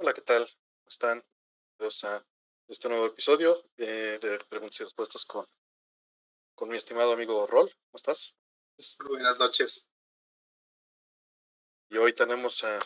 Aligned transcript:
Hola, 0.00 0.14
¿qué 0.14 0.20
tal? 0.20 0.46
¿Cómo 0.46 0.88
están? 0.88 1.24
Bienvenidos 1.76 2.04
a 2.04 2.24
este 2.68 2.88
nuevo 2.88 3.06
episodio 3.06 3.68
de 3.76 4.38
Preguntas 4.48 4.78
y 4.78 4.84
Respuestas 4.84 5.24
con, 5.24 5.44
con 6.54 6.68
mi 6.68 6.76
estimado 6.76 7.14
amigo 7.14 7.44
Rol. 7.48 7.68
¿Cómo 7.68 7.96
estás? 7.96 8.32
Muy 9.00 9.08
buenas 9.08 9.40
noches. 9.40 9.88
Y 11.90 11.96
hoy 11.96 12.12
tenemos 12.12 12.62
a 12.62 12.78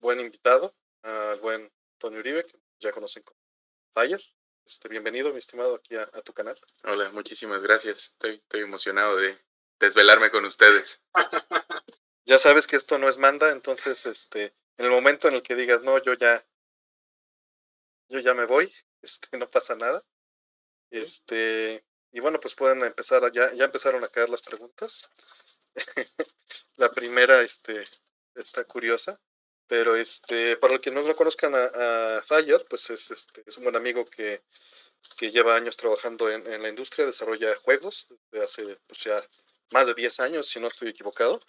buen 0.00 0.20
invitado, 0.20 0.74
al 1.00 1.40
buen 1.40 1.72
Tony 1.96 2.18
Uribe, 2.18 2.44
que 2.44 2.60
ya 2.78 2.92
conocen 2.92 3.22
como 3.22 3.40
Fire. 3.94 4.22
Este, 4.66 4.86
bienvenido, 4.88 5.32
mi 5.32 5.38
estimado, 5.38 5.76
aquí 5.76 5.96
a, 5.96 6.10
a 6.12 6.20
tu 6.20 6.34
canal. 6.34 6.60
Hola, 6.84 7.10
muchísimas 7.10 7.62
gracias. 7.62 8.10
Estoy, 8.12 8.34
estoy 8.34 8.60
emocionado 8.60 9.16
de 9.16 9.38
desvelarme 9.78 10.30
con 10.30 10.44
ustedes. 10.44 11.00
ya 12.26 12.38
sabes 12.38 12.66
que 12.66 12.76
esto 12.76 12.98
no 12.98 13.08
es 13.08 13.16
manda, 13.16 13.50
entonces 13.50 14.04
este, 14.04 14.54
en 14.80 14.86
el 14.86 14.92
momento 14.92 15.28
en 15.28 15.34
el 15.34 15.42
que 15.42 15.54
digas, 15.54 15.82
no, 15.82 16.02
yo 16.02 16.14
ya, 16.14 16.42
yo 18.10 18.18
ya 18.20 18.34
me 18.34 18.44
voy, 18.44 18.72
este, 19.02 19.36
no 19.38 19.48
pasa 19.48 19.74
nada. 19.76 20.04
Este, 20.90 21.84
y 22.12 22.20
bueno, 22.20 22.40
pues 22.40 22.54
pueden 22.54 22.82
empezar, 22.84 23.24
a, 23.24 23.30
ya, 23.32 23.52
ya 23.54 23.64
empezaron 23.64 24.04
a 24.04 24.08
caer 24.08 24.28
las 24.28 24.42
preguntas. 24.42 25.08
la 26.76 26.90
primera, 26.90 27.42
este, 27.42 27.82
está 28.34 28.64
curiosa, 28.64 29.20
pero 29.68 29.94
este, 29.96 30.56
para 30.56 30.74
los 30.74 30.82
que 30.82 30.90
no 30.90 31.02
lo 31.02 31.14
conozcan 31.14 31.54
a, 31.54 32.18
a 32.18 32.22
Fire, 32.22 32.66
pues 32.68 32.90
es, 32.90 33.10
este, 33.12 33.44
es 33.46 33.56
un 33.56 33.64
buen 33.64 33.76
amigo 33.76 34.04
que, 34.04 34.42
que 35.16 35.30
lleva 35.30 35.54
años 35.54 35.76
trabajando 35.76 36.28
en, 36.28 36.46
en 36.52 36.62
la 36.62 36.68
industria, 36.68 37.06
desarrolla 37.06 37.54
juegos 37.56 38.08
desde 38.32 38.44
hace 38.44 38.78
pues 38.86 39.00
ya 39.04 39.16
más 39.72 39.86
de 39.86 39.94
10 39.94 40.20
años, 40.20 40.48
si 40.48 40.58
no 40.58 40.66
estoy 40.66 40.88
equivocado. 40.88 41.40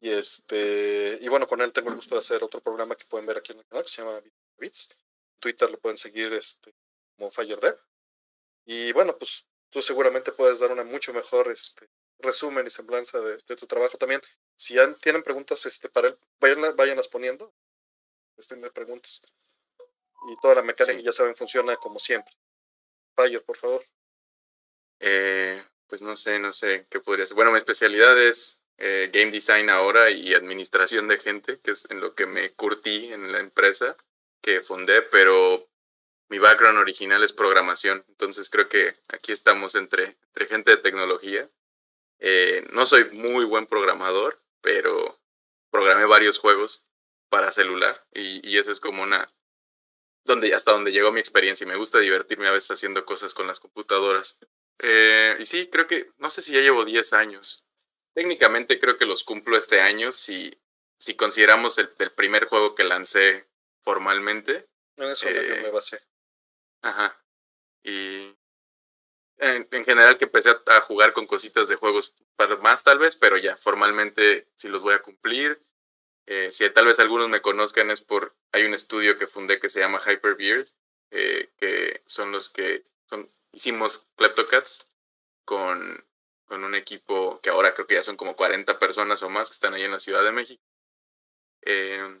Y 0.00 0.10
este, 0.10 1.18
y 1.20 1.28
bueno, 1.28 1.46
con 1.46 1.60
él 1.60 1.72
tengo 1.72 1.90
el 1.90 1.96
gusto 1.96 2.14
de 2.14 2.20
hacer 2.20 2.42
otro 2.42 2.60
programa 2.60 2.96
que 2.96 3.06
pueden 3.06 3.26
ver 3.26 3.38
aquí 3.38 3.52
en 3.52 3.58
el 3.58 3.64
canal 3.66 3.84
que 3.84 3.90
se 3.90 4.02
llama 4.02 4.20
Bits. 4.58 4.88
Twitter 5.38 5.70
lo 5.70 5.78
pueden 5.78 5.98
seguir 5.98 6.32
este, 6.32 6.74
como 7.16 7.30
FireDev. 7.30 7.78
Y 8.64 8.92
bueno, 8.92 9.16
pues 9.18 9.46
tú 9.70 9.82
seguramente 9.82 10.32
puedes 10.32 10.60
dar 10.60 10.72
una 10.72 10.84
mucho 10.84 11.12
mejor 11.12 11.48
este, 11.48 11.88
resumen 12.18 12.66
y 12.66 12.70
semblanza 12.70 13.20
de, 13.20 13.36
de 13.36 13.56
tu 13.56 13.66
trabajo 13.66 13.98
también. 13.98 14.22
Si 14.56 14.74
ya 14.74 14.92
tienen 14.94 15.22
preguntas 15.22 15.64
este, 15.66 15.88
para 15.88 16.08
él, 16.08 16.18
vayan, 16.40 16.76
váyanlas 16.76 17.08
poniendo. 17.08 17.52
Estén 18.36 18.60
de 18.60 18.70
preguntas. 18.70 19.20
Y 20.28 20.36
toda 20.40 20.56
la 20.56 20.62
mecánica, 20.62 21.00
ya 21.00 21.12
saben, 21.12 21.36
funciona 21.36 21.76
como 21.76 21.98
siempre. 21.98 22.32
Fire, 23.14 23.42
por 23.44 23.56
favor. 23.56 23.84
Eh, 25.00 25.62
pues 25.86 26.02
no 26.02 26.16
sé, 26.16 26.38
no 26.38 26.52
sé 26.52 26.86
qué 26.88 27.00
podría 27.00 27.26
ser. 27.26 27.34
Bueno, 27.34 27.52
mi 27.52 27.58
especialidad 27.58 28.18
es 28.20 28.62
eh, 28.78 29.10
game 29.12 29.30
design 29.30 29.70
ahora 29.70 30.10
y 30.10 30.34
administración 30.34 31.08
de 31.08 31.18
gente, 31.18 31.60
que 31.60 31.72
es 31.72 31.88
en 31.90 32.00
lo 32.00 32.14
que 32.14 32.26
me 32.26 32.52
curtí 32.52 33.12
en 33.12 33.30
la 33.30 33.40
empresa 33.40 33.96
que 34.44 34.60
fundé, 34.60 35.00
pero 35.00 35.70
mi 36.28 36.38
background 36.38 36.78
original 36.78 37.24
es 37.24 37.32
programación, 37.32 38.04
entonces 38.08 38.50
creo 38.50 38.68
que 38.68 38.94
aquí 39.08 39.32
estamos 39.32 39.74
entre, 39.74 40.18
entre 40.26 40.46
gente 40.46 40.70
de 40.70 40.76
tecnología. 40.76 41.50
Eh, 42.18 42.66
no 42.72 42.84
soy 42.84 43.10
muy 43.12 43.46
buen 43.46 43.66
programador, 43.66 44.42
pero 44.60 45.18
programé 45.70 46.04
varios 46.04 46.38
juegos 46.38 46.86
para 47.30 47.52
celular 47.52 48.06
y, 48.12 48.58
eso 48.58 48.70
es 48.70 48.80
como 48.80 49.02
una 49.02 49.32
donde 50.24 50.54
hasta 50.54 50.72
donde 50.72 50.92
llegó 50.92 51.10
mi 51.10 51.20
experiencia 51.20 51.64
y 51.64 51.68
me 51.68 51.76
gusta 51.76 51.98
divertirme 51.98 52.46
a 52.48 52.52
veces 52.52 52.70
haciendo 52.70 53.04
cosas 53.04 53.34
con 53.34 53.46
las 53.46 53.60
computadoras. 53.60 54.38
Eh, 54.78 55.36
y 55.40 55.46
sí, 55.46 55.68
creo 55.68 55.86
que, 55.86 56.10
no 56.18 56.30
sé 56.30 56.42
si 56.42 56.52
ya 56.52 56.60
llevo 56.60 56.84
10 56.84 57.12
años. 57.14 57.64
Técnicamente 58.14 58.78
creo 58.78 58.96
que 58.96 59.06
los 59.06 59.24
cumplo 59.24 59.56
este 59.56 59.80
año 59.80 60.12
si, 60.12 60.60
si 60.98 61.14
consideramos 61.16 61.78
el, 61.78 61.90
el 61.98 62.12
primer 62.12 62.46
juego 62.46 62.74
que 62.74 62.84
lancé 62.84 63.46
formalmente. 63.84 64.68
En 64.96 65.10
eso 65.10 65.28
eh, 65.28 65.60
me 65.62 65.70
basé. 65.70 66.00
Ajá. 66.82 67.22
Y 67.82 68.36
en, 69.38 69.68
en, 69.70 69.84
general 69.84 70.18
que 70.18 70.24
empecé 70.24 70.50
a, 70.50 70.62
a, 70.66 70.80
jugar 70.82 71.12
con 71.12 71.26
cositas 71.26 71.68
de 71.68 71.76
juegos 71.76 72.14
para 72.36 72.56
más 72.56 72.84
tal 72.84 72.98
vez, 72.98 73.16
pero 73.16 73.36
ya 73.36 73.56
formalmente 73.56 74.48
sí 74.54 74.68
los 74.68 74.82
voy 74.82 74.94
a 74.94 75.02
cumplir. 75.02 75.62
Eh, 76.26 76.50
si 76.50 76.68
tal 76.70 76.86
vez 76.86 76.98
algunos 77.00 77.28
me 77.28 77.42
conozcan 77.42 77.90
es 77.90 78.00
por, 78.00 78.34
hay 78.52 78.64
un 78.64 78.74
estudio 78.74 79.18
que 79.18 79.26
fundé 79.26 79.60
que 79.60 79.68
se 79.68 79.80
llama 79.80 80.00
Hyperbeard, 80.00 80.68
eh, 81.10 81.50
que 81.58 82.02
son 82.06 82.32
los 82.32 82.48
que 82.48 82.86
son, 83.08 83.30
hicimos 83.52 84.08
Kleptocats 84.16 84.88
con, 85.44 86.04
con 86.46 86.64
un 86.64 86.74
equipo 86.74 87.40
que 87.42 87.50
ahora 87.50 87.74
creo 87.74 87.86
que 87.86 87.96
ya 87.96 88.02
son 88.02 88.16
como 88.16 88.36
40 88.36 88.78
personas 88.78 89.22
o 89.22 89.28
más 89.28 89.48
que 89.48 89.54
están 89.54 89.74
ahí 89.74 89.82
en 89.82 89.92
la 89.92 89.98
Ciudad 89.98 90.24
de 90.24 90.32
México. 90.32 90.64
Eh, 91.62 92.20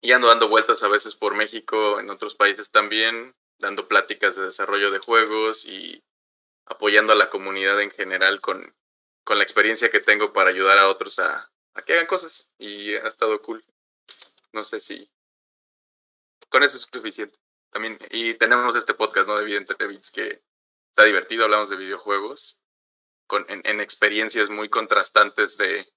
y 0.00 0.12
ando 0.12 0.28
dando 0.28 0.48
vueltas 0.48 0.82
a 0.82 0.88
veces 0.88 1.14
por 1.14 1.34
México, 1.34 2.00
en 2.00 2.10
otros 2.10 2.34
países 2.34 2.70
también, 2.70 3.34
dando 3.58 3.88
pláticas 3.88 4.36
de 4.36 4.44
desarrollo 4.44 4.90
de 4.90 4.98
juegos 4.98 5.66
y 5.66 6.02
apoyando 6.64 7.12
a 7.12 7.16
la 7.16 7.28
comunidad 7.28 7.80
en 7.80 7.90
general 7.90 8.40
con, 8.40 8.74
con 9.24 9.38
la 9.38 9.44
experiencia 9.44 9.90
que 9.90 10.00
tengo 10.00 10.32
para 10.32 10.50
ayudar 10.50 10.78
a 10.78 10.88
otros 10.88 11.18
a, 11.18 11.52
a 11.74 11.82
que 11.82 11.94
hagan 11.94 12.06
cosas. 12.06 12.48
Y 12.58 12.94
ha 12.94 13.06
estado 13.06 13.42
cool. 13.42 13.64
No 14.52 14.64
sé 14.64 14.80
si 14.80 15.10
con 16.48 16.62
eso 16.62 16.76
es 16.76 16.88
suficiente. 16.92 17.38
También, 17.70 17.98
y 18.10 18.34
tenemos 18.34 18.74
este 18.74 18.94
podcast, 18.94 19.28
¿no? 19.28 19.38
De 19.38 19.44
Vida 19.44 19.58
entre 19.58 19.86
Bits 19.86 20.10
que 20.10 20.42
está 20.90 21.04
divertido, 21.04 21.44
hablamos 21.44 21.70
de 21.70 21.76
videojuegos, 21.76 22.58
con, 23.28 23.46
en, 23.48 23.62
en 23.64 23.80
experiencias 23.80 24.48
muy 24.50 24.68
contrastantes 24.68 25.56
de, 25.56 25.88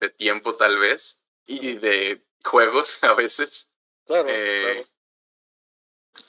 de 0.00 0.08
tiempo 0.08 0.56
tal 0.56 0.78
vez, 0.78 1.20
y 1.46 1.76
de 1.76 2.26
juegos 2.44 3.02
a 3.04 3.14
veces. 3.14 3.70
Claro, 4.06 4.28
eh, 4.30 4.62
claro. 4.62 4.88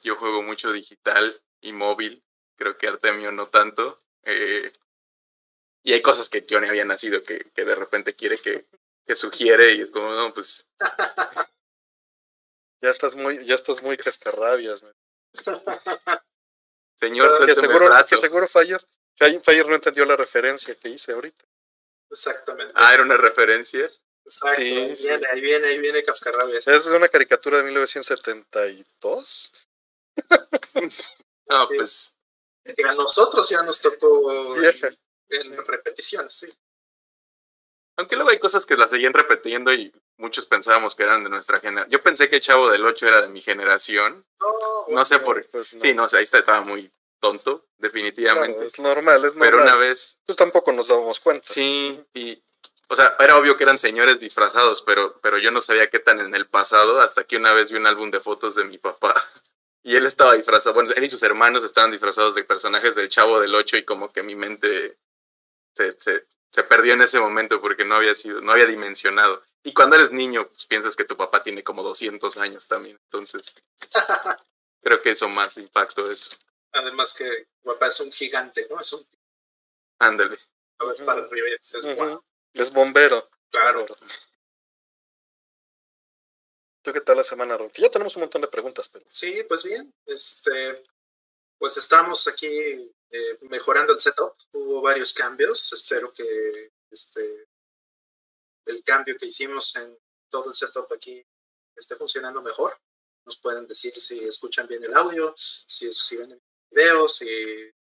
Yo 0.04 0.16
juego 0.16 0.42
mucho 0.44 0.72
digital 0.72 1.42
y 1.60 1.74
móvil, 1.74 2.24
creo 2.56 2.78
que 2.78 2.88
Artemio 2.88 3.32
no 3.32 3.48
tanto. 3.48 4.00
Eh, 4.24 4.72
y 5.84 5.94
hay 5.94 6.02
cosas 6.02 6.30
que 6.30 6.46
yo 6.48 6.62
ni 6.62 6.70
había 6.70 6.86
nacido 6.86 7.24
que, 7.24 7.40
que 7.54 7.66
de 7.66 7.76
repente 7.76 8.16
quiere 8.16 8.38
que, 8.38 8.68
que 9.06 9.16
sugiere 9.16 9.74
y 9.74 9.82
es 9.82 9.90
como, 9.90 10.12
no, 10.14 10.34
pues... 10.34 10.68
ya 12.82 12.90
estás 12.90 13.16
muy, 13.16 13.46
ya 13.46 13.56
estás 13.56 13.82
muy 13.82 13.98
cascarrabias. 13.98 14.84
Señor, 16.96 17.46
que 17.46 17.56
seguro, 17.56 17.90
que 17.90 18.18
seguro 18.18 18.48
Fire, 18.48 18.86
Fire 19.16 19.68
no 19.68 19.76
entendió 19.76 20.06
la 20.06 20.16
referencia 20.16 20.76
que 20.76 20.90
hice 20.90 21.14
ahorita. 21.14 21.46
Exactamente. 22.10 22.74
Ah, 22.76 22.94
era 22.94 23.04
una 23.04 23.18
referencia. 23.18 23.90
Exacto, 24.26 24.62
sí, 24.62 24.78
ahí, 24.78 24.96
sí. 24.96 25.08
Viene, 25.08 25.28
ahí 25.32 25.42
viene, 25.42 25.68
ahí 25.68 25.80
viene 25.80 26.04
Cascarrabias. 26.04 26.68
Es 26.68 26.88
una 26.88 27.10
caricatura 27.10 27.58
de 27.58 27.64
1972. 27.64 29.54
no, 31.50 31.68
sí. 31.68 31.76
pues. 31.76 32.16
A 32.86 32.94
nosotros 32.94 33.50
ya 33.50 33.64
nos 33.64 33.82
tocó 33.82 34.54
Vieja. 34.54 34.90
en 35.30 35.44
sí. 35.44 35.56
repeticiones, 35.68 36.34
sí. 36.34 36.54
Aunque 37.98 38.16
luego 38.16 38.32
hay 38.32 38.40
cosas 38.40 38.66
que 38.66 38.78
las 38.78 38.90
seguían 38.90 39.14
repitiendo 39.14 39.74
y 39.74 39.92
muchos 40.18 40.46
pensábamos 40.46 40.96
que 40.96 41.04
eran 41.04 41.24
de 41.24 41.30
nuestra 41.30 41.60
generación. 41.60 41.92
Yo 41.92 42.02
pensé 42.02 42.30
que 42.30 42.40
Chavo 42.40 42.70
del 42.70 42.86
8 42.86 43.08
era 43.08 43.22
de 43.22 43.28
mi 43.28 43.42
generación. 43.42 44.26
No, 44.40 44.86
no 44.88 45.06
sé 45.06 45.20
por 45.20 45.42
qué. 45.42 45.48
Pues 45.50 45.74
no. 45.74 45.80
Sí, 45.80 45.94
no, 45.94 46.08
ahí 46.12 46.24
está, 46.24 46.40
estaba 46.40 46.62
muy 46.62 46.92
tonto, 47.20 47.68
definitivamente. 47.78 48.54
Claro, 48.54 48.68
es 48.68 48.80
normal, 48.80 49.26
es 49.26 49.36
normal. 49.36 49.50
Pero 49.52 49.64
una 49.64 49.76
vez. 49.76 50.18
Pues 50.26 50.36
tampoco 50.36 50.72
nos 50.72 50.88
dábamos 50.88 51.20
cuenta. 51.20 51.46
Sí, 51.46 52.04
y. 52.14 52.42
O 52.92 52.96
sea, 52.98 53.16
era 53.20 53.38
obvio 53.38 53.56
que 53.56 53.64
eran 53.64 53.78
señores 53.78 54.20
disfrazados, 54.20 54.82
pero, 54.82 55.18
pero 55.22 55.38
yo 55.38 55.50
no 55.50 55.62
sabía 55.62 55.90
qué 55.90 56.00
tan 56.00 56.20
en 56.20 56.36
el 56.36 56.46
pasado, 56.46 57.00
hasta 57.00 57.24
que 57.24 57.38
una 57.38 57.54
vez 57.54 57.72
vi 57.72 57.78
un 57.78 57.88
álbum 57.88 58.12
de 58.12 58.20
fotos 58.20 58.56
de 58.56 58.66
mi 58.66 58.78
papá. 58.78 59.16
Y 59.84 59.96
él 59.96 60.06
estaba 60.06 60.36
disfrazado, 60.36 60.76
bueno, 60.76 60.92
él 60.96 61.04
y 61.04 61.10
sus 61.10 61.24
hermanos 61.24 61.64
estaban 61.64 61.90
disfrazados 61.90 62.36
de 62.36 62.44
personajes 62.44 62.94
del 62.94 63.10
Chavo 63.10 63.40
del 63.40 63.56
8 63.56 63.78
y 63.78 63.84
como 63.84 64.14
que 64.14 64.22
mi 64.22 64.36
mente 64.36 65.00
se, 65.74 65.90
se, 65.94 66.28
se 66.52 66.64
perdió 66.64 66.94
en 66.94 67.02
ese 67.02 67.20
momento 67.20 67.60
porque 67.60 67.84
no 67.84 67.96
había 67.96 68.14
sido, 68.14 68.42
no 68.42 68.52
había 68.52 68.68
dimensionado. 68.68 69.42
Y 69.64 69.74
cuando 69.74 69.96
eres 69.96 70.12
niño, 70.12 70.48
pues 70.50 70.68
piensas 70.68 70.96
que 70.96 71.04
tu 71.04 71.18
papá 71.18 71.42
tiene 71.42 71.64
como 71.64 71.82
200 71.82 72.38
años 72.38 72.68
también. 72.68 73.00
Entonces, 73.06 73.56
creo 74.84 75.02
que 75.02 75.10
eso 75.10 75.28
más 75.30 75.58
impacto 75.58 76.12
eso. 76.12 76.30
Además 76.74 77.16
que 77.16 77.48
tu 77.64 77.72
papá 77.72 77.88
es 77.88 78.00
un 78.02 78.12
gigante, 78.12 78.68
¿no? 78.70 78.80
Es 78.80 78.94
un... 78.94 79.02
Ándale. 79.98 80.38
No 80.80 80.92
es 80.92 81.02
para 81.02 81.22
arriba, 81.22 81.48
es, 81.60 81.74
uh 81.74 81.88
-huh. 81.88 82.24
Es 82.54 82.72
bombero. 82.72 83.30
Claro. 83.50 83.86
¿Tú 86.82 86.92
qué 86.92 87.02
tal 87.02 87.18
la 87.18 87.24
semana, 87.24 87.58
Ron? 87.58 87.72
Ya 87.78 87.90
tenemos 87.90 88.16
un 88.16 88.22
montón 88.22 88.42
de 88.42 88.48
preguntas, 88.48 88.88
pero... 88.90 89.06
Sí, 89.10 89.44
pues 89.48 89.64
bien. 89.64 89.94
Este, 90.06 90.84
pues 91.60 91.78
estamos 91.78 92.28
aquí 92.28 92.48
eh, 92.48 93.38
mejorando 93.42 93.94
el 93.94 94.00
setup. 94.00 94.34
Hubo 94.52 94.82
varios 94.82 95.14
cambios. 95.14 95.72
Espero 95.74 96.12
que 96.12 96.72
este, 96.90 97.48
el 98.66 98.84
cambio 98.84 99.16
que 99.18 99.28
hicimos 99.28 99.76
en 99.76 99.98
todo 100.30 100.50
el 100.50 100.56
setup 100.56 100.92
aquí 100.92 101.24
esté 101.76 101.96
funcionando 101.96 102.42
mejor. 102.42 102.80
Nos 103.26 103.38
pueden 103.38 103.68
decir 103.68 103.94
si 104.00 104.24
escuchan 104.24 104.68
bien 104.68 104.84
el 104.84 104.96
audio, 104.96 105.34
si, 105.38 105.92
si 105.92 106.18
ven 106.18 106.32
el 106.32 106.42
video, 106.72 107.08
si 107.08 107.28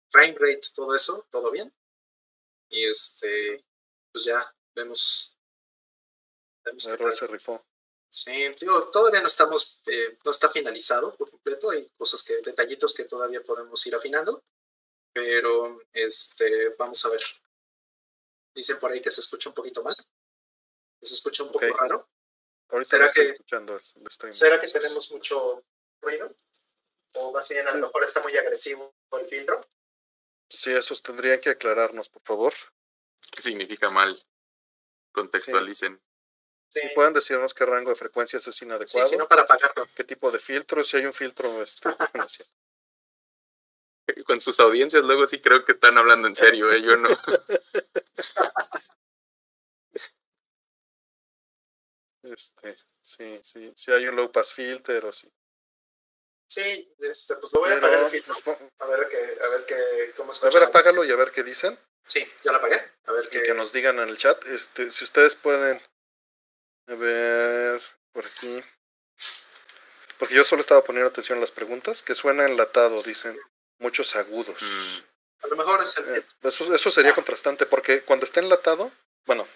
frame 0.09 0.37
rate, 0.39 0.69
todo 0.73 0.95
eso, 0.95 1.27
todo 1.31 1.51
bien. 1.51 1.73
Y 2.69 2.85
este, 2.85 3.65
pues 4.15 4.27
ya 4.27 4.55
vemos. 4.77 5.37
vemos 6.65 6.87
Error 6.87 7.17
se 7.17 7.27
rifó. 7.27 7.67
Sí, 8.09 8.49
digo, 8.61 8.91
todavía 8.91 9.21
no 9.21 9.27
estamos, 9.27 9.83
eh, 9.87 10.17
no 10.25 10.31
está 10.31 10.49
finalizado 10.49 11.17
por 11.17 11.29
completo, 11.29 11.71
hay 11.71 11.91
cosas 11.97 12.23
que, 12.23 12.37
detallitos 12.43 12.95
que 12.95 13.07
todavía 13.07 13.43
podemos 13.43 13.85
ir 13.89 13.95
afinando, 13.97 14.45
pero 15.13 15.81
este, 15.93 16.69
vamos 16.79 17.05
a 17.05 17.09
ver. 17.09 17.21
Dicen 18.55 18.79
por 18.79 18.93
ahí 18.93 19.03
que 19.03 19.11
se 19.11 19.21
escucha 19.21 19.49
un 19.49 19.55
poquito 19.57 19.83
mal, 19.83 19.97
que 21.01 21.07
se 21.07 21.15
escucha 21.15 21.43
un 21.43 21.51
poco 21.51 21.67
raro. 21.67 22.09
¿Será 22.85 23.13
que, 23.13 23.37
¿Será 24.31 24.61
que 24.61 24.69
tenemos 24.69 25.11
mucho 25.11 25.65
ruido? 26.01 26.37
O 27.15 27.33
más 27.33 27.49
bien 27.49 27.67
a 27.67 27.75
lo 27.75 27.89
mejor 27.89 28.05
está 28.05 28.23
muy 28.23 28.37
agresivo 28.37 28.95
el 29.11 29.27
filtro. 29.27 29.61
Sí, 30.49 30.71
esos 30.71 31.03
tendrían 31.03 31.41
que 31.41 31.51
aclararnos, 31.51 32.09
por 32.09 32.23
favor. 32.23 32.55
¿Qué 33.31 33.43
significa 33.43 33.91
mal? 33.91 34.19
Contextualicen. 35.13 36.01
Sí. 36.71 36.81
pueden 36.95 37.13
decirnos 37.13 37.55
qué 37.55 37.65
rango 37.65 37.91
de 37.91 37.97
frecuencias 37.97 38.45
es 38.49 38.63
inadecuado. 38.63 39.07
Sí, 39.07 39.13
si 39.13 39.19
no 39.19 39.29
para 39.29 39.43
apagarlo. 39.43 39.87
¿Qué 39.95 40.03
tipo 40.03 40.33
de 40.33 40.41
filtro? 40.41 40.83
Si 40.83 40.97
hay 40.97 41.07
un 41.07 41.13
filtro, 41.13 41.63
este, 41.63 41.89
Con 44.27 44.41
sus 44.41 44.59
audiencias 44.61 45.03
luego 45.05 45.27
sí 45.27 45.41
creo 45.41 45.65
que 45.65 45.73
están 45.73 45.97
hablando 45.97 46.29
en 46.29 46.37
serio, 46.37 46.71
¿eh? 46.73 46.83
yo 46.83 46.95
no. 46.97 47.09
este, 52.25 52.77
sí, 53.03 53.41
sí, 53.43 53.73
si 53.75 53.93
hay 53.93 54.07
un 54.09 54.17
low 54.17 54.31
pass 54.31 54.53
filter 54.53 55.07
o 55.07 55.13
sí. 55.13 55.33
Sí, 56.47 56.95
este, 56.99 57.37
pues 57.37 57.51
lo 57.55 57.61
voy 57.61 57.71
a 57.71 57.79
apagar 57.79 58.05
el 58.05 58.11
filtro. 58.11 58.35
Pues, 58.45 58.59
a 58.79 58.87
ver 58.87 59.09
qué, 59.09 59.39
a 59.43 59.49
ver 59.49 59.65
qué, 59.67 60.13
cómo 60.17 60.31
A 60.33 60.51
ver, 60.51 60.65
apágalo 60.65 61.03
y 61.05 61.11
a 61.11 61.17
ver 61.17 61.33
qué 61.33 61.43
dicen. 61.43 61.79
Sí, 62.07 62.27
ya 62.43 62.53
lo 62.53 62.59
apagué. 62.59 62.81
A 63.07 63.13
ver 63.13 63.29
qué. 63.29 63.43
que 63.43 63.55
nos 63.55 63.73
digan 63.73 63.99
en 63.99 64.09
el 64.09 64.17
chat. 64.17 64.45
Este, 64.47 64.91
si 64.91 65.05
ustedes 65.05 65.35
pueden 65.35 65.83
a 66.87 66.95
ver, 66.95 67.81
por 68.13 68.27
aquí. 68.27 68.63
Porque 70.19 70.35
yo 70.35 70.45
solo 70.45 70.61
estaba 70.61 70.85
poniendo 70.85 71.09
atención 71.09 71.39
a 71.39 71.41
las 71.41 71.51
preguntas, 71.51 72.03
que 72.03 72.15
suena 72.15 72.45
enlatado, 72.45 73.03
dicen 73.03 73.39
muchos 73.79 74.15
agudos. 74.17 74.61
Mm. 74.61 75.45
A 75.45 75.47
lo 75.49 75.57
mejor 75.57 75.83
es 75.83 75.97
el... 75.99 76.17
Eh, 76.17 76.27
eso, 76.43 76.75
eso, 76.75 76.91
sería 76.91 77.15
contrastante, 77.15 77.67
porque 77.67 78.03
cuando 78.03 78.25
está 78.25 78.41
enlatado, 78.41 78.93
bueno, 79.27 79.49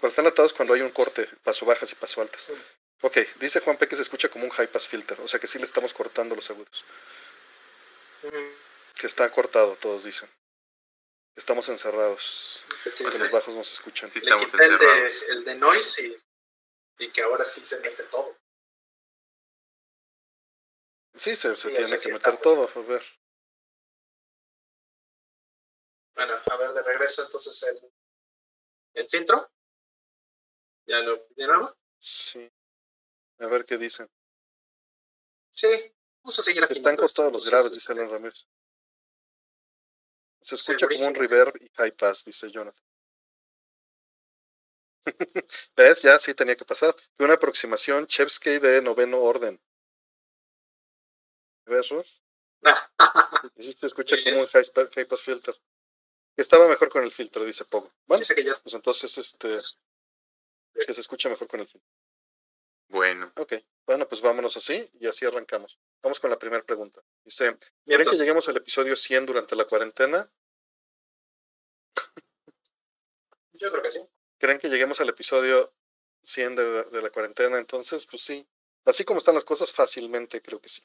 cuando 0.00 0.08
está 0.08 0.22
enlatado 0.22 0.46
es 0.46 0.52
cuando 0.52 0.74
hay 0.74 0.82
un 0.82 0.90
corte, 0.90 1.28
paso 1.42 1.66
bajas 1.66 1.90
y 1.92 1.94
paso 1.94 2.20
altas. 2.20 2.48
Ok, 3.00 3.18
dice 3.36 3.60
Juan 3.60 3.76
P 3.76 3.88
que 3.88 3.96
se 3.96 4.02
escucha 4.02 4.28
como 4.28 4.44
un 4.44 4.50
high 4.50 4.68
pass 4.68 4.86
filter, 4.86 5.20
o 5.20 5.28
sea 5.28 5.40
que 5.40 5.46
sí 5.46 5.58
le 5.58 5.64
estamos 5.64 5.94
cortando 5.94 6.34
los 6.34 6.48
agudos. 6.50 6.84
Que 8.96 9.06
está 9.06 9.28
cortado, 9.30 9.76
todos 9.76 10.04
dicen. 10.04 10.28
Estamos 11.36 11.68
encerrados. 11.68 12.62
los 12.84 13.30
bajos 13.30 13.56
no 13.56 13.64
se 13.64 13.74
escuchan. 13.74 14.08
Sí, 14.08 14.18
estamos 14.18 14.52
encerrados. 14.52 15.22
El 15.22 15.28
de, 15.28 15.32
el 15.32 15.44
de 15.44 15.54
noise 15.56 16.22
y, 16.98 17.10
que 17.10 17.22
ahora 17.22 17.44
sí 17.44 17.60
se 17.60 17.80
mete 17.80 18.04
todo. 18.04 18.38
Sí, 21.14 21.36
se, 21.36 21.56
se 21.56 21.70
tiene 21.70 22.00
que 22.00 22.12
meter 22.12 22.36
todo, 22.38 22.70
a 22.74 22.80
ver. 22.82 23.04
Bueno, 26.14 26.40
a 26.50 26.56
ver, 26.56 26.72
de 26.72 26.82
regreso 26.82 27.24
entonces 27.24 27.62
el, 27.64 27.92
el 28.94 29.08
filtro. 29.08 29.50
¿Ya 30.86 31.00
lo 31.00 31.26
llenamos? 31.36 31.74
Sí. 31.98 32.50
A 33.38 33.46
ver 33.46 33.64
qué 33.64 33.76
dicen. 33.76 34.08
Sí, 35.50 35.94
vamos 36.22 36.38
a 36.38 36.42
seguir 36.42 36.64
Están 36.68 36.96
costados 36.96 37.32
los 37.32 37.50
graves, 37.50 37.72
dice 37.72 37.92
Alan 37.92 38.10
Ramírez. 38.10 38.46
Se 40.44 40.56
escucha 40.56 40.86
como 40.86 41.06
un 41.06 41.14
reverb 41.14 41.54
y 41.58 41.70
high 41.70 41.92
pass, 41.92 42.22
dice 42.26 42.50
Jonathan. 42.50 42.84
¿Ves? 45.74 46.02
Ya 46.02 46.18
sí 46.18 46.34
tenía 46.34 46.54
que 46.54 46.66
pasar. 46.66 46.94
Una 47.18 47.34
aproximación 47.34 48.06
Chevsky 48.06 48.58
de 48.58 48.82
noveno 48.82 49.22
orden. 49.22 49.58
¿Ves, 51.64 51.88
Ruth? 51.88 52.20
sí 53.58 53.72
se 53.72 53.86
escucha 53.86 54.16
como 54.22 54.40
un 54.40 54.46
high, 54.46 55.06
pass 55.08 55.22
filter. 55.22 55.56
Estaba 56.36 56.68
mejor 56.68 56.90
con 56.90 57.04
el 57.04 57.10
filtro, 57.10 57.42
dice 57.42 57.64
Pogo. 57.64 57.88
Bueno, 58.06 58.22
pues 58.62 58.74
entonces 58.74 59.16
este 59.16 59.54
que 60.86 60.92
se 60.92 61.00
escucha 61.00 61.30
mejor 61.30 61.48
con 61.48 61.60
el 61.60 61.66
filtro. 61.66 61.88
Bueno. 62.88 63.32
Ok, 63.36 63.54
bueno, 63.86 64.08
pues 64.08 64.20
vámonos 64.20 64.56
así 64.56 64.88
y 64.94 65.06
así 65.06 65.24
arrancamos. 65.26 65.78
Vamos 66.02 66.20
con 66.20 66.30
la 66.30 66.38
primera 66.38 66.62
pregunta. 66.64 67.02
Dice, 67.24 67.56
¿creen 67.84 68.08
que 68.08 68.16
lleguemos 68.16 68.48
al 68.48 68.56
episodio 68.56 68.96
100 68.96 69.26
durante 69.26 69.56
la 69.56 69.64
cuarentena? 69.66 70.30
Yo 73.52 73.70
creo 73.70 73.82
que 73.82 73.90
sí. 73.90 74.00
¿Creen 74.38 74.58
que 74.58 74.68
lleguemos 74.68 75.00
al 75.00 75.08
episodio 75.08 75.72
100 76.22 76.56
de, 76.56 77.02
la 77.02 77.10
cuarentena? 77.10 77.58
Entonces, 77.58 78.06
pues 78.06 78.22
sí. 78.22 78.46
Así 78.84 79.04
como 79.04 79.18
están 79.18 79.34
las 79.34 79.44
cosas, 79.44 79.72
fácilmente 79.72 80.42
creo 80.42 80.60
que 80.60 80.68
sí. 80.68 80.82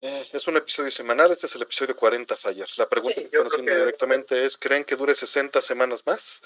Eh, 0.00 0.28
es 0.32 0.46
un 0.48 0.56
episodio 0.56 0.90
semanal, 0.90 1.30
este 1.30 1.46
es 1.46 1.54
el 1.54 1.62
episodio 1.62 1.94
40, 1.96 2.36
Fire. 2.36 2.68
La 2.76 2.88
pregunta 2.88 3.20
que 3.20 3.26
están 3.26 3.46
haciendo 3.46 3.74
directamente 3.74 4.44
es, 4.44 4.58
¿creen 4.58 4.84
que 4.84 4.96
dure 4.96 5.14
60 5.14 5.60
semanas 5.60 6.02
más? 6.06 6.42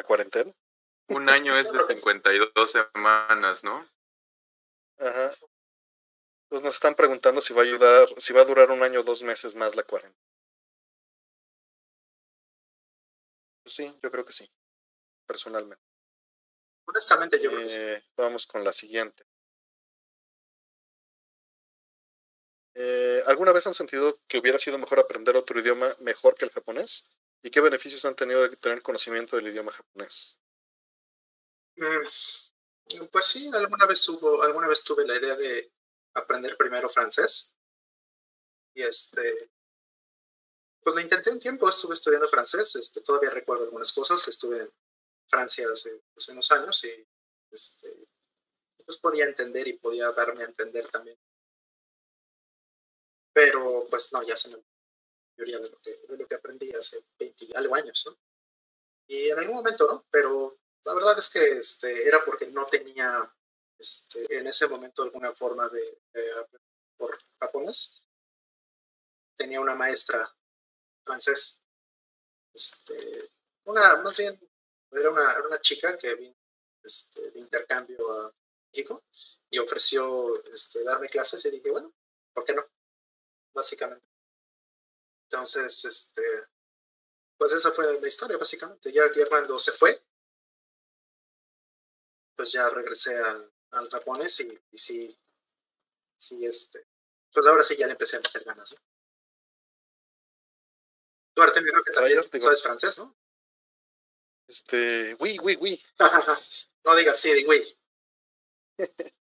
¿La 0.00 0.06
cuarentena? 0.06 0.50
Un 1.08 1.28
año 1.28 1.58
es 1.58 1.70
de 1.70 1.94
52 1.94 2.70
semanas, 2.70 3.62
¿no? 3.62 3.86
Ajá. 4.96 5.30
Pues 6.48 6.62
nos 6.62 6.76
están 6.76 6.94
preguntando 6.94 7.42
si 7.42 7.52
va 7.52 7.60
a 7.60 7.64
ayudar, 7.66 8.08
si 8.16 8.32
va 8.32 8.40
a 8.40 8.46
durar 8.46 8.70
un 8.70 8.82
año 8.82 9.00
o 9.00 9.02
dos 9.02 9.22
meses 9.22 9.56
más 9.56 9.76
la 9.76 9.82
cuarentena. 9.82 10.24
Pues 13.62 13.74
sí, 13.74 13.94
yo 14.02 14.10
creo 14.10 14.24
que 14.24 14.32
sí, 14.32 14.50
personalmente. 15.26 15.84
Honestamente, 16.86 17.38
yo 17.38 17.50
creo 17.50 17.60
que 17.60 17.68
sí. 17.68 17.78
Eh, 17.78 18.02
vamos 18.16 18.46
con 18.46 18.64
la 18.64 18.72
siguiente. 18.72 19.26
Eh, 22.72 23.22
¿Alguna 23.26 23.52
vez 23.52 23.66
han 23.66 23.74
sentido 23.74 24.18
que 24.26 24.38
hubiera 24.38 24.58
sido 24.58 24.78
mejor 24.78 24.98
aprender 24.98 25.36
otro 25.36 25.60
idioma 25.60 25.94
mejor 25.98 26.36
que 26.36 26.46
el 26.46 26.52
japonés? 26.52 27.06
¿Y 27.42 27.50
qué 27.50 27.60
beneficios 27.60 28.04
han 28.04 28.14
tenido 28.14 28.42
de 28.42 28.56
tener 28.56 28.82
conocimiento 28.82 29.36
del 29.36 29.48
idioma 29.48 29.72
japonés? 29.72 30.38
Mm, 31.76 33.06
pues 33.10 33.24
sí, 33.24 33.50
alguna 33.54 33.86
vez 33.86 34.06
hubo, 34.08 34.42
alguna 34.42 34.68
vez 34.68 34.84
tuve 34.84 35.06
la 35.06 35.16
idea 35.16 35.36
de 35.36 35.72
aprender 36.14 36.56
primero 36.56 36.88
francés. 36.88 37.54
Y 38.74 38.82
este, 38.82 39.50
pues 40.82 40.94
lo 40.94 41.00
intenté 41.00 41.30
un 41.30 41.38
tiempo, 41.38 41.68
estuve 41.68 41.94
estudiando 41.94 42.28
francés, 42.28 42.76
este, 42.76 43.00
todavía 43.00 43.30
recuerdo 43.30 43.64
algunas 43.64 43.92
cosas, 43.92 44.26
estuve 44.28 44.60
en 44.60 44.72
Francia 45.28 45.66
hace, 45.72 46.02
hace 46.16 46.32
unos 46.32 46.50
años 46.52 46.84
y 46.84 47.06
este, 47.50 48.08
pues 48.84 48.98
podía 48.98 49.24
entender 49.24 49.68
y 49.68 49.74
podía 49.74 50.10
darme 50.12 50.42
a 50.42 50.46
entender 50.46 50.88
también. 50.88 51.18
Pero 53.32 53.86
pues 53.88 54.12
no, 54.12 54.22
ya 54.22 54.36
se 54.36 54.48
me 54.50 54.62
de 55.46 55.70
lo 55.70 55.80
que, 55.80 55.96
de 56.08 56.16
lo 56.16 56.26
que 56.26 56.34
aprendí 56.34 56.70
hace 56.72 57.04
20 57.18 57.48
algo 57.54 57.74
años, 57.74 58.04
¿no? 58.06 58.18
Y 59.06 59.30
en 59.30 59.38
algún 59.38 59.56
momento, 59.56 59.86
¿no? 59.86 60.06
Pero 60.10 60.58
la 60.84 60.94
verdad 60.94 61.18
es 61.18 61.30
que 61.30 61.58
este, 61.58 62.06
era 62.06 62.24
porque 62.24 62.46
no 62.46 62.66
tenía 62.66 63.32
este, 63.78 64.38
en 64.38 64.46
ese 64.46 64.68
momento 64.68 65.02
alguna 65.02 65.32
forma 65.32 65.68
de, 65.68 66.02
aprender 66.38 66.60
por 66.96 67.18
japonés. 67.40 68.04
Tenía 69.36 69.60
una 69.60 69.74
maestra 69.74 70.30
francés, 71.04 71.62
este, 72.52 73.30
una, 73.64 73.96
más 74.02 74.18
bien, 74.18 74.38
era 74.92 75.10
una, 75.10 75.32
era 75.32 75.46
una 75.46 75.60
chica 75.60 75.96
que 75.96 76.14
vino 76.14 76.36
este, 76.82 77.30
de 77.30 77.40
intercambio 77.40 78.10
a 78.12 78.34
México 78.72 79.02
y 79.48 79.58
ofreció 79.58 80.44
este, 80.52 80.84
darme 80.84 81.08
clases 81.08 81.44
y 81.46 81.50
dije, 81.50 81.70
bueno, 81.70 81.92
¿por 82.34 82.44
qué 82.44 82.54
no? 82.54 82.64
Básicamente. 83.54 84.09
Entonces, 85.32 85.84
este, 85.84 86.22
pues 87.38 87.52
esa 87.52 87.70
fue 87.72 88.00
la 88.00 88.08
historia, 88.08 88.36
básicamente. 88.36 88.92
Ya, 88.92 89.04
cuando 89.28 89.58
se 89.58 89.72
fue, 89.72 89.98
pues 92.34 92.52
ya 92.52 92.68
regresé 92.68 93.16
al, 93.16 93.52
al 93.70 93.88
japonés 93.88 94.40
y, 94.40 94.60
y, 94.72 94.78
sí, 94.78 95.18
sí, 96.16 96.44
este, 96.44 96.86
pues 97.32 97.46
ahora 97.46 97.62
sí 97.62 97.76
ya 97.76 97.86
le 97.86 97.92
empecé 97.92 98.16
a 98.16 98.20
meter 98.20 98.44
ganas, 98.44 98.72
¿no? 98.72 98.78
Duarte, 101.34 101.60
me 101.60 101.70
creo 101.70 101.82
que 101.82 101.90
también 101.92 102.40
sabes 102.40 102.62
francés, 102.62 102.98
¿no? 102.98 103.16
Este, 104.46 105.14
oui, 105.20 105.38
oui, 105.42 105.56
oui. 105.60 105.82
no 106.84 106.96
digas 106.96 107.18
sí, 107.20 107.44
oui. 107.48 107.64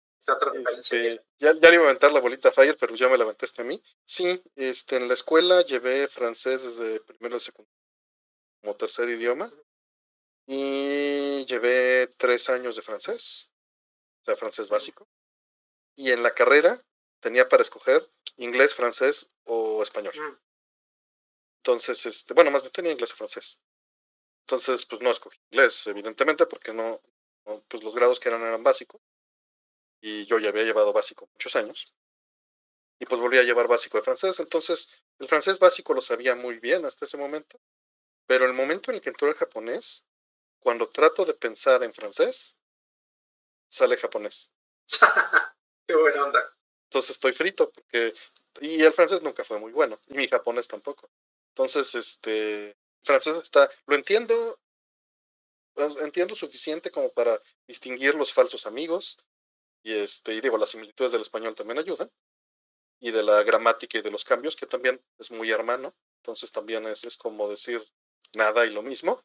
Este, 0.70 1.24
ya, 1.38 1.54
ya 1.54 1.70
le 1.70 1.76
iba 1.76 1.84
a 1.84 1.88
aventar 1.88 2.14
la 2.14 2.22
bolita 2.22 2.50
a 2.50 2.52
Fire, 2.52 2.78
pero 2.78 2.96
ya 2.96 3.10
me 3.10 3.18
la 3.18 3.26
aventaste 3.26 3.62
a 3.62 3.66
mí. 3.66 3.82
Sí, 4.06 4.42
este, 4.56 4.96
en 4.98 5.08
la 5.08 5.14
escuela 5.14 5.62
llevé 5.64 6.08
francés 6.08 6.64
desde 6.64 7.00
primero 7.02 7.36
de 7.36 7.42
secundaria 7.42 7.84
como 8.64 8.76
tercer 8.78 9.10
idioma 9.10 9.52
y 10.48 11.46
llevé 11.46 12.08
tres 12.18 12.50
años 12.50 12.78
de 12.78 12.82
francés, 12.82 13.50
o 14.22 14.26
sea, 14.26 14.36
francés 14.38 14.70
básico. 14.70 15.08
Y 15.96 16.12
en 16.12 16.24
la 16.24 16.34
carrera 16.34 16.82
tenía 17.20 17.50
para 17.50 17.62
escoger 17.62 18.10
inglés, 18.38 18.74
francés 18.74 19.30
o 19.44 19.84
español. 19.84 20.14
Entonces, 21.58 22.06
este, 22.06 22.34
bueno, 22.34 22.52
más 22.52 22.62
bien 22.62 22.72
tenía 22.72 22.92
inglés 22.94 23.12
o 23.12 23.16
francés. 23.16 23.60
Entonces, 24.46 24.86
pues 24.86 25.02
no 25.02 25.12
escogí 25.12 25.38
inglés, 25.52 25.88
evidentemente, 25.88 26.46
porque 26.46 26.74
no, 26.74 27.02
pues 27.68 27.84
los 27.84 27.96
grados 27.96 28.20
que 28.20 28.30
eran 28.30 28.42
eran 28.42 28.64
básicos. 28.64 29.02
Y 30.06 30.26
yo 30.26 30.38
ya 30.38 30.50
había 30.50 30.64
llevado 30.64 30.92
básico 30.92 31.30
muchos 31.32 31.56
años. 31.56 31.94
Y 33.00 33.06
pues 33.06 33.22
volví 33.22 33.38
a 33.38 33.44
llevar 33.44 33.70
básico 33.70 33.98
de 33.98 34.04
francés. 34.04 34.38
Entonces, 34.42 34.90
el 35.18 35.30
francés 35.30 35.60
básico 35.60 35.94
lo 35.94 36.02
sabía 36.02 36.36
muy 36.36 36.60
bien 36.60 36.84
hasta 36.84 37.06
ese 37.06 37.16
momento. 37.16 37.58
Pero 38.28 38.46
el 38.46 38.52
momento 38.52 38.92
en 38.92 38.96
el 38.96 39.02
que 39.02 39.12
entró 39.12 39.30
el 39.30 39.36
japonés, 39.36 40.04
cuando 40.60 40.90
trato 40.90 41.24
de 41.24 41.34
pensar 41.34 41.86
en 41.86 41.94
francés, 41.94 42.58
sale 43.70 43.96
japonés. 43.96 44.52
Qué 45.88 45.96
buena 45.96 46.26
onda. 46.26 46.54
Entonces 46.90 47.12
estoy 47.12 47.32
frito, 47.32 47.72
porque. 47.72 48.14
Y 48.60 48.84
el 48.84 48.92
francés 48.92 49.22
nunca 49.22 49.46
fue 49.46 49.58
muy 49.58 49.72
bueno, 49.72 49.98
y 50.08 50.16
mi 50.16 50.28
japonés 50.28 50.68
tampoco. 50.68 51.10
Entonces, 51.52 51.96
este. 51.96 52.76
francés 53.04 53.38
está. 53.38 53.70
Lo 53.86 53.96
entiendo. 53.96 54.60
Entiendo 56.02 56.36
suficiente 56.36 56.92
como 56.92 57.10
para 57.14 57.40
distinguir 57.68 58.16
los 58.16 58.34
falsos 58.34 58.68
amigos. 58.68 59.18
Y 59.84 59.94
este, 59.94 60.34
y 60.34 60.42
digo, 60.42 60.58
las 60.58 60.70
similitudes 60.70 61.12
del 61.12 61.22
español 61.22 61.56
también 61.56 61.80
ayudan. 61.80 62.10
Y 63.00 63.12
de 63.12 63.22
la 63.22 63.44
gramática 63.44 63.98
y 63.98 64.02
de 64.02 64.12
los 64.12 64.24
cambios, 64.24 64.56
que 64.56 64.66
también 64.66 65.04
es 65.20 65.30
muy 65.32 65.52
hermano. 65.52 65.94
Entonces 66.22 66.52
también 66.52 66.88
es, 66.88 67.04
es 67.04 67.18
como 67.18 67.50
decir 67.50 67.86
nada 68.36 68.66
y 68.66 68.72
lo 68.72 68.82
mismo. 68.82 69.22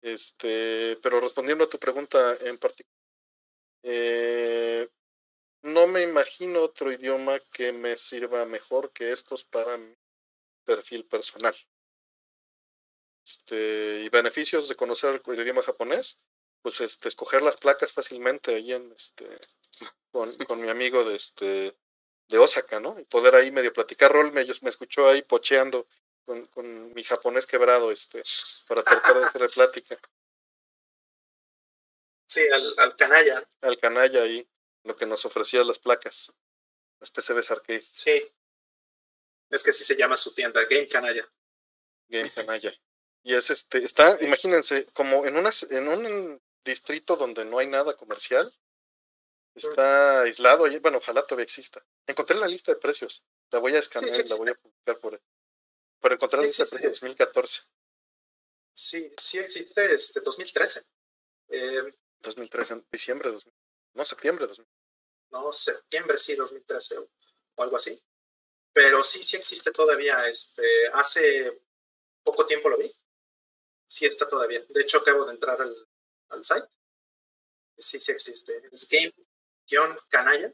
Este, 0.00 0.96
pero 1.02 1.20
respondiendo 1.20 1.64
a 1.64 1.68
tu 1.68 1.78
pregunta 1.78 2.36
en 2.40 2.58
particular, 2.58 2.96
eh, 3.84 4.88
no 5.62 5.86
me 5.86 6.02
imagino 6.02 6.60
otro 6.60 6.90
idioma 6.92 7.38
que 7.52 7.72
me 7.72 7.96
sirva 7.96 8.44
mejor 8.46 8.92
que 8.92 9.12
estos 9.12 9.44
para 9.44 9.76
mi 9.76 9.94
perfil 10.64 11.04
personal. 11.06 11.54
Este, 13.24 14.00
y 14.00 14.08
beneficios 14.08 14.68
de 14.68 14.74
conocer 14.74 15.22
el 15.24 15.40
idioma 15.40 15.62
japonés, 15.62 16.18
pues 16.62 16.80
este, 16.80 17.08
escoger 17.08 17.42
las 17.42 17.56
placas 17.56 17.92
fácilmente 17.92 18.54
ahí 18.54 18.72
en 18.72 18.92
este 18.92 19.26
con, 20.10 20.32
con 20.46 20.60
mi 20.60 20.68
amigo 20.68 21.04
de 21.04 21.16
este 21.16 21.76
de 22.28 22.38
Osaka, 22.38 22.80
¿no? 22.80 22.98
Y 22.98 23.04
poder 23.04 23.34
ahí 23.34 23.50
medio 23.50 23.72
platicar. 23.72 24.10
Rol 24.10 24.32
me, 24.32 24.44
me 24.44 24.70
escuchó 24.70 25.08
ahí 25.08 25.22
pocheando 25.22 25.86
con, 26.24 26.46
con 26.46 26.94
mi 26.94 27.04
japonés 27.04 27.46
quebrado, 27.46 27.90
este, 27.90 28.22
para 28.66 28.82
tratar 28.82 29.18
de 29.18 29.26
hacerle 29.26 29.48
plática. 29.48 29.98
Sí, 32.26 32.40
al, 32.50 32.74
al 32.78 32.96
canalla. 32.96 33.46
Al 33.60 33.76
canalla 33.76 34.22
ahí, 34.22 34.48
lo 34.84 34.96
que 34.96 35.04
nos 35.04 35.24
ofrecía 35.26 35.62
las 35.64 35.78
placas. 35.78 36.32
Las 37.00 37.10
PCBs 37.10 37.50
arcade. 37.50 37.84
Sí. 37.92 38.32
Es 39.50 39.62
que 39.62 39.70
así 39.70 39.84
se 39.84 39.96
llama 39.96 40.16
su 40.16 40.34
tienda, 40.34 40.64
Game 40.64 40.88
Canalla. 40.88 41.30
Game 42.08 42.30
Canalla. 42.30 42.72
Y 43.22 43.34
es 43.34 43.50
este, 43.50 43.84
está, 43.84 44.16
imagínense, 44.22 44.86
como 44.94 45.26
en, 45.26 45.36
una, 45.36 45.50
en 45.70 45.88
un 45.88 46.42
distrito 46.64 47.16
donde 47.16 47.44
no 47.44 47.58
hay 47.58 47.66
nada 47.66 47.96
comercial, 47.96 48.54
está 49.54 50.22
aislado, 50.22 50.66
y, 50.66 50.78
bueno, 50.78 50.98
ojalá 50.98 51.22
todavía 51.22 51.44
exista. 51.44 51.84
Encontré 52.06 52.36
la 52.36 52.48
lista 52.48 52.72
de 52.72 52.78
precios, 52.78 53.24
la 53.50 53.58
voy 53.58 53.74
a 53.74 53.78
escanear 53.78 54.18
y 54.18 54.28
la 54.28 54.36
voy 54.36 54.50
a 54.50 54.54
publicar 54.54 54.98
por, 54.98 55.20
por 56.00 56.12
encontrar 56.12 56.40
la 56.40 56.46
lista 56.46 56.64
de 56.64 56.70
precios 56.70 57.00
2014. 57.00 57.62
Sí, 58.74 59.12
sí 59.16 59.38
existe, 59.38 59.94
este, 59.94 60.20
2013. 60.20 60.84
Eh, 61.48 61.90
2013, 62.20 62.84
diciembre, 62.90 63.30
de 63.30 63.38
no, 63.94 64.04
septiembre 64.04 64.44
de 64.44 64.48
2013. 64.48 64.82
No, 65.32 65.52
septiembre 65.52 66.18
sí, 66.18 66.34
2013 66.34 66.98
o, 66.98 67.08
algo 67.58 67.76
así. 67.76 68.00
Pero 68.72 69.02
sí, 69.04 69.22
sí 69.22 69.36
existe 69.36 69.70
todavía. 69.70 70.26
Este, 70.28 70.62
hace 70.94 71.60
poco 72.22 72.46
tiempo 72.46 72.70
lo 72.70 72.78
vi. 72.78 72.90
Sí 73.86 74.06
está 74.06 74.26
todavía. 74.26 74.64
De 74.68 74.80
hecho, 74.80 74.98
acabo 74.98 75.26
de 75.26 75.32
entrar 75.32 75.60
al, 75.60 75.88
al 76.32 76.44
site. 76.44 76.68
Sí, 77.78 77.98
sí 77.98 78.12
existe. 78.12 78.52
Es 78.70 78.88
game-canalla, 78.88 80.52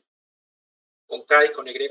con 1.06 1.24
K 1.24 1.46
y 1.46 1.52
con 1.52 1.66
Y, 1.68 1.88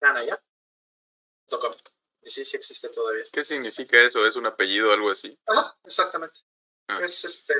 canalla.com. 0.00 1.74
Y 2.22 2.30
sí, 2.30 2.44
sí 2.44 2.56
existe 2.56 2.88
todavía. 2.88 3.24
¿Qué 3.32 3.44
significa 3.44 4.00
eso? 4.00 4.26
¿Es 4.26 4.36
un 4.36 4.46
apellido 4.46 4.90
o 4.90 4.92
algo 4.92 5.10
así? 5.10 5.38
Ajá, 5.46 5.76
exactamente. 5.84 6.40
Ah. 6.88 7.00
Es 7.02 7.24
este, 7.24 7.54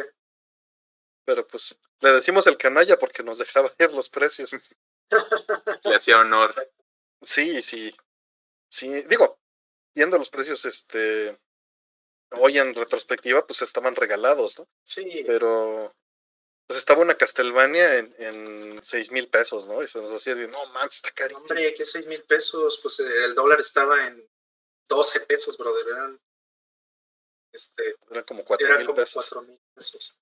pero 1.30 1.46
pues 1.46 1.78
le 2.00 2.10
decimos 2.10 2.44
el 2.48 2.56
canalla 2.56 2.98
porque 2.98 3.22
nos 3.22 3.38
dejaba 3.38 3.70
ver 3.78 3.92
los 3.92 4.08
precios. 4.08 4.50
Le 5.84 5.94
hacía 5.94 6.18
honor. 6.18 6.72
Sí, 7.22 7.62
sí. 7.62 7.94
Sí, 8.68 9.02
digo, 9.02 9.40
viendo 9.94 10.18
los 10.18 10.28
precios, 10.28 10.64
este, 10.64 11.40
hoy 12.32 12.58
en 12.58 12.74
retrospectiva, 12.74 13.46
pues 13.46 13.62
estaban 13.62 13.96
regalados, 13.96 14.58
¿no? 14.58 14.68
Sí. 14.84 15.24
Pero, 15.26 15.94
pues 16.66 16.78
estaba 16.78 17.02
una 17.02 17.16
Castlevania 17.16 17.98
en, 17.98 18.14
en 18.18 18.80
seis 18.84 19.10
mil 19.10 19.28
pesos, 19.28 19.66
¿no? 19.66 19.82
Y 19.82 19.88
se 19.88 20.00
nos 20.00 20.12
hacía 20.12 20.34
de, 20.34 20.46
no 20.48 20.66
manches, 20.66 20.96
está 20.96 21.10
carísimo. 21.10 21.46
Hombre, 21.48 21.74
¿qué 21.74 21.84
seis 21.84 22.06
mil 22.06 22.22
pesos? 22.22 22.78
Pues 22.82 23.00
el 23.00 23.34
dólar 23.34 23.60
estaba 23.60 24.06
en 24.06 24.24
12 24.88 25.20
pesos, 25.20 25.56
brother. 25.56 25.86
Eran, 25.88 26.20
este, 27.52 27.96
eran 28.10 28.24
como 28.24 28.44
cuatro 28.44 28.78
mil 28.78 28.92
pesos. 28.94 29.14
Cuatro 29.14 29.42
mil 29.42 29.60
pesos. 29.74 30.16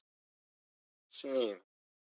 Sí. 1.06 1.56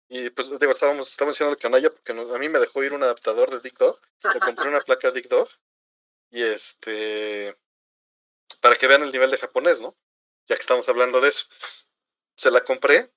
Y 0.09 0.29
pues 0.29 0.49
digo, 0.59 0.71
estábamos, 0.71 1.09
estábamos 1.09 1.35
diciendo 1.35 1.53
el 1.53 1.61
canalla 1.61 1.89
porque 1.89 2.11
a 2.11 2.37
mí 2.37 2.49
me 2.49 2.59
dejó 2.59 2.83
ir 2.83 2.93
un 2.93 3.03
adaptador 3.03 3.49
de 3.49 3.59
Dick 3.59 3.77
Dog. 3.77 3.99
Le 4.33 4.39
compré 4.39 4.67
una 4.67 4.81
placa 4.85 5.11
Dick 5.11 5.27
Dog. 5.27 5.49
Y 6.31 6.43
este. 6.43 7.57
Para 8.61 8.75
que 8.77 8.87
vean 8.87 9.03
el 9.03 9.11
nivel 9.11 9.31
de 9.31 9.37
japonés, 9.37 9.81
¿no? 9.81 9.95
Ya 10.47 10.55
que 10.55 10.61
estamos 10.61 10.87
hablando 10.89 11.21
de 11.21 11.29
eso. 11.29 11.45
Se 12.35 12.51
la 12.51 12.63
compré. 12.63 13.11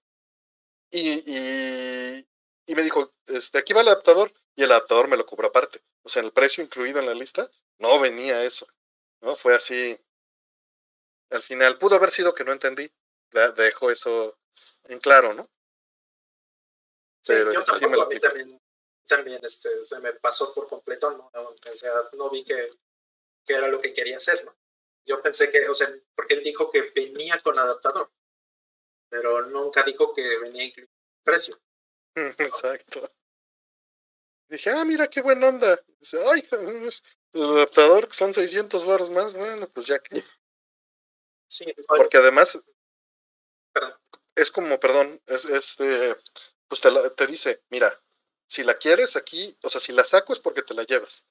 Y, 0.90 1.22
y, 1.26 2.28
y 2.66 2.74
me 2.74 2.82
dijo, 2.82 3.14
este, 3.26 3.58
aquí 3.58 3.72
va 3.72 3.82
el 3.82 3.88
adaptador. 3.88 4.32
Y 4.54 4.62
el 4.62 4.72
adaptador 4.72 5.08
me 5.08 5.16
lo 5.16 5.26
cobró 5.26 5.48
aparte. 5.48 5.82
O 6.02 6.08
sea, 6.08 6.22
el 6.22 6.32
precio 6.32 6.64
incluido 6.64 6.98
en 6.98 7.06
la 7.06 7.14
lista, 7.14 7.50
no 7.78 8.00
venía 8.00 8.44
eso. 8.44 8.66
¿No? 9.20 9.36
Fue 9.36 9.54
así. 9.54 9.98
Al 11.30 11.42
final, 11.42 11.78
pudo 11.78 11.96
haber 11.96 12.10
sido 12.10 12.34
que 12.34 12.44
no 12.44 12.52
entendí. 12.52 12.90
Dejo 13.56 13.90
eso 13.90 14.38
en 14.84 14.98
claro, 14.98 15.34
¿no? 15.34 15.50
Sí, 17.22 17.32
yo 17.32 17.64
tampoco, 17.64 18.02
a 18.02 18.08
mí 18.08 18.20
también, 18.20 18.62
también 19.04 19.44
este, 19.44 19.84
se 19.84 19.98
me 19.98 20.12
pasó 20.12 20.54
por 20.54 20.68
completo, 20.68 21.10
¿no? 21.10 21.30
O 21.34 21.76
sea, 21.76 21.92
no 22.12 22.30
vi 22.30 22.44
que, 22.44 22.70
que 23.44 23.54
era 23.54 23.66
lo 23.66 23.80
que 23.80 23.92
quería 23.92 24.16
hacer, 24.16 24.44
¿no? 24.44 24.56
Yo 25.06 25.22
pensé 25.22 25.50
que, 25.50 25.68
o 25.68 25.74
sea, 25.74 25.88
porque 26.14 26.34
él 26.34 26.42
dijo 26.42 26.70
que 26.70 26.90
venía 26.94 27.40
con 27.40 27.58
adaptador, 27.58 28.10
pero 29.08 29.46
nunca 29.46 29.82
dijo 29.82 30.12
que 30.12 30.38
venía 30.38 30.64
incluido 30.64 30.90
precio. 31.24 31.60
Exacto. 32.38 33.12
Dije, 34.48 34.70
ah, 34.70 34.84
mira 34.84 35.08
qué 35.08 35.22
buena 35.22 35.48
onda. 35.48 35.80
Dice, 35.98 36.18
ay, 36.24 36.46
el 37.32 37.42
adaptador 37.42 38.08
son 38.12 38.32
600 38.32 38.84
baros 38.84 39.10
más. 39.10 39.34
Bueno, 39.34 39.68
pues 39.68 39.86
ya 39.86 39.98
que. 39.98 40.22
Sí, 41.48 41.66
porque 41.88 42.18
además. 42.18 42.62
Perdón. 43.72 43.94
Es 44.34 44.50
como, 44.50 44.78
perdón, 44.78 45.20
es, 45.26 45.46
es 45.46 45.76
pues 46.68 46.80
te, 46.80 46.90
te 47.16 47.26
dice, 47.26 47.62
mira, 47.70 48.02
si 48.46 48.62
la 48.62 48.76
quieres 48.76 49.16
aquí, 49.16 49.56
o 49.62 49.70
sea, 49.70 49.80
si 49.80 49.92
la 49.92 50.04
saco 50.04 50.32
es 50.32 50.38
porque 50.38 50.62
te 50.62 50.74
la 50.74 50.84
llevas. 50.84 51.24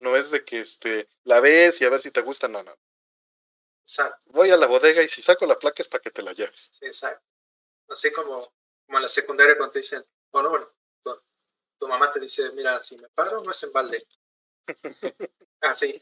No 0.00 0.16
es 0.16 0.30
de 0.30 0.44
que 0.44 0.60
este, 0.60 1.08
la 1.24 1.40
ves 1.40 1.80
y 1.80 1.84
a 1.84 1.90
ver 1.90 2.00
si 2.00 2.10
te 2.10 2.22
gusta, 2.22 2.48
no, 2.48 2.62
no. 2.62 2.74
Exacto. 3.88 4.26
Voy 4.32 4.50
a 4.50 4.56
la 4.58 4.66
bodega 4.66 5.02
y 5.02 5.08
si 5.08 5.22
saco 5.22 5.46
la 5.46 5.58
placa 5.58 5.82
es 5.82 5.88
para 5.88 6.02
que 6.02 6.10
te 6.10 6.20
la 6.20 6.34
lleves. 6.34 6.68
Sí, 6.72 6.84
exacto. 6.84 7.24
Así 7.88 8.12
como, 8.12 8.52
como 8.84 8.98
en 8.98 9.02
la 9.02 9.08
secundaria 9.08 9.56
cuando 9.56 9.72
te 9.72 9.78
dicen, 9.78 10.04
bueno, 10.30 10.50
bueno, 10.50 10.70
tu, 11.78 11.88
mamá 11.88 12.10
te 12.10 12.20
dice, 12.20 12.52
mira, 12.52 12.78
si 12.80 12.98
me 12.98 13.08
paro 13.08 13.42
no 13.42 13.50
es 13.50 13.62
en 13.62 13.72
balde. 13.72 14.06
Así. 15.62 15.98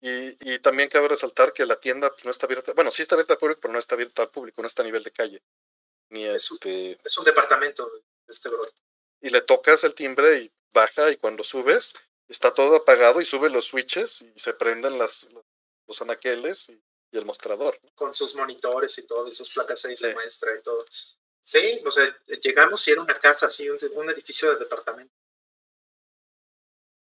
Y, 0.00 0.54
y 0.54 0.58
también 0.60 0.88
cabe 0.88 1.08
resaltar 1.08 1.52
que 1.52 1.66
la 1.66 1.78
tienda 1.78 2.08
pues, 2.08 2.24
no 2.24 2.30
está 2.30 2.46
abierta, 2.46 2.72
bueno, 2.72 2.90
sí 2.90 3.02
está 3.02 3.14
abierta 3.14 3.34
al 3.34 3.38
público, 3.38 3.60
pero 3.60 3.72
no 3.74 3.78
está 3.78 3.94
abierta 3.94 4.22
al 4.22 4.30
público, 4.30 4.62
no 4.62 4.66
está 4.66 4.80
a 4.80 4.86
nivel 4.86 5.02
de 5.02 5.10
calle. 5.10 5.42
Ni 6.08 6.24
es, 6.24 6.50
este... 6.50 6.94
un, 6.94 7.00
es 7.04 7.18
un 7.18 7.24
departamento 7.26 7.90
de 7.90 8.00
este 8.26 8.48
brother. 8.48 8.72
Y 9.20 9.28
le 9.28 9.42
tocas 9.42 9.84
el 9.84 9.94
timbre 9.94 10.38
y 10.38 10.52
baja 10.72 11.10
y 11.10 11.18
cuando 11.18 11.44
subes 11.44 11.92
está 12.26 12.54
todo 12.54 12.76
apagado 12.76 13.20
y 13.20 13.26
sube 13.26 13.50
los 13.50 13.66
switches 13.66 14.22
y 14.22 14.32
se 14.38 14.54
prenden 14.54 14.98
las, 14.98 15.28
los 15.90 16.02
anaqueles 16.02 16.68
y, 16.70 16.82
el 17.12 17.24
mostrador. 17.24 17.76
Con 17.96 18.14
sus 18.14 18.36
monitores 18.36 18.96
y 18.98 19.02
todo, 19.02 19.26
y 19.26 19.32
sus 19.32 19.52
placas 19.52 19.84
ahí 19.84 19.96
de 19.96 20.14
muestra 20.14 20.56
y 20.56 20.62
todo. 20.62 20.86
Sí, 21.42 21.82
o 21.84 21.90
sea, 21.90 22.16
llegamos 22.40 22.86
y 22.86 22.92
era 22.92 23.02
una 23.02 23.18
casa 23.18 23.46
así, 23.46 23.68
un, 23.68 23.78
un, 23.94 24.10
edificio 24.10 24.52
de 24.52 24.60
departamento. 24.60 25.12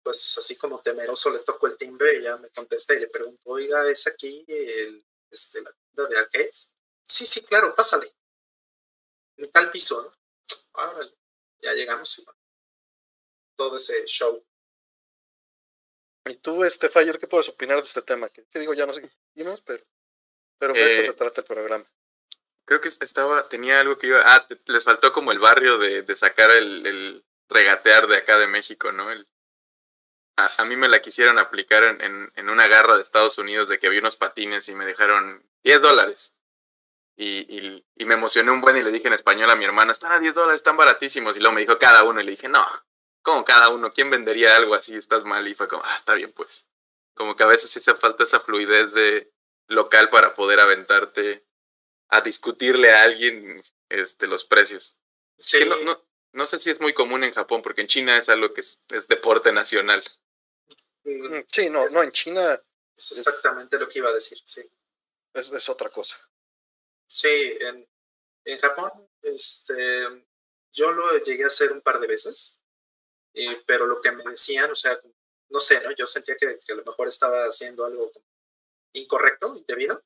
Pues 0.04 0.38
así 0.38 0.56
como 0.56 0.80
temeroso 0.80 1.30
le 1.30 1.40
toco 1.40 1.66
el 1.66 1.76
timbre 1.76 2.18
y 2.18 2.22
ya 2.22 2.36
me 2.36 2.50
contesta 2.50 2.94
y 2.94 3.00
le 3.00 3.08
pregunto, 3.08 3.42
oiga, 3.46 3.90
¿es 3.90 4.06
aquí 4.06 4.44
el, 4.46 5.04
este, 5.28 5.60
la 5.60 5.72
tienda 5.72 6.08
de 6.08 6.18
arcades? 6.18 6.70
Sí, 7.08 7.26
sí, 7.26 7.40
claro, 7.42 7.74
pásale 7.74 8.14
en 9.36 9.50
tal 9.50 9.70
piso, 9.70 10.12
ya 11.60 11.72
llegamos 11.74 12.18
y 12.18 12.24
todo 13.56 13.76
ese 13.76 14.04
show. 14.06 14.44
¿Y 16.26 16.36
tú, 16.36 16.64
este 16.64 16.88
Fire, 16.88 17.18
qué 17.18 17.26
puedes 17.26 17.48
opinar 17.48 17.76
de 17.78 17.84
este 17.86 18.02
tema? 18.02 18.28
Que, 18.28 18.44
digo, 18.58 18.74
ya 18.74 18.86
no 18.86 18.94
sé 18.94 19.02
qué 19.02 19.10
pero. 19.64 19.84
Pero 20.58 20.72
de 20.74 20.80
qué 20.80 21.00
Eh, 21.00 21.06
se 21.06 21.12
trata 21.12 21.40
el 21.42 21.46
programa. 21.46 21.84
Creo 22.66 22.80
que 22.80 22.88
estaba, 22.88 23.48
tenía 23.48 23.80
algo 23.80 23.98
que 23.98 24.08
iba. 24.08 24.22
Ah, 24.24 24.46
te- 24.46 24.60
les 24.66 24.84
faltó 24.84 25.12
como 25.12 25.30
el 25.32 25.38
barrio 25.38 25.78
de, 25.78 26.02
de 26.02 26.16
sacar 26.16 26.50
el, 26.50 26.86
el 26.86 27.24
regatear 27.48 28.06
de 28.08 28.16
acá 28.16 28.38
de 28.38 28.46
México, 28.48 28.90
¿no? 28.92 29.10
El- 29.10 29.28
a, 30.38 30.46
a 30.62 30.64
mí 30.66 30.76
me 30.76 30.88
la 30.88 31.00
quisieron 31.00 31.38
aplicar 31.38 31.84
en, 31.84 32.00
en, 32.00 32.32
en 32.34 32.50
una 32.50 32.66
garra 32.66 32.96
de 32.96 33.02
Estados 33.02 33.38
Unidos 33.38 33.68
de 33.68 33.78
que 33.78 33.86
había 33.86 34.00
unos 34.00 34.16
patines 34.16 34.68
y 34.68 34.74
me 34.74 34.84
dejaron 34.84 35.48
10 35.62 35.80
dólares. 35.80 36.34
Y, 37.18 37.46
y, 37.48 37.86
y 37.96 38.04
me 38.04 38.14
emocioné 38.14 38.50
un 38.50 38.60
buen 38.60 38.76
y 38.76 38.82
le 38.82 38.90
dije 38.92 39.06
en 39.08 39.14
español 39.14 39.48
a 39.50 39.56
mi 39.56 39.64
hermana, 39.64 39.92
están 39.92 40.12
a 40.12 40.18
10 40.18 40.34
dólares, 40.34 40.58
están 40.58 40.76
baratísimos. 40.76 41.36
Y 41.36 41.40
luego 41.40 41.54
me 41.54 41.62
dijo 41.62 41.78
cada 41.78 42.02
uno 42.02 42.20
y 42.20 42.24
le 42.24 42.32
dije, 42.32 42.48
no, 42.48 42.66
¿cómo 43.26 43.44
cada 43.44 43.70
uno? 43.70 43.92
¿Quién 43.92 44.08
vendería 44.08 44.56
algo 44.56 44.74
así? 44.76 44.94
Estás 44.94 45.24
mal. 45.24 45.46
Y 45.48 45.54
fue 45.56 45.68
como, 45.68 45.82
ah, 45.84 45.96
está 45.98 46.14
bien 46.14 46.32
pues. 46.32 46.66
Como 47.14 47.34
que 47.36 47.42
a 47.42 47.46
veces 47.46 47.70
sí 47.70 47.80
hace 47.80 47.94
falta 47.96 48.22
esa 48.24 48.40
fluidez 48.40 48.94
de 48.94 49.32
local 49.68 50.10
para 50.10 50.34
poder 50.34 50.60
aventarte 50.60 51.44
a 52.08 52.20
discutirle 52.20 52.92
a 52.92 53.02
alguien 53.02 53.60
este, 53.88 54.28
los 54.28 54.44
precios. 54.44 54.96
Sí, 55.38 55.58
Que 55.58 55.66
no, 55.66 55.76
no, 55.78 56.06
no 56.32 56.46
sé 56.46 56.60
si 56.60 56.70
es 56.70 56.80
muy 56.80 56.94
común 56.94 57.24
en 57.24 57.34
Japón, 57.34 57.62
porque 57.62 57.80
en 57.80 57.88
China 57.88 58.16
es 58.16 58.28
algo 58.28 58.54
que 58.54 58.60
es, 58.60 58.82
es 58.90 59.08
deporte 59.08 59.52
nacional. 59.52 60.04
mm, 61.04 61.36
Mm, 61.38 61.44
Sí, 61.48 61.70
no, 61.70 61.86
no, 61.88 62.02
en 62.02 62.12
China 62.12 62.62
es 62.96 63.12
exactamente 63.12 63.78
lo 63.78 63.88
que 63.88 63.98
iba 63.98 64.08
a 64.10 64.14
decir, 64.14 64.38
sí. 64.44 64.62
es, 65.34 65.52
es 65.52 65.68
otra 65.68 65.88
cosa. 65.90 66.16
Sí, 67.08 67.56
en, 67.60 67.88
en 68.44 68.58
Japón, 68.58 68.90
este, 69.22 70.26
yo 70.72 70.92
lo 70.92 71.18
llegué 71.22 71.44
a 71.44 71.48
hacer 71.48 71.72
un 71.72 71.80
par 71.80 72.00
de 72.00 72.06
veces, 72.06 72.62
eh, 73.36 73.62
pero 73.66 73.86
lo 73.86 74.00
que 74.00 74.10
me 74.10 74.24
decían, 74.24 74.70
o 74.70 74.74
sea, 74.74 74.98
no 75.50 75.60
sé, 75.60 75.80
¿no? 75.82 75.92
Yo 75.92 76.06
sentía 76.06 76.34
que, 76.34 76.58
que 76.58 76.72
a 76.72 76.76
lo 76.76 76.84
mejor 76.84 77.06
estaba 77.06 77.44
haciendo 77.44 77.84
algo 77.84 78.10
incorrecto, 78.94 79.54
indebido, 79.54 80.02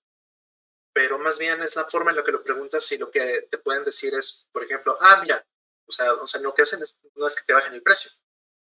pero 0.93 1.19
más 1.19 1.39
bien 1.39 1.63
es 1.63 1.77
la 1.77 1.89
forma 1.89 2.11
en 2.11 2.17
la 2.17 2.25
que 2.25 2.33
lo 2.33 2.43
preguntas 2.43 2.91
y 2.91 2.99
lo 2.99 3.11
que 3.11 3.43
te 3.43 3.59
pueden 3.59 3.85
decir 3.85 4.13
es, 4.15 4.49
por 4.53 4.65
ejemplo, 4.65 4.97
ah, 5.01 5.21
mira, 5.23 5.47
o 5.87 5.93
sea, 5.93 6.13
o 6.15 6.27
sea, 6.27 6.41
lo 6.41 6.53
que 6.53 6.63
hacen 6.63 6.83
es, 6.83 6.99
no 7.15 7.27
es 7.27 7.37
que 7.37 7.45
te 7.47 7.53
bajen 7.53 7.73
el 7.73 7.83
precio, 7.83 8.11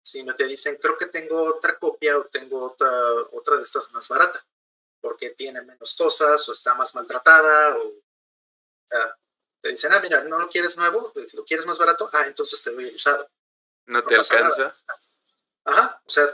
sino 0.03 0.37
te 0.37 0.45
dicen, 0.45 0.77
creo 0.77 0.99
que 0.99 1.07
tengo 1.07 1.43
otra 1.45 1.79
copia 1.79 2.19
o 2.19 2.27
tengo 2.27 2.63
otra, 2.63 2.91
otra 3.33 3.57
de 3.57 3.63
estas 3.63 3.91
más 3.93 4.07
barata, 4.09 4.47
porque 5.01 5.31
tiene 5.31 5.63
menos 5.63 5.95
cosas 5.95 6.47
o 6.49 6.53
está 6.53 6.75
más 6.75 6.95
maltratada 6.95 7.77
o 7.79 8.03
te 9.63 9.71
dicen, 9.71 9.93
ah, 9.93 10.01
mira, 10.01 10.23
no 10.25 10.39
lo 10.39 10.49
quieres 10.49 10.77
nuevo, 10.77 11.13
lo 11.35 11.45
quieres 11.45 11.67
más 11.67 11.79
barato, 11.79 12.09
ah, 12.13 12.27
entonces 12.27 12.63
te 12.63 12.71
doy 12.71 12.89
el 12.89 12.95
usado. 12.95 13.29
No 13.89 14.01
No 14.01 14.05
te 14.07 14.17
nada. 14.17 14.23
alcanza. 14.31 14.77
Ajá, 15.65 16.03
o 16.07 16.09
sea, 16.09 16.27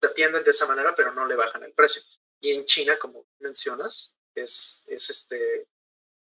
te 0.00 0.06
atienden 0.08 0.44
de 0.44 0.50
esa 0.50 0.66
manera, 0.66 0.94
pero 0.94 1.12
no 1.12 1.26
le 1.26 1.34
bajan 1.36 1.62
el 1.64 1.72
precio. 1.72 2.02
Y 2.40 2.52
en 2.52 2.64
China, 2.64 2.96
como 2.98 3.26
mencionas, 3.40 4.16
es, 4.34 4.84
es 4.86 5.10
este, 5.10 5.68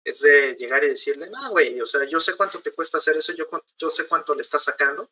es 0.03 0.19
de 0.21 0.53
llegar 0.55 0.83
y 0.83 0.89
decirle, 0.89 1.29
no, 1.29 1.49
güey, 1.49 1.79
o 1.81 1.85
sea, 1.85 2.03
yo 2.05 2.19
sé 2.19 2.35
cuánto 2.37 2.61
te 2.61 2.71
cuesta 2.71 2.97
hacer 2.99 3.17
eso, 3.17 3.33
yo, 3.33 3.47
yo 3.77 3.89
sé 3.89 4.07
cuánto 4.07 4.35
le 4.35 4.41
estás 4.41 4.63
sacando, 4.63 5.11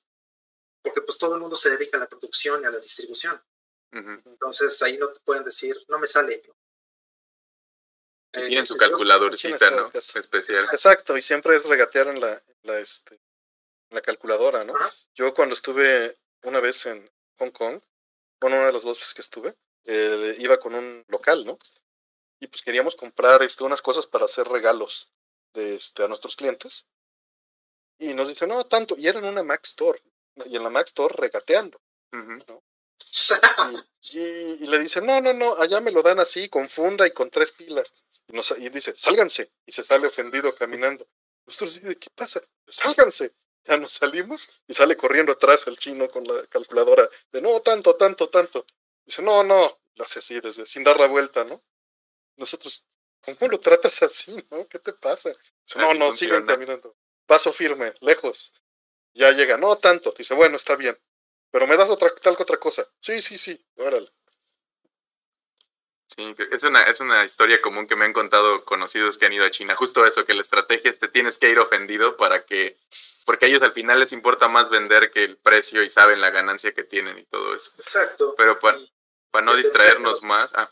porque 0.83 1.01
pues 1.01 1.17
todo 1.17 1.33
el 1.35 1.41
mundo 1.41 1.55
se 1.55 1.71
dedica 1.71 1.97
a 1.97 2.01
la 2.01 2.07
producción 2.09 2.61
y 2.61 2.65
a 2.65 2.69
la 2.71 2.77
distribución. 2.79 3.41
Entonces 3.91 4.81
ahí 4.83 4.97
no 4.97 5.11
te 5.11 5.19
pueden 5.21 5.43
decir, 5.43 5.75
no 5.87 5.97
me 5.99 6.07
sale. 6.07 6.43
¿no? 6.47 6.53
Y 8.33 8.43
Eh, 8.43 8.47
tienen 8.47 8.65
su 8.65 8.73
entonces, 8.73 8.79
yo- 8.79 8.97
calculadorcita, 8.97 9.53
está 9.55 9.69
¿no? 9.71 9.91
Especial. 9.93 10.67
Exacto, 10.71 11.15
y 11.17 11.21
siempre 11.21 11.55
es 11.55 11.65
regatear 11.65 12.07
en 12.07 12.19
la, 12.19 12.33
en 12.33 12.57
la, 12.63 12.79
este, 12.79 13.19
la 13.93 14.01
calculadora, 14.01 14.63
¿no? 14.63 14.73
Yo 15.15 15.33
cuando 15.33 15.53
estuve 15.53 16.17
una 16.43 16.59
vez 16.59 16.85
en 16.85 17.09
Hong 17.39 17.51
Kong, 17.51 17.81
bueno, 18.41 18.57
una 18.57 18.67
de 18.67 18.73
las 18.73 18.83
dos 18.83 18.97
veces 18.97 19.13
que 19.13 19.21
estuve, 19.21 19.55
eh, 19.85 20.35
iba 20.39 20.59
con 20.59 20.75
un 20.75 21.03
local, 21.07 21.45
¿no? 21.45 21.57
Y 22.39 22.47
pues 22.47 22.61
queríamos 22.61 22.95
comprar 22.95 23.41
este, 23.43 23.63
unas 23.63 23.81
cosas 23.81 24.05
para 24.07 24.25
hacer 24.25 24.47
regalos 24.47 25.09
de, 25.53 25.75
este, 25.75 26.03
a 26.03 26.07
nuestros 26.07 26.35
clientes. 26.35 26.85
Y 27.99 28.13
nos 28.13 28.27
dice, 28.27 28.47
no, 28.47 28.65
tanto, 28.65 28.95
y 28.97 29.07
era 29.07 29.19
en 29.19 29.25
una 29.25 29.43
Mac 29.43 29.61
Store, 29.63 30.01
y 30.45 30.55
en 30.55 30.63
la 30.63 30.69
Mac 30.69 30.87
Store 30.87 31.13
regateando. 31.17 31.79
Y, 34.01 34.19
y- 34.19 34.57
y 34.63 34.67
le 34.67 34.79
dice, 34.79 34.99
no, 35.01 35.21
no, 35.21 35.31
no, 35.33 35.55
allá 35.57 35.79
me 35.79 35.91
lo 35.91 36.01
dan 36.01 36.19
así, 36.19 36.49
con 36.49 36.67
funda 36.67 37.07
y 37.07 37.11
con 37.11 37.29
tres 37.29 37.51
pilas. 37.51 37.93
Y, 38.27 38.33
nos- 38.33 38.55
y 38.57 38.67
dice, 38.69 38.93
sálganse. 38.95 39.51
Y 39.65 39.71
se 39.71 39.83
sale 39.83 40.07
ofendido 40.07 40.53
caminando. 40.55 41.07
Nosotros, 41.45 41.81
¿de 41.81 41.97
qué 41.97 42.09
pasa? 42.15 42.41
Sálganse. 42.67 43.33
Ya 43.65 43.77
nos 43.77 43.93
salimos 43.93 44.61
y 44.67 44.73
sale 44.73 44.97
corriendo 44.97 45.31
atrás 45.31 45.65
el 45.67 45.77
chino 45.77 46.09
con 46.09 46.25
la 46.25 46.45
calculadora 46.47 47.07
de, 47.31 47.41
no, 47.41 47.61
tanto, 47.61 47.95
tanto, 47.95 48.29
tanto. 48.29 48.65
Dice, 49.05 49.21
no, 49.21 49.43
no. 49.43 49.79
Lo 49.95 50.03
hace 50.03 50.19
así, 50.19 50.39
desde, 50.39 50.65
sin 50.65 50.83
dar 50.83 50.99
la 50.99 51.07
vuelta, 51.07 51.43
¿no? 51.43 51.61
Nosotros, 52.35 52.83
¿cómo 53.21 53.51
lo 53.51 53.59
tratas 53.59 54.01
así, 54.03 54.35
no? 54.49 54.67
¿Qué 54.67 54.79
te 54.79 54.93
pasa? 54.93 55.29
Dice, 55.29 55.79
no, 55.79 55.93
no, 55.93 56.13
sigan 56.13 56.45
caminando. 56.45 56.95
Paso 57.25 57.53
firme, 57.53 57.93
lejos. 58.01 58.53
Ya 59.13 59.31
llega, 59.31 59.57
no 59.57 59.77
tanto. 59.77 60.13
Dice, 60.17 60.33
bueno, 60.33 60.55
está 60.55 60.75
bien. 60.75 60.97
Pero 61.51 61.67
me 61.67 61.77
das 61.77 61.89
otra, 61.89 62.13
tal 62.15 62.35
que 62.35 62.43
otra 62.43 62.57
cosa. 62.57 62.87
Sí, 62.99 63.21
sí, 63.21 63.37
sí, 63.37 63.63
órale. 63.77 64.11
Sí, 66.15 66.35
es 66.51 66.63
una, 66.63 66.83
es 66.83 66.99
una 66.99 67.25
historia 67.25 67.59
común 67.61 67.87
que 67.87 67.95
me 67.95 68.05
han 68.05 68.13
contado 68.13 68.65
conocidos 68.65 69.17
que 69.17 69.25
han 69.25 69.33
ido 69.33 69.45
a 69.45 69.51
China. 69.51 69.75
Justo 69.75 70.05
eso, 70.05 70.25
que 70.25 70.35
la 70.35 70.41
estrategia 70.41 70.91
es 70.91 70.99
te 70.99 71.07
tienes 71.07 71.39
que 71.39 71.49
ir 71.49 71.57
ofendido 71.57 72.17
para 72.17 72.45
que, 72.45 72.77
porque 73.25 73.45
a 73.45 73.47
ellos 73.49 73.63
al 73.63 73.73
final 73.73 73.99
les 73.99 74.11
importa 74.11 74.47
más 74.47 74.69
vender 74.69 75.09
que 75.09 75.23
el 75.23 75.37
precio 75.37 75.81
y 75.81 75.89
saben 75.89 76.21
la 76.21 76.29
ganancia 76.29 76.73
que 76.73 76.83
tienen 76.83 77.17
y 77.17 77.25
todo 77.25 77.55
eso. 77.55 77.71
Exacto. 77.77 78.35
Pero 78.37 78.59
para, 78.59 78.77
para 79.31 79.45
no 79.45 79.55
distraernos 79.55 80.23
más, 80.23 80.55
ah. 80.55 80.71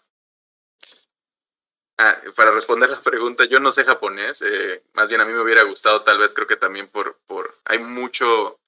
Ah, 1.97 2.19
para 2.35 2.51
responder 2.51 2.89
la 2.89 3.01
pregunta, 3.01 3.45
yo 3.45 3.59
no 3.59 3.71
sé 3.71 3.83
japonés, 3.83 4.41
eh, 4.41 4.83
más 4.93 5.07
bien 5.07 5.21
a 5.21 5.25
mí 5.25 5.33
me 5.33 5.41
hubiera 5.41 5.61
gustado, 5.63 6.01
tal 6.01 6.17
vez 6.17 6.33
creo 6.33 6.47
que 6.47 6.55
también 6.55 6.87
por, 6.87 7.19
por, 7.27 7.55
hay 7.65 7.77
mucho 7.77 8.60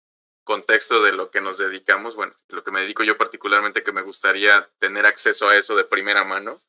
contexto 0.43 1.01
de 1.01 1.13
lo 1.13 1.32
que 1.32 1.41
nos 1.41 1.58
dedicamos, 1.58 2.15
bueno, 2.15 2.36
lo 2.49 2.63
que 2.63 2.71
me 2.71 2.82
dedico 2.82 3.03
yo 3.03 3.17
particularmente, 3.17 3.84
que 3.84 3.91
me 3.91 4.01
gustaría 4.01 4.69
tener 4.79 5.06
acceso 5.06 5.49
a 5.49 5.58
eso 5.58 5.75
de 5.75 5.86
primera 5.86 6.23
mano. 6.23 6.62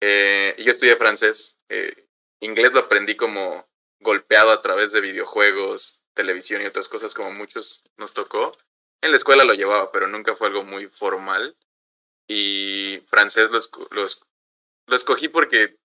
Eh, 0.00 0.54
yo 0.58 0.70
estudié 0.70 0.96
francés, 0.96 1.58
eh, 1.68 2.08
inglés 2.40 2.72
lo 2.72 2.80
aprendí 2.80 3.14
como 3.14 3.68
golpeado 4.00 4.50
a 4.50 4.60
través 4.60 4.92
de 4.92 5.00
videojuegos, 5.00 6.02
televisión 6.14 6.62
y 6.62 6.66
otras 6.66 6.88
cosas 6.88 7.14
como 7.14 7.32
muchos 7.32 7.84
nos 7.96 8.12
tocó. 8.12 8.56
En 9.00 9.10
la 9.10 9.16
escuela 9.16 9.44
lo 9.44 9.54
llevaba, 9.54 9.92
pero 9.92 10.06
nunca 10.06 10.36
fue 10.36 10.48
algo 10.48 10.64
muy 10.64 10.88
formal. 10.88 11.56
Y 12.28 13.02
francés 13.06 13.50
lo, 13.50 13.58
lo, 13.90 14.06
lo 14.86 14.96
escogí 14.96 15.28
porque, 15.28 15.76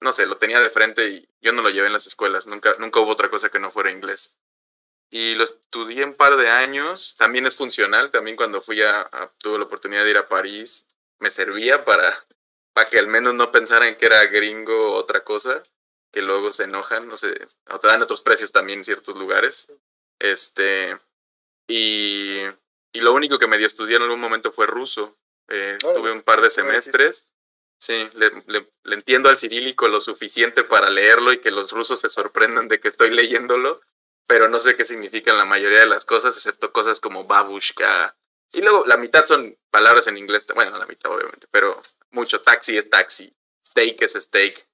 no 0.00 0.12
sé, 0.12 0.26
lo 0.26 0.38
tenía 0.38 0.60
de 0.60 0.70
frente 0.70 1.08
y 1.08 1.28
yo 1.40 1.52
no 1.52 1.62
lo 1.62 1.70
llevé 1.70 1.88
en 1.88 1.92
las 1.92 2.06
escuelas. 2.06 2.46
Nunca, 2.46 2.76
nunca 2.78 3.00
hubo 3.00 3.10
otra 3.10 3.30
cosa 3.30 3.48
que 3.48 3.60
no 3.60 3.70
fuera 3.70 3.90
inglés. 3.90 4.36
Y 5.14 5.36
lo 5.36 5.44
estudié 5.44 6.04
un 6.04 6.14
par 6.14 6.36
de 6.36 6.48
años. 6.48 7.14
También 7.16 7.46
es 7.46 7.54
funcional. 7.54 8.10
También 8.10 8.36
cuando 8.36 8.60
fui 8.60 8.82
a, 8.82 9.02
a- 9.02 9.32
tuve 9.38 9.58
la 9.58 9.64
oportunidad 9.64 10.02
de 10.02 10.10
ir 10.10 10.18
a 10.18 10.28
París, 10.28 10.88
me 11.20 11.30
servía 11.30 11.84
para, 11.84 12.26
para 12.72 12.88
que 12.90 12.98
al 12.98 13.06
menos 13.06 13.32
no 13.34 13.52
pensaran 13.52 13.94
que 13.96 14.06
era 14.06 14.24
gringo 14.26 14.90
o 14.92 14.94
otra 14.96 15.22
cosa. 15.22 15.62
Que 16.12 16.20
luego 16.22 16.52
se 16.52 16.64
enojan, 16.64 17.08
no 17.08 17.16
sé, 17.16 17.34
o 17.70 17.78
te 17.80 17.88
dan 17.88 18.02
otros 18.02 18.22
precios 18.22 18.50
también 18.52 18.78
en 18.80 18.84
ciertos 18.84 19.16
lugares. 19.16 19.68
Este, 20.20 20.98
y, 21.68 22.40
y 22.92 23.00
lo 23.00 23.12
único 23.12 23.38
que 23.38 23.46
medio 23.46 23.66
estudié 23.66 23.96
en 23.96 24.02
algún 24.02 24.20
momento 24.20 24.52
fue 24.52 24.66
ruso. 24.66 25.16
Eh, 25.48 25.76
tuve 25.80 26.12
un 26.12 26.22
par 26.22 26.40
de 26.40 26.50
semestres. 26.50 27.28
Sí, 27.80 28.08
le, 28.14 28.30
le- 28.46 28.70
le 28.84 28.94
entiendo 28.94 29.28
al 29.28 29.38
cirílico 29.38 29.88
lo 29.88 30.00
suficiente 30.00 30.64
para 30.64 30.90
leerlo 30.90 31.32
y 31.32 31.40
que 31.40 31.50
los 31.50 31.72
rusos 31.72 32.00
se 32.00 32.08
sorprendan 32.10 32.68
de 32.68 32.80
que 32.80 32.88
estoy 32.88 33.10
leyéndolo, 33.10 33.80
pero 34.26 34.48
no 34.48 34.60
sé 34.60 34.76
qué 34.76 34.84
significan 34.84 35.36
la 35.36 35.44
mayoría 35.44 35.80
de 35.80 35.86
las 35.86 36.04
cosas, 36.04 36.36
excepto 36.36 36.72
cosas 36.72 37.00
como 37.00 37.24
babushka. 37.24 38.16
Y 38.52 38.60
luego 38.60 38.84
la 38.86 38.96
mitad 38.96 39.26
son 39.26 39.58
palabras 39.70 40.06
en 40.06 40.16
inglés, 40.16 40.46
bueno, 40.54 40.70
no 40.70 40.78
la 40.78 40.86
mitad 40.86 41.12
obviamente, 41.12 41.46
pero 41.50 41.80
mucho 42.10 42.40
taxi 42.40 42.76
es 42.76 42.88
taxi, 42.88 43.34
steak 43.64 44.02
es 44.02 44.12
steak, 44.12 44.68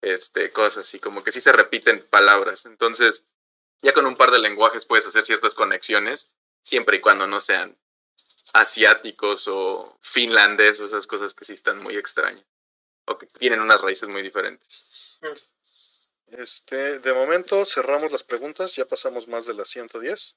este, 0.00 0.50
cosas 0.50 0.86
así, 0.86 0.98
como 0.98 1.22
que 1.22 1.32
sí 1.32 1.40
se 1.40 1.52
repiten 1.52 2.06
palabras. 2.08 2.64
Entonces, 2.64 3.24
ya 3.82 3.92
con 3.92 4.06
un 4.06 4.16
par 4.16 4.30
de 4.30 4.38
lenguajes 4.38 4.86
puedes 4.86 5.06
hacer 5.06 5.24
ciertas 5.24 5.54
conexiones, 5.54 6.32
siempre 6.62 6.96
y 6.96 7.00
cuando 7.00 7.26
no 7.26 7.40
sean 7.40 7.78
asiáticos 8.54 9.48
o 9.48 9.98
finlandés 10.02 10.80
o 10.80 10.86
esas 10.86 11.06
cosas 11.06 11.34
que 11.34 11.44
sí 11.44 11.52
están 11.52 11.82
muy 11.82 11.96
extrañas 11.96 12.44
o 13.06 13.18
que 13.18 13.26
tienen 13.26 13.60
unas 13.60 13.80
raíces 13.80 14.08
muy 14.08 14.22
diferentes. 14.22 15.18
Este, 16.32 16.98
de 16.98 17.12
momento 17.12 17.64
cerramos 17.66 18.10
las 18.10 18.22
preguntas, 18.22 18.74
ya 18.74 18.86
pasamos 18.86 19.28
más 19.28 19.46
de 19.46 19.54
las 19.54 19.68
110. 19.68 20.36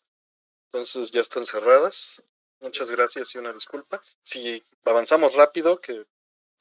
Entonces 0.65 1.11
ya 1.11 1.21
están 1.21 1.45
cerradas. 1.45 2.21
Muchas 2.59 2.91
gracias 2.91 3.33
y 3.33 3.37
una 3.37 3.53
disculpa. 3.53 4.01
Si 4.21 4.63
avanzamos 4.83 5.35
rápido, 5.35 5.79
que 5.79 6.05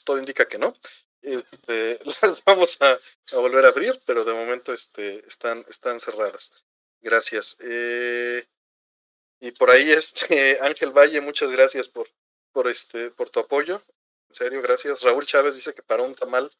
todo 0.05 0.19
indica 0.19 0.47
que 0.47 0.59
no, 0.59 0.75
este, 1.23 1.99
las 2.05 2.45
vamos 2.45 2.79
a, 2.81 2.99
volver 3.33 3.65
a 3.65 3.69
abrir, 3.69 4.01
pero 4.07 4.25
de 4.25 4.35
momento 4.35 4.73
este, 4.73 5.27
están, 5.27 5.65
están 5.69 5.99
cerradas. 5.99 6.53
Gracias. 7.01 7.57
Eh, 7.61 8.47
y 9.41 9.51
por 9.53 9.71
ahí, 9.71 9.91
este, 9.91 10.59
Ángel 10.63 10.93
Valle, 10.93 11.21
muchas 11.21 11.51
gracias 11.51 11.89
por, 11.89 12.09
por, 12.53 12.69
este, 12.69 13.11
por 13.11 13.31
tu 13.31 13.41
apoyo. 13.41 13.83
En 14.29 14.35
serio, 14.35 14.63
gracias. 14.63 15.03
Raúl 15.03 15.27
Chávez 15.27 15.57
dice 15.57 15.75
que 15.75 15.83
para 15.83 16.03
un 16.03 16.15
tamal 16.15 16.51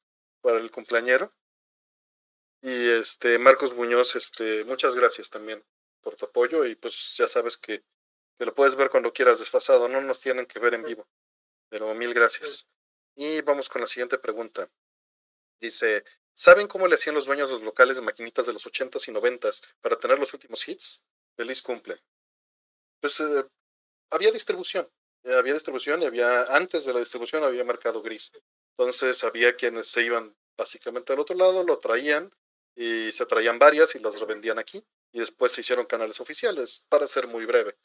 para 0.41 0.59
el 0.59 0.71
cumpleañero. 0.71 1.33
Y 2.65 2.89
este, 2.89 3.39
Marcos 3.39 3.75
Muñoz, 3.75 4.17
este, 4.17 4.65
muchas 4.65 4.95
gracias 4.95 5.29
también 5.29 5.63
por 6.01 6.17
tu 6.17 6.25
apoyo 6.25 6.65
y 6.65 6.75
pues 6.75 7.15
ya 7.15 7.29
sabes 7.29 7.59
que, 7.59 7.85
lo 8.39 8.55
puedes 8.55 8.75
ver 8.75 8.89
cuando 8.89 9.13
quieras 9.13 9.39
desfasado, 9.39 9.87
no 9.87 10.01
nos 10.01 10.19
tienen 10.19 10.47
que 10.47 10.59
ver 10.59 10.73
en 10.73 10.83
vivo. 10.83 11.07
Pero 11.69 11.93
mil 11.93 12.15
gracias. 12.15 12.67
Y 13.15 13.43
vamos 13.43 13.69
con 13.69 13.83
la 13.83 13.87
siguiente 13.87 14.17
pregunta. 14.17 14.71
Dice, 15.61 16.05
¿saben 16.33 16.67
cómo 16.67 16.89
le 16.89 16.95
hacían 16.95 17.15
los 17.15 17.27
dueños 17.27 17.51
los 17.51 17.61
locales 17.61 17.97
de 17.97 18.03
maquinitas 18.03 18.47
de 18.47 18.55
los 18.55 18.67
80s 18.67 19.09
y 19.09 19.13
90s 19.13 19.63
para 19.83 19.99
tener 19.99 20.19
los 20.19 20.33
últimos 20.33 20.67
hits? 20.67 21.03
Feliz 21.37 21.61
cumple. 21.61 22.03
Pues 22.99 23.21
eh, 23.21 23.45
había 24.11 24.33
distribución. 24.33 24.89
había 25.25 25.53
distribución 25.53 26.03
y 26.03 26.07
había, 26.07 26.45
antes 26.45 26.87
de 26.87 26.95
la 26.95 27.01
distribución 27.01 27.45
había 27.45 27.63
mercado 27.63 28.01
gris. 28.01 28.33
Entonces 28.79 29.23
había 29.23 29.55
quienes 29.55 29.87
se 29.87 30.03
iban 30.03 30.35
básicamente 30.57 31.13
al 31.13 31.21
otro 31.21 31.37
lado, 31.37 31.63
lo 31.63 31.79
traían 31.79 32.33
y 32.77 33.13
se 33.13 33.27
traían 33.27 33.59
varias 33.59 33.95
y 33.95 33.99
las 33.99 34.19
revendían 34.21 34.59
aquí. 34.59 34.85
Y 35.13 35.21
después 35.21 35.53
se 35.53 35.61
hicieron 35.61 35.87
canales 35.87 36.21
oficiales, 36.21 36.85
para 36.89 37.07
ser 37.07 37.29
muy 37.29 37.47
breve. 37.47 37.77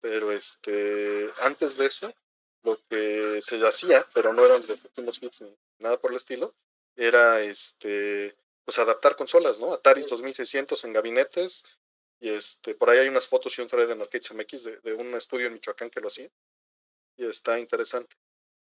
Pero 0.00 0.32
este, 0.32 1.30
antes 1.40 1.78
de 1.78 1.86
eso, 1.86 2.12
lo 2.62 2.78
que 2.88 3.40
se 3.40 3.56
hacía, 3.66 4.06
pero 4.12 4.32
no 4.32 4.44
eran 4.44 4.60
de 4.60 4.74
últimos 4.74 5.22
hits 5.22 5.42
ni 5.42 5.56
nada 5.78 5.98
por 5.98 6.10
el 6.10 6.18
estilo, 6.18 6.54
era 6.96 7.42
este, 7.42 8.36
pues 8.64 8.78
adaptar 8.78 9.16
consolas, 9.16 9.60
¿no? 9.60 9.72
Atari 9.72 10.02
2600 10.02 10.84
en 10.84 10.92
gabinetes. 10.92 11.64
Y 12.20 12.30
este, 12.30 12.74
por 12.74 12.90
ahí 12.90 12.98
hay 12.98 13.08
unas 13.08 13.26
fotos 13.26 13.58
y 13.58 13.62
un 13.62 13.68
thread 13.68 13.90
en 13.90 14.00
Arcades 14.00 14.32
MX 14.32 14.64
de, 14.64 14.76
de 14.80 14.92
un 14.94 15.14
estudio 15.14 15.46
en 15.46 15.54
Michoacán 15.54 15.90
que 15.90 16.00
lo 16.00 16.08
hacía. 16.08 16.30
Y 17.16 17.26
está 17.26 17.58
interesante. 17.58 18.16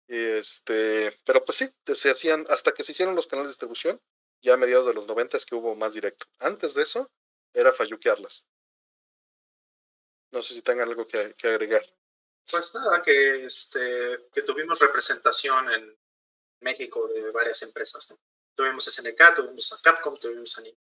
Y 0.08 0.16
este, 0.16 1.12
pero 1.24 1.44
pues 1.44 1.58
sí, 1.58 1.68
se 1.94 2.10
hacían, 2.10 2.46
hasta 2.48 2.72
que 2.72 2.82
se 2.82 2.92
hicieron 2.92 3.14
los 3.14 3.26
canales 3.26 3.48
de 3.48 3.52
distribución, 3.52 4.00
ya 4.40 4.54
a 4.54 4.56
mediados 4.56 4.86
de 4.86 4.94
los 4.94 5.06
90 5.06 5.36
es 5.36 5.46
que 5.46 5.54
hubo 5.54 5.74
más 5.74 5.94
directo. 5.94 6.26
Antes 6.38 6.74
de 6.74 6.82
eso, 6.82 7.10
era 7.52 7.72
falluquearlas. 7.72 8.46
No 10.30 10.42
sé 10.42 10.54
si 10.54 10.62
tengan 10.62 10.88
algo 10.88 11.06
que, 11.06 11.34
que 11.34 11.48
agregar. 11.48 11.82
Pues 12.50 12.74
nada, 12.74 13.02
que, 13.02 13.44
este, 13.44 14.28
que 14.32 14.42
tuvimos 14.42 14.78
representación 14.78 15.70
en 15.70 15.98
México 16.60 17.06
de 17.08 17.30
varias 17.30 17.62
empresas. 17.62 18.10
¿no? 18.10 18.18
Tuvimos 18.54 18.84
SNK, 18.84 19.34
tuvimos 19.34 19.72
a 19.72 19.82
Capcom, 19.82 20.18
tuvimos 20.18 20.56
a 20.58 20.62
Nintendo. 20.62 20.88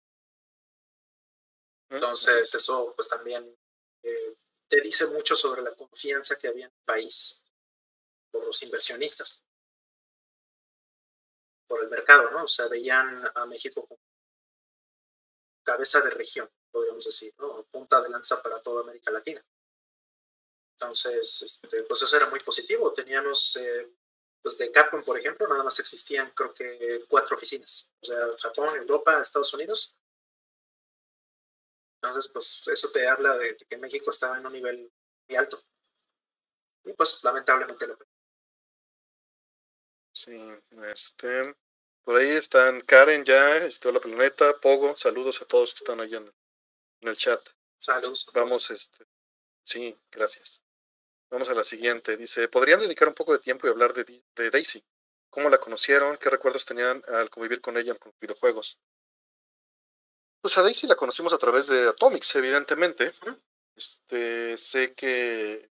Entonces, 1.89 2.55
eso 2.55 2.93
pues 2.95 3.09
también 3.09 3.57
eh, 4.03 4.37
te 4.69 4.81
dice 4.81 5.07
mucho 5.07 5.37
sobre 5.37 5.63
la 5.63 5.75
confianza 5.75 6.37
que 6.37 6.49
había 6.49 6.67
en 6.67 6.73
el 6.73 6.85
país 6.85 7.45
por 8.31 8.45
los 8.45 8.63
inversionistas, 8.63 9.45
por 11.67 11.83
el 11.83 11.89
mercado, 11.89 12.31
¿no? 12.31 12.45
O 12.45 12.49
sea, 12.49 12.69
veían 12.69 13.31
a 13.35 13.47
México 13.47 13.87
como 13.87 14.01
cabeza 15.63 16.01
de 16.01 16.11
región, 16.11 16.49
podríamos 16.71 17.05
decir, 17.05 17.35
¿no? 17.39 17.65
Punta 17.65 18.01
de 18.01 18.09
lanza 18.09 18.41
para 18.43 18.61
toda 18.63 18.83
América 18.83 19.11
Latina. 19.11 19.45
Entonces, 20.79 21.43
este, 21.43 21.83
pues 21.85 22.03
eso 22.03 22.17
era 22.17 22.29
muy 22.29 22.41
positivo. 22.41 22.93
Teníamos, 22.93 23.57
eh, 23.57 23.91
pues 24.43 24.59
de 24.59 24.71
Capcom, 24.71 25.03
por 25.03 25.19
ejemplo, 25.19 25.49
nada 25.49 25.65
más 25.65 25.79
existían, 25.81 26.31
creo 26.31 26.53
que 26.53 27.05
cuatro 27.09 27.37
oficinas. 27.37 27.93
O 28.01 28.07
sea, 28.07 28.19
Japón, 28.39 28.77
Europa, 28.77 29.21
Estados 29.21 29.53
Unidos. 29.55 29.99
Entonces, 32.01 32.31
pues 32.31 32.63
eso 32.69 32.91
te 32.93 33.09
habla 33.09 33.37
de, 33.39 33.57
que 33.57 33.77
México 33.79 34.11
estaba 34.11 34.39
en 34.39 34.47
un 34.47 34.53
nivel 34.53 34.93
muy 35.29 35.37
alto. 35.37 35.61
Y 36.85 36.93
pues 36.93 37.25
lamentablemente 37.25 37.87
lo 37.87 37.99
Sí, 40.17 40.33
este. 40.91 41.55
Por 42.03 42.17
ahí 42.17 42.31
están 42.31 42.81
Karen 42.81 43.23
ya, 43.23 43.59
este, 43.59 43.89
Hola 43.89 44.01
Planeta, 44.01 44.59
Pogo, 44.63 44.97
saludos 44.97 45.43
a 45.43 45.45
todos 45.45 45.75
que 45.75 45.81
están 45.81 46.01
allá 46.01 46.17
en, 46.17 46.33
en 47.03 47.09
el 47.09 47.17
chat. 47.19 47.47
Saludos. 47.79 48.27
Vamos, 48.33 48.71
este. 48.71 49.05
Sí, 49.63 49.95
gracias. 50.11 50.63
Vamos 51.31 51.51
a 51.51 51.55
la 51.55 51.65
siguiente. 51.65 52.17
Dice, 52.17 52.49
¿podrían 52.49 52.81
dedicar 52.81 53.09
un 53.09 53.15
poco 53.15 53.35
de 53.35 53.41
tiempo 53.41 53.67
y 53.67 53.71
hablar 53.71 53.93
de, 53.93 54.25
de 54.37 54.51
Daisy? 54.51 54.83
¿Cómo 55.29 55.51
la 55.51 55.59
conocieron? 55.59 56.17
¿Qué 56.17 56.31
recuerdos 56.31 56.65
tenían 56.65 57.03
al 57.09 57.29
convivir 57.29 57.61
con 57.61 57.77
ella 57.77 57.93
en 57.93 57.99
los 58.03 58.19
videojuegos? 58.19 58.79
Pues 60.41 60.57
a 60.57 60.63
Daisy 60.63 60.87
la 60.87 60.95
conocimos 60.95 61.35
a 61.35 61.39
través 61.39 61.67
de 61.67 61.89
Atomics, 61.89 62.37
evidentemente. 62.37 63.13
Este, 63.75 64.57
sé 64.57 64.95
que 64.95 65.69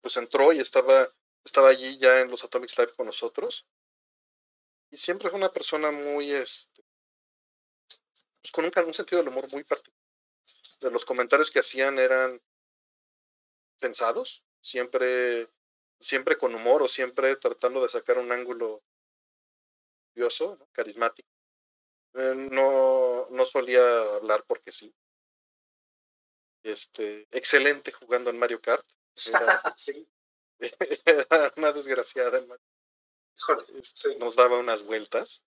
pues 0.00 0.16
entró 0.16 0.54
y 0.54 0.60
estaba, 0.60 1.06
estaba 1.46 1.68
allí 1.68 1.96
ya 1.98 2.20
en 2.20 2.30
los 2.30 2.44
Atomics 2.44 2.76
Live 2.78 2.92
con 2.94 3.06
nosotros. 3.06 3.66
Y 4.90 4.96
siempre 4.96 5.30
fue 5.30 5.38
una 5.38 5.48
persona 5.48 5.90
muy, 5.90 6.32
este, 6.32 6.84
pues 8.42 8.52
con 8.52 8.64
un, 8.64 8.94
sentido 8.94 9.22
del 9.22 9.28
humor 9.28 9.46
muy 9.52 9.64
particular. 9.64 9.96
De 10.80 10.90
los 10.90 11.04
comentarios 11.04 11.50
que 11.50 11.60
hacían 11.60 11.98
eran 11.98 12.40
pensados, 13.80 14.44
siempre, 14.60 15.48
siempre 15.98 16.36
con 16.36 16.54
humor 16.54 16.82
o 16.82 16.88
siempre 16.88 17.34
tratando 17.36 17.82
de 17.82 17.88
sacar 17.88 18.18
un 18.18 18.30
ángulo 18.30 18.82
curioso, 20.12 20.56
carismático. 20.72 21.28
Eh, 22.14 22.34
no, 22.50 23.28
no 23.30 23.44
solía 23.44 23.80
hablar 24.14 24.44
porque 24.46 24.72
sí. 24.72 24.94
Este, 26.62 27.26
excelente 27.30 27.92
jugando 27.92 28.30
en 28.30 28.38
Mario 28.38 28.60
Kart. 28.60 28.86
Sí. 29.76 30.08
Era 30.58 31.52
una 31.56 31.72
desgraciada 31.72 32.42
Híjole, 33.36 33.64
este, 33.78 34.16
nos 34.16 34.36
daba 34.36 34.58
unas 34.58 34.82
vueltas. 34.82 35.42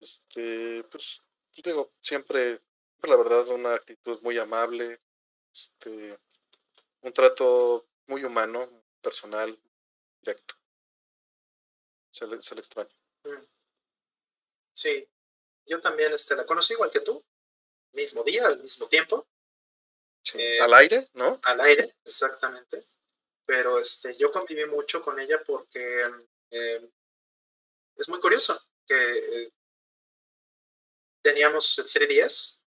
Este, 0.00 0.84
pues, 0.84 1.22
digo, 1.56 1.92
siempre, 2.00 2.60
la 3.02 3.16
verdad, 3.16 3.48
una 3.48 3.74
actitud 3.74 4.20
muy 4.22 4.38
amable, 4.38 5.00
este, 5.52 6.18
un 7.00 7.12
trato 7.12 7.88
muy 8.06 8.22
humano, 8.24 8.68
personal, 9.00 9.58
directo. 10.20 10.54
Se 12.12 12.26
le, 12.26 12.40
se 12.40 12.54
le 12.54 12.60
extraña. 12.60 12.94
Mm. 13.24 13.44
Sí, 14.72 15.08
yo 15.66 15.80
también 15.80 16.12
este, 16.12 16.36
la 16.36 16.46
conocí 16.46 16.74
igual 16.74 16.90
que 16.90 17.00
tú, 17.00 17.24
mismo 17.92 18.22
día, 18.22 18.46
al 18.46 18.60
mismo 18.62 18.86
tiempo, 18.86 19.26
Sí. 20.24 20.40
Eh, 20.40 20.58
Al 20.60 20.72
aire, 20.72 21.08
¿no? 21.12 21.38
al 21.42 21.60
aire, 21.60 21.96
exactamente. 22.04 22.86
Pero 23.46 23.78
este, 23.78 24.16
yo 24.16 24.30
conviví 24.30 24.64
mucho 24.66 25.02
con 25.02 25.18
ella 25.20 25.42
porque 25.44 26.10
eh, 26.50 26.90
es 27.96 28.08
muy 28.08 28.20
curioso 28.20 28.58
que 28.86 29.44
eh, 29.44 29.52
teníamos 31.22 31.78
el 31.78 31.86
3DS 31.86 32.62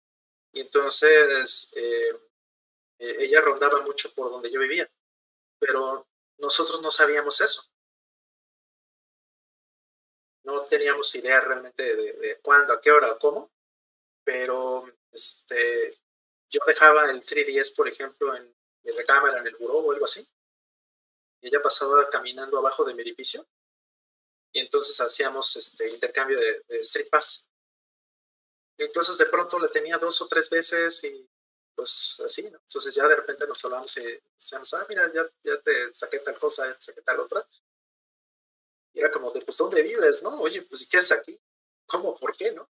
y 0.52 0.60
entonces 0.60 1.72
eh, 1.76 2.10
eh, 2.98 3.16
ella 3.20 3.40
rondaba 3.40 3.80
mucho 3.82 4.12
por 4.14 4.30
donde 4.30 4.50
yo 4.50 4.60
vivía, 4.60 4.90
pero 5.58 6.06
nosotros 6.38 6.82
no 6.82 6.90
sabíamos 6.90 7.40
eso. 7.40 7.62
No 10.44 10.64
teníamos 10.64 11.14
idea 11.14 11.40
realmente 11.40 11.94
de, 11.94 12.12
de 12.14 12.38
cuándo, 12.40 12.72
a 12.72 12.80
qué 12.80 12.90
hora 12.90 13.12
o 13.12 13.18
cómo, 13.18 13.50
pero 14.24 14.90
este, 15.12 15.98
yo 16.48 16.60
dejaba 16.66 17.10
el 17.10 17.22
3DS, 17.22 17.76
por 17.76 17.86
ejemplo, 17.86 18.34
en 18.34 18.54
mi 18.82 18.92
recámara, 18.92 19.40
en 19.40 19.46
el 19.46 19.56
buró 19.56 19.78
o 19.78 19.92
algo 19.92 20.04
así, 20.06 20.26
ella 21.46 21.62
pasaba 21.62 22.08
caminando 22.10 22.58
abajo 22.58 22.84
de 22.84 22.94
mi 22.94 23.02
edificio, 23.02 23.46
y 24.52 24.60
entonces 24.60 25.00
hacíamos 25.00 25.54
este 25.56 25.88
intercambio 25.90 26.38
de, 26.38 26.64
de 26.68 26.80
Street 26.80 27.08
Pass. 27.10 27.44
Y 28.76 28.84
entonces 28.84 29.18
de 29.18 29.26
pronto 29.26 29.58
la 29.58 29.68
tenía 29.68 29.98
dos 29.98 30.20
o 30.22 30.28
tres 30.28 30.48
veces 30.48 31.02
y 31.04 31.28
pues 31.78 32.20
así, 32.24 32.42
¿no? 32.50 32.58
Entonces 32.58 32.92
ya 32.92 33.06
de 33.06 33.14
repente 33.14 33.46
nos 33.46 33.64
hablamos 33.64 33.96
y 33.98 34.20
decíamos, 34.34 34.74
ah, 34.74 34.84
mira, 34.88 35.12
ya, 35.12 35.24
ya 35.44 35.60
te 35.60 35.94
saqué 35.94 36.18
tal 36.18 36.36
cosa, 36.36 36.66
ya 36.66 36.74
te 36.74 36.82
saqué 36.82 37.02
tal 37.02 37.20
otra. 37.20 37.48
Y 38.92 38.98
era 38.98 39.12
como 39.12 39.30
de, 39.30 39.42
pues, 39.42 39.56
¿dónde 39.56 39.80
vives, 39.82 40.24
no? 40.24 40.40
Oye, 40.40 40.60
pues, 40.62 40.82
¿y 40.82 40.88
qué 40.88 40.98
haces 40.98 41.18
aquí? 41.18 41.40
¿Cómo? 41.86 42.18
¿Por 42.18 42.36
qué, 42.36 42.50
no? 42.50 42.68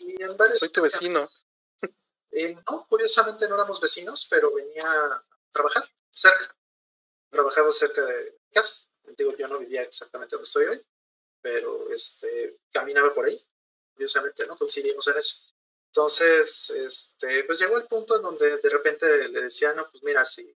Y 0.00 0.20
en 0.20 0.36
varios 0.36 0.58
Soy 0.58 0.70
tu 0.70 0.82
vecino. 0.82 1.30
eh, 2.32 2.56
no, 2.68 2.86
curiosamente 2.88 3.48
no 3.48 3.54
éramos 3.54 3.80
vecinos, 3.80 4.26
pero 4.28 4.52
venía 4.52 4.82
a 4.84 5.24
trabajar 5.52 5.88
cerca. 6.10 6.56
Trabajaba 7.32 7.72
cerca 7.72 8.04
de 8.04 8.38
casa. 8.52 8.90
Digo, 9.16 9.34
yo 9.34 9.48
no 9.48 9.58
vivía 9.58 9.82
exactamente 9.82 10.36
donde 10.36 10.44
estoy 10.44 10.66
hoy, 10.66 10.86
pero 11.40 11.90
este, 11.90 12.58
caminaba 12.70 13.14
por 13.14 13.24
ahí. 13.24 13.40
Curiosamente, 13.94 14.46
¿no? 14.46 14.58
Coincidimos 14.58 15.08
en 15.08 15.16
eso. 15.16 15.54
Entonces, 15.86 16.70
este, 16.70 17.44
pues 17.44 17.58
llegó 17.58 17.78
el 17.78 17.86
punto 17.86 18.16
en 18.16 18.22
donde 18.22 18.58
de 18.58 18.68
repente 18.68 19.28
le 19.28 19.42
decía, 19.42 19.72
no, 19.72 19.90
pues 19.90 20.02
mira, 20.02 20.26
si, 20.26 20.54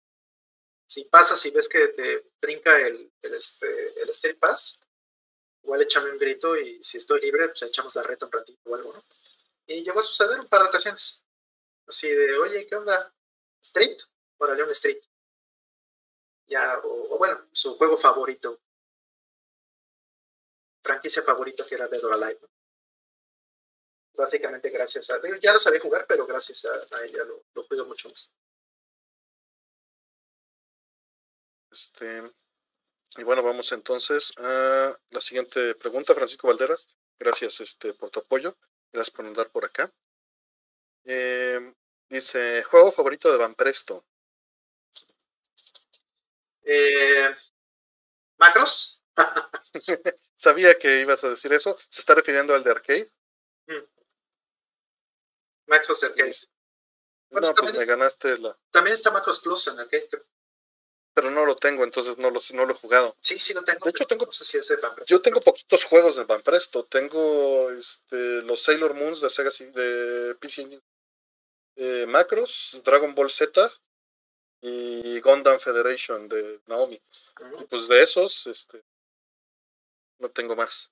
si 0.88 1.06
pasas 1.06 1.46
y 1.46 1.52
ves 1.52 1.70
que 1.70 1.90
te 1.90 2.32
brinca 2.42 2.76
el, 2.80 3.12
el, 3.22 3.34
este, 3.36 4.02
el 4.02 4.10
Street 4.10 4.40
Pass, 4.40 4.82
igual 5.62 5.84
échame 5.84 6.10
un 6.10 6.18
grito 6.18 6.58
y 6.58 6.82
si 6.82 6.98
estoy 6.98 7.22
libre, 7.22 7.50
pues 7.50 7.62
echamos 7.62 7.96
la 7.96 8.02
reta 8.02 8.26
un 8.26 8.32
ratito 8.32 8.60
o 8.66 8.76
algo, 8.76 8.94
¿no? 8.94 9.06
Y 9.68 9.84
llegó 9.84 10.00
a 10.00 10.04
suceder 10.04 10.40
un 10.40 10.48
par 10.48 10.64
de 10.64 10.70
ocasiones. 10.70 11.24
Así 11.88 12.10
de, 12.10 12.36
oye, 12.38 12.66
¿qué 12.66 12.76
onda? 12.76 13.14
¿Street? 13.62 13.98
Órale, 14.38 14.64
un 14.64 14.72
Street. 14.72 15.02
O, 16.84 17.18
bueno, 17.18 17.40
su 17.52 17.78
juego 17.78 17.98
favorito. 17.98 18.60
Franquicia 20.82 21.24
favorito 21.24 21.66
que 21.66 21.76
era 21.76 21.88
Dead 21.88 22.04
or 22.04 22.14
Alive. 22.14 22.40
básicamente 24.14 24.70
gracias 24.70 25.10
a... 25.10 25.22
Ya 25.42 25.54
lo 25.54 25.60
sabía 25.60 25.80
jugar, 25.80 26.06
pero 26.08 26.26
gracias 26.28 26.66
a, 26.66 27.06
ella 27.06 27.24
lo, 27.24 27.46
lo 27.54 27.64
juego 27.64 27.86
mucho 27.86 28.10
más. 28.10 28.32
Este, 31.72 32.22
y 33.18 33.24
bueno, 33.24 33.42
vamos 33.42 33.72
entonces 33.72 34.34
a 34.38 34.98
la 35.10 35.22
siguiente 35.22 35.76
pregunta, 35.76 36.14
Francisco 36.14 36.48
Valderas. 36.48 36.88
Gracias 37.20 37.62
este, 37.62 37.94
por 37.94 38.10
tu 38.10 38.20
apoyo. 38.20 38.58
Gracias 38.92 39.16
por 39.16 39.26
andar 39.26 39.50
por 39.50 39.66
acá. 39.66 39.92
Eh, 41.06 41.74
dice, 42.10 42.64
juego 42.64 42.92
favorito 42.92 43.32
de 43.32 43.38
Van 43.38 43.56
Presto. 43.56 44.06
Eh, 46.64 47.34
Macros. 48.38 49.04
Sabía 50.36 50.78
que 50.78 51.02
ibas 51.02 51.24
a 51.24 51.30
decir 51.30 51.54
eso. 51.54 51.78
¿Se 51.90 52.02
está 52.02 52.16
refiriendo 52.16 52.54
al 52.54 52.64
de 52.64 52.72
arcade? 52.72 53.12
Mm. 53.68 53.84
Macros 55.68 56.04
Arcade. 56.04 56.36
Bueno, 57.30 57.48
no, 57.48 57.56
pues 57.56 57.78
me 57.78 57.86
ganaste 57.86 58.38
la. 58.38 58.58
También 58.70 58.94
está 58.94 59.12
Macros 59.12 59.40
Plus 59.40 59.68
en 59.68 59.80
arcade. 59.80 60.08
Pero 61.16 61.30
no 61.30 61.46
lo 61.46 61.56
tengo, 61.56 61.84
entonces 61.84 62.18
no 62.18 62.32
lo, 62.32 62.40
no 62.54 62.66
lo 62.66 62.74
he 62.74 62.76
jugado. 62.76 63.16
Sí, 63.22 63.38
sí 63.38 63.54
lo 63.54 63.64
tengo. 63.64 63.80
De 63.84 63.92
hecho, 63.92 64.06
tengo. 64.06 64.26
No 64.26 64.32
sé 64.32 64.44
si 64.44 64.58
es 64.58 64.68
de 64.68 64.78
yo 65.06 65.22
tengo 65.22 65.42
poquitos 65.42 65.84
juegos 65.86 66.16
de 66.16 66.24
Van 66.24 66.42
Presto. 66.42 66.86
Tengo 66.86 67.70
este, 67.72 68.42
los 68.42 68.62
Sailor 68.62 68.96
Moons 68.96 69.22
de 69.22 69.30
Sega 69.30 69.52
de 69.52 70.36
PC 70.40 70.82
eh, 71.76 72.06
Macros, 72.08 72.82
Dragon 72.84 73.14
Ball 73.16 73.30
Z 73.30 73.72
y 74.66 75.20
Gundam 75.20 75.60
Federation 75.60 76.30
de 76.30 76.62
Naomi. 76.68 77.00
Y 77.60 77.64
pues 77.66 77.90
de 77.90 78.02
esos, 78.02 78.48
este, 78.48 78.82
no 80.20 80.32
tengo 80.32 80.56
más. 80.56 80.90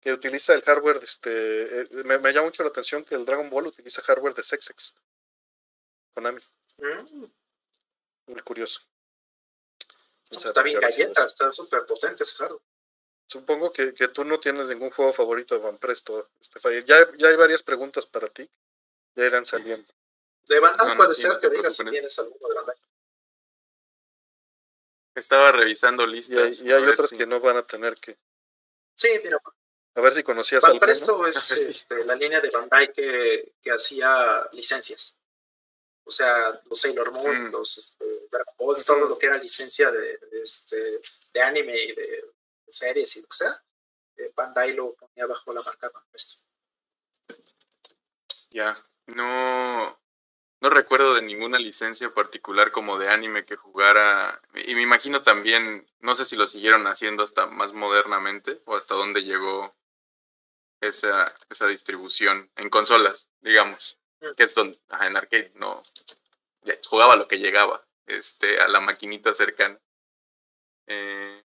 Que 0.00 0.10
utiliza 0.10 0.54
el 0.54 0.62
hardware, 0.62 1.00
este, 1.02 1.82
eh, 1.82 1.84
me, 2.04 2.18
me, 2.18 2.32
llama 2.32 2.46
mucho 2.46 2.62
la 2.62 2.70
atención 2.70 3.04
que 3.04 3.14
el 3.14 3.26
Dragon 3.26 3.50
Ball 3.50 3.66
utiliza 3.66 4.00
hardware 4.00 4.34
de 4.34 4.42
Sexex. 4.42 4.94
Konami. 6.14 6.40
Mm. 6.78 7.26
Muy 8.28 8.40
curioso. 8.40 8.80
está 10.30 10.62
bien 10.62 10.80
galleta, 10.80 11.26
está 11.26 11.52
súper 11.52 11.84
potente 11.84 12.22
ese 12.22 12.36
hardware. 12.36 12.62
Supongo 13.26 13.70
que, 13.70 13.92
que, 13.92 14.08
tú 14.08 14.24
no 14.24 14.40
tienes 14.40 14.68
ningún 14.68 14.90
juego 14.90 15.12
favorito 15.12 15.56
de 15.56 15.60
Van 15.60 15.76
Presto, 15.76 16.30
este, 16.40 16.58
ya, 16.86 17.06
ya 17.18 17.28
hay 17.28 17.36
varias 17.36 17.62
preguntas 17.62 18.06
para 18.06 18.28
ti. 18.28 18.48
Ya 19.14 19.26
irán 19.26 19.44
saliendo. 19.44 19.92
De 20.48 20.60
Bandai 20.60 20.96
puede 20.96 21.14
ser 21.14 21.38
que 21.40 21.48
digas 21.50 21.74
si 21.74 21.84
tienes 21.84 22.18
alguno 22.18 22.48
de 22.48 22.54
Bandai. 22.54 22.76
Estaba 25.14 25.50
revisando 25.52 26.06
listas. 26.06 26.60
Y 26.60 26.70
hay, 26.70 26.84
otras 26.84 27.10
que 27.10 27.26
no 27.26 27.40
van 27.40 27.56
a 27.56 27.66
tener 27.66 27.94
que. 27.96 28.18
Sí, 28.94 29.08
mira. 29.24 29.40
A 29.94 30.00
ver 30.00 30.12
si 30.12 30.22
conocías 30.22 30.62
algo. 30.64 30.78
Presto 30.78 31.26
es 31.26 31.50
este, 31.52 32.04
la 32.04 32.14
línea 32.14 32.40
de 32.40 32.50
Bandai 32.50 32.92
que, 32.92 33.54
que 33.62 33.70
hacía 33.70 34.48
licencias. 34.52 35.18
O 36.04 36.10
sea, 36.10 36.60
los 36.66 36.80
Sailor 36.80 37.12
Moon, 37.14 37.48
mm. 37.48 37.52
los 37.52 37.78
este, 37.78 38.04
Dragon 38.30 38.54
Ball, 38.58 38.84
todo 38.84 39.08
lo 39.08 39.18
que 39.18 39.26
era 39.26 39.38
licencia 39.38 39.90
de, 39.90 40.20
este, 40.40 41.00
de 41.32 41.42
anime 41.42 41.76
y 41.82 41.94
de, 41.94 42.24
series 42.68 43.16
y 43.16 43.22
lo 43.22 43.28
que 43.28 43.36
sea. 43.36 43.64
Eh, 44.16 44.32
Bandai 44.36 44.74
lo 44.74 44.94
ponía 44.94 45.26
bajo 45.26 45.52
la 45.52 45.62
marca 45.62 45.90
Presto. 46.10 46.42
Ya, 48.50 48.86
no, 49.06 49.98
no 50.60 50.70
recuerdo 50.70 51.14
de 51.14 51.22
ninguna 51.22 51.58
licencia 51.58 52.14
particular 52.14 52.72
como 52.72 52.98
de 52.98 53.08
anime 53.08 53.44
que 53.44 53.56
jugara. 53.56 54.40
Y 54.54 54.74
me 54.74 54.82
imagino 54.82 55.22
también, 55.22 55.86
no 56.00 56.14
sé 56.14 56.24
si 56.24 56.36
lo 56.36 56.46
siguieron 56.46 56.86
haciendo 56.86 57.22
hasta 57.22 57.46
más 57.46 57.72
modernamente 57.72 58.60
o 58.64 58.76
hasta 58.76 58.94
dónde 58.94 59.22
llegó 59.22 59.74
esa, 60.80 61.34
esa 61.50 61.66
distribución 61.66 62.50
en 62.56 62.70
consolas, 62.70 63.30
digamos. 63.40 63.98
Mm. 64.20 64.34
Que 64.34 64.44
es 64.44 64.54
donde, 64.54 64.80
en 65.02 65.16
arcade 65.16 65.52
no 65.54 65.82
jugaba 66.88 67.16
lo 67.16 67.28
que 67.28 67.38
llegaba, 67.38 67.86
este, 68.06 68.60
a 68.60 68.68
la 68.68 68.80
maquinita 68.80 69.34
cercana. 69.34 69.80
Eh, 70.86 71.44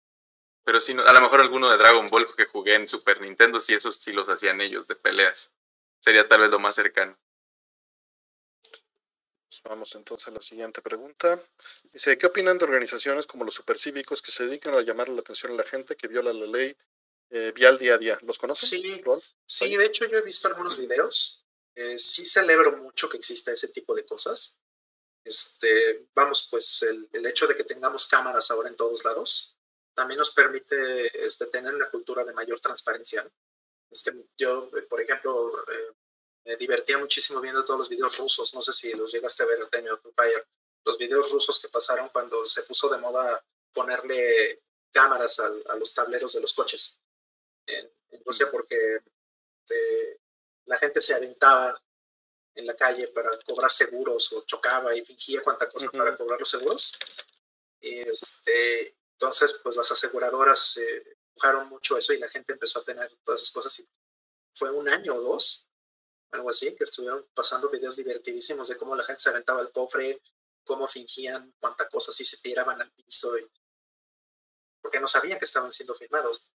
pero 0.63 0.79
sí, 0.79 0.93
a 0.93 1.13
lo 1.13 1.21
mejor 1.21 1.41
alguno 1.41 1.69
de 1.69 1.77
Dragon 1.77 2.07
Ball 2.09 2.27
que 2.35 2.45
jugué 2.45 2.75
en 2.75 2.87
Super 2.87 3.21
Nintendo, 3.21 3.59
sí, 3.59 3.73
esos 3.73 3.95
sí 3.95 4.11
los 4.11 4.29
hacían 4.29 4.61
ellos 4.61 4.87
de 4.87 4.95
peleas. 4.95 5.51
Sería 5.99 6.27
tal 6.27 6.41
vez 6.41 6.51
lo 6.51 6.59
más 6.59 6.75
cercano. 6.75 7.17
Pues 9.49 9.63
vamos 9.63 9.95
entonces 9.95 10.27
a 10.27 10.31
la 10.31 10.41
siguiente 10.41 10.79
pregunta. 10.79 11.43
Dice, 11.91 12.19
¿qué 12.19 12.27
opinan 12.27 12.59
de 12.59 12.65
organizaciones 12.65 13.25
como 13.25 13.43
los 13.45 13.55
supercívicos 13.55 14.21
que 14.21 14.31
se 14.31 14.45
dedican 14.45 14.75
a 14.75 14.81
llamar 14.81 15.09
la 15.09 15.21
atención 15.21 15.53
a 15.53 15.55
la 15.55 15.63
gente 15.63 15.95
que 15.95 16.07
viola 16.07 16.31
la 16.31 16.45
ley 16.45 16.77
eh, 17.31 17.51
vial 17.55 17.79
día 17.79 17.95
a 17.95 17.97
día? 17.97 18.19
¿Los 18.21 18.37
conocen? 18.37 18.69
Sí, 18.69 19.03
sí, 19.47 19.75
de 19.75 19.85
hecho 19.85 20.05
yo 20.05 20.19
he 20.19 20.21
visto 20.21 20.47
algunos 20.47 20.77
videos. 20.77 21.43
Eh, 21.73 21.97
sí 21.97 22.27
celebro 22.27 22.77
mucho 22.77 23.09
que 23.09 23.17
exista 23.17 23.51
ese 23.51 23.69
tipo 23.69 23.95
de 23.95 24.05
cosas. 24.05 24.59
Este, 25.23 26.07
vamos, 26.13 26.47
pues 26.51 26.83
el, 26.83 27.09
el, 27.11 27.25
hecho 27.25 27.47
de 27.47 27.55
que 27.55 27.63
tengamos 27.63 28.05
cámaras 28.05 28.51
ahora 28.51 28.69
en 28.69 28.75
todos 28.75 29.03
lados 29.03 29.57
también 29.95 30.19
nos 30.19 30.31
permite 30.31 31.25
este, 31.25 31.47
tener 31.47 31.73
una 31.73 31.89
cultura 31.89 32.23
de 32.23 32.33
mayor 32.33 32.59
transparencia. 32.59 33.27
Este, 33.89 34.13
yo, 34.37 34.69
por 34.87 35.01
ejemplo, 35.01 35.65
eh, 35.67 35.91
me 36.49 36.57
divertía 36.57 36.97
muchísimo 36.97 37.39
viendo 37.41 37.63
todos 37.63 37.77
los 37.77 37.89
videos 37.89 38.17
rusos. 38.17 38.55
No 38.55 38.61
sé 38.63 38.73
si 38.73 38.91
los 38.93 39.11
llegaste 39.13 39.43
a 39.43 39.45
ver, 39.45 39.61
Artemio 39.61 40.01
Fire. 40.15 40.47
Los 40.83 40.97
videos 40.97 41.31
rusos 41.31 41.59
que 41.59 41.69
pasaron 41.69 42.09
cuando 42.09 42.43
se 42.43 42.63
puso 42.63 42.89
de 42.89 42.97
moda 42.97 43.45
ponerle 43.71 44.63
cámaras 44.91 45.39
a, 45.39 45.75
los 45.75 45.93
tableros 45.93 46.33
de 46.33 46.41
los 46.41 46.53
coches 46.53 46.99
en, 47.67 47.87
Rusia 48.25 48.49
porque 48.51 49.01
este, 49.63 50.19
la 50.65 50.79
gente 50.79 51.01
se 51.01 51.13
aventaba 51.13 51.79
en 52.55 52.65
la 52.65 52.75
calle 52.75 53.07
para 53.09 53.37
cobrar 53.45 53.71
seguros 53.71 54.33
o 54.33 54.43
chocaba 54.45 54.95
y 54.95 55.05
fingía 55.05 55.43
cuánta 55.43 55.69
cosa 55.69 55.91
para 55.91 56.17
cobrar 56.17 56.39
los 56.39 56.49
seguros. 56.49 56.97
Y 57.79 57.99
este, 57.99 58.95
entonces, 59.11 59.53
pues 59.61 59.75
las 59.75 59.91
aseguradoras 59.91 60.77
eh, 60.77 61.17
empujaron 61.27 61.69
mucho 61.69 61.95
eso 61.95 62.11
y 62.13 62.17
la 62.17 62.29
gente 62.29 62.53
empezó 62.53 62.79
a 62.79 62.83
tener 62.83 63.15
todas 63.23 63.41
esas 63.41 63.53
cosas 63.53 63.79
y 63.79 63.87
fue 64.55 64.71
un 64.71 64.89
año 64.89 65.13
o 65.13 65.21
dos 65.21 65.68
algo 66.31 66.49
así, 66.49 66.73
que 66.75 66.83
estuvieron 66.83 67.27
pasando 67.33 67.69
videos 67.69 67.95
divertidísimos 67.95 68.67
de 68.67 68.77
cómo 68.77 68.95
la 68.95 69.03
gente 69.03 69.21
se 69.21 69.29
aventaba 69.29 69.61
el 69.61 69.71
cofre, 69.71 70.21
cómo 70.63 70.87
fingían 70.87 71.53
cuánta 71.59 71.87
cosa 71.89 72.11
así 72.11 72.23
se 72.23 72.37
tiraban 72.37 72.81
al 72.81 72.91
piso, 72.91 73.37
y, 73.37 73.49
porque 74.81 74.99
no 74.99 75.07
sabían 75.07 75.39
que 75.39 75.45
estaban 75.45 75.71
siendo 75.71 75.95
filmados. 75.95 76.51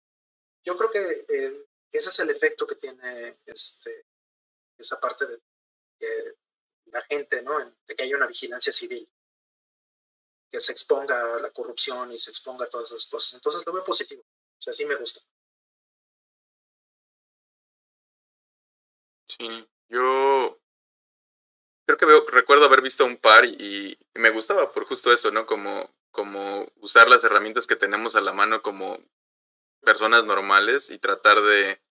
Yo 0.64 0.78
creo 0.78 0.92
que 0.92 1.26
eh, 1.28 1.66
ese 1.92 2.10
es 2.10 2.20
el 2.20 2.30
efecto 2.30 2.66
que 2.66 2.76
tiene 2.76 3.40
este, 3.46 4.06
esa 4.78 5.00
parte 5.00 5.26
de 5.26 5.42
que 6.00 6.36
la 6.86 7.02
gente, 7.02 7.42
¿no? 7.42 7.60
De 7.86 7.96
que 7.96 8.04
haya 8.04 8.16
una 8.16 8.28
vigilancia 8.28 8.72
civil, 8.72 9.10
que 10.50 10.60
se 10.60 10.72
exponga 10.72 11.36
a 11.36 11.40
la 11.40 11.52
corrupción 11.52 12.12
y 12.12 12.18
se 12.18 12.30
exponga 12.30 12.66
a 12.66 12.70
todas 12.70 12.92
esas 12.92 13.08
cosas. 13.08 13.34
Entonces 13.34 13.66
lo 13.66 13.74
veo 13.74 13.84
positivo, 13.84 14.22
o 14.22 14.62
sea, 14.62 14.74
sí 14.74 14.86
me 14.86 14.96
gusta. 14.96 15.22
Sí, 19.38 19.68
yo 19.90 20.60
creo 21.88 21.98
que 21.98 22.06
veo, 22.06 22.26
recuerdo 22.28 22.66
haber 22.66 22.82
visto 22.82 23.04
un 23.04 23.18
par 23.18 23.46
y, 23.46 23.98
me 24.14 24.30
gustaba 24.30 24.72
por 24.72 24.86
justo 24.86 25.12
eso, 25.12 25.32
¿no? 25.32 25.48
Como, 25.48 25.92
como 26.12 26.72
usar 26.76 27.10
las 27.10 27.24
herramientas 27.24 27.66
que 27.66 27.76
tenemos 27.76 28.16
a 28.16 28.22
la 28.22 28.32
mano 28.32 28.62
como 28.62 29.00
personas 29.82 30.24
normales 30.26 30.92
y 30.92 31.00
tratar 31.00 31.42
de 31.42 31.82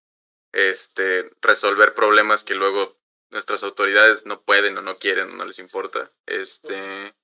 este, 0.52 1.30
resolver 1.40 1.94
problemas 1.94 2.44
que 2.44 2.54
luego 2.54 2.96
nuestras 3.30 3.64
autoridades 3.64 4.24
no 4.24 4.42
pueden 4.42 4.78
o 4.78 4.82
no 4.82 4.98
quieren 4.98 5.30
o 5.30 5.34
no 5.34 5.44
les 5.44 5.58
importa. 5.58 6.12
Este, 6.26 7.14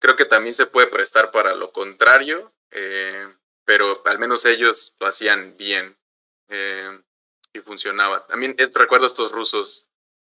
creo 0.00 0.16
que 0.16 0.24
también 0.24 0.54
se 0.54 0.66
puede 0.66 0.86
prestar 0.86 1.30
para 1.32 1.54
lo 1.54 1.72
contrario, 1.72 2.54
eh, 2.70 3.30
pero 3.66 4.02
al 4.06 4.18
menos 4.18 4.46
ellos 4.46 4.96
lo 4.98 5.06
hacían 5.06 5.56
bien. 5.58 5.98
Eh, 6.48 7.02
y 7.52 7.60
funcionaba. 7.60 8.26
También 8.26 8.56
recuerdo 8.74 9.06
estos 9.06 9.32
rusos 9.32 9.90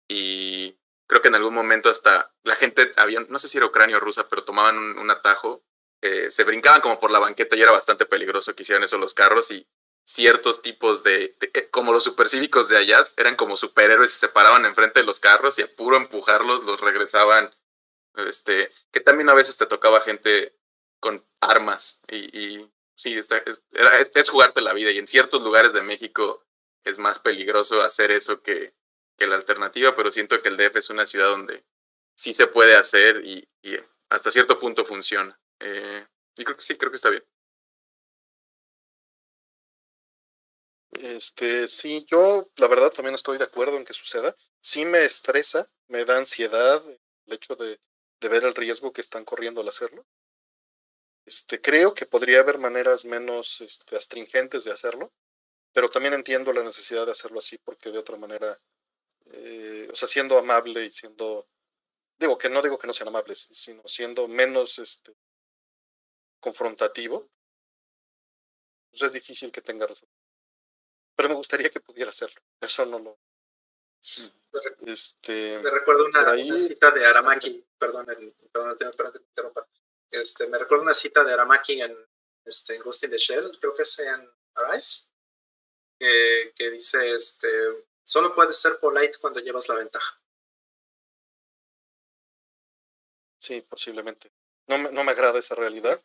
y 0.08 0.78
creo 1.08 1.22
que 1.22 1.28
en 1.28 1.36
algún 1.36 1.54
momento 1.54 1.90
hasta 1.90 2.34
la 2.44 2.56
gente 2.56 2.92
había, 2.98 3.22
no 3.22 3.40
sé 3.40 3.48
si 3.48 3.58
era 3.58 3.68
ucrania 3.68 3.98
o 3.98 4.00
rusa, 4.00 4.28
pero 4.30 4.44
tomaban 4.44 4.78
un, 4.78 5.12
atajo, 5.12 5.64
eh, 6.02 6.32
se 6.32 6.44
brincaban 6.44 6.82
como 6.82 7.00
por 7.00 7.12
la 7.12 7.20
banqueta 7.20 7.56
y 7.56 7.62
era 7.62 7.72
bastante 7.72 8.06
peligroso 8.06 8.56
que 8.56 8.64
hicieran 8.64 8.84
eso 8.84 8.98
los 8.98 9.14
carros 9.14 9.52
y 9.52 9.68
ciertos 10.06 10.62
tipos 10.62 11.04
de, 11.04 11.38
eh, 11.40 11.70
como 11.70 11.94
los 11.94 12.04
supercívicos 12.04 12.68
de 12.68 12.78
allá, 12.78 13.02
eran 13.18 13.36
como 13.36 13.58
superhéroes 13.58 14.14
y 14.14 14.20
se 14.20 14.28
paraban 14.28 14.66
enfrente 14.66 15.00
de 15.00 15.06
los 15.06 15.20
carros 15.20 15.58
y 15.60 15.62
a 15.62 15.76
puro 15.76 15.98
empujarlos 15.98 16.64
los 16.64 16.82
regresaban, 16.82 17.56
este, 18.16 18.72
que 18.92 19.00
también 19.00 19.30
a 19.30 19.34
veces 19.34 19.58
te 19.58 19.66
tocaba 19.66 20.02
gente 20.02 20.58
con 21.00 21.26
armas 21.42 22.02
y, 22.10 22.38
y 22.38 22.72
sí, 22.96 23.18
es, 23.18 23.30
es 23.32 24.30
jugarte 24.30 24.62
la 24.62 24.74
vida 24.74 24.92
y 24.92 24.98
en 24.98 25.08
ciertos 25.08 25.42
lugares 25.42 25.74
de 25.74 25.82
México 25.82 26.44
es 26.84 26.98
más 26.98 27.20
peligroso 27.20 27.82
hacer 27.82 28.12
eso 28.12 28.42
que, 28.42 28.74
que 29.18 29.28
la 29.28 29.36
alternativa, 29.36 29.96
pero 29.96 30.12
siento 30.12 30.42
que 30.42 30.50
el 30.50 30.58
DF 30.58 30.78
es 30.78 30.90
una 30.90 31.06
ciudad 31.06 31.28
donde 31.30 31.64
sí 32.16 32.34
se 32.34 32.48
puede 32.48 32.76
hacer 32.76 33.22
y, 33.26 33.48
hasta 34.10 34.32
cierto 34.32 34.60
punto 34.60 34.86
funciona. 34.86 35.40
Eh, 35.60 36.06
y 36.38 36.44
creo 36.44 36.58
que 36.58 36.64
sí, 36.64 36.76
creo 36.76 36.92
que 36.92 36.98
está 36.98 37.10
bien. 37.10 37.24
Este, 40.92 41.68
sí, 41.68 42.06
yo 42.08 42.52
la 42.58 42.68
verdad 42.68 42.92
también 42.92 43.16
estoy 43.16 43.40
de 43.40 43.46
acuerdo 43.46 43.78
en 43.78 43.86
que 43.86 43.94
suceda. 43.94 44.36
Sí 44.62 44.86
me 44.86 45.04
estresa, 45.04 45.68
me 45.88 46.06
da 46.06 46.18
ansiedad 46.18 46.84
el 46.88 47.34
hecho 47.34 47.56
de, 47.56 47.80
de 48.20 48.30
ver 48.30 48.44
el 48.44 48.54
riesgo 48.54 48.94
que 48.94 49.02
están 49.02 49.26
corriendo 49.26 49.62
al 49.62 49.70
hacerlo. 49.70 50.06
Este, 51.26 51.62
creo 51.62 51.94
que 51.94 52.06
podría 52.06 52.42
haber 52.42 52.58
maneras 52.58 53.06
menos 53.06 53.62
este, 53.62 53.96
astringentes 53.96 54.66
de 54.66 54.72
hacerlo, 54.72 55.12
pero 55.74 55.90
también 55.90 56.14
entiendo 56.14 56.54
la 56.54 56.64
necesidad 56.64 57.06
de 57.06 57.12
hacerlo 57.12 57.40
así 57.40 57.58
porque 57.58 57.92
de 57.92 57.98
otra 57.98 58.16
manera, 58.16 58.60
eh, 59.32 59.88
o 59.92 59.96
sea, 59.96 60.08
siendo 60.08 60.38
amable 60.38 60.86
y 60.86 60.92
siendo, 60.92 61.48
digo 62.18 62.38
que 62.38 62.50
no 62.50 62.62
digo 62.62 62.78
que 62.78 62.88
no 62.88 62.94
sean 62.94 63.10
amables, 63.10 63.48
sino 63.52 63.82
siendo 63.88 64.28
menos 64.28 64.78
este, 64.80 65.16
confrontativo, 66.40 67.30
pues 68.92 69.02
es 69.02 69.14
difícil 69.14 69.52
que 69.52 69.62
tenga 69.62 69.88
resultados. 69.88 70.24
Pero 71.16 71.30
me 71.30 71.36
gustaría 71.36 71.70
que 71.70 71.80
pudiera 71.80 72.10
hacerlo. 72.10 72.42
Eso 72.62 72.86
no 72.86 73.00
lo. 73.00 73.20
Este, 74.86 75.60
me 75.64 75.70
recuerdo 75.70 76.06
una, 76.06 76.58
cita 76.58 76.92
de 76.92 77.06
Aramaki, 77.06 77.66
perdón, 77.78 78.10
el, 78.10 78.34
perdón, 78.52 78.78
perdón, 78.78 79.14
interrumpa. 79.30 79.68
Este, 80.12 80.48
me 80.48 80.60
recuerdo 80.60 80.84
una 80.84 80.94
cita 80.94 81.24
de 81.24 81.34
Aramaki 81.34 81.82
en, 81.82 81.98
este, 82.44 82.76
en 82.76 82.84
Ghost 82.84 83.04
in 83.06 83.12
the 83.12 83.18
Shell, 83.18 83.58
creo 83.60 83.74
que 83.74 83.84
es 83.84 84.00
en 84.00 84.30
Arise, 84.56 85.08
que, 86.04 86.54
que 86.56 86.70
dice, 86.70 87.16
este, 87.16 87.48
solo 88.04 88.36
puedes 88.36 88.60
ser 88.60 88.78
polite 88.80 89.18
cuando 89.20 89.40
llevas 89.40 89.70
la 89.70 89.76
ventaja. 89.76 90.22
Sí, 93.40 93.62
posiblemente. 93.62 94.32
No 94.68 94.78
me, 94.78 94.92
no 94.92 95.04
me 95.04 95.12
agrada 95.12 95.40
esa 95.40 95.56
realidad. 95.56 96.02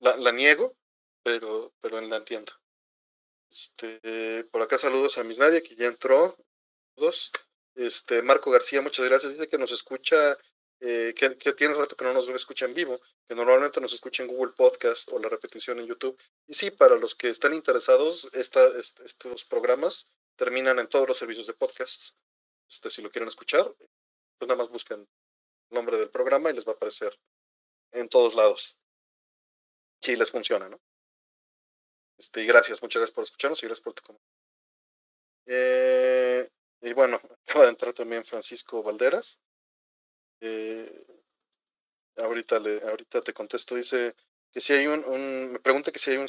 La, 0.00 0.16
la 0.16 0.32
niego, 0.32 0.76
pero, 1.22 1.72
pero 1.80 2.00
la 2.00 2.16
entiendo. 2.16 2.52
Este, 3.50 4.44
por 4.44 4.62
acá 4.62 4.76
saludos 4.78 5.16
a 5.18 5.24
Miss 5.24 5.38
Nadia, 5.38 5.60
que 5.60 5.76
ya 5.76 5.86
entró. 5.86 6.36
Este, 7.76 8.22
Marco 8.22 8.50
García, 8.50 8.82
muchas 8.82 9.06
gracias. 9.06 9.32
Dice 9.32 9.48
que 9.48 9.58
nos 9.58 9.72
escucha 9.72 10.36
eh, 10.80 11.14
que, 11.16 11.36
que, 11.38 11.52
tiene 11.52 11.74
rato 11.74 11.96
que 11.96 12.04
no 12.04 12.12
nos 12.12 12.28
escucha 12.28 12.66
en 12.66 12.74
vivo, 12.74 13.00
que 13.26 13.34
normalmente 13.34 13.80
nos 13.80 13.92
escucha 13.92 14.22
en 14.22 14.28
Google 14.28 14.52
Podcast 14.52 15.10
o 15.12 15.18
la 15.18 15.28
repetición 15.28 15.78
en 15.80 15.86
YouTube. 15.86 16.20
Y 16.46 16.54
sí, 16.54 16.70
para 16.70 16.96
los 16.96 17.14
que 17.14 17.30
están 17.30 17.54
interesados, 17.54 18.28
estos 18.34 19.44
programas 19.44 20.08
terminan 20.36 20.78
en 20.78 20.88
todos 20.88 21.08
los 21.08 21.16
servicios 21.16 21.46
de 21.46 21.54
podcasts. 21.54 22.14
Este, 22.68 22.90
si 22.90 23.02
lo 23.02 23.10
quieren 23.10 23.28
escuchar, 23.28 23.72
pues 24.38 24.48
nada 24.48 24.56
más 24.56 24.68
busquen 24.68 25.00
el 25.00 25.08
nombre 25.74 25.96
del 25.96 26.10
programa 26.10 26.50
y 26.50 26.54
les 26.54 26.66
va 26.66 26.72
a 26.72 26.74
aparecer 26.74 27.18
en 27.92 28.08
todos 28.08 28.34
lados. 28.34 28.76
Si 30.00 30.16
les 30.16 30.30
funciona, 30.30 30.68
¿no? 30.68 30.80
Este, 32.18 32.42
y 32.42 32.46
gracias, 32.46 32.82
muchas 32.82 33.00
gracias 33.00 33.14
por 33.14 33.24
escucharnos 33.24 33.62
y 33.62 33.66
gracias 33.66 33.82
por 33.82 33.94
tu 33.94 34.02
comentario. 34.02 34.34
Eh, 35.46 36.48
y 36.80 36.92
bueno, 36.92 37.20
acaba 37.46 37.64
de 37.64 37.70
entrar 37.70 37.92
también 37.92 38.24
Francisco 38.24 38.82
Valderas. 38.82 39.38
Eh, 40.40 41.06
ahorita, 42.16 42.58
le, 42.58 42.80
ahorita 42.82 43.22
te 43.22 43.32
contesto, 43.32 43.74
dice 43.74 44.14
que 44.52 44.60
si 44.60 44.72
hay 44.72 44.86
un, 44.86 45.04
un, 45.04 45.52
me 45.52 45.58
pregunta 45.58 45.90
que 45.90 45.98
si 45.98 46.10
hay 46.10 46.16
un 46.18 46.28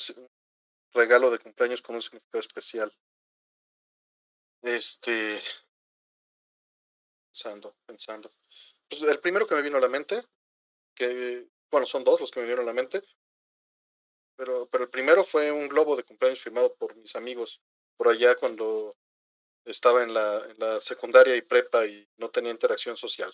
regalo 0.94 1.30
de 1.30 1.40
cumpleaños 1.40 1.82
con 1.82 1.96
un 1.96 2.02
significado 2.02 2.40
especial. 2.40 2.92
Este, 4.62 5.40
pensando, 7.28 7.76
pensando. 7.86 8.34
Pues 8.90 9.02
el 9.04 9.20
primero 9.20 9.46
que 9.46 9.56
me 9.56 9.62
vino 9.62 9.78
a 9.78 9.82
la 9.82 9.90
mente, 9.90 10.24
que, 10.96 11.48
bueno, 11.70 11.86
son 11.86 12.04
dos 12.04 12.22
los 12.22 12.32
que 12.32 12.40
me 12.40 12.46
vinieron 12.46 12.66
a 12.66 12.72
la 12.72 12.74
mente, 12.74 13.04
pero, 14.38 14.68
pero 14.68 14.86
el 14.86 14.90
primero 14.90 15.24
fue 15.24 15.52
un 15.52 15.68
globo 15.68 15.96
de 15.96 16.04
cumpleaños 16.04 16.42
firmado 16.42 16.74
por 16.76 16.96
mis 16.96 17.16
amigos 17.16 17.62
por 17.98 18.10
allá 18.10 18.36
cuando 18.36 18.96
estaba 19.66 20.04
en 20.04 20.14
la, 20.14 20.46
en 20.50 20.56
la 20.60 20.80
secundaria 20.80 21.36
y 21.36 21.42
prepa 21.42 21.86
y 21.86 22.08
no 22.18 22.30
tenía 22.30 22.52
interacción 22.52 22.98
social. 22.98 23.34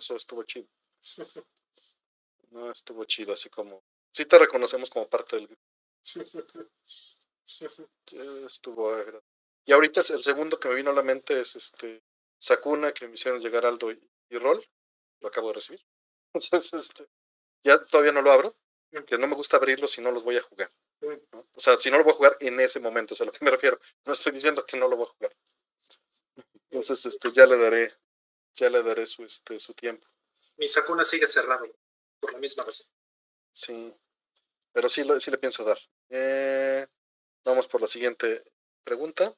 Eso 0.00 0.16
estuvo 0.16 0.42
chido. 0.44 0.66
No 2.52 2.68
estuvo 2.72 3.04
chido, 3.04 3.32
así 3.32 3.48
como. 3.48 3.84
Sí 4.12 4.24
te 4.24 4.36
reconocemos 4.36 4.90
como 4.90 5.08
parte 5.08 5.36
del 5.36 5.46
grupo. 5.46 5.62
Estuvo 8.44 8.90
agradable. 8.90 9.22
Y 9.64 9.72
ahorita 9.72 10.00
el 10.00 10.20
segundo 10.20 10.58
que 10.58 10.68
me 10.68 10.74
vino 10.74 10.90
a 10.90 10.94
la 10.94 11.02
mente 11.02 11.40
es 11.40 11.54
este 11.54 12.02
Sakuna, 12.40 12.92
que 12.92 13.06
me 13.06 13.14
hicieron 13.14 13.40
llegar 13.40 13.64
Aldo 13.64 13.92
y, 13.92 14.00
y 14.30 14.38
Rol. 14.38 14.68
Lo 15.20 15.28
acabo 15.28 15.48
de 15.48 15.54
recibir. 15.54 15.80
Entonces, 16.34 16.72
este, 16.72 17.06
ya 17.62 17.84
todavía 17.84 18.10
no 18.10 18.22
lo 18.22 18.32
abro, 18.32 18.56
que 19.06 19.16
no 19.16 19.28
me 19.28 19.36
gusta 19.36 19.58
abrirlo 19.58 19.86
si 19.86 20.00
no 20.00 20.10
los 20.10 20.24
voy 20.24 20.36
a 20.36 20.42
jugar. 20.42 20.72
O 21.54 21.60
sea, 21.60 21.78
si 21.78 21.88
no 21.88 21.98
lo 21.98 22.04
voy 22.04 22.14
a 22.14 22.16
jugar 22.16 22.36
en 22.40 22.58
ese 22.58 22.80
momento, 22.80 23.14
o 23.14 23.16
sea, 23.16 23.24
a 23.24 23.28
lo 23.28 23.32
que 23.32 23.44
me 23.44 23.52
refiero. 23.52 23.78
No 24.04 24.12
estoy 24.12 24.32
diciendo 24.32 24.66
que 24.66 24.76
no 24.76 24.88
lo 24.88 24.96
voy 24.96 25.06
a 25.06 25.10
jugar. 25.10 25.36
Entonces, 26.70 27.06
este, 27.06 27.30
ya 27.30 27.46
le 27.46 27.58
daré 27.58 27.94
ya 28.54 28.70
le 28.70 28.82
daré 28.82 29.06
su, 29.06 29.24
este, 29.24 29.58
su 29.58 29.74
tiempo. 29.74 30.06
Mi 30.56 30.68
Sakuna 30.68 31.04
sigue 31.04 31.26
cerrado, 31.26 31.66
por 32.20 32.32
la 32.32 32.38
misma 32.38 32.64
razón. 32.64 32.86
Sí, 33.52 33.94
pero 34.72 34.88
sí, 34.88 35.02
sí 35.18 35.30
le 35.30 35.38
pienso 35.38 35.64
dar. 35.64 35.78
Eh, 36.08 36.86
vamos 37.44 37.66
por 37.66 37.80
la 37.80 37.86
siguiente 37.86 38.42
pregunta. 38.84 39.34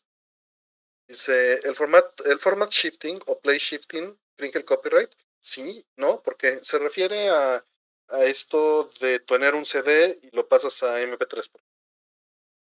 Dice, 1.07 1.55
¿el 1.65 1.75
format, 1.75 2.21
¿el 2.27 2.39
format 2.39 2.71
shifting 2.71 3.21
o 3.27 3.39
play 3.41 3.59
shifting 3.59 4.19
brinca 4.37 4.59
el 4.59 4.65
copyright? 4.65 5.13
Sí, 5.41 5.85
no, 5.97 6.23
porque 6.23 6.63
se 6.63 6.79
refiere 6.79 7.29
a, 7.29 7.65
a 8.09 8.25
esto 8.25 8.91
de 9.01 9.21
tener 9.21 9.55
un 9.55 9.65
CD 9.65 10.19
y 10.23 10.35
lo 10.35 10.49
pasas 10.49 10.83
a 10.83 11.01
MP3. 11.01 11.51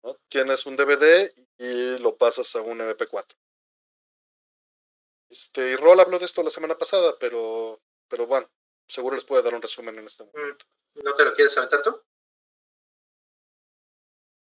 ¿no? 0.05 0.15
Tienes 0.29 0.67
un 0.67 0.77
DVD 0.77 1.33
y 1.59 1.99
lo 1.99 2.17
pasas 2.17 2.55
a 2.57 2.61
un 2.61 2.79
MP4. 2.79 3.35
Este, 5.29 5.73
y 5.73 5.77
Rol 5.77 6.01
habló 6.01 6.19
de 6.19 6.25
esto 6.25 6.43
la 6.43 6.51
semana 6.51 6.77
pasada, 6.77 7.19
pero, 7.19 7.83
pero 8.09 8.27
bueno, 8.27 8.51
seguro 8.87 9.15
les 9.15 9.25
puede 9.25 9.43
dar 9.43 9.55
un 9.55 9.63
resumen 9.63 9.99
en 9.99 10.07
este 10.07 10.25
mm, 10.25 10.31
momento. 10.35 10.67
¿No 10.95 11.15
te 11.15 11.25
lo 11.25 11.33
quieres 11.33 11.57
aventar 11.59 11.83
tú? 11.83 12.03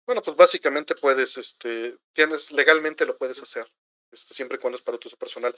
Bueno, 0.06 0.22
pues 0.22 0.36
básicamente 0.36 0.94
puedes, 0.94 1.36
este, 1.36 1.98
tienes, 2.12 2.52
legalmente 2.52 3.04
lo 3.04 3.18
puedes 3.18 3.42
hacer, 3.42 3.70
este, 4.12 4.34
siempre 4.34 4.56
y 4.56 4.60
cuando 4.60 4.76
es 4.76 4.82
para 4.82 4.98
tu 4.98 5.08
uso 5.08 5.16
personal. 5.16 5.54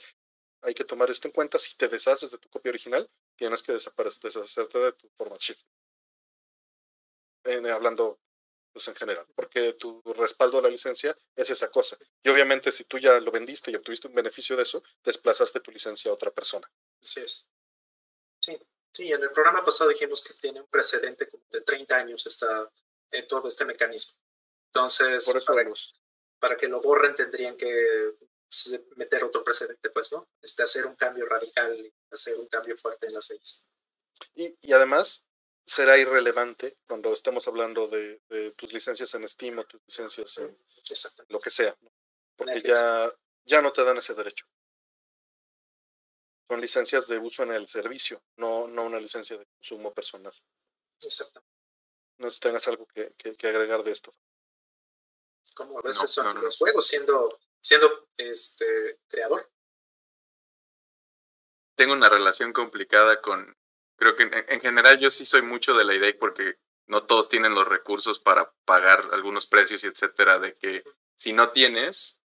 Hay 0.61 0.73
que 0.73 0.83
tomar 0.83 1.09
esto 1.09 1.27
en 1.27 1.33
cuenta. 1.33 1.57
Si 1.57 1.77
te 1.77 1.87
deshaces 1.87 2.31
de 2.31 2.37
tu 2.37 2.49
copia 2.49 2.71
original, 2.71 3.09
tienes 3.37 3.63
que 3.63 3.71
deshacerte 3.71 4.79
de 4.79 4.91
tu 4.93 5.09
format 5.15 5.39
shift. 5.39 5.65
Hablando 7.45 8.19
pues 8.71 8.87
en 8.87 8.95
general, 8.95 9.25
porque 9.35 9.73
tu 9.73 10.01
respaldo 10.15 10.59
a 10.59 10.61
la 10.61 10.69
licencia 10.69 11.15
es 11.35 11.49
esa 11.49 11.69
cosa. 11.69 11.97
Y 12.23 12.29
obviamente 12.29 12.71
si 12.71 12.83
tú 12.85 12.97
ya 12.97 13.19
lo 13.19 13.31
vendiste 13.31 13.71
y 13.71 13.75
obtuviste 13.75 14.07
un 14.07 14.13
beneficio 14.13 14.55
de 14.55 14.63
eso, 14.63 14.83
desplazaste 15.03 15.59
tu 15.59 15.71
licencia 15.71 16.11
a 16.11 16.13
otra 16.13 16.31
persona. 16.31 16.69
Así 17.01 17.21
es. 17.21 17.47
Sí, 18.39 18.57
sí, 18.93 19.11
en 19.11 19.23
el 19.23 19.31
programa 19.31 19.65
pasado 19.65 19.89
dijimos 19.89 20.23
que 20.23 20.33
tiene 20.35 20.61
un 20.61 20.67
precedente 20.67 21.27
como 21.27 21.43
de 21.49 21.61
30 21.61 21.95
años 21.95 22.25
está 22.25 22.71
en 23.11 23.27
todo 23.27 23.47
este 23.47 23.65
mecanismo. 23.65 24.19
Entonces, 24.67 25.25
Por 25.25 25.37
eso 25.37 25.45
para, 25.45 25.69
para, 26.39 26.57
que 26.57 26.67
lo 26.67 26.79
borren 26.81 27.15
tendrían 27.15 27.57
que 27.57 28.15
pues, 28.49 28.79
meter 28.95 29.23
otro 29.23 29.43
precedente, 29.43 29.89
pues, 29.89 30.11
¿no? 30.11 30.29
Este, 30.41 30.63
hacer 30.63 30.85
un 30.85 30.95
cambio 30.95 31.25
radical, 31.25 31.91
hacer 32.11 32.37
un 32.37 32.47
cambio 32.47 32.75
fuerte 32.75 33.07
en 33.07 33.13
las 33.13 33.29
leyes. 33.29 33.65
Y, 34.35 34.55
y 34.61 34.73
además, 34.73 35.23
será 35.69 35.99
irrelevante 35.99 36.79
cuando 36.87 37.13
estemos 37.13 37.47
hablando 37.47 37.87
de, 37.87 38.23
de, 38.27 38.51
tus 38.53 38.73
licencias 38.73 39.13
en 39.13 39.29
Steam 39.29 39.59
o 39.59 39.65
tus 39.65 39.79
licencias 39.87 40.35
en 40.39 40.57
lo 41.27 41.39
que 41.39 41.51
sea, 41.51 41.77
porque 42.35 42.59
ya, 42.61 43.13
ya 43.45 43.61
no 43.61 43.71
te 43.71 43.83
dan 43.83 43.97
ese 43.97 44.15
derecho. 44.15 44.47
Son 46.47 46.59
licencias 46.59 47.07
de 47.07 47.19
uso 47.19 47.43
en 47.43 47.51
el 47.51 47.67
servicio, 47.67 48.23
no, 48.37 48.67
no 48.67 48.85
una 48.85 48.99
licencia 48.99 49.37
de 49.37 49.45
consumo 49.45 49.93
personal. 49.93 50.33
Exacto. 51.03 51.43
No 52.17 52.31
sé 52.31 52.35
si 52.35 52.39
tengas 52.39 52.67
algo 52.67 52.87
que, 52.87 53.13
que, 53.15 53.35
que 53.35 53.47
agregar 53.47 53.83
de 53.83 53.91
esto. 53.91 54.11
Como 55.53 55.77
a 55.77 55.83
veces 55.83 56.01
no, 56.01 56.07
son 56.07 56.33
no, 56.33 56.41
los 56.41 56.57
juegos 56.57 56.87
siendo, 56.87 57.39
siendo 57.61 58.09
este 58.17 59.01
creador. 59.07 59.51
Tengo 61.75 61.93
una 61.93 62.09
relación 62.09 62.53
complicada 62.53 63.21
con, 63.21 63.55
creo 63.99 64.15
que 64.15 64.23
en, 64.47 64.61
general 64.61 64.99
yo 64.99 65.11
sí 65.11 65.25
soy 65.25 65.41
mucho 65.41 65.77
de 65.77 65.83
la 65.83 65.93
idea 65.93 66.13
porque 66.17 66.57
no 66.87 67.03
todos 67.03 67.29
tienen 67.29 67.53
los 67.53 67.67
recursos 67.67 68.17
para 68.17 68.51
pagar 68.65 69.09
algunos 69.11 69.45
precios 69.45 69.83
y 69.83 69.87
etcétera, 69.87 70.39
de 70.39 70.57
que 70.57 70.83
si 71.15 71.33
no 71.33 71.49
tienes, 71.49 72.19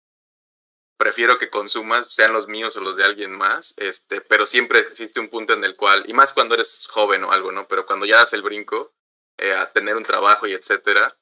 prefiero 0.97 1.37
que 1.37 1.49
consumas, 1.49 2.13
sean 2.13 2.31
los 2.31 2.47
míos 2.47 2.77
o 2.77 2.81
los 2.81 2.95
de 2.95 3.03
alguien 3.03 3.37
más, 3.37 3.73
este, 3.77 4.21
pero 4.21 4.45
siempre 4.45 4.79
existe 4.79 5.19
un 5.19 5.29
punto 5.29 5.53
en 5.53 5.63
el 5.63 5.75
cual, 5.75 6.03
y 6.07 6.13
más 6.13 6.31
cuando 6.31 6.55
eres 6.55 6.87
joven 6.87 7.23
o 7.25 7.31
algo, 7.31 7.51
¿no? 7.51 7.67
Pero 7.67 7.85
cuando 7.85 8.05
ya 8.05 8.17
das 8.17 8.33
el 8.33 8.41
brinco 8.41 8.93
eh, 9.37 9.53
a 9.53 9.71
tener 9.73 9.97
un 9.97 10.03
trabajo 10.03 10.47
y 10.47 10.53
etcétera, 10.53 11.17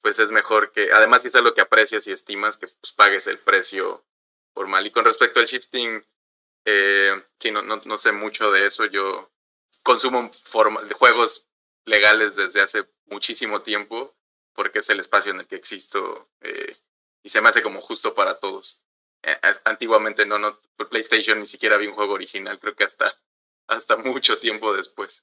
pues 0.00 0.18
es 0.20 0.30
mejor 0.30 0.72
que, 0.72 0.92
además 0.92 1.22
quizás 1.22 1.42
lo 1.42 1.52
que 1.52 1.60
aprecias 1.60 2.06
y 2.06 2.12
estimas, 2.12 2.56
que 2.56 2.68
pues, 2.80 2.92
pagues 2.92 3.26
el 3.26 3.38
precio 3.38 4.06
formal. 4.54 4.86
Y 4.86 4.92
con 4.92 5.04
respecto 5.04 5.40
al 5.40 5.46
shifting, 5.46 6.06
eh, 6.64 7.22
sí, 7.40 7.50
no, 7.50 7.62
no, 7.62 7.80
no 7.84 7.98
sé 7.98 8.12
mucho 8.12 8.52
de 8.52 8.66
eso, 8.66 8.86
yo 8.86 9.32
consumo 9.86 10.28
forma, 10.42 10.82
de 10.82 10.94
juegos 10.94 11.46
legales 11.84 12.34
desde 12.34 12.60
hace 12.60 12.88
muchísimo 13.04 13.62
tiempo, 13.62 14.16
porque 14.52 14.80
es 14.80 14.90
el 14.90 14.98
espacio 14.98 15.30
en 15.30 15.38
el 15.38 15.46
que 15.46 15.54
existo 15.54 16.28
eh, 16.40 16.72
y 17.22 17.28
se 17.28 17.40
me 17.40 17.48
hace 17.48 17.62
como 17.62 17.80
justo 17.80 18.12
para 18.12 18.40
todos. 18.40 18.82
Eh, 19.22 19.38
antiguamente 19.64 20.26
no, 20.26 20.40
no, 20.40 20.60
PlayStation 20.90 21.38
ni 21.38 21.46
siquiera 21.46 21.76
había 21.76 21.88
un 21.88 21.94
juego 21.94 22.14
original, 22.14 22.58
creo 22.58 22.74
que 22.74 22.82
hasta, 22.82 23.16
hasta 23.68 23.96
mucho 23.98 24.40
tiempo 24.40 24.74
después. 24.74 25.22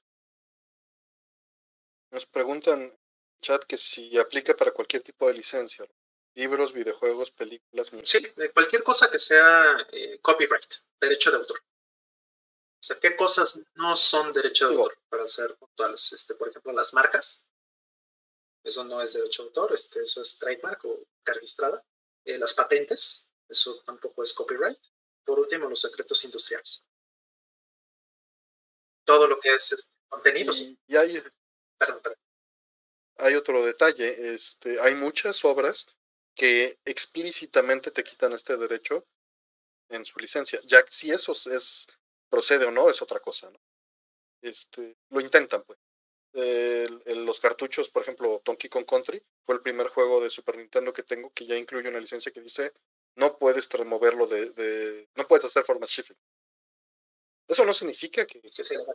Nos 2.10 2.24
preguntan, 2.24 2.98
chat, 3.42 3.64
que 3.64 3.76
si 3.76 4.16
aplica 4.16 4.56
para 4.56 4.70
cualquier 4.70 5.02
tipo 5.02 5.26
de 5.26 5.34
licencia, 5.34 5.86
libros, 6.34 6.72
videojuegos, 6.72 7.30
películas. 7.32 7.92
Sí, 8.04 8.26
de 8.34 8.50
cualquier 8.50 8.82
cosa 8.82 9.10
que 9.10 9.18
sea 9.18 9.76
eh, 9.92 10.20
copyright, 10.22 10.74
derecho 10.98 11.30
de 11.30 11.36
autor. 11.36 11.62
O 12.84 12.86
sea, 12.86 13.00
¿qué 13.00 13.16
cosas 13.16 13.62
no 13.76 13.96
son 13.96 14.30
derecho 14.34 14.68
de 14.68 14.74
autor? 14.74 14.98
Para 15.08 15.26
ser 15.26 15.56
puntuales. 15.56 16.12
Este, 16.12 16.34
por 16.34 16.50
ejemplo, 16.50 16.70
las 16.70 16.92
marcas. 16.92 17.48
Eso 18.62 18.84
no 18.84 19.00
es 19.00 19.14
derecho 19.14 19.42
de 19.42 19.48
autor, 19.48 19.72
este, 19.72 20.02
eso 20.02 20.20
es 20.20 20.38
trademark 20.38 20.84
o 20.84 21.02
registrada. 21.24 21.82
Eh, 22.26 22.36
las 22.36 22.52
patentes, 22.52 23.32
eso 23.48 23.82
tampoco 23.86 24.22
es 24.22 24.34
copyright. 24.34 24.78
Por 25.24 25.40
último, 25.40 25.66
los 25.66 25.80
secretos 25.80 26.22
industriales. 26.24 26.86
Todo 29.06 29.28
lo 29.28 29.40
que 29.40 29.54
es 29.54 29.72
este, 29.72 29.90
contenidos. 30.10 30.60
Y, 30.60 30.78
hay, 30.94 31.22
hay 33.16 33.34
otro 33.34 33.64
detalle, 33.64 34.34
este, 34.34 34.78
hay 34.78 34.94
muchas 34.94 35.42
obras 35.46 35.86
que 36.34 36.78
explícitamente 36.84 37.90
te 37.90 38.04
quitan 38.04 38.34
este 38.34 38.58
derecho 38.58 39.06
en 39.88 40.04
su 40.04 40.18
licencia. 40.18 40.60
Ya 40.64 40.84
si 40.86 41.10
eso 41.10 41.32
es 41.32 41.86
procede 42.34 42.64
o 42.64 42.72
no 42.72 42.90
es 42.90 43.00
otra 43.00 43.20
cosa, 43.20 43.48
¿no? 43.48 43.60
Este, 44.42 44.96
lo 45.10 45.20
intentan, 45.20 45.62
pues. 45.62 45.78
los 47.16 47.38
cartuchos, 47.38 47.88
por 47.88 48.02
ejemplo, 48.02 48.42
Donkey 48.44 48.68
Kong 48.68 48.84
Country 48.84 49.22
fue 49.46 49.54
el 49.54 49.62
primer 49.62 49.86
juego 49.86 50.20
de 50.20 50.30
Super 50.30 50.56
Nintendo 50.56 50.92
que 50.92 51.04
tengo 51.04 51.30
que 51.30 51.46
ya 51.46 51.56
incluye 51.56 51.88
una 51.88 52.00
licencia 52.00 52.32
que 52.32 52.40
dice 52.40 52.72
no 53.14 53.38
puedes 53.38 53.68
removerlo 53.68 54.26
de, 54.26 54.50
de 54.50 55.08
no 55.14 55.28
puedes 55.28 55.44
hacer 55.44 55.64
formas 55.64 55.90
shifting. 55.90 56.16
Eso 57.46 57.64
no 57.64 57.72
significa 57.72 58.26
que, 58.26 58.42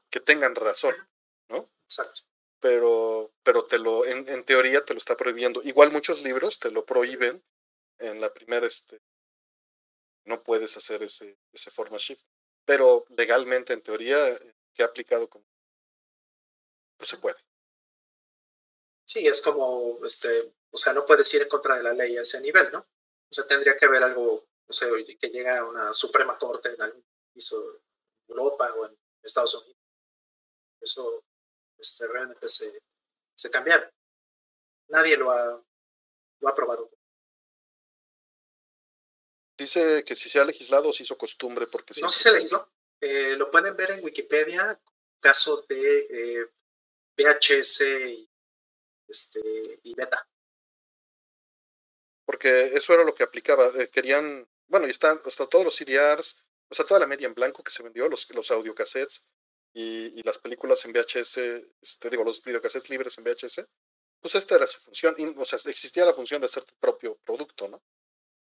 que, 0.09 0.19
tengan 0.19 0.53
razón, 0.53 0.93
¿no? 1.47 1.69
Exacto. 1.85 2.23
Pero, 2.59 3.31
pero 3.41 3.63
te 3.63 3.77
lo, 3.77 4.05
en, 4.05 4.27
en, 4.27 4.43
teoría 4.43 4.83
te 4.83 4.93
lo 4.93 4.97
está 4.97 5.15
prohibiendo. 5.15 5.61
Igual 5.63 5.91
muchos 5.93 6.23
libros 6.23 6.59
te 6.59 6.71
lo 6.71 6.85
prohíben 6.85 7.41
en 7.99 8.19
la 8.19 8.33
primera, 8.33 8.67
este, 8.67 8.99
no 10.25 10.43
puedes 10.43 10.75
hacer 10.75 11.03
ese, 11.03 11.37
ese 11.53 11.71
forma 11.71 11.97
shift 11.97 12.25
pero 12.69 13.03
legalmente, 13.17 13.73
en 13.73 13.81
teoría, 13.81 14.39
que 14.75 14.83
ha 14.83 14.85
aplicado 14.85 15.27
como 15.27 15.43
pues 16.97 17.09
se 17.09 17.17
puede. 17.17 17.37
Sí, 19.03 19.25
es 19.25 19.41
como, 19.41 19.97
este, 20.05 20.53
o 20.69 20.77
sea, 20.77 20.93
no 20.93 21.03
puedes 21.03 21.33
ir 21.33 21.41
en 21.41 21.49
contra 21.49 21.77
de 21.77 21.81
la 21.81 21.93
ley 21.93 22.15
a 22.15 22.21
ese 22.21 22.39
nivel, 22.39 22.71
¿no? 22.71 22.77
O 22.77 23.33
sea, 23.33 23.47
tendría 23.47 23.75
que 23.75 23.85
haber 23.87 24.03
algo, 24.03 24.45
no 24.67 24.71
sé, 24.73 24.85
que 25.19 25.29
llegue 25.29 25.49
a 25.49 25.65
una 25.65 25.91
Suprema 25.93 26.37
Corte 26.37 26.69
en 26.69 26.79
algún 26.83 27.03
país 27.33 27.51
en 27.53 28.37
Europa 28.37 28.71
o 28.75 28.85
en 28.85 28.95
Estados 29.23 29.55
Unidos. 29.55 29.81
Eso 30.79 31.23
este, 31.75 32.05
realmente 32.05 32.47
se, 32.47 32.83
se 33.35 33.49
cambiaron. 33.49 33.89
Nadie 34.89 35.17
lo 35.17 35.31
ha, 35.31 35.59
lo 36.39 36.47
ha 36.47 36.51
aprobado. 36.51 36.91
Dice 39.59 40.05
que 40.05 40.15
si 40.15 40.29
se 40.29 40.39
ha 40.39 40.45
legislado 40.45 40.87
o 40.87 40.93
se 40.93 41.03
hizo 41.03 41.17
costumbre 41.17 41.67
porque 41.67 41.93
No, 42.01 42.09
si 42.09 42.21
se 42.21 42.31
legisló. 42.31 42.71
Eh, 43.01 43.35
lo 43.35 43.51
pueden 43.51 43.75
ver 43.75 43.91
en 43.91 44.03
Wikipedia, 44.05 44.79
caso 45.19 45.65
de 45.67 46.05
eh, 46.09 46.45
VHS 47.17 47.81
y, 47.81 48.29
este, 49.05 49.41
y 49.83 49.93
beta. 49.95 50.25
Porque 52.25 52.67
eso 52.73 52.93
era 52.93 53.03
lo 53.03 53.13
que 53.13 53.23
aplicaba. 53.23 53.67
Eh, 53.77 53.89
querían, 53.89 54.47
bueno, 54.67 54.87
y 54.87 54.91
están 54.91 55.21
hasta 55.25 55.45
todos 55.45 55.65
los 55.65 55.75
CDRs, 55.75 56.37
o 56.69 56.73
sea, 56.73 56.85
toda 56.85 57.01
la 57.01 57.07
media 57.07 57.27
en 57.27 57.33
blanco 57.33 57.61
que 57.61 57.71
se 57.71 57.83
vendió, 57.83 58.07
los, 58.07 58.33
los 58.33 58.51
audiocassettes 58.51 59.25
y, 59.73 60.17
y 60.17 60.23
las 60.23 60.37
películas 60.37 60.85
en 60.85 60.93
VHS, 60.93 61.37
este, 61.81 62.09
digo, 62.09 62.23
los 62.23 62.41
videocassettes 62.41 62.89
libres 62.89 63.17
en 63.17 63.25
VHS, 63.25 63.67
pues 64.21 64.35
esta 64.35 64.55
era 64.55 64.67
su 64.67 64.79
función. 64.79 65.15
o 65.37 65.45
sea, 65.45 65.59
existía 65.69 66.05
la 66.05 66.13
función 66.13 66.39
de 66.39 66.45
hacer 66.45 66.63
tu 66.63 66.75
propio 66.75 67.17
producto, 67.25 67.67
¿no? 67.67 67.83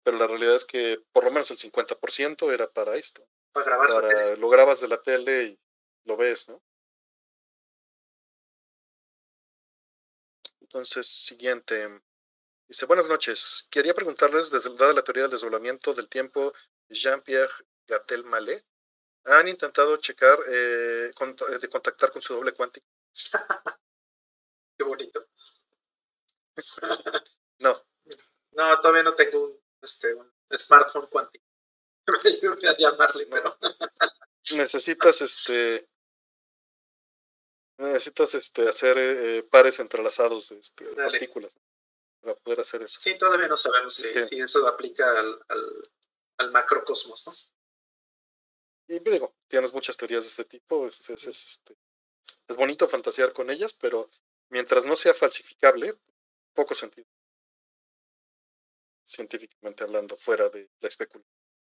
Pero 0.07 0.19
la 0.19 0.27
realidad 0.27 0.55
es 0.55 0.63
que 0.63 1.03
por 1.11 1.25
lo 1.25 1.31
menos 1.31 1.51
el 1.51 1.57
50% 1.57 2.53
era 2.53 2.71
para 2.71 2.95
esto. 2.95 3.27
Para 3.51 3.65
grabar. 3.65 4.37
lo 4.39 4.47
grabas 4.47 4.79
de 4.79 4.87
la 4.87 5.01
tele 5.01 5.43
y 5.43 5.59
lo 6.05 6.15
ves, 6.15 6.47
¿no? 6.47 6.63
Entonces, 10.61 11.07
siguiente. 11.07 11.99
Dice, 12.69 12.85
buenas 12.85 13.09
noches. 13.09 13.67
Quería 13.69 13.93
preguntarles, 13.93 14.49
desde 14.49 14.73
dada 14.77 14.93
la 14.93 15.03
teoría 15.03 15.23
del 15.23 15.31
desdoblamiento 15.31 15.93
del 15.93 16.07
tiempo, 16.07 16.53
Jean-Pierre 16.87 17.51
Gatel 17.85 18.23
Malé, 18.23 18.63
¿han 19.25 19.49
intentado 19.49 19.97
checar, 19.97 20.39
eh, 20.47 21.11
eh, 21.11 21.57
de 21.59 21.69
contactar 21.69 22.13
con 22.13 22.21
su 22.21 22.33
doble 22.33 22.53
cuántico? 22.53 22.87
Qué 24.77 24.85
bonito. 24.85 25.27
no. 27.59 27.85
No, 28.51 28.79
todavía 28.79 29.03
no 29.03 29.13
tengo 29.13 29.43
un 29.43 29.56
este, 29.87 30.13
un 30.13 30.31
smartphone 30.57 31.07
cuántico. 31.07 31.45
a 32.67 32.77
llamarle, 32.77 33.25
pero. 33.25 33.57
necesitas 34.55 35.21
este. 35.21 35.89
Necesitas 37.79 38.33
este 38.35 38.67
hacer 38.67 38.97
eh, 38.97 39.43
pares 39.43 39.79
entrelazados 39.79 40.49
de 40.49 40.59
este, 40.59 40.85
partículas 40.95 41.55
para 42.21 42.35
poder 42.35 42.61
hacer 42.61 42.81
eso. 42.81 42.99
Sí, 42.99 43.17
todavía 43.17 43.47
no 43.47 43.55
sabemos 43.55 43.93
si, 43.93 44.23
si, 44.23 44.39
eso 44.39 44.67
aplica 44.67 45.19
al, 45.19 45.39
al, 45.47 45.91
al, 46.37 46.51
macrocosmos, 46.51 47.27
¿no? 47.27 47.33
Y 48.95 48.99
digo, 48.99 49.35
tienes 49.47 49.73
muchas 49.73 49.95
teorías 49.95 50.23
de 50.23 50.29
este 50.29 50.45
tipo, 50.45 50.87
es, 50.87 51.07
es, 51.07 51.27
este, 51.27 51.77
es 52.47 52.55
bonito 52.55 52.87
fantasear 52.87 53.31
con 53.31 53.51
ellas, 53.51 53.73
pero 53.73 54.09
mientras 54.49 54.87
no 54.87 54.95
sea 54.95 55.13
falsificable, 55.13 55.99
poco 56.55 56.73
sentido 56.73 57.07
científicamente 59.07 59.83
hablando, 59.83 60.17
fuera 60.17 60.49
de 60.49 60.69
la 60.79 60.87
especulación. 60.87 61.31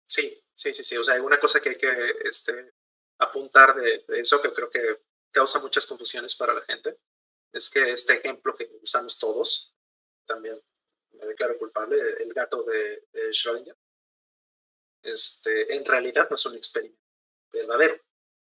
Sí, 0.09 0.43
sí, 0.55 0.72
sí, 0.72 0.83
sí. 0.83 0.97
O 0.97 1.05
sea, 1.05 1.14
hay 1.14 1.20
una 1.20 1.39
cosa 1.39 1.61
que 1.61 1.70
hay 1.70 1.76
que 1.76 2.16
este, 2.24 2.72
apuntar 3.18 3.74
de, 3.74 4.05
eso 4.09 4.41
que 4.41 4.53
creo 4.53 4.70
que 4.70 5.03
causa 5.31 5.61
muchas 5.61 5.87
confusiones 5.87 6.35
para 6.35 6.55
la 6.55 6.62
gente. 6.62 6.99
Es 7.53 7.70
que 7.70 7.93
este 7.93 8.14
ejemplo 8.14 8.55
que 8.55 8.70
usamos 8.83 9.18
todos, 9.18 9.74
también 10.26 10.61
me 11.12 11.26
declaro 11.26 11.59
culpable, 11.59 11.97
el 12.20 12.33
gato 12.33 12.62
de, 12.62 13.05
Schrödinger, 13.31 13.76
este, 15.03 15.74
en 15.74 15.85
realidad 15.85 16.29
no 16.31 16.37
es 16.37 16.47
un 16.47 16.57
experimento 16.57 17.03
verdadero, 17.53 18.01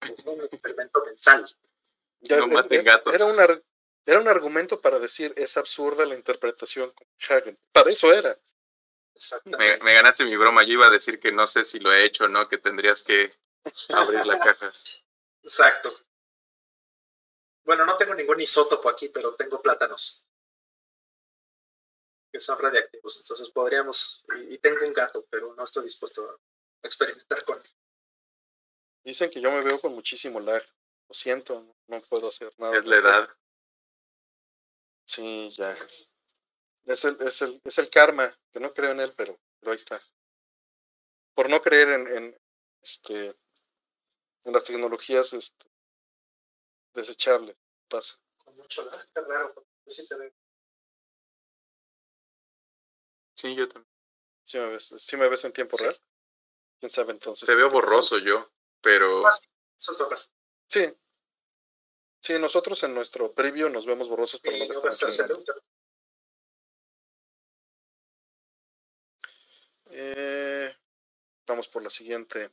es 0.02 0.26
un 0.26 0.42
experimento 0.42 1.04
mental. 1.06 1.58
no 2.30 2.48
maten 2.48 2.84
gatos. 2.84 3.14
Era, 3.14 3.26
una, 3.26 3.62
era 4.06 4.20
un 4.20 4.28
argumento 4.28 4.80
para 4.82 5.00
decir 5.00 5.34
es 5.36 5.58
absurda 5.58 6.06
la 6.06 6.16
interpretación 6.16 6.92
con 6.92 7.08
Hagen. 7.28 7.58
Para 7.72 7.92
eso 7.92 8.12
era. 8.14 8.40
Me, 9.46 9.78
me, 9.78 9.94
ganaste 9.94 10.24
mi 10.24 10.36
broma. 10.38 10.64
Yo 10.64 10.74
iba 10.74 10.88
a 10.88 10.92
decir 10.92 11.20
que 11.20 11.32
no 11.32 11.46
sé 11.48 11.64
si 11.64 11.80
lo 11.80 11.92
he 11.92 12.06
hecho 12.06 12.26
o 12.26 12.28
no, 12.28 12.48
que 12.48 12.58
tendrías 12.58 13.04
que 13.04 13.34
abrir 13.90 14.26
la 14.26 14.40
caja. 14.40 14.72
Exacto. 15.44 15.90
Bueno, 17.64 17.86
no 17.86 17.98
tengo 17.98 18.16
ningún 18.16 18.40
isótopo 18.40 18.90
aquí, 18.90 19.10
pero 19.10 19.36
tengo 19.36 19.62
plátanos 19.62 20.26
que 22.32 22.40
son 22.40 22.60
radiactivos. 22.60 23.18
Entonces 23.18 23.50
podríamos, 23.50 24.26
y, 24.50 24.58
tengo 24.60 24.86
un 24.86 24.94
gato, 24.94 25.26
pero 25.30 25.54
no 25.56 25.64
estoy 25.64 25.84
dispuesto 25.84 26.28
a 26.30 26.88
experimentar 26.88 27.44
con 27.44 27.58
él. 27.58 27.72
Dicen 29.04 29.30
que 29.30 29.42
yo 29.42 29.52
me 29.52 29.62
veo 29.64 29.80
con 29.80 29.94
muchísimo 29.94 30.40
lag. 30.40 30.64
Lo 31.08 31.14
siento, 31.14 31.76
no 31.88 32.02
puedo 32.02 32.28
hacer 32.28 32.54
nada. 32.58 32.78
Es 32.78 32.86
la 32.86 32.98
edad. 32.98 33.30
Sí, 35.06 35.50
ya. 35.52 35.76
Es 36.90 37.06
el, 37.06 37.22
es 37.22 37.40
el, 37.44 37.62
es 37.64 37.78
el 37.78 37.90
karma, 37.92 38.36
que 38.52 38.60
no 38.60 38.74
creo 38.74 38.92
en 38.92 39.00
él, 39.00 39.14
pero, 39.16 39.40
pero 39.60 39.72
ahí 39.72 39.76
está. 39.76 40.02
Por 41.36 41.48
no 41.48 41.62
creer 41.62 41.90
en, 41.90 42.08
en, 42.08 42.42
este, 42.82 43.28
en 44.44 44.54
las 44.54 44.64
tecnologías 44.66 45.34
este, 45.34 45.68
desechables, 46.96 47.56
pasa. 47.88 48.20
Con 48.44 48.58
mucho 48.58 48.90
raro, 49.14 49.54
sí 49.86 50.04
Sí, 53.36 53.56
yo 53.56 53.70
también. 53.70 53.94
¿Sí 54.44 54.58
me 54.58 54.66
ves, 54.70 54.94
sí 54.98 55.16
me 55.16 55.30
ves 55.30 55.46
en 55.46 55.54
tiempo 55.54 55.78
real? 55.78 55.96
¿Quién 56.80 56.90
sabe 56.90 57.12
entonces? 57.12 57.46
Te 57.46 57.54
veo 57.54 57.70
borroso 57.70 58.18
yo, 58.18 58.52
pero... 58.82 59.28
Ah, 59.28 59.32
sí. 60.68 60.92
Sí, 62.20 62.40
nosotros 62.40 62.82
en 62.82 62.96
nuestro 62.96 63.32
previo 63.32 63.70
nos 63.70 63.86
vemos 63.86 64.10
borrosos, 64.10 64.42
pero 64.42 64.58
no 64.58 64.66
lo 64.66 64.74
Eh, 69.90 70.74
vamos 71.48 71.68
por 71.68 71.84
la 71.84 71.90
siguiente. 71.90 72.52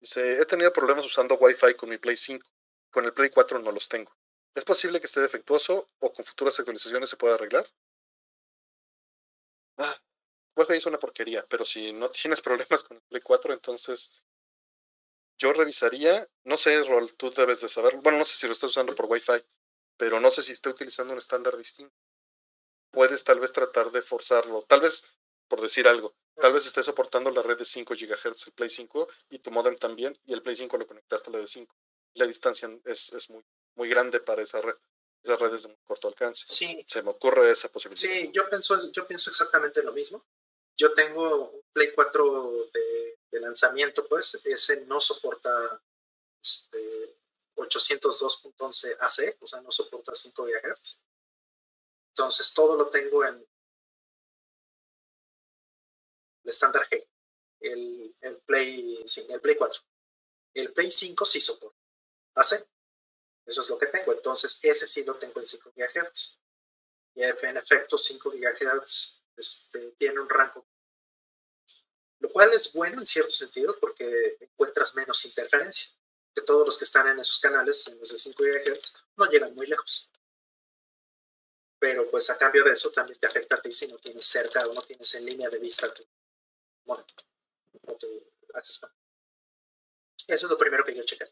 Dice, 0.00 0.40
he 0.40 0.46
tenido 0.46 0.72
problemas 0.72 1.06
usando 1.06 1.36
Wi-Fi 1.36 1.74
con 1.74 1.88
mi 1.88 1.98
Play 1.98 2.16
5. 2.16 2.46
Con 2.90 3.04
el 3.04 3.14
Play 3.14 3.30
4 3.30 3.58
no 3.58 3.72
los 3.72 3.88
tengo. 3.88 4.16
¿Es 4.54 4.64
posible 4.64 5.00
que 5.00 5.06
esté 5.06 5.20
defectuoso 5.20 5.90
o 5.98 6.12
con 6.12 6.24
futuras 6.24 6.58
actualizaciones 6.58 7.10
se 7.10 7.16
pueda 7.16 7.34
arreglar? 7.34 7.66
Ah, 9.78 9.96
Wi-Fi 10.56 10.74
es 10.74 10.86
una 10.86 10.98
porquería, 10.98 11.46
pero 11.48 11.64
si 11.64 11.92
no 11.92 12.10
tienes 12.12 12.40
problemas 12.40 12.84
con 12.84 12.96
el 12.96 13.02
Play 13.02 13.22
4, 13.22 13.52
entonces 13.52 14.10
yo 15.38 15.52
revisaría, 15.52 16.28
no 16.44 16.56
sé, 16.56 16.82
Rol, 16.84 17.12
tú 17.14 17.30
debes 17.30 17.60
de 17.60 17.68
saber, 17.68 17.96
bueno, 17.96 18.18
no 18.18 18.24
sé 18.24 18.36
si 18.36 18.46
lo 18.46 18.52
estás 18.52 18.70
usando 18.70 18.94
por 18.94 19.06
Wi-Fi, 19.06 19.44
pero 19.96 20.20
no 20.20 20.30
sé 20.30 20.42
si 20.42 20.52
está 20.52 20.70
utilizando 20.70 21.12
un 21.12 21.18
estándar 21.18 21.56
distinto. 21.56 21.94
Puedes 22.92 23.24
tal 23.24 23.40
vez 23.40 23.52
tratar 23.52 23.90
de 23.90 24.02
forzarlo, 24.02 24.62
tal 24.62 24.80
vez, 24.80 25.02
por 25.48 25.60
decir 25.60 25.86
algo, 25.88 26.14
tal 26.40 26.52
vez 26.52 26.66
esté 26.66 26.82
soportando 26.82 27.30
la 27.30 27.42
red 27.42 27.58
de 27.58 27.64
5 27.64 27.94
GHz 27.94 28.46
el 28.46 28.52
Play 28.52 28.70
5 28.70 29.08
y 29.30 29.38
tu 29.38 29.50
modem 29.50 29.76
también, 29.76 30.18
y 30.24 30.32
el 30.32 30.42
Play 30.42 30.56
5 30.56 30.76
lo 30.76 30.86
conectaste 30.86 31.30
a 31.30 31.32
la 31.32 31.38
de 31.38 31.46
5. 31.46 31.74
La 32.14 32.26
distancia 32.26 32.70
es, 32.84 33.12
es 33.12 33.30
muy, 33.30 33.44
muy 33.74 33.88
grande 33.88 34.20
para 34.20 34.42
esa 34.42 34.60
red. 34.60 34.76
Esas 35.22 35.40
redes 35.40 35.62
de 35.62 35.68
muy 35.68 35.78
corto 35.84 36.06
alcance. 36.06 36.44
Sí. 36.46 36.84
Se 36.86 37.02
me 37.02 37.10
ocurre 37.10 37.50
esa 37.50 37.68
posibilidad. 37.68 38.00
Sí, 38.00 38.30
yo 38.32 38.48
pienso, 38.50 38.90
yo 38.92 39.06
pienso 39.06 39.30
exactamente 39.30 39.82
lo 39.82 39.92
mismo. 39.92 40.22
Yo 40.76 40.92
tengo 40.92 41.50
un 41.50 41.62
Play 41.72 41.92
4 41.92 42.68
de, 42.72 43.18
de 43.30 43.40
lanzamiento, 43.40 44.06
pues, 44.06 44.34
ese 44.44 44.84
no 44.84 45.00
soporta 45.00 45.80
este, 46.42 47.16
802.11 47.56 48.96
AC, 49.00 49.36
o 49.40 49.46
sea, 49.46 49.60
no 49.62 49.70
soporta 49.70 50.14
5 50.14 50.44
GHz. 50.44 51.00
Entonces, 52.10 52.52
todo 52.52 52.76
lo 52.76 52.88
tengo 52.88 53.24
en 53.24 53.44
el 56.44 56.50
estándar 56.50 56.86
G, 56.88 57.04
el, 57.60 58.14
el, 58.20 58.36
Play, 58.38 59.04
el 59.28 59.40
Play 59.40 59.56
4. 59.56 59.82
El 60.54 60.72
Play 60.72 60.90
5 60.90 61.24
sí 61.24 61.40
soporta 61.40 61.78
AC. 62.34 62.66
Eso 63.46 63.60
es 63.60 63.68
lo 63.68 63.78
que 63.78 63.86
tengo. 63.86 64.12
Entonces, 64.12 64.58
ese 64.62 64.86
sí 64.86 65.04
lo 65.04 65.16
tengo 65.16 65.40
en 65.40 65.46
5 65.46 65.72
GHz. 65.74 66.40
Y 67.16 67.22
en 67.22 67.56
efecto, 67.56 67.96
5 67.98 68.30
GHz 68.30 69.24
este, 69.36 69.90
tiene 69.92 70.20
un 70.20 70.28
rango. 70.28 70.66
Lo 72.20 72.30
cual 72.30 72.52
es 72.52 72.72
bueno 72.72 73.00
en 73.00 73.06
cierto 73.06 73.34
sentido 73.34 73.78
porque 73.78 74.36
encuentras 74.40 74.94
menos 74.94 75.24
interferencia. 75.24 75.88
Que 76.34 76.42
todos 76.42 76.66
los 76.66 76.78
que 76.78 76.84
están 76.84 77.08
en 77.08 77.18
esos 77.18 77.38
canales, 77.38 77.86
en 77.86 77.98
los 77.98 78.10
de 78.10 78.16
5 78.16 78.42
GHz, 78.42 78.94
no 79.16 79.26
llegan 79.26 79.54
muy 79.54 79.66
lejos. 79.66 80.10
Pero 81.78 82.10
pues 82.10 82.28
a 82.30 82.38
cambio 82.38 82.64
de 82.64 82.72
eso 82.72 82.90
también 82.90 83.18
te 83.18 83.26
afecta 83.26 83.56
a 83.56 83.62
ti 83.62 83.72
si 83.72 83.86
no 83.86 83.98
tienes 83.98 84.24
cerca 84.24 84.66
o 84.66 84.72
no 84.72 84.82
tienes 84.82 85.14
en 85.14 85.26
línea 85.26 85.50
de 85.50 85.58
vista 85.58 85.92
tu 85.92 86.04
modem. 86.84 87.04
Eso 90.26 90.46
es 90.46 90.50
lo 90.50 90.58
primero 90.58 90.84
que 90.84 90.94
yo 90.94 91.04
chequé 91.04 91.26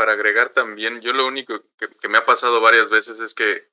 para 0.00 0.12
agregar 0.12 0.50
también, 0.50 1.02
yo 1.02 1.12
lo 1.12 1.26
único 1.26 1.62
que, 1.76 2.08
me 2.08 2.16
ha 2.16 2.24
pasado 2.24 2.62
varias 2.62 2.88
veces 2.88 3.18
es 3.18 3.34
que 3.34 3.70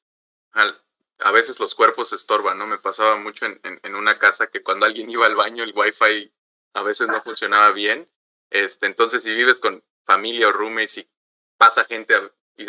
a 0.52 1.32
veces 1.32 1.60
los 1.62 1.74
cuerpos 1.74 2.12
estorban, 2.12 2.58
¿no? 2.58 2.68
Me 2.68 2.80
pasaba 2.80 3.16
mucho 3.16 3.46
en, 3.46 3.62
en, 3.64 3.96
una 3.96 4.20
casa 4.20 4.48
que 4.48 4.62
cuando 4.62 4.86
alguien 4.86 5.10
iba 5.10 5.26
al 5.26 5.36
baño 5.36 5.64
el 5.64 5.74
wifi 5.74 6.34
a 6.74 6.82
veces 6.82 7.08
no 7.08 7.22
funcionaba 7.22 7.72
bien. 7.72 8.10
Este, 8.50 8.88
entonces, 8.88 9.24
si 9.24 9.34
vives 9.34 9.62
con 9.62 9.86
familia 10.04 10.50
o 10.50 10.52
roommates 10.52 10.98
y 10.98 11.10
pasa 11.58 11.86
gente 11.86 12.14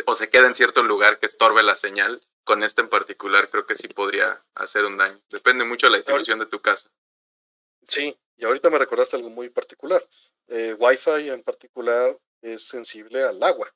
o 0.07 0.15
se 0.15 0.31
queda 0.31 0.47
en 0.47 0.55
cierto 0.55 0.83
lugar 0.85 1.19
que 1.19 1.27
estorbe 1.27 1.63
la 1.65 1.75
señal, 1.75 2.23
con 2.49 2.65
este 2.65 2.81
en 2.81 2.89
particular 2.89 3.51
creo 3.51 3.67
que 3.67 3.77
sí 3.77 3.89
podría 3.89 4.43
hacer 4.55 4.87
un 4.87 4.97
daño. 4.97 5.21
Depende 5.29 5.67
mucho 5.67 5.87
de 5.87 5.91
la 5.91 5.97
distribución 5.99 6.39
de 6.39 6.47
tu 6.47 6.63
casa. 6.63 6.91
Sí, 7.83 8.19
y 8.39 8.47
ahorita 8.47 8.71
me 8.71 8.79
recordaste 8.79 9.17
algo 9.17 9.29
muy 9.29 9.51
particular. 9.51 10.03
Eh, 10.47 10.75
Wi-Fi 10.79 11.29
en 11.29 11.43
particular 11.43 12.19
es 12.41 12.67
sensible 12.67 13.23
al 13.23 13.43
agua. 13.43 13.71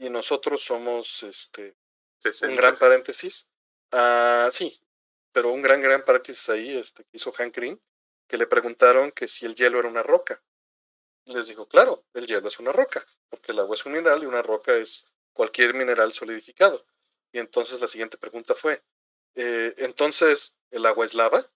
Y 0.00 0.10
nosotros 0.10 0.60
somos 0.60 1.22
este 1.22 1.76
un 2.42 2.56
gran 2.56 2.76
paréntesis. 2.76 3.46
Ah, 3.92 4.48
sí, 4.50 4.80
pero 5.30 5.52
un 5.52 5.62
gran, 5.62 5.80
gran 5.80 6.04
paréntesis 6.04 6.50
ahí 6.50 6.76
este, 6.76 7.04
que 7.04 7.10
hizo 7.12 7.30
Hank 7.30 7.54
Green, 7.54 7.80
que 8.26 8.38
le 8.38 8.48
preguntaron 8.48 9.12
que 9.12 9.28
si 9.28 9.46
el 9.46 9.54
hielo 9.54 9.78
era 9.78 9.88
una 9.88 10.02
roca. 10.02 10.42
Y 11.26 11.36
les 11.36 11.46
dijo, 11.46 11.68
claro, 11.68 12.02
el 12.12 12.26
hielo 12.26 12.48
es 12.48 12.58
una 12.58 12.72
roca, 12.72 13.06
porque 13.28 13.52
el 13.52 13.60
agua 13.60 13.76
es 13.76 13.86
un 13.86 13.92
mineral 13.92 14.20
y 14.20 14.26
una 14.26 14.42
roca 14.42 14.74
es 14.74 15.06
cualquier 15.32 15.74
mineral 15.74 16.12
solidificado. 16.12 16.84
Y 17.32 17.38
entonces 17.38 17.80
la 17.80 17.88
siguiente 17.88 18.18
pregunta 18.18 18.54
fue, 18.54 18.82
eh, 19.34 19.74
entonces, 19.78 20.56
¿el 20.70 20.86
agua 20.86 21.04
es 21.04 21.14
lava? 21.14 21.50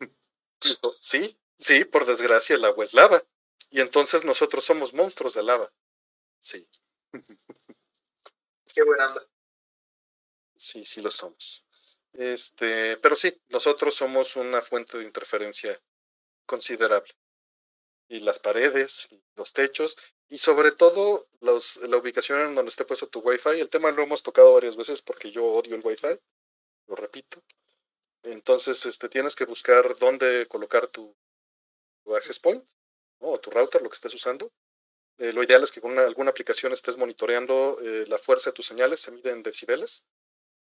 Dijo, 0.60 0.94
sí, 1.00 1.38
sí, 1.58 1.84
por 1.84 2.06
desgracia 2.06 2.56
el 2.56 2.64
agua 2.64 2.84
es 2.84 2.94
lava. 2.94 3.22
Y 3.70 3.80
entonces 3.80 4.24
nosotros 4.24 4.64
somos 4.64 4.94
monstruos 4.94 5.34
de 5.34 5.42
lava. 5.42 5.72
Sí. 6.38 6.68
Qué 8.74 8.82
buena 8.84 9.08
onda. 9.08 9.26
Sí, 10.56 10.84
sí 10.84 11.00
lo 11.00 11.10
somos. 11.10 11.64
Este, 12.12 12.96
pero 12.98 13.14
sí, 13.14 13.40
nosotros 13.48 13.94
somos 13.94 14.36
una 14.36 14.62
fuente 14.62 14.98
de 14.98 15.04
interferencia 15.04 15.80
considerable. 16.46 17.12
Y 18.08 18.20
las 18.20 18.38
paredes, 18.38 19.08
y 19.10 19.22
los 19.36 19.52
techos, 19.52 19.96
y 20.28 20.38
sobre 20.38 20.72
todo 20.72 21.28
la 21.40 21.96
ubicación 21.96 22.40
en 22.40 22.54
donde 22.54 22.70
esté 22.70 22.84
puesto 22.84 23.08
tu 23.08 23.20
Wi-Fi. 23.20 23.60
El 23.60 23.68
tema 23.68 23.90
lo 23.90 24.02
hemos 24.02 24.22
tocado 24.22 24.54
varias 24.54 24.76
veces 24.76 25.02
porque 25.02 25.30
yo 25.30 25.44
odio 25.44 25.76
el 25.76 25.82
Wi-Fi, 25.84 26.18
lo 26.86 26.96
repito. 26.96 27.42
Entonces, 28.22 28.84
este, 28.86 29.08
tienes 29.08 29.36
que 29.36 29.44
buscar 29.44 29.96
dónde 29.98 30.46
colocar 30.46 30.88
tu, 30.88 31.14
access 32.14 32.40
point 32.40 32.64
o 33.18 33.38
tu 33.38 33.50
router, 33.50 33.82
lo 33.82 33.88
que 33.88 33.94
estés 33.94 34.14
usando. 34.14 34.52
Eh, 35.18 35.32
lo 35.32 35.42
ideal 35.42 35.62
es 35.62 35.70
que 35.70 35.80
con 35.80 35.98
alguna 35.98 36.30
aplicación 36.30 36.72
estés 36.72 36.96
monitoreando 36.96 37.78
eh, 37.82 38.04
la 38.08 38.18
fuerza 38.18 38.50
de 38.50 38.54
tus 38.54 38.66
señales, 38.66 39.00
se 39.00 39.12
miden 39.12 39.42
decibeles, 39.42 40.04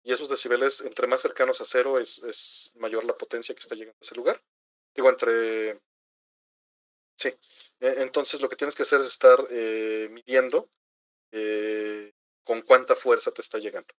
y 0.04 0.12
esos 0.12 0.30
decibeles, 0.30 0.82
entre 0.82 1.08
más 1.08 1.22
cercanos 1.22 1.62
a 1.62 1.66
cero, 1.66 2.00
es, 2.00 2.20
es 2.24 2.72
mayor 2.76 3.06
la 3.06 3.18
potencia 3.18 3.54
que 3.54 3.60
está 3.60 3.76
llegando 3.76 3.98
a 4.02 4.06
ese 4.06 4.16
lugar. 4.16 4.44
Digo, 4.96 5.10
entre... 5.10 5.80
Sí, 7.16 7.32
entonces 7.82 8.42
lo 8.42 8.48
que 8.48 8.56
tienes 8.56 8.76
que 8.76 8.84
hacer 8.84 9.02
es 9.02 9.08
estar 9.08 9.44
eh, 9.50 10.08
midiendo 10.12 10.70
con 12.44 12.62
cuánta 12.62 12.96
fuerza 12.96 13.32
te 13.32 13.42
está 13.42 13.58
llegando. 13.58 13.94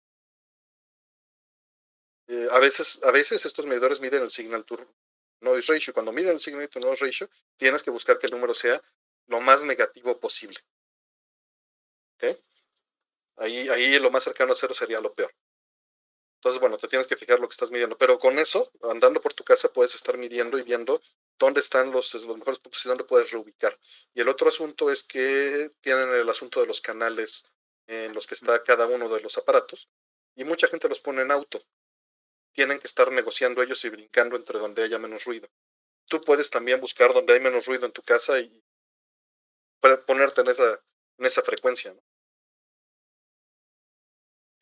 a, 2.51 2.59
veces, 2.59 3.01
a 3.03 3.11
veces 3.11 3.45
estos 3.45 3.67
medidores 3.67 4.01
miden 4.01 4.23
el 4.23 4.31
signal 4.31 4.65
to 4.65 4.77
noise 5.41 5.73
ratio. 5.73 5.93
Cuando 5.93 6.13
miden 6.13 6.33
el 6.33 6.41
signal 6.41 6.69
to 6.69 6.81
noise 6.81 7.05
ratio, 7.05 7.29
tienes 7.57 7.83
que 7.83 7.91
buscar 7.91 8.19
que 8.19 8.27
el 8.27 8.33
número 8.33 8.55
sea 8.55 8.81
lo 9.27 9.41
más 9.41 9.65
negativo 9.65 10.19
posible. 10.19 10.59
Ahí, 13.37 13.69
ahí 13.69 13.99
lo 13.99 14.11
más 14.11 14.23
cercano 14.23 14.53
a 14.53 14.55
cero 14.55 14.75
sería 14.75 15.01
lo 15.01 15.13
peor. 15.13 15.33
Entonces, 16.43 16.61
bueno, 16.61 16.77
te 16.77 16.89
tienes 16.89 17.07
que 17.07 17.17
fijar 17.17 17.39
lo 17.39 17.47
que 17.47 17.53
estás 17.53 17.71
midiendo. 17.71 17.97
Pero 17.97 18.19
con 18.19 18.39
eso, 18.41 18.73
andando 18.83 19.21
por 19.21 19.33
tu 19.33 19.45
casa, 19.45 19.73
puedes 19.73 19.95
estar 19.95 20.19
midiendo 20.19 20.59
y 20.59 20.63
viendo 20.63 21.01
dónde 21.39 21.61
están 21.61 21.93
los, 21.93 22.13
los 22.15 22.37
mejores 22.37 22.59
puntos 22.59 22.85
y 22.85 22.89
dónde 22.89 23.05
puedes 23.05 23.31
reubicar. 23.31 23.79
Y 24.13 24.21
el 24.21 24.29
otro 24.29 24.49
asunto 24.49 24.91
es 24.91 25.05
que 25.05 25.71
tienen 25.81 26.09
el 26.09 26.29
asunto 26.29 26.61
de 26.61 26.67
los 26.67 26.81
canales 26.81 27.47
en 27.87 28.13
los 28.13 28.27
que 28.27 28.35
está 28.35 28.63
cada 28.65 28.87
uno 28.87 29.09
de 29.09 29.21
los 29.21 29.39
aparatos. 29.39 29.89
Y 30.35 30.43
mucha 30.45 30.67
gente 30.67 30.89
los 30.89 30.99
pone 30.99 31.23
en 31.23 31.31
auto 31.31 31.61
tienen 32.53 32.79
que 32.79 32.87
estar 32.87 33.11
negociando 33.11 33.63
ellos 33.63 33.85
y 33.85 33.89
brincando 33.89 34.37
entre 34.37 34.59
donde 34.59 34.83
haya 34.83 34.99
menos 34.99 35.25
ruido. 35.25 35.49
Tú 36.07 36.21
puedes 36.21 36.51
también 36.51 36.81
buscar 36.81 37.13
donde 37.15 37.33
hay 37.33 37.41
menos 37.41 37.67
ruido 37.67 37.87
en 37.87 37.93
tu 37.93 38.03
casa 38.03 38.39
y 38.41 38.63
ponerte 40.07 40.43
en 40.43 40.49
esa, 40.49 40.81
en 41.19 41.27
esa 41.27 41.43
frecuencia. 41.43 41.93
¿no? 41.93 42.03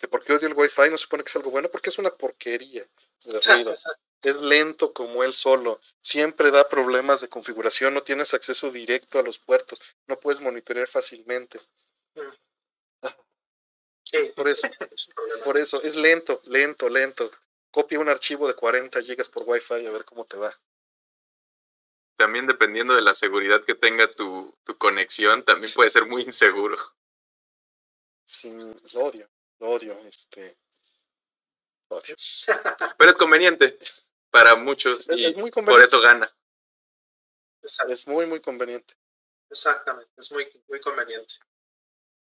Que 0.00 0.08
porque 0.08 0.32
odio 0.32 0.48
el 0.48 0.54
Wi-Fi 0.54 0.90
no 0.90 0.98
se 0.98 1.02
supone 1.02 1.22
que 1.22 1.28
es 1.28 1.36
algo 1.36 1.50
bueno, 1.50 1.70
porque 1.70 1.90
es 1.90 1.98
una 1.98 2.10
porquería 2.10 2.84
de 3.26 3.40
ruido. 3.40 3.76
es 4.22 4.36
lento 4.36 4.92
como 4.92 5.22
él 5.22 5.32
solo. 5.32 5.80
Siempre 6.00 6.50
da 6.50 6.68
problemas 6.68 7.20
de 7.20 7.28
configuración, 7.28 7.94
no 7.94 8.02
tienes 8.02 8.34
acceso 8.34 8.72
directo 8.72 9.18
a 9.18 9.22
los 9.22 9.38
puertos, 9.38 9.80
no 10.08 10.18
puedes 10.18 10.40
monitorear 10.40 10.88
fácilmente. 10.88 11.60
Por 14.34 14.48
eso, 14.48 14.66
por 15.44 15.56
eso, 15.56 15.80
es 15.84 15.94
lento, 15.94 16.40
lento, 16.46 16.88
lento 16.88 17.30
copia 17.70 18.00
un 18.00 18.08
archivo 18.08 18.48
de 18.48 18.54
40 18.54 19.00
gigas 19.02 19.28
por 19.28 19.44
Wi-Fi 19.46 19.86
a 19.86 19.90
ver 19.90 20.04
cómo 20.04 20.24
te 20.24 20.36
va. 20.36 20.58
También 22.16 22.46
dependiendo 22.46 22.94
de 22.94 23.02
la 23.02 23.14
seguridad 23.14 23.64
que 23.64 23.74
tenga 23.74 24.10
tu, 24.10 24.54
tu 24.64 24.76
conexión, 24.76 25.42
también 25.42 25.72
puede 25.74 25.90
ser 25.90 26.06
muy 26.06 26.22
inseguro. 26.22 26.76
Sí, 28.24 28.50
lo 28.94 29.04
odio, 29.04 29.28
lo 29.60 29.70
odio, 29.70 29.98
este. 30.06 30.58
odio. 31.88 32.16
Pero 32.98 33.10
es 33.10 33.16
conveniente 33.16 33.78
para 34.30 34.56
muchos 34.56 35.08
y 35.10 35.24
es 35.24 35.36
muy 35.36 35.50
por 35.50 35.82
eso 35.82 36.00
gana. 36.00 36.34
Es 37.62 38.06
muy, 38.06 38.26
muy 38.26 38.40
conveniente. 38.40 38.94
Exactamente, 39.50 40.10
es 40.16 40.32
muy, 40.32 40.48
muy 40.68 40.80
conveniente. 40.80 41.34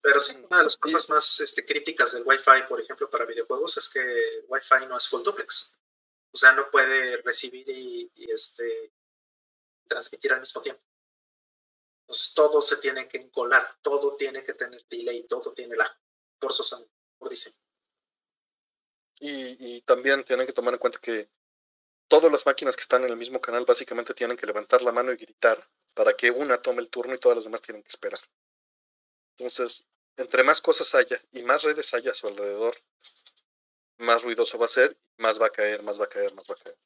Pero 0.01 0.19
sí, 0.19 0.35
una 0.37 0.59
de 0.59 0.63
las 0.63 0.77
cosas 0.77 1.09
más 1.09 1.39
este, 1.41 1.65
críticas 1.65 2.13
del 2.13 2.23
Wi-Fi, 2.25 2.63
por 2.67 2.79
ejemplo, 2.79 3.09
para 3.09 3.25
videojuegos 3.25 3.77
es 3.77 3.89
que 3.89 4.45
Wi-Fi 4.47 4.87
no 4.87 4.97
es 4.97 5.07
full 5.07 5.23
duplex. 5.23 5.73
O 6.31 6.37
sea, 6.37 6.53
no 6.53 6.69
puede 6.69 7.17
recibir 7.17 7.67
y, 7.69 8.09
este, 8.15 8.93
transmitir 9.87 10.31
al 10.31 10.39
mismo 10.39 10.61
tiempo. 10.61 10.81
Entonces 12.03 12.33
todo 12.33 12.61
se 12.61 12.77
tiene 12.77 13.07
que 13.07 13.17
encolar, 13.17 13.77
todo 13.81 14.15
tiene 14.15 14.43
que 14.43 14.53
tener 14.53 14.83
delay, 14.87 15.23
todo 15.27 15.51
tiene 15.51 15.75
la. 15.75 15.99
Por 16.39 16.51
eso 16.51 16.63
son 16.63 16.89
por 17.19 17.29
diseño. 17.29 17.55
Y, 19.19 19.75
y 19.75 19.81
también 19.81 20.23
tienen 20.23 20.47
que 20.47 20.53
tomar 20.53 20.73
en 20.73 20.79
cuenta 20.79 20.97
que 20.99 21.29
todas 22.07 22.31
las 22.31 22.45
máquinas 22.45 22.75
que 22.75 22.81
están 22.81 23.03
en 23.03 23.11
el 23.11 23.17
mismo 23.17 23.39
canal 23.39 23.65
básicamente 23.65 24.13
tienen 24.13 24.37
que 24.37 24.47
levantar 24.47 24.81
la 24.81 24.91
mano 24.91 25.11
y 25.11 25.17
gritar 25.17 25.69
para 25.93 26.13
que 26.13 26.31
una 26.31 26.61
tome 26.61 26.81
el 26.81 26.89
turno 26.89 27.13
y 27.13 27.19
todas 27.19 27.37
las 27.37 27.43
demás 27.43 27.61
tienen 27.61 27.83
que 27.83 27.89
esperar. 27.89 28.19
Entonces, 29.37 29.87
entre 30.17 30.43
más 30.43 30.59
cosas 30.61 30.95
haya 30.95 31.21
y 31.31 31.43
más 31.43 31.63
redes 31.63 31.93
haya 31.93 32.11
a 32.11 32.13
su 32.13 32.27
alrededor, 32.27 32.75
más 33.97 34.23
ruidoso 34.23 34.57
va 34.57 34.65
a 34.65 34.69
ser, 34.69 34.97
más 35.17 35.39
va 35.39 35.47
a 35.47 35.51
caer, 35.51 35.83
más 35.83 35.99
va 35.99 36.05
a 36.05 36.09
caer, 36.09 36.33
más 36.33 36.45
va 36.49 36.55
a 36.55 36.63
caer. 36.63 36.77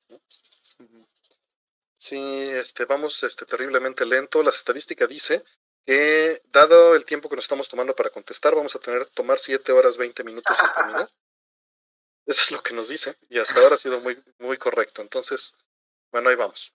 Sí, 1.97 2.19
este, 2.19 2.83
vamos 2.83 3.23
este, 3.23 3.45
terriblemente 3.45 4.05
lento. 4.05 4.43
La 4.43 4.49
estadística 4.49 5.07
dice 5.07 5.43
que, 5.85 6.41
dado 6.51 6.95
el 6.95 7.05
tiempo 7.05 7.29
que 7.29 7.35
nos 7.35 7.45
estamos 7.45 7.67
tomando 7.67 7.95
para 7.95 8.09
contestar, 8.09 8.55
vamos 8.55 8.75
a 8.75 8.79
tener 8.79 9.05
que 9.05 9.13
tomar 9.13 9.39
7 9.39 9.71
horas 9.71 9.97
20 9.97 10.23
minutos 10.23 10.55
para 10.55 10.73
terminar. 10.73 11.09
Eso 12.25 12.41
es 12.41 12.51
lo 12.51 12.63
que 12.63 12.73
nos 12.73 12.87
dice, 12.87 13.17
y 13.29 13.39
hasta 13.39 13.59
ahora 13.59 13.75
ha 13.75 13.77
sido 13.77 13.99
muy, 13.99 14.21
muy 14.39 14.57
correcto. 14.57 15.01
Entonces, 15.01 15.55
bueno, 16.11 16.29
ahí 16.29 16.35
vamos. 16.35 16.73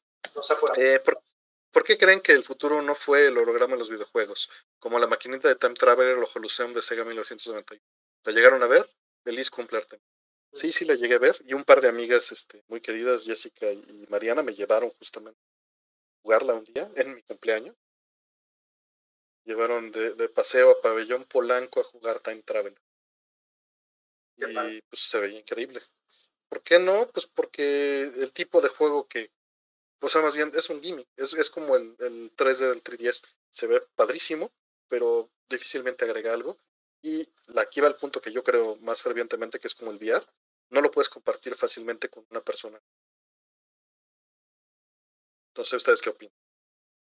Eh, 0.77 1.01
¿por, 1.03 1.23
¿por, 1.71 1.85
qué 1.85 1.97
creen 1.97 2.21
que 2.21 2.33
el 2.33 2.45
futuro 2.45 2.83
no 2.83 2.95
fue 2.95 3.29
el 3.29 3.39
holograma 3.39 3.73
en 3.73 3.79
los 3.79 3.89
videojuegos? 3.89 4.51
Como 4.79 4.99
la 4.99 5.07
maquinita 5.07 5.49
de 5.49 5.55
Time 5.55 5.75
Traveler 5.75 6.19
o 6.19 6.29
Holoseum 6.35 6.75
de 6.75 6.83
Sega 6.83 7.05
1991. 7.05 7.83
¿La 8.25 8.33
llegaron 8.33 8.63
a 8.63 8.67
ver? 8.67 8.91
Feliz 9.25 9.49
cumplerte. 9.51 10.01
Sí, 10.53 10.73
sí, 10.73 10.85
la 10.85 10.95
llegué 10.95 11.15
a 11.15 11.19
ver. 11.19 11.39
Y 11.45 11.55
un 11.55 11.65
par 11.65 11.81
de 11.81 11.89
amigas 11.89 12.33
este, 12.33 12.63
muy 12.69 12.81
queridas, 12.81 13.25
Jessica 13.25 13.71
y 13.71 14.07
Mariana, 14.09 14.43
me 14.43 14.53
llevaron 14.53 14.91
justamente 14.91 15.41
a 15.41 16.23
jugarla 16.23 16.55
un 16.55 16.65
día 16.65 16.91
en 16.97 17.15
mi 17.15 17.23
cumpleaños. 17.23 17.77
Llevaron 19.49 19.91
de, 19.91 20.13
de 20.13 20.29
paseo 20.29 20.71
a 20.71 20.81
Pabellón 20.83 21.25
Polanco 21.25 21.81
a 21.81 21.85
jugar 21.85 22.21
Time 22.21 22.43
Traveler 22.43 22.79
y 24.47 24.83
pues 24.83 25.01
se 25.01 25.19
veía 25.19 25.41
increíble. 25.41 25.81
¿Por 26.49 26.63
qué 26.63 26.79
no? 26.79 27.09
Pues 27.09 27.27
porque 27.27 28.03
el 28.03 28.33
tipo 28.33 28.61
de 28.61 28.69
juego 28.69 29.09
que, 29.09 29.33
o 30.01 30.09
sea, 30.09 30.23
más 30.23 30.35
bien 30.35 30.53
es 30.55 30.71
un 30.71 30.83
gimmick, 30.83 31.09
es, 31.17 31.35
es 31.35 31.51
como 31.51 31.77
el, 31.77 31.97
el 31.99 32.35
3D 32.37 32.69
del 32.69 32.83
3DS, 32.83 33.23
se 33.51 33.67
ve 33.67 33.83
padrísimo, 33.95 34.53
pero 34.89 35.31
difícilmente 35.49 36.05
agrega 36.05 36.33
algo. 36.33 36.59
Y 37.03 37.29
aquí 37.57 37.81
va 37.81 37.89
el 37.89 37.95
punto 37.95 38.21
que 38.21 38.33
yo 38.33 38.43
creo 38.43 38.77
más 38.77 39.03
fervientemente, 39.03 39.59
que 39.59 39.69
es 39.69 39.75
como 39.75 39.91
el 39.91 39.99
VR, 39.99 40.27
no 40.71 40.81
lo 40.81 40.91
puedes 40.91 41.09
compartir 41.09 41.55
fácilmente 41.55 42.09
con 42.09 42.27
una 42.31 42.41
persona. 42.41 42.81
Entonces, 45.51 45.75
¿ustedes 45.75 46.01
qué 46.01 46.11
opinan? 46.11 46.35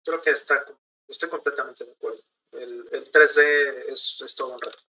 Creo 0.03 0.21
que 0.21 0.31
está, 0.31 0.65
estoy 1.11 1.29
completamente 1.29 1.85
de 1.85 1.91
acuerdo. 1.91 2.21
El, 2.53 2.87
el 2.91 3.11
3D 3.11 3.85
es, 3.87 4.21
es 4.25 4.35
todo 4.35 4.53
un 4.53 4.61
reto. 4.61 4.83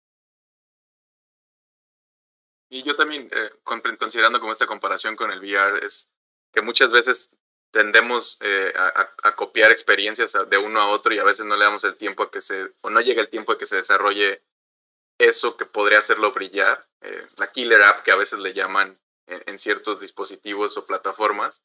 Y 2.71 2.83
yo 2.83 2.95
también, 2.97 3.29
eh, 3.33 3.51
considerando 3.99 4.41
como 4.41 4.53
esta 4.53 4.67
comparación 4.67 5.17
con 5.17 5.31
el 5.31 5.41
VR, 5.41 5.85
es 5.85 6.11
que 6.53 6.61
muchas 6.61 6.91
veces 6.91 7.31
tendemos 7.71 8.39
eh, 8.41 8.73
a, 8.77 9.11
a, 9.23 9.37
copiar 9.37 9.71
experiencias 9.71 10.35
de 10.49 10.59
uno 10.59 10.81
a 10.81 10.91
otro 10.91 11.15
y 11.15 11.19
a 11.19 11.25
veces 11.25 11.47
no 11.47 11.57
le 11.57 11.65
damos 11.65 11.85
el 11.85 11.97
tiempo 11.97 12.23
a 12.23 12.31
que 12.31 12.41
se, 12.41 12.73
o 12.83 12.91
no 12.91 13.01
llega 13.01 13.21
el 13.21 13.29
tiempo 13.29 13.53
a 13.53 13.59
que 13.59 13.67
se 13.67 13.77
desarrolle 13.77 14.43
eso 15.19 15.57
que 15.57 15.67
podría 15.67 15.99
hacerlo 15.99 16.33
brillar, 16.33 16.89
eh, 17.03 17.27
la 17.39 17.51
killer 17.51 17.83
app 17.83 18.05
que 18.05 18.13
a 18.13 18.17
veces 18.17 18.39
le 18.39 18.55
llaman 18.55 18.97
en, 19.27 19.43
en, 19.47 19.59
ciertos 19.59 20.01
dispositivos 20.01 20.77
o 20.77 20.85
plataformas. 20.85 21.63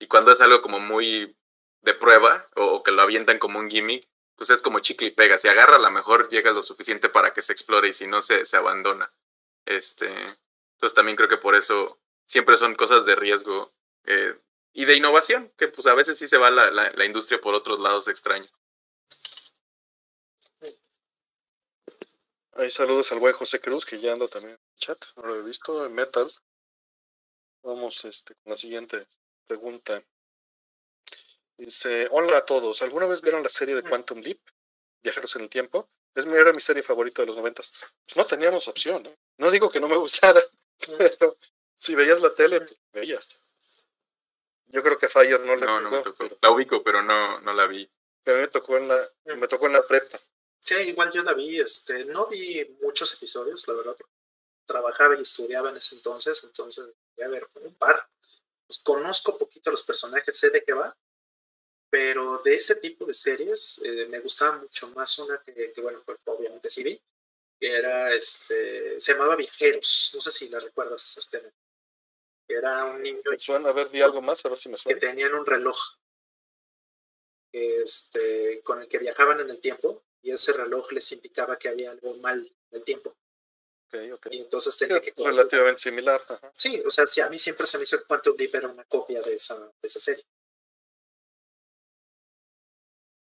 Y 0.00 0.06
cuando 0.06 0.32
es 0.32 0.40
algo 0.40 0.62
como 0.62 0.80
muy 0.80 1.36
de 1.82 1.94
prueba 1.94 2.44
o, 2.56 2.82
que 2.82 2.92
lo 2.92 3.02
avientan 3.02 3.38
como 3.38 3.58
un 3.58 3.70
gimmick, 3.70 4.08
pues 4.36 4.50
es 4.50 4.62
como 4.62 4.80
chicle 4.80 5.08
y 5.08 5.10
pega. 5.10 5.38
Si 5.38 5.48
agarra, 5.48 5.76
a 5.76 5.80
lo 5.80 5.90
mejor 5.90 6.28
llega 6.28 6.52
lo 6.52 6.62
suficiente 6.62 7.08
para 7.08 7.32
que 7.32 7.42
se 7.42 7.52
explore 7.52 7.88
y 7.88 7.92
si 7.92 8.06
no, 8.06 8.22
se, 8.22 8.44
se 8.44 8.56
abandona. 8.56 9.12
Este, 9.66 10.08
entonces 10.08 10.94
también 10.94 11.16
creo 11.16 11.28
que 11.28 11.38
por 11.38 11.54
eso 11.54 12.00
siempre 12.26 12.56
son 12.56 12.74
cosas 12.74 13.04
de 13.04 13.16
riesgo 13.16 13.72
eh, 14.04 14.38
y 14.72 14.84
de 14.84 14.96
innovación, 14.96 15.52
que 15.56 15.68
pues 15.68 15.86
a 15.86 15.94
veces 15.94 16.18
sí 16.18 16.28
se 16.28 16.38
va 16.38 16.50
la, 16.50 16.70
la, 16.70 16.90
la 16.92 17.04
industria 17.04 17.40
por 17.40 17.54
otros 17.54 17.80
lados 17.80 18.08
extraños. 18.08 18.52
Hay 22.58 22.72
saludos 22.72 23.12
al 23.12 23.20
buen 23.20 23.34
José 23.34 23.60
Cruz, 23.60 23.84
que 23.84 24.00
ya 24.00 24.12
anda 24.12 24.26
también 24.26 24.54
en 24.54 24.60
el 24.60 24.80
chat, 24.80 24.98
no 25.14 25.26
lo 25.26 25.36
he 25.36 25.42
visto, 25.42 25.86
en 25.86 25.94
Metal. 25.94 26.28
Vamos 27.62 28.04
este, 28.04 28.34
con 28.34 28.50
la 28.50 28.56
siguiente 28.56 29.06
pregunta. 29.46 30.02
Dice, 31.58 32.06
hola 32.12 32.38
a 32.38 32.46
todos, 32.46 32.82
¿alguna 32.82 33.06
vez 33.08 33.20
vieron 33.20 33.42
la 33.42 33.48
serie 33.48 33.74
de 33.74 33.82
Quantum 33.82 34.20
Leap? 34.20 34.38
Viajeros 35.02 35.34
en 35.34 35.42
el 35.42 35.50
tiempo. 35.50 35.90
Es 36.14 36.24
mi, 36.24 36.36
era 36.36 36.52
mi 36.52 36.60
serie 36.60 36.84
favorita 36.84 37.22
de 37.22 37.26
los 37.26 37.36
noventas. 37.36 37.94
Pues 38.06 38.16
no 38.16 38.24
teníamos 38.24 38.68
opción. 38.68 39.08
No 39.38 39.50
digo 39.50 39.68
que 39.68 39.80
no 39.80 39.88
me 39.88 39.96
gustara, 39.96 40.40
pero 40.98 41.36
si 41.76 41.96
veías 41.96 42.20
la 42.22 42.32
tele, 42.32 42.60
pues 42.60 42.80
veías. 42.92 43.26
Yo 44.66 44.84
creo 44.84 44.98
que 44.98 45.08
Fire 45.08 45.40
no 45.40 45.56
le 45.56 45.66
no, 45.66 45.78
tocó. 45.78 45.80
No 45.80 45.90
me 45.90 46.02
tocó. 46.02 46.18
Pero... 46.18 46.38
La 46.40 46.50
ubico, 46.50 46.82
pero 46.84 47.02
no, 47.02 47.40
no 47.40 47.52
la 47.52 47.66
vi. 47.66 47.90
A 48.26 48.30
mí 48.30 48.40
me 48.40 48.48
tocó 48.48 48.76
en 48.76 48.86
la, 48.86 49.10
me 49.24 49.48
tocó 49.48 49.66
en 49.66 49.72
la 49.72 49.82
prepa. 49.82 50.20
Sí, 50.60 50.74
igual 50.76 51.10
yo 51.10 51.22
la 51.24 51.34
vi, 51.34 51.58
este, 51.58 52.04
no 52.04 52.26
vi 52.28 52.76
muchos 52.82 53.14
episodios, 53.14 53.66
la 53.66 53.74
verdad. 53.74 53.96
Trabajaba 54.64 55.16
y 55.16 55.22
estudiaba 55.22 55.70
en 55.70 55.78
ese 55.78 55.96
entonces, 55.96 56.44
entonces 56.44 56.84
voy 57.16 57.24
a 57.24 57.28
ver 57.28 57.48
un 57.54 57.74
par. 57.74 58.08
Pues 58.66 58.78
conozco 58.80 59.36
poquito 59.38 59.70
los 59.70 59.82
personajes, 59.82 60.38
sé 60.38 60.50
de 60.50 60.62
qué 60.62 60.72
va, 60.72 60.94
pero 61.90 62.40
de 62.44 62.54
ese 62.54 62.76
tipo 62.76 63.04
de 63.06 63.14
series 63.14 63.80
eh, 63.84 64.06
me 64.08 64.20
gustaba 64.20 64.58
mucho 64.58 64.90
más 64.90 65.18
una 65.18 65.40
que, 65.42 65.72
que 65.72 65.80
bueno, 65.80 66.02
pues, 66.04 66.18
obviamente 66.24 66.68
sí 66.68 66.82
vi, 66.82 67.00
que 67.58 67.72
era, 67.72 68.14
este, 68.14 69.00
se 69.00 69.12
llamaba 69.12 69.36
Viajeros, 69.36 70.12
no 70.14 70.20
sé 70.20 70.30
si 70.30 70.48
la 70.48 70.60
recuerdas, 70.60 71.02
Sartene. 71.02 71.52
Era 72.48 72.84
un 72.86 73.02
niño. 73.02 73.20
Me 73.30 73.38
suena, 73.38 73.68
a 73.68 73.72
ver, 73.72 73.90
di 73.90 74.00
algo 74.00 74.22
más, 74.22 74.44
a 74.44 74.48
ver 74.48 74.58
si 74.58 74.68
me 74.68 74.78
suena. 74.78 74.98
Que 74.98 75.06
tenían 75.06 75.34
un 75.34 75.44
reloj 75.44 75.76
este, 77.52 78.62
con 78.62 78.80
el 78.80 78.88
que 78.88 78.98
viajaban 78.98 79.40
en 79.40 79.50
el 79.50 79.60
tiempo 79.60 80.04
y 80.22 80.30
ese 80.30 80.52
reloj 80.52 80.92
les 80.92 81.12
indicaba 81.12 81.58
que 81.58 81.68
había 81.68 81.90
algo 81.90 82.14
mal 82.14 82.38
en 82.70 82.78
el 82.78 82.84
tiempo. 82.84 83.14
Okay, 83.88 84.12
okay. 84.12 84.36
Y 84.36 84.40
entonces 84.40 84.76
tenía 84.76 85.00
que... 85.00 85.12
Relativamente 85.16 85.82
similar. 85.82 86.22
Ajá. 86.28 86.52
Sí, 86.56 86.82
o 86.84 86.90
sea, 86.90 87.06
sí, 87.06 87.20
a 87.20 87.28
mí 87.28 87.38
siempre 87.38 87.66
se 87.66 87.78
me 87.78 87.84
hizo 87.84 87.98
que 87.98 88.04
Quantum 88.04 88.36
Leap 88.36 88.54
era 88.54 88.68
una 88.68 88.84
copia 88.84 89.22
de 89.22 89.34
esa, 89.34 89.58
de 89.58 89.72
esa 89.82 89.98
serie. 89.98 90.24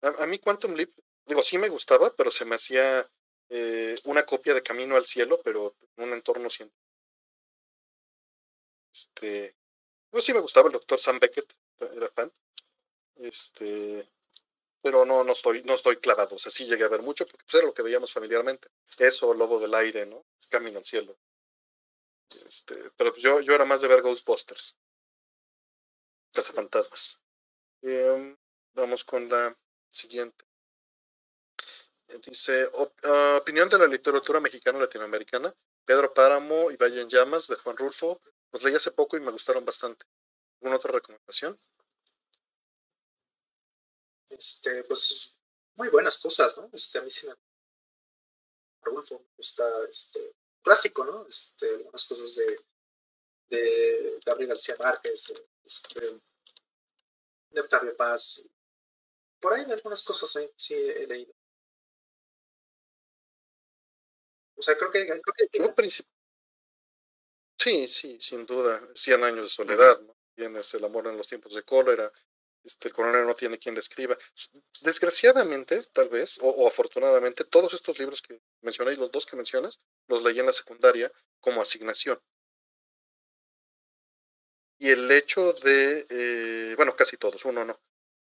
A, 0.03 0.26
mí 0.26 0.38
Quantum 0.38 0.74
Leap, 0.74 0.90
digo, 1.26 1.42
sí 1.42 1.59
me 1.59 1.68
gustaba, 1.68 2.12
pero 2.14 2.30
se 2.30 2.44
me 2.44 2.57
hacía 2.57 3.09
eh, 3.48 3.94
una 4.05 4.26
copia 4.26 4.55
de 4.55 4.62
Camino 4.62 4.96
al 4.96 5.05
Cielo, 5.05 5.40
pero 5.42 5.76
en 5.96 6.05
un 6.05 6.12
entorno 6.12 6.50
científico. 6.50 6.82
Este, 8.92 9.57
sí 10.20 10.34
me 10.34 10.40
gustaba 10.40 10.66
el 10.66 10.72
doctor 10.72 10.98
Sam 10.98 11.18
Beckett, 11.18 11.53
era 11.78 12.09
fan. 12.11 12.32
Este, 13.16 14.09
pero 14.82 15.05
no, 15.05 15.22
no 15.22 15.32
estoy, 15.32 15.62
no 15.62 15.74
estoy 15.74 15.96
clavado. 15.98 16.36
O 16.36 16.38
sea, 16.38 16.50
sí 16.50 16.66
llegué 16.66 16.84
a 16.84 16.88
ver 16.88 17.03
mucho 17.03 17.24
porque 17.24 17.44
pues, 17.44 17.55
era 17.55 17.66
lo 17.66 17.74
que 17.74 17.82
veíamos 17.82 18.12
familiarmente. 18.12 18.68
Eso, 18.98 19.32
Lobo 19.32 19.61
del 19.61 19.74
Aire, 19.74 20.05
¿no? 20.07 20.26
Camino 20.50 20.78
al 20.78 20.84
Cielo. 20.84 21.16
Este, 22.46 22.90
pero 22.96 23.12
pues 23.12 23.22
yo, 23.22 23.40
yo 23.40 23.55
era 23.55 23.64
más 23.64 23.80
de 23.80 23.88
ver 23.88 24.03
Ghostbusters. 24.03 24.76
Casa 26.32 26.53
Fantasmas. 26.53 27.20
Eh, 27.82 28.36
vamos 28.74 29.05
con 29.05 29.28
la 29.28 29.57
siguiente. 29.93 30.45
Dice, 32.26 32.68
uh, 32.74 33.36
opinión 33.36 33.68
de 33.68 33.78
la 33.78 33.86
literatura 33.86 34.40
mexicana 34.40 34.78
latinoamericana. 34.78 35.55
Pedro 35.84 36.12
Páramo 36.12 36.70
y 36.70 36.76
Valle 36.76 37.01
en 37.01 37.09
Llamas 37.09 37.47
de 37.49 37.57
Juan 37.57 37.76
Rulfo. 37.76 38.20
Los 38.53 38.62
leí 38.62 38.74
hace 38.74 38.90
poco 38.90 39.16
y 39.16 39.20
me 39.20 39.30
gustaron 39.30 39.64
bastante. 39.64 40.05
¿Alguna 40.61 40.76
otra 40.76 40.93
recomendación? 40.93 41.59
Este, 44.28 44.84
pues 44.84 45.38
muy 45.76 45.88
buenas 45.88 46.18
cosas, 46.18 46.57
¿no? 46.59 46.68
Este, 46.72 46.99
a 46.99 47.03
mí 47.03 47.11
sí 47.11 47.26
me 47.26 47.34
Rulfo 48.82 49.20
me 49.20 49.26
gusta 49.36 49.64
este 49.88 50.34
clásico, 50.62 51.05
¿no? 51.05 51.26
Este, 51.26 51.68
algunas 51.68 52.05
cosas 52.05 52.34
de, 52.34 52.61
de 53.49 54.20
Gabriel 54.24 54.51
García 54.51 54.76
Márquez, 54.78 55.32
este, 55.64 56.20
de 57.51 57.61
Octavio 57.61 57.97
Paz. 57.97 58.43
Por 59.43 59.53
ahí 59.53 59.64
algunas 59.68 60.03
cosas 60.05 60.30
sí, 60.30 60.49
sí 60.57 60.74
he 60.74 61.07
leído. 61.07 61.34
O 64.57 64.62
sea, 64.62 64.76
creo 64.76 64.90
que... 64.93 65.05
Creo 65.05 65.20
que 65.36 65.59
Yo 65.59 65.74
princip... 65.74 66.07
Sí, 67.59 67.88
sí, 67.88 68.18
sin 68.20 68.47
duda. 68.47 68.80
Cien 68.95 69.22
años 69.24 69.43
de 69.43 69.49
soledad, 69.49 70.01
¿no? 70.01 70.16
Tienes 70.36 70.72
el 70.74 70.84
amor 70.84 71.09
en 71.09 71.16
los 71.16 71.26
tiempos 71.26 71.55
de 71.55 71.64
cólera. 71.64 72.11
Este, 72.62 72.88
el 72.88 72.95
coronel 72.95 73.26
no 73.26 73.34
tiene 73.34 73.59
quien 73.59 73.74
le 73.74 73.80
escriba. 73.80 74.16
Desgraciadamente, 74.82 75.82
tal 75.93 76.09
vez, 76.09 76.38
o, 76.38 76.49
o, 76.49 76.68
afortunadamente, 76.68 77.43
todos 77.45 77.74
estos 77.74 77.99
libros 77.99 78.22
que 78.22 78.40
mencioné 78.61 78.93
y 78.93 78.97
los 78.97 79.11
dos 79.11 79.26
que 79.26 79.34
mencionas, 79.34 79.80
los 80.07 80.22
leí 80.22 80.38
en 80.38 80.47
la 80.47 80.53
secundaria 80.53 81.12
como 81.40 81.61
asignación. 81.61 82.20
Y 84.78 84.90
el 84.90 85.11
hecho 85.11 85.53
de, 85.53 86.07
eh, 86.09 86.74
bueno, 86.76 86.95
casi 86.95 87.16
todos, 87.16 87.45
uno 87.45 87.64
no, 87.64 87.80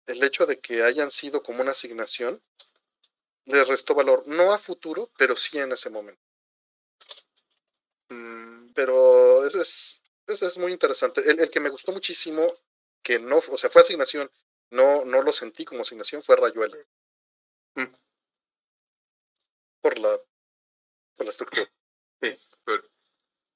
el 0.07 0.23
hecho 0.23 0.45
de 0.45 0.59
que 0.59 0.83
hayan 0.83 1.11
sido 1.11 1.43
como 1.43 1.61
una 1.61 1.71
asignación, 1.71 2.41
les 3.45 3.67
restó 3.67 3.93
valor, 3.93 4.27
no 4.27 4.51
a 4.51 4.57
futuro, 4.57 5.11
pero 5.17 5.35
sí 5.35 5.57
en 5.59 5.71
ese 5.71 5.89
momento. 5.89 6.21
Mm, 8.09 8.71
pero 8.73 9.45
eso 9.45 9.61
es, 9.61 10.01
eso 10.25 10.47
es 10.47 10.57
muy 10.57 10.71
interesante. 10.71 11.21
El, 11.29 11.39
el 11.39 11.49
que 11.49 11.59
me 11.59 11.69
gustó 11.69 11.91
muchísimo, 11.91 12.45
que 13.03 13.19
no, 13.19 13.37
o 13.37 13.57
sea, 13.57 13.69
fue 13.69 13.81
asignación, 13.81 14.29
no, 14.71 15.05
no 15.05 15.21
lo 15.21 15.31
sentí 15.31 15.65
como 15.65 15.81
asignación, 15.81 16.21
fue 16.21 16.35
Rayuela. 16.35 16.77
Mm. 17.75 17.93
Por 19.81 19.99
la, 19.99 20.19
por 21.15 21.25
la 21.25 21.29
estructura. 21.29 21.71
Sí, 22.21 22.35
pero 22.65 22.83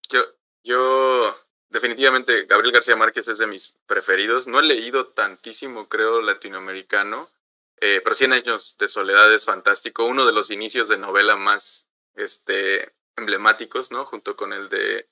yo, 0.10 0.22
yo 0.64 1.36
definitivamente 1.72 2.46
Gabriel 2.46 2.74
García 2.74 2.96
Márquez 2.96 3.28
es 3.28 3.40
de 3.40 3.48
mis 3.48 3.76
preferidos. 3.88 4.48
No 4.48 4.60
he 4.60 4.64
leído 4.64 5.08
tantísimo, 5.08 5.90
creo, 5.90 6.22
latinoamericano, 6.22 7.30
eh, 7.80 8.02
pero 8.04 8.16
Cien 8.16 8.34
años 8.34 8.78
de 8.78 8.88
soledad 8.88 9.34
es 9.34 9.46
fantástico. 9.46 10.06
Uno 10.06 10.26
de 10.26 10.34
los 10.34 10.52
inicios 10.52 10.88
de 10.90 10.98
novela 10.98 11.36
más 11.36 11.88
este, 12.16 12.94
emblemáticos, 13.16 13.92
¿no? 13.92 14.06
Junto 14.06 14.36
con 14.36 14.54
el 14.54 14.70
de 14.70 15.10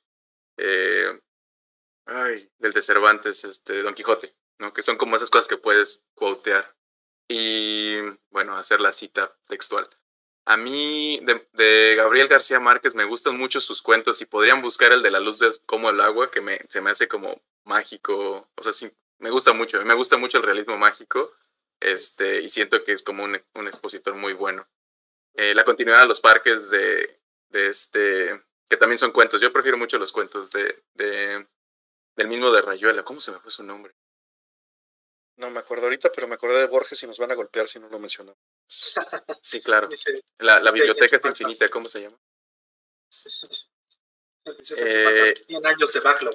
eh, 0.57 1.19
ay, 2.05 2.51
el 2.59 2.73
de 2.73 2.81
Cervantes, 2.81 3.43
este, 3.43 3.81
Don 3.81 3.93
Quijote, 3.93 4.35
¿no? 4.59 4.73
Que 4.73 4.81
son 4.81 4.97
como 4.97 5.15
esas 5.15 5.29
cosas 5.29 5.47
que 5.47 5.57
puedes 5.57 6.03
quotear 6.13 6.75
y, 7.27 7.99
bueno, 8.29 8.57
hacer 8.57 8.81
la 8.81 8.91
cita 8.91 9.37
textual. 9.47 9.89
A 10.49 10.57
mí, 10.57 11.21
de, 11.53 11.93
Gabriel 11.95 12.27
García 12.27 12.59
Márquez, 12.59 12.95
me 12.95 13.03
gustan 13.03 13.37
mucho 13.37 13.61
sus 13.61 13.83
cuentos 13.83 14.19
y 14.19 14.25
podrían 14.25 14.63
buscar 14.63 14.91
el 14.91 15.03
de 15.03 15.11
la 15.11 15.19
luz 15.19 15.37
de 15.37 15.51
como 15.67 15.91
el 15.91 16.01
agua, 16.01 16.31
que 16.31 16.41
me, 16.41 16.59
se 16.69 16.81
me 16.81 16.89
hace 16.89 17.07
como 17.07 17.43
mágico. 17.65 18.49
O 18.55 18.63
sea, 18.63 18.73
sí, 18.73 18.91
me 19.19 19.29
gusta 19.29 19.53
mucho. 19.53 19.85
Me 19.85 19.93
gusta 19.93 20.17
mucho 20.17 20.39
el 20.39 20.43
realismo 20.43 20.75
mágico 20.75 21.31
este, 21.79 22.41
y 22.41 22.49
siento 22.49 22.83
que 22.83 22.93
es 22.93 23.03
como 23.03 23.25
un, 23.25 23.35
expositor 23.67 24.15
muy 24.15 24.33
bueno. 24.33 24.67
Eh, 25.35 25.53
la 25.53 25.65
continuidad 25.65 26.01
de 26.01 26.07
los 26.07 26.19
parques 26.19 26.71
de, 26.71 27.21
de 27.49 27.67
este, 27.67 28.43
que 28.67 28.77
también 28.77 28.97
son 28.97 29.11
cuentos. 29.11 29.39
Yo 29.41 29.53
prefiero 29.53 29.77
mucho 29.77 29.99
los 29.99 30.11
cuentos 30.11 30.49
de, 30.49 30.83
de 30.95 31.47
del 32.15 32.27
mismo 32.27 32.49
de 32.49 32.63
Rayuela. 32.63 33.03
¿Cómo 33.03 33.21
se 33.21 33.31
me 33.31 33.37
fue 33.37 33.51
su 33.51 33.61
nombre? 33.61 33.93
No 35.37 35.51
me 35.51 35.59
acuerdo 35.59 35.83
ahorita, 35.83 36.11
pero 36.11 36.27
me 36.27 36.33
acordé 36.33 36.59
de 36.59 36.67
Borges 36.67 37.03
y 37.03 37.05
nos 37.05 37.19
van 37.19 37.29
a 37.29 37.35
golpear 37.35 37.67
si 37.67 37.79
no 37.79 37.87
lo 37.87 37.99
menciono. 37.99 38.35
Sí, 38.69 39.61
claro. 39.61 39.89
La, 40.39 40.59
la 40.59 40.71
biblioteca 40.71 41.15
está 41.15 41.29
infinita, 41.29 41.69
¿cómo 41.69 41.89
se 41.89 42.01
llama? 42.01 42.17
Sí. 44.61 44.73
Eh, 44.79 45.31
100 45.35 45.65
años 45.67 45.93
de 45.93 45.99
backlog. 45.99 46.33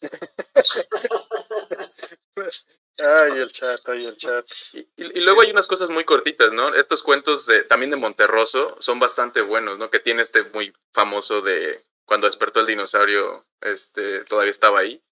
ay, 2.98 3.38
el 3.38 3.52
chat, 3.52 3.80
ay, 3.86 4.06
el 4.06 4.16
chat. 4.16 4.46
Y, 4.72 4.78
y, 4.78 4.86
y, 4.96 5.20
luego 5.20 5.42
hay 5.42 5.50
unas 5.50 5.66
cosas 5.66 5.90
muy 5.90 6.04
cortitas, 6.04 6.52
¿no? 6.52 6.74
Estos 6.74 7.02
cuentos 7.02 7.44
de, 7.44 7.64
también 7.64 7.90
de 7.90 7.96
Monterroso 7.96 8.76
son 8.80 8.98
bastante 8.98 9.42
buenos, 9.42 9.78
¿no? 9.78 9.90
Que 9.90 9.98
tiene 9.98 10.22
este 10.22 10.44
muy 10.44 10.72
famoso 10.94 11.42
de 11.42 11.84
cuando 12.06 12.28
despertó 12.28 12.60
el 12.60 12.66
dinosaurio, 12.66 13.46
este, 13.60 14.24
todavía 14.24 14.50
estaba 14.50 14.78
ahí. 14.78 15.02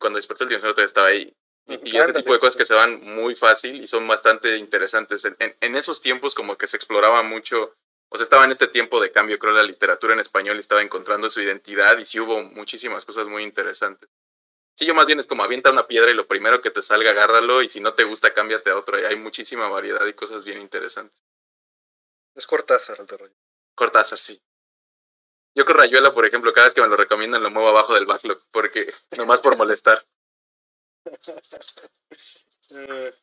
Cuando 0.00 0.16
despertó 0.16 0.42
el 0.44 0.48
dinosaurio 0.48 0.74
todavía 0.74 0.86
estaba 0.86 1.08
ahí. 1.08 1.36
Y, 1.68 1.90
y 1.90 1.98
este 1.98 2.14
tipo 2.14 2.32
de 2.32 2.40
cosas 2.40 2.56
que 2.56 2.64
se 2.64 2.74
van 2.74 3.00
muy 3.04 3.34
fácil 3.34 3.82
y 3.82 3.86
son 3.86 4.08
bastante 4.08 4.56
interesantes. 4.56 5.24
En, 5.26 5.36
en, 5.38 5.54
en, 5.60 5.76
esos 5.76 6.00
tiempos 6.00 6.34
como 6.34 6.56
que 6.56 6.66
se 6.66 6.76
exploraba 6.76 7.22
mucho, 7.22 7.74
o 8.08 8.16
sea, 8.16 8.24
estaba 8.24 8.46
en 8.46 8.52
este 8.52 8.68
tiempo 8.68 9.00
de 9.00 9.12
cambio, 9.12 9.38
creo, 9.38 9.52
la 9.52 9.62
literatura 9.62 10.14
en 10.14 10.20
español 10.20 10.56
y 10.56 10.60
estaba 10.60 10.82
encontrando 10.82 11.28
su 11.28 11.42
identidad 11.42 11.98
y 11.98 12.06
sí 12.06 12.18
hubo 12.20 12.42
muchísimas 12.42 13.04
cosas 13.04 13.26
muy 13.26 13.42
interesantes. 13.42 14.08
Sí, 14.78 14.86
yo 14.86 14.94
más 14.94 15.06
bien 15.06 15.20
es 15.20 15.26
como 15.26 15.44
avienta 15.44 15.70
una 15.70 15.86
piedra 15.86 16.10
y 16.10 16.14
lo 16.14 16.26
primero 16.26 16.62
que 16.62 16.70
te 16.70 16.82
salga, 16.82 17.10
agárralo 17.10 17.62
y 17.62 17.68
si 17.68 17.80
no 17.80 17.94
te 17.94 18.04
gusta, 18.04 18.32
cámbiate 18.32 18.70
a 18.70 18.76
otro. 18.76 18.96
Hay 18.96 19.16
muchísima 19.16 19.68
variedad 19.68 20.06
y 20.06 20.14
cosas 20.14 20.44
bien 20.44 20.60
interesantes. 20.60 21.20
Es 22.34 22.46
Cortázar 22.46 23.00
el 23.00 23.06
de 23.06 23.16
Rayuela. 23.16 23.42
Cortázar, 23.74 24.18
sí. 24.18 24.40
Yo 25.56 25.64
con 25.64 25.76
Rayuela, 25.76 26.14
por 26.14 26.24
ejemplo, 26.24 26.52
cada 26.52 26.68
vez 26.68 26.74
que 26.74 26.80
me 26.80 26.86
lo 26.86 26.96
recomiendan 26.96 27.42
lo 27.42 27.50
muevo 27.50 27.68
abajo 27.68 27.92
del 27.92 28.06
backlog, 28.06 28.40
porque 28.52 28.94
nomás 29.16 29.40
por 29.40 29.56
molestar. 29.56 30.06
Eh, 32.70 33.14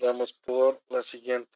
vamos 0.00 0.32
por 0.32 0.82
la 0.88 1.02
siguiente. 1.02 1.50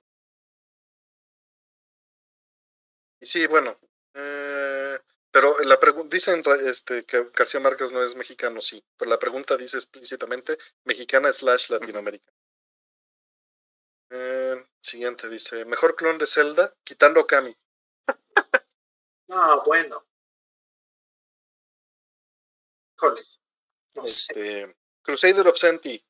Y 3.20 3.26
sí, 3.26 3.46
bueno, 3.46 3.78
eh, 4.14 4.98
pero 5.30 5.58
la 5.60 5.78
pregunta 5.80 6.14
dicen 6.14 6.42
este, 6.64 7.04
que 7.04 7.30
García 7.34 7.60
Márquez 7.60 7.90
no 7.92 8.02
es 8.02 8.16
mexicano, 8.16 8.60
sí, 8.60 8.84
pero 8.96 9.10
la 9.10 9.18
pregunta 9.18 9.56
dice 9.56 9.76
explícitamente 9.76 10.58
mexicana 10.84 11.32
slash 11.32 11.70
latinoamericana. 11.70 12.36
Eh, 14.10 14.66
siguiente 14.82 15.28
dice, 15.30 15.64
mejor 15.64 15.96
clon 15.96 16.18
de 16.18 16.26
Zelda, 16.26 16.74
quitando 16.84 17.20
a 17.20 17.26
Kami. 17.26 17.54
No, 19.28 19.62
bueno. 19.64 20.04
Híjole. 22.96 23.22
No 23.94 24.04
este, 24.04 24.66
sé. 24.66 24.76
Crusader 25.02 25.46
of 25.48 25.56
Senti. 25.56 26.04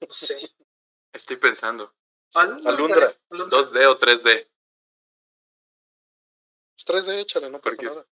No 0.00 0.12
sé. 0.12 0.54
Estoy 1.12 1.36
pensando. 1.36 1.94
Alundra. 2.34 2.72
Alundra. 2.72 3.16
Alundra. 3.30 3.58
2D 3.58 3.86
o 3.86 3.96
3D. 3.96 4.48
Pues 6.74 7.06
3D, 7.06 7.20
échale, 7.20 7.50
no 7.50 7.60
pasa 7.60 7.76
Porque 7.76 7.86
nada. 7.86 8.06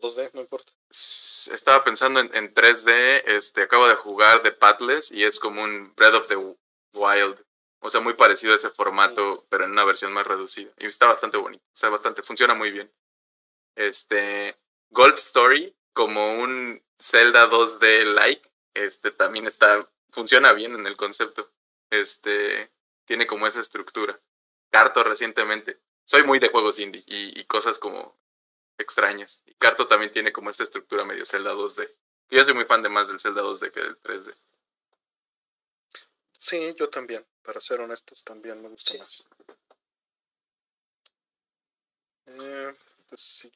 2D, 0.00 0.30
no 0.34 0.40
importa. 0.40 0.72
Estaba 0.90 1.84
pensando 1.84 2.20
en, 2.20 2.34
en 2.34 2.52
3D, 2.52 3.22
este, 3.26 3.62
acabo 3.62 3.88
de 3.88 3.94
jugar 3.96 4.42
de 4.42 4.52
Padless 4.52 5.10
y 5.10 5.24
es 5.24 5.38
como 5.38 5.62
un 5.62 5.94
Breath 5.94 6.14
of 6.14 6.28
the 6.28 6.36
Wild. 6.94 7.44
O 7.82 7.88
sea, 7.88 8.00
muy 8.00 8.14
parecido 8.14 8.52
a 8.52 8.56
ese 8.56 8.70
formato, 8.70 9.46
pero 9.48 9.64
en 9.64 9.70
una 9.70 9.84
versión 9.84 10.12
más 10.12 10.26
reducida. 10.26 10.70
Y 10.78 10.86
está 10.86 11.06
bastante 11.06 11.38
bonito. 11.38 11.64
O 11.72 11.76
sea, 11.76 11.88
bastante, 11.88 12.22
funciona 12.22 12.54
muy 12.54 12.70
bien. 12.70 12.92
Este, 13.74 14.58
Gold 14.90 15.14
Story, 15.14 15.74
como 15.92 16.34
un 16.34 16.80
Zelda 16.98 17.48
2D 17.48 18.04
like, 18.14 18.50
este, 18.74 19.10
también 19.10 19.46
está, 19.46 19.88
funciona 20.10 20.52
bien 20.52 20.74
en 20.74 20.86
el 20.86 20.96
concepto. 20.96 21.50
Este, 21.90 22.70
tiene 23.04 23.26
como 23.26 23.46
esa 23.46 23.60
estructura. 23.60 24.20
Carto 24.70 25.02
recientemente. 25.02 25.80
Soy 26.04 26.22
muy 26.24 26.38
de 26.38 26.48
juegos 26.48 26.78
indie 26.78 27.02
y, 27.06 27.44
cosas 27.44 27.78
como 27.78 28.16
extrañas. 28.78 29.42
Y 29.46 29.54
Carto 29.54 29.86
también 29.88 30.12
tiene 30.12 30.32
como 30.32 30.50
esta 30.50 30.62
estructura 30.62 31.04
medio 31.04 31.24
Zelda 31.26 31.52
2D. 31.54 31.88
Yo 32.30 32.44
soy 32.44 32.54
muy 32.54 32.64
fan 32.64 32.82
de 32.82 32.88
más 32.88 33.08
del 33.08 33.20
Zelda 33.20 33.42
2D 33.42 33.70
que 33.72 33.80
del 33.80 34.00
3D. 34.00 34.34
Sí, 36.38 36.74
yo 36.76 36.88
también. 36.88 37.26
Para 37.42 37.60
ser 37.60 37.80
honestos, 37.80 38.22
también 38.22 38.62
me 38.62 38.68
gusta 38.68 38.92
Sí. 38.92 38.98
más. 38.98 39.26
Eh, 42.26 42.74
pues 43.08 43.20
sí. 43.20 43.52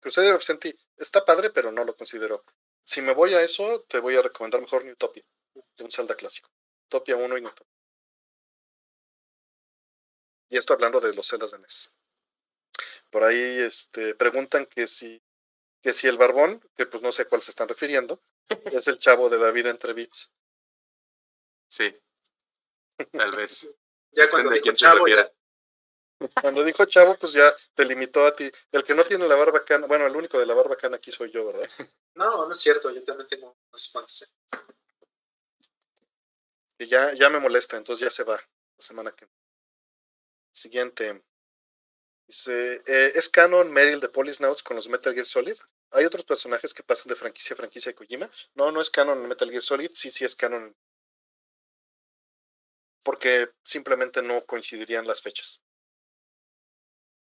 Crusader 0.00 0.34
of 0.34 0.42
Senti 0.42 0.74
está 1.02 1.24
padre, 1.24 1.50
pero 1.50 1.72
no 1.72 1.84
lo 1.84 1.94
considero. 1.94 2.44
Si 2.84 3.00
me 3.00 3.14
voy 3.14 3.34
a 3.34 3.42
eso, 3.42 3.82
te 3.88 3.98
voy 3.98 4.16
a 4.16 4.22
recomendar 4.22 4.60
mejor 4.60 4.84
Newtopia, 4.84 5.24
de 5.54 5.84
un 5.84 5.90
Zelda 5.90 6.14
clásico. 6.14 6.50
Utopia 6.86 7.16
1 7.16 7.38
y 7.38 7.40
Newtopia. 7.40 7.72
Y 10.50 10.58
esto 10.58 10.74
hablando 10.74 11.00
de 11.00 11.14
los 11.14 11.28
Zeldas 11.28 11.52
de 11.52 11.58
NES. 11.58 11.90
Por 13.10 13.24
ahí 13.24 13.60
este, 13.60 14.14
preguntan 14.14 14.66
que 14.66 14.86
si, 14.86 15.22
que 15.82 15.92
si 15.92 16.08
el 16.08 16.18
barbón, 16.18 16.60
que 16.76 16.86
pues 16.86 17.02
no 17.02 17.12
sé 17.12 17.22
a 17.22 17.24
cuál 17.24 17.42
se 17.42 17.50
están 17.50 17.68
refiriendo, 17.68 18.20
es 18.66 18.88
el 18.88 18.98
chavo 18.98 19.30
de 19.30 19.38
David 19.38 19.66
entre 19.66 19.92
bits. 19.92 20.30
Sí. 21.68 21.96
Tal 23.12 23.34
vez. 23.34 23.70
Ya 24.10 24.28
cuando 24.28 24.50
chavo, 24.72 25.08
ya. 25.08 25.32
Cuando 26.40 26.64
dijo 26.64 26.84
chavo, 26.84 27.16
pues 27.18 27.32
ya 27.32 27.54
te 27.74 27.84
limitó 27.84 28.26
a 28.26 28.34
ti. 28.34 28.50
El 28.70 28.82
que 28.82 28.94
no 28.94 29.04
tiene 29.04 29.26
la 29.26 29.36
barba 29.36 29.64
cana, 29.64 29.86
bueno, 29.86 30.06
el 30.06 30.16
único 30.16 30.38
de 30.38 30.46
la 30.46 30.54
barba 30.54 30.76
cana 30.76 30.96
aquí 30.96 31.10
soy 31.10 31.30
yo, 31.30 31.46
¿verdad? 31.46 31.68
No, 32.14 32.44
no 32.46 32.52
es 32.52 32.60
cierto. 32.60 32.90
Yo 32.90 33.02
también 33.02 33.26
tengo 33.26 33.56
unos 33.70 33.88
cuantos. 33.88 34.22
¿eh? 34.22 34.26
Y 36.78 36.86
ya, 36.86 37.14
ya 37.14 37.30
me 37.30 37.40
molesta, 37.40 37.76
entonces 37.78 38.04
ya 38.04 38.10
se 38.10 38.24
va 38.24 38.34
la 38.34 38.84
semana 38.84 39.12
que 39.12 39.26
Siguiente. 40.52 41.22
Dice, 42.26 42.82
eh, 42.86 43.12
¿es 43.14 43.28
canon 43.28 43.72
Meryl 43.72 44.00
de 44.00 44.08
Polisnauts 44.08 44.62
con 44.62 44.76
los 44.76 44.88
Metal 44.88 45.14
Gear 45.14 45.26
Solid? 45.26 45.56
¿Hay 45.90 46.04
otros 46.04 46.24
personajes 46.24 46.74
que 46.74 46.82
pasan 46.82 47.08
de 47.08 47.16
franquicia 47.16 47.54
a 47.54 47.56
franquicia 47.56 47.90
de 47.90 47.96
Kojima? 47.96 48.30
No, 48.54 48.70
no 48.70 48.80
es 48.80 48.90
canon 48.90 49.22
en 49.22 49.28
Metal 49.28 49.50
Gear 49.50 49.62
Solid, 49.62 49.90
sí, 49.94 50.10
sí 50.10 50.24
es 50.24 50.36
canon. 50.36 50.76
Porque 53.02 53.50
simplemente 53.64 54.22
no 54.22 54.44
coincidirían 54.44 55.06
las 55.06 55.22
fechas. 55.22 55.61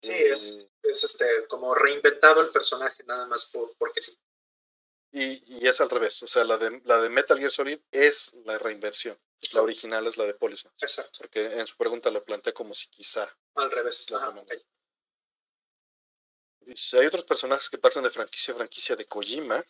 Sí, 0.06 0.12
Eh, 0.12 0.34
es, 0.34 0.60
es 0.84 1.03
este, 1.03 1.47
como 1.47 1.74
reinventado 1.74 2.41
el 2.41 2.49
personaje, 2.51 3.03
nada 3.06 3.26
más 3.28 3.45
por, 3.51 3.76
porque 3.78 4.01
sí. 4.01 4.18
Y, 5.12 5.60
y 5.60 5.68
es 5.68 5.80
al 5.80 5.89
revés, 5.89 6.22
o 6.24 6.28
sea, 6.28 6.43
la 6.43 6.58
de, 6.58 6.82
la 6.84 6.99
de 7.01 7.10
Metal 7.10 7.38
Gear 7.39 7.51
Solid 7.51 7.80
es 7.91 8.34
la 8.45 8.58
reinversión. 8.58 9.18
La 9.51 9.62
original 9.62 10.06
es 10.08 10.18
la 10.18 10.26
de 10.26 10.34
Polisnauts. 10.34 10.82
Exacto, 10.82 11.20
Porque 11.20 11.43
en 11.43 11.68
su 11.68 11.78
pregunta 11.78 12.10
lo 12.12 12.24
planteé 12.24 12.53
como 12.53 12.74
si 12.74 12.89
quizá. 12.89 13.30
al 13.56 13.72
revés. 13.72 14.10
La 14.10 14.18
Ajá. 14.18 14.43
Dice, 16.62 16.99
¿hay 16.99 17.06
otros 17.06 17.26
personajes 17.26 17.70
que 17.70 17.78
pasan 17.78 18.03
de 18.03 18.10
franquicia 18.10 18.53
a 18.53 18.58
franquicia 18.58 18.95
de 18.95 19.06
Kojima? 19.06 19.64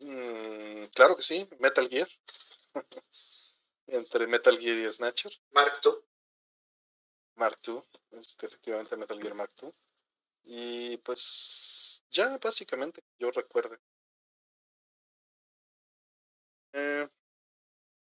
Mm, 0.00 0.84
claro 0.94 1.16
que 1.16 1.22
sí, 1.22 1.46
Metal 1.58 1.88
Gear. 1.88 2.08
Entre 3.86 4.26
Metal 4.26 4.58
Gear 4.58 4.78
y 4.78 4.92
Snatcher. 4.92 5.32
Mark 5.50 5.80
II. 5.84 5.92
Mark 7.38 7.58
II, 7.66 7.82
este, 8.12 8.46
efectivamente 8.46 8.96
Metal 8.96 9.20
Gear 9.20 9.34
Mark 9.34 9.52
II. 9.62 9.72
Y 10.44 10.96
pues 10.98 12.02
ya, 12.10 12.38
básicamente, 12.38 13.02
yo 13.18 13.30
recuerde. 13.30 13.78
Eh, 16.72 17.08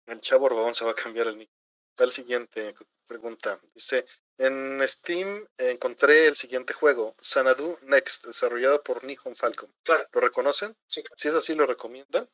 el 0.07 0.21
chavo 0.21 0.47
Orbón 0.47 0.75
se 0.75 0.85
va 0.85 0.93
a 0.93 0.95
cambiar 0.95 1.29
el 1.29 1.39
nick. 1.39 1.51
el 1.99 2.11
siguiente 2.11 2.75
pregunta. 3.07 3.61
Dice, 3.75 4.07
en 4.39 4.81
Steam 4.89 5.47
encontré 5.59 6.27
el 6.27 6.37
siguiente 6.37 6.73
juego, 6.73 7.15
Sanadu 7.21 7.79
Next, 7.83 8.25
desarrollado 8.25 8.83
por 8.83 9.05
Nihon 9.05 9.37
Falcon. 9.37 9.71
Claro. 9.83 10.09
¿Lo 10.13 10.21
reconocen? 10.21 10.77
Sí. 10.87 11.05
Si 11.17 11.29
es 11.29 11.35
así, 11.35 11.55
¿lo 11.55 11.67
recomiendan? 11.67 12.29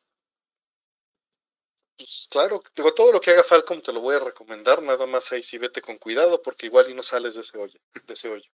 Pues 1.97 2.27
claro, 2.31 2.59
digo, 2.75 2.93
todo 2.95 3.11
lo 3.11 3.21
que 3.21 3.29
haga 3.31 3.43
Falcon 3.43 3.81
te 3.81 3.93
lo 3.93 4.01
voy 4.01 4.15
a 4.15 4.19
recomendar, 4.19 4.81
nada 4.81 5.05
más 5.05 5.31
ahí 5.31 5.43
sí 5.43 5.57
vete 5.59 5.81
con 5.81 5.97
cuidado 5.99 6.41
porque 6.41 6.65
igual 6.67 6.89
y 6.89 6.93
no 6.95 7.03
sales 7.03 7.35
de 7.35 7.41
ese 7.41 7.57
hoyo, 7.57 7.79
de 8.05 8.13
ese 8.13 8.29
hoyo. 8.29 8.49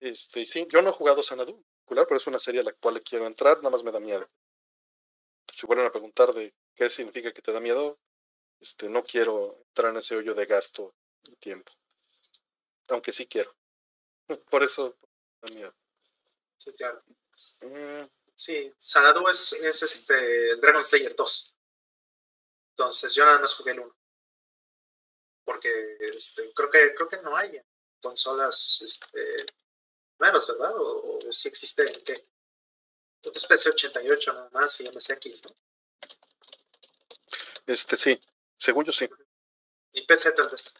Este, 0.00 0.44
sí, 0.44 0.66
yo 0.70 0.82
no 0.82 0.90
he 0.90 0.92
jugado 0.92 1.22
Sanadu, 1.22 1.64
pero 1.86 2.16
es 2.16 2.26
una 2.26 2.38
serie 2.38 2.60
a 2.60 2.64
la 2.64 2.72
cual 2.74 2.94
le 2.96 3.02
quiero 3.02 3.26
entrar, 3.26 3.56
nada 3.58 3.70
más 3.70 3.82
me 3.84 3.90
da 3.92 4.00
miedo. 4.00 4.28
Si 5.52 5.66
vuelven 5.66 5.86
a 5.86 5.92
preguntar 5.92 6.32
de 6.32 6.52
qué 6.74 6.90
significa 6.90 7.32
que 7.32 7.42
te 7.42 7.52
da 7.52 7.60
miedo, 7.60 7.98
este, 8.60 8.88
no 8.88 9.02
quiero 9.02 9.58
entrar 9.68 9.92
en 9.92 9.98
ese 9.98 10.16
hoyo 10.16 10.34
de 10.34 10.46
gasto 10.46 10.94
y 11.24 11.36
tiempo. 11.36 11.72
Aunque 12.88 13.12
sí 13.12 13.26
quiero. 13.26 13.52
Por 14.50 14.62
eso 14.62 14.96
da 15.42 15.54
miedo. 15.54 15.74
Sí, 16.58 16.72
claro. 16.74 17.02
Mm, 17.62 18.06
Sí, 18.34 18.72
Sanadu 18.78 19.28
es, 19.28 19.52
es 19.52 19.82
este 19.82 20.56
Dragon 20.56 20.82
Slayer 20.82 21.14
2. 21.14 21.56
Entonces 22.70 23.14
yo 23.14 23.24
nada 23.24 23.38
más 23.38 23.54
jugué 23.54 23.72
el 23.72 23.80
1. 23.80 23.96
Porque 25.44 25.96
este, 26.00 26.52
creo 26.54 26.70
que 26.70 26.94
creo 26.94 27.08
que 27.08 27.18
no 27.18 27.36
hay 27.36 27.60
consolas 28.00 28.82
este, 28.82 29.46
nuevas, 30.18 30.46
¿verdad? 30.48 30.76
O, 30.76 31.18
o 31.18 31.32
si 31.32 31.48
existe 31.48 31.82
en 31.82 32.02
qué. 32.02 32.28
Creo 33.20 33.32
que 33.32 33.38
es 33.38 33.46
PC 33.46 33.70
88 33.70 34.32
nada 34.32 34.50
más 34.50 34.80
y 34.80 34.88
MSX, 34.88 35.44
¿no? 35.44 35.56
Este 37.66 37.96
sí, 37.96 38.20
según 38.58 38.84
yo 38.84 38.92
sí. 38.92 39.08
Y 39.92 40.04
PC 40.04 40.32
tal 40.32 40.48
vez. 40.48 40.74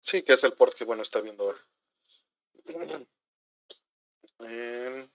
Sí, 0.00 0.22
que 0.22 0.32
es 0.32 0.44
el 0.44 0.54
port 0.54 0.74
que 0.74 0.84
bueno 0.84 1.02
está 1.02 1.20
viendo 1.20 1.44
ahora. 1.44 1.66
Em, 4.42 5.06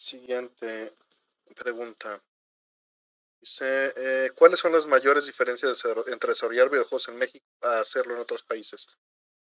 siguiente 0.00 0.94
pregunta. 1.54 2.22
Dice, 3.40 3.92
eh, 3.96 4.30
¿cuáles 4.34 4.58
son 4.58 4.72
las 4.72 4.86
mayores 4.86 5.26
diferencias 5.26 5.84
entre 6.06 6.30
desarrollar 6.30 6.70
videojuegos 6.70 7.08
en 7.08 7.16
México 7.16 7.46
a 7.62 7.80
hacerlo 7.80 8.14
en 8.14 8.20
otros 8.20 8.42
países? 8.42 8.86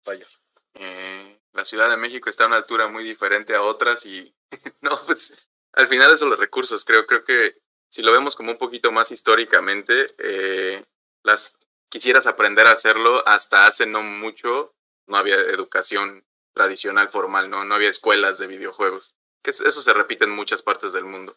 Vaya. 0.05 0.27
Eh, 0.75 1.41
la 1.53 1.65
Ciudad 1.65 1.89
de 1.91 1.97
México 1.97 2.29
está 2.29 2.45
a 2.45 2.47
una 2.49 2.57
altura 2.57 2.89
muy 2.89 3.05
diferente 3.05 3.55
a 3.55 3.63
otras 3.63 4.05
y 4.07 4.35
no, 4.81 5.01
pues 5.07 5.35
al 5.73 5.89
final 5.89 6.17
son 6.19 6.31
los 6.31 6.39
recursos. 6.39 6.85
Creo, 6.85 7.07
creo 7.07 7.25
que 7.25 7.59
si 7.91 8.03
lo 8.03 8.13
vemos 8.13 8.37
como 8.37 8.53
un 8.53 8.59
poquito 8.59 8.93
más 8.93 9.11
históricamente, 9.11 10.15
eh, 10.19 10.85
las 11.23 11.59
quisieras 11.89 12.27
aprender 12.27 12.67
a 12.67 12.73
hacerlo 12.73 13.27
hasta 13.27 13.67
hace 13.67 13.87
no 13.87 14.03
mucho, 14.03 14.75
no 15.07 15.17
había 15.17 15.37
educación 15.37 16.27
tradicional 16.53 17.09
formal, 17.09 17.49
no, 17.49 17.65
no 17.65 17.75
había 17.75 17.89
escuelas 17.89 18.39
de 18.39 18.47
videojuegos. 18.47 19.18
Que 19.43 19.51
eso 19.51 19.71
se 19.71 19.93
repite 19.93 20.25
en 20.25 20.31
muchas 20.31 20.63
partes 20.63 20.93
del 20.93 21.05
mundo. 21.05 21.37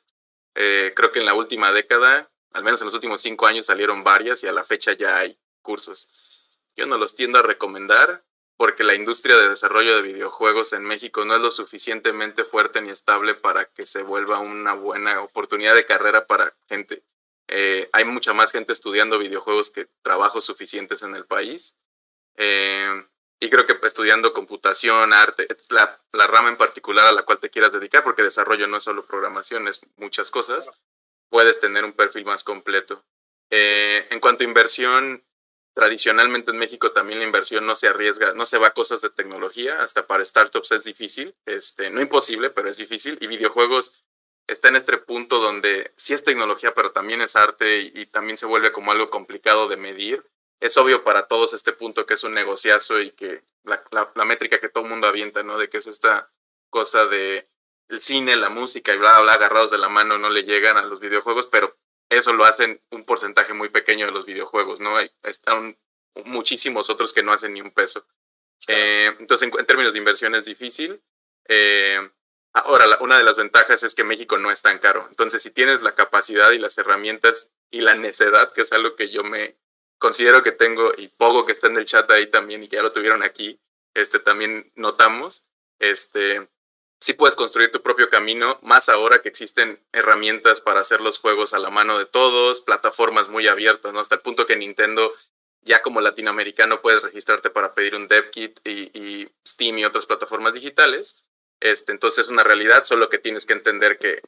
Eh, 0.55 0.93
creo 0.95 1.11
que 1.11 1.19
en 1.19 1.25
la 1.25 1.33
última 1.33 1.71
década, 1.71 2.31
al 2.51 2.63
menos 2.63 2.81
en 2.81 2.85
los 2.85 2.93
últimos 2.93 3.21
cinco 3.21 3.47
años, 3.47 3.67
salieron 3.67 4.03
varias 4.03 4.43
y 4.43 4.47
a 4.47 4.51
la 4.51 4.63
fecha 4.63 4.93
ya 4.93 5.17
hay 5.17 5.37
cursos. 5.61 6.09
Yo 6.75 6.85
no 6.85 6.97
los 6.97 7.15
tiendo 7.15 7.39
a 7.39 7.43
recomendar 7.43 8.23
porque 8.57 8.83
la 8.83 8.93
industria 8.93 9.37
de 9.37 9.49
desarrollo 9.49 9.95
de 9.95 10.03
videojuegos 10.03 10.73
en 10.73 10.83
México 10.83 11.25
no 11.25 11.35
es 11.35 11.41
lo 11.41 11.49
suficientemente 11.49 12.43
fuerte 12.43 12.81
ni 12.81 12.89
estable 12.89 13.33
para 13.33 13.65
que 13.65 13.87
se 13.87 14.03
vuelva 14.03 14.39
una 14.39 14.73
buena 14.73 15.21
oportunidad 15.21 15.73
de 15.73 15.85
carrera 15.85 16.27
para 16.27 16.55
gente. 16.69 17.03
Eh, 17.47 17.89
hay 17.91 18.05
mucha 18.05 18.33
más 18.33 18.51
gente 18.51 18.71
estudiando 18.71 19.17
videojuegos 19.17 19.71
que 19.71 19.89
trabajos 20.03 20.45
suficientes 20.45 21.01
en 21.01 21.15
el 21.15 21.25
país. 21.25 21.75
Eh, 22.37 23.03
y 23.41 23.49
creo 23.49 23.65
que 23.65 23.75
estudiando 23.85 24.33
computación, 24.33 25.13
arte, 25.13 25.47
la, 25.69 25.99
la, 26.13 26.27
rama 26.27 26.49
en 26.49 26.57
particular 26.57 27.07
a 27.07 27.11
la 27.11 27.23
cual 27.23 27.39
te 27.39 27.49
quieras 27.49 27.73
dedicar, 27.73 28.03
porque 28.03 28.21
desarrollo 28.21 28.67
no 28.67 28.77
es 28.77 28.83
solo 28.83 29.03
programación, 29.07 29.67
es 29.67 29.81
muchas 29.97 30.29
cosas, 30.29 30.71
puedes 31.27 31.59
tener 31.59 31.83
un 31.83 31.93
perfil 31.93 32.23
más 32.23 32.43
completo. 32.43 33.03
Eh, 33.49 34.05
en 34.11 34.19
cuanto 34.19 34.43
a 34.43 34.47
inversión, 34.47 35.23
tradicionalmente 35.73 36.51
en 36.51 36.59
México 36.59 36.91
también 36.91 37.17
la 37.17 37.25
inversión 37.25 37.65
no 37.65 37.75
se 37.75 37.87
arriesga, 37.87 38.33
no 38.33 38.45
se 38.45 38.59
va 38.59 38.67
a 38.67 38.73
cosas 38.75 39.01
de 39.01 39.09
tecnología, 39.09 39.81
hasta 39.81 40.05
para 40.05 40.23
startups 40.23 40.71
es 40.73 40.83
difícil, 40.83 41.35
este, 41.47 41.89
no 41.89 41.99
imposible, 41.99 42.51
pero 42.51 42.69
es 42.69 42.77
difícil, 42.77 43.17
y 43.21 43.25
videojuegos 43.25 44.05
está 44.47 44.67
en 44.67 44.75
este 44.75 44.99
punto 44.99 45.39
donde 45.39 45.91
sí 45.97 46.13
es 46.13 46.23
tecnología, 46.23 46.75
pero 46.75 46.91
también 46.91 47.23
es 47.23 47.35
arte 47.35 47.79
y, 47.79 47.91
y 48.01 48.05
también 48.05 48.37
se 48.37 48.45
vuelve 48.45 48.71
como 48.71 48.91
algo 48.91 49.09
complicado 49.09 49.67
de 49.67 49.77
medir 49.77 50.23
es 50.61 50.77
obvio 50.77 51.03
para 51.03 51.27
todos 51.27 51.53
este 51.53 51.73
punto 51.73 52.05
que 52.05 52.13
es 52.13 52.23
un 52.23 52.33
negociazo 52.33 53.01
y 53.01 53.11
que 53.11 53.43
la, 53.63 53.83
la, 53.91 54.11
la, 54.15 54.25
métrica 54.25 54.59
que 54.59 54.69
todo 54.69 54.85
el 54.85 54.89
mundo 54.91 55.07
avienta, 55.07 55.43
¿no? 55.43 55.57
De 55.57 55.69
que 55.69 55.79
es 55.79 55.87
esta 55.87 56.31
cosa 56.69 57.07
de 57.07 57.49
el 57.89 58.01
cine, 58.01 58.35
la 58.35 58.49
música 58.49 58.93
y 58.93 58.97
bla, 58.97 59.19
bla, 59.19 59.33
agarrados 59.33 59.71
de 59.71 59.79
la 59.79 59.89
mano 59.89 60.17
no 60.17 60.29
le 60.29 60.43
llegan 60.43 60.77
a 60.77 60.83
los 60.83 60.99
videojuegos, 60.99 61.47
pero 61.47 61.77
eso 62.09 62.31
lo 62.33 62.45
hacen 62.45 62.81
un 62.91 63.03
porcentaje 63.05 63.53
muy 63.53 63.69
pequeño 63.69 64.05
de 64.05 64.11
los 64.11 64.25
videojuegos, 64.25 64.79
¿no? 64.79 64.97
Hay, 64.97 65.11
están 65.23 65.77
muchísimos 66.25 66.89
otros 66.89 67.11
que 67.11 67.23
no 67.23 67.33
hacen 67.33 67.53
ni 67.53 67.61
un 67.61 67.71
peso. 67.71 68.05
Eh, 68.67 69.15
entonces, 69.19 69.47
en, 69.47 69.59
en, 69.59 69.65
términos 69.65 69.93
de 69.93 69.99
inversión 69.99 70.35
es 70.35 70.45
difícil. 70.45 71.01
Eh, 71.47 71.99
ahora, 72.53 72.85
la, 72.85 72.99
una 72.99 73.17
de 73.17 73.23
las 73.23 73.35
ventajas 73.35 73.81
es 73.81 73.95
que 73.95 74.03
México 74.03 74.37
no 74.37 74.51
es 74.51 74.61
tan 74.61 74.77
caro. 74.77 75.07
Entonces, 75.09 75.41
si 75.41 75.49
tienes 75.49 75.81
la 75.81 75.95
capacidad 75.95 76.51
y 76.51 76.59
las 76.59 76.77
herramientas 76.77 77.49
y 77.71 77.81
la 77.81 77.95
necedad, 77.95 78.53
que 78.53 78.61
es 78.61 78.71
algo 78.73 78.95
que 78.95 79.09
yo 79.09 79.23
me 79.23 79.57
considero 80.01 80.41
que 80.41 80.51
tengo, 80.51 80.91
y 80.97 81.09
Pogo 81.09 81.45
que 81.45 81.51
está 81.51 81.67
en 81.67 81.77
el 81.77 81.85
chat 81.85 82.09
ahí 82.09 82.25
también 82.25 82.63
y 82.63 82.67
que 82.67 82.77
ya 82.77 82.81
lo 82.81 82.91
tuvieron 82.91 83.21
aquí, 83.21 83.61
este, 83.93 84.17
también 84.17 84.71
notamos, 84.75 85.45
este, 85.79 86.49
sí 86.99 87.13
puedes 87.13 87.35
construir 87.35 87.71
tu 87.71 87.83
propio 87.83 88.09
camino, 88.09 88.57
más 88.63 88.89
ahora 88.89 89.21
que 89.21 89.29
existen 89.29 89.79
herramientas 89.91 90.59
para 90.59 90.79
hacer 90.79 91.01
los 91.01 91.19
juegos 91.19 91.53
a 91.53 91.59
la 91.59 91.69
mano 91.69 91.99
de 91.99 92.07
todos, 92.07 92.61
plataformas 92.61 93.29
muy 93.29 93.47
abiertas, 93.47 93.93
¿no? 93.93 93.99
Hasta 93.99 94.15
el 94.15 94.21
punto 94.21 94.47
que 94.47 94.55
Nintendo, 94.55 95.13
ya 95.61 95.83
como 95.83 96.01
latinoamericano, 96.01 96.81
puedes 96.81 97.03
registrarte 97.03 97.51
para 97.51 97.75
pedir 97.75 97.95
un 97.95 98.07
dev 98.07 98.31
kit 98.31 98.59
y, 98.63 98.89
y 98.99 99.29
Steam 99.47 99.77
y 99.77 99.85
otras 99.85 100.07
plataformas 100.07 100.53
digitales. 100.53 101.23
Este, 101.59 101.91
entonces 101.91 102.25
es 102.25 102.31
una 102.31 102.43
realidad, 102.43 102.85
solo 102.85 103.07
que 103.09 103.19
tienes 103.19 103.45
que 103.45 103.53
entender 103.53 103.99
que 103.99 104.23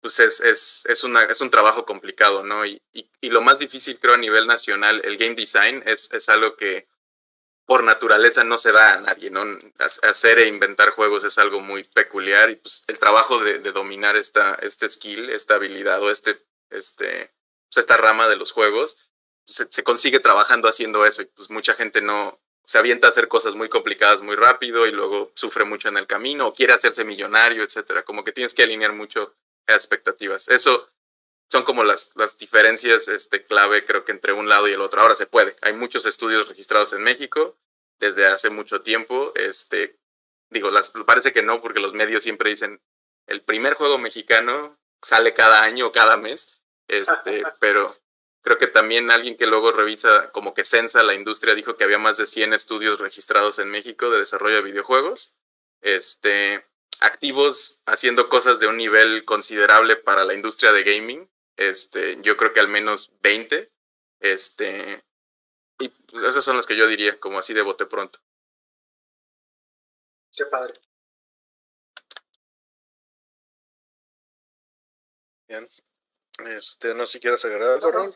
pues 0.00 0.20
es, 0.20 0.40
es, 0.40 0.86
es, 0.86 1.04
una, 1.04 1.22
es 1.24 1.40
un 1.40 1.50
trabajo 1.50 1.84
complicado, 1.84 2.42
¿no? 2.42 2.64
Y, 2.64 2.82
y, 2.92 3.08
y, 3.20 3.30
lo 3.30 3.40
más 3.40 3.58
difícil, 3.58 3.98
creo, 3.98 4.14
a 4.14 4.18
nivel 4.18 4.46
nacional, 4.46 5.00
el 5.04 5.16
game 5.16 5.34
design 5.34 5.82
es, 5.86 6.12
es 6.12 6.28
algo 6.28 6.56
que 6.56 6.88
por 7.66 7.82
naturaleza 7.82 8.44
no 8.44 8.58
se 8.58 8.70
da 8.70 8.94
a 8.94 9.00
nadie, 9.00 9.30
¿no? 9.30 9.44
Hacer 9.78 10.38
e 10.38 10.46
inventar 10.46 10.90
juegos 10.90 11.24
es 11.24 11.36
algo 11.38 11.60
muy 11.60 11.82
peculiar 11.82 12.50
y 12.50 12.56
pues 12.56 12.84
el 12.86 12.98
trabajo 12.98 13.40
de, 13.40 13.58
dominar 13.58 14.16
esta, 14.16 14.54
este 14.62 14.88
skill, 14.88 15.30
esta 15.30 15.56
habilidad 15.56 16.00
o 16.02 16.10
este, 16.10 16.44
este, 16.70 17.32
pues 17.68 17.78
esta 17.78 17.96
rama 17.96 18.28
de 18.28 18.36
los 18.36 18.52
juegos, 18.52 18.96
se, 19.46 19.66
se 19.70 19.82
consigue 19.82 20.20
trabajando 20.20 20.68
haciendo 20.68 21.04
eso 21.06 21.22
y 21.22 21.26
pues 21.26 21.50
mucha 21.50 21.74
gente 21.74 22.00
no, 22.00 22.40
se 22.66 22.78
avienta 22.78 23.06
a 23.06 23.10
hacer 23.10 23.28
cosas 23.28 23.54
muy 23.54 23.68
complicadas 23.68 24.20
muy 24.20 24.34
rápido 24.34 24.86
y 24.86 24.90
luego 24.90 25.30
sufre 25.34 25.64
mucho 25.64 25.88
en 25.88 25.96
el 25.96 26.06
camino 26.06 26.48
o 26.48 26.52
quiere 26.52 26.72
hacerse 26.72 27.04
millonario, 27.04 27.62
etcétera. 27.62 28.02
Como 28.02 28.24
que 28.24 28.32
tienes 28.32 28.54
que 28.54 28.64
alinear 28.64 28.92
mucho 28.92 29.34
expectativas. 29.66 30.48
Eso 30.48 30.88
son 31.50 31.64
como 31.64 31.84
las, 31.84 32.12
las 32.16 32.38
diferencias 32.38 33.08
este, 33.08 33.44
clave, 33.44 33.84
creo 33.84 34.04
que 34.04 34.12
entre 34.12 34.32
un 34.32 34.48
lado 34.48 34.68
y 34.68 34.72
el 34.72 34.80
otro. 34.80 35.00
Ahora 35.00 35.16
se 35.16 35.26
puede. 35.26 35.56
Hay 35.62 35.72
muchos 35.72 36.06
estudios 36.06 36.48
registrados 36.48 36.92
en 36.92 37.02
México 37.02 37.56
desde 37.98 38.26
hace 38.26 38.50
mucho 38.50 38.82
tiempo. 38.82 39.32
Este, 39.34 39.98
digo, 40.50 40.70
las, 40.70 40.90
parece 41.06 41.32
que 41.32 41.42
no, 41.42 41.60
porque 41.60 41.80
los 41.80 41.94
medios 41.94 42.22
siempre 42.22 42.50
dicen 42.50 42.80
el 43.26 43.42
primer 43.42 43.74
juego 43.74 43.98
mexicano 43.98 44.78
sale 45.02 45.34
cada 45.34 45.62
año 45.62 45.88
o 45.88 45.92
cada 45.92 46.16
mes. 46.16 46.60
Este, 46.88 47.42
pero 47.60 47.96
creo 48.42 48.58
que 48.58 48.66
también 48.66 49.10
alguien 49.10 49.36
que 49.36 49.46
luego 49.46 49.72
revisa, 49.72 50.30
como 50.32 50.54
que 50.54 50.64
censa 50.64 51.02
la 51.02 51.14
industria, 51.14 51.54
dijo 51.54 51.76
que 51.76 51.84
había 51.84 51.98
más 51.98 52.16
de 52.16 52.26
100 52.26 52.54
estudios 52.54 52.98
registrados 53.00 53.58
en 53.58 53.70
México 53.70 54.10
de 54.10 54.18
desarrollo 54.18 54.56
de 54.56 54.62
videojuegos. 54.62 55.34
Este, 55.80 56.66
activos 57.00 57.80
haciendo 57.86 58.28
cosas 58.28 58.58
de 58.60 58.66
un 58.66 58.76
nivel 58.76 59.24
considerable 59.24 59.96
para 59.96 60.24
la 60.24 60.34
industria 60.34 60.72
de 60.72 60.84
gaming. 60.84 61.30
Este, 61.56 62.18
yo 62.22 62.36
creo 62.36 62.52
que 62.52 62.60
al 62.60 62.68
menos 62.68 63.12
20. 63.22 63.72
Este, 64.20 65.04
y 65.78 65.92
esos 66.26 66.44
son 66.44 66.56
los 66.56 66.66
que 66.66 66.76
yo 66.76 66.86
diría, 66.86 67.18
como 67.18 67.38
así 67.38 67.54
de 67.54 67.62
bote 67.62 67.86
pronto. 67.86 68.18
Qué 70.32 70.44
padre. 70.46 70.74
Bien. 75.48 75.68
Este, 76.44 76.94
no 76.94 77.06
sé 77.06 77.12
si 77.12 77.20
quieres 77.20 77.44
agregar 77.44 77.70
algo, 77.70 77.92
no, 77.92 78.06
no. 78.08 78.14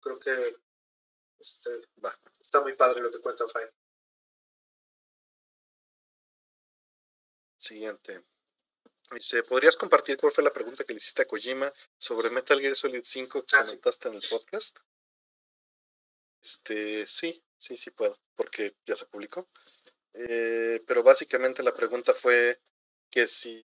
Creo 0.00 0.18
que 0.18 0.56
este, 1.38 1.70
Va. 2.04 2.18
está 2.40 2.60
muy 2.60 2.74
padre 2.74 3.00
lo 3.00 3.10
que 3.10 3.20
cuenta 3.20 3.46
Fine. 3.46 3.70
Siguiente. 7.60 8.24
Dice, 9.12 9.42
¿podrías 9.42 9.76
compartir 9.76 10.16
cuál 10.16 10.32
fue 10.32 10.42
la 10.42 10.52
pregunta 10.52 10.82
que 10.84 10.92
le 10.94 10.98
hiciste 10.98 11.22
a 11.22 11.26
Kojima 11.26 11.72
sobre 11.98 12.30
Metal 12.30 12.58
Gear 12.60 12.74
Solid 12.74 13.02
5 13.04 13.44
que 13.44 13.56
Ah, 13.56 13.62
sí. 13.62 13.72
comentaste 13.72 14.08
en 14.08 14.14
el 14.14 14.22
podcast? 14.30 14.78
Este, 16.42 17.04
sí, 17.06 17.44
sí, 17.58 17.76
sí 17.76 17.90
puedo, 17.90 18.18
porque 18.34 18.76
ya 18.86 18.96
se 18.96 19.04
publicó. 19.06 19.48
Eh, 20.14 20.82
pero 20.86 21.02
básicamente 21.02 21.62
la 21.62 21.74
pregunta 21.74 22.14
fue 22.14 22.62
que 23.10 23.26
si 23.26 23.66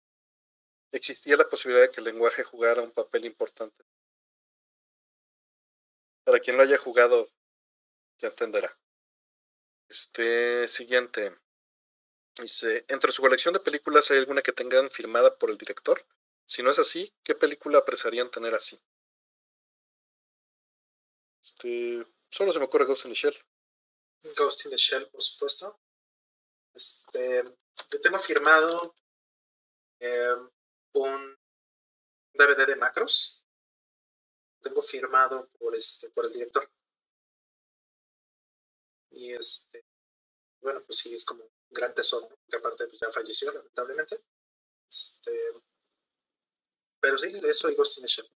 existía 0.92 1.36
la 1.36 1.48
posibilidad 1.50 1.86
de 1.86 1.92
que 1.92 2.02
el 2.02 2.06
lenguaje 2.06 2.44
jugara 2.44 2.84
un 2.84 2.92
papel 2.92 3.26
importante. 3.26 3.84
Para 6.26 6.40
quien 6.40 6.58
lo 6.58 6.64
haya 6.64 6.78
jugado, 6.78 7.28
ya 8.20 8.28
entenderá. 8.28 8.78
Este, 9.88 10.68
siguiente. 10.68 11.36
Dice, 12.42 12.86
entre 12.88 13.12
su 13.12 13.22
colección 13.22 13.54
de 13.54 13.60
películas 13.60 14.10
hay 14.12 14.20
alguna 14.20 14.42
que 14.42 14.54
tengan 14.54 14.90
firmada 14.90 15.38
por 15.38 15.50
el 15.50 15.58
director. 15.58 16.06
Si 16.46 16.64
no 16.64 16.72
es 16.72 16.80
así, 16.80 17.14
¿qué 17.24 17.36
película 17.36 17.80
apreciarían 17.80 18.32
tener 18.32 18.56
así? 18.56 18.80
Este, 21.42 22.06
solo 22.30 22.54
se 22.54 22.60
me 22.60 22.66
ocurre 22.66 22.86
Ghost 22.86 23.06
in 23.06 23.12
the 23.12 23.16
Shell. 23.16 23.36
Ghost 24.38 24.66
in 24.66 24.72
the 24.72 24.78
Shell, 24.78 25.10
por 25.10 25.22
supuesto. 25.22 25.80
Este, 26.74 27.44
yo 27.92 28.00
tengo 28.00 28.20
firmado 28.20 28.96
eh, 30.00 30.36
un 30.94 31.38
DVD 32.34 32.66
de 32.68 32.76
macros. 32.78 33.44
Tengo 34.62 34.82
firmado 34.82 35.50
por 35.60 35.76
este, 35.76 36.10
por 36.10 36.26
el 36.26 36.34
director. 36.34 36.72
Y 39.12 39.34
este, 39.34 39.86
bueno, 40.62 40.82
pues 40.86 41.00
sí, 41.00 41.14
es 41.14 41.26
como 41.26 41.44
gran 41.72 41.94
tesoro, 41.94 42.28
que 42.50 42.58
aparte 42.58 42.88
pues, 42.88 43.00
ya 43.02 43.12
falleció, 43.12 43.52
lamentablemente. 43.52 44.22
Este, 44.90 45.32
pero 47.02 47.18
sí, 47.18 47.32
eso 47.44 47.70
y 47.70 47.76
Ghost 47.76 47.98
in 47.98 48.04
the 48.04 48.08
Shell. 48.08 48.30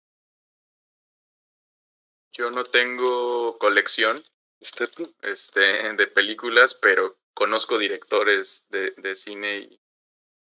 Yo 2.34 2.50
no 2.52 2.64
tengo 2.64 3.58
colección 3.58 4.24
Este, 4.62 4.88
este, 5.24 5.94
de 5.94 6.08
películas, 6.08 6.76
pero 6.76 7.18
conozco 7.34 7.78
directores 7.80 8.66
de, 8.70 8.92
de 8.98 9.16
cine 9.16 9.58
y, 9.60 9.82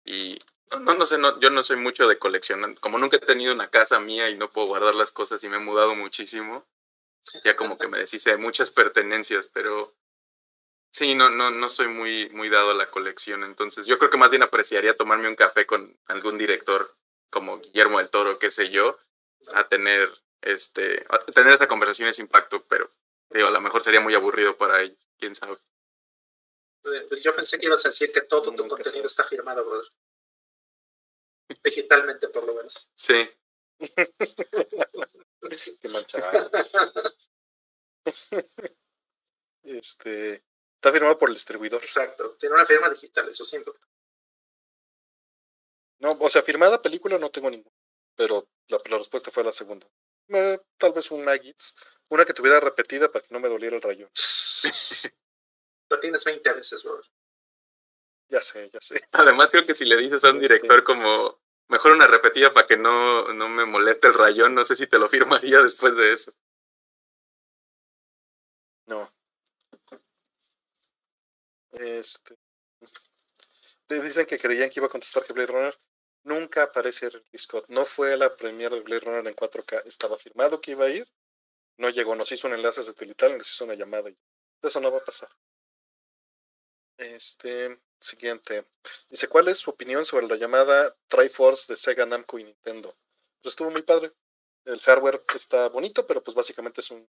y 0.05 0.39
no, 0.71 0.79
no, 0.79 0.93
no 0.95 1.05
sé, 1.05 1.17
no, 1.19 1.39
yo 1.39 1.49
no 1.51 1.61
soy 1.63 1.77
mucho 1.77 2.07
de 2.07 2.17
coleccionar. 2.19 2.79
Como 2.79 2.97
nunca 2.97 3.17
he 3.17 3.19
tenido 3.19 3.53
una 3.53 3.69
casa 3.69 3.99
mía 3.99 4.29
y 4.29 4.37
no 4.37 4.51
puedo 4.51 4.67
guardar 4.67 4.95
las 4.95 5.11
cosas 5.11 5.43
y 5.43 5.49
me 5.49 5.57
he 5.57 5.59
mudado 5.59 5.95
muchísimo, 5.95 6.67
ya 7.45 7.55
como 7.55 7.77
que 7.77 7.87
me 7.87 7.99
deshice 7.99 8.31
de 8.31 8.37
muchas 8.37 8.71
pertenencias, 8.71 9.47
pero 9.53 9.95
sí, 10.91 11.15
no, 11.15 11.29
no, 11.29 11.51
no 11.51 11.69
soy 11.69 11.87
muy, 11.87 12.29
muy 12.29 12.49
dado 12.49 12.71
a 12.71 12.75
la 12.75 12.89
colección. 12.89 13.43
Entonces, 13.43 13.85
yo 13.85 13.97
creo 13.97 14.09
que 14.09 14.17
más 14.17 14.31
bien 14.31 14.43
apreciaría 14.43 14.97
tomarme 14.97 15.27
un 15.27 15.35
café 15.35 15.65
con 15.65 15.97
algún 16.07 16.37
director 16.37 16.95
como 17.29 17.59
Guillermo 17.59 17.99
del 17.99 18.09
Toro, 18.09 18.39
qué 18.39 18.51
sé 18.51 18.69
yo, 18.69 18.97
a 19.53 19.67
tener 19.67 20.09
este, 20.41 21.05
a 21.09 21.19
tener 21.25 21.53
esta 21.53 21.67
conversación 21.67 22.09
es 22.09 22.19
impacto, 22.19 22.65
pero 22.67 22.89
digo, 23.29 23.47
a 23.47 23.51
lo 23.51 23.61
mejor 23.61 23.83
sería 23.83 23.99
muy 23.99 24.13
aburrido 24.13 24.57
para 24.57 24.81
ellos, 24.81 24.97
quién 25.17 25.35
sabe. 25.35 25.57
Pues 26.81 27.21
Yo 27.21 27.35
pensé 27.35 27.59
que 27.59 27.65
ibas 27.65 27.85
a 27.85 27.89
decir 27.89 28.11
que 28.11 28.21
todo 28.21 28.43
tu 28.43 28.51
Nunca 28.51 28.75
contenido 28.75 29.05
está 29.05 29.23
firmado, 29.23 29.65
brother. 29.65 29.89
Digitalmente, 31.63 32.29
por 32.29 32.45
lo 32.45 32.53
menos. 32.53 32.89
Sí, 32.95 33.29
qué 35.81 35.89
manchada. 35.89 36.49
Este, 39.61 40.41
está 40.79 40.93
firmado 40.93 41.17
por 41.17 41.29
el 41.29 41.35
distribuidor. 41.35 41.81
Exacto. 41.81 42.35
Tiene 42.37 42.55
una 42.55 42.65
firma 42.65 42.89
digital, 42.89 43.27
eso 43.27 43.43
siento. 43.43 43.75
No, 45.99 46.17
o 46.19 46.29
sea, 46.29 46.41
firmada 46.41 46.81
película 46.81 47.17
no 47.17 47.29
tengo 47.29 47.49
ninguna, 47.49 47.75
pero 48.15 48.47
la, 48.69 48.79
la 48.89 48.97
respuesta 48.97 49.29
fue 49.29 49.43
la 49.43 49.51
segunda. 49.51 49.85
Eh, 50.29 50.59
tal 50.77 50.93
vez 50.93 51.11
un 51.11 51.25
Nuggets, 51.25 51.75
una 52.07 52.23
que 52.23 52.33
tuviera 52.33 52.59
repetida 52.61 53.11
para 53.11 53.25
que 53.25 53.33
no 53.33 53.41
me 53.41 53.49
doliera 53.49 53.75
el 53.75 53.81
rayón. 53.81 54.09
Lo 55.89 55.99
tienes 55.99 56.23
20 56.23 56.53
veces, 56.53 56.83
brother. 56.83 57.05
Ya 58.29 58.41
sé, 58.41 58.69
ya 58.71 58.79
sé. 58.79 59.01
además 59.11 59.51
creo 59.51 59.65
que 59.65 59.75
si 59.75 59.85
le 59.85 59.97
dices 59.97 60.23
a 60.23 60.29
un 60.29 60.39
director 60.39 60.83
como 60.83 61.41
mejor 61.67 61.91
una 61.91 62.07
repetida 62.07 62.53
para 62.53 62.67
que 62.67 62.77
no, 62.77 63.33
no 63.33 63.49
me 63.49 63.65
moleste 63.65 64.07
el 64.07 64.13
rayón, 64.13 64.53
no 64.55 64.63
sé 64.63 64.75
si 64.75 64.87
te 64.87 64.99
lo 64.99 65.09
firmaría 65.09 65.61
después 65.61 65.95
de 65.95 66.13
eso. 66.13 66.31
No. 68.87 69.11
Este. 71.71 72.37
te 73.85 74.01
Dicen 74.01 74.25
que 74.25 74.37
creían 74.37 74.69
que 74.69 74.79
iba 74.79 74.87
a 74.87 74.89
contestar 74.89 75.23
que 75.23 75.33
Blade 75.33 75.51
Runner. 75.51 75.79
Nunca 76.23 76.63
aparece 76.63 77.09
Ridley 77.09 77.37
Scott. 77.37 77.65
No 77.69 77.85
fue 77.85 78.15
la 78.17 78.35
premiere 78.35 78.75
de 78.75 78.81
Blade 78.81 79.01
Runner 79.01 79.27
en 79.27 79.35
4K. 79.35 79.83
Estaba 79.85 80.17
firmado 80.17 80.61
que 80.61 80.71
iba 80.71 80.85
a 80.85 80.89
ir. 80.89 81.07
No 81.77 81.89
llegó. 81.89 82.15
Nos 82.15 82.31
hizo 82.31 82.47
un 82.47 82.53
enlace 82.53 82.83
satelital, 82.83 83.37
nos 83.37 83.49
hizo 83.49 83.65
una 83.65 83.75
llamada. 83.75 84.09
y 84.09 84.17
Eso 84.61 84.79
no 84.79 84.91
va 84.91 84.99
a 84.99 85.05
pasar. 85.05 85.29
Este. 86.97 87.79
Siguiente. 88.01 88.65
Dice: 89.09 89.27
¿Cuál 89.27 89.49
es 89.49 89.57
su 89.59 89.69
opinión 89.69 90.05
sobre 90.05 90.27
la 90.27 90.35
llamada 90.37 90.95
Triforce 91.07 91.73
de 91.73 91.77
Sega, 91.77 92.05
Namco 92.05 92.39
y 92.39 92.45
Nintendo? 92.45 92.95
Pues 93.41 93.53
estuvo 93.53 93.69
muy 93.71 93.81
padre. 93.81 94.11
El 94.65 94.79
hardware 94.81 95.23
está 95.35 95.67
bonito, 95.69 96.05
pero 96.05 96.23
pues 96.23 96.35
básicamente 96.35 96.81
es 96.81 96.91
un 96.91 97.09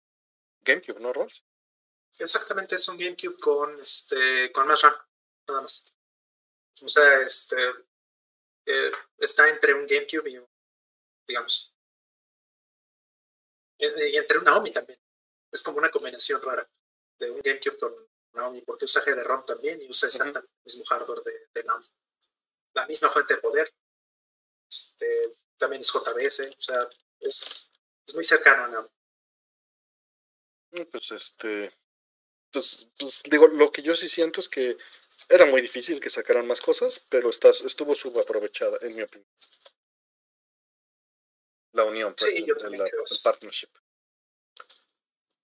GameCube, 0.61 0.99
¿no, 0.99 1.13
Rolls? 1.13 1.43
Exactamente, 2.17 2.75
es 2.75 2.87
un 2.87 2.97
GameCube 2.97 3.37
con 3.39 3.79
este 3.79 4.51
con 4.51 4.67
más 4.67 4.81
RAM, 4.81 4.95
nada 5.47 5.61
más. 5.61 5.93
O 6.81 6.87
sea, 6.87 7.21
este 7.21 7.57
eh, 8.65 8.91
está 9.17 9.47
entre 9.49 9.73
un 9.73 9.85
GameCube 9.85 10.29
y 10.29 10.37
un, 10.37 10.47
digamos. 11.27 11.73
Y, 13.77 13.85
y 13.85 14.17
entre 14.17 14.37
un 14.37 14.45
Naomi 14.45 14.71
también. 14.71 14.99
Es 15.51 15.63
como 15.63 15.77
una 15.77 15.89
combinación 15.89 16.41
rara 16.41 16.67
de 17.17 17.31
un 17.31 17.41
GameCube 17.41 17.77
con 17.77 17.95
Naomi, 18.33 18.61
porque 18.61 18.85
usa 18.85 19.03
GD-ROM 19.03 19.45
también 19.45 19.81
y 19.81 19.89
usa 19.89 20.07
exactamente 20.07 20.39
el 20.39 20.63
mismo 20.65 20.83
hardware 20.85 21.21
de, 21.23 21.49
de 21.53 21.63
Naomi. 21.63 21.89
La 22.73 22.85
misma 22.87 23.09
fuente 23.09 23.35
de 23.35 23.41
poder. 23.41 23.73
Este, 24.69 25.37
también 25.57 25.81
es 25.81 25.91
JBS, 25.91 26.41
o 26.57 26.61
sea, 26.61 26.89
es, 27.19 27.71
es 28.05 28.13
muy 28.13 28.23
cercano 28.23 28.65
a 28.65 28.67
Naomi. 28.67 28.89
Mm, 30.71 30.83
Pues 30.91 31.11
este. 31.11 31.71
Pues, 32.55 32.87
pues 32.97 33.21
digo, 33.29 33.47
lo 33.47 33.69
que 33.69 33.81
yo 33.81 33.97
sí 33.97 34.07
siento 34.07 34.39
es 34.39 34.47
que 34.47 34.77
era 35.27 35.45
muy 35.45 35.61
difícil 35.61 35.99
que 35.99 36.09
sacaran 36.09 36.47
más 36.47 36.61
cosas, 36.61 37.05
pero 37.09 37.29
estás, 37.29 37.59
estuvo 37.65 37.93
subaprovechada, 37.95 38.77
en 38.79 38.95
mi 38.95 39.01
opinión. 39.01 39.27
La 41.73 41.83
unión, 41.83 42.15
pues, 42.17 42.31
Sí, 42.31 42.37
el- 42.47 42.77
la- 42.77 42.85
el 42.85 42.91
partnership. 43.21 43.67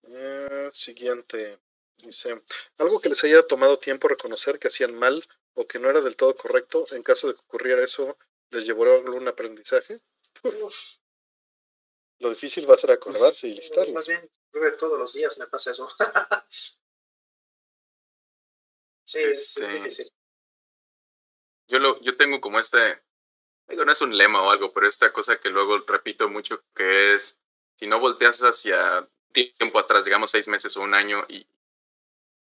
Eh, 0.03 0.70
siguiente. 0.72 1.59
Dice, 1.97 2.41
algo 2.78 3.01
que 3.01 3.09
les 3.09 3.22
haya 3.26 3.43
tomado 3.45 3.78
tiempo 3.78 4.07
reconocer 4.07 4.57
que 4.57 4.70
hacían 4.70 4.95
mal 4.95 5.22
o 5.53 5.68
que 5.68 5.80
no 5.80 5.89
era 5.89 5.99
del 5.99 6.16
todo 6.16 6.34
correcto, 6.34 6.86
en 6.91 7.03
caso 7.03 7.28
de 7.28 7.34
que 7.34 7.41
ocurriera 7.41 7.84
eso, 7.84 8.18
¿les 8.51 8.64
llevó 8.66 8.86
a 8.86 8.95
algún 8.95 9.28
aprendizaje? 9.28 9.99
Uf, 10.43 10.95
Lo 12.20 12.30
difícil 12.30 12.70
va 12.70 12.76
a 12.76 12.78
ser 12.78 12.91
acordarse 12.91 13.49
y 13.49 13.53
listarlo. 13.55 13.93
Más 13.93 14.07
bien, 14.07 14.32
creo 14.49 14.72
que 14.72 14.78
todos 14.78 14.97
los 14.97 15.12
días 15.12 15.38
me 15.39 15.47
pasa 15.47 15.72
eso. 15.72 15.89
sí, 19.12 19.20
es, 19.24 19.57
es 19.57 19.57
Este, 19.57 19.74
difícil. 19.74 20.12
Yo, 21.68 21.80
lo, 21.80 21.99
yo 22.01 22.18
tengo 22.18 22.41
como 22.41 22.59
este, 22.59 23.01
digo, 23.68 23.86
no 23.86 23.91
es 23.91 24.01
un 24.01 24.18
lema 24.18 24.41
o 24.41 24.51
algo, 24.51 24.74
pero 24.74 24.88
esta 24.88 25.14
cosa 25.14 25.39
que 25.39 25.49
luego 25.49 25.80
repito 25.88 26.30
mucho, 26.30 26.64
que 26.76 27.14
es, 27.14 27.39
si 27.76 27.88
no 27.88 27.99
volteas 27.99 28.41
hacia 28.43 29.07
tiempo 29.32 29.80
atrás, 29.80 30.03
digamos 30.05 30.32
seis 30.32 30.47
meses 30.47 30.76
o 30.76 30.82
un 30.82 30.93
año, 30.93 31.26
y, 31.30 31.47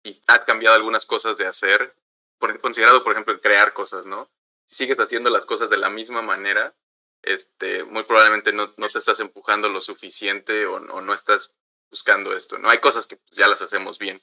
y 0.04 0.22
has 0.28 0.46
cambiado 0.46 0.76
algunas 0.76 1.06
cosas 1.06 1.38
de 1.38 1.48
hacer, 1.48 1.96
por, 2.38 2.60
considerado, 2.62 3.04
por 3.04 3.14
ejemplo, 3.14 3.40
crear 3.42 3.74
cosas, 3.74 4.06
¿no? 4.06 4.30
Si 4.68 4.78
sigues 4.78 5.00
haciendo 5.00 5.30
las 5.30 5.46
cosas 5.46 5.70
de 5.70 5.78
la 5.78 5.90
misma 5.90 6.22
manera, 6.22 6.76
este, 7.24 7.84
muy 7.84 8.04
probablemente 8.04 8.54
no, 8.54 8.74
no 8.78 8.90
te 8.90 9.00
estás 9.00 9.20
empujando 9.20 9.70
lo 9.70 9.82
suficiente 9.82 10.68
o, 10.68 10.76
o 10.76 11.02
no 11.02 11.14
estás 11.14 11.56
buscando 11.90 12.36
esto, 12.36 12.60
¿no? 12.60 12.70
Hay 12.70 12.80
cosas 12.80 13.08
que 13.08 13.16
pues, 13.16 13.36
ya 13.36 13.48
las 13.48 13.64
hacemos 13.64 13.98
bien, 13.98 14.22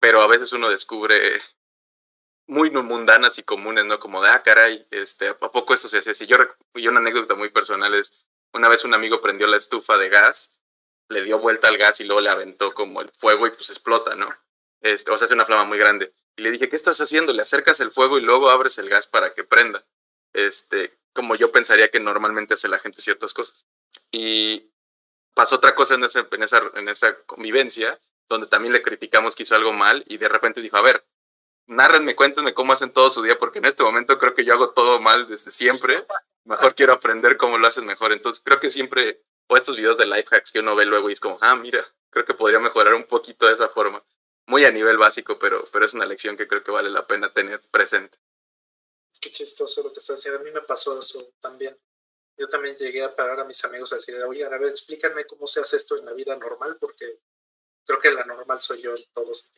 pero 0.00 0.22
a 0.22 0.26
veces 0.26 0.52
uno 0.52 0.70
descubre 0.70 1.42
muy 2.50 2.70
mundanas 2.70 3.38
y 3.38 3.44
comunes, 3.44 3.84
¿no? 3.84 4.00
Como 4.00 4.20
de, 4.20 4.28
ah, 4.28 4.42
caray, 4.42 4.84
este, 4.90 5.28
¿a 5.28 5.38
poco 5.38 5.72
eso 5.72 5.88
se 5.88 5.98
hace 5.98 6.10
así? 6.10 6.26
Yo, 6.26 6.36
y 6.74 6.88
una 6.88 6.98
anécdota 6.98 7.36
muy 7.36 7.50
personal 7.50 7.94
es, 7.94 8.24
una 8.52 8.68
vez 8.68 8.84
un 8.84 8.92
amigo 8.92 9.20
prendió 9.20 9.46
la 9.46 9.56
estufa 9.56 9.96
de 9.96 10.08
gas, 10.08 10.58
le 11.08 11.22
dio 11.22 11.38
vuelta 11.38 11.68
al 11.68 11.78
gas 11.78 12.00
y 12.00 12.04
luego 12.04 12.20
le 12.20 12.28
aventó 12.28 12.74
como 12.74 13.02
el 13.02 13.10
fuego 13.10 13.46
y 13.46 13.50
pues 13.50 13.70
explota, 13.70 14.16
¿no? 14.16 14.28
Este, 14.80 15.12
o 15.12 15.16
sea, 15.16 15.26
hace 15.26 15.34
una 15.34 15.46
flama 15.46 15.64
muy 15.64 15.78
grande. 15.78 16.12
Y 16.36 16.42
le 16.42 16.50
dije, 16.50 16.68
¿qué 16.68 16.74
estás 16.74 17.00
haciendo? 17.00 17.32
Le 17.32 17.42
acercas 17.42 17.78
el 17.78 17.92
fuego 17.92 18.18
y 18.18 18.22
luego 18.22 18.50
abres 18.50 18.78
el 18.78 18.88
gas 18.88 19.06
para 19.06 19.32
que 19.32 19.44
prenda. 19.44 19.86
Este, 20.32 20.98
como 21.12 21.36
yo 21.36 21.52
pensaría 21.52 21.88
que 21.88 22.00
normalmente 22.00 22.54
hace 22.54 22.66
la 22.66 22.80
gente 22.80 23.00
ciertas 23.00 23.32
cosas. 23.32 23.66
Y 24.10 24.72
pasó 25.34 25.56
otra 25.56 25.76
cosa 25.76 25.94
en, 25.94 26.02
ese, 26.02 26.26
en, 26.32 26.42
esa, 26.42 26.62
en 26.74 26.88
esa 26.88 27.22
convivencia, 27.22 28.00
donde 28.28 28.48
también 28.48 28.72
le 28.72 28.82
criticamos 28.82 29.36
que 29.36 29.44
hizo 29.44 29.54
algo 29.54 29.72
mal 29.72 30.04
y 30.08 30.16
de 30.16 30.28
repente 30.28 30.60
dijo, 30.60 30.76
a 30.76 30.82
ver, 30.82 31.04
nárrenme, 31.70 32.16
cuéntenme 32.16 32.52
cómo 32.52 32.72
hacen 32.72 32.92
todo 32.92 33.10
su 33.10 33.22
día, 33.22 33.38
porque 33.38 33.60
en 33.60 33.64
este 33.64 33.82
momento 33.82 34.18
creo 34.18 34.34
que 34.34 34.44
yo 34.44 34.52
hago 34.52 34.70
todo 34.70 35.00
mal 35.00 35.26
desde 35.28 35.50
siempre. 35.50 36.04
Mejor 36.44 36.74
quiero 36.74 36.92
aprender 36.92 37.36
cómo 37.36 37.58
lo 37.58 37.66
hacen 37.66 37.86
mejor. 37.86 38.12
Entonces 38.12 38.42
creo 38.44 38.60
que 38.60 38.70
siempre, 38.70 39.22
o 39.46 39.56
estos 39.56 39.76
videos 39.76 39.96
de 39.96 40.06
life 40.06 40.34
hacks 40.34 40.52
que 40.52 40.58
uno 40.58 40.74
ve 40.74 40.84
luego 40.84 41.08
y 41.08 41.12
es 41.12 41.20
como, 41.20 41.38
ah, 41.40 41.54
mira, 41.54 41.86
creo 42.10 42.24
que 42.24 42.34
podría 42.34 42.58
mejorar 42.58 42.94
un 42.94 43.04
poquito 43.04 43.46
de 43.46 43.54
esa 43.54 43.68
forma. 43.68 44.04
Muy 44.46 44.64
a 44.64 44.72
nivel 44.72 44.98
básico, 44.98 45.38
pero, 45.38 45.64
pero 45.72 45.86
es 45.86 45.94
una 45.94 46.06
lección 46.06 46.36
que 46.36 46.48
creo 46.48 46.64
que 46.64 46.72
vale 46.72 46.90
la 46.90 47.06
pena 47.06 47.32
tener 47.32 47.60
presente. 47.70 48.18
Qué 49.20 49.30
chistoso 49.30 49.82
lo 49.84 49.92
que 49.92 50.00
estás 50.00 50.18
haciendo. 50.18 50.40
A 50.40 50.42
mí 50.42 50.50
me 50.50 50.62
pasó 50.62 50.98
eso 50.98 51.34
también. 51.40 51.78
Yo 52.36 52.48
también 52.48 52.74
llegué 52.76 53.04
a 53.04 53.14
parar 53.14 53.38
a 53.38 53.44
mis 53.44 53.64
amigos 53.64 53.92
a 53.92 53.96
decir, 53.96 54.16
oye, 54.24 54.44
a 54.44 54.48
ver, 54.48 54.70
explícanme 54.70 55.24
cómo 55.24 55.46
se 55.46 55.60
hace 55.60 55.76
esto 55.76 55.96
en 55.98 56.06
la 56.06 56.14
vida 56.14 56.34
normal, 56.36 56.78
porque 56.80 57.20
creo 57.84 58.00
que 58.00 58.10
la 58.10 58.24
normal 58.24 58.60
soy 58.60 58.80
yo 58.80 58.94
en 58.94 59.04
todos. 59.12 59.52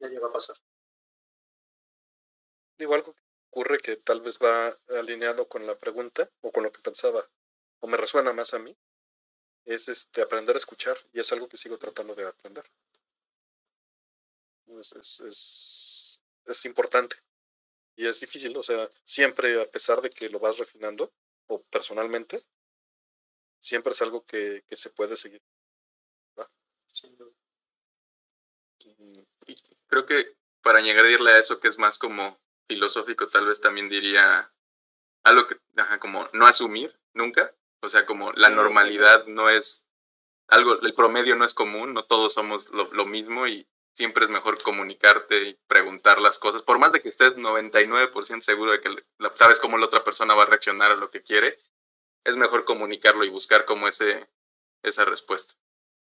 Ya 0.00 0.08
llega 0.08 0.26
a 0.26 0.32
pasar. 0.32 0.56
Digo, 2.78 2.94
algo 2.94 3.12
que 3.14 3.22
ocurre 3.50 3.78
que 3.78 3.94
tal 3.96 4.22
vez 4.22 4.38
va 4.38 4.76
alineado 4.98 5.48
con 5.48 5.66
la 5.68 5.78
pregunta 5.78 6.28
o 6.40 6.50
con 6.50 6.64
lo 6.64 6.72
que 6.72 6.80
pensaba, 6.82 7.30
o 7.78 7.86
me 7.86 7.96
resuena 7.96 8.32
más 8.32 8.54
a 8.54 8.58
mí, 8.58 8.76
es 9.64 9.88
este 9.88 10.22
aprender 10.22 10.56
a 10.56 10.58
escuchar 10.58 10.98
y 11.12 11.20
es 11.20 11.32
algo 11.32 11.48
que 11.48 11.56
sigo 11.58 11.78
tratando 11.78 12.14
de 12.14 12.26
aprender. 12.26 12.64
Es, 14.80 14.92
es, 14.92 15.20
es, 15.20 16.22
es 16.46 16.64
importante 16.64 17.16
y 17.96 18.06
es 18.06 18.20
difícil, 18.20 18.56
o 18.56 18.62
sea, 18.62 18.90
siempre 19.04 19.60
a 19.60 19.70
pesar 19.70 20.00
de 20.02 20.10
que 20.10 20.28
lo 20.30 20.38
vas 20.40 20.58
refinando, 20.58 21.12
o 21.48 21.62
personalmente, 21.64 22.44
siempre 23.60 23.92
es 23.92 24.02
algo 24.02 24.24
que, 24.24 24.64
que 24.68 24.76
se 24.76 24.90
puede 24.90 25.16
seguir. 25.16 25.40
Y 28.84 29.39
creo 29.88 30.06
que 30.06 30.34
para 30.62 30.78
añadirle 30.78 31.32
a 31.32 31.38
eso 31.38 31.60
que 31.60 31.68
es 31.68 31.78
más 31.78 31.98
como 31.98 32.40
filosófico, 32.68 33.26
tal 33.26 33.46
vez 33.46 33.60
también 33.60 33.88
diría 33.88 34.52
algo 35.24 35.46
que, 35.46 35.56
ajá, 35.76 35.98
como 35.98 36.28
no 36.32 36.46
asumir 36.46 36.98
nunca, 37.14 37.54
o 37.82 37.88
sea, 37.88 38.06
como 38.06 38.32
la 38.32 38.50
normalidad 38.50 39.26
no 39.26 39.48
es 39.48 39.86
algo, 40.48 40.80
el 40.80 40.94
promedio 40.94 41.36
no 41.36 41.44
es 41.44 41.54
común, 41.54 41.94
no 41.94 42.04
todos 42.04 42.34
somos 42.34 42.70
lo, 42.70 42.92
lo 42.92 43.06
mismo 43.06 43.46
y 43.46 43.66
siempre 43.94 44.24
es 44.24 44.30
mejor 44.30 44.62
comunicarte 44.62 45.42
y 45.44 45.54
preguntar 45.66 46.20
las 46.20 46.38
cosas, 46.38 46.62
por 46.62 46.78
más 46.78 46.92
de 46.92 47.02
que 47.02 47.08
estés 47.08 47.36
99% 47.36 48.40
seguro 48.40 48.72
de 48.72 48.80
que 48.80 49.04
sabes 49.34 49.60
cómo 49.60 49.78
la 49.78 49.86
otra 49.86 50.04
persona 50.04 50.34
va 50.34 50.44
a 50.44 50.46
reaccionar 50.46 50.92
a 50.92 50.96
lo 50.96 51.10
que 51.10 51.22
quiere, 51.22 51.58
es 52.24 52.36
mejor 52.36 52.64
comunicarlo 52.64 53.24
y 53.24 53.30
buscar 53.30 53.64
como 53.64 53.88
ese, 53.88 54.28
esa 54.82 55.04
respuesta. 55.04 55.54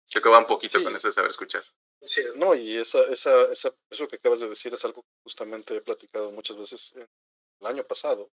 Creo 0.09 0.23
que 0.23 0.29
va 0.29 0.39
un 0.39 0.47
poquito 0.47 0.83
con 0.83 0.95
eso 0.95 1.07
de 1.07 1.13
saber 1.13 1.31
escuchar. 1.31 1.63
No, 2.35 2.55
y 2.55 2.77
esa, 2.77 3.01
esa, 3.11 3.51
esa, 3.51 3.75
eso 3.89 4.07
que 4.07 4.15
acabas 4.15 4.39
de 4.39 4.49
decir 4.49 4.73
es 4.73 4.83
algo 4.85 5.03
que 5.03 5.09
justamente 5.23 5.75
he 5.75 5.81
platicado 5.81 6.31
muchas 6.31 6.57
veces 6.57 6.93
el 7.61 7.67
año 7.67 7.85
pasado, 7.85 8.31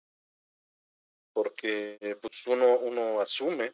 porque 1.34 2.18
pues 2.22 2.46
uno, 2.48 2.80
uno 2.80 3.22
asume 3.22 3.74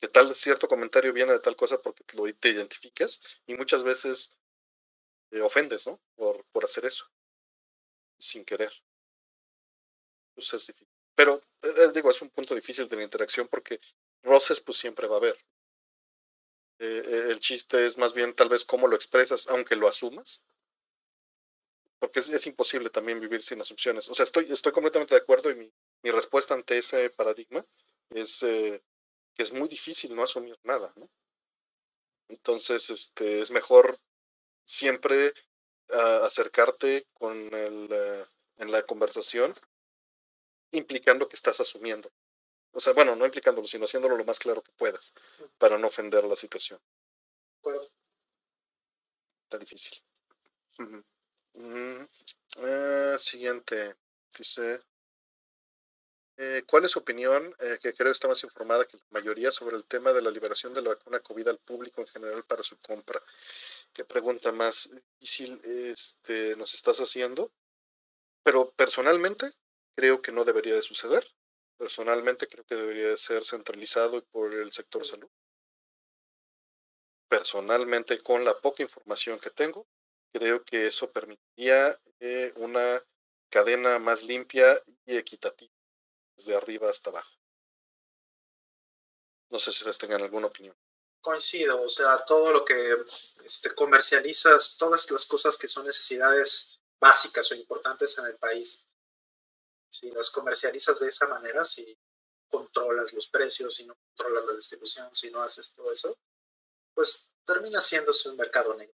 que 0.00 0.08
tal 0.08 0.34
cierto 0.34 0.68
comentario 0.68 1.12
viene 1.12 1.32
de 1.32 1.40
tal 1.40 1.56
cosa 1.56 1.80
porque 1.80 2.04
lo, 2.16 2.24
te 2.34 2.50
identificas 2.50 3.20
y 3.46 3.54
muchas 3.54 3.82
veces 3.84 4.30
te 5.30 5.42
ofendes, 5.42 5.86
¿no? 5.88 6.00
Por, 6.16 6.44
por 6.52 6.64
hacer 6.64 6.84
eso, 6.86 7.06
sin 8.18 8.44
querer. 8.44 8.72
Pero, 11.14 11.32
eh, 11.62 11.74
eh, 11.76 11.90
digo, 11.94 12.10
es 12.10 12.20
un 12.22 12.30
punto 12.30 12.54
difícil 12.54 12.86
de 12.88 12.96
la 12.96 13.02
interacción 13.04 13.48
porque 13.48 13.80
roces 14.22 14.60
pues 14.60 14.78
siempre 14.78 15.06
va 15.06 15.16
a 15.16 15.18
haber. 15.18 15.36
Eh, 16.84 17.30
el 17.30 17.38
chiste 17.38 17.86
es 17.86 17.96
más 17.96 18.12
bien 18.12 18.34
tal 18.34 18.48
vez 18.48 18.64
cómo 18.64 18.88
lo 18.88 18.96
expresas, 18.96 19.46
aunque 19.46 19.76
lo 19.76 19.86
asumas. 19.86 20.42
Porque 22.00 22.18
es, 22.18 22.46
imposible 22.48 22.90
también 22.90 23.20
vivir 23.20 23.40
sin 23.40 23.60
asunciones. 23.60 24.08
O 24.08 24.14
sea, 24.16 24.24
estoy, 24.24 24.50
estoy 24.50 24.72
completamente 24.72 25.14
de 25.14 25.20
acuerdo 25.20 25.52
y 25.52 25.54
mi, 25.54 26.10
respuesta 26.10 26.54
ante 26.54 26.78
ese 26.78 27.10
paradigma 27.10 27.64
es 28.10 28.42
eh, 28.42 28.82
que 29.36 29.44
es 29.44 29.52
muy 29.52 29.68
difícil 29.68 30.16
no 30.16 30.24
asumir 30.24 30.58
nada. 30.64 30.92
Entonces, 32.28 32.90
este, 32.90 33.38
es 33.38 33.52
mejor 33.52 33.96
siempre 34.64 35.32
uh, 35.90 36.24
acercarte 36.24 37.06
con 37.12 37.36
el, 37.54 38.26
en 38.56 38.72
la 38.72 38.82
conversación 38.84 39.54
implicando 40.72 41.28
que 41.28 41.36
estás 41.36 41.60
asumiendo. 41.60 42.10
O 42.72 42.80
sea, 42.80 42.92
bueno, 42.92 43.14
no 43.16 43.24
implicándolo, 43.24 43.66
sino 43.66 43.84
haciéndolo 43.84 44.16
lo 44.16 44.24
más 44.24 44.38
claro 44.38 44.62
que 44.62 44.72
puedas 44.72 45.12
para 45.58 45.78
no 45.78 45.86
ofender 45.88 46.24
la 46.24 46.36
situación. 46.36 46.80
Acuerdo. 47.58 47.88
Está 49.44 49.58
difícil. 49.58 50.02
Uh 50.78 50.82
-huh. 50.82 51.04
mm, 51.54 53.14
uh, 53.14 53.18
siguiente. 53.18 53.96
Dice, 54.38 54.80
eh, 56.38 56.62
¿Cuál 56.66 56.84
es 56.84 56.90
su 56.92 56.98
opinión, 56.98 57.54
eh, 57.60 57.78
que 57.80 57.92
creo 57.92 58.10
está 58.10 58.26
más 58.26 58.42
informada 58.42 58.86
que 58.86 58.96
la 58.96 59.02
mayoría, 59.10 59.52
sobre 59.52 59.76
el 59.76 59.84
tema 59.84 60.12
de 60.12 60.22
la 60.22 60.30
liberación 60.30 60.72
de 60.72 60.80
la 60.82 60.90
vacuna 60.90 61.20
COVID 61.20 61.48
al 61.48 61.58
público 61.58 62.00
en 62.00 62.06
general 62.06 62.42
para 62.44 62.62
su 62.62 62.78
compra? 62.78 63.22
¿Qué 63.92 64.04
pregunta 64.04 64.50
más 64.50 64.90
difícil 65.20 65.60
este, 65.64 66.56
nos 66.56 66.74
estás 66.74 66.98
haciendo? 66.98 67.52
Pero 68.42 68.72
personalmente 68.72 69.52
creo 69.94 70.22
que 70.22 70.32
no 70.32 70.44
debería 70.44 70.74
de 70.74 70.82
suceder. 70.82 71.26
Personalmente 71.82 72.46
creo 72.46 72.64
que 72.64 72.76
debería 72.76 73.08
de 73.08 73.16
ser 73.16 73.42
centralizado 73.42 74.24
por 74.26 74.54
el 74.54 74.70
sector 74.70 75.04
salud. 75.04 75.28
Personalmente, 77.28 78.22
con 78.22 78.44
la 78.44 78.56
poca 78.56 78.84
información 78.84 79.40
que 79.40 79.50
tengo, 79.50 79.88
creo 80.32 80.62
que 80.62 80.86
eso 80.86 81.10
permitiría 81.10 82.00
eh, 82.20 82.52
una 82.54 83.04
cadena 83.50 83.98
más 83.98 84.22
limpia 84.22 84.80
y 85.06 85.16
equitativa 85.16 85.74
desde 86.36 86.54
arriba 86.54 86.88
hasta 86.88 87.10
abajo. 87.10 87.32
No 89.50 89.58
sé 89.58 89.72
si 89.72 89.78
ustedes 89.78 89.98
tengan 89.98 90.22
alguna 90.22 90.46
opinión. 90.46 90.76
Coincido, 91.20 91.82
o 91.82 91.88
sea, 91.88 92.24
todo 92.24 92.52
lo 92.52 92.64
que 92.64 92.96
este, 93.44 93.74
comercializas, 93.74 94.76
todas 94.78 95.10
las 95.10 95.26
cosas 95.26 95.58
que 95.58 95.66
son 95.66 95.84
necesidades 95.84 96.78
básicas 97.00 97.50
o 97.50 97.56
importantes 97.56 98.16
en 98.18 98.26
el 98.26 98.36
país, 98.36 98.86
si 99.92 100.10
las 100.10 100.30
comercializas 100.30 101.00
de 101.00 101.08
esa 101.08 101.26
manera, 101.28 101.64
si 101.64 101.96
controlas 102.48 103.12
los 103.12 103.28
precios, 103.28 103.74
si 103.74 103.86
no 103.86 103.94
controlas 103.94 104.44
la 104.46 104.54
distribución, 104.54 105.14
si 105.14 105.30
no 105.30 105.42
haces 105.42 105.72
todo 105.72 105.90
eso, 105.92 106.18
pues 106.94 107.30
termina 107.44 107.80
siéndose 107.80 108.30
un 108.30 108.36
mercado 108.36 108.74
negro. 108.74 108.94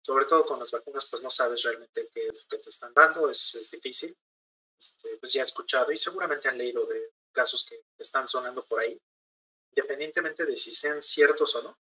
Sobre 0.00 0.24
todo 0.24 0.44
con 0.44 0.58
las 0.58 0.70
vacunas, 0.70 1.06
pues 1.06 1.22
no 1.22 1.30
sabes 1.30 1.62
realmente 1.62 2.08
qué 2.10 2.26
es 2.26 2.42
lo 2.42 2.48
que 2.48 2.58
te 2.58 2.70
están 2.70 2.92
dando, 2.94 3.28
es, 3.30 3.54
es 3.54 3.70
difícil 3.70 4.16
este, 4.80 5.16
pues 5.18 5.32
ya 5.32 5.40
he 5.40 5.44
escuchado 5.44 5.90
y 5.90 5.96
seguramente 5.96 6.48
han 6.48 6.56
leído 6.56 6.86
de 6.86 7.12
casos 7.32 7.64
que 7.68 7.84
están 7.98 8.26
sonando 8.28 8.64
por 8.64 8.80
ahí, 8.80 9.00
independientemente 9.70 10.46
de 10.46 10.56
si 10.56 10.74
sean 10.74 11.02
ciertos 11.02 11.54
o 11.56 11.62
no, 11.62 11.78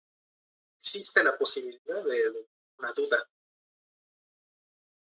existe 0.79 1.25
la 1.25 1.37
posibilidad 1.37 2.05
de 2.05 2.49
una 2.79 2.93
duda. 2.93 3.29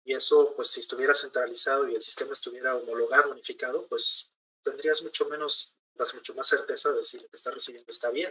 Y 0.04 0.14
eso, 0.14 0.54
pues 0.54 0.68
si 0.68 0.80
estuviera 0.80 1.14
centralizado 1.14 1.88
y 1.88 1.94
el 1.94 2.02
sistema 2.02 2.32
estuviera 2.32 2.76
homologado, 2.76 3.30
unificado, 3.30 3.86
pues 3.86 4.30
tendrías 4.62 5.02
mucho 5.02 5.26
menos, 5.26 5.74
das 5.94 6.14
mucho 6.14 6.34
más 6.34 6.46
certeza 6.46 6.92
de 6.92 7.02
si 7.02 7.18
lo 7.18 7.28
que 7.28 7.36
estás 7.36 7.54
recibiendo 7.54 7.90
está 7.90 8.10
bien. 8.10 8.30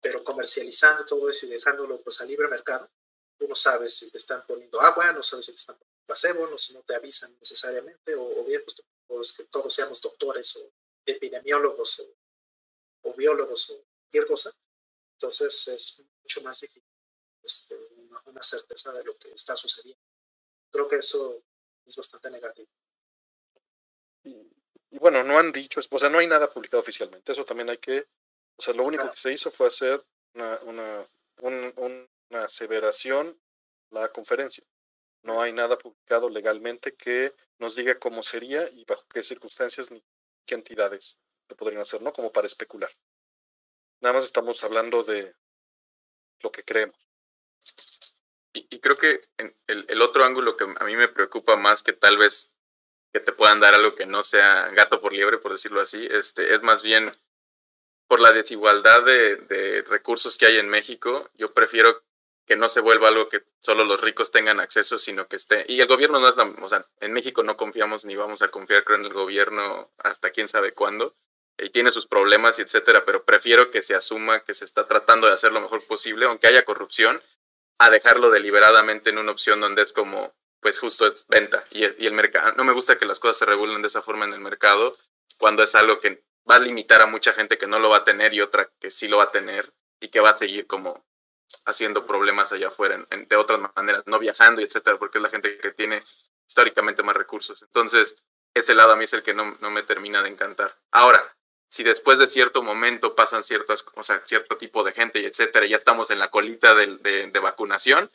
Pero 0.00 0.22
comercializando 0.22 1.06
todo 1.06 1.28
eso 1.30 1.46
y 1.46 1.48
dejándolo 1.48 2.00
pues 2.02 2.20
a 2.20 2.26
libre 2.26 2.48
mercado, 2.48 2.90
tú 3.38 3.48
no 3.48 3.54
sabes 3.54 3.94
si 3.94 4.10
te 4.10 4.18
están 4.18 4.44
poniendo 4.46 4.80
agua, 4.80 5.12
no 5.12 5.22
sabes 5.22 5.46
si 5.46 5.52
te 5.52 5.58
están 5.58 5.76
poniendo 5.76 5.88
placebo, 6.08 6.46
no, 6.46 6.56
no 6.72 6.82
te 6.82 6.94
avisan 6.94 7.36
necesariamente, 7.38 8.14
o, 8.14 8.40
o 8.40 8.44
bien 8.44 8.62
pues, 8.64 8.82
pues, 9.06 9.32
que 9.32 9.44
todos 9.44 9.72
seamos 9.72 10.00
doctores 10.00 10.56
o 10.56 10.72
epidemiólogos 11.04 12.00
o, 12.00 12.16
o, 13.02 13.14
biólogos 13.14 13.70
o 13.70 13.84
cualquier 14.00 14.26
cosa. 14.26 14.52
Entonces 15.12 15.68
es 15.68 16.04
mucho 16.22 16.40
más 16.42 16.60
difícil 16.60 16.82
este, 17.42 17.74
una, 18.24 18.32
una, 18.32 18.42
certeza 18.42 18.92
de 18.92 19.04
lo 19.04 19.16
que 19.16 19.30
está 19.30 19.54
sucediendo. 19.56 20.02
Creo 20.70 20.86
que 20.86 20.96
eso 20.96 21.42
es 21.84 21.96
bastante 21.96 22.30
negativo. 22.30 22.68
Y, 24.24 24.50
y 24.90 24.98
bueno, 24.98 25.22
no 25.24 25.38
han 25.38 25.52
dicho, 25.52 25.80
o 25.90 25.98
sea, 25.98 26.08
no 26.08 26.18
hay 26.18 26.26
nada 26.26 26.50
publicado 26.50 26.80
oficialmente, 26.80 27.32
eso 27.32 27.44
también 27.44 27.70
hay 27.70 27.78
que, 27.78 28.06
o 28.56 28.62
sea, 28.62 28.74
lo 28.74 28.84
único 28.84 29.02
claro. 29.02 29.14
que 29.14 29.20
se 29.20 29.32
hizo 29.32 29.50
fue 29.50 29.68
hacer 29.68 30.04
una, 30.34 30.58
una, 30.60 31.08
un, 31.40 32.08
una 32.30 32.44
aseveración 32.44 33.38
la 33.90 34.12
conferencia. 34.12 34.64
No 35.22 35.40
hay 35.42 35.52
nada 35.52 35.78
publicado 35.78 36.28
legalmente 36.28 36.94
que 36.94 37.34
nos 37.58 37.76
diga 37.76 37.98
cómo 37.98 38.22
sería 38.22 38.68
y 38.70 38.84
bajo 38.84 39.04
qué 39.08 39.22
circunstancias 39.22 39.90
ni 39.90 40.02
qué 40.46 40.54
entidades 40.54 41.18
lo 41.48 41.56
podrían 41.56 41.82
hacer, 41.82 42.02
¿no? 42.02 42.12
Como 42.12 42.32
para 42.32 42.46
especular. 42.46 42.90
Nada 44.00 44.14
más 44.14 44.24
estamos 44.24 44.62
hablando 44.62 45.02
de 45.02 45.34
lo 46.40 46.52
que 46.52 46.62
creemos. 46.62 47.07
Y, 48.52 48.66
y 48.70 48.80
creo 48.80 48.96
que 48.96 49.20
el, 49.36 49.84
el, 49.88 50.02
otro 50.02 50.24
ángulo 50.24 50.56
que 50.56 50.64
a 50.64 50.84
mí 50.84 50.96
me 50.96 51.08
preocupa 51.08 51.56
más 51.56 51.82
que 51.82 51.92
tal 51.92 52.16
vez 52.16 52.54
que 53.12 53.20
te 53.20 53.32
puedan 53.32 53.60
dar 53.60 53.74
algo 53.74 53.94
que 53.94 54.06
no 54.06 54.22
sea 54.22 54.68
gato 54.70 55.00
por 55.00 55.12
liebre, 55.12 55.38
por 55.38 55.52
decirlo 55.52 55.80
así, 55.80 56.06
este, 56.10 56.54
es 56.54 56.62
más 56.62 56.82
bien 56.82 57.16
por 58.06 58.20
la 58.20 58.32
desigualdad 58.32 59.02
de, 59.04 59.36
de 59.36 59.82
recursos 59.82 60.36
que 60.36 60.46
hay 60.46 60.56
en 60.56 60.68
México. 60.68 61.30
Yo 61.34 61.52
prefiero 61.52 62.02
que 62.48 62.56
no 62.56 62.68
se 62.70 62.80
vuelva 62.80 63.08
algo 63.08 63.28
que 63.28 63.44
solo 63.60 63.84
los 63.84 64.00
ricos 64.00 64.32
tengan 64.32 64.58
acceso, 64.58 64.98
sino 64.98 65.28
que 65.28 65.36
esté. 65.36 65.66
Y 65.68 65.80
el 65.82 65.86
gobierno 65.86 66.18
no 66.18 66.28
es 66.28 66.34
o 66.62 66.68
sea, 66.68 66.86
en 67.00 67.12
México 67.12 67.42
no 67.42 67.58
confiamos 67.58 68.06
ni 68.06 68.16
vamos 68.16 68.40
a 68.40 68.48
confiar 68.48 68.82
en 68.88 69.04
el 69.04 69.12
gobierno 69.12 69.90
hasta 69.98 70.30
quién 70.30 70.48
sabe 70.48 70.72
cuándo. 70.72 71.14
Y 71.58 71.70
tiene 71.70 71.92
sus 71.92 72.06
problemas 72.06 72.58
y 72.58 72.62
etcétera, 72.62 73.04
pero 73.04 73.24
prefiero 73.24 73.70
que 73.70 73.82
se 73.82 73.94
asuma 73.94 74.44
que 74.44 74.54
se 74.54 74.64
está 74.64 74.88
tratando 74.88 75.26
de 75.26 75.34
hacer 75.34 75.52
lo 75.52 75.60
mejor 75.60 75.84
posible, 75.86 76.24
aunque 76.24 76.46
haya 76.46 76.64
corrupción, 76.64 77.20
a 77.78 77.90
dejarlo 77.90 78.30
deliberadamente 78.30 79.10
en 79.10 79.18
una 79.18 79.32
opción 79.32 79.60
donde 79.60 79.82
es 79.82 79.92
como, 79.92 80.34
pues 80.60 80.78
justo 80.78 81.06
es 81.06 81.26
venta 81.28 81.64
y, 81.70 81.84
y 82.02 82.06
el 82.06 82.12
mercado. 82.12 82.52
No 82.56 82.64
me 82.64 82.72
gusta 82.72 82.98
que 82.98 83.06
las 83.06 83.20
cosas 83.20 83.38
se 83.38 83.46
regulen 83.46 83.82
de 83.82 83.88
esa 83.88 84.02
forma 84.02 84.24
en 84.24 84.34
el 84.34 84.40
mercado 84.40 84.92
cuando 85.38 85.62
es 85.62 85.74
algo 85.74 86.00
que 86.00 86.24
va 86.50 86.56
a 86.56 86.60
limitar 86.60 87.02
a 87.02 87.06
mucha 87.06 87.32
gente 87.32 87.58
que 87.58 87.66
no 87.66 87.78
lo 87.78 87.90
va 87.90 87.98
a 87.98 88.04
tener 88.04 88.34
y 88.34 88.40
otra 88.40 88.70
que 88.80 88.90
sí 88.90 89.06
lo 89.08 89.18
va 89.18 89.24
a 89.24 89.30
tener 89.30 89.72
y 90.00 90.08
que 90.08 90.20
va 90.20 90.30
a 90.30 90.34
seguir 90.34 90.66
como 90.66 91.04
haciendo 91.66 92.06
problemas 92.06 92.50
allá 92.52 92.68
afuera 92.68 93.06
de 93.10 93.36
otras 93.36 93.60
maneras, 93.76 94.02
no 94.06 94.18
viajando 94.18 94.60
y 94.60 94.64
etcétera, 94.64 94.98
porque 94.98 95.18
es 95.18 95.22
la 95.22 95.30
gente 95.30 95.58
que 95.58 95.70
tiene 95.70 96.00
históricamente 96.48 97.02
más 97.02 97.14
recursos. 97.14 97.62
Entonces, 97.62 98.16
ese 98.54 98.74
lado 98.74 98.92
a 98.92 98.96
mí 98.96 99.04
es 99.04 99.12
el 99.12 99.22
que 99.22 99.34
no, 99.34 99.56
no 99.60 99.70
me 99.70 99.82
termina 99.82 100.22
de 100.22 100.30
encantar. 100.30 100.78
Ahora, 100.90 101.36
si 101.68 101.82
después 101.82 102.18
de 102.18 102.28
cierto 102.28 102.62
momento 102.62 103.14
pasan 103.14 103.42
ciertas, 103.42 103.84
o 103.94 104.02
sea, 104.02 104.22
cierto 104.26 104.56
tipo 104.56 104.82
de 104.84 104.92
gente 104.92 105.20
y 105.20 105.26
etcétera, 105.26 105.66
ya 105.66 105.76
estamos 105.76 106.10
en 106.10 106.18
la 106.18 106.30
colita 106.30 106.74
de, 106.74 106.96
de, 106.96 107.38
vacunación, 107.40 108.10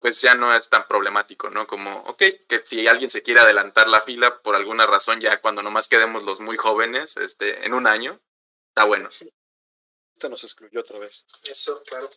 pues 0.00 0.20
ya 0.20 0.34
no 0.34 0.54
es 0.54 0.68
tan 0.68 0.88
problemático, 0.88 1.50
¿no? 1.50 1.66
Como, 1.66 2.00
ok, 2.00 2.22
que 2.48 2.60
si 2.64 2.88
alguien 2.88 3.10
se 3.10 3.22
quiere 3.22 3.40
adelantar 3.40 3.88
la 3.88 4.00
fila 4.00 4.42
por 4.42 4.56
alguna 4.56 4.86
razón, 4.86 5.20
ya 5.20 5.40
cuando 5.40 5.62
nomás 5.62 5.88
quedemos 5.88 6.24
los 6.24 6.40
muy 6.40 6.56
jóvenes, 6.56 7.16
este, 7.16 7.64
en 7.64 7.74
un 7.74 7.86
año, 7.86 8.20
está 8.68 8.84
bueno. 8.84 9.08
Este 9.08 10.28
nos 10.28 10.42
excluyó 10.42 10.80
otra 10.80 10.98
vez. 10.98 11.24
Eso, 11.44 11.82
claro. 11.84 12.10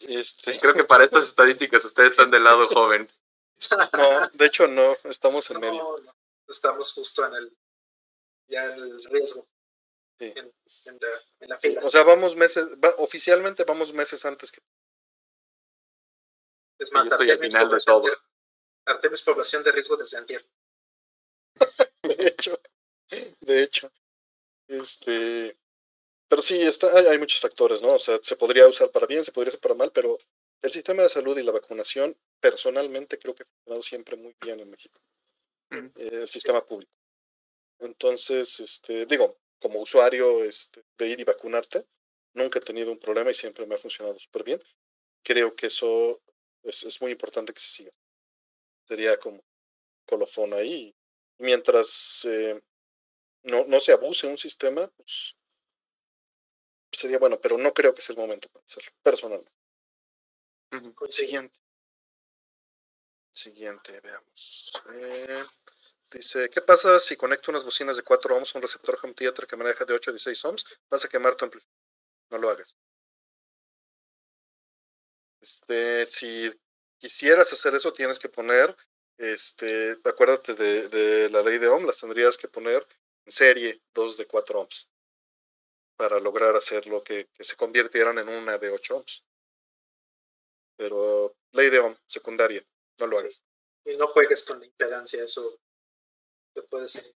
Este... 0.00 0.58
Creo 0.58 0.74
que 0.74 0.84
para 0.84 1.04
estas 1.04 1.24
estadísticas 1.24 1.84
ustedes 1.84 2.12
están 2.12 2.30
del 2.30 2.44
lado 2.44 2.66
joven. 2.68 3.10
No, 3.92 4.28
de 4.34 4.46
hecho 4.46 4.68
no, 4.68 4.96
estamos 5.04 5.50
en 5.50 5.60
medio. 5.60 5.98
No, 6.04 6.14
estamos 6.46 6.92
justo 6.92 7.26
en 7.26 7.34
el, 7.34 7.56
ya 8.48 8.64
en 8.64 8.80
el 8.80 9.04
riesgo. 9.04 9.46
Sí. 10.18 10.32
En, 10.34 10.52
la, 11.00 11.08
en, 11.40 11.48
la, 11.48 11.58
fila. 11.58 11.80
O 11.84 11.90
sea, 11.90 12.02
vamos 12.02 12.36
meses, 12.36 12.66
oficialmente 12.98 13.64
vamos 13.64 13.92
meses 13.92 14.24
antes 14.24 14.50
que. 14.50 14.60
Es 16.78 16.92
más, 16.92 17.06
estoy 17.06 17.30
al 17.30 17.38
final 17.38 17.68
de 17.68 17.76
todo. 17.84 18.08
Artemis 18.86 19.22
población 19.22 19.62
de 19.62 19.72
riesgo 19.72 19.96
desde 19.96 20.18
antier. 20.18 20.46
de 22.02 22.26
hecho, 22.28 22.60
de 23.40 23.62
hecho. 23.62 23.92
Este, 24.68 25.56
pero 26.28 26.42
sí, 26.42 26.60
está, 26.62 26.96
hay, 26.96 27.06
hay, 27.06 27.18
muchos 27.18 27.40
factores, 27.40 27.82
¿no? 27.82 27.94
O 27.94 27.98
sea, 27.98 28.18
se 28.22 28.36
podría 28.36 28.66
usar 28.66 28.90
para 28.90 29.06
bien, 29.06 29.24
se 29.24 29.32
podría 29.32 29.50
usar 29.50 29.60
para 29.60 29.74
mal, 29.74 29.92
pero 29.92 30.18
el 30.62 30.70
sistema 30.70 31.02
de 31.02 31.08
salud 31.08 31.36
y 31.38 31.42
la 31.42 31.52
vacunación, 31.52 32.16
personalmente 32.40 33.18
creo 33.18 33.34
que 33.34 33.42
ha 33.42 33.46
funcionado 33.46 33.82
siempre 33.82 34.16
muy 34.16 34.34
bien 34.40 34.60
en 34.60 34.70
México. 34.70 35.00
Mm. 35.70 35.86
Eh, 35.96 36.08
el 36.22 36.28
sistema 36.28 36.64
público. 36.64 36.92
Entonces, 37.78 38.60
este, 38.60 39.06
digo, 39.06 39.38
como 39.60 39.80
usuario 39.80 40.44
este, 40.44 40.84
de 40.98 41.08
ir 41.08 41.20
y 41.20 41.24
vacunarte, 41.24 41.86
nunca 42.34 42.58
he 42.58 42.62
tenido 42.62 42.92
un 42.92 42.98
problema 42.98 43.30
y 43.30 43.34
siempre 43.34 43.66
me 43.66 43.74
ha 43.74 43.78
funcionado 43.78 44.18
súper 44.18 44.44
bien. 44.44 44.62
Creo 45.22 45.54
que 45.54 45.66
eso 45.66 46.20
es, 46.62 46.84
es, 46.84 47.00
muy 47.00 47.12
importante 47.12 47.52
que 47.52 47.60
se 47.60 47.70
siga. 47.70 47.92
Sería 48.86 49.18
como 49.18 49.42
colofón 50.06 50.52
ahí. 50.54 50.94
Mientras 51.38 52.24
eh, 52.24 52.62
no, 53.42 53.64
no 53.66 53.80
se 53.80 53.92
abuse 53.92 54.26
un 54.26 54.38
sistema, 54.38 54.88
pues 54.88 55.36
sería 56.92 57.18
bueno, 57.18 57.40
pero 57.40 57.58
no 57.58 57.72
creo 57.72 57.94
que 57.94 58.02
sea 58.02 58.14
el 58.14 58.20
momento 58.20 58.48
para 58.48 58.64
hacerlo, 58.64 58.90
personalmente. 59.02 59.52
Uh 60.72 60.76
-huh. 60.76 61.10
Siguiente. 61.10 61.60
Siguiente, 63.32 64.00
veamos. 64.00 64.72
Eh, 64.94 65.44
dice, 66.16 66.48
¿qué 66.50 66.60
pasa 66.60 66.98
si 67.00 67.16
conecto 67.16 67.50
unas 67.50 67.64
bocinas 67.64 67.96
de 67.96 68.02
4 68.02 68.36
ohms 68.36 68.54
a 68.54 68.58
un 68.58 68.62
receptor 68.62 68.98
home 69.02 69.14
theater 69.14 69.46
que 69.46 69.56
maneja 69.56 69.84
de 69.84 69.94
8 69.94 70.10
a 70.10 70.12
16 70.12 70.44
ohms? 70.44 70.64
Vas 70.90 71.04
a 71.04 71.08
quemar 71.08 71.34
tu 71.36 71.44
amplificador. 71.44 71.76
No 72.30 72.38
lo 72.38 72.50
hagas. 72.50 72.76
Este, 75.40 76.06
si 76.06 76.52
quisieras 76.98 77.52
hacer 77.52 77.74
eso, 77.74 77.92
tienes 77.92 78.18
que 78.18 78.28
poner, 78.28 78.76
este, 79.18 79.98
acuérdate 80.04 80.54
de, 80.54 80.88
de 80.88 81.28
la 81.30 81.42
ley 81.42 81.58
de 81.58 81.68
ohm, 81.68 81.86
las 81.86 82.00
tendrías 82.00 82.36
que 82.36 82.48
poner 82.48 82.86
en 83.24 83.32
serie 83.32 83.82
2 83.94 84.16
de 84.16 84.26
4 84.26 84.60
ohms 84.60 84.88
para 85.96 86.20
lograr 86.20 86.54
hacer 86.56 86.86
lo 86.86 87.02
que, 87.02 87.28
que 87.32 87.44
se 87.44 87.56
convirtieran 87.56 88.18
en 88.18 88.28
una 88.28 88.58
de 88.58 88.70
8 88.70 88.96
ohms. 88.96 89.24
Pero 90.76 91.36
ley 91.52 91.70
de 91.70 91.78
ohm, 91.78 91.96
secundaria, 92.06 92.64
no 92.98 93.06
lo 93.06 93.18
hagas. 93.18 93.42
Y 93.84 93.96
no 93.96 94.08
juegues 94.08 94.44
con 94.44 94.58
la 94.60 94.66
impedancia, 94.66 95.22
eso 95.22 95.60
te 96.56 96.62
puede 96.62 96.88
ser. 96.88 97.14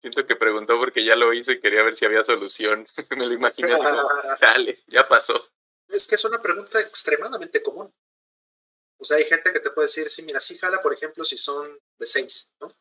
Siento 0.00 0.24
que 0.26 0.36
preguntó 0.36 0.78
porque 0.78 1.04
ya 1.04 1.16
lo 1.16 1.32
hizo 1.34 1.50
y 1.50 1.60
quería 1.60 1.82
ver 1.82 1.96
si 1.96 2.04
había 2.04 2.24
solución. 2.24 2.86
Me 3.16 3.26
lo 3.26 3.34
imaginé 3.34 3.68
chale, 4.38 4.82
ya 4.86 5.06
pasó. 5.08 5.50
Es 5.88 6.06
que 6.06 6.14
es 6.14 6.24
una 6.24 6.40
pregunta 6.40 6.80
extremadamente 6.80 7.62
común. 7.62 7.92
O 9.00 9.04
sea, 9.04 9.16
hay 9.16 9.24
gente 9.24 9.52
que 9.52 9.60
te 9.60 9.70
puede 9.70 9.86
decir, 9.86 10.08
sí, 10.08 10.22
mira, 10.22 10.40
sí 10.40 10.56
jala, 10.56 10.80
por 10.80 10.92
ejemplo, 10.92 11.24
si 11.24 11.36
son 11.36 11.78
de 11.98 12.06
6, 12.06 12.54
¿no? 12.60 12.72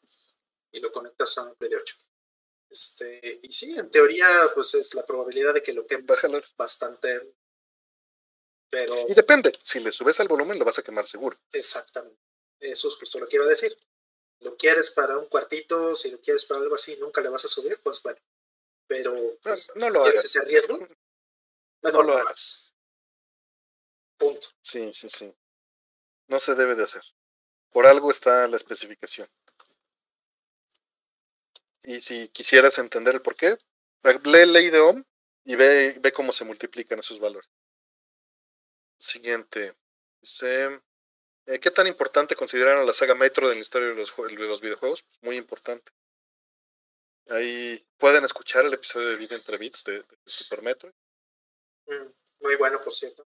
Y 0.72 0.80
lo 0.80 0.91
conectas 0.91 1.38
a 1.38 1.44
un 1.44 1.56
de 1.60 1.76
8. 1.76 1.95
Este, 2.70 3.40
y 3.41 3.52
sí, 3.52 3.76
en 3.78 3.90
teoría, 3.90 4.28
pues 4.54 4.74
es 4.76 4.94
la 4.94 5.06
probabilidad 5.06 5.54
de 5.54 5.64
que 5.64 5.74
lo 5.74 5.88
quemes 5.88 6.54
bastante. 6.56 7.36
Pero. 8.70 9.06
Y 9.08 9.14
depende, 9.14 9.58
si 9.64 9.80
le 9.80 9.91
subes 9.91 10.20
al 10.20 10.28
volumen 10.28 10.60
lo 10.60 10.66
vas 10.66 10.78
a 10.78 10.84
quemar 10.84 11.08
seguro. 11.08 11.38
Exactamente. 11.52 12.20
Eso 12.60 12.88
es 12.88 12.95
justo 12.95 13.20
lo 13.20 13.28
que 13.28 13.38
iba 13.38 13.45
a 13.45 13.49
decir. 13.49 13.78
Lo 14.39 14.55
quieres 14.55 14.91
para 14.91 15.18
un 15.18 15.26
cuartito, 15.26 15.95
si 15.95 16.11
lo 16.11 16.19
quieres 16.19 16.45
para 16.45 16.61
algo 16.61 16.76
así, 16.76 16.95
nunca 16.97 17.22
le 17.22 17.30
vas 17.30 17.45
a 17.45 17.47
subir, 17.47 17.80
pues 17.84 18.01
bueno. 18.03 18.19
Pero 18.88 19.38
pues, 19.41 19.72
no, 19.76 19.81
no 19.81 19.89
lo 19.89 20.03
¿quieres 20.03 20.19
hagas. 20.19 20.35
ese 20.35 20.41
riesgo? 20.45 20.80
No, 21.81 22.03
lo 22.03 22.14
hagas. 22.14 22.26
hagas. 22.26 22.76
Punto. 24.18 24.47
Sí, 24.61 24.93
sí, 24.93 25.09
sí. 25.09 25.34
No 26.27 26.39
se 26.39 26.55
debe 26.55 26.76
de 26.76 26.84
hacer. 26.84 27.03
Por 27.72 27.85
algo 27.85 28.11
está 28.11 28.47
la 28.47 28.57
especificación. 28.57 29.30
Y 31.84 32.01
si 32.01 32.30
quisieras 32.30 32.77
entender 32.80 33.15
el 33.15 33.22
por 33.22 33.35
qué, 33.35 33.57
lee 34.03 34.45
ley 34.45 34.69
de 34.69 34.80
Ohm 34.80 35.03
y 35.45 35.55
ve, 35.55 35.97
ve 35.99 36.11
cómo 36.11 36.31
se 36.34 36.43
multiplican 36.43 36.99
esos 36.99 37.19
valores. 37.19 37.49
Siguiente. 38.97 39.76
Dice, 40.22 40.81
eh, 41.48 41.60
¿qué 41.60 41.72
tan 41.72 41.88
importante 41.88 42.36
consideran 42.36 42.78
a 42.78 42.84
la 42.84 42.94
saga 42.94 43.15
Metro 43.15 43.48
de 43.49 43.56
la 43.56 43.61
historia 43.61 43.88
de 43.90 43.95
los, 43.95 44.15
de 44.15 44.36
los 44.36 44.61
videojuegos? 44.61 45.03
Pues 45.03 45.24
muy 45.24 45.38
importante. 45.38 45.91
Ahí 47.30 47.86
pueden 47.98 48.24
escuchar 48.24 48.65
el 48.65 48.74
episodio 48.74 49.10
de 49.10 49.15
Vida 49.18 49.36
entre 49.36 49.57
Bits 49.57 49.84
de, 49.84 49.99
de 50.03 50.18
Super 50.26 50.61
Metro. 50.61 50.94
Mm, 51.88 52.11
Muy 52.41 52.56
bueno, 52.56 52.80
por 52.82 52.94
cierto. 52.94 53.28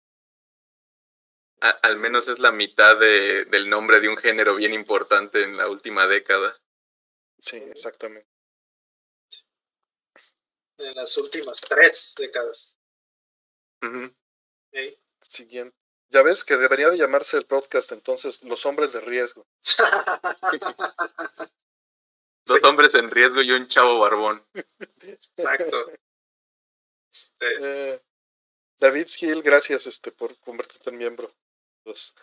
A, 1.61 1.69
al 1.69 1.97
menos 1.97 2.27
es 2.27 2.37
la 2.37 2.51
mitad 2.51 2.99
de, 2.99 3.45
del 3.45 3.69
nombre 3.69 3.99
de 3.99 4.09
un 4.09 4.17
género 4.17 4.55
bien 4.55 4.73
importante 4.73 5.43
en 5.43 5.57
la 5.57 5.67
última 5.67 6.07
década. 6.07 6.59
Sí, 7.39 7.57
exactamente. 7.57 8.29
En 10.79 10.93
las 10.93 11.17
últimas 11.17 11.61
tres 11.61 12.13
décadas. 12.17 12.77
Uh 13.81 13.87
-huh. 13.87 14.15
¿Sí? 14.71 14.99
Siguiente. 15.21 15.77
Ya 16.09 16.21
ves 16.21 16.43
que 16.43 16.57
debería 16.57 16.89
de 16.89 16.97
llamarse 16.97 17.37
el 17.37 17.45
podcast 17.45 17.91
entonces 17.91 18.43
Los 18.43 18.65
Hombres 18.65 18.93
de 18.93 19.01
Riesgo. 19.01 19.45
Dos 22.45 22.59
sí. 22.61 22.65
hombres 22.65 22.95
en 22.95 23.11
riesgo 23.11 23.41
y 23.41 23.51
un 23.51 23.67
chavo 23.67 23.99
barbón. 23.99 24.41
Exacto. 25.01 25.91
Este... 27.11 27.45
Eh, 27.59 28.01
David 28.79 29.07
Gil, 29.07 29.41
gracias 29.41 29.85
este, 29.87 30.11
por 30.11 30.37
convertirte 30.39 30.89
en 30.89 30.97
miembro. 30.97 31.33
Entonces, 31.79 32.13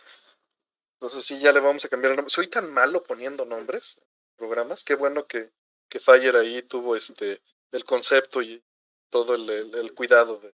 entonces 0.93 1.25
sí, 1.25 1.39
ya 1.39 1.51
le 1.51 1.59
vamos 1.59 1.85
a 1.85 1.89
cambiar 1.89 2.11
el 2.11 2.15
nombre. 2.15 2.31
Soy 2.31 2.47
tan 2.47 2.73
malo 2.73 3.03
poniendo 3.03 3.45
nombres 3.45 4.01
programas. 4.35 4.83
Qué 4.83 4.95
bueno 4.95 5.27
que, 5.27 5.51
que 5.89 5.99
Fire 5.99 6.35
ahí 6.37 6.63
tuvo 6.63 6.95
este 6.95 7.41
el 7.71 7.83
concepto 7.83 8.41
y 8.41 8.63
todo 9.09 9.35
el, 9.35 9.49
el, 9.49 9.75
el 9.75 9.93
cuidado 9.93 10.39
de, 10.39 10.55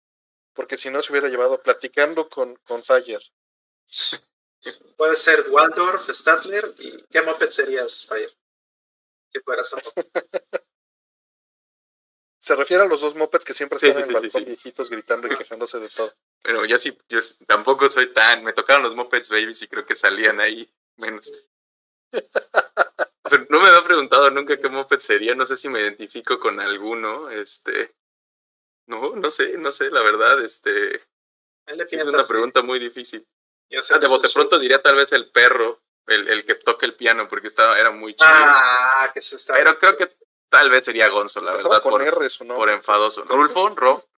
porque 0.60 0.78
si 0.78 0.90
no 0.90 1.02
se 1.02 1.14
hubiera 1.14 1.30
llevado 1.30 1.64
platicando 1.64 2.28
con, 2.28 2.58
con 2.68 2.84
Fire. 2.84 3.24
Puede 4.98 5.16
ser 5.16 5.46
Waldorf, 5.50 6.10
Statler 6.10 6.74
y 6.80 7.02
¿qué 7.10 7.22
moped 7.22 7.48
serías, 7.50 8.06
Fire? 8.06 8.30
Si 9.32 9.40
fueras 9.40 9.72
un 9.72 9.80
Se 12.42 12.58
refiere 12.58 12.84
a 12.84 12.88
los 12.88 13.00
dos 13.00 13.16
mopeds 13.16 13.46
que 13.46 13.54
siempre 13.54 13.80
Sí, 13.80 13.88
están 13.88 14.04
sí, 14.04 14.10
en 14.10 14.16
el 14.18 14.22
sí, 14.24 14.38
balcón 14.38 14.46
viejitos 14.48 14.90
gritando 14.90 15.28
y 15.28 15.30
quejándose 15.38 15.80
de 15.80 15.88
todo. 15.88 16.14
Pero 16.42 16.66
yo 16.66 16.78
sí, 16.78 16.98
yo 17.08 17.20
tampoco 17.48 17.90
soy 17.90 18.12
tan. 18.12 18.44
Me 18.44 18.52
tocaron 18.52 18.84
los 18.84 18.96
Mopeds 18.96 19.30
Babies 19.30 19.62
y 19.62 19.70
creo 19.70 19.86
que 19.86 19.96
salían 19.96 20.42
ahí 20.42 20.70
menos. 20.98 21.32
Pero 23.30 23.46
no 23.50 23.62
me 23.62 23.70
había 23.70 23.86
preguntado 23.86 24.30
nunca 24.30 24.60
qué 24.60 24.68
Moped 24.68 25.00
sería. 25.00 25.36
No 25.36 25.46
sé 25.46 25.56
si 25.56 25.70
me 25.70 25.80
identifico 25.80 26.38
con 26.38 26.60
alguno. 26.60 27.30
Este. 27.30 27.96
No, 28.90 29.16
no 29.16 29.30
sé, 29.30 29.56
no 29.58 29.72
sé, 29.72 29.92
la 29.92 30.02
verdad. 30.02 30.44
Este. 30.44 30.96
es 30.96 32.06
una 32.06 32.24
pregunta 32.24 32.64
muy 32.64 32.80
difícil. 32.80 33.26
Ah, 33.92 34.00
de 34.00 34.08
bote 34.08 34.30
pronto 34.30 34.58
diría 34.58 34.82
tal 34.82 34.96
vez 34.96 35.12
el 35.12 35.30
perro, 35.30 35.84
el, 36.08 36.28
el, 36.28 36.44
que 36.44 36.56
toca 36.56 36.88
el 36.88 36.96
piano, 36.96 37.28
porque 37.30 37.46
estaba, 37.46 37.80
era 37.80 37.92
muy 37.92 38.16
chido. 38.16 38.28
Ah, 38.28 39.12
que 39.14 39.22
se 39.22 39.36
está. 39.36 39.54
Pero 39.54 39.78
creo 39.78 39.96
que 39.96 40.10
tal 40.50 40.72
vez 40.72 40.86
sería 40.86 41.08
Gonzo, 41.08 41.40
la 41.42 41.54
verdad. 41.54 41.84
Por, 41.84 42.04
por 42.56 42.70
enfadoso. 42.72 43.24
Rulfo, 43.26 43.70
Ro, 43.70 44.10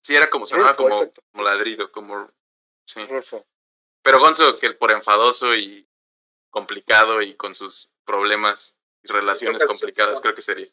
sí, 0.00 0.16
era 0.16 0.28
como, 0.28 0.46
llamaba 0.46 0.74
como, 0.74 1.12
como, 1.30 1.44
ladrido, 1.44 1.92
como. 1.92 2.32
Sí. 2.84 3.06
Rulfo. 3.06 3.46
Pero 4.02 4.18
Gonzo, 4.18 4.56
que 4.56 4.72
por 4.72 4.90
enfadoso 4.90 5.54
y 5.54 5.86
complicado 6.50 7.22
y 7.22 7.34
con 7.36 7.54
sus 7.54 7.92
problemas 8.04 8.76
y 9.04 9.12
relaciones 9.12 9.64
complicadas, 9.64 10.20
creo 10.20 10.34
que 10.34 10.42
sería. 10.42 10.66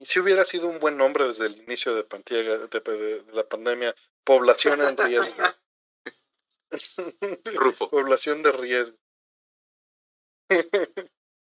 Y 0.00 0.06
si 0.06 0.18
hubiera 0.18 0.46
sido 0.46 0.66
un 0.66 0.78
buen 0.78 0.96
nombre 0.96 1.26
desde 1.26 1.46
el 1.46 1.58
inicio 1.58 1.94
de, 1.94 2.02
de, 2.04 3.24
la 3.32 3.46
pandemia, 3.46 3.94
población 4.24 4.80
en 4.80 4.96
riesgo. 4.96 5.34
Rufo. 7.44 7.88
población 7.90 8.42
de 8.42 8.52
riesgo. 8.52 8.96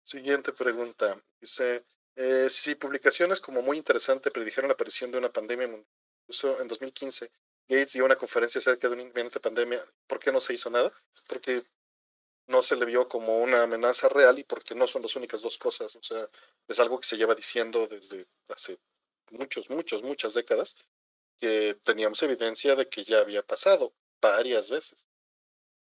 Siguiente 0.04 0.52
pregunta. 0.52 1.22
Dice, 1.40 1.84
eh, 2.16 2.48
si 2.50 2.74
publicaciones 2.74 3.40
como 3.40 3.62
muy 3.62 3.76
interesante 3.76 4.32
predijeron 4.32 4.68
la 4.68 4.74
aparición 4.74 5.12
de 5.12 5.18
una 5.18 5.32
pandemia 5.32 5.68
mundial, 5.68 5.88
incluso 6.24 6.60
en 6.60 6.66
2015, 6.66 7.30
Gates 7.68 7.92
dio 7.92 8.04
una 8.04 8.16
conferencia 8.16 8.58
acerca 8.58 8.88
de 8.88 8.94
una 8.94 9.02
inminente 9.02 9.38
pandemia, 9.38 9.86
¿por 10.08 10.18
qué 10.18 10.32
no 10.32 10.40
se 10.40 10.54
hizo 10.54 10.68
nada? 10.68 10.92
Porque 11.28 11.62
no 12.46 12.62
se 12.62 12.76
le 12.76 12.84
vio 12.84 13.08
como 13.08 13.38
una 13.38 13.62
amenaza 13.62 14.08
real 14.08 14.38
y 14.38 14.44
porque 14.44 14.74
no 14.74 14.86
son 14.86 15.02
las 15.02 15.16
únicas 15.16 15.42
dos 15.42 15.58
cosas. 15.58 15.94
O 15.96 16.02
sea, 16.02 16.28
es 16.68 16.80
algo 16.80 16.98
que 17.00 17.06
se 17.06 17.16
lleva 17.16 17.34
diciendo 17.34 17.86
desde 17.86 18.26
hace 18.48 18.78
muchos, 19.30 19.70
muchos, 19.70 20.02
muchas 20.02 20.34
décadas, 20.34 20.76
que 21.38 21.74
teníamos 21.82 22.22
evidencia 22.22 22.76
de 22.76 22.88
que 22.88 23.04
ya 23.04 23.18
había 23.18 23.42
pasado 23.42 23.92
varias 24.20 24.70
veces. 24.70 25.08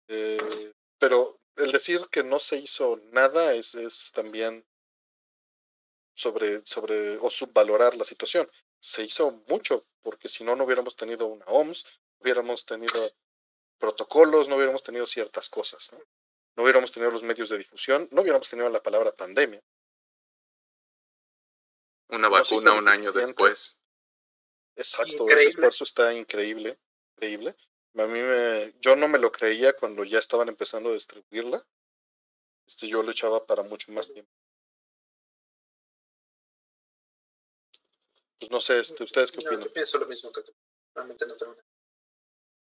Eh, 0.08 0.72
pero 0.98 1.40
el 1.56 1.72
decir 1.72 2.08
que 2.10 2.22
no 2.22 2.38
se 2.38 2.56
hizo 2.56 3.00
nada 3.12 3.54
es, 3.54 3.74
es 3.74 4.12
también 4.12 4.64
sobre, 6.14 6.64
sobre 6.66 7.16
o 7.18 7.30
subvalorar 7.30 7.96
la 7.96 8.04
situación. 8.04 8.48
Se 8.78 9.02
hizo 9.02 9.42
mucho, 9.48 9.84
porque 10.02 10.28
si 10.28 10.44
no, 10.44 10.56
no 10.56 10.64
hubiéramos 10.64 10.96
tenido 10.96 11.26
una 11.26 11.44
OMS, 11.46 11.84
hubiéramos 12.18 12.64
tenido 12.64 13.12
protocolos, 13.78 14.48
no 14.48 14.56
hubiéramos 14.56 14.82
tenido 14.82 15.06
ciertas 15.06 15.48
cosas. 15.48 15.92
¿no? 15.92 16.00
No 16.60 16.64
hubiéramos 16.64 16.92
tenido 16.92 17.10
los 17.10 17.22
medios 17.22 17.48
de 17.48 17.56
difusión, 17.56 18.06
no 18.12 18.20
hubiéramos 18.20 18.50
tenido 18.50 18.68
la 18.68 18.82
palabra 18.82 19.12
pandemia. 19.12 19.62
Una 22.08 22.28
vacuna 22.28 22.74
un 22.74 22.86
año 22.86 23.12
después. 23.12 23.78
Exacto, 24.76 25.26
ese 25.30 25.44
esfuerzo 25.44 25.84
está 25.84 26.12
increíble, 26.12 26.78
increíble. 27.14 27.56
A 27.96 28.04
mí 28.04 28.20
me, 28.20 28.74
yo 28.78 28.94
no 28.94 29.08
me 29.08 29.18
lo 29.18 29.32
creía 29.32 29.72
cuando 29.72 30.04
ya 30.04 30.18
estaban 30.18 30.50
empezando 30.50 30.90
a 30.90 30.92
distribuirla. 30.92 31.66
Este, 32.66 32.88
yo 32.88 33.02
lo 33.02 33.10
echaba 33.10 33.46
para 33.46 33.62
mucho 33.62 33.90
más 33.92 34.12
tiempo. 34.12 34.30
Pues 38.38 38.50
no 38.50 38.60
sé, 38.60 38.80
este, 38.80 39.02
¿ustedes 39.02 39.30
qué 39.30 39.38
opinan? 39.38 39.64
Yo 39.64 39.72
pienso 39.72 39.98
lo 39.98 40.04
mismo 40.04 40.30
que 40.30 40.42
tú. 40.42 40.52
Realmente 40.94 41.26
no 41.26 41.34
tengo 41.36 41.56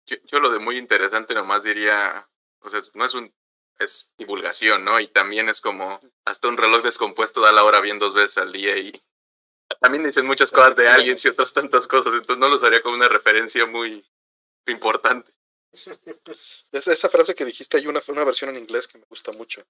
yo, 0.04 0.16
yo 0.24 0.38
lo 0.38 0.50
de 0.50 0.58
muy 0.58 0.76
interesante 0.76 1.32
nomás 1.32 1.62
diría, 1.62 2.28
o 2.60 2.68
sea, 2.68 2.80
no 2.92 3.06
es 3.06 3.14
un 3.14 3.32
es 3.80 4.12
divulgación, 4.18 4.84
¿no? 4.84 5.00
Y 5.00 5.08
también 5.08 5.48
es 5.48 5.60
como 5.60 5.98
hasta 6.24 6.48
un 6.48 6.56
reloj 6.56 6.82
descompuesto 6.82 7.40
da 7.40 7.50
la 7.50 7.64
hora 7.64 7.80
bien 7.80 7.98
dos 7.98 8.14
veces 8.14 8.38
al 8.38 8.52
día 8.52 8.76
y 8.76 8.92
también 9.80 10.04
dicen 10.04 10.26
muchas 10.26 10.52
cosas 10.52 10.76
de 10.76 10.88
alguien 10.88 11.16
y 11.22 11.28
otras 11.28 11.52
tantas 11.52 11.88
cosas, 11.88 12.12
entonces 12.12 12.38
no 12.38 12.48
los 12.48 12.62
haría 12.62 12.82
como 12.82 12.96
una 12.96 13.08
referencia 13.08 13.66
muy 13.66 14.04
importante. 14.66 15.32
Esa, 16.72 16.92
esa 16.92 17.08
frase 17.08 17.34
que 17.34 17.44
dijiste 17.44 17.76
hay 17.76 17.86
una, 17.86 18.00
una 18.08 18.24
versión 18.24 18.50
en 18.50 18.56
inglés 18.56 18.88
que 18.88 18.98
me 18.98 19.04
gusta 19.04 19.30
mucho, 19.32 19.64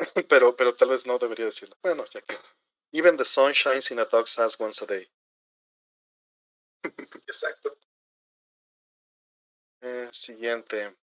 pero, 0.28 0.56
pero 0.56 0.72
tal 0.72 0.88
vez 0.88 1.06
no 1.06 1.18
debería 1.18 1.44
decirla. 1.44 1.76
Bueno, 1.82 2.04
ya 2.06 2.22
que... 2.22 2.38
Even 2.92 3.18
the 3.18 3.24
sun 3.24 3.52
shines 3.52 3.90
in 3.90 3.98
a 3.98 4.06
dog's 4.06 4.38
ass 4.38 4.58
once 4.58 4.82
a 4.82 4.86
day. 4.86 5.06
Exacto. 7.26 7.76
Eh, 9.82 10.08
siguiente. 10.10 10.96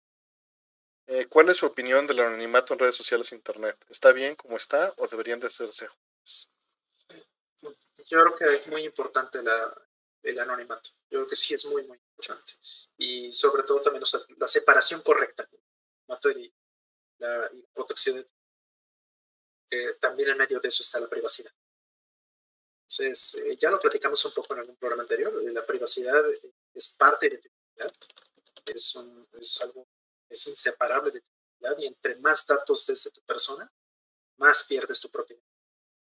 Eh, 1.07 1.27
¿Cuál 1.27 1.49
es 1.49 1.57
su 1.57 1.67
opinión 1.67 2.07
del 2.07 2.19
anonimato 2.19 2.73
en 2.73 2.79
redes 2.79 2.95
sociales 2.95 3.31
e 3.31 3.35
internet? 3.35 3.77
¿Está 3.89 4.11
bien 4.11 4.35
como 4.35 4.57
está 4.57 4.93
o 4.97 5.07
deberían 5.07 5.39
de 5.39 5.47
hacerse 5.47 5.87
Yo 7.61 7.69
creo 8.07 8.35
que 8.35 8.55
es 8.55 8.67
muy 8.67 8.83
importante 8.83 9.41
la, 9.43 9.73
el 10.23 10.39
anonimato. 10.39 10.89
Yo 11.09 11.19
creo 11.19 11.27
que 11.27 11.35
sí 11.35 11.53
es 11.53 11.65
muy, 11.65 11.83
muy 11.83 11.97
importante. 11.97 12.53
Y 12.97 13.31
sobre 13.31 13.63
todo 13.63 13.81
también 13.81 14.03
la 14.37 14.47
separación 14.47 15.01
correcta 15.01 15.47
y 16.35 16.53
la, 17.19 17.49
y 17.53 17.61
protección. 17.73 18.25
Que 19.69 19.93
también 19.99 20.29
en 20.29 20.37
medio 20.37 20.59
de 20.59 20.67
eso 20.67 20.81
está 20.81 20.99
la 20.99 21.07
privacidad. 21.07 21.51
Entonces, 22.83 23.43
eh, 23.45 23.57
ya 23.57 23.69
lo 23.71 23.79
platicamos 23.79 24.23
un 24.25 24.33
poco 24.33 24.53
en 24.53 24.61
algún 24.61 24.75
programa 24.75 25.03
anterior. 25.03 25.33
La 25.51 25.65
privacidad 25.65 26.23
es 26.73 26.89
parte 26.89 27.29
de 27.29 27.37
tu 27.37 27.47
identidad. 27.47 27.93
Es, 28.65 28.97
es 29.33 29.61
algo 29.61 29.87
es 30.35 30.47
inseparable 30.47 31.11
de 31.11 31.21
tu 31.21 31.27
identidad 31.27 31.77
y 31.79 31.87
entre 31.87 32.15
más 32.17 32.45
datos 32.45 32.85
desde 32.85 33.11
tu 33.11 33.21
persona, 33.21 33.71
más 34.37 34.65
pierdes 34.67 34.99
tu 34.99 35.09
propiedad. 35.09 35.41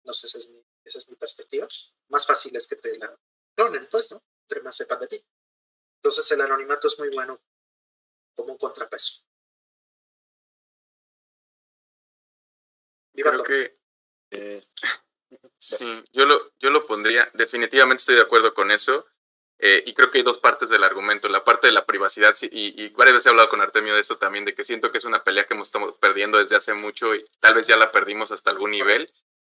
No 0.05 0.12
sé, 0.12 0.27
esa 0.27 0.39
es 0.39 0.51
mi, 0.51 0.62
esa 0.85 0.98
es 0.98 1.09
mi 1.09 1.16
perspectiva. 1.16 1.66
Más 2.09 2.27
fácil 2.27 2.55
es 2.55 2.66
que 2.66 2.77
te 2.77 2.98
la 2.98 3.19
clonen, 3.56 3.89
pues, 3.90 4.11
¿no? 4.12 4.23
Entre 4.43 4.61
más 4.61 4.77
sepan 4.77 5.01
de 5.01 5.06
ti. 5.06 5.27
Entonces 5.97 6.31
el 6.32 6.40
anonimato 6.40 6.86
es 6.86 6.98
muy 6.98 7.09
bueno 7.09 7.40
como 8.35 8.52
un 8.52 8.59
contrapeso. 8.59 9.24
Creo 13.15 13.43
que 13.44 13.78
eh, 14.31 14.66
sí, 15.59 16.05
yo 16.12 16.27
lo, 16.27 16.52
yo 16.59 16.70
lo 16.70 16.86
pondría, 16.86 17.31
definitivamente 17.35 18.01
estoy 18.01 18.16
de 18.16 18.23
acuerdo 18.23 18.55
con 18.55 18.70
eso. 18.70 19.06
Eh, 19.66 19.82
y 19.86 19.95
creo 19.95 20.11
que 20.11 20.19
hay 20.19 20.24
dos 20.24 20.36
partes 20.36 20.69
del 20.69 20.85
argumento. 20.85 21.27
La 21.31 21.43
parte 21.43 21.69
de 21.69 21.73
la 21.73 21.86
privacidad, 21.86 22.35
y, 22.43 22.89
varias 22.91 23.15
veces 23.15 23.27
he 23.27 23.31
hablado 23.31 23.49
con 23.49 23.62
Artemio 23.62 23.95
de 23.95 24.03
esto 24.03 24.19
también, 24.19 24.45
de 24.45 24.55
que 24.55 24.62
siento 24.62 24.93
que 24.93 24.99
es 24.99 25.05
una 25.05 25.24
pelea 25.24 25.47
que 25.47 25.55
estado 25.55 25.97
perdiendo 25.97 26.36
desde 26.36 26.55
hace 26.55 26.74
mucho 26.74 27.15
y 27.15 27.24
tal 27.41 27.55
vez 27.55 27.66
ya 27.66 27.78
la 27.78 27.91
perdimos 27.91 28.31
hasta 28.31 28.51
algún 28.51 28.73
nivel. 28.73 29.11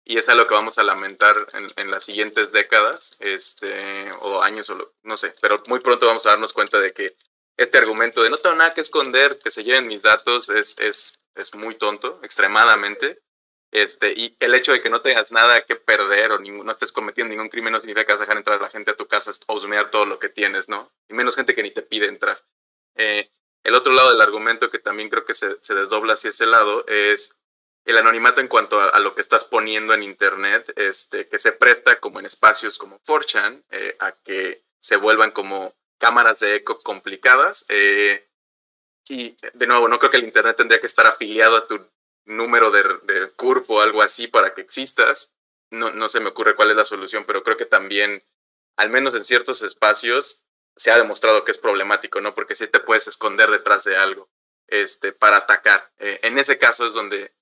Y 0.03 0.19
es 0.19 0.30
algo 0.30 0.45
que 0.45 0.53
vamos 0.53 0.77
a 0.77 0.84
lamentar 0.84 1.48
en, 1.53 1.72
en 1.77 1.90
las 1.90 2.03
siguientes 2.03 2.52
décadas, 2.52 3.15
este, 3.19 4.11
o 4.22 4.44
años, 4.44 4.69
o 4.69 4.94
no 5.02 5.18
sé, 5.18 5.34
pero 5.41 5.64
muy 5.65 5.80
pronto 5.80 6.06
vamos 6.06 6.27
a 6.27 6.30
darnos 6.30 6.53
cuenta 6.53 6.80
de 6.80 6.94
que 6.94 7.15
este 7.57 7.80
argumento 7.80 8.22
de 8.22 8.30
no 8.30 8.38
tengo 8.38 8.57
nada 8.57 8.76
que 8.76 8.82
esconder, 8.82 9.40
que 9.40 9.49
se 9.49 9.64
lleven 9.64 9.88
mis 9.88 10.03
datos, 10.03 10.49
es, 10.49 10.77
es, 10.77 11.18
es 11.34 11.56
muy 11.56 11.73
tonto, 11.73 12.19
extremadamente. 12.22 13.23
Este, 13.76 14.14
y 14.14 14.38
el 14.39 14.56
hecho 14.56 14.72
de 14.72 14.81
que 14.81 14.89
no 14.89 15.02
tengas 15.02 15.34
nada 15.34 15.65
que 15.65 15.76
perder 15.76 16.31
o 16.31 16.39
no 16.39 16.72
estés 16.72 16.93
cometiendo 16.93 17.30
ningún 17.30 17.49
crimen 17.49 17.73
no 17.73 17.80
significa 17.81 18.06
que 18.06 18.14
vas 18.14 18.22
a 18.22 18.23
dejar 18.23 18.38
entrar 18.38 18.57
a 18.57 18.61
la 18.61 18.69
gente 18.69 18.91
a 18.91 18.95
tu 18.95 19.06
casa 19.06 19.31
a 19.31 19.53
husmear 19.53 19.91
todo 19.91 20.06
lo 20.06 20.18
que 20.18 20.30
tienes, 20.30 20.69
¿no? 20.69 20.93
Y 21.10 21.14
menos 21.14 21.35
gente 21.35 21.53
que 21.53 21.61
ni 21.61 21.72
te 21.72 21.81
pide 21.81 22.06
entrar. 22.06 22.41
Eh, 22.95 23.30
el 23.65 23.76
otro 23.76 23.91
lado 23.91 24.11
del 24.11 24.22
argumento 24.22 24.69
que 24.69 24.80
también 24.80 25.10
creo 25.10 25.26
que 25.26 25.34
se, 25.34 25.57
se, 25.61 25.76
desdobla 25.76 26.14
hacia 26.14 26.30
ese 26.30 26.45
lado 26.45 26.88
es 26.88 27.35
el 27.84 27.97
anonimato 27.97 28.39
en 28.39 28.47
cuanto 28.47 28.80
a, 28.80 28.97
lo 29.02 29.14
que 29.14 29.19
estás 29.19 29.43
poniendo 29.43 29.93
en 29.93 30.03
Internet, 30.03 30.72
este, 30.77 31.27
que 31.27 31.38
se 31.38 31.52
presta 31.52 31.99
como 31.99 32.22
en 32.22 32.27
espacios 32.27 32.77
como 32.77 33.02
4chan 33.02 33.61
eh, 33.72 33.97
a 33.99 34.14
que 34.14 34.64
se 34.80 34.95
vuelvan 34.95 35.31
como 35.31 35.76
cámaras 35.99 36.39
de 36.39 36.56
eco 36.56 36.80
complicadas. 36.80 37.65
Eh, 37.68 38.26
y 39.10 39.35
de 39.53 39.68
nuevo, 39.68 39.89
no 39.89 39.99
creo 39.99 40.11
que 40.11 40.18
el 40.18 40.23
Internet 40.23 40.56
tendría 40.56 40.80
que 40.80 40.88
estar 40.88 41.06
afiliado 41.06 41.57
a 41.57 41.68
tu 41.68 41.85
número 42.26 42.72
de, 42.72 42.84
de 43.03 43.31
CURP 43.31 43.69
o 43.69 43.81
algo 43.81 44.02
así 44.02 44.27
para 44.27 44.53
que 44.53 44.61
existas. 44.61 45.34
No, 45.72 45.91
no 45.91 46.10
se 46.10 46.19
me 46.19 46.30
ocurre 46.30 46.56
cuál 46.56 46.72
es 46.72 46.76
la 46.76 46.85
solución, 46.85 47.26
pero 47.26 47.43
creo 47.43 47.57
que 47.57 47.65
también, 47.65 48.23
al 48.76 48.89
menos 48.89 49.14
en 49.14 49.23
ciertos 49.26 49.61
espacios, 49.61 50.43
se 50.76 50.91
ha 50.91 50.97
demostrado 50.97 51.43
que 51.43 51.52
es 51.52 51.57
problemático, 51.57 52.22
¿no? 52.22 52.35
Porque 52.35 52.56
si 52.56 52.68
te 52.68 52.80
puedes 52.80 53.07
esconder 53.07 53.49
detrás 53.49 53.84
de 53.84 53.95
algo 53.95 54.30
este, 54.68 55.11
para 55.11 55.38
atacar. 55.38 55.91
Eh, 55.99 56.19
en 56.23 56.38
ese 56.38 56.57
caso 56.57 56.85
es 56.85 56.93
donde 56.93 57.34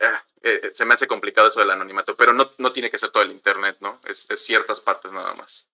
ah, 0.00 0.24
eh, 0.42 0.72
se 0.74 0.84
me 0.84 0.94
hace 0.94 1.06
complicado 1.06 1.48
eso 1.48 1.60
del 1.60 1.70
anonimato, 1.70 2.16
pero 2.16 2.32
no, 2.32 2.50
no 2.58 2.72
tiene 2.72 2.90
que 2.90 2.98
ser 2.98 3.10
todo 3.10 3.22
el 3.22 3.32
Internet, 3.32 3.78
¿no? 3.80 4.00
Es, 4.04 4.28
es 4.30 4.44
ciertas 4.44 4.80
partes 4.80 5.12
nada 5.12 5.34
más. 5.34 5.66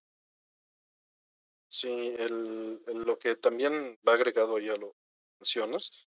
Sí, 1.68 2.14
el, 2.18 2.80
lo 2.86 3.18
que 3.18 3.34
también 3.34 3.98
va 4.06 4.12
agregado 4.12 4.56
ahí 4.56 4.68
a 4.68 4.76
lo 4.76 4.94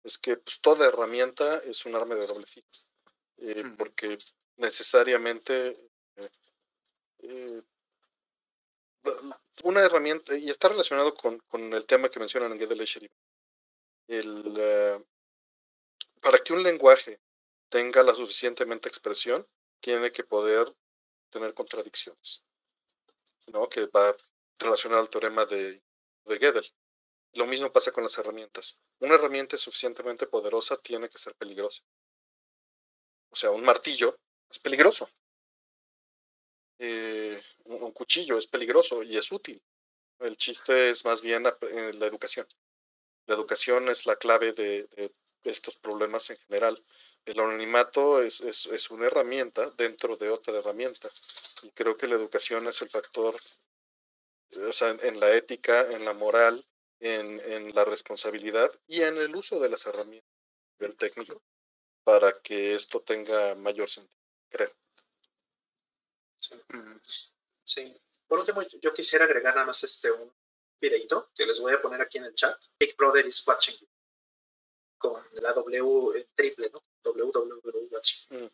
es 0.03 0.17
que 0.17 0.37
pues, 0.37 0.59
toda 0.61 0.87
herramienta 0.87 1.57
es 1.59 1.85
un 1.85 1.95
arma 1.95 2.15
de 2.15 2.25
doble 2.25 2.45
filo, 2.45 2.67
eh, 3.37 3.63
porque 3.77 4.17
necesariamente 4.57 5.73
eh, 6.15 6.29
eh, 7.19 7.61
una 9.63 9.81
herramienta, 9.81 10.35
y 10.37 10.49
está 10.49 10.69
relacionado 10.69 11.13
con, 11.13 11.39
con 11.47 11.73
el 11.73 11.85
tema 11.85 12.09
que 12.09 12.19
mencionan 12.19 12.51
en 12.51 12.59
Gedele 12.59 12.85
el 14.07 15.03
para 16.21 16.39
que 16.39 16.53
un 16.53 16.63
lenguaje 16.63 17.19
tenga 17.69 18.01
la 18.01 18.15
suficientemente 18.15 18.89
expresión, 18.89 19.47
tiene 19.79 20.11
que 20.11 20.23
poder 20.23 20.73
tener 21.29 21.53
contradicciones, 21.53 22.43
¿no? 23.47 23.69
que 23.69 23.85
va 23.87 24.15
relacionado 24.57 25.01
al 25.01 25.09
teorema 25.09 25.45
de, 25.45 25.83
de 26.25 26.39
Gödel. 26.39 26.65
Lo 27.35 27.45
mismo 27.45 27.71
pasa 27.71 27.91
con 27.91 28.03
las 28.03 28.17
herramientas. 28.17 28.77
Una 28.99 29.15
herramienta 29.15 29.57
suficientemente 29.57 30.25
poderosa 30.25 30.77
tiene 30.77 31.09
que 31.09 31.17
ser 31.17 31.35
peligrosa. 31.35 31.83
O 33.29 33.35
sea, 33.35 33.51
un 33.51 33.63
martillo 33.63 34.17
es 34.49 34.57
peligroso. 34.57 35.09
Eh, 36.79 37.41
un 37.65 37.91
cuchillo 37.91 38.37
es 38.37 38.47
peligroso 38.47 39.03
y 39.03 39.17
es 39.17 39.29
útil. 39.33 39.61
El 40.19 40.37
chiste 40.37 40.89
es 40.89 41.03
más 41.03 41.21
bien 41.21 41.45
eh, 41.45 41.91
la 41.95 42.05
educación. 42.05 42.47
La 43.25 43.35
educación 43.35 43.89
es 43.89 44.05
la 44.05 44.15
clave 44.15 44.53
de, 44.53 44.87
estos 45.43 45.75
problemas 45.75 46.29
en 46.29 46.37
general. 46.37 46.81
El 47.25 47.39
anonimato 47.39 48.21
es, 48.21 48.39
es, 48.41 48.65
es, 48.67 48.89
una 48.91 49.07
herramienta 49.07 49.71
dentro 49.71 50.15
de 50.15 50.29
otra 50.29 50.57
herramienta. 50.57 51.09
Y 51.63 51.69
creo 51.71 51.97
que 51.97 52.07
la 52.07 52.15
educación 52.15 52.67
es 52.67 52.81
el 52.81 52.89
factor, 52.89 53.35
o 54.57 54.73
sea, 54.73 54.91
en 55.01 55.19
la 55.19 55.35
ética, 55.35 55.87
en 55.91 56.05
la 56.05 56.13
moral, 56.13 56.65
en, 57.05 57.39
en 57.41 57.75
la 57.75 57.85
responsabilidad 57.85 58.71
y 58.87 59.01
en 59.03 59.17
el 59.17 59.35
uso 59.35 59.59
de 59.59 59.69
las 59.69 59.85
herramientas 59.85 60.29
del 60.79 60.95
técnico 60.95 61.41
para 62.03 62.41
que 62.41 62.75
esto 62.75 63.01
tenga 63.01 63.55
mayor 63.55 63.89
sentido, 63.89 64.19
creo. 64.49 64.71
Sí. 67.63 68.01
Por 68.27 68.39
último, 68.39 68.61
yo 68.81 68.93
quisiera 68.93 69.25
agregar 69.25 69.53
nada 69.55 69.67
más 69.67 69.83
este 69.83 70.11
un 70.11 70.31
videito 70.79 71.29
que 71.35 71.45
les 71.45 71.59
voy 71.59 71.73
a 71.73 71.81
poner 71.81 72.01
aquí 72.01 72.17
en 72.17 72.25
el 72.25 72.35
chat. 72.35 72.59
Big 72.79 72.95
Brother 72.95 73.25
is 73.25 73.45
watching 73.47 73.77
you. 73.77 73.87
Con 74.97 75.23
la 75.33 75.53
W 75.53 76.29
triple, 76.35 76.69
¿no? 76.69 76.83
www 77.03 77.87
watching. 77.91 78.27
Mm. 78.29 78.49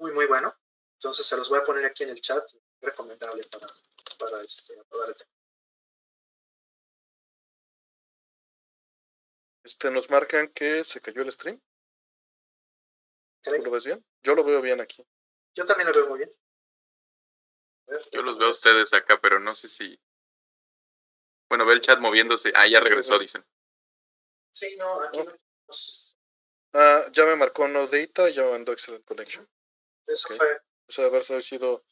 Muy, 0.00 0.12
muy 0.12 0.26
bueno. 0.26 0.54
Entonces 0.94 1.26
se 1.26 1.36
los 1.36 1.48
voy 1.48 1.58
a 1.58 1.64
poner 1.64 1.84
aquí 1.84 2.04
en 2.04 2.10
el 2.10 2.20
chat. 2.20 2.48
Recomendable 2.80 3.44
para, 3.44 3.66
para 4.18 4.42
este, 4.42 4.78
abordar 4.78 5.10
el 5.10 5.16
tema. 5.16 5.30
Este, 9.64 9.90
nos 9.90 10.10
marcan 10.10 10.48
que 10.48 10.84
se 10.84 11.00
cayó 11.00 11.22
el 11.22 11.32
stream. 11.32 11.60
¿Tú 13.42 13.50
lo 13.50 13.70
ves 13.70 13.84
bien? 13.84 14.04
Yo 14.22 14.34
lo 14.34 14.44
veo 14.44 14.60
bien 14.60 14.80
aquí. 14.80 15.06
Yo 15.54 15.64
también 15.64 15.88
lo 15.88 15.94
veo 15.94 16.08
muy 16.08 16.18
bien. 16.18 16.30
Yo 18.12 18.22
los 18.22 18.38
veo 18.38 18.48
a 18.48 18.52
ustedes 18.52 18.92
acá, 18.92 19.20
pero 19.20 19.40
no 19.40 19.54
sé 19.54 19.68
si. 19.68 19.98
Bueno, 21.48 21.66
ve 21.66 21.74
el 21.74 21.80
chat 21.80 21.98
moviéndose. 21.98 22.52
Ah, 22.54 22.66
ya 22.66 22.80
regresó, 22.80 23.18
dicen. 23.18 23.44
Sí, 24.52 24.76
no, 24.76 25.00
aquí 25.02 25.22
no. 25.22 25.32
Ah, 26.74 27.06
ya 27.12 27.24
me 27.26 27.36
marcó 27.36 27.68
no 27.68 27.86
data 27.86 28.28
y 28.28 28.34
ya 28.34 28.42
me 28.44 28.52
mandó 28.52 28.72
excellent 28.72 29.04
connection. 29.04 29.48
Eso 30.06 30.28
fue. 30.36 30.62
O 30.88 30.92
sea, 30.92 31.06
haber 31.06 31.22
sido 31.22 31.84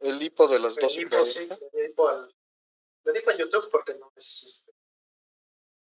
el 0.00 0.22
hipo 0.22 0.46
de 0.48 0.58
las 0.58 0.76
dos. 0.76 0.96
El 0.96 1.02
hipo, 1.02 1.26
sí, 1.26 1.48
le 1.72 1.86
hipo 1.86 2.08
al. 2.08 2.34
Le 3.04 3.18
hipo 3.18 3.30
a 3.30 3.36
YouTube 3.36 3.70
porque 3.70 3.94
no 3.94 4.12
es. 4.16 4.42
Este, 4.44 4.72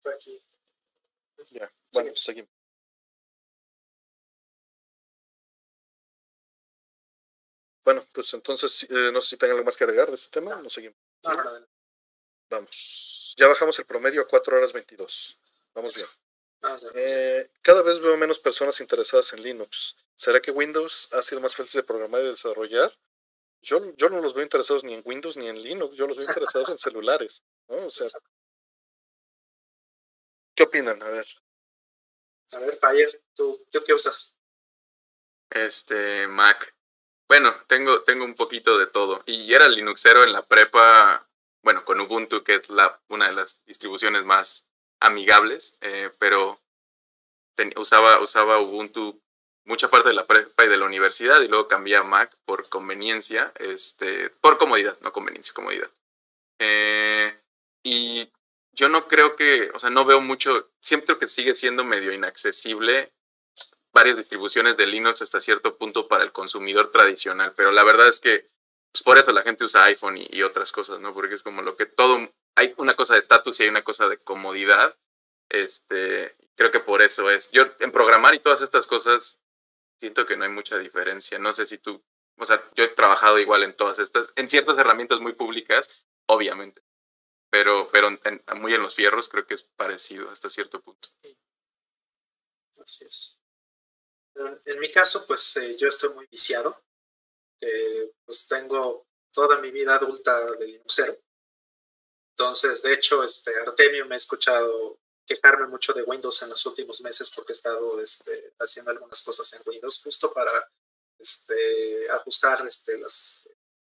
fue 0.01 0.13
aquí. 0.13 0.43
Ya, 1.51 1.71
bueno, 1.93 2.11
seguimos. 2.15 2.49
Bueno, 7.83 8.05
pues 8.13 8.33
entonces 8.33 8.83
eh, 8.89 9.09
no 9.11 9.19
sé 9.19 9.29
si 9.29 9.37
tengan 9.37 9.55
algo 9.55 9.65
más 9.65 9.75
que 9.75 9.83
agregar 9.83 10.09
de 10.09 10.15
este 10.15 10.29
tema. 10.29 10.55
No, 10.61 10.69
seguimos. 10.69 10.97
Vamos. 12.49 13.33
Ya 13.37 13.47
bajamos 13.47 13.79
el 13.79 13.85
promedio 13.85 14.21
a 14.21 14.27
4 14.27 14.57
horas 14.57 14.73
22. 14.73 15.39
Vamos 15.73 15.95
bien. 15.95 16.07
Eh, 16.93 17.49
cada 17.61 17.81
vez 17.81 17.99
veo 17.99 18.17
menos 18.17 18.39
personas 18.39 18.79
interesadas 18.81 19.31
en 19.33 19.41
Linux. 19.41 19.95
¿Será 20.15 20.41
que 20.41 20.51
Windows 20.51 21.07
ha 21.13 21.23
sido 21.23 21.39
más 21.41 21.55
fácil 21.55 21.79
de 21.79 21.87
programar 21.87 22.21
y 22.21 22.25
de 22.25 22.29
desarrollar? 22.31 22.95
Yo, 23.61 23.95
yo 23.95 24.09
no 24.09 24.21
los 24.21 24.33
veo 24.33 24.43
interesados 24.43 24.83
ni 24.83 24.93
en 24.93 25.01
Windows 25.05 25.37
ni 25.37 25.47
en 25.47 25.61
Linux. 25.61 25.95
Yo 25.95 26.07
los 26.07 26.17
veo 26.17 26.27
interesados 26.27 26.69
en 26.69 26.77
celulares. 26.77 27.43
¿no? 27.69 27.85
O 27.85 27.89
sea, 27.89 28.07
¿Qué 30.59 30.63
opinan? 30.63 31.01
A 31.01 31.07
ver. 31.07 31.25
A 32.51 32.59
ver, 32.59 32.77
Payer, 32.79 33.23
¿tú, 33.33 33.65
¿tú 33.71 33.81
qué 33.85 33.93
usas? 33.93 34.35
Este, 35.49 36.27
Mac. 36.27 36.75
Bueno, 37.29 37.55
tengo, 37.67 38.01
tengo 38.01 38.25
un 38.25 38.35
poquito 38.35 38.77
de 38.77 38.85
todo. 38.85 39.23
Y 39.25 39.53
era 39.53 39.69
Linuxero 39.69 40.21
en 40.25 40.33
la 40.33 40.45
prepa, 40.45 41.29
bueno, 41.63 41.85
con 41.85 42.01
Ubuntu, 42.01 42.43
que 42.43 42.55
es 42.55 42.69
la, 42.69 42.99
una 43.07 43.29
de 43.29 43.35
las 43.35 43.63
distribuciones 43.63 44.25
más 44.25 44.67
amigables, 44.99 45.77
eh, 45.79 46.11
pero 46.19 46.59
usaba, 47.77 48.19
usaba 48.19 48.59
Ubuntu 48.59 49.17
mucha 49.63 49.89
parte 49.89 50.09
de 50.09 50.15
la 50.15 50.27
prepa 50.27 50.65
y 50.65 50.67
de 50.67 50.75
la 50.75 50.87
universidad 50.87 51.39
y 51.39 51.47
luego 51.47 51.69
cambié 51.69 51.95
a 51.95 52.03
Mac 52.03 52.35
por 52.43 52.67
conveniencia, 52.67 53.53
este, 53.59 54.29
por 54.29 54.57
comodidad, 54.57 54.99
no 54.99 55.13
conveniencia, 55.13 55.53
comodidad. 55.53 55.89
Eh, 56.59 57.39
y 57.81 58.29
yo 58.73 58.89
no 58.89 59.07
creo 59.07 59.35
que, 59.35 59.71
o 59.73 59.79
sea, 59.79 59.89
no 59.89 60.05
veo 60.05 60.21
mucho, 60.21 60.71
siempre 60.81 61.17
que 61.17 61.27
sigue 61.27 61.55
siendo 61.55 61.83
medio 61.83 62.11
inaccesible 62.13 63.13
varias 63.91 64.17
distribuciones 64.17 64.77
de 64.77 64.85
Linux 64.85 65.21
hasta 65.21 65.41
cierto 65.41 65.77
punto 65.77 66.07
para 66.07 66.23
el 66.23 66.31
consumidor 66.31 66.91
tradicional, 66.91 67.53
pero 67.55 67.71
la 67.71 67.83
verdad 67.83 68.07
es 68.07 68.19
que 68.19 68.49
pues 68.91 69.03
por 69.03 69.17
eso 69.17 69.31
la 69.31 69.43
gente 69.43 69.63
usa 69.63 69.83
iPhone 69.85 70.17
y, 70.17 70.41
otras 70.41 70.71
cosas, 70.71 70.99
¿no? 70.99 71.13
Porque 71.13 71.35
es 71.35 71.43
como 71.43 71.61
lo 71.61 71.75
que 71.75 71.85
todo, 71.85 72.33
hay 72.55 72.73
una 72.77 72.95
cosa 72.95 73.13
de 73.13 73.19
estatus 73.19 73.59
y 73.59 73.63
hay 73.63 73.69
una 73.69 73.83
cosa 73.83 74.09
de 74.09 74.17
comodidad, 74.17 74.97
este, 75.49 76.35
creo 76.55 76.71
que 76.71 76.79
por 76.79 77.01
eso 77.01 77.29
es. 77.29 77.51
Yo 77.51 77.67
en 77.79 77.91
programar 77.91 78.33
y 78.35 78.39
todas 78.39 78.61
estas 78.61 78.87
cosas 78.87 79.39
siento 79.99 80.25
que 80.25 80.37
no 80.37 80.43
hay 80.43 80.49
mucha 80.49 80.77
diferencia, 80.77 81.37
no 81.39 81.53
sé 81.53 81.67
si 81.67 81.77
tú, 81.77 82.03
o 82.37 82.45
sea, 82.45 82.63
yo 82.75 82.83
he 82.83 82.87
trabajado 82.89 83.37
igual 83.39 83.63
en 83.63 83.75
todas 83.75 83.99
estas, 83.99 84.31
en 84.35 84.49
ciertas 84.49 84.77
herramientas 84.77 85.19
muy 85.19 85.33
públicas, 85.33 85.89
obviamente, 86.25 86.81
pero, 87.49 87.89
pero 87.91 88.09
muy 88.55 88.73
en 88.73 88.81
los 88.81 88.95
fierros 88.95 89.27
creo 89.27 89.45
que 89.45 89.55
es 89.55 89.63
parecido 89.63 90.29
hasta 90.29 90.49
cierto 90.49 90.81
punto. 90.81 91.09
Así 92.83 93.05
es. 93.05 93.41
En, 94.65 94.79
mi 94.79 94.91
caso, 94.91 95.25
pues 95.27 95.57
eh, 95.57 95.75
yo 95.75 95.87
estoy 95.87 96.13
muy 96.13 96.25
viciado. 96.27 96.83
Eh, 97.61 98.13
pues 98.23 98.47
tengo 98.47 99.07
toda 99.31 99.59
mi 99.59 99.71
vida 99.71 99.95
adulta 99.95 100.51
de 100.55 100.67
Linuxero. 100.67 101.17
Entonces, 102.31 102.81
de 102.81 102.93
hecho, 102.93 103.23
este 103.23 103.53
Artemio 103.59 104.05
me 104.05 104.15
ha 104.15 104.17
escuchado 104.17 104.99
quejarme 105.25 105.67
mucho 105.67 105.93
de 105.93 106.03
Windows 106.03 106.41
en 106.41 106.49
los 106.49 106.65
últimos 106.65 107.01
meses 107.01 107.29
porque 107.29 107.51
he 107.51 107.55
estado 107.55 107.99
este, 108.01 108.53
haciendo 108.59 108.91
algunas 108.91 109.21
cosas 109.21 109.51
en 109.53 109.61
Windows 109.65 110.01
justo 110.01 110.33
para 110.33 110.71
este, 111.19 112.09
ajustar 112.09 112.65
este, 112.65 112.99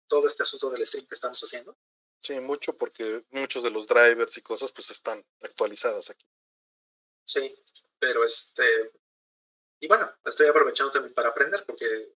todo 0.08 0.26
este 0.26 0.42
asunto 0.42 0.70
del 0.70 0.86
stream 0.86 1.06
que 1.06 1.14
estamos 1.14 1.40
haciendo. 1.40 1.76
Sí, 2.20 2.38
mucho 2.40 2.76
porque 2.76 3.24
muchos 3.30 3.62
de 3.62 3.70
los 3.70 3.86
drivers 3.86 4.36
y 4.36 4.42
cosas 4.42 4.72
pues 4.72 4.90
están 4.90 5.24
actualizadas 5.42 6.10
aquí. 6.10 6.26
Sí, 7.24 7.50
pero 7.98 8.24
este, 8.24 8.92
y 9.80 9.86
bueno, 9.86 10.12
estoy 10.24 10.48
aprovechando 10.48 10.90
también 10.92 11.14
para 11.14 11.28
aprender 11.28 11.64
porque 11.64 12.14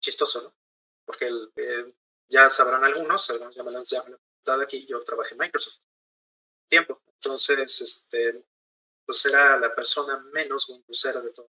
chistoso, 0.00 0.42
¿no? 0.42 0.54
Porque 1.04 1.26
el, 1.26 1.52
eh, 1.56 1.86
ya 2.28 2.50
sabrán 2.50 2.84
algunos, 2.84 3.26
ya 3.54 3.62
me 3.62 3.70
lo 3.70 3.78
han 3.78 3.84
dado 4.44 4.62
aquí, 4.62 4.86
yo 4.86 5.02
trabajé 5.04 5.34
en 5.34 5.38
Microsoft 5.38 5.80
tiempo. 6.68 7.02
Entonces, 7.14 7.80
este, 7.80 8.44
pues 9.04 9.26
era 9.26 9.58
la 9.58 9.74
persona 9.74 10.18
menos 10.32 10.68
Windowsera 10.68 11.20
de 11.20 11.32
todo. 11.32 11.50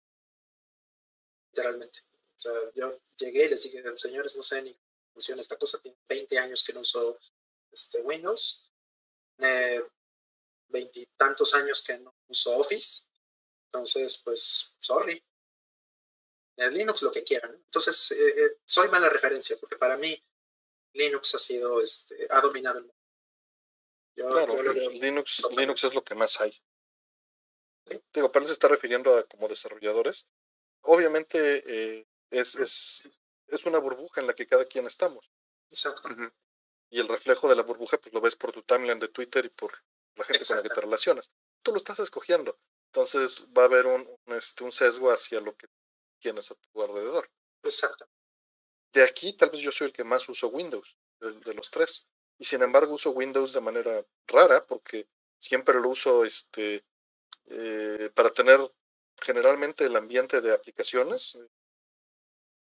Literalmente. 1.51 2.01
O 2.35 2.39
sea, 2.39 2.51
yo 2.75 2.99
llegué 3.17 3.45
y 3.45 3.49
les 3.49 3.63
dije, 3.63 3.81
señores, 3.95 4.35
no 4.35 4.43
sé 4.43 4.61
ni 4.61 4.77
funciona 5.15 5.41
esta 5.41 5.57
cosa. 5.57 5.79
Tiene 5.79 5.97
20 6.07 6.37
años 6.37 6.63
que 6.63 6.73
no 6.73 6.81
uso 6.81 7.17
este, 7.71 8.01
Windows. 8.01 8.69
Veintitantos 10.67 11.53
años 11.55 11.83
que 11.83 11.97
no 11.97 12.13
uso 12.27 12.57
Office. 12.57 13.07
Entonces, 13.67 14.21
pues, 14.23 14.75
sorry. 14.79 15.23
En 16.57 16.73
Linux 16.73 17.01
lo 17.01 17.11
que 17.11 17.23
quieran. 17.23 17.53
Entonces, 17.53 18.11
eh, 18.11 18.33
eh, 18.37 18.57
soy 18.65 18.87
mala 18.89 19.09
referencia 19.09 19.57
porque 19.59 19.75
para 19.75 19.97
mí 19.97 20.21
Linux 20.93 21.35
ha 21.35 21.39
sido, 21.39 21.81
este, 21.81 22.27
ha 22.29 22.39
dominado 22.39 22.79
el 22.79 22.85
mundo. 22.85 22.95
claro, 24.15 24.89
Linux, 24.91 25.41
Linux 25.51 25.83
es 25.83 25.93
lo 25.93 26.03
que 26.03 26.15
más 26.15 26.39
hay. 26.39 26.57
Digo, 28.13 28.31
para 28.31 28.47
se 28.47 28.53
está 28.53 28.67
refiriendo 28.67 29.15
a 29.15 29.23
como 29.23 29.47
desarrolladores. 29.47 30.25
Obviamente 30.81 31.63
eh, 31.67 32.07
es, 32.31 32.55
es, 32.55 33.03
es 33.57 33.65
una 33.65 33.79
burbuja 33.79 34.21
en 34.21 34.27
la 34.27 34.33
que 34.33 34.47
cada 34.47 34.65
quien 34.65 34.85
estamos. 34.85 35.31
Exacto. 35.69 36.09
Y 36.89 36.99
el 36.99 37.07
reflejo 37.07 37.49
de 37.49 37.55
la 37.55 37.63
burbuja, 37.63 37.97
pues 37.97 38.13
lo 38.13 38.21
ves 38.21 38.35
por 38.35 38.51
tu 38.51 38.61
timeline 38.61 38.99
de 38.99 39.09
Twitter 39.09 39.45
y 39.45 39.49
por 39.49 39.73
la 40.15 40.25
gente 40.25 40.45
con 40.45 40.57
la 40.57 40.63
que 40.63 40.69
te 40.69 40.81
relacionas. 40.81 41.31
Tú 41.61 41.71
lo 41.71 41.77
estás 41.77 41.99
escogiendo. 41.99 42.57
Entonces 42.87 43.47
va 43.57 43.63
a 43.63 43.65
haber 43.65 43.87
un, 43.87 44.07
este, 44.27 44.63
un 44.63 44.71
sesgo 44.71 45.11
hacia 45.11 45.41
lo 45.41 45.57
que 45.57 45.67
tienes 46.19 46.49
a 46.51 46.55
tu 46.55 46.81
alrededor. 46.81 47.29
Exacto. 47.63 48.07
De 48.93 49.03
aquí 49.03 49.33
tal 49.33 49.49
vez 49.49 49.59
yo 49.59 49.71
soy 49.71 49.87
el 49.87 49.93
que 49.93 50.05
más 50.05 50.29
uso 50.29 50.47
Windows, 50.47 50.97
de, 51.19 51.53
los 51.53 51.69
tres. 51.69 52.07
Y 52.37 52.45
sin 52.45 52.61
embargo 52.61 52.93
uso 52.93 53.11
Windows 53.11 53.51
de 53.51 53.61
manera 53.61 54.05
rara 54.27 54.65
porque 54.65 55.09
siempre 55.39 55.79
lo 55.81 55.89
uso 55.89 56.23
este, 56.23 56.85
eh, 57.47 58.09
para 58.13 58.31
tener 58.31 58.59
generalmente 59.21 59.85
el 59.85 59.95
ambiente 59.95 60.39
de 60.39 60.53
aplicaciones. 60.53 61.37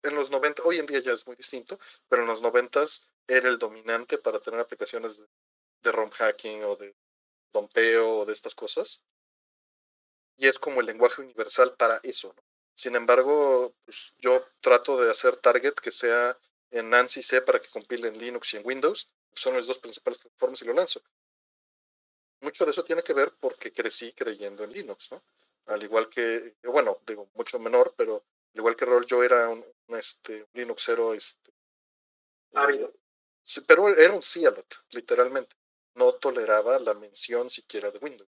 En 0.03 0.15
los 0.15 0.31
90, 0.31 0.63
hoy 0.65 0.79
en 0.79 0.87
día 0.87 0.99
ya 0.99 1.13
es 1.13 1.27
muy 1.27 1.37
distinto, 1.37 1.79
pero 2.09 2.23
en 2.23 2.29
los 2.29 2.43
90 2.43 2.85
era 3.29 3.49
el 3.49 3.59
dominante 3.59 4.19
para 4.19 4.41
tener 4.41 4.61
aplicaciones 4.61 5.23
de 5.83 5.93
ROM 5.93 6.11
hacking 6.11 6.65
o 6.65 6.77
de 6.77 6.95
dompeo 7.53 8.19
o 8.19 8.25
de 8.25 8.33
estas 8.33 8.55
cosas. 8.55 9.03
Y 10.37 10.49
es 10.49 10.59
como 10.59 10.81
el 10.81 10.87
lenguaje 10.87 11.23
universal 11.23 11.77
para 11.77 12.01
eso. 12.03 12.35
Sin 12.75 12.97
embargo, 12.97 13.75
pues, 13.85 14.15
yo 14.19 14.45
trato 14.61 15.01
de 15.01 15.11
hacer 15.11 15.37
target 15.37 15.75
que 15.75 15.93
sea 15.93 16.37
en 16.71 16.91
Nancy 16.91 17.23
C 17.23 17.43
para 17.43 17.61
que 17.61 17.69
compile 17.69 18.09
en 18.09 18.19
Linux 18.19 18.55
y 18.55 18.57
en 18.57 18.67
Windows. 18.67 19.09
Son 19.35 19.55
las 19.55 19.67
dos 19.67 19.79
principales 19.79 20.19
plataformas 20.19 20.63
y 20.63 20.65
lo 20.65 20.73
lanzo. 20.73 21.03
Mucho 22.41 22.65
de 22.65 22.73
eso 22.73 22.83
tiene 22.83 23.03
que 23.03 23.13
ver 23.15 23.33
porque 23.39 23.73
crecí 23.73 24.13
creyendo 24.13 24.65
en 24.65 24.73
Linux, 24.73 25.13
¿no? 25.13 25.23
Al 25.67 25.83
igual 25.83 26.09
que, 26.09 26.57
bueno, 26.65 26.99
digo, 27.07 27.31
mucho 27.35 27.59
menor, 27.61 27.95
pero 27.97 28.25
al 28.55 28.59
igual 28.59 28.77
que 28.77 28.85
Rol, 28.85 29.07
yo 29.07 29.23
era 29.23 29.49
un, 29.49 29.65
este, 29.89 30.47
Linuxero, 30.53 31.15
este. 31.15 31.53
Ávido. 32.55 32.93
pero 33.67 33.89
era 33.89 34.13
un 34.13 34.23
Cialot, 34.23 34.85
literalmente. 34.91 35.57
No 35.95 36.15
toleraba 36.15 36.79
la 36.79 36.95
mención 36.95 37.51
siquiera 37.51 37.91
de 37.91 37.99
Windows. 37.99 38.29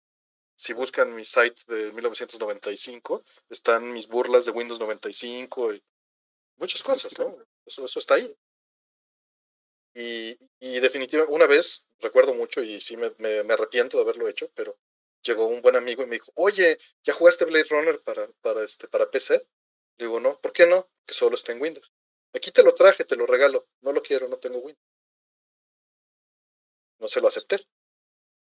Si 0.57 0.73
buscan 0.75 1.15
mi 1.15 1.25
site 1.25 1.63
de 1.69 1.93
1995, 1.93 3.25
están 3.49 3.93
mis 3.93 4.07
burlas 4.09 4.45
de 4.45 4.51
Windows 4.51 4.79
95 4.79 5.75
y 5.75 5.83
muchas 6.57 6.83
cosas, 6.83 7.19
¿no? 7.19 7.37
Eso, 7.65 7.85
eso 7.85 7.99
está 7.99 8.15
ahí. 8.15 8.37
Y, 9.95 10.39
y 10.61 10.81
definitivamente, 10.81 11.35
una 11.35 11.47
vez, 11.47 11.87
recuerdo 11.99 12.35
mucho 12.35 12.63
y 12.63 12.81
sí 12.81 12.97
me, 12.97 13.13
me, 13.19 13.53
arrepiento 13.53 13.97
de 13.97 14.03
haberlo 14.03 14.29
hecho, 14.29 14.51
pero 14.55 14.79
llegó 15.23 15.47
un 15.47 15.63
buen 15.63 15.77
amigo 15.77 16.03
y 16.03 16.07
me 16.07 16.17
dijo, 16.17 16.31
oye, 16.35 16.79
¿ya 17.03 17.15
jugaste 17.15 17.45
Blade 17.45 17.67
Runner 17.69 18.01
para, 18.01 18.29
para, 18.41 18.63
este, 18.63 18.87
para 18.89 19.11
PC? 19.11 19.47
Digo, 20.01 20.19
no, 20.19 20.41
¿por 20.41 20.55
qué 20.55 20.65
no? 20.65 20.89
Que 21.07 21.13
solo 21.13 21.35
está 21.35 21.53
en 21.53 21.61
Windows. 21.61 21.93
Aquí 22.33 22.51
te 22.51 22.63
lo 22.63 22.73
traje, 22.73 23.05
te 23.05 23.17
lo 23.17 23.27
regalo. 23.27 23.69
No 23.83 23.93
lo 23.93 24.03
quiero, 24.03 24.29
no 24.29 24.39
tengo 24.39 24.59
Windows. 24.59 24.83
No 26.99 27.07
se 27.07 27.21
lo 27.21 27.29
acepté. 27.29 27.69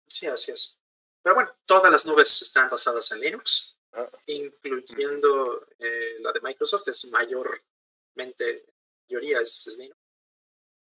Sí, 0.07 0.25
así 0.25 0.51
es. 0.51 0.81
Pero 1.21 1.35
bueno, 1.35 1.55
todas 1.65 1.91
las 1.91 2.07
nubes 2.07 2.41
están 2.41 2.69
basadas 2.69 3.11
en 3.11 3.19
Linux, 3.19 3.77
ah. 3.91 4.09
incluyendo 4.25 5.67
eh, 5.77 6.17
la 6.21 6.31
de 6.31 6.41
Microsoft, 6.41 6.87
es 6.87 7.05
mayormente, 7.11 8.65
mayoría 9.07 9.39
es, 9.39 9.67
es 9.67 9.77
Linux. 9.77 9.99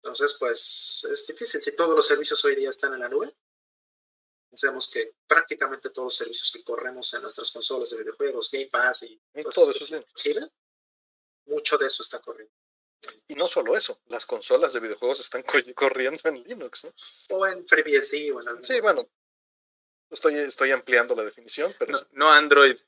Entonces, 0.02 0.34
pues 0.40 1.06
es 1.10 1.26
difícil. 1.26 1.60
Si 1.60 1.72
todos 1.76 1.94
los 1.94 2.06
servicios 2.06 2.42
hoy 2.42 2.56
día 2.56 2.70
están 2.70 2.94
en 2.94 3.00
la 3.00 3.08
nube, 3.10 3.36
pensemos 4.54 4.88
que 4.88 5.16
prácticamente 5.26 5.90
todos 5.90 6.06
los 6.06 6.14
servicios 6.14 6.50
que 6.52 6.62
corremos 6.62 7.12
en 7.14 7.22
nuestras 7.22 7.50
consolas 7.50 7.90
de 7.90 7.98
videojuegos, 7.98 8.48
Game 8.52 8.68
Pass 8.68 9.02
y 9.02 9.20
todo 9.52 9.72
eso 9.72 10.00
es 10.14 10.50
mucho 11.46 11.76
de 11.76 11.86
eso 11.86 12.02
está 12.02 12.20
corriendo. 12.20 12.54
Y 13.26 13.34
no 13.34 13.48
solo 13.48 13.76
eso, 13.76 14.00
las 14.06 14.24
consolas 14.24 14.72
de 14.72 14.80
videojuegos 14.80 15.18
están 15.18 15.42
corriendo 15.74 16.20
en 16.28 16.42
Linux, 16.44 16.84
¿no? 16.84 16.94
O 17.36 17.46
en 17.46 17.66
FreeBSD 17.66 18.32
o 18.32 18.40
en 18.40 18.62
Sí, 18.62 18.80
bueno, 18.80 19.02
estoy, 20.08 20.36
estoy 20.36 20.70
ampliando 20.70 21.16
la 21.16 21.24
definición, 21.24 21.74
pero... 21.76 21.92
No, 21.92 22.06
no, 22.12 22.32
Android, 22.32 22.78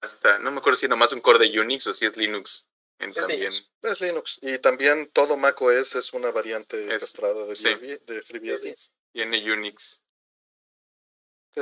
hasta, 0.00 0.38
no 0.38 0.52
me 0.52 0.58
acuerdo 0.58 0.76
si 0.76 0.86
nomás 0.86 1.12
un 1.12 1.20
core 1.20 1.40
de 1.40 1.60
Unix 1.60 1.88
o 1.88 1.92
si 1.92 2.06
es 2.06 2.16
Linux 2.16 2.68
es 3.00 3.14
también. 3.14 3.40
Linux. 3.40 3.72
Es 3.82 4.00
Linux. 4.00 4.38
Y 4.42 4.58
también 4.58 5.10
todo 5.12 5.36
macOS 5.36 5.96
es 5.96 6.12
una 6.12 6.30
variante 6.30 6.86
castrada 6.86 7.44
de, 7.46 8.00
de 8.06 8.22
FreeBSD. 8.22 8.74
Tiene 9.12 9.52
Unix. 9.52 10.03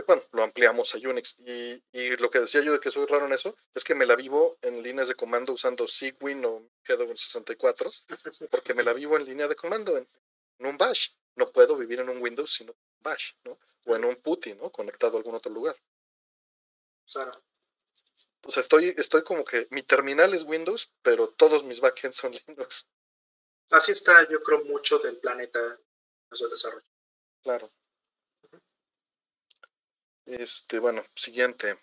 Bueno, 0.00 0.22
lo 0.32 0.42
ampliamos 0.42 0.94
a 0.94 0.98
Unix. 0.98 1.36
Y, 1.38 1.82
y, 1.92 2.16
lo 2.16 2.30
que 2.30 2.40
decía 2.40 2.62
yo 2.62 2.72
de 2.72 2.80
que 2.80 2.90
soy 2.90 3.04
raro 3.06 3.26
en 3.26 3.32
eso 3.32 3.54
es 3.74 3.84
que 3.84 3.94
me 3.94 4.06
la 4.06 4.16
vivo 4.16 4.58
en 4.62 4.82
líneas 4.82 5.08
de 5.08 5.14
comando 5.14 5.52
usando 5.52 5.86
Cygwin 5.86 6.44
o 6.44 6.70
GW64, 6.86 8.48
porque 8.50 8.74
me 8.74 8.82
la 8.82 8.94
vivo 8.94 9.16
en 9.16 9.24
línea 9.24 9.48
de 9.48 9.56
comando, 9.56 9.96
en, 9.96 10.08
un 10.60 10.78
bash. 10.78 11.10
No 11.34 11.46
puedo 11.46 11.76
vivir 11.76 12.00
en 12.00 12.08
un 12.08 12.22
Windows 12.22 12.52
sino 12.52 12.74
bash, 13.00 13.32
¿no? 13.44 13.58
O 13.86 13.96
en 13.96 14.04
un 14.04 14.16
PuTTY, 14.16 14.54
¿no? 14.54 14.70
Conectado 14.70 15.14
a 15.14 15.18
algún 15.18 15.34
otro 15.34 15.52
lugar. 15.52 15.76
Claro. 17.10 17.42
O 18.44 18.50
sea, 18.50 18.60
estoy, 18.60 18.94
estoy 18.96 19.22
como 19.22 19.44
que 19.44 19.66
mi 19.70 19.82
terminal 19.82 20.34
es 20.34 20.44
Windows, 20.44 20.90
pero 21.02 21.28
todos 21.28 21.64
mis 21.64 21.80
backends 21.80 22.16
son 22.16 22.32
Linux. 22.46 22.86
Así 23.70 23.92
está, 23.92 24.28
yo 24.28 24.42
creo, 24.42 24.64
mucho 24.64 24.98
del 24.98 25.16
planeta 25.16 25.58
en 25.60 26.50
desarrollo. 26.50 26.86
Claro. 27.42 27.70
Este, 30.26 30.78
bueno, 30.78 31.04
siguiente. 31.14 31.78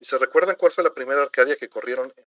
¿Y 0.00 0.04
se 0.04 0.18
recuerdan 0.18 0.56
cuál 0.56 0.72
fue 0.72 0.84
la 0.84 0.94
primera 0.94 1.22
Arcadia 1.22 1.56
que 1.56 1.68
corrieron 1.68 2.12
en 2.16 2.26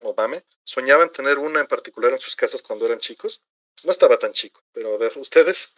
Obama? 0.00 0.42
¿Soñaban 0.64 1.12
tener 1.12 1.38
una 1.38 1.60
en 1.60 1.66
particular 1.66 2.12
en 2.12 2.18
sus 2.18 2.36
casas 2.36 2.62
cuando 2.62 2.86
eran 2.86 2.98
chicos? 2.98 3.42
No 3.84 3.90
estaba 3.90 4.18
tan 4.18 4.32
chico, 4.32 4.62
pero 4.72 4.94
a 4.94 4.98
ver, 4.98 5.16
¿ustedes? 5.18 5.74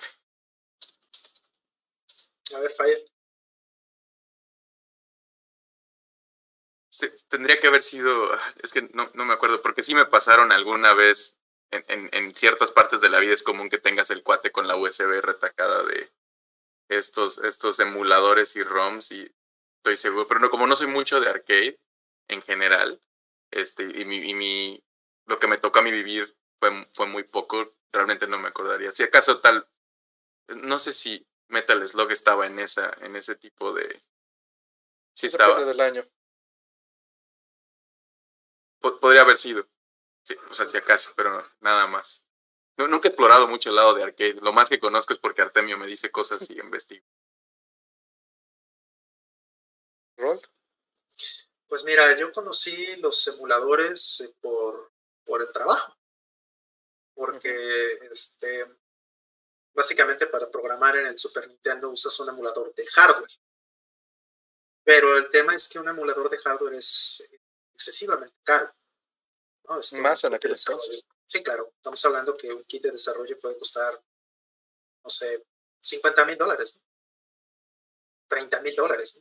A 2.54 2.60
ver, 2.60 2.70
Fire. 2.72 3.04
tendría 7.28 7.60
que 7.60 7.66
haber 7.66 7.82
sido, 7.82 8.30
es 8.62 8.72
que 8.72 8.82
no, 8.94 9.10
no, 9.14 9.24
me 9.24 9.34
acuerdo, 9.34 9.60
porque 9.60 9.82
sí 9.82 9.94
me 9.94 10.06
pasaron 10.06 10.52
alguna 10.52 10.94
vez 10.94 11.36
en, 11.70 11.84
en, 11.88 12.08
en, 12.12 12.34
ciertas 12.34 12.70
partes 12.70 13.00
de 13.00 13.10
la 13.10 13.18
vida 13.18 13.34
es 13.34 13.42
común 13.42 13.68
que 13.68 13.78
tengas 13.78 14.10
el 14.10 14.22
cuate 14.22 14.50
con 14.50 14.66
la 14.66 14.76
USB 14.76 15.20
retacada 15.20 15.84
de 15.84 16.10
estos, 16.88 17.38
estos 17.38 17.78
emuladores 17.80 18.56
y 18.56 18.62
ROMs 18.62 19.12
y 19.12 19.34
estoy 19.78 19.96
seguro, 19.96 20.26
pero 20.26 20.40
no, 20.40 20.50
como 20.50 20.66
no 20.66 20.76
soy 20.76 20.88
mucho 20.88 21.20
de 21.20 21.28
arcade 21.28 21.80
en 22.28 22.42
general, 22.42 23.00
este, 23.50 23.84
y 23.84 24.04
mi, 24.04 24.16
y 24.16 24.34
mi 24.34 24.84
lo 25.26 25.38
que 25.38 25.46
me 25.46 25.58
tocó 25.58 25.80
a 25.80 25.82
mí 25.82 25.90
vivir 25.90 26.36
fue, 26.60 26.88
fue 26.94 27.06
muy 27.06 27.24
poco, 27.24 27.74
realmente 27.92 28.26
no 28.26 28.38
me 28.38 28.48
acordaría. 28.48 28.92
Si 28.92 29.02
acaso 29.02 29.40
tal, 29.40 29.68
no 30.48 30.78
sé 30.78 30.92
si 30.92 31.26
Metal 31.48 31.86
Slug 31.86 32.10
estaba 32.10 32.46
en 32.46 32.58
esa, 32.58 32.92
en 33.00 33.16
ese 33.16 33.34
tipo 33.36 33.72
de. 33.72 34.02
Sí 35.14 35.26
estaba. 35.26 35.64
del 35.64 35.80
año 35.80 36.04
podría 38.92 39.22
haber 39.22 39.36
sido. 39.36 39.68
o 40.50 40.54
sea, 40.54 40.66
si 40.66 40.76
acaso, 40.76 41.10
pero 41.16 41.44
nada 41.60 41.86
más. 41.86 42.24
Nunca 42.76 43.08
he 43.08 43.10
explorado 43.10 43.48
mucho 43.48 43.70
el 43.70 43.76
lado 43.76 43.94
de 43.94 44.02
arcade. 44.02 44.40
Lo 44.42 44.52
más 44.52 44.68
que 44.68 44.78
conozco 44.78 45.14
es 45.14 45.18
porque 45.18 45.42
Artemio 45.42 45.78
me 45.78 45.86
dice 45.86 46.10
cosas 46.10 46.48
y 46.50 46.58
investigo. 46.58 47.06
¿Rol? 50.16 50.40
Pues 51.68 51.84
mira, 51.84 52.16
yo 52.16 52.32
conocí 52.32 52.96
los 52.96 53.26
emuladores 53.28 54.20
eh, 54.20 54.34
por, 54.40 54.92
por 55.24 55.42
el 55.42 55.50
trabajo. 55.52 55.96
Porque 57.14 57.98
este, 58.10 58.66
básicamente 59.72 60.26
para 60.26 60.50
programar 60.50 60.96
en 60.96 61.06
el 61.06 61.18
Super 61.18 61.48
Nintendo 61.48 61.90
usas 61.90 62.18
un 62.20 62.28
emulador 62.28 62.74
de 62.74 62.86
hardware. 62.86 63.32
Pero 64.84 65.16
el 65.16 65.28
tema 65.30 65.54
es 65.54 65.66
que 65.68 65.78
un 65.78 65.88
emulador 65.88 66.30
de 66.30 66.38
hardware 66.38 66.74
es 66.74 67.26
excesivamente 67.74 68.38
caro. 68.44 68.72
Este, 69.80 70.00
Más 70.00 70.22
en 70.24 70.34
aquel 70.34 70.52
entonces. 70.52 71.04
Sí, 71.26 71.42
claro. 71.42 71.72
Estamos 71.76 72.04
hablando 72.04 72.36
que 72.36 72.52
un 72.52 72.64
kit 72.64 72.82
de 72.84 72.92
desarrollo 72.92 73.38
puede 73.38 73.58
costar, 73.58 74.00
no 75.02 75.10
sé, 75.10 75.44
50 75.80 76.24
mil 76.24 76.36
dólares, 76.36 76.80
30 78.28 78.60
mil 78.60 78.74
dólares. 78.74 79.20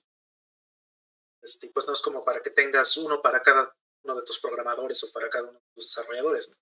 Este, 1.41 1.69
pues 1.69 1.87
no 1.87 1.93
es 1.93 2.01
como 2.01 2.23
para 2.23 2.41
que 2.41 2.51
tengas 2.51 2.97
uno 2.97 3.21
para 3.21 3.41
cada 3.41 3.75
uno 4.03 4.15
de 4.15 4.23
tus 4.23 4.39
programadores 4.39 5.03
o 5.03 5.11
para 5.11 5.29
cada 5.29 5.49
uno 5.49 5.59
de 5.59 5.65
tus 5.73 5.85
desarrolladores. 5.85 6.55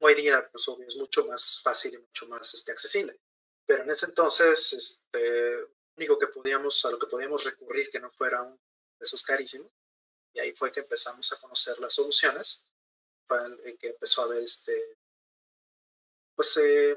Hoy 0.00 0.14
día, 0.14 0.48
pues 0.50 0.68
obvio, 0.68 0.86
es 0.88 0.96
mucho 0.96 1.24
más 1.26 1.60
fácil 1.62 1.94
y 1.94 1.98
mucho 1.98 2.26
más 2.26 2.52
este, 2.52 2.72
accesible. 2.72 3.18
Pero 3.66 3.84
en 3.84 3.90
ese 3.90 4.06
entonces, 4.06 4.72
este, 4.72 5.66
único 5.96 6.18
que 6.18 6.26
podíamos, 6.26 6.84
a 6.84 6.90
lo 6.90 6.98
que 6.98 7.06
podíamos 7.06 7.44
recurrir 7.44 7.90
que 7.90 8.00
no 8.00 8.10
fuera 8.10 8.42
un 8.42 8.54
de 8.54 9.04
esos 9.04 9.22
carísimos, 9.22 9.70
y 10.34 10.40
ahí 10.40 10.54
fue 10.54 10.72
que 10.72 10.80
empezamos 10.80 11.32
a 11.32 11.40
conocer 11.40 11.78
las 11.78 11.94
soluciones, 11.94 12.64
en 13.64 13.76
que 13.78 13.88
empezó 13.88 14.22
a 14.22 14.24
haber 14.26 14.42
este, 14.42 14.98
pues, 16.34 16.56
eh, 16.58 16.96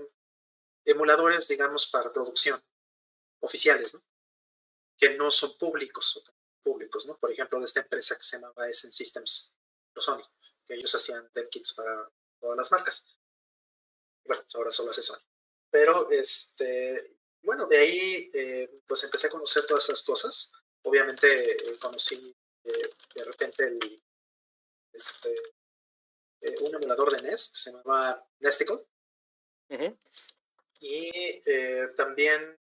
emuladores, 0.85 1.47
digamos, 1.47 1.87
para 1.87 2.11
producción, 2.11 2.61
oficiales, 3.39 3.93
¿no? 3.93 4.03
que 4.97 5.11
no 5.11 5.29
son 5.29 5.55
públicos, 5.57 6.23
públicos, 6.63 7.05
¿no? 7.05 7.17
Por 7.17 7.31
ejemplo, 7.31 7.59
de 7.59 7.65
esta 7.65 7.81
empresa 7.81 8.15
que 8.15 8.23
se 8.23 8.37
llamaba 8.37 8.67
Essence 8.67 8.97
Systems, 8.97 9.55
Sony, 9.95 10.23
que 10.65 10.73
ellos 10.73 10.93
hacían 10.93 11.29
dev 11.33 11.49
kits 11.49 11.73
para 11.73 12.11
todas 12.39 12.57
las 12.57 12.71
marcas. 12.71 13.19
Bueno, 14.25 14.43
ahora 14.55 14.71
solo 14.71 14.91
hace 14.91 15.03
Sony. 15.03 15.21
Pero, 15.69 16.09
este, 16.09 17.17
bueno, 17.43 17.67
de 17.67 17.77
ahí, 17.77 18.29
eh, 18.33 18.81
pues 18.87 19.03
empecé 19.03 19.27
a 19.27 19.31
conocer 19.31 19.65
todas 19.65 19.83
esas 19.83 20.01
cosas. 20.01 20.51
Obviamente 20.83 21.69
eh, 21.69 21.77
conocí 21.79 22.35
de 22.63 23.23
repente 23.23 23.65
el, 23.65 24.03
este, 24.91 25.56
eh, 26.41 26.55
un 26.61 26.75
emulador 26.75 27.11
de 27.11 27.21
NES 27.21 27.49
que 27.53 27.59
se 27.59 27.71
llamaba 27.71 28.27
Nesticle. 28.39 28.85
Y 30.79 31.39
eh, 31.45 31.89
también 31.95 32.59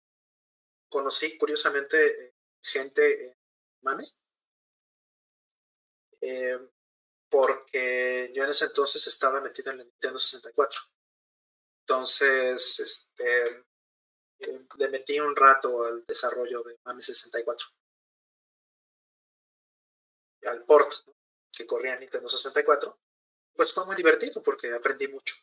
conocí 0.90 1.38
curiosamente 1.38 2.36
gente 2.62 3.28
en 3.28 3.38
Mame. 3.82 4.06
Eh, 6.22 6.60
porque 7.30 8.32
yo 8.36 8.44
en 8.44 8.50
ese 8.50 8.66
entonces 8.66 9.08
estaba 9.08 9.40
metido 9.40 9.72
en 9.72 9.80
el 9.80 9.88
Nintendo 9.88 10.20
64. 10.20 10.82
Entonces, 11.80 12.80
este, 12.80 13.66
eh, 14.40 14.68
le 14.78 14.88
metí 14.90 15.20
un 15.20 15.36
rato 15.36 15.84
al 15.86 16.06
desarrollo 16.06 16.62
de 16.64 16.78
Mami 16.84 17.02
64. 17.02 17.68
Al 20.44 20.66
port 20.66 20.92
que 21.52 21.66
corría 21.66 21.94
en 21.94 22.02
Nintendo 22.02 22.28
64. 22.28 23.00
Pues 23.56 23.74
fue 23.74 23.86
muy 23.86 23.96
divertido 23.96 24.42
porque 24.42 24.74
aprendí 24.74 25.08
mucho. 25.08 25.36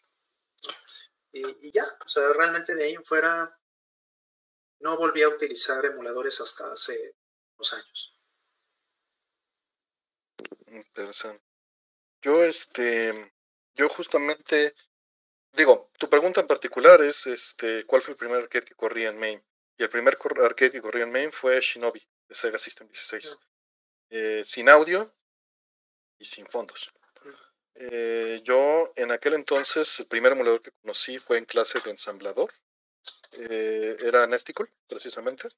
Y, 1.31 1.67
y, 1.67 1.71
ya, 1.71 1.85
o 1.85 2.09
sea, 2.09 2.33
realmente 2.33 2.75
de 2.75 2.85
ahí 2.85 2.95
en 2.95 3.05
fuera 3.05 3.59
no 4.81 4.97
volví 4.97 5.23
a 5.23 5.29
utilizar 5.29 5.85
emuladores 5.85 6.41
hasta 6.41 6.73
hace 6.73 7.17
unos 7.57 7.73
años. 7.73 8.15
Interesante. 10.67 11.45
Yo, 12.23 12.45
este, 12.45 13.33
yo 13.75 13.89
justamente, 13.89 14.75
digo, 15.53 15.91
tu 15.99 16.09
pregunta 16.09 16.41
en 16.41 16.47
particular 16.47 17.01
es, 17.03 17.27
este, 17.27 17.85
¿cuál 17.87 18.03
fue 18.03 18.13
el 18.13 18.19
primer 18.19 18.43
arcade 18.43 18.65
que 18.65 18.75
corría 18.75 19.11
en 19.11 19.19
main? 19.19 19.45
Y 19.77 19.83
el 19.83 19.89
primer 19.89 20.19
arcade 20.43 20.73
que 20.73 20.83
corría 20.83 21.05
en 21.05 21.13
main 21.13 21.33
fue 21.33 21.61
Shinobi, 21.61 22.01
de 22.29 22.35
Sega 22.35 22.59
System 22.59 22.89
16. 22.89 23.39
Eh, 24.11 24.43
sin 24.45 24.69
audio 24.69 25.15
y 26.19 26.25
sin 26.25 26.47
fondos. 26.47 26.93
Eh, 27.81 28.41
yo 28.45 28.93
en 28.97 29.13
aquel 29.13 29.35
entonces, 29.35 30.01
el 30.01 30.07
primer 30.07 30.33
emulador 30.33 30.61
que 30.61 30.73
conocí 30.83 31.19
fue 31.19 31.39
en 31.39 31.45
clase 31.45 31.81
de 31.81 31.91
ensamblador. 31.91 32.53
Eh, 33.33 33.97
era 34.05 34.27
Nesticle, 34.27 34.67
precisamente 34.89 35.49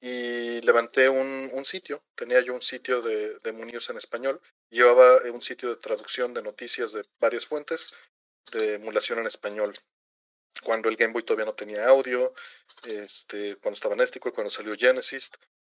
y 0.00 0.60
levanté 0.60 1.08
un, 1.08 1.64
sitio. 1.64 2.02
Tenía 2.14 2.40
yo 2.40 2.54
un 2.54 2.62
sitio 2.62 3.00
de, 3.00 3.38
de 3.38 3.52
Munius 3.52 3.90
en 3.90 3.96
español. 3.96 4.40
Llevaba 4.70 5.22
un 5.32 5.42
sitio 5.42 5.68
de 5.70 5.76
traducción 5.76 6.34
de 6.34 6.42
noticias 6.42 6.92
de 6.92 7.02
varias 7.18 7.46
fuentes 7.46 7.92
de 8.52 8.74
emulación 8.74 9.18
en 9.18 9.26
español. 9.26 9.74
Cuando 10.62 10.88
el 10.88 10.96
Game 10.96 11.12
Boy 11.12 11.22
todavía 11.22 11.44
no 11.44 11.54
tenía 11.54 11.88
audio, 11.88 12.32
este, 12.88 13.56
cuando 13.56 13.74
estaba 13.74 13.96
Nesticle, 13.96 14.32
cuando 14.32 14.50
salió 14.50 14.74
Genesis, 14.76 15.30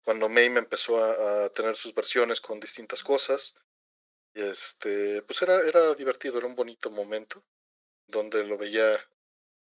cuando 0.05 0.29
MAME 0.29 0.59
empezó 0.61 1.03
a, 1.03 1.49
tener 1.51 1.77
sus 1.77 1.95
versiones 1.95 2.41
con 2.41 2.61
distintas 2.61 3.03
cosas. 3.03 3.55
Y 4.39 4.43
este, 4.43 5.21
pues 5.23 5.43
era, 5.43 5.61
era 5.63 5.97
divertido, 5.97 6.39
era 6.39 6.47
un 6.47 6.55
bonito 6.55 6.93
momento 6.93 7.45
donde 8.07 8.45
lo 8.45 8.57
veía 8.57 9.05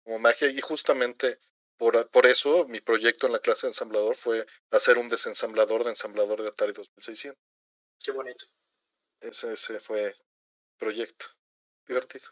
como 0.05 0.19
magia 0.19 0.51
y 0.51 0.61
justamente 0.61 1.39
por, 1.79 2.11
por, 2.11 2.27
eso 2.27 2.67
mi 2.69 2.83
proyecto 2.83 3.27
en 3.27 3.33
la 3.33 3.39
clase 3.39 3.67
de 3.67 3.71
ensamblador 3.71 4.17
fue 4.17 4.47
hacer 4.71 4.99
un 4.99 5.09
desensamblador 5.09 5.85
de 5.85 5.91
ensamblador 5.91 6.43
de 6.43 6.49
Atari 6.49 6.75
2600. 6.75 7.43
Qué 8.05 8.13
bonito. 8.13 8.45
Ese, 9.21 9.55
ese 9.55 9.81
fue 9.81 10.15
proyecto. 10.77 11.25
Divertido. 11.89 12.27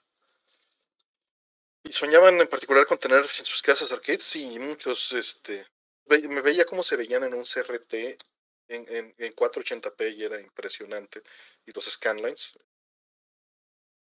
Y 1.83 1.93
soñaban 1.93 2.39
en 2.39 2.49
particular 2.49 2.87
con 2.87 2.99
tener 2.99 3.27
en 3.39 3.45
sus 3.47 3.63
casas 3.63 3.91
arcades, 3.91 4.37
y 4.37 4.59
muchos, 4.59 5.13
este, 5.13 5.67
me 6.07 6.43
veía 6.43 6.67
cómo 6.67 6.83
se 6.83 6.97
veían 6.97 7.25
en 7.25 7.33
un 7.33 7.45
CRT 7.45 8.23
en, 8.69 8.87
en, 8.89 9.15
en 9.19 9.33
480p 9.35 10.15
y 10.17 10.25
era 10.25 10.41
impresionante. 10.41 11.23
Y 11.67 11.73
los 11.73 11.85
scanlines. 11.87 12.57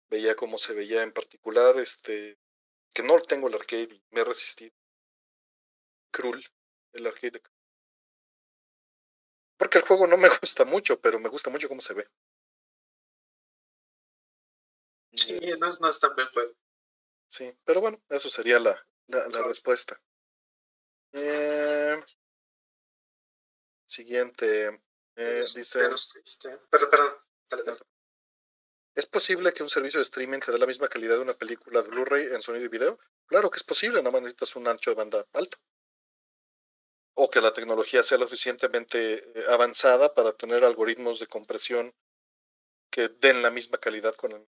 Veía 0.10 0.36
cómo 0.36 0.58
se 0.58 0.74
veía 0.74 1.02
en 1.04 1.12
particular, 1.12 1.78
este, 1.80 2.38
que 2.94 3.04
no 3.04 3.20
tengo 3.22 3.48
el 3.48 3.56
arcade 3.56 3.96
y 3.96 4.04
me 4.12 4.22
he 4.22 4.24
resistido 4.24 4.74
Krull, 6.12 6.46
el 6.94 7.08
arcade. 7.08 7.42
Porque 9.58 9.80
el 9.80 9.84
juego 9.86 10.08
no 10.08 10.18
me 10.18 10.30
gusta 10.42 10.66
mucho, 10.66 11.00
pero 11.02 11.20
me 11.20 11.30
gusta 11.30 11.50
mucho 11.50 11.68
cómo 11.68 11.82
se 11.82 11.94
ve. 11.94 12.08
Sí, 15.16 15.40
no 15.60 15.68
es, 15.68 15.82
no 15.82 15.90
es 15.90 16.00
tan 16.00 16.16
buen 16.16 16.28
juego. 16.28 16.54
Sí, 17.28 17.52
pero 17.64 17.82
bueno, 17.82 18.02
eso 18.10 18.30
sería 18.30 18.60
la, 18.60 18.78
la, 19.08 19.28
la 19.30 19.44
respuesta. 19.44 20.00
Eh, 21.14 22.02
siguiente. 23.86 24.82
Eh, 25.16 25.46
dice. 25.56 25.90
Perdón, 26.70 26.90
perdón. 26.90 27.14
Dale, 27.50 27.64
dale. 27.64 27.80
¿Es 28.96 29.06
posible 29.08 29.54
que 29.54 29.64
un 29.64 29.70
servicio 29.70 30.00
de 30.00 30.04
streaming 30.04 30.40
te 30.40 30.52
dé 30.52 30.58
la 30.58 30.68
misma 30.68 30.88
calidad 30.88 31.16
de 31.16 31.22
una 31.22 31.34
película 31.34 31.82
de 31.82 31.90
Blu-ray 31.90 32.28
en 32.28 32.42
sonido 32.42 32.66
y 32.66 32.70
video? 32.70 33.00
Claro 33.26 33.50
que 33.50 33.58
es 33.58 33.64
posible, 33.64 34.00
nada 34.00 34.12
más 34.12 34.22
necesitas 34.22 34.56
un 34.56 34.68
ancho 34.68 34.92
de 34.92 34.96
banda 34.96 35.26
alto 35.34 35.58
o 37.16 37.30
que 37.30 37.42
la 37.42 37.54
tecnología 37.54 38.04
sea 38.04 38.18
lo 38.18 38.26
suficientemente 38.26 39.24
avanzada 39.48 40.14
para 40.14 40.34
tener 40.34 40.64
algoritmos 40.64 41.20
de 41.20 41.28
compresión 41.28 41.94
que 42.90 43.10
den 43.10 43.42
la 43.42 43.52
misma 43.52 43.78
calidad 43.78 44.16
con 44.16 44.32
el 44.32 44.48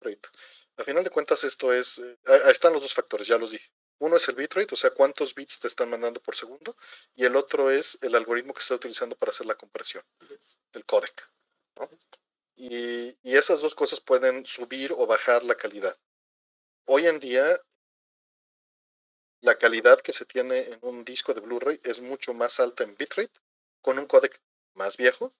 bitrate. 0.00 0.38
A 0.76 0.84
final 0.84 1.04
de 1.04 1.10
cuentas, 1.10 1.44
esto 1.44 1.72
es, 1.72 1.98
eh, 1.98 2.18
ahí 2.26 2.50
están 2.50 2.72
los 2.72 2.82
dos 2.82 2.94
factores, 2.94 3.26
ya 3.26 3.38
los 3.38 3.52
dije. 3.52 3.70
Uno 3.98 4.16
es 4.16 4.28
el 4.28 4.34
bitrate, 4.34 4.74
o 4.74 4.76
sea, 4.76 4.90
cuántos 4.90 5.34
bits 5.34 5.60
te 5.60 5.68
están 5.68 5.90
mandando 5.90 6.20
por 6.20 6.36
segundo, 6.36 6.76
y 7.14 7.24
el 7.24 7.36
otro 7.36 7.70
es 7.70 7.98
el 8.02 8.14
algoritmo 8.14 8.52
que 8.52 8.60
está 8.60 8.74
utilizando 8.74 9.16
para 9.16 9.30
hacer 9.30 9.46
la 9.46 9.54
compresión, 9.54 10.04
el 10.72 10.84
codec. 10.84 11.30
Y, 12.56 13.16
y 13.22 13.36
esas 13.36 13.60
dos 13.60 13.74
cosas 13.74 14.00
pueden 14.00 14.46
subir 14.46 14.92
o 14.92 15.06
bajar 15.06 15.42
la 15.44 15.56
calidad. 15.56 15.98
Hoy 16.86 17.06
en 17.06 17.18
día, 17.18 17.60
la 19.40 19.58
calidad 19.58 20.00
que 20.00 20.12
se 20.12 20.24
tiene 20.24 20.60
en 20.60 20.78
un 20.82 21.04
disco 21.04 21.34
de 21.34 21.40
Blu-ray 21.40 21.80
es 21.84 22.00
mucho 22.00 22.34
más 22.34 22.60
alta 22.60 22.84
en 22.84 22.96
bitrate, 22.96 23.40
con 23.80 23.98
un 23.98 24.06
codec 24.06 24.40
más 24.74 24.96
viejo 24.96 25.30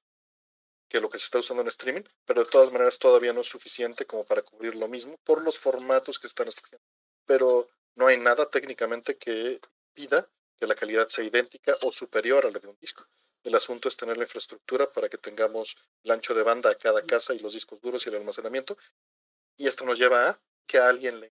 que 0.89 1.01
lo 1.01 1.11
que 1.11 1.19
se 1.19 1.25
está 1.25 1.39
usando 1.39 1.63
en 1.63 1.69
streaming, 1.69 2.05
pero 2.25 2.45
de 2.45 2.51
todas 2.51 2.71
maneras 2.71 2.99
todavía 2.99 3.33
no 3.33 3.41
es 3.41 3.49
suficiente 3.49 4.05
como 4.05 4.25
para 4.25 4.43
cubrir 4.43 4.77
lo 4.77 4.87
mismo 4.87 5.17
por 5.25 5.43
los 5.43 5.59
formatos 5.59 6.19
que 6.19 6.27
están 6.27 6.49
escogiendo. 6.49 6.85
Pero 7.27 7.69
no 7.97 8.07
hay 8.07 8.19
nada 8.19 8.49
técnicamente 8.49 9.16
que 9.16 9.61
pida 9.93 10.29
que 10.57 10.66
la 10.66 10.75
calidad 10.75 11.09
sea 11.09 11.25
idéntica 11.25 11.77
o 11.83 11.93
superior 11.93 12.47
a 12.47 12.51
la 12.51 12.59
de 12.59 12.69
un 12.69 12.79
disco. 12.79 13.07
El 13.43 13.55
asunto 13.55 13.89
es 13.89 13.97
tener 13.97 14.16
la 14.16 14.25
infraestructura 14.25 14.91
para 14.91 15.09
que 15.09 15.19
tengamos 15.19 15.77
el 16.03 16.11
ancho 16.11 16.35
de 16.35 16.43
banda 16.43 16.71
a 16.71 16.75
cada 16.77 17.03
casa 17.03 17.35
y 17.35 17.41
los 17.41 17.53
discos 17.53 17.81
duros 17.81 18.07
y 18.07 18.09
el 18.09 18.16
almacenamiento. 18.16 18.77
Y 19.57 19.69
esto 19.69 19.85
nos 19.85 19.99
lleva 19.99 20.31
a 20.31 20.43
que 20.66 20.79
a 20.79 20.89
alguien 20.89 21.21
le... 21.21 21.33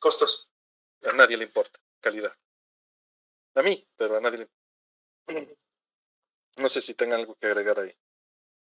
Costos. 0.00 0.52
A 1.02 1.12
nadie 1.12 1.36
le 1.36 1.44
importa 1.44 1.78
calidad. 2.04 2.36
A 3.54 3.62
mí, 3.62 3.86
pero 3.96 4.16
a 4.16 4.20
nadie 4.20 4.38
le 5.26 5.58
No 6.56 6.68
sé 6.68 6.80
si 6.82 6.94
tengan 6.94 7.20
algo 7.20 7.34
que 7.36 7.46
agregar 7.46 7.80
ahí. 7.80 7.96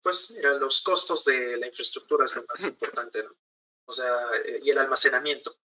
Pues 0.01 0.31
mira, 0.31 0.53
los 0.55 0.81
costos 0.81 1.23
de 1.26 1.57
la 1.57 1.68
infraestructura 1.68 2.26
es 2.26 2.35
lo 2.35 2.43
más 2.43 2.63
importante, 2.65 3.23
¿no? 3.23 3.38
O 3.85 3.93
sea, 3.93 4.13
y 4.61 4.69
el 4.69 4.77
almacenamiento. 4.77 5.57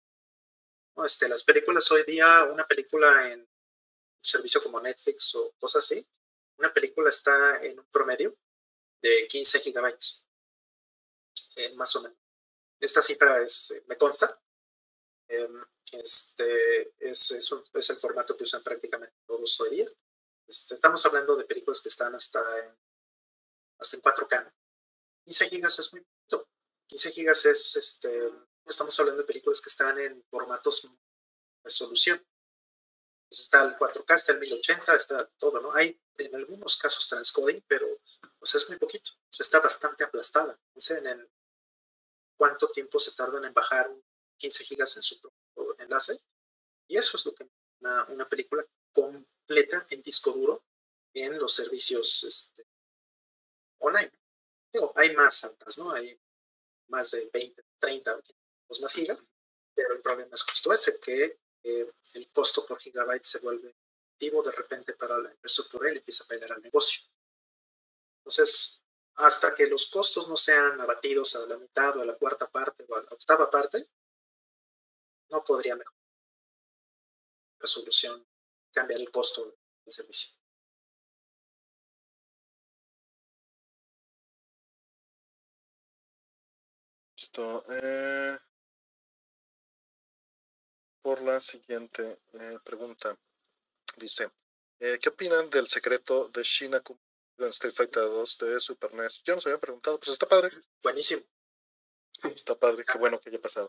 Este, 1.04 1.28
las 1.28 1.44
películas 1.44 1.90
hoy 1.92 2.04
día, 2.04 2.44
una 2.44 2.66
película 2.66 3.30
en 3.30 3.40
un 3.40 3.48
servicio 4.22 4.62
como 4.62 4.80
Netflix 4.80 5.34
o 5.34 5.52
cosas 5.58 5.84
así, 5.84 6.08
una 6.56 6.72
película 6.72 7.10
está 7.10 7.62
en 7.62 7.78
un 7.78 7.86
promedio 7.86 8.34
de 9.02 9.26
15 9.28 9.60
gigabytes, 9.60 10.26
eh, 11.56 11.74
más 11.74 11.94
o 11.96 12.02
menos. 12.02 12.18
Esta 12.80 13.02
cifra 13.02 13.42
es, 13.42 13.74
me 13.86 13.98
consta, 13.98 14.40
eh, 15.28 15.48
este, 15.92 16.94
es, 16.98 17.30
es, 17.30 17.90
el 17.90 18.00
formato 18.00 18.34
que 18.34 18.44
usan 18.44 18.62
prácticamente 18.62 19.16
todos 19.26 19.60
hoy 19.60 19.70
día. 19.70 19.90
Este, 20.46 20.74
estamos 20.74 21.04
hablando 21.04 21.36
de 21.36 21.44
películas 21.44 21.82
que 21.82 21.90
están 21.90 22.14
hasta 22.14 22.40
en, 22.64 22.74
hasta 23.78 23.96
en 23.96 24.02
4K. 24.02 24.52
15 25.24 25.48
gigas 25.50 25.78
es 25.78 25.92
muy 25.92 26.00
poquito. 26.02 26.48
15 26.86 27.12
gigas 27.12 27.44
es, 27.44 27.76
este, 27.76 28.32
estamos 28.66 28.98
hablando 28.98 29.22
de 29.22 29.26
películas 29.26 29.60
que 29.60 29.68
están 29.68 29.98
en 29.98 30.24
formatos 30.24 30.82
de 30.82 30.90
resolución. 31.62 32.24
Pues 33.28 33.40
está 33.40 33.64
el 33.64 33.76
4K, 33.76 34.14
está 34.14 34.32
el 34.32 34.40
1080, 34.40 34.94
está 34.94 35.26
todo, 35.38 35.60
¿no? 35.60 35.74
Hay 35.74 36.00
en 36.18 36.34
algunos 36.34 36.76
casos 36.76 37.06
transcoding, 37.08 37.62
pero 37.66 37.86
pues 38.38 38.54
es 38.54 38.68
muy 38.68 38.78
poquito. 38.78 39.10
O 39.12 39.28
está 39.30 39.60
bastante 39.60 40.04
aplastada. 40.04 40.58
Piensen 40.72 41.06
en 41.06 41.28
cuánto 42.36 42.70
tiempo 42.70 42.98
se 42.98 43.12
tardan 43.12 43.44
en 43.44 43.52
bajar 43.52 43.90
15 44.36 44.64
gigas 44.64 44.96
en 44.96 45.02
su 45.02 45.32
enlace. 45.78 46.20
Y 46.88 46.96
eso 46.96 47.16
es 47.16 47.26
lo 47.26 47.34
que 47.34 47.48
una, 47.80 48.04
una 48.04 48.28
película 48.28 48.64
completa 48.92 49.86
en 49.90 50.02
disco 50.02 50.30
duro 50.32 50.64
en 51.12 51.38
los 51.38 51.52
servicios 51.52 52.24
este, 52.24 52.66
online. 53.78 54.12
Digo, 54.72 54.92
hay 54.94 55.14
más 55.16 55.44
altas, 55.44 55.78
¿no? 55.78 55.90
Hay 55.90 56.18
más 56.88 57.10
de 57.10 57.28
20, 57.32 57.64
30 57.78 58.16
o 58.16 58.22
más 58.80 58.92
gigas, 58.92 59.30
pero 59.74 59.92
el 59.94 60.00
problema 60.00 60.34
es 60.34 60.42
justo 60.42 60.72
ese, 60.72 60.98
que 61.00 61.40
eh, 61.62 61.92
el 62.14 62.30
costo 62.30 62.66
por 62.66 62.78
gigabyte 62.78 63.24
se 63.24 63.40
vuelve 63.40 63.76
activo 64.12 64.42
de 64.42 64.52
repente 64.52 64.94
para 64.94 65.18
la 65.18 65.30
infraestructura 65.30 65.88
y 65.88 65.92
le 65.92 65.98
empieza 65.98 66.24
a 66.24 66.26
pegar 66.26 66.52
al 66.52 66.62
negocio. 66.62 67.02
Entonces, 68.20 68.82
hasta 69.14 69.54
que 69.54 69.66
los 69.66 69.86
costos 69.86 70.28
no 70.28 70.36
sean 70.36 70.80
abatidos 70.80 71.36
a 71.36 71.46
la 71.46 71.58
mitad 71.58 71.96
o 71.96 72.02
a 72.02 72.04
la 72.04 72.16
cuarta 72.16 72.50
parte 72.50 72.84
o 72.88 72.94
a 72.96 73.02
la 73.02 73.08
octava 73.10 73.50
parte, 73.50 73.88
no 75.30 75.44
podría 75.44 75.76
mejorar 75.76 75.96
resolución, 77.58 78.26
cambiar 78.72 79.00
el 79.00 79.10
costo 79.10 79.44
del 79.84 79.92
servicio. 79.92 80.36
Listo. 87.16 87.64
Eh... 87.68 88.45
por 91.06 91.22
la 91.22 91.40
siguiente 91.40 92.18
eh, 92.32 92.58
pregunta. 92.64 93.16
Dice, 93.96 94.28
eh, 94.80 94.98
¿qué 95.00 95.10
opinan 95.10 95.48
del 95.50 95.68
secreto 95.68 96.28
de 96.30 96.42
Shinaku 96.42 96.98
en 97.38 97.46
Street 97.50 97.72
Fighter 97.72 98.02
2 98.02 98.38
de 98.38 98.58
Super 98.58 98.92
NES? 98.92 99.22
Yo 99.22 99.36
nos 99.36 99.46
había 99.46 99.60
preguntado, 99.60 100.00
pues 100.00 100.10
está 100.10 100.26
padre. 100.28 100.48
Buenísimo. 100.82 101.22
Está 102.24 102.58
padre, 102.58 102.84
qué 102.84 102.98
bueno 102.98 103.20
que 103.20 103.28
haya 103.28 103.40
pasado. 103.40 103.68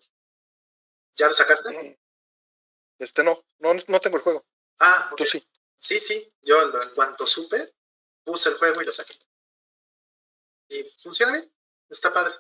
¿Ya 1.16 1.28
lo 1.28 1.34
sacaste? 1.34 2.00
Este 2.98 3.24
no, 3.24 3.46
no, 3.60 3.76
no 3.88 4.00
tengo 4.00 4.18
el 4.18 4.24
juego. 4.24 4.44
Ah, 4.80 5.14
Tú 5.16 5.24
sí. 5.24 5.48
Sí, 5.80 6.00
sí. 6.00 6.34
Yo 6.42 6.60
en 6.60 6.96
cuanto 6.96 7.28
supe, 7.28 7.72
puse 8.24 8.50
el 8.50 8.56
juego 8.56 8.82
y 8.82 8.86
lo 8.86 8.92
saqué. 8.92 9.14
Y 10.70 10.84
funciona 10.86 11.34
bien. 11.34 11.54
Está 11.88 12.12
padre. 12.12 12.34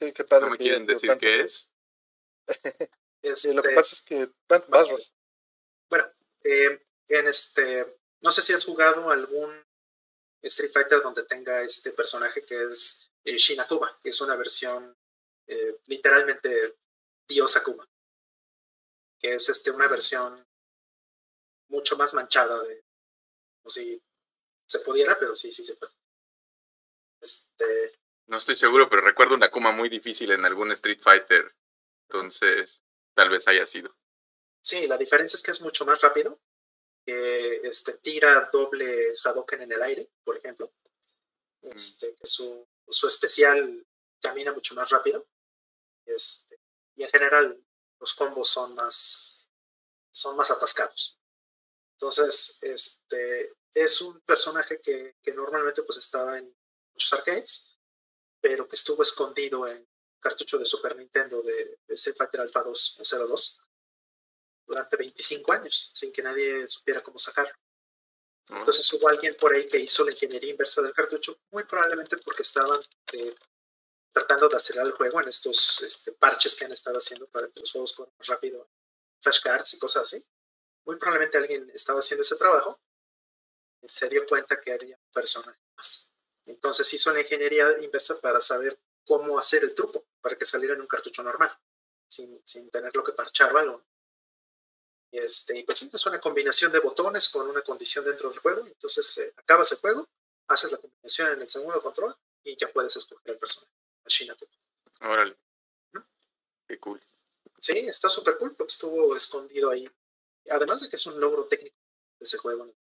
Qué, 0.00 0.12
qué 0.12 0.24
padre. 0.24 0.46
¿No 0.46 0.50
me 0.50 0.58
que- 0.58 0.64
quieren 0.64 0.86
decir 0.86 1.08
tanto- 1.08 1.20
qué 1.20 1.40
es? 1.42 1.70
Sí, 3.34 3.52
lo 3.52 3.62
que 3.62 3.68
Este, 3.68 3.74
pasa 3.74 3.94
es 3.94 4.02
que. 4.02 4.30
Bueno, 4.48 4.64
vas. 4.68 4.88
Bueno, 5.88 6.12
eh, 6.44 6.86
en 7.08 7.26
este, 7.28 7.98
no 8.20 8.30
sé 8.30 8.42
si 8.42 8.52
has 8.52 8.64
jugado 8.64 9.10
algún 9.10 9.64
Street 10.42 10.72
Fighter 10.72 11.02
donde 11.02 11.22
tenga 11.24 11.62
este 11.62 11.92
personaje 11.92 12.44
que 12.44 12.62
es 12.62 13.12
eh, 13.24 13.36
Shin 13.36 13.60
Akuma, 13.60 13.98
que 14.02 14.08
es 14.08 14.20
una 14.20 14.34
versión 14.36 14.96
eh, 15.46 15.76
literalmente 15.86 16.76
Dios 17.28 17.56
Akuma, 17.56 17.88
que 19.18 19.34
es 19.34 19.48
este, 19.48 19.70
una 19.70 19.86
versión 19.88 20.44
mucho 21.68 21.96
más 21.96 22.14
manchada 22.14 22.62
de, 22.64 22.84
no 23.64 23.70
sé 23.70 23.82
si 23.82 24.02
se 24.66 24.80
pudiera, 24.80 25.18
pero 25.18 25.34
sí, 25.36 25.52
sí 25.52 25.64
se 25.64 25.76
puede. 25.76 25.92
Este, 27.20 27.98
No 28.26 28.38
estoy 28.38 28.56
seguro, 28.56 28.88
pero 28.88 29.02
recuerdo 29.02 29.34
una 29.34 29.46
Akuma 29.46 29.70
muy 29.72 29.88
difícil 29.88 30.32
en 30.32 30.44
algún 30.44 30.72
Street 30.72 31.00
Fighter. 31.00 31.54
Entonces, 32.08 32.82
tal 33.14 33.30
vez 33.30 33.46
haya 33.48 33.66
sido. 33.66 33.96
Sí, 34.60 34.86
la 34.86 34.96
diferencia 34.96 35.36
es 35.36 35.42
que 35.42 35.50
es 35.50 35.60
mucho 35.60 35.84
más 35.84 36.00
rápido. 36.00 36.40
que 37.04 37.56
este, 37.64 37.94
tira 37.94 38.48
doble 38.52 39.12
Hadoken 39.24 39.62
en 39.62 39.72
el 39.72 39.82
aire, 39.82 40.10
por 40.24 40.36
ejemplo. 40.36 40.72
Este, 41.62 42.14
que 42.14 42.26
su, 42.26 42.66
su 42.88 43.06
especial 43.06 43.86
camina 44.20 44.52
mucho 44.52 44.74
más 44.74 44.88
rápido. 44.90 45.28
Este, 46.06 46.60
y 46.94 47.02
en 47.02 47.10
general 47.10 47.64
los 47.98 48.14
combos 48.14 48.48
son 48.48 48.74
más, 48.74 49.48
son 50.12 50.36
más 50.36 50.50
atascados. 50.50 51.18
Entonces, 51.94 52.62
este, 52.62 53.54
es 53.74 54.00
un 54.00 54.20
personaje 54.20 54.80
que, 54.80 55.16
que 55.22 55.32
normalmente 55.32 55.82
pues 55.82 55.98
estaba 55.98 56.38
en 56.38 56.54
muchos 56.92 57.12
arcades, 57.12 57.78
pero 58.40 58.68
que 58.68 58.76
estuvo 58.76 59.02
escondido 59.02 59.66
en 59.68 59.88
cartucho 60.22 60.56
de 60.56 60.64
Super 60.64 60.96
Nintendo 60.96 61.42
de, 61.42 61.80
de 61.86 61.94
Street 61.94 62.16
Fighter 62.16 62.40
Alpha 62.40 62.62
2 62.62 63.00
o 63.00 63.26
02 63.26 63.60
durante 64.66 64.96
25 64.96 65.52
años, 65.52 65.90
sin 65.92 66.12
que 66.12 66.22
nadie 66.22 66.66
supiera 66.66 67.02
cómo 67.02 67.18
sacarlo. 67.18 67.52
¿no? 68.50 68.58
Entonces 68.58 68.90
hubo 68.92 69.08
alguien 69.08 69.36
por 69.38 69.52
ahí 69.52 69.66
que 69.66 69.78
hizo 69.78 70.04
la 70.04 70.12
ingeniería 70.12 70.50
inversa 70.50 70.80
del 70.80 70.94
cartucho, 70.94 71.38
muy 71.50 71.64
probablemente 71.64 72.16
porque 72.18 72.42
estaban 72.42 72.80
eh, 73.12 73.34
tratando 74.12 74.48
de 74.48 74.56
acelerar 74.56 74.86
el 74.86 74.92
juego 74.92 75.20
en 75.20 75.28
estos 75.28 75.82
este, 75.82 76.12
parches 76.12 76.54
que 76.54 76.64
han 76.64 76.72
estado 76.72 76.98
haciendo 76.98 77.26
para 77.28 77.48
que 77.48 77.60
los 77.60 77.72
juegos 77.72 77.92
corran 77.92 78.14
más 78.18 78.28
rápido, 78.28 78.70
flashcards 79.20 79.74
y 79.74 79.78
cosas 79.78 80.04
así. 80.04 80.24
Muy 80.84 80.96
probablemente 80.96 81.38
alguien 81.38 81.70
estaba 81.74 81.98
haciendo 81.98 82.22
ese 82.22 82.36
trabajo 82.36 82.80
y 83.80 83.88
se 83.88 84.08
dio 84.08 84.26
cuenta 84.26 84.60
que 84.60 84.72
había 84.72 84.96
un 84.96 85.12
personaje 85.12 85.60
más. 85.76 86.12
Entonces 86.44 86.92
hizo 86.92 87.12
la 87.12 87.20
ingeniería 87.20 87.66
inversa 87.80 88.20
para 88.20 88.40
saber 88.40 88.78
cómo 89.04 89.38
hacer 89.38 89.64
el 89.64 89.74
truco, 89.74 90.06
para 90.22 90.36
que 90.36 90.46
saliera 90.46 90.74
en 90.74 90.80
un 90.80 90.86
cartucho 90.86 91.22
normal, 91.22 91.54
sin, 92.08 92.40
sin 92.46 92.70
tenerlo 92.70 93.02
que 93.02 93.12
parchar 93.12 93.54
o 93.54 93.58
algo. 93.58 93.84
Y, 95.10 95.18
este, 95.18 95.58
y 95.58 95.64
pues 95.64 95.82
es 95.82 96.06
una 96.06 96.20
combinación 96.20 96.72
de 96.72 96.78
botones 96.78 97.28
con 97.28 97.46
una 97.48 97.60
condición 97.60 98.04
dentro 98.04 98.30
del 98.30 98.38
juego. 98.38 98.66
Entonces 98.66 99.18
eh, 99.18 99.34
acabas 99.36 99.70
el 99.72 99.78
juego, 99.78 100.08
haces 100.46 100.72
la 100.72 100.78
combinación 100.78 101.32
en 101.32 101.42
el 101.42 101.48
segundo 101.48 101.82
control 101.82 102.16
y 102.44 102.56
ya 102.56 102.72
puedes 102.72 102.96
escoger 102.96 103.32
el 103.32 103.38
personaje. 103.38 103.70
Akuma. 104.30 104.52
Órale. 105.12 105.36
¿No? 105.92 106.06
Qué 106.66 106.78
cool. 106.80 107.02
Sí, 107.60 107.78
está 107.78 108.08
súper 108.08 108.38
cool 108.38 108.54
porque 108.54 108.72
estuvo 108.72 109.14
escondido 109.14 109.70
ahí. 109.70 109.88
Además 110.50 110.80
de 110.80 110.88
que 110.88 110.96
es 110.96 111.06
un 111.06 111.20
logro 111.20 111.46
técnico 111.46 111.76
de 112.18 112.24
ese 112.24 112.38
juego. 112.38 112.66
¿no? 112.66 112.74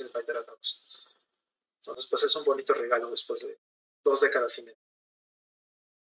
El 0.00 0.10
Fighter 0.10 0.44
2. 0.44 1.06
Entonces, 1.80 2.06
pues 2.08 2.22
es 2.22 2.36
un 2.36 2.44
bonito 2.44 2.74
regalo 2.74 3.10
después 3.10 3.40
de 3.46 3.58
dos 4.02 4.20
décadas 4.20 4.58
y 4.58 4.62
media. 4.62 4.83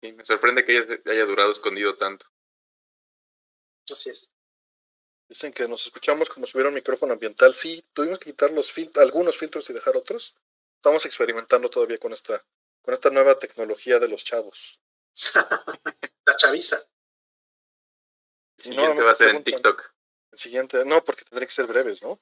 Y 0.01 0.12
me 0.12 0.25
sorprende 0.25 0.65
que 0.65 0.79
haya, 0.79 1.01
haya 1.07 1.25
durado 1.27 1.51
escondido 1.51 1.97
tanto. 1.97 2.27
Así 3.91 4.11
es. 4.11 4.31
Dicen 5.29 5.53
que 5.53 5.66
nos 5.69 5.85
escuchamos 5.87 6.31
como 6.31 6.47
si 6.47 6.57
hubiera 6.57 6.69
un 6.69 6.75
micrófono 6.75 7.12
ambiental. 7.12 7.53
Sí, 7.55 7.85
tuvimos 7.93 8.19
que 8.19 8.31
quitar 8.31 8.51
los 8.53 8.73
fil- 8.75 8.97
algunos 8.99 9.37
filtros 9.37 9.69
y 9.69 9.73
dejar 9.73 9.97
otros. 9.97 10.35
Estamos 10.77 11.05
experimentando 11.05 11.69
todavía 11.69 11.99
con 11.99 12.12
esta, 12.12 12.45
con 12.83 12.95
esta 12.95 13.11
nueva 13.11 13.39
tecnología 13.39 13.99
de 13.99 14.09
los 14.09 14.25
chavos. 14.25 14.81
la 16.25 16.37
chaviza. 16.37 16.81
El 18.59 18.65
siguiente 18.65 18.95
no 18.95 19.05
va 19.05 19.11
a 19.12 19.15
ser 19.15 19.29
en. 19.31 19.45
TikTok. 19.45 19.93
El 20.33 20.39
siguiente, 20.39 20.85
no, 20.85 21.03
porque 21.05 21.25
tendría 21.25 21.47
que 21.47 21.53
ser 21.55 21.66
breves, 21.66 22.03
¿no? 22.03 22.20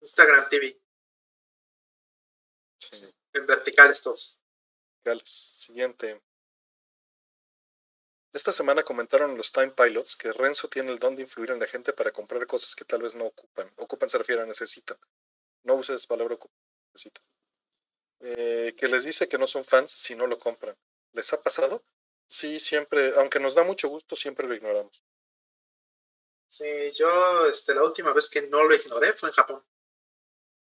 Instagram 0.00 0.48
TV, 0.48 0.80
Sí. 2.78 3.14
en 3.34 3.46
verticales 3.46 4.02
todos. 4.02 4.40
Siguiente. 5.24 6.22
Esta 8.32 8.52
semana 8.52 8.84
comentaron 8.84 9.36
los 9.36 9.50
Time 9.50 9.72
Pilots 9.72 10.14
que 10.14 10.32
Renzo 10.32 10.68
tiene 10.68 10.92
el 10.92 11.00
don 11.00 11.16
de 11.16 11.22
influir 11.22 11.50
en 11.50 11.58
la 11.58 11.66
gente 11.66 11.92
para 11.92 12.12
comprar 12.12 12.46
cosas 12.46 12.76
que 12.76 12.84
tal 12.84 13.02
vez 13.02 13.16
no 13.16 13.26
ocupan. 13.26 13.72
Ocupan 13.76 14.08
se 14.08 14.18
refiere 14.18 14.42
a 14.42 14.46
necesitan. 14.46 14.96
No 15.64 15.74
uses 15.74 16.06
palabra 16.06 16.38
necesitan. 16.92 17.24
Eh, 18.20 18.74
que 18.76 18.86
les 18.86 19.04
dice 19.04 19.28
que 19.28 19.38
no 19.38 19.48
son 19.48 19.64
fans 19.64 19.90
si 19.90 20.14
no 20.14 20.28
lo 20.28 20.38
compran. 20.38 20.76
¿Les 21.12 21.32
ha 21.32 21.42
pasado? 21.42 21.82
Sí, 22.28 22.60
siempre, 22.60 23.14
aunque 23.16 23.40
nos 23.40 23.56
da 23.56 23.64
mucho 23.64 23.88
gusto, 23.88 24.14
siempre 24.14 24.46
lo 24.46 24.54
ignoramos. 24.54 25.02
Sí, 26.46 26.92
yo 26.92 27.46
este, 27.46 27.74
la 27.74 27.82
última 27.82 28.12
vez 28.12 28.30
que 28.30 28.42
no 28.42 28.62
lo 28.62 28.74
ignoré 28.74 29.12
fue 29.14 29.30
en 29.30 29.34
Japón. 29.34 29.64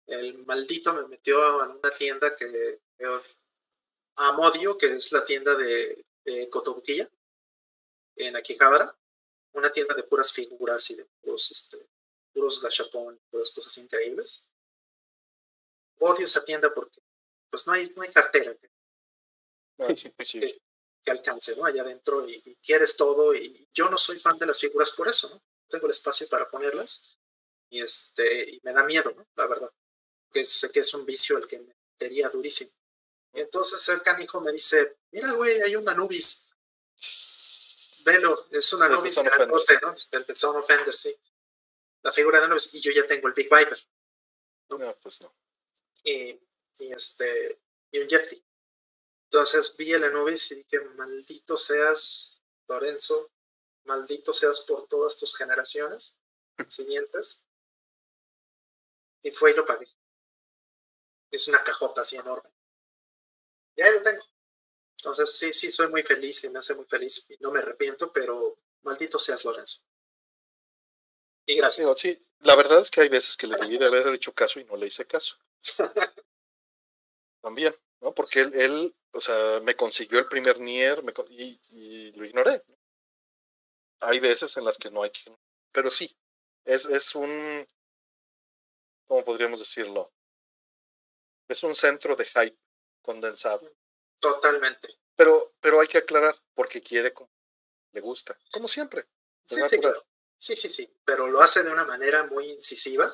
El 0.08 0.44
maldito 0.46 0.94
me 0.94 1.08
metió 1.08 1.44
a 1.44 1.68
una 1.68 1.92
tienda 1.92 2.36
que 2.36 2.80
Amodio, 4.16 4.78
que 4.78 4.96
es 4.96 5.12
la 5.12 5.24
tienda 5.24 5.56
de, 5.56 6.06
de 6.24 6.50
Kotobukiya, 6.50 7.10
en 8.16 8.36
Akihabara, 8.36 8.96
una 9.54 9.72
tienda 9.72 9.96
de 9.96 10.04
puras 10.04 10.32
figuras 10.32 10.90
y 10.90 10.96
de 10.96 11.06
puros, 11.22 11.52
este, 11.52 11.90
puros 12.34 12.62
gachapón, 12.62 13.20
puras 13.30 13.52
cosas 13.52 13.78
increíbles. 13.78 14.50
Odio 16.00 16.26
esa 16.26 16.44
tienda 16.44 16.74
porque 16.74 17.02
pues 17.50 17.68
no 17.68 17.74
hay, 17.74 17.90
no 17.96 18.02
hay 18.02 18.10
cartera 18.10 18.56
que, 18.56 18.70
No, 19.78 19.88
es 19.88 20.04
imposible. 20.06 20.62
que 21.04 21.12
alcance, 21.12 21.56
¿no? 21.56 21.66
Allá 21.66 21.84
adentro 21.84 22.28
y, 22.28 22.42
y 22.44 22.56
quieres 22.56 22.98
todo 22.98 23.34
y 23.36 23.68
yo 23.74 23.90
no 23.90 23.98
soy 23.98 24.20
fan 24.20 24.38
de 24.38 24.48
las 24.48 24.60
figuras 24.60 24.92
por 24.92 25.08
eso, 25.08 25.30
¿no? 25.30 25.42
Tengo 25.70 25.86
el 25.86 25.92
espacio 25.92 26.28
para 26.28 26.50
ponerlas 26.50 27.20
y 27.70 27.82
este 27.82 28.52
y 28.52 28.60
me 28.64 28.74
da 28.74 28.84
miedo, 28.84 29.12
¿no? 29.16 29.28
La 29.36 29.48
verdad. 29.48 29.72
Que 30.32 30.44
sé 30.44 30.72
que 30.72 30.80
es 30.80 30.94
un 30.94 31.06
vicio 31.06 31.38
el 31.38 31.48
que 31.48 31.60
me 31.60 31.76
metería 31.92 32.28
durísimo. 32.30 32.72
Y 33.34 33.42
entonces 33.42 33.88
el 33.90 34.02
canijo 34.02 34.42
me 34.42 34.52
dice, 34.52 34.98
mira, 35.12 35.32
güey, 35.34 35.62
hay 35.62 35.76
un 35.76 35.88
Anubis. 35.88 36.52
Velo, 38.04 38.48
es 38.52 38.72
un 38.74 38.88
Los 38.90 39.04
de 39.04 39.80
¿no? 39.82 39.94
El 40.12 40.26
de 40.26 40.36
Son 40.36 40.56
of 40.56 40.70
Ender, 40.70 40.96
sí. 40.96 41.16
La 42.02 42.12
figura 42.12 42.40
de 42.40 42.46
Anubis. 42.46 42.74
Y 42.74 42.82
yo 42.82 42.92
ya 42.92 43.06
tengo 43.06 43.28
el 43.28 43.34
Big 43.34 43.50
Viper. 43.50 43.80
No, 44.70 44.96
pues 45.02 45.22
no. 45.22 45.36
y, 46.04 46.40
y 46.80 46.92
este 46.92 47.62
y 47.92 48.00
un 48.00 48.10
Jeffrey. 48.10 48.44
Entonces 49.26 49.76
vi 49.78 49.94
el 49.94 50.04
Anubis 50.04 50.52
y 50.52 50.56
dije, 50.56 50.80
maldito 50.96 51.58
seas, 51.58 52.42
Lorenzo, 52.68 53.32
maldito 53.86 54.34
seas 54.34 54.62
por 54.62 54.88
todas 54.88 55.18
tus 55.18 55.36
generaciones 55.38 56.20
siguientes. 56.70 57.46
Y 59.22 59.32
fue 59.32 59.52
y 59.52 59.54
lo 59.54 59.66
pagué. 59.66 59.88
Es 61.32 61.48
una 61.48 61.64
cajota 61.64 62.02
así 62.02 62.16
enorme. 62.16 62.50
Y 63.76 63.82
ahí 63.82 63.94
lo 63.94 64.02
tengo. 64.02 64.24
Entonces 65.04 65.38
sí, 65.38 65.52
sí, 65.52 65.70
soy 65.70 65.90
muy 65.90 66.02
feliz 66.02 66.46
y 66.46 66.50
me 66.50 66.60
hace 66.60 66.74
muy 66.76 66.86
feliz 66.86 67.30
y 67.30 67.36
no 67.42 67.52
me 67.52 67.60
arrepiento, 67.60 68.14
pero 68.14 68.58
maldito 68.84 69.20
seas, 69.20 69.44
Lorenzo. 69.44 69.82
Y 71.46 71.58
gracias. 71.58 72.00
Sí, 72.00 72.22
la 72.40 72.56
verdad 72.56 72.80
es 72.80 72.90
que 72.90 73.02
hay 73.02 73.10
veces 73.10 73.36
que 73.36 73.48
le 73.48 73.58
debí 73.62 73.78
de 73.78 73.88
haber 73.88 74.08
hecho 74.14 74.34
caso 74.34 74.62
y 74.62 74.64
no 74.64 74.78
le 74.78 74.88
hice 74.88 75.06
caso. 75.06 75.36
También, 77.42 77.76
¿no? 78.00 78.14
Porque 78.14 78.40
él, 78.40 78.56
él 78.56 78.96
o 79.12 79.20
sea, 79.20 79.60
me 79.60 79.76
consiguió 79.76 80.20
el 80.20 80.30
primer 80.30 80.62
Nier 80.62 81.04
me 81.04 81.14
y, 81.32 81.60
y 81.72 82.12
lo 82.14 82.24
ignoré. 82.24 82.64
Hay 84.00 84.22
veces 84.22 84.56
en 84.56 84.64
las 84.64 84.78
que 84.78 84.90
no 84.90 85.04
hay 85.04 85.10
que... 85.10 85.36
Pero 85.74 85.92
sí, 85.92 86.16
es, 86.64 86.86
es 86.86 87.14
un... 87.14 87.68
¿Cómo 89.06 89.26
podríamos 89.26 89.60
decirlo? 89.60 90.14
Es 91.50 91.62
un 91.64 91.76
centro 91.76 92.16
de 92.16 92.24
hype 92.24 92.58
condensado. 93.02 93.70
Totalmente. 94.24 94.98
Pero, 95.16 95.54
pero 95.60 95.80
hay 95.82 95.88
que 95.88 95.98
aclarar, 95.98 96.36
porque 96.54 96.82
quiere, 96.82 97.14
como 97.14 97.30
le 97.92 98.02
gusta, 98.02 98.38
como 98.52 98.68
siempre. 98.68 99.06
Sí, 99.46 99.62
sí, 99.62 99.80
sí, 100.38 100.56
sí, 100.56 100.70
sí, 100.70 100.98
pero 101.04 101.28
lo 101.28 101.42
hace 101.42 101.62
de 101.64 101.70
una 101.70 101.84
manera 101.84 102.24
muy 102.24 102.50
incisiva. 102.50 103.14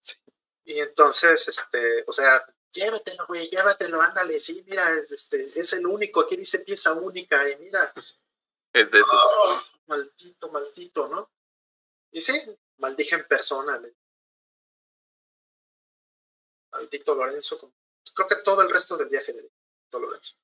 Sí. 0.00 0.16
Y 0.64 0.80
entonces, 0.80 1.46
este, 1.46 2.04
o 2.06 2.12
sea, 2.12 2.42
llévatelo, 2.72 3.26
güey, 3.26 3.48
llévatelo, 3.50 4.00
ándale, 4.00 4.38
sí, 4.38 4.64
mira, 4.66 4.90
este, 4.98 5.44
es 5.44 5.72
el 5.74 5.86
único, 5.86 6.20
aquí 6.20 6.36
dice 6.36 6.60
pieza 6.60 6.94
única, 6.94 7.48
y 7.48 7.56
mira. 7.56 7.92
Es 8.72 8.90
de 8.90 8.98
esos. 8.98 9.12
¡oh! 9.12 9.62
maldito, 9.90 10.48
maldito, 10.50 11.08
¿no? 11.08 11.30
Y 12.12 12.20
sí, 12.20 12.40
maldije 12.78 13.16
en 13.16 13.26
persona. 13.26 13.80
Maldito 16.72 17.14
Lorenzo. 17.14 17.72
Creo 18.14 18.26
que 18.26 18.36
todo 18.36 18.62
el 18.62 18.70
resto 18.70 18.96
del 18.96 19.08
viaje 19.08 19.32
le 19.32 19.42
dije, 19.42 19.59
Lorenzo. 19.98 20.36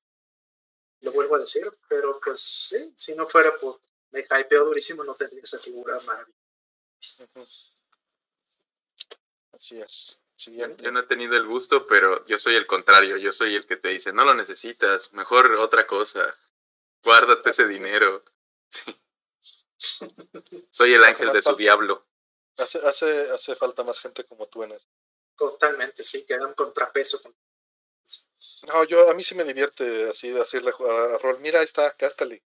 Lo 1.01 1.11
vuelvo 1.11 1.35
a 1.35 1.39
decir, 1.39 1.71
pero 1.87 2.19
pues 2.19 2.41
sí, 2.41 2.93
si 2.95 3.15
no 3.15 3.27
fuera 3.27 3.55
por 3.55 3.79
me 4.11 4.21
hypeó 4.21 4.65
durísimo, 4.65 5.03
no 5.03 5.15
tendría 5.15 5.43
esa 5.43 5.59
figura 5.59 5.99
maravillosa. 6.01 7.27
Así 9.51 9.79
es. 9.79 10.21
Yo 10.37 10.91
no 10.91 10.99
he 10.99 11.03
tenido 11.03 11.35
el 11.35 11.47
gusto, 11.47 11.87
pero 11.87 12.23
yo 12.25 12.37
soy 12.37 12.55
el 12.55 12.67
contrario. 12.67 13.17
Yo 13.17 13.31
soy 13.31 13.55
el 13.55 13.65
que 13.65 13.75
te 13.75 13.89
dice, 13.89 14.13
no 14.13 14.23
lo 14.23 14.35
necesitas, 14.35 15.11
mejor 15.13 15.51
otra 15.53 15.87
cosa. 15.87 16.35
Guárdate 17.03 17.49
ese 17.49 17.67
dinero. 17.67 18.23
soy 20.71 20.93
el 20.93 21.03
ángel 21.03 21.33
de 21.33 21.41
su 21.41 21.55
diablo. 21.55 22.05
Hace, 22.57 22.79
hace, 22.79 23.31
hace 23.31 23.55
falta 23.55 23.83
más 23.83 23.99
gente 23.99 24.23
como 24.25 24.47
tú 24.47 24.63
en 24.63 24.73
eso. 24.73 24.87
Totalmente, 25.35 26.03
sí, 26.03 26.23
que 26.25 26.35
un 26.35 26.53
contrapeso. 26.53 27.19
No, 28.67 28.83
yo, 28.83 29.09
a 29.09 29.13
mí 29.13 29.23
sí 29.23 29.35
me 29.35 29.43
divierte 29.43 30.09
así 30.09 30.29
de 30.29 30.39
decirle 30.39 30.71
a 30.71 31.17
Rol, 31.17 31.39
mira, 31.39 31.59
ahí 31.59 31.65
está, 31.65 31.91
cástale. 31.95 32.43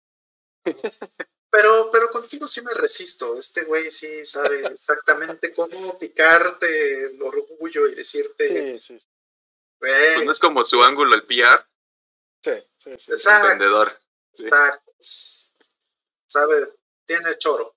Pero, 1.53 1.89
pero 1.91 2.09
contigo 2.09 2.47
sí 2.47 2.61
me 2.61 2.73
resisto. 2.73 3.37
Este 3.37 3.65
güey 3.65 3.91
sí 3.91 4.23
sabe 4.23 4.65
exactamente 4.67 5.53
cómo 5.53 5.99
picarte 5.99 7.07
el 7.07 7.21
orgullo 7.21 7.87
y 7.87 7.95
decirte. 7.95 8.79
Sí, 8.79 8.97
sí. 8.97 9.07
Pues 9.77 10.23
no 10.23 10.31
es 10.31 10.39
como 10.39 10.63
su 10.63 10.81
ángulo 10.81 11.13
el 11.13 11.25
PR. 11.25 11.67
Sí, 12.41 12.53
sí, 12.77 12.91
sí. 12.97 13.11
El 13.27 13.47
vendedor. 13.49 13.99
Está, 14.33 14.81
sabe, 16.25 16.73
tiene 17.05 17.37
choro. 17.37 17.75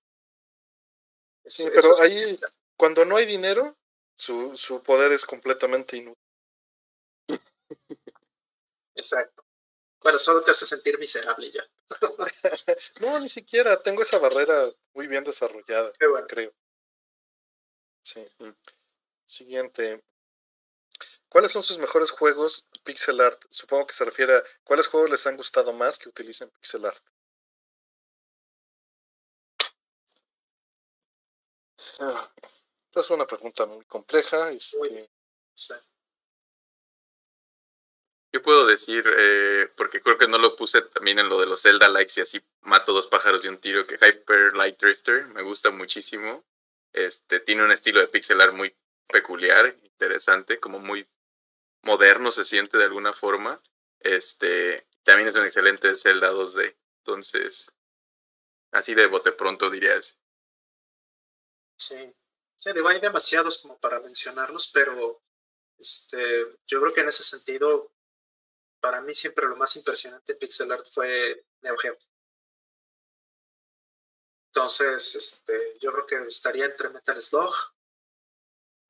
sí, 1.45 1.69
pero 1.75 2.01
ahí, 2.01 2.39
cuando 2.77 3.05
no 3.05 3.17
hay 3.17 3.27
dinero, 3.27 3.77
su, 4.17 4.57
su 4.57 4.83
poder 4.85 5.11
es 5.11 5.25
completamente 5.25 5.97
inútil. 5.97 6.24
Exacto. 8.95 9.45
Bueno, 10.01 10.19
solo 10.19 10.43
te 10.43 10.51
hace 10.51 10.67
sentir 10.67 10.99
miserable 10.99 11.51
ya. 11.51 11.65
no, 13.01 13.19
ni 13.21 13.29
siquiera. 13.29 13.83
Tengo 13.83 14.03
esa 14.03 14.19
barrera 14.19 14.71
muy 14.93 15.07
bien 15.07 15.25
desarrollada, 15.25 15.93
creo. 16.29 16.55
Sí. 18.03 18.27
Siguiente. 19.25 20.05
¿Cuáles 21.29 21.53
son 21.53 21.63
sus 21.63 21.79
mejores 21.79 22.11
juegos 22.11 22.69
pixel 22.85 23.21
art? 23.21 23.43
Supongo 23.51 23.87
que 23.87 23.95
se 23.95 24.05
refiere 24.05 24.37
a 24.37 24.45
cuáles 24.63 24.87
juegos 24.89 25.11
les 25.11 25.27
han 25.27 25.37
gustado 25.37 25.73
más 25.73 25.99
que 25.99 26.09
utilicen 26.09 26.51
pixel 26.51 26.85
art. 26.85 27.03
Ah, 31.99 32.33
es 32.95 33.11
una 33.11 33.27
pregunta 33.27 33.67
muy 33.67 33.85
compleja. 33.87 34.51
Este... 34.51 35.11
Yo 38.35 38.43
puedo 38.43 38.67
decir, 38.67 39.05
eh, 39.17 39.71
porque 39.77 40.03
creo 40.03 40.19
que 40.19 40.27
no 40.27 40.39
lo 40.39 40.57
puse 40.57 40.83
también 40.83 41.21
en 41.21 41.29
lo 41.29 41.39
de 41.39 41.47
los 41.47 41.63
Zelda 41.63 41.89
likes 41.89 42.15
y 42.17 42.21
así 42.21 42.43
mato 42.63 42.93
dos 42.93 43.07
pájaros 43.07 43.41
de 43.43 43.49
un 43.49 43.59
tiro, 43.59 43.87
que 43.87 43.95
Hyper 43.95 44.57
Light 44.57 44.77
Drifter 44.77 45.29
me 45.29 45.43
gusta 45.43 45.71
muchísimo. 45.71 46.45
Este, 46.93 47.39
tiene 47.39 47.63
un 47.63 47.71
estilo 47.71 48.01
de 48.01 48.09
pixel 48.09 48.41
art 48.41 48.53
muy 48.53 48.77
peculiar, 49.07 49.79
interesante, 49.85 50.59
como 50.59 50.81
muy 50.81 51.09
moderno 51.83 52.33
se 52.33 52.45
siente 52.45 52.77
de 52.77 52.83
alguna 52.83 53.13
forma. 53.13 53.63
Este, 54.01 54.85
también 55.05 55.29
es 55.29 55.37
un 55.37 55.45
excelente 55.45 55.97
Zelda 55.97 56.33
2D. 56.33 56.75
Entonces, 57.05 57.71
así 58.73 58.97
de 58.97 59.07
bote 59.07 59.31
pronto 59.31 59.71
diría 59.71 59.95
ese. 59.95 60.17
Sí. 61.79 62.13
Sí, 62.57 62.71
hay 62.85 63.01
demasiados 63.01 63.63
como 63.63 63.79
para 63.79 64.01
mencionarlos, 64.01 64.73
pero 64.75 65.23
este, 65.79 66.59
yo 66.67 66.81
creo 66.81 66.93
que 66.93 67.03
en 67.03 67.09
ese 67.11 67.23
sentido 67.23 67.94
para 68.85 69.01
mí 69.01 69.15
siempre 69.15 69.47
lo 69.47 69.57
más 69.57 69.75
impresionante 69.77 70.33
en 70.33 70.39
pixel 70.39 70.71
art 70.71 70.85
fue 70.87 71.47
Neo 71.63 71.75
Geo. 71.79 71.97
Entonces, 74.49 75.15
este, 75.15 75.79
yo 75.81 75.91
creo 75.91 76.07
que 76.07 76.17
estaría 76.27 76.67
entre 76.67 76.91
Metal 76.91 77.23
Slug. 77.23 77.55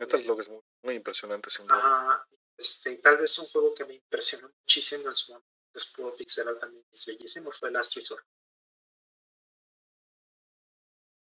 Metal 0.01 0.21
Slug 0.21 0.41
es 0.41 0.49
muy, 0.83 0.97
impresionante, 0.97 1.49
sin 1.49 1.65
duda. 1.69 2.27
este, 2.57 2.91
y 2.91 2.99
tal 2.99 3.19
vez 3.19 3.39
un 3.39 3.47
juego 3.47 3.73
que 3.73 3.85
me 3.85 3.95
impresionó 3.95 4.49
muchísimo 4.49 5.09
en 5.09 5.15
su 5.15 5.31
momento, 5.31 5.49
después 5.73 6.15
pixel 6.17 6.49
art 6.49 6.59
también 6.59 6.85
es 6.91 7.07
bellísimo, 7.07 7.53
fue 7.53 7.71
Last 7.71 7.95
Resort. 7.95 8.27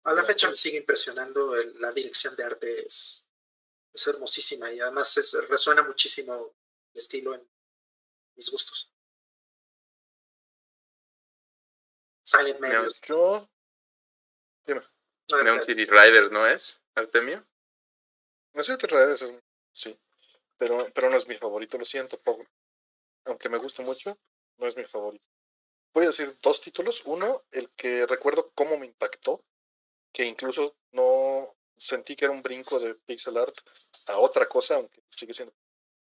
A 0.02 0.12
la 0.12 0.24
fecha 0.24 0.50
me 0.50 0.56
sigue 0.56 0.78
impresionando 0.78 1.54
la 1.54 1.92
dirección 1.92 2.34
de 2.34 2.42
arte, 2.42 2.84
es, 2.84 3.24
es 3.92 4.06
hermosísima 4.08 4.72
y 4.72 4.80
además 4.80 5.14
resuena 5.48 5.84
muchísimo 5.84 6.56
el 6.92 6.98
estilo 6.98 7.32
en 7.32 7.48
mis 8.36 8.50
gustos. 8.50 8.92
Silent 12.22 12.60
Medios. 12.60 13.00
Yo. 13.02 13.48
Dime. 14.64 14.82
Neon 15.42 15.62
City 15.62 15.84
Riders, 15.84 16.30
¿no 16.30 16.46
es, 16.46 16.82
Artemio? 16.94 17.46
Neon 18.52 18.64
City 18.64 18.86
Riders 18.86 19.26
sí. 19.72 19.98
Pero, 20.56 20.88
pero 20.94 21.10
no 21.10 21.16
es 21.16 21.26
mi 21.26 21.36
favorito, 21.36 21.78
lo 21.78 21.84
siento, 21.84 22.18
poco. 22.18 22.46
Aunque 23.24 23.48
me 23.48 23.58
gusta 23.58 23.82
mucho, 23.82 24.18
no 24.58 24.66
es 24.66 24.76
mi 24.76 24.84
favorito. 24.84 25.24
Voy 25.92 26.04
a 26.04 26.08
decir 26.08 26.36
dos 26.42 26.60
títulos. 26.60 27.02
Uno, 27.04 27.44
el 27.50 27.70
que 27.70 28.06
recuerdo 28.06 28.50
cómo 28.54 28.78
me 28.78 28.86
impactó, 28.86 29.44
que 30.12 30.24
incluso 30.24 30.76
no 30.92 31.56
sentí 31.76 32.16
que 32.16 32.24
era 32.24 32.32
un 32.32 32.42
brinco 32.42 32.78
de 32.78 32.94
pixel 32.94 33.36
art 33.36 33.54
a 34.06 34.18
otra 34.18 34.48
cosa, 34.48 34.76
aunque 34.76 35.02
sigue 35.08 35.34
siendo 35.34 35.54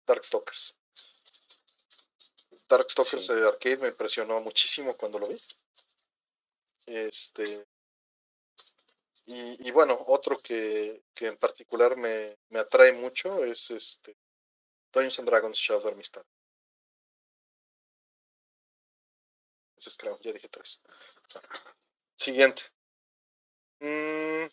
Darkstalkers. 0.06 0.76
Darkstalkers 2.68 3.28
de 3.28 3.48
Arcade 3.48 3.78
me 3.78 3.88
impresionó 3.90 4.40
muchísimo 4.42 4.96
cuando 4.96 5.20
lo 5.20 5.28
vi. 5.28 5.36
Este. 6.88 7.66
Y, 9.28 9.72
bueno, 9.72 9.98
otro 10.08 10.36
que, 10.38 11.02
que 11.14 11.26
en 11.28 11.38
particular 11.38 11.98
me, 11.98 12.38
me, 12.50 12.60
atrae 12.60 12.94
mucho 12.94 13.44
es 13.44 13.72
este 13.72 14.16
Dungeons 14.94 15.18
and 15.18 15.28
Dragons 15.28 15.58
Shadow 15.58 15.92
Amistad. 15.92 16.24
Ese 19.76 19.90
es 19.90 19.98
creo, 19.98 20.20
ya 20.22 20.32
dije 20.32 20.48
tres. 20.48 20.80
Siguiente. 22.16 22.62
Mm, 23.80 24.48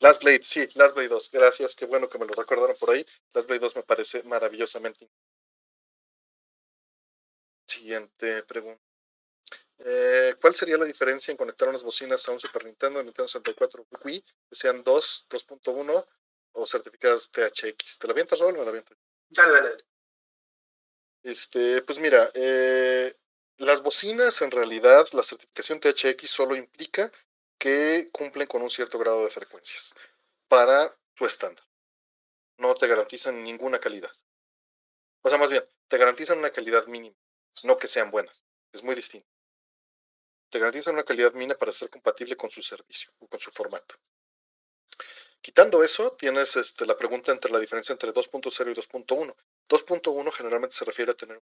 Last 0.00 0.22
Blade, 0.22 0.42
sí, 0.42 0.66
Last 0.74 0.94
Blade 0.94 1.08
2. 1.08 1.30
Gracias, 1.30 1.74
qué 1.74 1.86
bueno 1.86 2.08
que 2.08 2.18
me 2.18 2.26
lo 2.26 2.34
recordaron 2.34 2.76
por 2.78 2.90
ahí. 2.90 3.06
Last 3.32 3.48
Blade 3.48 3.60
2 3.60 3.76
me 3.76 3.82
parece 3.82 4.22
maravillosamente 4.24 5.08
Siguiente 7.66 8.42
pregunta. 8.44 8.82
Eh, 9.78 10.34
¿Cuál 10.40 10.54
sería 10.54 10.78
la 10.78 10.84
diferencia 10.84 11.30
en 11.30 11.36
conectar 11.36 11.68
unas 11.68 11.82
bocinas 11.82 12.26
a 12.28 12.32
un 12.32 12.40
Super 12.40 12.64
Nintendo, 12.64 13.02
Nintendo 13.02 13.28
64 13.28 13.86
Wii, 14.04 14.22
que 14.22 14.54
sean 14.54 14.82
2, 14.82 15.26
2.1 15.28 16.06
o 16.52 16.66
certificadas 16.66 17.30
THX? 17.30 17.98
¿Te 17.98 18.06
la 18.06 18.12
avientas, 18.12 18.38
Raúl, 18.38 18.54
o 18.54 18.58
me 18.58 18.64
la 18.64 18.70
aviento? 18.70 18.94
Dale, 19.28 19.52
dale. 19.52 19.84
Este, 21.22 21.82
pues 21.82 21.98
mira, 21.98 22.30
eh, 22.34 23.14
las 23.58 23.82
bocinas 23.82 24.40
en 24.42 24.50
realidad, 24.50 25.06
la 25.12 25.22
certificación 25.22 25.80
THX 25.80 26.30
solo 26.30 26.54
implica 26.54 27.12
que 27.58 28.08
cumplen 28.12 28.46
con 28.46 28.62
un 28.62 28.70
cierto 28.70 28.98
grado 28.98 29.24
de 29.24 29.30
frecuencias 29.30 29.94
para 30.48 30.96
tu 31.14 31.26
estándar. 31.26 31.64
No 32.58 32.74
te 32.74 32.86
garantizan 32.86 33.42
ninguna 33.42 33.78
calidad. 33.78 34.12
O 35.22 35.28
sea, 35.28 35.38
más 35.38 35.50
bien, 35.50 35.64
te 35.88 35.98
garantizan 35.98 36.38
una 36.38 36.50
calidad 36.50 36.86
mínima 36.86 37.16
no 37.64 37.76
que 37.76 37.88
sean 37.88 38.10
buenas. 38.10 38.44
Es 38.72 38.82
muy 38.82 38.94
distinto. 38.94 39.28
Te 40.50 40.58
garantizan 40.58 40.94
una 40.94 41.04
calidad 41.04 41.32
mínima 41.32 41.54
para 41.54 41.72
ser 41.72 41.90
compatible 41.90 42.36
con 42.36 42.50
su 42.50 42.62
servicio 42.62 43.10
o 43.18 43.26
con 43.26 43.40
su 43.40 43.50
formato. 43.50 43.96
Quitando 45.40 45.84
eso, 45.84 46.12
tienes 46.12 46.56
este, 46.56 46.86
la 46.86 46.96
pregunta 46.96 47.32
entre 47.32 47.50
la 47.50 47.58
diferencia 47.58 47.92
entre 47.92 48.12
2.0 48.12 48.70
y 48.70 48.74
2.1. 48.74 49.36
2.1 49.68 50.32
generalmente 50.32 50.76
se 50.76 50.84
refiere 50.84 51.12
a 51.12 51.14
tener... 51.14 51.40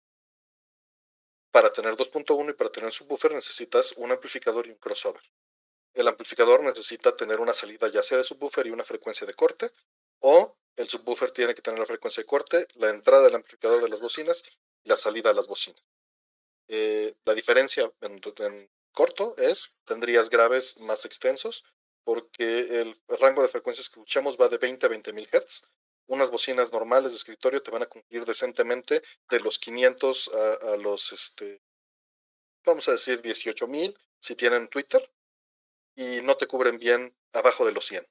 Para 1.50 1.72
tener 1.72 1.94
2.1 1.94 2.50
y 2.50 2.52
para 2.52 2.70
tener 2.70 2.92
subwoofer 2.92 3.32
necesitas 3.32 3.92
un 3.96 4.12
amplificador 4.12 4.66
y 4.66 4.70
un 4.70 4.76
crossover. 4.76 5.22
El 5.94 6.08
amplificador 6.08 6.62
necesita 6.62 7.16
tener 7.16 7.40
una 7.40 7.54
salida 7.54 7.88
ya 7.88 8.02
sea 8.02 8.18
de 8.18 8.24
subwoofer 8.24 8.66
y 8.66 8.70
una 8.70 8.84
frecuencia 8.84 9.26
de 9.26 9.32
corte, 9.32 9.72
o 10.20 10.58
el 10.76 10.88
subwoofer 10.88 11.30
tiene 11.30 11.54
que 11.54 11.62
tener 11.62 11.80
la 11.80 11.86
frecuencia 11.86 12.22
de 12.22 12.26
corte, 12.26 12.68
la 12.74 12.90
entrada 12.90 13.24
del 13.24 13.36
amplificador 13.36 13.82
de 13.82 13.88
las 13.88 14.00
bocinas 14.00 14.42
y 14.84 14.90
la 14.90 14.98
salida 14.98 15.30
de 15.30 15.36
las 15.36 15.48
bocinas. 15.48 15.82
Eh, 16.68 17.14
la 17.24 17.34
diferencia 17.34 17.93
en, 18.01 18.20
corto 18.93 19.36
es, 19.36 19.74
tendrías 19.84 20.30
graves 20.30 20.78
más 20.80 21.05
extensos, 21.05 21.64
porque 22.05 22.80
el 22.80 22.97
rango 23.09 23.43
de 23.43 23.48
frecuencias 23.48 23.88
que 23.88 24.01
escuchamos 24.01 24.36
va 24.40 24.48
de 24.48 24.59
20 24.59 24.86
a 24.86 24.88
20 24.88 25.12
mil 25.12 25.28
Hz. 25.28 25.68
Unas 26.06 26.30
bocinas 26.30 26.72
normales 26.72 27.12
de 27.12 27.16
escritorio 27.16 27.62
te 27.62 27.70
van 27.72 27.82
a 27.82 27.86
cumplir 27.86 28.24
decentemente 28.24 29.02
de 29.28 29.40
los 29.40 29.59
500 29.59 30.30
a, 30.62 30.76
los, 30.76 31.12
este, 31.12 31.60
vamos 32.64 32.88
a 32.88 32.93
decir, 32.93 33.20
18 33.20 33.66
mil 33.66 33.98
si 34.20 34.36
tienen 34.36 34.68
Twitter 34.68 35.10
y 35.97 36.20
no 36.22 36.36
te 36.36 36.47
cubren 36.47 36.78
bien 36.78 37.16
abajo 37.32 37.66
de 37.66 37.72
los 37.72 37.86
100. 37.86 38.06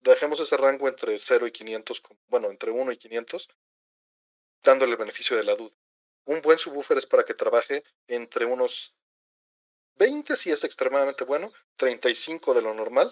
Dejemos 0.00 0.40
ese 0.40 0.56
rango 0.56 0.88
entre 0.88 1.18
0 1.18 1.46
y 1.46 1.52
500, 1.52 2.02
bueno, 2.28 2.50
entre 2.50 2.70
1 2.70 2.92
y 2.92 2.96
500, 2.96 3.48
dándole 4.62 4.92
el 4.92 4.98
beneficio 4.98 5.36
de 5.36 5.44
la 5.44 5.56
duda. 5.56 5.74
Un 6.28 6.42
buen 6.42 6.58
subwoofer 6.58 6.98
es 6.98 7.06
para 7.06 7.24
que 7.24 7.32
trabaje 7.32 7.82
entre 8.06 8.44
unos 8.44 8.94
20 9.94 10.36
si 10.36 10.50
es 10.50 10.62
extremadamente 10.62 11.24
bueno, 11.24 11.50
35 11.76 12.52
de 12.52 12.60
lo 12.60 12.74
normal, 12.74 13.10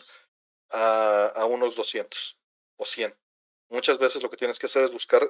a, 0.68 1.28
a 1.28 1.46
unos 1.46 1.76
200 1.76 2.38
o 2.76 2.84
100. 2.84 3.18
Muchas 3.70 3.98
veces 3.98 4.22
lo 4.22 4.28
que 4.28 4.36
tienes 4.36 4.58
que 4.58 4.66
hacer 4.66 4.84
es 4.84 4.92
buscar 4.92 5.22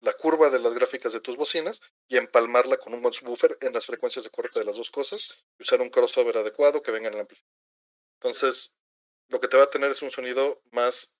la 0.00 0.14
curva 0.14 0.48
de 0.48 0.58
las 0.58 0.72
gráficas 0.72 1.12
de 1.12 1.20
tus 1.20 1.36
bocinas 1.36 1.82
y 2.08 2.16
empalmarla 2.16 2.78
con 2.78 2.94
un 2.94 3.02
buen 3.02 3.12
subwoofer 3.12 3.58
en 3.60 3.74
las 3.74 3.84
frecuencias 3.84 4.24
de 4.24 4.30
corte 4.30 4.58
de 4.58 4.64
las 4.64 4.76
dos 4.76 4.90
cosas 4.90 5.44
y 5.58 5.64
usar 5.64 5.82
un 5.82 5.90
crossover 5.90 6.38
adecuado 6.38 6.80
que 6.80 6.92
venga 6.92 7.08
en 7.08 7.14
el 7.14 7.20
amplificador. 7.20 7.60
Entonces, 8.20 8.72
lo 9.28 9.38
que 9.38 9.48
te 9.48 9.58
va 9.58 9.64
a 9.64 9.70
tener 9.70 9.90
es 9.90 10.00
un 10.00 10.10
sonido 10.10 10.62
más 10.70 11.12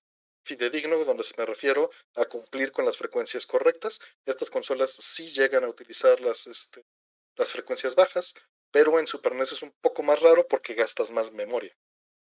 fidedigno, 0.45 1.05
donde 1.05 1.25
me 1.37 1.47
refiero 1.47 1.91
a 2.15 2.25
cumplir 2.27 2.71
con 2.71 2.85
las 2.85 2.97
frecuencias 2.97 3.47
correctas. 3.47 4.01
Estas 4.25 4.51
consolas 4.51 4.93
sí 4.93 5.31
llegan 5.31 5.65
a 5.65 5.69
utilizar 5.69 6.21
las, 6.21 6.47
este, 6.47 6.85
las 7.37 7.53
frecuencias 7.53 7.95
bajas, 7.95 8.35
pero 8.71 8.99
en 8.99 9.07
Super 9.07 9.35
NES 9.35 9.53
es 9.53 9.63
un 9.63 9.73
poco 9.81 10.03
más 10.03 10.21
raro 10.21 10.47
porque 10.47 10.75
gastas 10.75 11.11
más 11.11 11.33
memoria. 11.33 11.77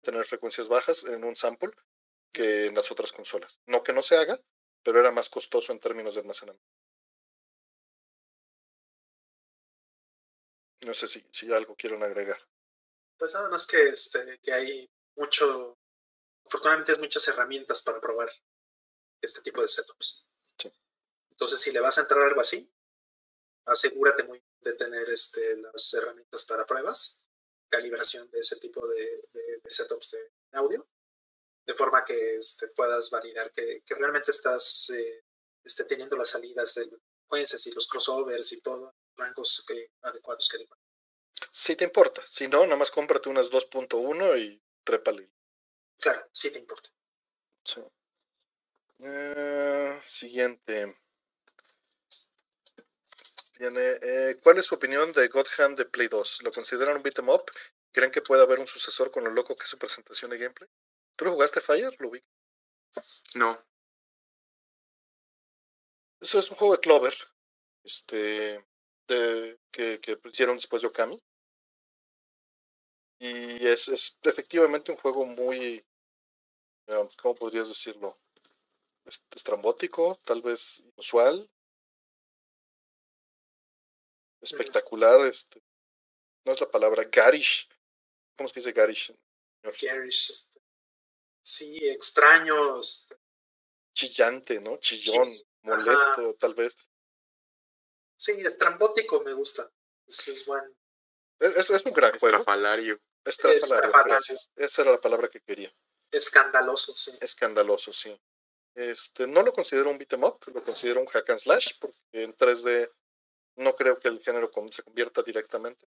Tener 0.02 0.24
frecuencias 0.24 0.68
bajas 0.68 1.04
en 1.04 1.24
un 1.24 1.36
sample 1.36 1.70
que 2.32 2.66
en 2.66 2.74
las 2.74 2.90
otras 2.90 3.12
consolas. 3.12 3.60
No 3.66 3.82
que 3.82 3.92
no 3.92 4.02
se 4.02 4.16
haga, 4.16 4.40
pero 4.82 5.00
era 5.00 5.10
más 5.10 5.28
costoso 5.28 5.72
en 5.72 5.78
términos 5.80 6.14
de 6.14 6.20
almacenamiento. 6.20 6.66
No 10.84 10.94
sé 10.94 11.06
si, 11.06 11.24
si 11.30 11.52
algo 11.52 11.76
quieren 11.76 12.02
agregar. 12.02 12.40
Pues 13.16 13.34
nada 13.34 13.48
más 13.50 13.66
que, 13.68 13.88
este, 13.88 14.40
que 14.42 14.52
hay 14.52 14.90
mucho, 15.16 15.78
afortunadamente 16.46 16.92
hay 16.92 16.98
muchas 16.98 17.26
herramientas 17.28 17.82
para 17.82 18.00
probar 18.00 18.30
este 19.20 19.40
tipo 19.40 19.62
de 19.62 19.68
setups. 19.68 20.26
Sí. 20.58 20.72
Entonces, 21.30 21.60
si 21.60 21.72
le 21.72 21.80
vas 21.80 21.98
a 21.98 22.02
entrar 22.02 22.22
algo 22.22 22.40
así, 22.40 22.72
asegúrate 23.66 24.24
muy 24.24 24.42
de 24.60 24.72
tener 24.74 25.08
este, 25.10 25.56
las 25.56 25.92
herramientas 25.94 26.44
para 26.44 26.66
pruebas, 26.66 27.24
calibración 27.68 28.30
de 28.30 28.40
ese 28.40 28.56
tipo 28.56 28.86
de, 28.86 29.28
de, 29.32 29.60
de 29.62 29.70
setups 29.70 30.12
de 30.12 30.32
audio, 30.52 30.88
de 31.66 31.74
forma 31.74 32.04
que 32.04 32.36
este, 32.36 32.68
puedas 32.68 33.10
validar 33.10 33.52
que, 33.52 33.82
que 33.84 33.94
realmente 33.94 34.30
estás 34.30 34.90
eh, 34.90 35.24
este, 35.64 35.84
teniendo 35.84 36.16
las 36.16 36.30
salidas 36.30 36.74
de 36.74 36.88
frecuencias 37.20 37.66
y 37.66 37.72
los 37.72 37.86
crossovers 37.86 38.52
y 38.52 38.60
todo, 38.60 38.94
rangos 39.16 39.64
que, 39.66 39.92
adecuados 40.02 40.48
que. 40.48 40.66
Si 41.50 41.76
te 41.76 41.84
importa, 41.84 42.22
si 42.28 42.48
no, 42.48 42.64
nada 42.64 42.76
más 42.76 42.90
cómprate 42.90 43.28
unas 43.28 43.50
2.1 43.50 44.38
y 44.38 44.62
trépale. 44.84 45.30
Claro, 46.02 46.28
sí 46.32 46.50
te 46.50 46.58
importa. 46.58 46.90
Sí. 47.64 47.80
Eh, 49.00 49.98
siguiente. 50.02 50.96
Viene, 53.58 53.80
eh, 54.02 54.38
¿Cuál 54.42 54.58
es 54.58 54.66
su 54.66 54.74
opinión 54.74 55.12
de 55.12 55.28
God 55.28 55.46
Hand 55.58 55.78
de 55.78 55.84
Play 55.84 56.08
2? 56.08 56.40
¿Lo 56.42 56.50
consideran 56.50 56.96
un 56.96 57.02
beat'em 57.02 57.28
up? 57.28 57.44
¿Creen 57.92 58.10
que 58.10 58.20
puede 58.20 58.42
haber 58.42 58.58
un 58.58 58.66
sucesor 58.66 59.10
con 59.12 59.22
lo 59.24 59.30
loco 59.30 59.54
que 59.54 59.62
es 59.64 59.70
su 59.70 59.78
presentación 59.78 60.30
de 60.32 60.38
gameplay? 60.38 60.68
¿Tú 61.16 61.24
lo 61.26 61.32
jugaste 61.32 61.60
Fire? 61.60 61.94
Lo 62.00 62.10
vi. 62.10 62.20
No. 63.34 63.62
Eso 66.20 66.38
es 66.38 66.50
un 66.50 66.56
juego 66.56 66.74
de 66.74 66.80
Clover. 66.80 67.14
Este. 67.84 68.64
De, 69.08 69.58
que, 69.70 70.00
que 70.00 70.18
hicieron 70.24 70.56
después 70.56 70.82
de 70.82 70.88
Okami. 70.88 71.22
Y 73.18 73.66
es, 73.68 73.86
es 73.88 74.18
efectivamente 74.24 74.90
un 74.90 74.98
juego 74.98 75.24
muy. 75.24 75.84
¿Cómo 77.20 77.34
podrías 77.34 77.68
decirlo? 77.68 78.18
Estrambótico, 79.30 80.20
tal 80.24 80.42
vez 80.42 80.80
inusual. 80.80 81.48
Espectacular, 84.40 85.20
este. 85.26 85.62
No 86.44 86.52
es 86.52 86.60
la 86.60 86.70
palabra 86.70 87.04
garish. 87.04 87.68
¿Cómo 88.36 88.48
se 88.48 88.56
dice 88.56 88.72
garish? 88.72 89.14
Garish, 89.62 90.30
este. 90.30 90.60
Sí, 91.42 91.88
extraño. 91.88 92.80
Este. 92.80 93.16
Chillante, 93.94 94.60
¿no? 94.60 94.78
Chillón, 94.78 95.36
sí. 95.36 95.46
molesto, 95.62 96.20
Ajá. 96.20 96.34
tal 96.38 96.54
vez. 96.54 96.76
Sí, 98.16 98.32
estrambótico 98.32 99.20
me 99.22 99.32
gusta. 99.32 99.70
Es, 100.06 100.28
es 100.28 100.46
buen. 100.46 100.62
Es, 101.38 101.70
es, 101.70 101.84
un 101.84 101.92
gran 101.92 102.16
juego. 102.18 102.38
Estrafalario. 102.38 103.00
Estrafalario, 103.24 103.92
gracias. 104.04 104.50
Esa 104.56 104.82
era 104.82 104.92
la 104.92 105.00
palabra 105.00 105.28
que 105.28 105.40
quería. 105.40 105.72
Escandaloso, 106.12 106.92
sí. 106.92 107.12
Escandaloso, 107.20 107.92
sí. 107.92 108.16
Este, 108.74 109.26
no 109.26 109.42
lo 109.42 109.52
considero 109.52 109.90
un 109.90 109.98
beat'em 109.98 110.22
up, 110.24 110.38
lo 110.46 110.62
considero 110.62 111.00
un 111.00 111.06
hack 111.06 111.30
and 111.30 111.38
slash, 111.38 111.72
porque 111.80 111.98
en 112.12 112.36
3D 112.36 112.90
no 113.56 113.74
creo 113.74 113.98
que 113.98 114.08
el 114.08 114.20
género 114.20 114.50
se 114.70 114.82
convierta 114.82 115.22
directamente. 115.22 115.86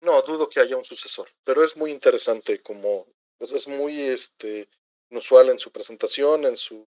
No, 0.00 0.20
dudo 0.22 0.48
que 0.48 0.60
haya 0.60 0.76
un 0.76 0.84
sucesor, 0.84 1.30
pero 1.44 1.64
es 1.64 1.76
muy 1.76 1.90
interesante 1.90 2.62
como 2.62 3.06
es, 3.38 3.52
es 3.52 3.68
muy 3.68 4.00
este, 4.00 4.68
inusual 5.10 5.50
en 5.50 5.58
su 5.58 5.70
presentación, 5.70 6.44
en 6.44 6.56
su 6.56 6.86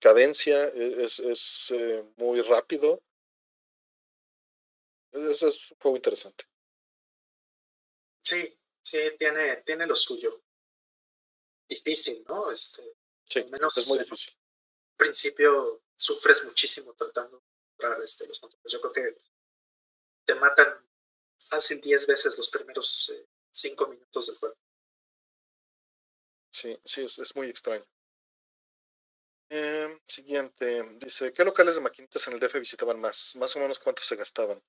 cadencia, 0.00 0.66
es, 0.68 1.20
es 1.20 1.70
eh, 1.70 2.04
muy 2.16 2.40
rápido. 2.42 3.02
Es, 5.12 5.42
es 5.42 5.70
un 5.70 5.78
juego 5.78 5.96
interesante. 5.96 6.44
Sí, 8.24 8.58
sí, 8.82 8.98
tiene, 9.18 9.56
tiene 9.58 9.86
lo 9.86 9.94
suyo. 9.94 10.41
Difícil, 11.72 12.22
¿no? 12.28 12.50
Este, 12.50 12.82
sí, 13.24 13.38
al 13.38 13.48
menos 13.48 13.78
es 13.78 13.88
muy 13.88 13.98
difícil. 13.98 14.34
Al 14.34 14.96
principio 14.96 15.82
sufres 15.96 16.44
muchísimo 16.44 16.92
tratando 16.92 17.38
de 17.38 17.44
encontrar 17.46 18.02
este, 18.02 18.26
los 18.26 18.38
controles. 18.38 18.70
Yo 18.70 18.80
creo 18.82 18.92
que 18.92 19.16
te 20.26 20.34
matan 20.34 20.86
fácil 21.38 21.80
10 21.80 22.06
veces 22.06 22.36
los 22.36 22.50
primeros 22.50 23.10
5 23.50 23.84
eh, 23.84 23.88
minutos 23.88 24.26
del 24.26 24.36
juego. 24.36 24.56
Sí, 26.50 26.78
sí, 26.84 27.04
es, 27.04 27.18
es 27.18 27.34
muy 27.34 27.48
extraño. 27.48 27.86
Eh, 29.48 29.98
siguiente, 30.06 30.82
dice, 30.98 31.32
¿qué 31.32 31.42
locales 31.42 31.76
de 31.76 31.80
maquinitas 31.80 32.26
en 32.26 32.34
el 32.34 32.40
DF 32.40 32.54
visitaban 32.54 33.00
más? 33.00 33.34
Más 33.36 33.56
o 33.56 33.60
menos 33.60 33.78
cuánto 33.78 34.02
se 34.02 34.16
gastaban. 34.16 34.62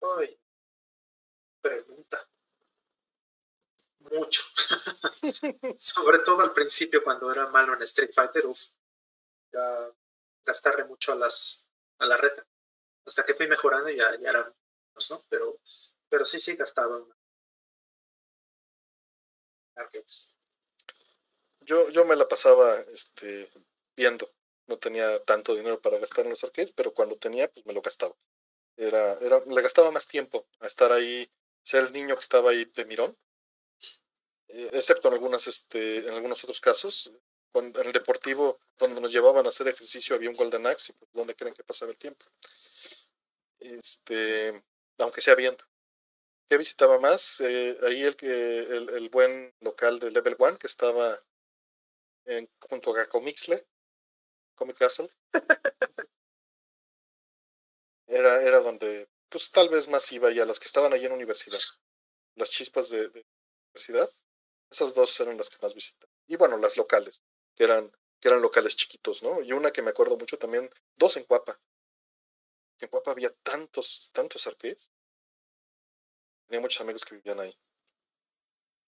Uy, 0.00 0.38
pregunta. 1.62 2.28
Mucho. 4.12 4.42
Sobre 5.78 6.18
todo 6.18 6.42
al 6.42 6.52
principio 6.52 7.02
cuando 7.02 7.30
era 7.32 7.46
malo 7.48 7.74
en 7.74 7.82
Street 7.82 8.12
Fighter, 8.12 8.46
uff, 8.46 8.68
ya 9.52 9.90
gastarle 10.44 10.84
mucho 10.84 11.12
a 11.12 11.16
las 11.16 11.68
a 11.98 12.06
la 12.06 12.16
reta. 12.16 12.46
Hasta 13.06 13.24
que 13.24 13.34
fui 13.34 13.46
mejorando 13.46 13.88
ya, 13.90 14.18
ya 14.20 14.30
era 14.30 14.42
menos, 14.42 15.10
¿no? 15.10 15.24
Pero, 15.28 15.58
pero 16.08 16.24
sí, 16.24 16.38
sí 16.40 16.54
gastaba 16.56 17.02
arcades. 19.76 20.36
Yo, 21.60 21.88
yo 21.90 22.04
me 22.04 22.16
la 22.16 22.28
pasaba 22.28 22.80
este, 22.92 23.50
viendo. 23.96 24.30
No 24.66 24.78
tenía 24.78 25.22
tanto 25.24 25.54
dinero 25.54 25.80
para 25.80 25.98
gastar 25.98 26.24
en 26.24 26.30
los 26.30 26.44
arcades, 26.44 26.72
pero 26.72 26.92
cuando 26.92 27.16
tenía, 27.16 27.48
pues 27.48 27.66
me 27.66 27.72
lo 27.72 27.82
gastaba. 27.82 28.14
Era, 28.76 29.14
era, 29.18 29.40
le 29.44 29.62
gastaba 29.62 29.90
más 29.90 30.06
tiempo 30.06 30.46
a 30.60 30.66
estar 30.66 30.92
ahí, 30.92 31.30
ser 31.64 31.86
el 31.86 31.92
niño 31.92 32.14
que 32.14 32.20
estaba 32.20 32.50
ahí 32.50 32.64
de 32.64 32.84
mirón. 32.84 33.16
Eh, 34.52 34.68
excepto 34.74 35.08
en 35.08 35.14
algunas, 35.14 35.46
este, 35.46 35.98
en 35.98 36.10
algunos 36.10 36.44
otros 36.44 36.60
casos. 36.60 37.10
Cuando, 37.50 37.80
en 37.80 37.86
el 37.86 37.92
deportivo, 37.92 38.60
donde 38.78 39.00
nos 39.00 39.12
llevaban 39.12 39.46
a 39.46 39.48
hacer 39.48 39.66
ejercicio, 39.68 40.14
había 40.14 40.30
un 40.30 40.36
Golden 40.36 40.66
Axe, 40.66 40.92
y 40.92 40.94
pues, 40.94 41.10
¿dónde 41.12 41.34
creen 41.34 41.54
que 41.54 41.64
pasaba 41.64 41.90
el 41.90 41.98
tiempo? 41.98 42.26
Este, 43.60 44.62
aunque 44.98 45.20
sea 45.20 45.34
viendo. 45.34 45.64
¿Qué 46.48 46.58
visitaba 46.58 46.98
más? 46.98 47.40
Eh, 47.40 47.78
ahí 47.82 48.02
el, 48.02 48.14
que, 48.16 48.26
el, 48.26 48.90
el 48.90 49.08
buen 49.08 49.54
local 49.60 49.98
de 49.98 50.10
Level 50.10 50.36
One, 50.38 50.58
que 50.58 50.66
estaba 50.66 51.22
en, 52.26 52.50
junto 52.60 52.94
a 52.96 53.08
Comixle, 53.08 53.66
Comic 54.54 54.76
Castle. 54.76 55.08
era, 58.06 58.42
era 58.42 58.60
donde, 58.60 59.08
pues 59.30 59.50
tal 59.50 59.70
vez 59.70 59.88
más 59.88 60.12
iba 60.12 60.30
ya, 60.30 60.44
las 60.44 60.60
que 60.60 60.66
estaban 60.66 60.92
ahí 60.92 61.06
en 61.06 61.12
universidad. 61.12 61.60
Las 62.34 62.50
chispas 62.50 62.90
de, 62.90 63.08
de 63.08 63.24
universidad. 63.70 64.10
Esas 64.72 64.94
dos 64.94 65.20
eran 65.20 65.36
las 65.36 65.50
que 65.50 65.58
más 65.60 65.74
visité. 65.74 66.08
Y 66.26 66.36
bueno, 66.36 66.56
las 66.56 66.78
locales, 66.78 67.22
que 67.54 67.64
eran, 67.64 67.94
que 68.18 68.28
eran 68.28 68.40
locales 68.40 68.74
chiquitos, 68.74 69.22
¿no? 69.22 69.42
Y 69.42 69.52
una 69.52 69.70
que 69.70 69.82
me 69.82 69.90
acuerdo 69.90 70.16
mucho 70.16 70.38
también, 70.38 70.70
dos 70.96 71.18
en 71.18 71.24
Cuapa. 71.24 71.60
En 72.80 72.88
Cuapa 72.88 73.10
había 73.10 73.30
tantos, 73.42 74.08
tantos 74.12 74.46
arcades. 74.46 74.90
Tenía 76.46 76.62
muchos 76.62 76.80
amigos 76.80 77.04
que 77.04 77.16
vivían 77.16 77.40
ahí. 77.40 77.54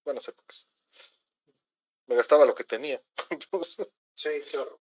Buenas 0.07 0.27
épocas. 0.27 0.67
me 2.07 2.17
gastaba 2.17 2.47
lo 2.47 2.55
que 2.55 2.65
tenía. 2.65 3.03
sí, 4.15 4.41
claro. 4.51 4.81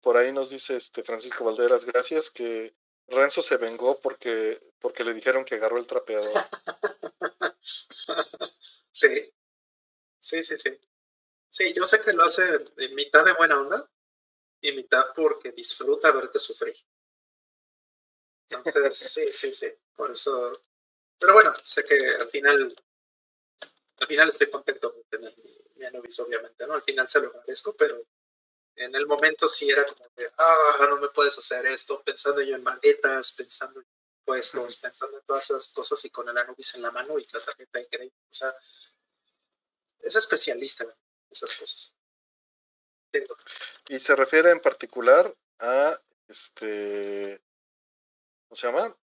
Por 0.00 0.16
ahí 0.16 0.32
nos 0.32 0.50
dice 0.50 0.76
este 0.76 1.04
Francisco 1.04 1.44
Valderas, 1.44 1.84
gracias, 1.84 2.28
que 2.28 2.74
Renzo 3.06 3.40
se 3.40 3.56
vengó 3.56 4.00
porque, 4.00 4.60
porque 4.80 5.04
le 5.04 5.14
dijeron 5.14 5.44
que 5.44 5.54
agarró 5.54 5.78
el 5.78 5.86
trapeador. 5.86 6.32
sí, 8.90 9.32
sí, 10.20 10.42
sí, 10.42 10.56
sí. 10.58 10.78
Sí, 11.50 11.72
yo 11.74 11.84
sé 11.84 12.00
que 12.00 12.12
lo 12.12 12.24
hace 12.24 12.44
en 12.76 12.94
mitad 12.94 13.24
de 13.24 13.34
buena 13.34 13.60
onda 13.60 13.90
y 14.60 14.72
mitad 14.72 15.12
porque 15.14 15.52
disfruta 15.52 16.12
verte 16.12 16.38
sufrir. 16.38 16.76
Entonces, 18.50 18.96
sí, 19.14 19.32
sí, 19.32 19.52
sí. 19.52 19.68
Por 19.94 20.10
eso. 20.12 20.62
Pero 21.18 21.34
bueno, 21.34 21.54
sé 21.62 21.84
que 21.84 21.96
al 22.16 22.28
final. 22.28 22.74
Al 23.98 24.06
final 24.06 24.28
estoy 24.28 24.50
contento 24.50 24.90
de 24.90 25.04
tener 25.04 25.36
mi, 25.38 25.54
mi 25.76 25.84
Anubis, 25.84 26.18
obviamente, 26.20 26.66
¿no? 26.66 26.74
Al 26.74 26.82
final 26.82 27.08
se 27.08 27.20
lo 27.20 27.28
agradezco, 27.28 27.76
pero 27.76 28.02
en 28.76 28.94
el 28.94 29.06
momento 29.06 29.48
sí 29.48 29.70
era 29.70 29.84
como 29.84 30.06
de, 30.16 30.30
ah, 30.38 30.86
no 30.88 30.98
me 30.98 31.08
puedes 31.08 31.36
hacer 31.38 31.66
esto, 31.66 32.02
pensando 32.02 32.40
yo 32.42 32.56
en 32.56 32.62
maletas, 32.62 33.32
pensando 33.32 33.80
en 33.80 33.86
puestos, 34.24 34.76
pensando 34.76 35.18
en 35.18 35.24
todas 35.24 35.44
esas 35.50 35.72
cosas 35.72 36.04
y 36.04 36.10
con 36.10 36.28
el 36.28 36.38
Anubis 36.38 36.74
en 36.76 36.82
la 36.82 36.90
mano 36.90 37.18
y 37.18 37.26
la 37.32 37.44
tarjeta 37.44 37.78
de 37.78 37.88
crédito. 37.88 38.16
O 38.30 38.34
sea, 38.34 38.54
es 40.02 40.16
especialista 40.16 40.84
en 40.84 40.92
esas 41.30 41.54
cosas. 41.54 41.94
Y 43.88 43.98
se 43.98 44.14
refiere 44.14 44.50
en 44.50 44.60
particular 44.60 45.34
a 45.58 46.00
este, 46.28 47.42
¿cómo 48.48 48.56
se 48.56 48.66
llama? 48.66 48.96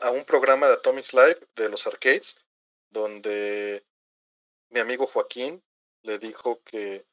A 0.00 0.10
un 0.10 0.24
programa 0.24 0.68
de 0.68 0.74
Atomics 0.74 1.12
Live 1.12 1.40
de 1.56 1.68
los 1.68 1.86
arcades, 1.86 2.36
donde 2.90 3.84
mi 4.70 4.80
amigo 4.80 5.06
Joaquín 5.06 5.62
le 6.02 6.18
dijo 6.18 6.62
que 6.62 7.04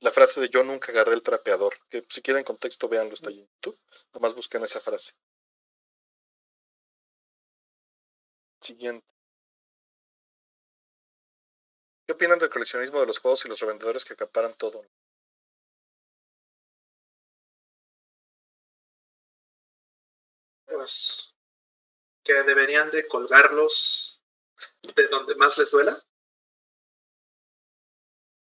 la 0.00 0.12
frase 0.12 0.40
de 0.40 0.48
yo 0.48 0.62
nunca 0.62 0.92
agarré 0.92 1.14
el 1.14 1.22
trapeador, 1.22 1.74
que 1.88 2.04
si 2.08 2.22
quieren 2.22 2.44
contexto, 2.44 2.88
véanlo, 2.88 3.14
está 3.14 3.28
ahí 3.28 3.40
en 3.40 3.48
YouTube. 3.48 3.78
Nomás 4.12 4.34
busquen 4.34 4.62
esa 4.64 4.80
frase. 4.80 5.12
Siguiente. 8.60 9.06
¿Qué 12.10 12.14
opinan 12.14 12.40
del 12.40 12.50
coleccionismo 12.50 12.98
de 12.98 13.06
los 13.06 13.20
juegos 13.20 13.44
y 13.44 13.48
los 13.48 13.60
revendedores 13.60 14.04
que 14.04 14.14
acaparan 14.14 14.52
todo? 14.54 14.84
Pues 20.66 21.36
que 22.24 22.32
deberían 22.42 22.90
de 22.90 23.06
colgarlos 23.06 24.20
de 24.96 25.06
donde 25.06 25.36
más 25.36 25.56
les 25.56 25.70
duela 25.70 26.04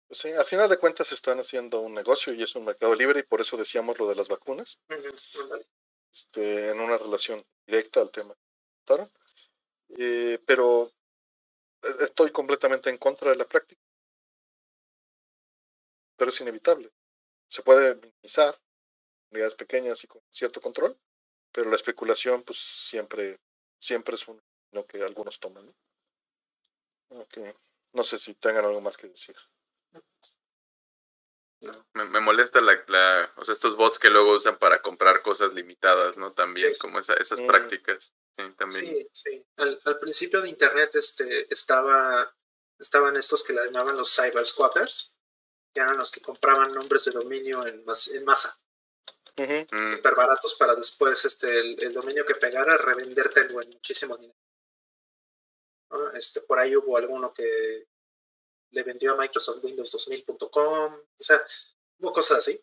pues 0.08 0.20
sí, 0.20 0.32
a 0.32 0.44
final 0.46 0.70
de 0.70 0.78
cuentas 0.78 1.12
están 1.12 1.38
haciendo 1.38 1.80
un 1.80 1.92
negocio 1.92 2.32
y 2.32 2.42
es 2.42 2.56
un 2.56 2.64
mercado 2.64 2.94
libre 2.94 3.20
y 3.20 3.24
por 3.24 3.42
eso 3.42 3.58
decíamos 3.58 3.98
lo 3.98 4.08
de 4.08 4.14
las 4.14 4.28
vacunas. 4.28 4.80
este, 6.10 6.70
en 6.70 6.80
una 6.80 6.96
relación 6.96 7.44
directa 7.66 8.00
al 8.00 8.10
tema. 8.10 8.34
Eh, 9.90 10.38
pero 10.46 10.94
estoy 12.00 12.30
completamente 12.30 12.90
en 12.90 12.98
contra 12.98 13.30
de 13.30 13.36
la 13.36 13.48
práctica. 13.48 13.80
Pero 16.16 16.30
es 16.30 16.40
inevitable. 16.40 16.90
Se 17.48 17.62
puede 17.62 17.94
minimizar 17.96 18.60
unidades 19.30 19.54
pequeñas 19.54 20.02
y 20.04 20.06
con 20.06 20.22
cierto 20.30 20.60
control, 20.60 20.98
pero 21.52 21.70
la 21.70 21.76
especulación 21.76 22.42
pues 22.42 22.58
siempre, 22.58 23.40
siempre 23.78 24.14
es 24.14 24.28
un 24.28 24.42
lo 24.72 24.86
que 24.86 25.02
algunos 25.02 25.40
toman. 25.40 25.66
¿no? 25.66 25.74
no 27.92 28.04
sé 28.04 28.18
si 28.18 28.34
tengan 28.34 28.64
algo 28.64 28.80
más 28.80 28.96
que 28.96 29.08
decir. 29.08 29.36
Me, 31.92 32.04
me, 32.06 32.20
molesta 32.20 32.60
la, 32.62 32.82
la, 32.88 33.32
o 33.36 33.44
sea, 33.44 33.52
estos 33.52 33.76
bots 33.76 33.98
que 33.98 34.08
luego 34.08 34.34
usan 34.34 34.58
para 34.58 34.80
comprar 34.80 35.20
cosas 35.20 35.52
limitadas, 35.52 36.16
¿no? 36.16 36.32
También, 36.32 36.72
como 36.80 36.98
esa, 36.98 37.14
esas 37.14 37.42
prácticas. 37.42 38.14
Sí, 38.38 38.44
también. 38.56 38.86
sí, 38.86 39.08
sí. 39.12 39.46
Al, 39.56 39.78
al, 39.84 39.98
principio 39.98 40.40
de 40.40 40.48
Internet 40.48 40.94
este, 40.94 41.52
estaba, 41.52 42.34
estaban 42.78 43.16
estos 43.16 43.44
que 43.44 43.52
le 43.52 43.66
llamaban 43.66 43.96
los 43.96 44.14
cyber 44.14 44.46
squatters, 44.46 45.18
que 45.74 45.80
eran 45.82 45.98
los 45.98 46.10
que 46.10 46.22
compraban 46.22 46.72
nombres 46.72 47.04
de 47.04 47.12
dominio 47.12 47.66
en, 47.66 47.84
en 48.14 48.24
masa. 48.24 48.58
Uh 49.36 49.96
Super 49.96 50.14
baratos 50.14 50.54
para 50.54 50.74
después 50.74 51.24
este, 51.24 51.60
el, 51.60 51.82
el, 51.82 51.92
dominio 51.92 52.24
que 52.24 52.34
pegara 52.34 52.76
revendértelo 52.76 53.62
en 53.62 53.70
muchísimo 53.70 54.16
dinero. 54.16 54.38
¿no? 55.90 56.10
Este, 56.12 56.40
por 56.40 56.58
ahí 56.58 56.76
hubo 56.76 56.96
alguno 56.96 57.32
que 57.32 57.89
le 58.70 58.82
vendió 58.82 59.12
a 59.12 59.16
Microsoft 59.16 59.62
Windows 59.64 59.92
2000.com, 59.92 60.94
o 60.94 61.22
sea, 61.22 61.44
hubo 61.98 62.12
cosas 62.12 62.38
así. 62.38 62.62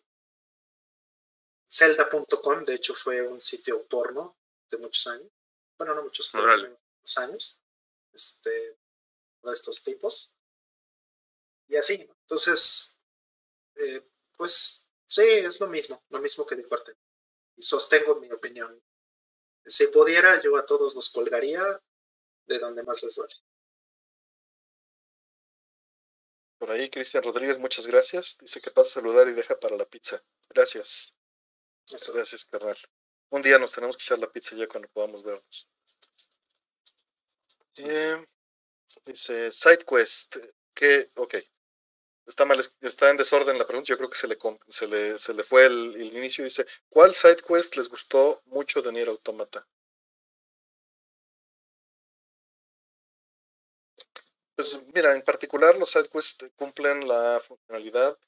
Zelda.com, 1.70 2.62
de 2.64 2.74
hecho, 2.74 2.94
fue 2.94 3.22
un 3.22 3.40
sitio 3.40 3.86
porno 3.86 4.36
de 4.70 4.78
muchos 4.78 5.06
años. 5.06 5.30
Bueno, 5.76 5.94
no 5.94 6.02
muchos, 6.02 6.30
pero 6.30 6.46
muchos 6.56 7.18
años. 7.18 7.60
Este, 8.12 8.78
de 9.42 9.52
estos 9.52 9.82
tipos. 9.82 10.34
Y 11.68 11.76
así, 11.76 11.94
entonces, 11.94 12.98
eh, 13.76 14.08
pues 14.36 14.90
sí, 15.06 15.22
es 15.22 15.60
lo 15.60 15.68
mismo, 15.68 16.02
lo 16.08 16.20
mismo 16.20 16.46
que 16.46 16.56
de 16.56 16.64
cuartel. 16.64 16.96
Y 17.56 17.62
sostengo 17.62 18.16
mi 18.16 18.30
opinión. 18.30 18.82
Si 19.66 19.86
pudiera, 19.88 20.40
yo 20.40 20.56
a 20.56 20.64
todos 20.64 20.94
los 20.94 21.10
colgaría 21.10 21.62
de 22.46 22.58
donde 22.58 22.82
más 22.82 23.02
les 23.02 23.14
duele. 23.16 23.34
Por 26.58 26.72
ahí, 26.72 26.90
Cristian 26.90 27.22
Rodríguez, 27.22 27.58
muchas 27.58 27.86
gracias. 27.86 28.36
Dice 28.40 28.60
que 28.60 28.72
pasa 28.72 28.88
a 28.90 28.92
saludar 28.94 29.28
y 29.28 29.32
deja 29.32 29.58
para 29.58 29.76
la 29.76 29.84
pizza. 29.84 30.22
Gracias. 30.48 31.14
Eso. 31.90 32.12
Gracias, 32.12 32.44
carnal. 32.44 32.76
Un 33.30 33.42
día 33.42 33.58
nos 33.58 33.72
tenemos 33.72 33.96
que 33.96 34.02
echar 34.02 34.18
la 34.18 34.30
pizza 34.30 34.56
ya 34.56 34.66
cuando 34.66 34.88
podamos 34.88 35.22
vernos. 35.22 35.68
Eh, 37.76 38.24
dice 39.04 39.52
SideQuest. 39.52 40.36
Que, 40.74 41.10
ok. 41.14 41.36
Está, 42.26 42.44
mal, 42.44 42.60
está 42.80 43.10
en 43.10 43.16
desorden 43.16 43.56
la 43.56 43.66
pregunta. 43.66 43.88
Yo 43.88 43.96
creo 43.96 44.10
que 44.10 44.18
se 44.18 44.26
le, 44.26 44.36
se 44.68 44.86
le, 44.86 45.18
se 45.18 45.32
le 45.32 45.44
fue 45.44 45.66
el, 45.66 45.94
el 45.94 46.16
inicio. 46.16 46.42
Dice: 46.42 46.66
¿Cuál 46.88 47.14
SideQuest 47.14 47.76
les 47.76 47.88
gustó 47.88 48.42
mucho 48.46 48.82
de 48.82 48.92
Nier 48.92 49.08
Automata? 49.08 49.66
Pues 54.58 54.76
mira, 54.92 55.14
en 55.14 55.22
particular 55.22 55.78
los 55.78 55.92
sidequests 55.92 56.50
cumplen 56.56 57.06
la 57.06 57.38
funcionalidad 57.38 58.18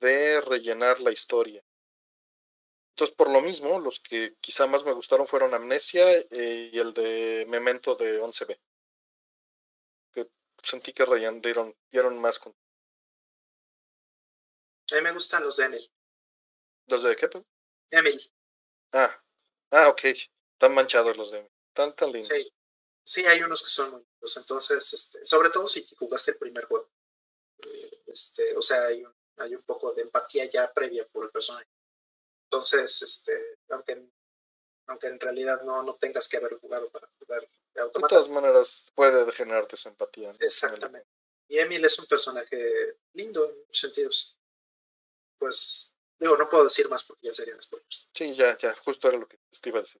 de 0.00 0.40
rellenar 0.40 0.98
la 0.98 1.12
historia. 1.12 1.62
Entonces, 2.92 3.14
por 3.14 3.28
lo 3.30 3.42
mismo, 3.42 3.78
los 3.78 4.00
que 4.00 4.34
quizá 4.40 4.66
más 4.66 4.82
me 4.82 4.94
gustaron 4.94 5.26
fueron 5.26 5.52
Amnesia 5.52 6.10
eh, 6.30 6.70
y 6.72 6.78
el 6.78 6.94
de 6.94 7.44
Memento 7.50 7.96
de 7.96 8.18
11B. 8.18 8.58
Que 10.14 10.30
sentí 10.62 10.94
que 10.94 11.04
dieron, 11.42 11.76
dieron 11.90 12.18
más. 12.18 12.38
Con... 12.38 12.56
A 14.90 14.94
mí 14.94 15.02
me 15.02 15.12
gustan 15.12 15.42
los 15.42 15.58
de 15.58 15.66
Emil. 15.66 15.92
¿Los 16.86 17.02
de 17.02 17.14
qué? 17.14 17.28
Emil. 17.90 18.32
Ah, 18.92 19.22
ah, 19.70 19.90
ok. 19.90 20.04
Están 20.04 20.72
manchados 20.72 21.14
los 21.18 21.30
de 21.32 21.40
Emil. 21.40 21.52
Tan, 21.74 21.94
tan 21.94 22.10
lindos. 22.10 22.28
Sí. 22.28 22.53
Sí, 23.04 23.24
hay 23.26 23.42
unos 23.42 23.62
que 23.62 23.68
son 23.68 23.90
muy 23.92 24.04
entonces, 24.36 24.92
este, 24.92 25.24
sobre 25.24 25.50
todo 25.50 25.68
si 25.68 25.84
jugaste 25.96 26.32
el 26.32 26.38
primer 26.38 26.64
juego. 26.64 26.90
Eh, 27.58 28.02
este, 28.06 28.56
o 28.56 28.62
sea, 28.62 28.86
hay 28.86 29.04
un, 29.04 29.14
hay 29.36 29.54
un 29.54 29.62
poco 29.62 29.92
de 29.92 30.02
empatía 30.02 30.46
ya 30.46 30.72
previa 30.72 31.06
por 31.06 31.24
el 31.24 31.30
personaje. 31.30 31.68
Entonces, 32.44 33.02
este, 33.02 33.58
aunque, 33.68 34.08
aunque 34.86 35.06
en 35.08 35.20
realidad 35.20 35.62
no, 35.62 35.82
no 35.82 35.94
tengas 35.96 36.28
que 36.28 36.38
haber 36.38 36.54
jugado 36.58 36.88
para 36.90 37.08
jugar 37.18 37.46
de 37.74 37.80
automata. 37.80 38.14
De 38.14 38.20
todas 38.20 38.32
maneras, 38.32 38.90
puede 38.94 39.30
generarte 39.32 39.76
esa 39.76 39.90
empatía. 39.90 40.30
Exactamente. 40.40 41.08
Y 41.48 41.58
Emil 41.58 41.84
es 41.84 41.98
un 41.98 42.06
personaje 42.06 42.98
lindo 43.12 43.44
en 43.44 43.58
muchos 43.58 43.80
sentidos. 43.80 44.38
Pues, 45.38 45.94
digo, 46.18 46.36
no 46.36 46.48
puedo 46.48 46.64
decir 46.64 46.88
más 46.88 47.04
porque 47.04 47.26
ya 47.26 47.32
serían 47.34 47.60
spoilers. 47.60 48.08
Sí, 48.14 48.34
ya, 48.34 48.56
ya, 48.56 48.74
justo 48.76 49.08
era 49.08 49.18
lo 49.18 49.28
que 49.28 49.38
te 49.60 49.68
iba 49.68 49.80
a 49.80 49.82
decir. 49.82 50.00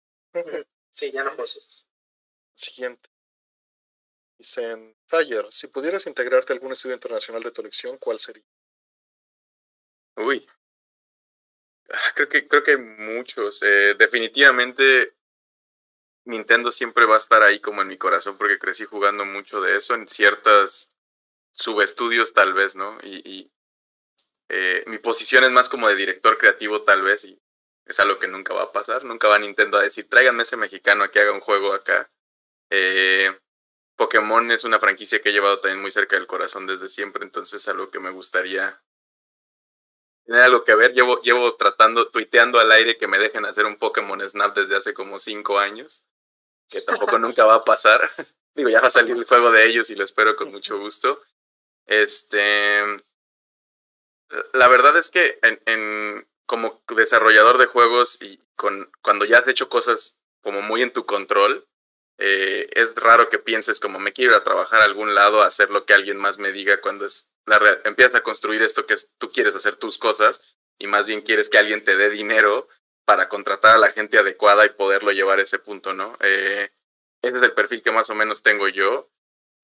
Sí, 0.94 1.10
ya 1.10 1.22
no 1.22 1.30
puedo 1.30 1.42
decir 1.42 1.62
Siguiente. 2.54 3.08
Dicen, 4.38 4.96
Taller, 5.06 5.46
si 5.50 5.68
pudieras 5.68 6.06
integrarte 6.06 6.52
a 6.52 6.54
algún 6.54 6.72
estudio 6.72 6.94
internacional 6.94 7.42
de 7.42 7.50
tu 7.50 7.60
elección, 7.60 7.98
¿cuál 7.98 8.18
sería? 8.18 8.44
Uy. 10.16 10.46
Ah, 11.90 12.12
creo 12.14 12.28
que, 12.28 12.48
creo 12.48 12.62
que 12.62 12.76
muchos. 12.76 13.62
Eh, 13.62 13.94
definitivamente 13.98 15.14
Nintendo 16.26 16.72
siempre 16.72 17.04
va 17.04 17.16
a 17.16 17.18
estar 17.18 17.42
ahí 17.42 17.60
como 17.60 17.82
en 17.82 17.88
mi 17.88 17.98
corazón 17.98 18.38
porque 18.38 18.58
crecí 18.58 18.84
jugando 18.84 19.24
mucho 19.24 19.60
de 19.60 19.76
eso 19.76 19.94
en 19.94 20.08
ciertas 20.08 20.92
subestudios 21.52 22.32
tal 22.32 22.54
vez, 22.54 22.76
¿no? 22.76 22.98
Y, 23.02 23.28
y 23.28 23.52
eh, 24.48 24.84
mi 24.86 24.98
posición 24.98 25.44
es 25.44 25.50
más 25.50 25.68
como 25.68 25.88
de 25.88 25.96
director 25.96 26.38
creativo 26.38 26.82
tal 26.82 27.02
vez 27.02 27.24
y 27.24 27.38
es 27.86 28.00
algo 28.00 28.18
que 28.18 28.28
nunca 28.28 28.54
va 28.54 28.64
a 28.64 28.72
pasar. 28.72 29.04
Nunca 29.04 29.28
va 29.28 29.38
Nintendo 29.38 29.78
a 29.78 29.82
decir, 29.82 30.08
tráiganme 30.08 30.44
ese 30.44 30.56
mexicano 30.56 31.04
a 31.04 31.10
que 31.10 31.20
haga 31.20 31.32
un 31.32 31.40
juego 31.40 31.74
acá. 31.74 32.10
Eh, 32.70 33.36
Pokémon 33.96 34.50
es 34.50 34.64
una 34.64 34.80
franquicia 34.80 35.20
que 35.20 35.28
he 35.28 35.32
llevado 35.32 35.60
también 35.60 35.82
muy 35.82 35.90
cerca 35.90 36.16
del 36.16 36.26
corazón 36.26 36.66
desde 36.66 36.88
siempre, 36.88 37.24
entonces 37.24 37.62
es 37.62 37.68
algo 37.68 37.90
que 37.90 38.00
me 38.00 38.10
gustaría 38.10 38.82
tener 40.24 40.42
algo 40.42 40.64
que 40.64 40.74
ver. 40.74 40.92
Llevo, 40.94 41.20
llevo 41.20 41.54
tratando, 41.56 42.08
tuiteando 42.08 42.58
al 42.58 42.72
aire 42.72 42.98
que 42.98 43.06
me 43.06 43.18
dejen 43.18 43.44
hacer 43.44 43.66
un 43.66 43.76
Pokémon 43.76 44.28
Snap 44.28 44.56
desde 44.56 44.76
hace 44.76 44.94
como 44.94 45.18
cinco 45.18 45.58
años, 45.58 46.02
que 46.68 46.80
tampoco 46.80 47.18
nunca 47.18 47.44
va 47.44 47.56
a 47.56 47.64
pasar. 47.64 48.10
Digo, 48.54 48.68
ya 48.68 48.80
va 48.80 48.88
a 48.88 48.92
salir 48.92 49.16
el 49.16 49.24
juego 49.24 49.50
de 49.50 49.66
ellos 49.66 49.90
y 49.90 49.96
lo 49.96 50.04
espero 50.04 50.36
con 50.36 50.50
mucho 50.50 50.78
gusto. 50.78 51.22
Este, 51.86 52.82
la 54.52 54.68
verdad 54.68 54.96
es 54.96 55.10
que 55.10 55.38
en, 55.42 55.60
en 55.66 56.28
como 56.46 56.82
desarrollador 56.88 57.58
de 57.58 57.66
juegos 57.66 58.20
y 58.22 58.40
con, 58.56 58.90
cuando 59.02 59.24
ya 59.24 59.38
has 59.38 59.48
hecho 59.48 59.68
cosas 59.68 60.18
como 60.42 60.62
muy 60.62 60.82
en 60.82 60.92
tu 60.92 61.04
control, 61.06 61.66
eh, 62.18 62.68
es 62.72 62.94
raro 62.94 63.28
que 63.28 63.38
pienses 63.38 63.80
como 63.80 63.98
me 63.98 64.12
quiero 64.12 64.32
ir 64.32 64.36
a 64.36 64.44
trabajar 64.44 64.80
a 64.80 64.84
algún 64.84 65.14
lado, 65.14 65.42
a 65.42 65.46
hacer 65.46 65.70
lo 65.70 65.84
que 65.84 65.94
alguien 65.94 66.16
más 66.16 66.38
me 66.38 66.52
diga 66.52 66.80
cuando 66.80 67.06
es 67.06 67.30
la 67.46 67.80
empiezas 67.84 68.14
a 68.14 68.22
construir 68.22 68.62
esto 68.62 68.86
que 68.86 68.94
es, 68.94 69.10
tú 69.18 69.30
quieres 69.30 69.54
hacer 69.54 69.76
tus 69.76 69.98
cosas 69.98 70.56
y 70.78 70.86
más 70.86 71.06
bien 71.06 71.20
quieres 71.20 71.50
que 71.50 71.58
alguien 71.58 71.84
te 71.84 71.96
dé 71.96 72.10
dinero 72.10 72.68
para 73.04 73.28
contratar 73.28 73.76
a 73.76 73.78
la 73.78 73.92
gente 73.92 74.18
adecuada 74.18 74.64
y 74.64 74.70
poderlo 74.70 75.12
llevar 75.12 75.38
a 75.38 75.42
ese 75.42 75.58
punto, 75.58 75.92
¿no? 75.92 76.16
Eh, 76.20 76.70
ese 77.22 77.36
es 77.36 77.42
el 77.42 77.52
perfil 77.52 77.82
que 77.82 77.92
más 77.92 78.08
o 78.10 78.14
menos 78.14 78.42
tengo 78.42 78.68
yo 78.68 79.10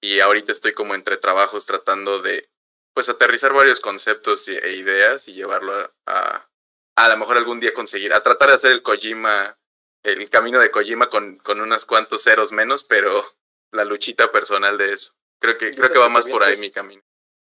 y 0.02 0.20
ahorita 0.20 0.52
estoy 0.52 0.72
como 0.72 0.94
entre 0.94 1.16
trabajos 1.16 1.66
tratando 1.66 2.20
de 2.20 2.50
pues 2.92 3.08
aterrizar 3.08 3.52
varios 3.52 3.80
conceptos 3.80 4.46
e 4.48 4.72
ideas 4.72 5.28
y 5.28 5.34
llevarlo 5.34 5.72
a, 5.72 5.90
a, 6.06 6.50
a 6.96 7.08
lo 7.08 7.16
mejor 7.16 7.36
algún 7.36 7.60
día 7.60 7.72
conseguir, 7.72 8.12
a 8.12 8.22
tratar 8.22 8.48
de 8.48 8.56
hacer 8.56 8.72
el 8.72 8.82
Kojima 8.82 9.59
el 10.02 10.30
camino 10.30 10.58
de 10.58 10.70
Kojima 10.70 11.08
con, 11.08 11.38
con 11.38 11.60
unos 11.60 11.84
cuantos 11.84 12.22
ceros 12.22 12.52
menos, 12.52 12.84
pero 12.84 13.24
la 13.72 13.84
luchita 13.84 14.30
personal 14.32 14.78
de 14.78 14.92
eso. 14.94 15.14
Creo 15.38 15.56
que, 15.56 15.70
creo 15.70 15.92
que 15.92 15.98
va 15.98 16.08
más 16.08 16.26
por 16.26 16.42
ahí 16.42 16.56
mi 16.58 16.70
camino. 16.70 17.02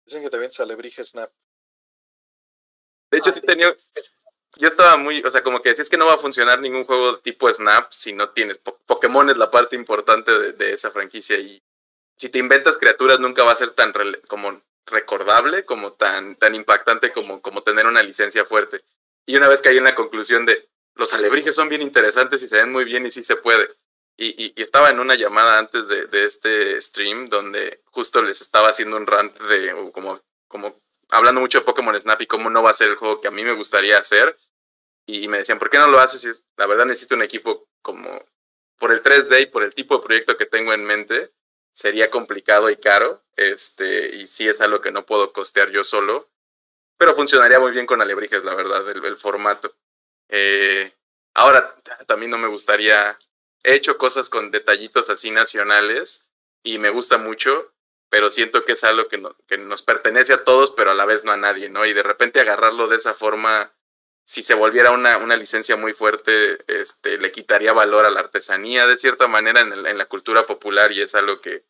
Dicen 0.05 0.23
que 0.23 0.31
también 0.31 0.53
sale 0.53 0.75
Brige 0.75 1.05
Snap. 1.05 1.31
De 3.11 3.19
hecho, 3.19 3.33
sí 3.33 3.41
tenía. 3.41 3.75
Yo 4.57 4.69
estaba 4.69 4.97
muy. 4.97 5.23
O 5.23 5.31
sea, 5.31 5.43
como 5.43 5.63
que 5.63 5.71
decía, 5.71 5.83
es 5.83 5.91
que 5.91 5.97
no 5.97 6.07
va 6.07 6.15
a 6.15 6.19
funcionar 6.19 6.61
ningún 6.61 6.85
juego 6.85 7.19
tipo 7.21 7.53
Snap 7.53 7.91
si 7.93 8.13
no 8.13 8.31
tienes. 8.31 8.59
Pokémon 8.59 9.31
es 9.31 9.37
la 9.37 9.51
parte 9.51 9.77
importante 9.77 10.37
de, 10.39 10.53
de, 10.53 10.73
esa 10.73 10.91
franquicia 10.91 11.39
y 11.39 11.63
si 12.17 12.29
te 12.29 12.39
inventas 12.39 12.79
criaturas 12.79 13.19
nunca 13.19 13.45
va 13.45 13.53
a 13.53 13.57
ser 13.57 13.71
tan 13.71 13.93
como 14.29 14.63
recordable, 14.87 15.65
como 15.65 15.93
tan, 15.93 16.37
tan 16.37 16.55
impactante 16.55 17.13
como, 17.13 17.41
como 17.41 17.63
tener 17.63 17.87
una 17.87 18.03
licencia 18.03 18.45
fuerte. 18.45 18.83
Y 19.27 19.37
una 19.37 19.49
vez 19.49 19.63
caí 19.63 19.79
en 19.79 19.85
la 19.85 19.95
conclusión 19.95 20.47
de, 20.47 20.69
los 20.95 21.13
alebrijes 21.15 21.55
son 21.55 21.69
bien 21.69 21.83
interesantes 21.83 22.43
y 22.43 22.49
se 22.49 22.59
ven 22.59 22.73
muy 22.73 22.85
bien 22.85 23.07
y 23.07 23.11
sí 23.11 23.23
se 23.23 23.37
puede. 23.37 23.71
Y, 24.23 24.53
estaba 24.61 24.91
en 24.91 25.01
una 25.01 25.15
llamada 25.15 25.59
antes 25.59 25.89
de, 25.89 26.27
este 26.27 26.81
stream 26.83 27.27
donde 27.27 27.81
justo 27.87 28.21
les 28.21 28.43
estaba 28.43 28.69
haciendo 28.69 28.99
un 28.99 29.07
rant 29.07 29.35
de 29.39 29.75
como, 29.93 30.21
como 30.47 30.77
hablando 31.09 31.41
mucho 31.41 31.61
de 31.61 31.65
Pokémon 31.65 31.99
Snap 31.99 32.21
y 32.21 32.27
cómo 32.27 32.51
no 32.51 32.63
va 32.63 32.71
a 32.71 32.75
ser 32.75 32.91
el 32.91 32.97
juego 32.97 33.23
que 33.23 33.29
a 33.29 33.31
mí 33.31 33.43
me 33.43 33.55
gustaría 33.55 33.97
hacer. 33.97 34.39
Y 35.07 35.27
me 35.29 35.39
decían, 35.39 35.59
¿por 35.59 35.71
qué 35.71 35.79
no 35.79 35.89
lo 35.89 36.01
haces? 36.01 36.45
la 36.59 36.67
verdad 36.67 36.85
necesito 36.85 37.15
un 37.15 37.23
equipo 37.23 37.67
como 37.81 38.27
por 38.79 38.93
el 38.93 39.03
3D 39.03 39.43
y 39.43 39.47
por 39.47 39.63
el 39.63 39.75
tipo 39.75 39.97
de 39.97 40.05
proyecto 40.05 40.37
que 40.37 40.47
tengo 40.47 40.75
en 40.75 40.85
mente, 40.85 41.33
sería 41.73 42.09
complicado 42.09 42.69
y 42.69 42.77
caro. 42.77 43.23
Este, 43.37 44.17
y 44.17 44.27
sí 44.27 44.47
es 44.47 44.61
algo 44.61 44.83
que 44.83 44.93
no 44.93 45.07
puedo 45.07 45.33
costear 45.33 45.71
yo 45.71 45.83
solo. 45.83 46.29
Pero 46.99 47.15
funcionaría 47.17 47.59
muy 47.59 47.73
bien 47.73 47.87
con 47.87 48.03
alebrijes, 48.03 48.45
la 48.45 48.55
verdad, 48.55 48.87
el 48.91 49.17
formato. 49.17 49.75
Eh, 50.31 50.93
ahora, 51.35 51.75
también 52.07 52.31
no 52.31 52.39
me 52.39 52.49
gustaría, 52.49 53.19
he 53.63 53.75
hecho 53.75 53.99
cosas 53.99 54.29
con 54.29 54.51
detallitos 54.51 55.11
así 55.11 55.31
nacionales 55.31 56.29
y 56.63 56.79
me 56.79 56.91
gusta 56.91 57.19
mucho, 57.19 57.73
pero 58.09 58.31
siento 58.31 58.65
que 58.65 58.73
es 58.73 58.85
algo 58.85 59.09
que, 59.09 59.19
no, 59.19 59.37
que 59.47 59.59
nos 59.59 59.83
pertenece 59.83 60.33
a 60.33 60.45
todos, 60.45 60.73
pero 60.73 60.91
a 60.91 60.95
la 60.95 61.07
vez 61.07 61.25
no 61.25 61.33
a 61.33 61.37
nadie, 61.37 61.69
¿no? 61.69 61.87
Y 61.87 61.93
de 61.93 62.03
repente 62.03 62.41
agarrarlo 62.41 62.89
de 62.89 62.97
esa 62.97 63.15
forma, 63.15 63.73
si 64.25 64.43
se 64.43 64.55
volviera 64.55 64.91
una, 64.91 65.19
una 65.19 65.37
licencia 65.37 65.77
muy 65.77 65.93
fuerte, 65.93 66.59
este, 66.67 67.19
le 67.19 67.33
quitaría 67.33 67.73
valor 67.73 68.07
a 68.07 68.11
la 68.11 68.21
artesanía 68.21 68.87
de 68.87 68.99
cierta 68.99 69.29
manera 69.29 69.61
en, 69.61 69.73
el, 69.73 69.87
en 69.87 69.99
la 69.99 70.07
cultura 70.07 70.45
popular 70.45 70.93
y 70.93 71.03
es 71.03 71.15
algo 71.15 71.41
que, 71.41 71.65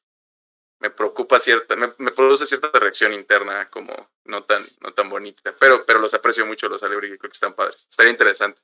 me 0.81 0.91
preocupa 0.91 1.39
cierta, 1.39 1.77
me, 1.77 1.93
me, 1.99 2.11
produce 2.11 2.47
cierta 2.47 2.71
reacción 2.79 3.13
interna 3.13 3.71
como 3.71 3.93
no 4.25 4.45
tan, 4.45 4.67
no 4.81 4.93
tan 4.95 5.11
bonita. 5.11 5.55
Pero, 5.59 5.85
pero 5.85 5.99
los 5.99 6.15
aprecio 6.15 6.47
mucho 6.47 6.69
los 6.69 6.83
alebrijes, 6.83 7.19
creo 7.19 7.31
que 7.31 7.35
están 7.35 7.55
padres. 7.55 7.87
Estaría 7.89 8.11
interesante. 8.11 8.61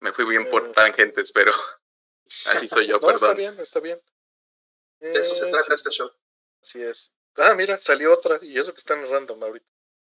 Me 0.00 0.12
fui 0.12 0.26
bien 0.26 0.48
por 0.50 0.66
eh, 0.66 0.72
tangentes, 0.74 1.32
pero 1.32 1.52
así 2.46 2.68
soy 2.68 2.86
yo, 2.86 2.94
no, 2.94 3.00
perdón. 3.00 3.30
Está 3.30 3.34
bien, 3.34 3.58
está 3.58 3.80
bien. 3.80 4.00
De 5.00 5.18
eso 5.18 5.34
se 5.34 5.50
trata 5.50 5.74
este 5.74 5.90
show. 5.90 6.10
Así 6.62 6.82
es. 6.82 7.12
Ah, 7.38 7.54
mira, 7.54 7.78
salió 7.78 8.12
otra, 8.12 8.38
y 8.42 8.58
eso 8.58 8.72
que 8.72 8.78
está 8.78 8.94
en 8.94 9.10
random 9.10 9.42
ahorita. 9.42 9.66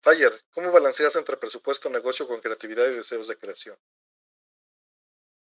Fire, 0.01 0.41
¿cómo 0.51 0.71
balanceas 0.71 1.15
entre 1.15 1.37
presupuesto, 1.37 1.89
negocio 1.89 2.27
con 2.27 2.39
creatividad 2.39 2.87
y 2.87 2.95
deseos 2.95 3.27
de 3.27 3.37
creación? 3.37 3.77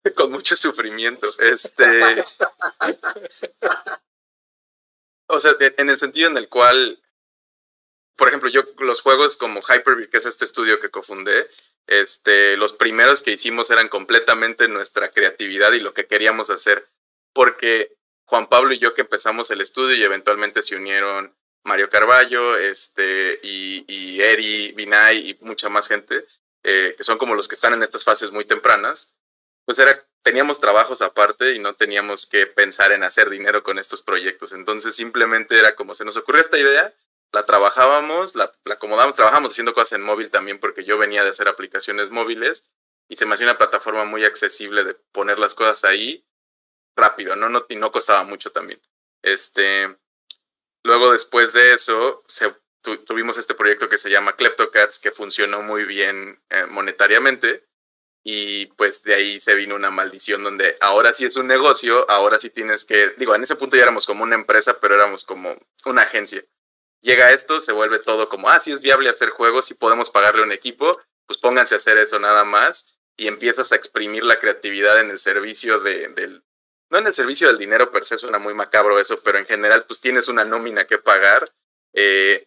con 0.16 0.32
mucho 0.32 0.56
sufrimiento. 0.56 1.30
Este. 1.40 2.24
o 5.28 5.40
sea, 5.40 5.56
en 5.60 5.90
el 5.90 6.00
sentido 6.00 6.30
en 6.30 6.38
el 6.38 6.50
cual, 6.50 7.02
por 8.16 8.28
ejemplo, 8.28 8.50
yo 8.50 8.64
los 8.80 9.02
juegos 9.02 9.38
como 9.38 9.62
Hyper-V, 9.62 10.10
que 10.10 10.18
es 10.18 10.26
este 10.26 10.46
estudio 10.46 10.80
que 10.80 10.90
cofundé, 10.90 11.48
este, 11.88 12.58
los 12.58 12.74
primeros 12.74 13.24
que 13.24 13.32
hicimos 13.32 13.70
eran 13.72 13.90
completamente 13.90 14.68
nuestra 14.68 15.12
creatividad 15.12 15.72
y 15.74 15.80
lo 15.80 15.94
que 15.94 16.06
queríamos 16.06 16.50
hacer, 16.50 16.88
porque 17.34 17.96
Juan 18.26 18.48
Pablo 18.48 18.74
y 18.74 18.80
yo 18.80 18.94
que 18.94 19.02
empezamos 19.02 19.52
el 19.52 19.62
estudio 19.62 19.96
y 19.96 20.04
eventualmente 20.04 20.62
se 20.64 20.76
unieron 20.76 21.34
Mario 21.64 21.90
Carballo, 21.90 22.58
este, 22.58 23.40
y, 23.44 23.86
y 23.88 24.22
Eri, 24.22 24.72
Vinay 24.74 25.30
y 25.30 25.38
mucha 25.42 25.70
más 25.70 25.88
gente, 25.88 26.26
eh, 26.64 26.96
que 26.98 27.04
son 27.04 27.18
como 27.18 27.36
los 27.36 27.48
que 27.48 27.56
están 27.56 27.74
en 27.74 27.84
estas 27.84 28.04
fases 28.04 28.32
muy 28.32 28.46
tempranas 28.46 29.17
pues 29.68 29.80
era, 29.80 30.02
teníamos 30.24 30.62
trabajos 30.62 31.02
aparte 31.02 31.54
y 31.54 31.60
no 31.60 31.76
teníamos 31.76 32.26
que 32.26 32.48
pensar 32.48 32.94
en 32.94 33.04
hacer 33.04 33.30
dinero 33.30 33.64
con 33.64 33.78
estos 33.78 34.02
proyectos. 34.02 34.54
Entonces 34.54 34.96
simplemente 34.96 35.60
era 35.60 35.76
como 35.76 35.94
se 35.94 36.06
nos 36.06 36.16
ocurrió 36.16 36.40
esta 36.40 36.58
idea, 36.58 36.96
la 37.34 37.46
trabajábamos, 37.46 38.36
la, 38.36 38.54
acomodamos, 38.72 39.18
trabajamos 39.18 39.52
haciendo 39.52 39.74
cosas 39.74 39.92
en 39.92 40.04
móvil 40.04 40.30
también 40.30 40.62
porque 40.62 40.86
yo 40.86 40.98
venía 40.98 41.26
de 41.26 41.32
hacer 41.32 41.50
aplicaciones 41.50 42.12
móviles 42.12 42.70
y 43.10 43.18
se 43.18 43.26
me 43.26 43.34
hacía 43.34 43.46
una 43.46 43.58
plataforma 43.58 44.06
muy 44.06 44.24
accesible 44.24 44.86
de 44.86 44.94
poner 45.12 45.38
las 45.38 45.54
cosas 45.54 45.84
ahí 45.84 46.26
rápido, 46.96 47.36
¿no? 47.36 47.50
no 47.50 47.66
y 47.68 47.76
no 47.76 47.92
costaba 47.92 48.24
mucho 48.24 48.54
también. 48.54 48.82
Este, 49.22 49.98
luego 50.86 51.12
después 51.12 51.52
de 51.52 51.74
eso, 51.74 52.24
tuvimos 53.06 53.38
este 53.38 53.54
proyecto 53.54 53.90
que 53.90 53.98
se 53.98 54.10
llama 54.10 54.38
Kleptocats, 54.38 54.98
que 54.98 55.12
funcionó 55.12 55.62
muy 55.62 55.84
bien 55.84 56.42
eh, 56.52 56.68
monetariamente 56.68 57.67
y 58.30 58.66
pues 58.76 59.04
de 59.04 59.16
ahí 59.16 59.40
se 59.40 59.56
vino 59.56 59.74
una 59.74 59.90
maldición 59.90 60.44
donde 60.44 60.76
ahora 60.82 61.14
sí 61.14 61.26
es 61.26 61.38
un 61.38 61.48
negocio, 61.48 62.06
ahora 62.12 62.38
sí 62.38 62.50
tienes 62.50 62.84
que, 62.84 63.14
digo, 63.16 63.34
en 63.34 63.44
ese 63.44 63.56
punto 63.56 63.78
ya 63.78 63.84
éramos 63.84 64.06
como 64.06 64.24
una 64.24 64.36
empresa, 64.36 64.82
pero 64.82 64.96
éramos 64.96 65.24
como 65.24 65.56
una 65.86 66.02
agencia. 66.02 66.44
Llega 67.00 67.32
esto, 67.32 67.62
se 67.62 67.72
vuelve 67.72 68.00
todo 68.00 68.28
como, 68.28 68.50
ah, 68.50 68.60
sí 68.60 68.74
es 68.74 68.82
viable 68.82 69.08
hacer 69.08 69.30
juegos, 69.30 69.72
y 69.72 69.76
podemos 69.76 70.10
pagarle 70.10 70.42
a 70.42 70.44
un 70.44 70.52
equipo, 70.52 71.00
pues 71.26 71.40
pónganse 71.40 71.76
a 71.76 71.78
hacer 71.78 71.98
eso 72.00 72.20
nada 72.20 72.44
más 72.44 73.00
y 73.16 73.30
empiezas 73.30 73.72
a 73.72 73.78
exprimir 73.78 74.26
la 74.26 74.40
creatividad 74.40 75.00
en 75.00 75.10
el 75.10 75.20
servicio 75.20 75.80
de, 75.80 76.10
del, 76.10 76.44
no 76.90 76.98
en 76.98 77.08
el 77.08 77.14
servicio 77.14 77.48
del 77.48 77.58
dinero 77.58 77.94
per 77.94 78.04
se, 78.04 78.18
suena 78.18 78.40
muy 78.40 78.54
macabro 78.54 79.00
eso, 79.00 79.22
pero 79.24 79.38
en 79.38 79.46
general 79.46 79.86
pues 79.86 80.02
tienes 80.02 80.28
una 80.28 80.44
nómina 80.44 80.86
que 80.86 80.98
pagar. 80.98 81.50
Eh, 81.94 82.46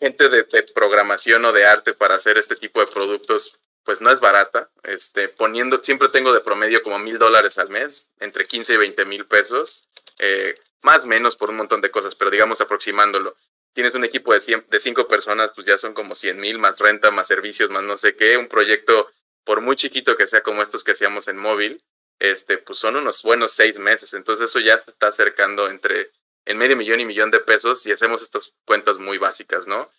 gente 0.00 0.30
de 0.30 0.44
programación 0.74 1.44
o 1.44 1.52
de 1.52 1.66
arte 1.66 1.92
para 1.92 2.14
hacer 2.14 2.38
este 2.38 2.56
tipo 2.56 2.80
de 2.80 2.86
productos 2.86 3.60
pues 3.86 4.00
no 4.00 4.10
es 4.10 4.20
barata. 4.20 4.68
Este, 4.82 5.28
poniendo, 5.28 5.82
siempre 5.82 6.08
tengo 6.08 6.32
de 6.32 6.40
promedio 6.40 6.82
como 6.82 6.98
mil 6.98 7.18
dólares 7.18 7.56
al 7.56 7.70
mes, 7.70 8.10
entre 8.18 8.44
15 8.44 8.74
y 8.74 8.76
20 8.76 9.06
mil 9.06 9.26
pesos, 9.26 9.88
eh, 10.18 10.56
más 10.82 11.04
o 11.04 11.06
menos 11.06 11.36
por 11.36 11.50
un 11.50 11.56
montón 11.56 11.80
de 11.80 11.90
cosas, 11.90 12.16
pero 12.16 12.30
digamos 12.30 12.60
aproximándolo. 12.60 13.36
Tienes 13.72 13.94
un 13.94 14.04
equipo 14.04 14.34
de, 14.34 14.40
100, 14.40 14.66
de 14.68 14.80
cinco 14.80 15.06
personas, 15.06 15.52
pues 15.54 15.66
ya 15.66 15.78
son 15.78 15.94
como 15.94 16.16
100 16.16 16.40
mil, 16.40 16.58
más 16.58 16.78
renta, 16.80 17.10
más 17.12 17.28
servicios, 17.28 17.70
más 17.70 17.84
no 17.84 17.96
sé 17.96 18.16
qué. 18.16 18.36
Un 18.36 18.48
proyecto, 18.48 19.08
por 19.44 19.60
muy 19.60 19.76
chiquito 19.76 20.16
que 20.16 20.26
sea 20.26 20.42
como 20.42 20.62
estos 20.62 20.82
que 20.82 20.92
hacíamos 20.92 21.28
en 21.28 21.36
móvil, 21.36 21.84
este, 22.18 22.58
pues 22.58 22.80
son 22.80 22.96
unos 22.96 23.22
buenos 23.22 23.52
seis 23.52 23.78
meses. 23.78 24.14
Entonces 24.14 24.50
eso 24.50 24.58
ya 24.58 24.76
se 24.78 24.90
está 24.90 25.08
acercando 25.08 25.68
entre 25.68 26.10
en 26.44 26.58
medio 26.58 26.76
millón 26.76 27.00
y 27.00 27.04
millón 27.04 27.30
de 27.30 27.38
pesos 27.38 27.82
si 27.82 27.92
hacemos 27.92 28.22
estas 28.22 28.52
cuentas 28.64 28.98
muy 28.98 29.18
básicas, 29.18 29.68
¿no? 29.68 29.90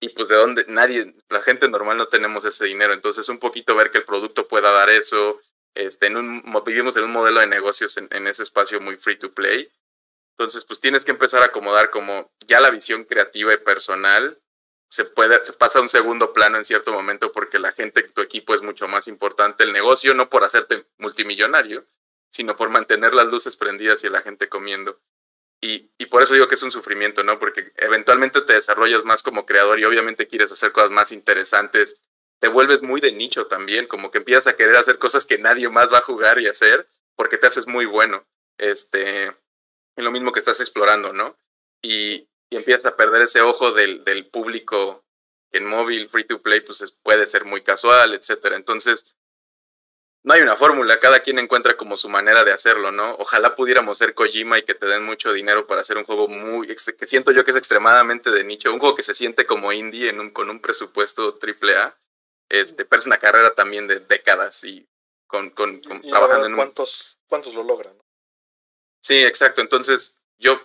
Y 0.00 0.10
pues 0.10 0.28
de 0.28 0.36
dónde 0.36 0.64
nadie, 0.68 1.14
la 1.28 1.42
gente 1.42 1.68
normal 1.68 1.96
no 1.96 2.08
tenemos 2.08 2.44
ese 2.44 2.66
dinero, 2.66 2.92
entonces 2.92 3.28
un 3.28 3.38
poquito 3.38 3.74
ver 3.74 3.90
que 3.90 3.98
el 3.98 4.04
producto 4.04 4.48
pueda 4.48 4.70
dar 4.72 4.90
eso, 4.90 5.40
este, 5.74 6.06
en 6.06 6.16
un, 6.16 6.62
vivimos 6.64 6.96
en 6.96 7.04
un 7.04 7.12
modelo 7.12 7.40
de 7.40 7.46
negocios 7.46 7.96
en, 7.96 8.08
en, 8.10 8.26
ese 8.26 8.42
espacio 8.42 8.80
muy 8.80 8.96
free 8.96 9.18
to 9.18 9.32
play, 9.32 9.70
entonces 10.36 10.64
pues 10.64 10.80
tienes 10.80 11.04
que 11.04 11.10
empezar 11.10 11.42
a 11.42 11.46
acomodar 11.46 11.90
como 11.90 12.32
ya 12.46 12.60
la 12.60 12.70
visión 12.70 13.04
creativa 13.04 13.52
y 13.52 13.58
personal 13.58 14.38
se 14.88 15.04
puede, 15.04 15.42
se 15.42 15.52
pasa 15.52 15.78
a 15.78 15.82
un 15.82 15.88
segundo 15.88 16.32
plano 16.32 16.56
en 16.56 16.64
cierto 16.64 16.92
momento 16.92 17.32
porque 17.32 17.58
la 17.58 17.72
gente, 17.72 18.02
tu 18.02 18.22
equipo 18.22 18.54
es 18.54 18.62
mucho 18.62 18.88
más 18.88 19.08
importante, 19.08 19.64
el 19.64 19.72
negocio 19.72 20.14
no 20.14 20.30
por 20.30 20.44
hacerte 20.44 20.86
multimillonario, 20.96 21.86
sino 22.30 22.56
por 22.56 22.70
mantener 22.70 23.14
las 23.14 23.26
luces 23.26 23.56
prendidas 23.56 24.02
y 24.04 24.08
la 24.08 24.22
gente 24.22 24.48
comiendo. 24.48 24.98
Y, 25.60 25.90
y, 25.98 26.06
por 26.06 26.22
eso 26.22 26.34
digo 26.34 26.46
que 26.46 26.54
es 26.54 26.62
un 26.62 26.70
sufrimiento, 26.70 27.24
¿no? 27.24 27.38
Porque 27.38 27.72
eventualmente 27.76 28.40
te 28.42 28.52
desarrollas 28.52 29.04
más 29.04 29.24
como 29.24 29.44
creador 29.44 29.80
y 29.80 29.84
obviamente 29.84 30.28
quieres 30.28 30.52
hacer 30.52 30.70
cosas 30.70 30.90
más 30.90 31.10
interesantes. 31.10 32.00
Te 32.38 32.48
vuelves 32.48 32.82
muy 32.82 33.00
de 33.00 33.10
nicho 33.10 33.48
también, 33.48 33.88
como 33.88 34.12
que 34.12 34.18
empiezas 34.18 34.46
a 34.46 34.56
querer 34.56 34.76
hacer 34.76 34.98
cosas 34.98 35.26
que 35.26 35.38
nadie 35.38 35.68
más 35.68 35.92
va 35.92 35.98
a 35.98 36.02
jugar 36.02 36.38
y 36.38 36.46
hacer 36.46 36.88
porque 37.16 37.38
te 37.38 37.48
haces 37.48 37.66
muy 37.66 37.86
bueno. 37.86 38.24
Este, 38.56 39.26
es 39.26 40.04
lo 40.04 40.12
mismo 40.12 40.30
que 40.30 40.38
estás 40.38 40.60
explorando, 40.60 41.12
¿no? 41.12 41.36
Y, 41.82 42.28
y 42.50 42.56
empiezas 42.56 42.86
a 42.86 42.96
perder 42.96 43.22
ese 43.22 43.40
ojo 43.40 43.72
del, 43.72 44.04
del 44.04 44.26
público 44.26 45.04
en 45.50 45.66
móvil, 45.66 46.08
free 46.08 46.24
to 46.24 46.40
play, 46.42 46.60
pues 46.60 46.96
puede 47.02 47.26
ser 47.26 47.44
muy 47.44 47.62
casual, 47.62 48.14
etcétera. 48.14 48.56
Entonces, 48.56 49.16
no 50.28 50.34
hay 50.34 50.42
una 50.42 50.56
fórmula, 50.56 51.00
cada 51.00 51.20
quien 51.20 51.38
encuentra 51.38 51.78
como 51.78 51.96
su 51.96 52.10
manera 52.10 52.44
de 52.44 52.52
hacerlo, 52.52 52.92
¿no? 52.92 53.16
Ojalá 53.18 53.54
pudiéramos 53.54 53.96
ser 53.96 54.12
Kojima 54.12 54.58
y 54.58 54.62
que 54.62 54.74
te 54.74 54.84
den 54.84 55.02
mucho 55.02 55.32
dinero 55.32 55.66
para 55.66 55.80
hacer 55.80 55.96
un 55.96 56.04
juego 56.04 56.28
muy, 56.28 56.66
que 56.66 57.06
siento 57.06 57.30
yo 57.32 57.46
que 57.46 57.52
es 57.52 57.56
extremadamente 57.56 58.30
de 58.30 58.44
nicho, 58.44 58.70
un 58.70 58.78
juego 58.78 58.94
que 58.94 59.02
se 59.02 59.14
siente 59.14 59.46
como 59.46 59.72
indie 59.72 60.10
en 60.10 60.20
un, 60.20 60.28
con 60.28 60.50
un 60.50 60.60
presupuesto 60.60 61.36
triple 61.36 61.78
A, 61.78 61.98
este, 62.50 62.84
pero 62.84 63.00
es 63.00 63.06
una 63.06 63.16
carrera 63.16 63.54
también 63.54 63.86
de 63.86 64.00
décadas 64.00 64.64
y 64.64 64.86
con, 65.26 65.48
con, 65.48 65.80
trabajando 65.80 66.44
en 66.44 66.56
¿cuántos, 66.56 67.16
¿Cuántos 67.26 67.54
lo 67.54 67.62
logran? 67.62 67.96
Sí, 69.00 69.24
exacto, 69.24 69.62
entonces 69.62 70.18
yo 70.38 70.60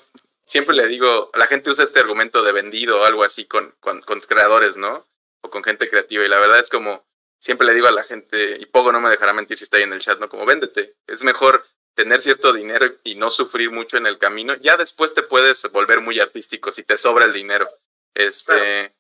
siempre 0.46 0.76
le 0.76 0.88
digo, 0.88 1.32
la 1.36 1.48
gente 1.48 1.70
usa 1.70 1.86
este 1.86 2.02
argumento 2.02 2.44
de 2.44 2.52
vendido 2.52 3.00
o 3.00 3.06
algo 3.06 3.24
así 3.24 3.46
con, 3.46 3.74
con, 3.80 4.02
con 4.02 4.20
creadores, 4.20 4.76
¿no? 4.76 5.08
O 5.40 5.50
con 5.50 5.64
gente 5.64 5.90
creativa 5.90 6.26
y 6.26 6.28
la 6.28 6.42
verdad 6.42 6.60
es 6.60 6.68
como 6.68 7.06
siempre 7.44 7.68
le 7.68 7.74
digo 7.74 7.88
a 7.88 7.92
la 7.92 8.06
gente, 8.06 8.56
y 8.58 8.66
Pogo 8.68 8.94
no 8.94 9.02
me 9.02 9.10
dejará 9.10 9.34
mentir 9.34 9.58
si 9.58 9.66
está 9.66 9.76
ahí 9.76 9.84
en 9.84 9.92
el 9.92 10.00
chat, 10.00 10.18
¿no? 10.18 10.30
Como 10.30 10.46
véndete. 10.46 10.96
Es 11.08 11.24
mejor 11.24 11.68
tener 11.94 12.22
cierto 12.22 12.54
dinero 12.54 12.96
y 13.04 13.16
no 13.16 13.32
sufrir 13.32 13.70
mucho 13.70 13.98
en 13.98 14.08
el 14.08 14.18
camino. 14.18 14.56
Ya 14.56 14.78
después 14.78 15.14
te 15.14 15.24
puedes 15.24 15.70
volver 15.74 16.00
muy 16.00 16.22
artístico 16.22 16.72
si 16.72 16.84
te 16.84 16.98
sobra 16.98 17.26
el 17.26 17.34
dinero. 17.34 17.68
Este, 18.16 18.96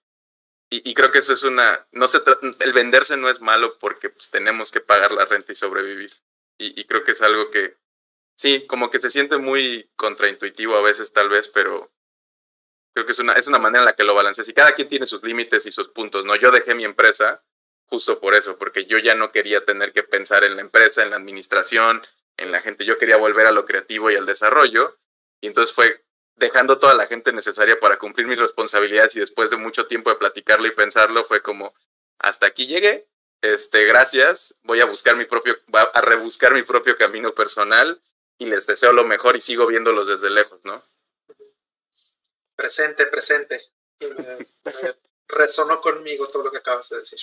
y, 0.69 0.89
y, 0.89 0.93
creo 0.93 1.13
que 1.13 1.19
eso 1.19 1.31
es 1.31 1.43
una, 1.43 1.87
no 1.93 2.09
se 2.09 2.21
el 2.59 2.73
venderse 2.73 3.15
no 3.15 3.29
es 3.29 3.39
malo 3.39 3.79
porque 3.79 4.09
pues 4.09 4.29
tenemos 4.29 4.73
que 4.73 4.81
pagar 4.81 5.13
la 5.13 5.23
renta 5.23 5.53
y 5.53 5.55
sobrevivir. 5.55 6.11
Y, 6.57 6.77
y 6.77 6.83
creo 6.83 7.05
que 7.05 7.13
es 7.13 7.21
algo 7.21 7.49
que, 7.49 7.77
sí, 8.35 8.67
como 8.67 8.89
que 8.91 8.99
se 8.99 9.09
siente 9.09 9.37
muy 9.37 9.89
contraintuitivo 9.95 10.75
a 10.75 10.81
veces 10.81 11.13
tal 11.13 11.29
vez, 11.29 11.47
pero 11.47 11.93
creo 12.93 13.05
que 13.05 13.13
es 13.13 13.19
una, 13.19 13.33
es 13.33 13.47
una 13.47 13.59
manera 13.59 13.83
en 13.83 13.85
la 13.85 13.95
que 13.95 14.03
lo 14.03 14.15
balanceas. 14.15 14.49
Y 14.49 14.53
cada 14.53 14.75
quien 14.75 14.89
tiene 14.89 15.05
sus 15.05 15.23
límites 15.23 15.65
y 15.65 15.71
sus 15.71 15.87
puntos, 15.87 16.25
¿no? 16.25 16.35
Yo 16.35 16.51
dejé 16.51 16.75
mi 16.75 16.83
empresa 16.83 17.41
justo 17.93 18.19
por 18.19 18.33
eso, 18.33 18.57
porque 18.57 18.85
yo 18.85 18.97
ya 18.97 19.13
no 19.13 19.31
quería 19.31 19.65
tener 19.65 19.93
que 19.93 20.01
pensar 20.01 20.43
en 20.43 20.55
la 20.55 20.63
empresa, 20.63 21.03
en 21.03 21.11
la 21.11 21.15
administración, 21.17 22.01
en 22.37 22.51
la 22.51 22.59
gente, 22.59 22.85
yo 22.85 22.97
quería 22.97 23.17
volver 23.17 23.45
a 23.45 23.51
lo 23.51 23.65
creativo 23.65 24.09
y 24.09 24.15
al 24.15 24.25
desarrollo, 24.25 24.97
y 25.41 25.45
entonces 25.45 25.75
fue 25.75 26.03
dejando 26.33 26.79
toda 26.79 26.95
la 26.95 27.05
gente 27.05 27.31
necesaria 27.31 27.79
para 27.79 27.99
cumplir 27.99 28.25
mis 28.25 28.39
responsabilidades 28.39 29.15
y 29.15 29.19
después 29.19 29.51
de 29.51 29.57
mucho 29.57 29.85
tiempo 29.85 30.09
de 30.09 30.15
platicarlo 30.15 30.65
y 30.65 30.71
pensarlo 30.71 31.23
fue 31.23 31.43
como, 31.43 31.75
hasta 32.17 32.47
aquí 32.47 32.65
llegué, 32.65 33.07
este, 33.43 33.85
gracias, 33.85 34.55
voy 34.63 34.79
a 34.79 34.85
buscar 34.85 35.15
mi 35.15 35.25
propio, 35.25 35.55
a 35.71 36.01
rebuscar 36.01 36.55
mi 36.55 36.63
propio 36.63 36.97
camino 36.97 37.35
personal 37.35 38.01
y 38.39 38.47
les 38.47 38.65
deseo 38.65 38.91
lo 38.91 39.03
mejor 39.03 39.35
y 39.35 39.41
sigo 39.41 39.67
viéndolos 39.67 40.07
desde 40.07 40.31
lejos, 40.31 40.65
¿no? 40.65 40.83
Presente, 42.55 43.05
presente. 43.05 43.61
resonó 45.27 45.79
conmigo 45.79 46.27
todo 46.27 46.45
lo 46.45 46.51
que 46.51 46.57
acabas 46.57 46.89
de 46.89 46.97
decir. 46.97 47.19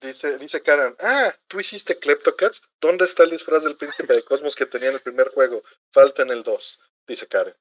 Dice, 0.00 0.38
dice 0.38 0.62
Karen, 0.62 0.96
ah, 1.00 1.34
tú 1.46 1.60
hiciste 1.60 1.98
Kleptocats. 1.98 2.62
¿Dónde 2.80 3.04
está 3.04 3.24
el 3.24 3.30
disfraz 3.30 3.64
del 3.64 3.76
príncipe 3.76 4.14
de 4.14 4.24
Cosmos 4.24 4.56
que 4.56 4.64
tenía 4.64 4.88
en 4.88 4.94
el 4.94 5.02
primer 5.02 5.28
juego? 5.28 5.62
Falta 5.92 6.22
en 6.22 6.30
el 6.30 6.42
2, 6.42 6.80
dice 7.06 7.26
Karen. 7.26 7.54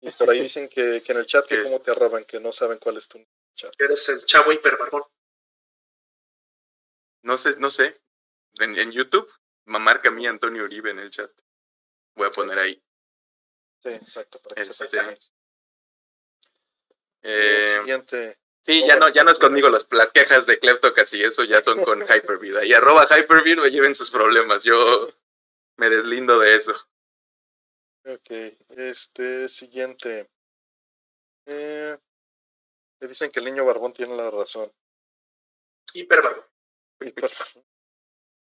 Y 0.00 0.10
por 0.12 0.30
ahí 0.30 0.40
dicen 0.40 0.68
que, 0.68 1.02
que 1.02 1.12
en 1.12 1.18
el 1.18 1.26
chat 1.26 1.46
que 1.46 1.62
cómo 1.64 1.80
te 1.80 1.90
arroban, 1.90 2.24
que 2.24 2.38
no 2.38 2.52
saben 2.52 2.78
cuál 2.78 2.98
es 2.98 3.08
tu 3.08 3.18
chat. 3.54 3.74
Eres 3.78 4.08
el 4.08 4.24
chavo 4.24 4.52
hiperbarbón. 4.52 5.02
No 7.22 7.36
sé, 7.36 7.56
no 7.56 7.70
sé. 7.70 8.00
En, 8.60 8.78
en 8.78 8.92
YouTube, 8.92 9.28
marca 9.64 10.10
a 10.10 10.12
mí 10.12 10.26
Antonio 10.26 10.62
Uribe 10.62 10.90
en 10.90 11.00
el 11.00 11.10
chat. 11.10 11.32
Voy 12.14 12.28
a 12.28 12.30
poner 12.30 12.58
ahí. 12.58 12.80
Sí, 13.82 13.88
exacto. 13.88 14.40
Para 14.40 14.54
que 14.54 14.62
este, 14.62 14.86
eh, 17.22 17.78
siguiente. 17.80 18.38
Sí, 18.66 18.84
ya 18.84 18.96
no, 18.96 19.08
ya 19.10 19.22
no 19.22 19.30
es 19.30 19.38
conmigo 19.38 19.68
las, 19.68 19.86
las 19.92 20.10
quejas 20.10 20.44
de 20.44 20.58
Kleptocats 20.58 21.12
y 21.14 21.22
eso 21.22 21.44
ya 21.44 21.62
son 21.62 21.84
con 21.84 22.02
Hypervid. 22.02 22.62
Y 22.64 22.74
arroba 22.74 23.06
Hypervid 23.06 23.58
me 23.58 23.70
lleven 23.70 23.94
sus 23.94 24.10
problemas. 24.10 24.64
Yo 24.64 25.08
me 25.76 25.88
deslindo 25.88 26.40
de 26.40 26.56
eso. 26.56 26.72
Ok, 28.04 28.28
este 28.70 29.48
siguiente. 29.48 30.28
Eh, 31.46 31.96
dicen 33.02 33.30
que 33.30 33.38
el 33.38 33.44
niño 33.44 33.64
barbón 33.64 33.92
tiene 33.92 34.16
la 34.16 34.32
razón. 34.32 34.72
Hiperbarbón. 35.94 36.44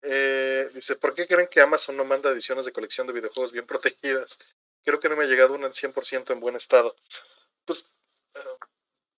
Eh, 0.00 0.70
dice, 0.72 0.96
¿por 0.96 1.12
qué 1.12 1.26
creen 1.26 1.48
que 1.48 1.60
Amazon 1.60 1.94
no 1.94 2.06
manda 2.06 2.30
ediciones 2.30 2.64
de 2.64 2.72
colección 2.72 3.06
de 3.06 3.12
videojuegos 3.12 3.52
bien 3.52 3.66
protegidas? 3.66 4.38
Creo 4.82 4.98
que 4.98 5.10
no 5.10 5.16
me 5.16 5.24
ha 5.24 5.28
llegado 5.28 5.52
una 5.52 5.66
en 5.66 5.74
100% 5.74 6.32
en 6.32 6.40
buen 6.40 6.56
estado. 6.56 6.96
Pues 7.66 7.92
eh, 8.34 8.38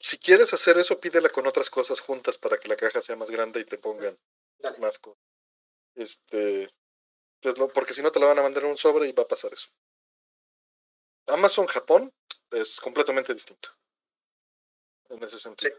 si 0.00 0.18
quieres 0.18 0.52
hacer 0.54 0.78
eso, 0.78 1.00
pídela 1.00 1.28
con 1.28 1.46
otras 1.46 1.70
cosas 1.70 2.00
juntas 2.00 2.38
para 2.38 2.58
que 2.58 2.68
la 2.68 2.76
caja 2.76 3.00
sea 3.00 3.16
más 3.16 3.30
grande 3.30 3.60
y 3.60 3.64
te 3.64 3.78
pongan 3.78 4.18
más 4.78 4.98
cosas. 4.98 5.22
Este, 5.94 6.70
pues 7.40 7.54
porque 7.74 7.94
si 7.94 8.02
no 8.02 8.12
te 8.12 8.20
la 8.20 8.26
van 8.26 8.38
a 8.38 8.42
mandar 8.42 8.64
en 8.64 8.70
un 8.70 8.76
sobre 8.76 9.08
y 9.08 9.12
va 9.12 9.24
a 9.24 9.28
pasar 9.28 9.52
eso. 9.52 9.68
Amazon 11.26 11.66
Japón 11.66 12.12
es 12.50 12.80
completamente 12.80 13.34
distinto. 13.34 13.70
En 15.08 15.22
ese 15.22 15.38
sentido. 15.38 15.78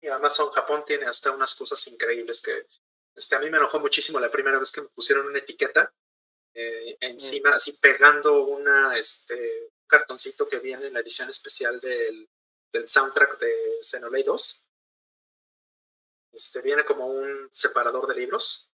Y 0.00 0.08
Amazon 0.08 0.50
Japón 0.50 0.84
tiene 0.86 1.06
hasta 1.06 1.30
unas 1.30 1.54
cosas 1.54 1.84
increíbles 1.88 2.42
que 2.42 2.66
este, 3.14 3.34
a 3.34 3.40
mí 3.40 3.50
me 3.50 3.58
enojó 3.58 3.80
muchísimo 3.80 4.20
la 4.20 4.30
primera 4.30 4.58
vez 4.58 4.70
que 4.70 4.82
me 4.82 4.88
pusieron 4.88 5.26
una 5.26 5.38
etiqueta 5.38 5.92
eh, 6.54 6.96
mm. 7.00 7.04
encima, 7.04 7.50
así 7.50 7.72
pegando 7.72 8.44
una, 8.44 8.96
este, 8.96 9.34
un 9.34 9.86
cartoncito 9.86 10.46
que 10.46 10.58
viene 10.58 10.86
en 10.86 10.92
la 10.92 11.00
edición 11.00 11.28
especial 11.28 11.80
del 11.80 12.28
del 12.72 12.88
soundtrack 12.88 13.38
de 13.38 13.78
Xenoblade 13.80 14.24
2. 14.24 14.66
Este, 16.32 16.60
viene 16.60 16.84
como 16.84 17.06
un 17.06 17.50
separador 17.52 18.06
de 18.06 18.14
libros 18.14 18.70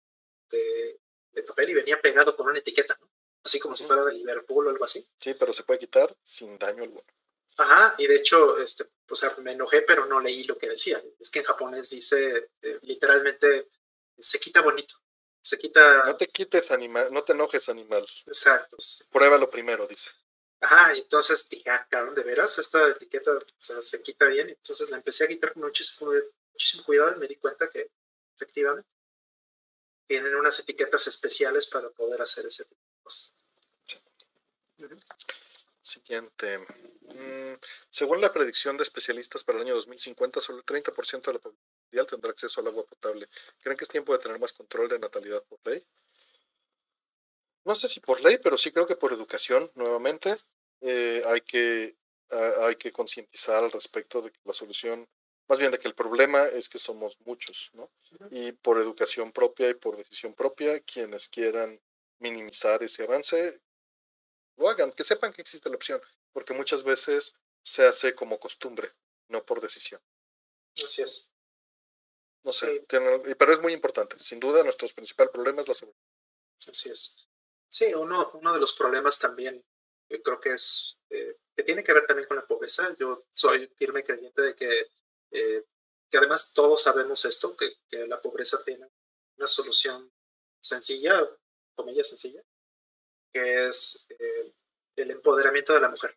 de, 0.50 1.00
de 1.32 1.42
papel 1.42 1.70
y 1.70 1.74
venía 1.74 2.00
pegado 2.00 2.36
con 2.36 2.48
una 2.48 2.58
etiqueta, 2.58 2.96
¿no? 3.00 3.10
Así 3.44 3.58
como 3.58 3.74
si 3.74 3.84
fuera 3.84 4.04
de 4.04 4.14
Liverpool 4.14 4.66
o 4.66 4.70
algo 4.70 4.84
así. 4.84 5.04
Sí, 5.18 5.34
pero 5.34 5.52
se 5.52 5.64
puede 5.64 5.80
quitar 5.80 6.16
sin 6.22 6.58
daño 6.58 6.84
alguno. 6.84 7.04
Ajá, 7.58 7.94
y 7.98 8.06
de 8.06 8.16
hecho, 8.16 8.58
este, 8.58 8.88
o 9.08 9.14
sea, 9.14 9.34
me 9.38 9.52
enojé, 9.52 9.82
pero 9.82 10.06
no 10.06 10.20
leí 10.20 10.44
lo 10.44 10.56
que 10.56 10.68
decía. 10.68 11.02
Es 11.18 11.28
que 11.28 11.40
en 11.40 11.44
japonés 11.44 11.90
dice 11.90 12.50
eh, 12.62 12.78
literalmente 12.82 13.68
se 14.18 14.38
quita 14.38 14.62
bonito. 14.62 14.94
Se 15.40 15.58
quita. 15.58 16.04
No 16.06 16.16
te 16.16 16.28
quites 16.28 16.70
animal, 16.70 17.08
no 17.12 17.24
te 17.24 17.32
enojes 17.32 17.68
animal. 17.68 18.06
Exacto. 18.26 18.76
Pruébalo 19.10 19.50
primero, 19.50 19.86
dice. 19.86 20.10
Ajá, 20.62 20.94
entonces 20.94 21.48
dije, 21.48 21.68
ah, 21.70 21.86
de 22.14 22.22
veras, 22.22 22.56
esta 22.56 22.88
etiqueta 22.88 23.32
se 23.80 24.00
quita 24.00 24.26
bien. 24.26 24.48
Entonces 24.48 24.90
la 24.90 24.96
empecé 24.96 25.24
a 25.24 25.28
quitar 25.28 25.52
con 25.52 25.62
muchísimo, 25.62 26.12
cuidado 26.84 27.16
y 27.16 27.18
me 27.18 27.26
di 27.26 27.34
cuenta 27.34 27.68
que 27.68 27.90
efectivamente 28.36 28.88
tienen 30.06 30.36
unas 30.36 30.56
etiquetas 30.60 31.04
especiales 31.08 31.66
para 31.66 31.90
poder 31.90 32.22
hacer 32.22 32.46
ese 32.46 32.64
tipo 32.64 32.80
de 32.80 33.02
cosas. 33.02 33.34
Siguiente. 35.80 36.58
Mm, 36.58 37.54
según 37.90 38.20
la 38.20 38.32
predicción 38.32 38.76
de 38.76 38.84
especialistas 38.84 39.42
para 39.42 39.58
el 39.58 39.64
año 39.64 39.74
2050, 39.74 40.40
solo 40.40 40.58
el 40.58 40.64
30% 40.64 41.22
de 41.22 41.32
la 41.32 41.40
población 41.40 42.06
tendrá 42.08 42.30
acceso 42.30 42.60
al 42.60 42.68
agua 42.68 42.86
potable. 42.86 43.28
¿Creen 43.60 43.76
que 43.76 43.84
es 43.84 43.90
tiempo 43.90 44.12
de 44.12 44.20
tener 44.20 44.38
más 44.38 44.52
control 44.52 44.88
de 44.88 45.00
natalidad 45.00 45.42
por 45.42 45.58
ley? 45.64 45.84
No 47.64 47.74
sé 47.74 47.88
si 47.88 48.00
por 48.00 48.22
ley, 48.22 48.38
pero 48.38 48.58
sí 48.58 48.72
creo 48.72 48.86
que 48.86 48.96
por 48.96 49.12
educación, 49.12 49.70
nuevamente. 49.74 50.36
Eh, 50.80 51.22
hay 51.26 51.42
que, 51.42 51.96
hay 52.30 52.76
que 52.76 52.90
concientizar 52.90 53.62
al 53.62 53.70
respecto 53.70 54.20
de 54.20 54.32
que 54.32 54.40
la 54.44 54.52
solución, 54.52 55.08
más 55.48 55.58
bien 55.58 55.70
de 55.70 55.78
que 55.78 55.86
el 55.86 55.94
problema 55.94 56.46
es 56.46 56.68
que 56.68 56.78
somos 56.78 57.20
muchos, 57.20 57.70
¿no? 57.74 57.90
Y 58.30 58.52
por 58.52 58.80
educación 58.80 59.32
propia 59.32 59.68
y 59.68 59.74
por 59.74 59.96
decisión 59.96 60.34
propia, 60.34 60.80
quienes 60.80 61.28
quieran 61.28 61.80
minimizar 62.18 62.82
ese 62.82 63.04
avance, 63.04 63.60
lo 64.56 64.68
hagan, 64.68 64.92
que 64.92 65.04
sepan 65.04 65.32
que 65.32 65.42
existe 65.42 65.68
la 65.68 65.76
opción, 65.76 66.00
porque 66.32 66.54
muchas 66.54 66.82
veces 66.82 67.34
se 67.62 67.86
hace 67.86 68.14
como 68.14 68.40
costumbre, 68.40 68.92
no 69.28 69.44
por 69.44 69.60
decisión. 69.60 70.00
Así 70.82 71.02
es. 71.02 71.30
No 72.44 72.50
sé, 72.50 72.84
pero 72.88 73.52
es 73.52 73.60
muy 73.60 73.72
importante. 73.72 74.18
Sin 74.18 74.40
duda, 74.40 74.64
nuestro 74.64 74.88
principal 74.88 75.30
problema 75.30 75.60
es 75.60 75.68
la 75.68 75.74
soberanía. 75.74 76.02
Así 76.68 76.90
es. 76.90 77.28
Sí, 77.72 77.94
uno, 77.94 78.30
uno 78.34 78.52
de 78.52 78.60
los 78.60 78.74
problemas 78.74 79.18
también 79.18 79.64
yo 80.12 80.22
creo 80.22 80.38
que 80.38 80.52
es 80.52 80.98
eh, 81.08 81.38
que 81.56 81.62
tiene 81.62 81.82
que 81.82 81.94
ver 81.94 82.04
también 82.04 82.28
con 82.28 82.36
la 82.36 82.46
pobreza. 82.46 82.94
Yo 82.98 83.24
soy 83.32 83.66
firme 83.78 84.04
creyente 84.04 84.42
de 84.42 84.54
que, 84.54 84.90
eh, 85.30 85.64
que 86.10 86.18
además 86.18 86.52
todos 86.52 86.82
sabemos 86.82 87.24
esto, 87.24 87.56
que, 87.56 87.76
que, 87.88 88.06
la 88.06 88.20
pobreza 88.20 88.62
tiene 88.62 88.90
una 89.38 89.46
solución 89.46 90.12
sencilla, 90.60 91.26
comillas 91.74 92.08
sencilla, 92.08 92.42
que 93.32 93.68
es 93.68 94.06
eh, 94.18 94.52
el 94.96 95.12
empoderamiento 95.12 95.72
de 95.72 95.80
la 95.80 95.88
mujer. 95.88 96.14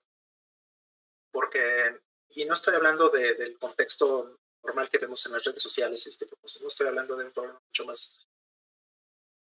Porque, 1.31 2.01
y 2.31 2.43
no 2.43 2.53
estoy 2.53 2.75
hablando 2.75 3.07
del 3.07 3.57
contexto 3.57 4.41
normal 4.61 4.89
que 4.89 4.97
vemos 4.97 5.25
en 5.25 5.31
las 5.31 5.43
redes 5.45 5.61
sociales 5.61 6.05
y 6.05 6.09
este 6.09 6.25
tipo 6.25 6.35
de 6.35 6.61
no 6.61 6.67
estoy 6.67 6.87
hablando 6.87 7.15
de 7.15 7.25
un 7.25 7.31
problema 7.31 7.61
mucho 7.65 7.85
más 7.85 8.27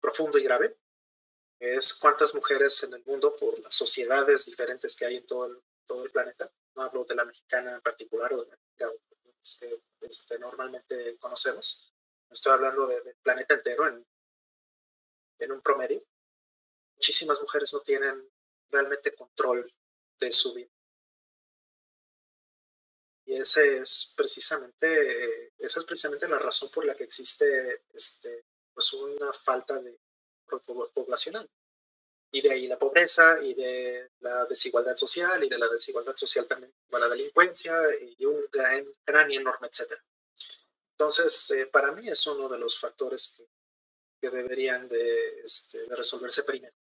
profundo 0.00 0.38
y 0.38 0.44
grave, 0.44 0.78
es 1.60 1.94
cuántas 1.94 2.34
mujeres 2.34 2.82
en 2.84 2.94
el 2.94 3.04
mundo, 3.04 3.36
por 3.36 3.58
las 3.60 3.74
sociedades 3.74 4.46
diferentes 4.46 4.96
que 4.96 5.04
hay 5.04 5.16
en 5.16 5.26
todo 5.26 5.46
el, 5.46 5.62
todo 5.86 6.04
el 6.04 6.10
planeta, 6.10 6.50
no 6.74 6.82
hablo 6.82 7.04
de 7.04 7.14
la 7.14 7.26
mexicana 7.26 7.74
en 7.74 7.82
particular 7.82 8.32
o 8.32 8.42
de 8.42 8.48
la 8.48 8.58
que 9.58 9.82
este, 10.00 10.38
normalmente 10.38 11.18
conocemos, 11.18 11.92
estoy 12.30 12.52
hablando 12.52 12.86
del 12.86 13.14
planeta 13.16 13.54
entero 13.54 13.86
en, 13.86 14.06
en 15.38 15.52
un 15.52 15.60
promedio, 15.60 16.02
muchísimas 16.94 17.40
mujeres 17.40 17.72
no 17.74 17.80
tienen 17.80 18.30
realmente 18.70 19.14
control 19.14 19.70
de 20.18 20.32
su 20.32 20.54
vida. 20.54 20.70
Y 23.26 23.34
ese 23.36 23.78
es 23.78 24.14
precisamente, 24.16 25.52
esa 25.58 25.78
es 25.78 25.84
precisamente 25.84 26.28
la 26.28 26.38
razón 26.38 26.70
por 26.70 26.84
la 26.84 26.94
que 26.94 27.04
existe 27.04 27.84
este, 27.92 28.46
pues 28.72 28.92
una 28.94 29.32
falta 29.32 29.80
de 29.80 29.98
poblacional. 30.58 31.48
Y 32.32 32.42
de 32.42 32.52
ahí 32.52 32.68
la 32.68 32.78
pobreza 32.78 33.42
y 33.42 33.54
de 33.54 34.12
la 34.20 34.44
desigualdad 34.46 34.96
social 34.96 35.42
y 35.42 35.48
de 35.48 35.58
la 35.58 35.68
desigualdad 35.68 36.14
social 36.14 36.46
también 36.46 36.72
la 36.98 37.08
delincuencia 37.08 37.74
y 38.18 38.24
un 38.24 38.46
gran, 38.52 38.86
gran 39.06 39.30
y 39.30 39.36
enorme 39.36 39.68
etcétera. 39.68 40.04
Entonces, 40.92 41.50
eh, 41.52 41.66
para 41.66 41.92
mí 41.92 42.06
es 42.08 42.26
uno 42.26 42.48
de 42.48 42.58
los 42.58 42.78
factores 42.78 43.34
que, 43.36 43.48
que 44.20 44.36
deberían 44.36 44.86
de, 44.86 45.40
este, 45.40 45.86
de, 45.86 45.96
resolverse 45.96 46.42
primero. 46.42 46.74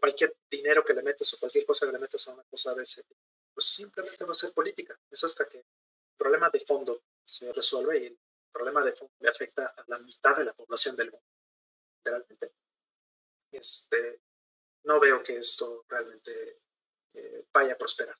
Cualquier 0.00 0.36
dinero 0.50 0.84
que 0.84 0.94
le 0.94 1.02
metes 1.02 1.32
o 1.34 1.38
cualquier 1.38 1.66
cosa 1.66 1.86
que 1.86 1.92
le 1.92 1.98
metes 1.98 2.26
a 2.26 2.32
una 2.32 2.44
cosa 2.44 2.74
de 2.74 2.82
ese 2.82 3.02
tipo, 3.02 3.20
pues 3.52 3.66
simplemente 3.66 4.24
va 4.24 4.30
a 4.30 4.34
ser 4.34 4.52
política. 4.52 4.98
Es 5.10 5.22
hasta 5.24 5.46
que 5.48 5.58
el 5.58 5.64
problema 6.16 6.48
de 6.50 6.60
fondo 6.60 7.02
se 7.24 7.52
resuelve 7.52 7.98
y 7.98 8.06
el 8.06 8.18
problema 8.52 8.82
de 8.82 8.92
fondo 8.92 9.14
le 9.20 9.28
afecta 9.28 9.66
a 9.66 9.84
la 9.88 9.98
mitad 9.98 10.36
de 10.36 10.44
la 10.44 10.54
población 10.54 10.96
del 10.96 11.10
mundo, 11.10 11.26
literalmente 12.06 12.52
este, 13.52 14.20
no 14.84 15.00
veo 15.00 15.22
que 15.22 15.38
esto 15.38 15.84
realmente 15.88 16.58
eh, 17.14 17.44
vaya 17.52 17.74
a 17.74 17.78
prosperar. 17.78 18.16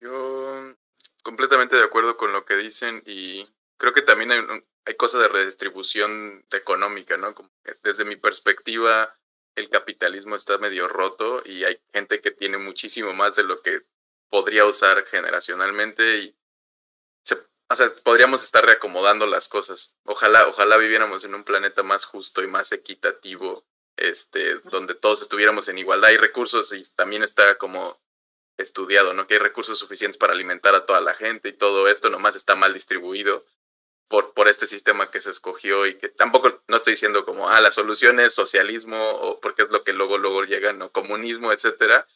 Yo 0.00 0.74
completamente 1.22 1.76
de 1.76 1.84
acuerdo 1.84 2.16
con 2.16 2.32
lo 2.32 2.44
que 2.44 2.56
dicen 2.56 3.02
y 3.06 3.46
creo 3.76 3.92
que 3.92 4.02
también 4.02 4.32
hay, 4.32 4.40
hay 4.84 4.96
cosas 4.96 5.22
de 5.22 5.28
redistribución 5.28 6.44
económica, 6.50 7.16
¿no? 7.16 7.34
Como 7.34 7.50
desde 7.82 8.04
mi 8.04 8.16
perspectiva, 8.16 9.16
el 9.54 9.68
capitalismo 9.68 10.34
está 10.34 10.58
medio 10.58 10.88
roto 10.88 11.42
y 11.44 11.64
hay 11.64 11.80
gente 11.92 12.20
que 12.20 12.32
tiene 12.32 12.58
muchísimo 12.58 13.12
más 13.12 13.36
de 13.36 13.44
lo 13.44 13.62
que 13.62 13.82
podría 14.28 14.64
usar 14.64 15.04
generacionalmente 15.04 16.18
y 16.18 16.36
o 17.72 17.76
sea, 17.76 17.94
podríamos 18.02 18.42
estar 18.42 18.64
reacomodando 18.64 19.26
las 19.26 19.48
cosas. 19.48 19.94
Ojalá, 20.04 20.46
ojalá 20.46 20.76
viviéramos 20.76 21.24
en 21.24 21.34
un 21.34 21.44
planeta 21.44 21.82
más 21.82 22.04
justo 22.04 22.42
y 22.42 22.46
más 22.46 22.72
equitativo, 22.72 23.64
este, 23.96 24.56
donde 24.64 24.94
todos 24.94 25.22
estuviéramos 25.22 25.68
en 25.68 25.78
igualdad. 25.78 26.10
Hay 26.10 26.16
recursos 26.16 26.72
y 26.72 26.82
también 26.94 27.22
está 27.22 27.56
como 27.58 28.00
estudiado, 28.58 29.14
¿no? 29.14 29.26
Que 29.26 29.34
hay 29.34 29.40
recursos 29.40 29.78
suficientes 29.78 30.18
para 30.18 30.34
alimentar 30.34 30.74
a 30.74 30.86
toda 30.86 31.00
la 31.00 31.14
gente 31.14 31.48
y 31.48 31.52
todo 31.52 31.88
esto 31.88 32.10
nomás 32.10 32.36
está 32.36 32.54
mal 32.54 32.74
distribuido 32.74 33.44
por, 34.08 34.34
por 34.34 34.48
este 34.48 34.66
sistema 34.66 35.10
que 35.10 35.22
se 35.22 35.30
escogió 35.30 35.86
y 35.86 35.96
que 35.96 36.10
tampoco 36.10 36.62
no 36.68 36.76
estoy 36.76 36.92
diciendo 36.92 37.24
como, 37.24 37.48
ah, 37.48 37.60
la 37.62 37.72
solución 37.72 38.20
es 38.20 38.34
socialismo 38.34 39.10
o 39.12 39.40
porque 39.40 39.62
es 39.62 39.70
lo 39.70 39.84
que 39.84 39.94
luego, 39.94 40.18
luego 40.18 40.44
llega, 40.44 40.74
¿no? 40.74 40.92
Comunismo, 40.92 41.52
etcétera. 41.52 42.06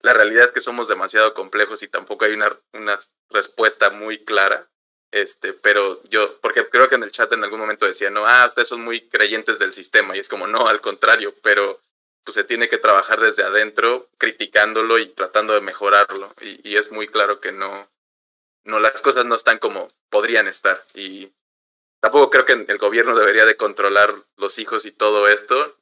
La 0.00 0.14
realidad 0.14 0.46
es 0.46 0.52
que 0.52 0.62
somos 0.62 0.88
demasiado 0.88 1.34
complejos 1.34 1.82
y 1.82 1.88
tampoco 1.88 2.24
hay 2.24 2.32
una, 2.32 2.58
una 2.72 2.98
respuesta 3.28 3.90
muy 3.90 4.24
clara. 4.24 4.69
Este, 5.12 5.52
pero 5.52 6.02
yo, 6.04 6.40
porque 6.40 6.68
creo 6.68 6.88
que 6.88 6.94
en 6.94 7.02
el 7.02 7.10
chat 7.10 7.32
en 7.32 7.42
algún 7.42 7.58
momento 7.58 7.84
decía, 7.84 8.10
no, 8.10 8.26
ah, 8.26 8.46
ustedes 8.46 8.68
son 8.68 8.82
muy 8.82 9.08
creyentes 9.08 9.58
del 9.58 9.72
sistema, 9.72 10.16
y 10.16 10.20
es 10.20 10.28
como, 10.28 10.46
no, 10.46 10.68
al 10.68 10.80
contrario, 10.80 11.34
pero 11.42 11.80
pues 12.24 12.34
se 12.34 12.44
tiene 12.44 12.68
que 12.68 12.78
trabajar 12.78 13.18
desde 13.18 13.42
adentro, 13.42 14.08
criticándolo 14.18 14.98
y 14.98 15.08
tratando 15.08 15.54
de 15.54 15.62
mejorarlo, 15.62 16.32
y, 16.40 16.68
y 16.68 16.76
es 16.76 16.92
muy 16.92 17.08
claro 17.08 17.40
que 17.40 17.50
no, 17.50 17.88
no, 18.64 18.78
las 18.78 19.02
cosas 19.02 19.24
no 19.24 19.34
están 19.34 19.58
como 19.58 19.88
podrían 20.10 20.46
estar, 20.46 20.84
y 20.94 21.32
tampoco 22.00 22.30
creo 22.30 22.44
que 22.46 22.52
el 22.52 22.78
gobierno 22.78 23.16
debería 23.16 23.46
de 23.46 23.56
controlar 23.56 24.14
los 24.36 24.58
hijos 24.58 24.84
y 24.84 24.92
todo 24.92 25.26
esto, 25.26 25.76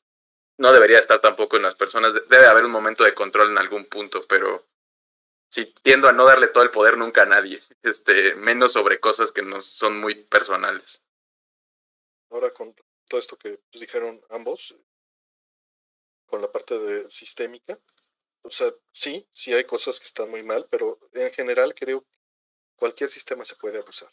no 0.56 0.72
debería 0.72 0.98
estar 0.98 1.20
tampoco 1.20 1.56
en 1.56 1.62
las 1.64 1.74
personas, 1.74 2.14
debe 2.28 2.46
haber 2.46 2.64
un 2.64 2.70
momento 2.70 3.04
de 3.04 3.14
control 3.14 3.50
en 3.50 3.58
algún 3.58 3.84
punto, 3.84 4.20
pero 4.26 4.64
sí 5.48 5.74
tiendo 5.82 6.08
a 6.08 6.12
no 6.12 6.26
darle 6.26 6.48
todo 6.48 6.62
el 6.62 6.70
poder 6.70 6.96
nunca 6.96 7.22
a 7.22 7.26
nadie, 7.26 7.62
este, 7.82 8.34
menos 8.34 8.72
sobre 8.72 9.00
cosas 9.00 9.32
que 9.32 9.42
no 9.42 9.60
son 9.62 9.98
muy 9.98 10.14
personales. 10.14 11.02
Ahora 12.30 12.52
con 12.52 12.74
todo 13.08 13.20
esto 13.20 13.38
que 13.38 13.58
pues, 13.70 13.80
dijeron 13.80 14.22
ambos, 14.28 14.76
con 16.26 16.42
la 16.42 16.52
parte 16.52 16.78
de 16.78 17.10
sistémica, 17.10 17.78
o 18.42 18.50
sea, 18.50 18.72
sí, 18.92 19.26
sí 19.32 19.52
hay 19.54 19.64
cosas 19.64 19.98
que 19.98 20.06
están 20.06 20.30
muy 20.30 20.42
mal, 20.42 20.66
pero 20.70 20.98
en 21.12 21.32
general 21.32 21.74
creo 21.74 22.02
que 22.02 22.06
cualquier 22.76 23.10
sistema 23.10 23.44
se 23.44 23.56
puede 23.56 23.78
abusar. 23.78 24.10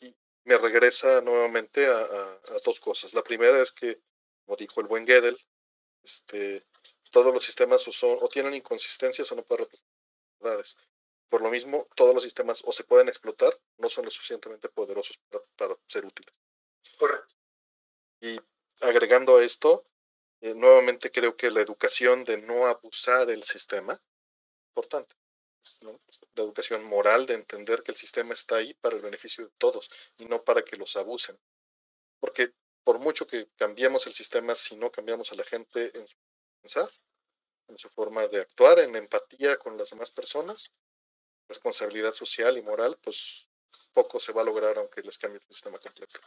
Y 0.00 0.14
me 0.44 0.56
regresa 0.56 1.20
nuevamente 1.20 1.86
a, 1.86 1.98
a, 1.98 2.40
dos 2.64 2.80
cosas. 2.80 3.12
La 3.12 3.22
primera 3.22 3.60
es 3.60 3.72
que, 3.72 4.00
como 4.44 4.56
dijo 4.56 4.80
el 4.80 4.86
buen 4.86 5.04
Gödel, 5.04 5.38
este, 6.02 6.62
todos 7.10 7.34
los 7.34 7.44
sistemas 7.44 7.86
o, 7.88 7.92
son, 7.92 8.16
o 8.22 8.28
tienen 8.28 8.54
inconsistencias 8.54 9.30
o 9.30 9.34
no 9.34 9.42
pueden 9.42 9.64
representar 9.64 9.99
por 11.28 11.42
lo 11.42 11.50
mismo, 11.50 11.88
todos 11.94 12.12
los 12.12 12.24
sistemas 12.24 12.62
o 12.64 12.72
se 12.72 12.84
pueden 12.84 13.08
explotar, 13.08 13.56
no 13.78 13.88
son 13.88 14.04
lo 14.04 14.10
suficientemente 14.10 14.68
poderosos 14.68 15.18
para, 15.56 15.76
ser 15.86 16.04
útiles. 16.04 16.34
Correcto. 16.98 17.34
Y 18.20 18.38
agregando 18.80 19.36
a 19.36 19.44
esto, 19.44 19.86
eh, 20.40 20.54
nuevamente 20.54 21.10
creo 21.10 21.36
que 21.36 21.50
la 21.50 21.60
educación 21.60 22.24
de 22.24 22.38
no 22.38 22.66
abusar 22.66 23.30
el 23.30 23.42
sistema 23.44 23.94
es 23.94 24.68
importante. 24.70 25.14
La 26.34 26.42
educación 26.42 26.84
moral 26.84 27.26
de 27.26 27.34
entender 27.34 27.82
que 27.82 27.92
el 27.92 27.96
sistema 27.96 28.32
está 28.32 28.56
ahí 28.56 28.74
para 28.74 28.96
el 28.96 29.02
beneficio 29.02 29.44
de 29.44 29.52
todos 29.56 29.88
y 30.18 30.24
no 30.24 30.42
para 30.42 30.62
que 30.62 30.76
los 30.76 30.96
abusen. 30.96 31.38
Porque 32.18 32.52
por 32.82 32.98
mucho 32.98 33.26
que 33.26 33.48
cambiemos 33.56 34.06
el 34.06 34.12
sistema, 34.12 34.54
si 34.54 34.76
no 34.76 34.90
cambiamos 34.90 35.30
a 35.30 35.36
la 35.36 35.44
gente 35.44 35.96
en 35.96 36.06
su 36.06 36.16
pensar, 36.60 36.90
en 37.70 37.78
su 37.78 37.88
forma 37.88 38.26
de 38.26 38.40
actuar, 38.40 38.78
en 38.80 38.94
empatía 38.96 39.56
con 39.56 39.78
las 39.78 39.90
demás 39.90 40.10
personas, 40.10 40.70
responsabilidad 41.48 42.12
social 42.12 42.58
y 42.58 42.62
moral, 42.62 42.98
pues 43.02 43.48
poco 43.92 44.20
se 44.20 44.32
va 44.32 44.42
a 44.42 44.44
lograr 44.44 44.78
aunque 44.78 45.02
les 45.02 45.18
cambie 45.18 45.38
el 45.38 45.54
sistema 45.54 45.78
completo. 45.78 46.18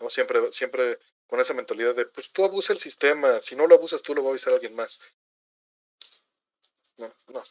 ¿no? 0.00 0.10
Siempre, 0.10 0.52
siempre 0.52 0.98
con 1.26 1.40
esa 1.40 1.54
mentalidad 1.54 1.94
de, 1.94 2.06
pues 2.06 2.30
tú 2.30 2.44
abusa 2.44 2.72
el 2.72 2.78
sistema, 2.78 3.40
si 3.40 3.56
no 3.56 3.66
lo 3.66 3.74
abusas 3.74 4.02
tú 4.02 4.14
lo 4.14 4.22
va 4.22 4.28
a 4.28 4.32
avisar 4.32 4.52
a 4.52 4.56
alguien 4.56 4.76
más. 4.76 5.00
No, 6.96 7.12
no. 7.28 7.42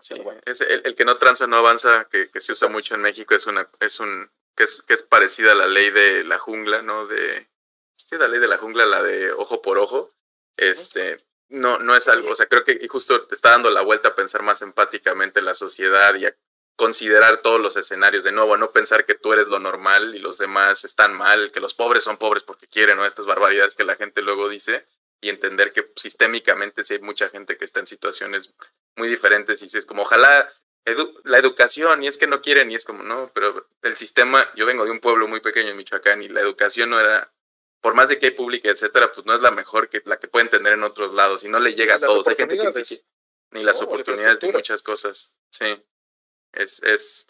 Sí, 0.00 0.14
es 0.44 0.60
el, 0.60 0.94
que 0.96 1.04
no 1.06 1.16
tranza 1.16 1.46
no 1.46 1.56
avanza, 1.56 2.06
que, 2.10 2.30
que, 2.30 2.40
se 2.42 2.52
usa 2.52 2.68
mucho 2.68 2.94
en 2.94 3.00
México, 3.00 3.34
es 3.34 3.46
una, 3.46 3.70
es 3.80 4.00
un, 4.00 4.30
que 4.54 4.64
es, 4.64 4.82
que 4.82 4.92
es 4.92 5.02
parecida 5.02 5.52
a 5.52 5.54
la 5.54 5.66
ley 5.66 5.90
de 5.90 6.24
la 6.24 6.38
jungla, 6.38 6.82
¿no? 6.82 7.06
De, 7.06 7.48
sí, 7.94 8.16
la 8.18 8.28
ley 8.28 8.38
de 8.38 8.48
la 8.48 8.58
jungla, 8.58 8.84
la 8.84 9.02
de 9.02 9.32
ojo 9.32 9.62
por 9.62 9.78
ojo. 9.78 10.10
Este, 10.58 11.24
no, 11.48 11.78
no 11.78 11.96
es 11.96 12.08
algo, 12.08 12.30
o 12.30 12.36
sea, 12.36 12.46
creo 12.46 12.64
que 12.64 12.86
justo 12.88 13.26
te 13.26 13.34
está 13.34 13.50
dando 13.50 13.70
la 13.70 13.82
vuelta 13.82 14.10
a 14.10 14.14
pensar 14.14 14.42
más 14.42 14.62
empáticamente 14.62 15.40
en 15.40 15.46
la 15.46 15.54
sociedad 15.54 16.14
y 16.14 16.26
a 16.26 16.36
considerar 16.76 17.42
todos 17.42 17.60
los 17.60 17.76
escenarios 17.76 18.24
de 18.24 18.32
nuevo, 18.32 18.54
a 18.54 18.58
no 18.58 18.72
pensar 18.72 19.04
que 19.06 19.14
tú 19.14 19.32
eres 19.32 19.46
lo 19.46 19.58
normal 19.58 20.14
y 20.14 20.18
los 20.18 20.38
demás 20.38 20.84
están 20.84 21.14
mal, 21.14 21.52
que 21.52 21.60
los 21.60 21.74
pobres 21.74 22.04
son 22.04 22.16
pobres 22.16 22.42
porque 22.42 22.66
quieren, 22.66 22.98
o 22.98 23.06
estas 23.06 23.26
barbaridades 23.26 23.74
que 23.74 23.84
la 23.84 23.96
gente 23.96 24.22
luego 24.22 24.48
dice, 24.48 24.84
y 25.20 25.28
entender 25.28 25.72
que 25.72 25.90
sistémicamente 25.96 26.82
sí 26.82 26.94
hay 26.94 27.00
mucha 27.00 27.28
gente 27.28 27.56
que 27.56 27.64
está 27.64 27.80
en 27.80 27.86
situaciones 27.86 28.54
muy 28.96 29.08
diferentes 29.08 29.62
y 29.62 29.68
si 29.68 29.78
es 29.78 29.86
como, 29.86 30.02
ojalá 30.02 30.50
la 31.24 31.38
educación, 31.38 32.02
y 32.02 32.08
es 32.08 32.18
que 32.18 32.26
no 32.26 32.42
quieren, 32.42 32.70
y 32.70 32.74
es 32.74 32.84
como, 32.84 33.02
no, 33.02 33.30
pero 33.34 33.68
el 33.82 33.96
sistema, 33.96 34.50
yo 34.54 34.66
vengo 34.66 34.84
de 34.84 34.90
un 34.90 35.00
pueblo 35.00 35.26
muy 35.26 35.40
pequeño 35.40 35.70
en 35.70 35.76
Michoacán 35.76 36.22
y 36.22 36.28
la 36.28 36.40
educación 36.40 36.90
no 36.90 37.00
era 37.00 37.32
por 37.84 37.92
más 37.92 38.08
de 38.08 38.18
que 38.18 38.24
hay 38.24 38.32
pública, 38.32 38.70
etcétera, 38.70 39.12
pues 39.12 39.26
no 39.26 39.34
es 39.34 39.42
la 39.42 39.50
mejor 39.50 39.90
que 39.90 40.00
la 40.06 40.18
que 40.18 40.26
pueden 40.26 40.48
tener 40.48 40.72
en 40.72 40.84
otros 40.84 41.12
lados 41.12 41.44
y 41.44 41.48
no 41.48 41.60
le 41.60 41.74
llega 41.74 41.96
a 41.96 41.98
todos. 41.98 42.26
Hay 42.26 42.34
gente 42.34 42.56
que 42.56 43.04
ni 43.50 43.62
las 43.62 43.82
oportunidades 43.82 44.38
ni 44.40 44.52
muchas 44.52 44.82
cosas. 44.82 45.34
Sí. 45.50 45.84
Es, 46.54 46.82
es, 46.82 47.26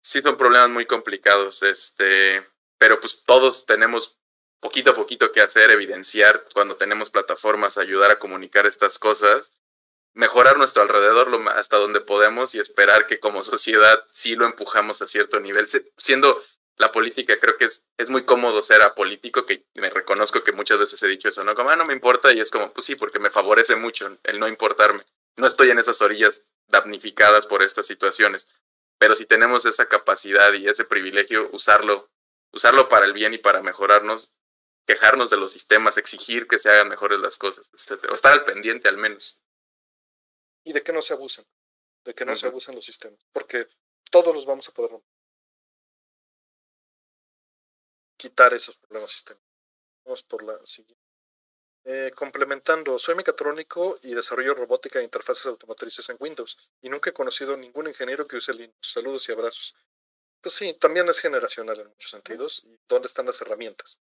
sí 0.00 0.22
son 0.22 0.38
problemas 0.38 0.70
muy 0.70 0.86
complicados, 0.86 1.62
este, 1.62 2.48
pero 2.78 2.98
pues 2.98 3.22
todos 3.26 3.66
tenemos 3.66 4.18
poquito 4.58 4.92
a 4.92 4.94
poquito 4.94 5.32
que 5.32 5.42
hacer, 5.42 5.70
evidenciar 5.70 6.46
cuando 6.54 6.76
tenemos 6.76 7.10
plataformas, 7.10 7.76
ayudar 7.76 8.10
a 8.10 8.18
comunicar 8.18 8.64
estas 8.64 8.98
cosas, 8.98 9.52
mejorar 10.14 10.56
nuestro 10.56 10.80
alrededor 10.80 11.28
hasta 11.54 11.76
donde 11.76 12.00
podemos 12.00 12.54
y 12.54 12.58
esperar 12.58 13.06
que 13.06 13.20
como 13.20 13.42
sociedad 13.42 14.02
sí 14.12 14.34
lo 14.34 14.46
empujamos 14.46 15.02
a 15.02 15.06
cierto 15.06 15.40
nivel, 15.40 15.68
siendo 15.98 16.42
la 16.78 16.92
política 16.92 17.38
creo 17.40 17.56
que 17.56 17.64
es, 17.64 17.84
es 17.98 18.08
muy 18.08 18.24
cómodo 18.24 18.62
ser 18.62 18.82
apolítico, 18.82 19.44
que 19.44 19.66
me 19.74 19.90
reconozco 19.90 20.44
que 20.44 20.52
muchas 20.52 20.78
veces 20.78 21.02
he 21.02 21.08
dicho 21.08 21.28
eso, 21.28 21.42
¿no? 21.42 21.54
Como, 21.54 21.70
ah, 21.70 21.76
no 21.76 21.84
me 21.84 21.92
importa, 21.92 22.32
y 22.32 22.40
es 22.40 22.50
como, 22.50 22.72
pues 22.72 22.86
sí, 22.86 22.94
porque 22.94 23.18
me 23.18 23.30
favorece 23.30 23.74
mucho 23.74 24.18
el 24.22 24.38
no 24.38 24.46
importarme. 24.46 25.04
No 25.36 25.46
estoy 25.46 25.70
en 25.70 25.78
esas 25.78 26.00
orillas 26.00 26.46
damnificadas 26.68 27.46
por 27.46 27.62
estas 27.62 27.86
situaciones, 27.86 28.46
pero 28.98 29.16
si 29.16 29.26
tenemos 29.26 29.66
esa 29.66 29.88
capacidad 29.88 30.52
y 30.52 30.68
ese 30.68 30.84
privilegio, 30.84 31.50
usarlo, 31.52 32.10
usarlo 32.52 32.88
para 32.88 33.06
el 33.06 33.12
bien 33.12 33.34
y 33.34 33.38
para 33.38 33.60
mejorarnos, 33.60 34.30
quejarnos 34.86 35.30
de 35.30 35.36
los 35.36 35.50
sistemas, 35.50 35.96
exigir 35.96 36.46
que 36.46 36.60
se 36.60 36.70
hagan 36.70 36.88
mejores 36.88 37.18
las 37.18 37.36
cosas, 37.38 37.70
etc. 37.74 38.06
O 38.10 38.14
estar 38.14 38.32
al 38.32 38.44
pendiente 38.44 38.88
al 38.88 38.98
menos. 38.98 39.42
Y 40.64 40.72
de 40.72 40.82
que 40.82 40.92
no 40.92 41.02
se 41.02 41.14
abusen, 41.14 41.44
de 42.04 42.14
que 42.14 42.24
no 42.24 42.36
se 42.36 42.46
abusen 42.46 42.76
los 42.76 42.84
sistemas, 42.84 43.20
porque 43.32 43.68
todos 44.10 44.32
los 44.32 44.46
vamos 44.46 44.68
a 44.68 44.72
poder 44.72 44.92
romper. 44.92 45.17
Quitar 48.18 48.52
esos 48.52 48.76
problemas 48.76 49.12
sistémicos. 49.12 49.48
Vamos 50.04 50.22
por 50.24 50.42
la 50.42 50.58
siguiente. 50.66 51.02
Eh, 51.84 52.10
complementando, 52.14 52.98
soy 52.98 53.14
mecatrónico 53.14 53.98
y 54.02 54.12
desarrollo 54.12 54.52
robótica 54.52 54.98
e 54.98 55.04
interfaces 55.04 55.46
automotrices 55.46 56.06
en 56.10 56.16
Windows 56.20 56.58
y 56.82 56.90
nunca 56.90 57.08
he 57.08 57.14
conocido 57.14 57.56
ningún 57.56 57.86
ingeniero 57.86 58.26
que 58.26 58.36
use 58.36 58.52
Linux. 58.52 58.76
Saludos 58.82 59.26
y 59.28 59.32
abrazos. 59.32 59.74
Pues 60.42 60.54
sí, 60.54 60.74
también 60.74 61.08
es 61.08 61.18
generacional 61.18 61.80
en 61.80 61.88
muchos 61.88 62.10
sentidos. 62.10 62.62
¿Y 62.66 62.78
dónde 62.86 63.06
están 63.06 63.26
las 63.26 63.40
herramientas? 63.40 63.98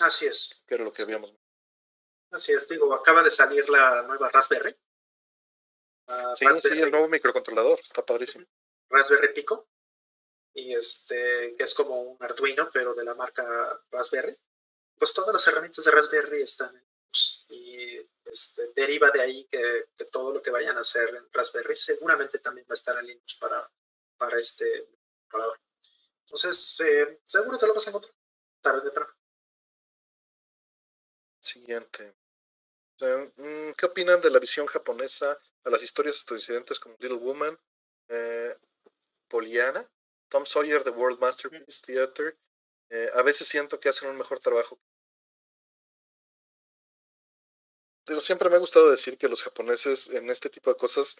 Así 0.00 0.26
es. 0.26 0.64
Que 0.66 0.74
era 0.74 0.84
lo 0.84 0.92
que 0.92 1.02
habíamos. 1.02 1.32
Así 2.30 2.52
es, 2.52 2.68
digo, 2.68 2.92
acaba 2.92 3.22
de 3.22 3.30
salir 3.30 3.68
la 3.68 4.02
nueva 4.02 4.28
Raspberry. 4.28 4.76
sí, 6.34 6.46
sí, 6.60 6.68
el 6.68 6.90
nuevo 6.90 7.08
microcontrolador, 7.08 7.78
está 7.80 8.04
padrísimo. 8.04 8.46
Raspberry 8.90 9.32
Pico 9.32 9.68
y 10.58 10.74
este, 10.74 11.54
que 11.56 11.62
es 11.62 11.74
como 11.74 12.00
un 12.00 12.22
Arduino, 12.22 12.68
pero 12.72 12.94
de 12.94 13.04
la 13.04 13.14
marca 13.14 13.44
Raspberry. 13.90 14.36
Pues 14.98 15.14
todas 15.14 15.32
las 15.32 15.46
herramientas 15.46 15.84
de 15.84 15.90
Raspberry 15.92 16.42
están 16.42 16.74
en 16.74 16.82
Linux 16.82 17.46
y 17.48 18.08
este, 18.24 18.72
deriva 18.74 19.10
de 19.10 19.20
ahí 19.20 19.44
que, 19.44 19.88
todo 20.10 20.32
lo 20.32 20.42
que 20.42 20.50
vayan 20.50 20.76
a 20.76 20.80
hacer 20.80 21.14
en 21.14 21.28
Raspberry 21.32 21.76
seguramente 21.76 22.38
también 22.38 22.66
va 22.68 22.72
a 22.72 22.74
estar 22.74 22.98
en 22.98 23.06
Linux 23.06 23.36
para, 23.36 23.70
para 24.16 24.38
este 24.40 24.88
controlador. 25.22 25.60
Entonces, 26.24 26.80
eh, 26.80 27.20
seguro 27.24 27.56
te 27.56 27.66
lo 27.66 27.74
vas 27.74 27.86
a 27.86 27.90
encontrar 27.90 28.14
tarde 28.60 28.80
o 28.80 28.82
temprano. 28.82 29.14
Siguiente. 31.40 32.16
Mm, 33.00 33.72
¿Qué 33.76 33.86
opinan 33.86 34.20
de 34.20 34.30
la 34.30 34.40
visión 34.40 34.66
japonesa 34.66 35.38
a 35.62 35.70
las 35.70 35.82
historias 35.84 36.24
incidentes 36.28 36.80
como 36.80 36.96
Little 36.98 37.18
Woman, 37.18 37.56
eh, 38.08 38.56
Poliana 39.28 39.88
Tom 40.28 40.44
Sawyer, 40.46 40.84
The 40.84 40.90
World 40.90 41.20
Masterpiece 41.20 41.82
Theater, 41.84 42.38
eh, 42.90 43.10
a 43.14 43.22
veces 43.22 43.48
siento 43.48 43.78
que 43.78 43.88
hacen 43.88 44.08
un 44.08 44.16
mejor 44.16 44.40
trabajo. 44.40 44.78
Digo, 48.06 48.20
siempre 48.20 48.48
me 48.48 48.56
ha 48.56 48.60
gustado 48.60 48.90
decir 48.90 49.18
que 49.18 49.28
los 49.28 49.42
japoneses 49.42 50.08
en 50.08 50.30
este 50.30 50.48
tipo 50.48 50.70
de 50.70 50.76
cosas, 50.76 51.16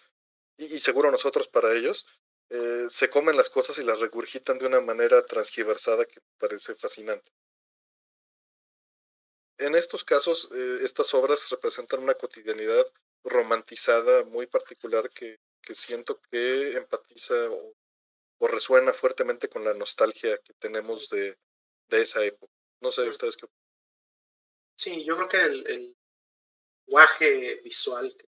y, 0.57 0.79
seguro 0.81 1.11
nosotros 1.11 1.47
para 1.47 1.73
ellos, 1.73 2.07
eh, 2.49 2.87
se 2.89 3.09
comen 3.09 3.37
las 3.37 3.49
cosas 3.49 3.77
y 3.77 3.83
las 3.83 3.99
regurgitan 3.99 4.57
de 4.57 4.65
una 4.65 4.81
manera 4.81 5.23
transgiversada 5.25 6.05
que 6.05 6.19
parece 6.39 6.73
fascinante. 6.73 7.31
En 9.59 9.75
estos 9.75 10.03
casos, 10.03 10.49
eh, 10.51 10.79
estas 10.83 11.13
obras 11.13 11.49
representan 11.49 12.01
una 12.01 12.15
cotidianidad 12.15 12.85
romantizada 13.23 14.23
muy 14.23 14.47
particular 14.47 15.09
que, 15.09 15.39
que 15.61 15.75
siento 15.75 16.19
que 16.31 16.77
empatiza 16.77 17.35
o 17.51 17.75
o 18.39 18.47
resuena 18.47 18.93
fuertemente 18.93 19.49
con 19.49 19.63
la 19.63 19.73
nostalgia 19.73 20.37
que 20.39 20.53
tenemos 20.53 21.09
de, 21.09 21.37
de 21.89 22.01
esa 22.01 22.23
época. 22.23 22.53
No 22.81 22.91
sé 22.91 23.07
ustedes 23.07 23.35
qué 23.35 23.47
Sí, 24.77 25.03
yo 25.03 25.15
creo 25.17 25.27
que 25.27 25.41
el, 25.41 25.67
el 25.67 25.97
lenguaje 26.87 27.55
visual 27.61 28.15
que 28.15 28.25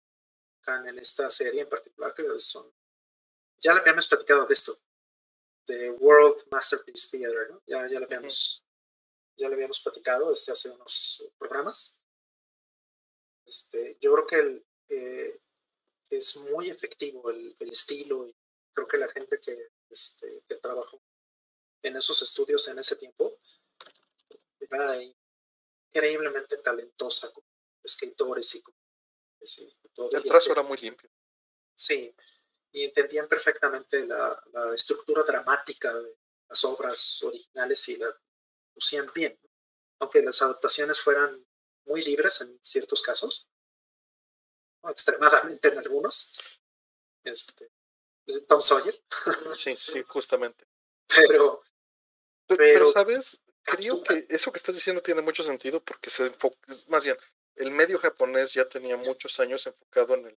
están 0.60 0.88
en 0.88 0.98
esta 0.98 1.30
serie 1.30 1.62
en 1.62 1.70
particular, 1.70 2.14
que 2.16 2.24
son, 2.40 2.74
ya 3.60 3.74
le 3.74 3.82
habíamos 3.82 4.08
platicado 4.08 4.48
de 4.48 4.54
esto, 4.56 4.76
de 5.68 5.92
World 5.92 6.48
Masterpiece 6.50 7.18
Theater, 7.18 7.52
¿no? 7.52 7.62
Ya, 7.68 7.88
ya, 7.88 8.00
le 8.00 8.06
habíamos, 8.06 8.66
ya 9.38 9.48
le 9.48 9.54
habíamos 9.54 9.80
platicado 9.80 10.34
este, 10.34 10.52
hace 10.52 10.72
unos 10.72 11.32
programas. 11.38 12.02
Este, 13.46 13.98
yo 14.02 14.12
creo 14.14 14.26
que 14.26 14.36
el, 14.38 14.66
eh, 14.90 15.40
es 16.10 16.38
muy 16.38 16.70
efectivo 16.70 17.30
el, 17.30 17.56
el 17.60 17.70
estilo 17.70 18.26
y 18.26 18.36
creo 18.74 18.88
que 18.88 18.98
la 18.98 19.08
gente 19.10 19.40
que 19.40 19.70
este, 19.90 20.44
que 20.48 20.56
trabajó 20.56 21.02
en 21.82 21.96
esos 21.96 22.22
estudios 22.22 22.68
en 22.68 22.80
ese 22.80 22.96
tiempo, 22.96 23.40
era 24.60 25.02
increíblemente 25.92 26.58
talentosa 26.58 27.32
como 27.32 27.48
escritores 27.84 28.56
y, 28.56 28.62
como, 28.62 28.78
todo. 29.94 30.12
El 30.12 30.24
trazo 30.24 30.52
era 30.52 30.64
muy 30.64 30.78
limpio. 30.78 31.10
Sí, 31.76 32.14
y 32.72 32.84
entendían 32.84 33.28
perfectamente 33.28 34.06
la, 34.06 34.44
la, 34.52 34.76
estructura 34.76 35.24
dramática 35.24 35.94
de 35.94 36.18
las 36.48 36.64
obras 36.66 37.24
originales 37.24 37.88
y 37.90 37.98
la 37.98 38.08
lucían 38.76 39.10
bien, 39.14 39.40
aunque 40.00 40.22
las 40.22 40.42
adaptaciones 40.42 41.00
fueran 41.00 41.46
muy 41.86 42.04
libres 42.04 42.42
en 42.42 42.60
ciertos 42.62 43.02
casos, 43.02 43.48
extremadamente 44.84 45.70
en 45.70 45.80
algunos. 45.80 46.38
Este, 47.24 47.72
Tom 48.48 48.62
Sawyer. 48.62 49.00
Sí, 49.54 49.76
sí, 49.80 50.04
justamente. 50.08 50.66
Pero, 51.08 51.62
pero, 52.48 52.92
¿sabes? 52.92 53.42
Creo 53.64 54.04
que 54.04 54.26
eso 54.30 54.52
que 54.52 54.58
estás 54.58 54.76
diciendo 54.76 55.02
tiene 55.02 55.22
mucho 55.22 55.44
sentido 55.44 55.84
porque 55.84 56.10
se 56.10 56.28
enfoca, 56.28 56.58
más 56.88 57.04
bien, 57.04 57.18
el 57.56 57.72
medio 57.72 58.00
japonés 58.00 58.54
ya 58.54 58.68
tenía 58.68 58.98
muchos 58.98 59.40
años 59.40 59.66
enfocado 59.68 60.16
en 60.16 60.28
el, 60.28 60.38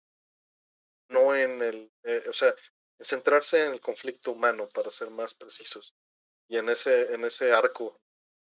no 1.09 1.35
en 1.35 1.61
el, 1.61 1.91
eh, 2.03 2.23
o 2.27 2.34
sea, 2.34 2.55
en 2.99 3.05
centrarse 3.05 3.65
en 3.65 3.73
el 3.73 3.81
conflicto 3.81 4.31
humano, 4.31 4.68
para 4.69 4.91
ser 4.91 5.09
más 5.09 5.34
precisos. 5.34 5.93
Y 6.47 6.57
en 6.57 6.69
ese, 6.69 7.13
en 7.13 7.23
ese 7.26 7.51
arco, 7.51 8.01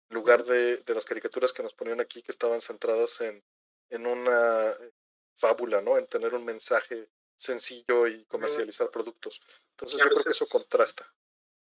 en 0.08 0.14
lugar 0.16 0.44
de, 0.44 0.78
de 0.78 0.94
las 0.94 1.04
caricaturas 1.04 1.52
que 1.52 1.62
nos 1.62 1.74
ponían 1.74 2.00
aquí, 2.00 2.22
que 2.22 2.32
estaban 2.32 2.60
centradas 2.60 3.20
en, 3.20 3.44
en 3.90 4.06
una 4.06 4.70
eh, 4.70 4.92
fábula, 5.34 5.80
¿no? 5.80 5.98
En 5.98 6.06
tener 6.06 6.34
un 6.34 6.44
mensaje 6.44 7.08
sencillo 7.38 8.06
y 8.06 8.24
comercializar 8.24 8.90
productos. 8.90 9.40
Entonces 9.70 9.98
yo 9.98 10.06
creo 10.06 10.24
que 10.24 10.30
eso 10.30 10.46
contrasta. 10.46 11.10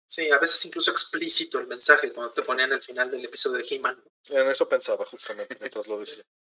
Sí, 0.07 0.29
a 0.31 0.39
veces 0.39 0.63
incluso 0.65 0.91
explícito 0.91 1.59
el 1.59 1.67
mensaje 1.67 2.11
cuando 2.13 2.31
te 2.31 2.41
ponían 2.41 2.71
al 2.71 2.81
final 2.81 3.11
del 3.11 3.25
episodio 3.25 3.57
de 3.57 3.65
He-Man. 3.69 4.01
En 4.29 4.47
eso 4.47 4.67
pensaba 4.67 5.05
justamente 5.05 5.57
mientras 5.59 5.87
lo 5.87 5.99
decía. 5.99 6.23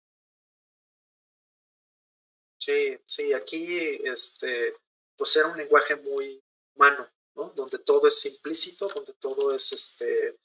Sí, 2.65 2.97
sí, 3.05 3.33
aquí 3.33 3.99
este, 4.05 4.77
pues 5.17 5.35
era 5.35 5.49
un 5.49 5.57
lenguaje 5.57 5.97
muy 5.97 6.41
humano, 6.77 7.11
¿no? 7.35 7.53
Donde 7.57 7.81
todo 7.81 8.07
es 8.07 8.25
implícito, 8.25 8.87
donde 8.87 9.15
todo 9.15 9.53
es 9.53 9.73
este 9.73 10.39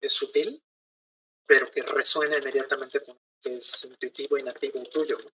es 0.00 0.12
sutil, 0.14 0.64
pero 1.44 1.70
que 1.70 1.82
resuena 1.82 2.38
inmediatamente 2.38 3.02
con 3.02 3.20
que 3.42 3.56
es 3.56 3.84
intuitivo 3.84 4.38
y 4.38 4.44
nativo 4.44 4.82
tuyo, 4.84 5.18
¿no? 5.18 5.30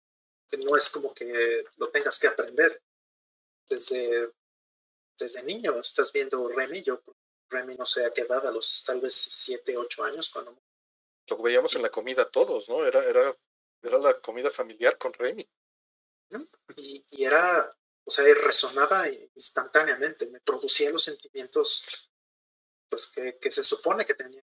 que 0.48 0.56
no 0.56 0.76
es 0.76 0.90
como 0.90 1.14
que 1.14 1.64
lo 1.76 1.88
tengas 1.90 2.18
que 2.18 2.26
aprender, 2.26 2.82
desde, 3.68 4.32
desde 5.18 5.42
niño 5.42 5.78
estás 5.80 6.12
viendo 6.12 6.48
Remy, 6.48 6.82
yo 6.82 7.02
Remy 7.50 7.76
no 7.76 7.86
sé 7.86 8.04
a 8.04 8.12
qué 8.12 8.22
edad, 8.22 8.46
a 8.46 8.50
los 8.50 8.84
tal 8.84 9.00
vez 9.00 9.14
7, 9.14 9.76
8 9.76 10.04
años 10.04 10.28
cuando... 10.28 10.56
Lo 11.28 11.42
veíamos 11.42 11.74
en 11.74 11.82
la 11.82 11.90
comida 11.90 12.28
todos, 12.30 12.68
¿no? 12.68 12.84
Era, 12.86 13.04
era, 13.04 13.36
era 13.82 13.98
la 13.98 14.20
comida 14.20 14.50
familiar 14.50 14.96
con 14.96 15.12
Remy. 15.12 15.48
Y, 16.76 17.04
y 17.10 17.24
era, 17.24 17.76
o 18.04 18.10
sea, 18.10 18.24
resonaba 18.34 19.08
instantáneamente, 19.34 20.26
me 20.26 20.40
producía 20.40 20.90
los 20.90 21.04
sentimientos 21.04 22.10
pues 22.88 23.12
que, 23.12 23.38
que 23.38 23.50
se 23.50 23.62
supone 23.62 24.04
que 24.04 24.14
tenía 24.14 24.42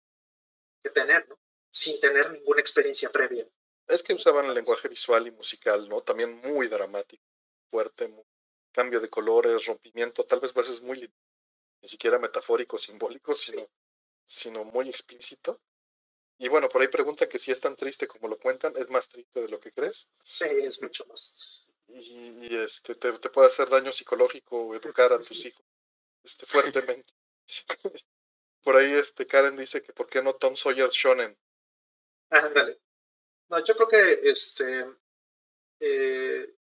que 0.82 0.90
tener, 0.90 1.28
¿no? 1.28 1.38
Sin 1.72 1.98
tener 2.00 2.30
ninguna 2.30 2.60
experiencia 2.60 3.10
previa. 3.10 3.46
Es 3.88 4.02
que 4.02 4.14
usaban 4.14 4.46
el 4.46 4.54
lenguaje 4.54 4.88
visual 4.88 5.26
y 5.26 5.30
musical, 5.30 5.88
¿no? 5.88 6.02
También 6.02 6.36
muy 6.40 6.68
dramático, 6.68 7.22
fuerte, 7.70 8.08
muy, 8.08 8.24
cambio 8.76 9.00
de 9.00 9.08
colores, 9.08 9.64
rompimiento, 9.64 10.26
tal 10.26 10.38
vez 10.38 10.52
pues 10.52 10.68
es 10.68 10.82
muy 10.82 11.10
ni 11.80 11.88
siquiera 11.88 12.18
metafórico, 12.18 12.76
simbólico, 12.76 13.34
sino, 13.34 13.66
sino 14.26 14.64
muy 14.64 14.90
explícito. 14.90 15.62
Y 16.38 16.48
bueno, 16.48 16.68
por 16.68 16.82
ahí 16.82 16.88
pregunta 16.88 17.26
que 17.26 17.38
si 17.38 17.50
es 17.50 17.58
tan 17.58 17.74
triste 17.74 18.06
como 18.06 18.28
lo 18.28 18.38
cuentan, 18.38 18.74
¿es 18.76 18.90
más 18.90 19.08
triste 19.08 19.40
de 19.40 19.48
lo 19.48 19.58
que 19.58 19.72
crees? 19.72 20.08
Sí, 20.22 20.44
es 20.44 20.82
mucho 20.82 21.06
más. 21.06 21.66
Y, 21.88 22.54
este, 22.54 22.94
te, 22.96 23.18
te, 23.18 23.30
puede 23.30 23.46
hacer 23.46 23.70
daño 23.70 23.92
psicológico 23.92 24.66
o 24.66 24.74
educar 24.74 25.10
a 25.14 25.20
tus 25.20 25.44
hijos 25.46 25.64
este, 26.22 26.44
fuertemente. 26.44 27.14
por 28.62 28.76
ahí 28.76 28.92
este, 28.92 29.26
Karen 29.26 29.56
dice 29.56 29.80
que 29.80 29.94
¿por 29.94 30.06
qué 30.06 30.20
no 30.22 30.34
Tom 30.34 30.54
Sawyer 30.54 30.90
Shonen? 30.90 31.34
Ándale. 32.28 32.78
No, 33.48 33.64
yo 33.64 33.74
creo 33.74 33.88
que 33.88 34.28
este, 34.28 34.84
eh, 35.80 36.55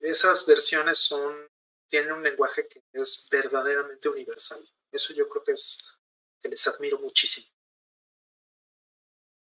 esas 0.00 0.46
versiones 0.46 0.98
son, 0.98 1.50
tienen 1.88 2.12
un 2.12 2.22
lenguaje 2.22 2.68
que 2.68 2.82
es 2.92 3.28
verdaderamente 3.30 4.08
universal. 4.08 4.62
Eso 4.90 5.12
yo 5.12 5.28
creo 5.28 5.44
que 5.44 5.52
es 5.52 5.98
que 6.40 6.48
les 6.48 6.66
admiro 6.66 6.98
muchísimo. 6.98 7.48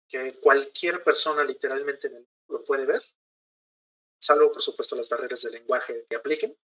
Que 0.07 0.33
cualquier 0.39 1.03
persona 1.03 1.43
literalmente 1.43 2.11
lo 2.47 2.63
puede 2.63 2.85
ver, 2.85 3.03
salvo 4.19 4.51
por 4.51 4.61
supuesto 4.61 4.95
las 4.95 5.09
barreras 5.09 5.41
de 5.41 5.51
lenguaje 5.51 6.05
que 6.09 6.15
apliquen, 6.15 6.57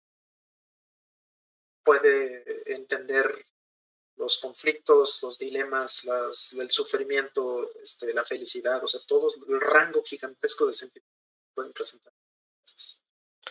puede 1.85 2.73
entender 2.75 3.47
los 4.17 4.39
conflictos, 4.39 5.23
los 5.23 5.39
dilemas, 5.39 6.05
las, 6.05 6.53
el 6.55 6.71
sufrimiento, 6.71 7.71
este, 7.81 8.13
la 8.13 8.25
felicidad, 8.25 8.83
o 8.83 8.89
sea, 8.89 9.01
todo 9.07 9.31
el 9.49 9.61
rango 9.61 10.03
gigantesco 10.03 10.67
de 10.67 10.73
sentimientos 10.73 11.15
que 11.45 11.55
pueden 11.55 11.73
presentar. 11.73 12.13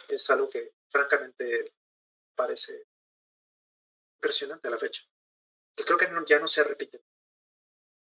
Es 0.07 0.29
algo 0.29 0.49
que 0.49 0.73
francamente 0.89 1.73
parece 2.35 2.87
impresionante 4.17 4.67
a 4.67 4.71
la 4.71 4.77
fecha. 4.77 5.03
Que 5.75 5.83
creo 5.83 5.97
que 5.97 6.09
ya 6.27 6.39
no 6.39 6.47
se 6.47 6.63
repite. 6.63 7.03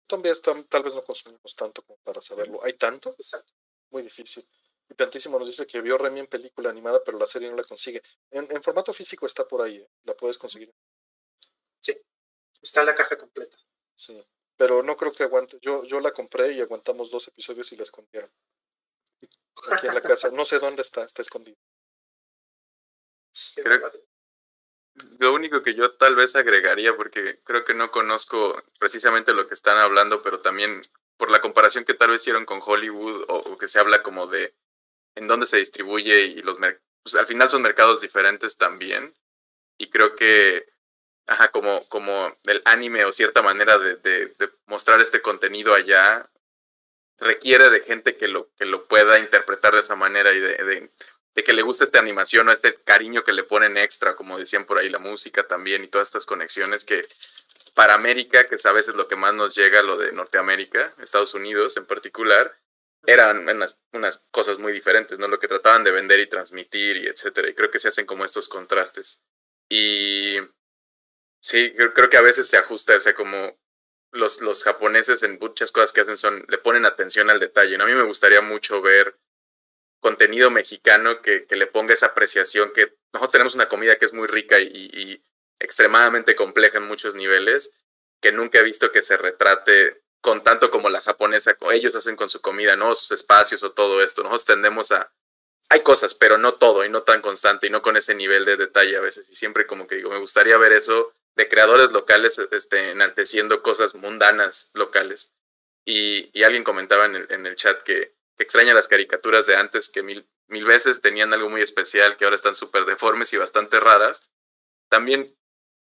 También 0.07 0.37
tal 0.69 0.83
vez 0.83 0.95
no 0.95 1.05
consumimos 1.05 1.55
tanto 1.55 1.83
como 1.83 1.99
para 2.01 2.21
saberlo. 2.21 2.63
¿Hay 2.65 2.75
tanto? 2.75 3.15
Exacto. 3.19 3.55
Muy 3.91 4.03
difícil. 4.03 4.47
Y 4.89 4.95
Plantísimo 4.95 5.39
nos 5.39 5.49
dice 5.49 5.67
que 5.67 5.81
vio 5.81 5.97
Remy 5.97 6.21
en 6.21 6.27
película 6.27 6.71
animada, 6.71 7.03
pero 7.05 7.19
la 7.19 7.27
serie 7.27 7.49
no 7.49 7.57
la 7.57 7.65
consigue. 7.65 8.03
En, 8.31 8.63
formato 8.63 8.93
físico 8.93 9.27
está 9.27 9.47
por 9.47 9.63
ahí, 9.63 9.77
¿eh? 9.77 9.91
la 10.05 10.15
puedes 10.15 10.37
conseguir. 10.37 10.75
Sí, 11.81 11.97
está 12.61 12.81
en 12.81 12.87
la 12.87 12.95
caja 12.95 13.17
completa. 13.17 13.57
Sí, 13.95 14.23
pero 14.57 14.83
no 14.83 14.97
creo 14.97 15.13
que 15.13 15.23
aguante. 15.23 15.59
Yo, 15.61 15.85
yo 15.85 16.01
la 16.01 16.11
compré 16.11 16.53
y 16.53 16.61
aguantamos 16.61 17.11
dos 17.11 17.29
episodios 17.29 17.73
y 17.73 17.77
la 17.77 17.85
escondieron. 17.85 18.31
Aquí 19.71 19.87
en 19.87 19.95
la 19.95 20.01
casa, 20.01 20.31
no 20.31 20.45
sé 20.45 20.59
dónde 20.59 20.83
está, 20.83 21.05
está 21.05 21.23
lo 25.19 25.33
único 25.33 25.63
que 25.63 25.75
yo 25.75 25.93
tal 25.93 26.15
vez 26.15 26.37
agregaría, 26.37 26.97
porque 26.97 27.41
creo 27.45 27.65
que 27.65 27.75
no 27.75 27.91
conozco 27.91 28.63
precisamente 28.79 29.33
lo 29.33 29.47
que 29.47 29.55
están 29.55 29.79
hablando, 29.79 30.23
pero 30.23 30.41
también 30.41 30.81
por 31.17 31.31
la 31.31 31.41
comparación 31.41 31.85
que 31.85 31.95
tal 31.95 32.11
vez 32.11 32.23
hicieron 32.23 32.45
con 32.45 32.61
Hollywood 32.65 33.25
o 33.29 33.57
que 33.59 33.69
se 33.69 33.79
habla 33.79 34.03
como 34.03 34.27
de 34.27 34.55
en 35.15 35.29
dónde 35.29 35.47
se 35.47 35.59
distribuye 35.59 36.23
y 36.25 36.43
los 36.43 36.57
pues 37.03 37.15
al 37.17 37.27
final 37.27 37.51
son 37.51 37.63
mercados 37.63 38.01
diferentes 38.01 38.57
también. 38.57 39.15
Y 39.79 39.91
creo 39.91 40.15
que, 40.15 40.67
ajá, 41.27 41.51
como, 41.51 41.87
como 41.89 42.37
el 42.45 42.63
anime 42.65 43.05
o 43.05 43.13
cierta 43.13 43.43
manera 43.43 43.79
de, 43.79 44.33
mostrar 44.67 45.01
este 45.01 45.21
contenido 45.21 45.75
allá 45.75 46.31
requiere 47.19 47.71
de 47.71 47.81
gente 47.81 48.17
que 48.17 48.29
lo, 48.29 48.53
que 48.55 48.65
lo 48.65 48.87
pueda 48.87 49.19
interpretar 49.19 49.75
de 49.75 49.81
esa 49.81 49.97
manera 49.97 50.33
y 50.33 50.41
de, 50.41 50.91
de 51.35 51.45
que 51.45 51.53
le 51.53 51.63
guste 51.63 51.85
esta 51.85 51.99
animación 51.99 52.49
o 52.49 52.53
este 52.53 52.75
cariño 52.75 53.25
que 53.25 53.33
le 53.33 53.43
ponen 53.43 53.77
extra, 53.77 54.17
como 54.17 54.39
decían 54.39 54.67
por 54.67 54.79
ahí, 54.79 54.89
la 54.89 54.99
música 54.99 55.47
también 55.47 55.85
y 55.85 55.89
todas 55.89 56.09
estas 56.09 56.27
conexiones 56.27 56.85
que 56.85 57.09
para 57.75 57.95
América, 57.95 58.47
que 58.47 58.57
es 58.57 58.67
a 58.67 58.73
veces 58.73 58.95
lo 58.95 59.09
que 59.09 59.17
más 59.17 59.35
nos 59.35 59.55
llega, 59.55 59.83
lo 59.83 59.97
de 59.97 60.13
Norteamérica, 60.13 60.95
Estados 61.03 61.33
Unidos 61.35 61.77
en 61.77 61.87
particular, 61.87 62.59
eran 63.05 63.49
unas, 63.49 63.79
unas, 63.93 64.21
cosas 64.31 64.59
muy 64.59 64.73
diferentes, 64.73 65.19
¿no? 65.19 65.27
Lo 65.27 65.39
que 65.39 65.49
trataban 65.49 65.83
de 65.83 65.91
vender 65.91 66.21
y 66.21 66.29
transmitir 66.29 66.99
y 66.99 67.07
etcétera. 67.09 67.49
Y 67.49 67.55
creo 67.55 67.71
que 67.71 67.81
se 67.81 67.89
hacen 67.89 68.07
como 68.07 68.25
estos 68.25 68.49
contrastes. 68.49 69.23
Y 69.69 70.37
sí, 71.41 71.73
creo, 71.95 72.11
que 72.11 72.17
a 72.17 72.23
veces 72.23 72.47
se 72.47 72.59
ajusta, 72.59 72.97
o 72.97 73.01
sea, 73.01 73.15
como 73.15 73.59
los, 74.13 74.41
los 74.41 74.63
japoneses 74.63 75.23
en 75.23 75.39
muchas 75.41 75.73
cosas 75.73 75.93
que 75.93 76.03
hacen 76.03 76.17
son, 76.17 76.45
le 76.49 76.59
ponen 76.59 76.85
atención 76.85 77.31
al 77.31 77.41
detalle. 77.41 77.77
¿no? 77.77 77.85
A 77.85 77.87
mí 77.87 77.95
me 77.95 78.05
gustaría 78.05 78.41
mucho 78.41 78.81
ver 78.83 79.19
contenido 80.03 80.51
mexicano 80.51 81.23
que, 81.23 81.47
que 81.47 81.57
le 81.57 81.69
ponga 81.69 81.95
esa 81.95 82.07
apreciación, 82.07 82.73
que 82.73 82.95
nosotros 83.13 83.33
tenemos 83.33 83.55
una 83.55 83.69
comida 83.69 83.97
que 83.97 84.05
es 84.05 84.13
muy 84.13 84.27
rica 84.27 84.59
y, 84.59 84.67
y 84.67 85.25
extremadamente 85.61 86.35
compleja 86.35 86.79
en 86.79 86.89
muchos 86.89 87.15
niveles, 87.15 87.71
que 88.21 88.33
nunca 88.33 88.59
he 88.59 88.63
visto 88.65 88.91
que 88.91 89.03
se 89.03 89.17
retrate 89.17 90.03
con 90.21 90.43
tanto 90.43 90.71
como 90.71 90.91
la 90.91 91.01
japonesa, 91.01 91.57
ellos 91.73 91.95
hacen 91.97 92.17
con 92.17 92.29
su 92.29 92.41
comida, 92.41 92.77
¿no? 92.77 92.95
Sus 92.95 93.11
espacios 93.13 93.63
o 93.63 93.73
todo 93.73 94.03
esto. 94.03 94.23
Nosotros 94.23 94.45
tendemos 94.45 94.93
a... 94.93 95.13
Hay 95.69 95.83
cosas, 95.83 96.15
pero 96.15 96.37
no 96.37 96.55
todo 96.55 96.85
y 96.85 96.89
no 96.89 97.03
tan 97.03 97.23
constante 97.23 97.67
y 97.67 97.71
no 97.71 97.83
con 97.83 97.97
ese 97.97 98.15
nivel 98.15 98.45
de 98.45 98.57
detalle 98.57 98.97
a 98.97 99.01
veces. 99.01 99.29
Y 99.31 99.35
siempre 99.35 99.67
como 99.67 99.87
que 99.87 99.97
digo, 99.97 100.11
me 100.11 100.19
gustaría 100.19 100.57
ver 100.59 100.73
eso 100.73 101.13
de 101.35 101.49
creadores 101.49 101.93
locales 101.93 102.39
este, 102.51 102.91
enalteciendo 102.91 103.63
cosas 103.63 103.95
mundanas 103.95 104.71
locales. 104.75 105.33
Y, 105.85 106.31
y 106.33 106.45
alguien 106.45 106.63
comentaba 106.63 107.07
en 107.07 107.17
el, 107.17 107.27
en 107.31 107.47
el 107.47 107.57
chat 107.57 107.83
que, 107.83 108.15
que, 108.37 108.45
extraña 108.45 108.75
las 108.75 108.89
caricaturas 108.89 109.47
de 109.47 109.57
antes, 109.57 109.89
que 109.89 110.03
mil, 110.03 110.29
mil 110.49 110.65
veces 110.65 111.01
tenían 111.01 111.33
algo 111.33 111.49
muy 111.49 111.63
especial, 111.63 112.17
que 112.17 112.25
ahora 112.25 112.37
están 112.37 112.55
súper 112.55 112.85
deformes 112.85 113.33
y 113.33 113.37
bastante 113.37 113.81
raras. 113.81 114.31
También 114.89 115.35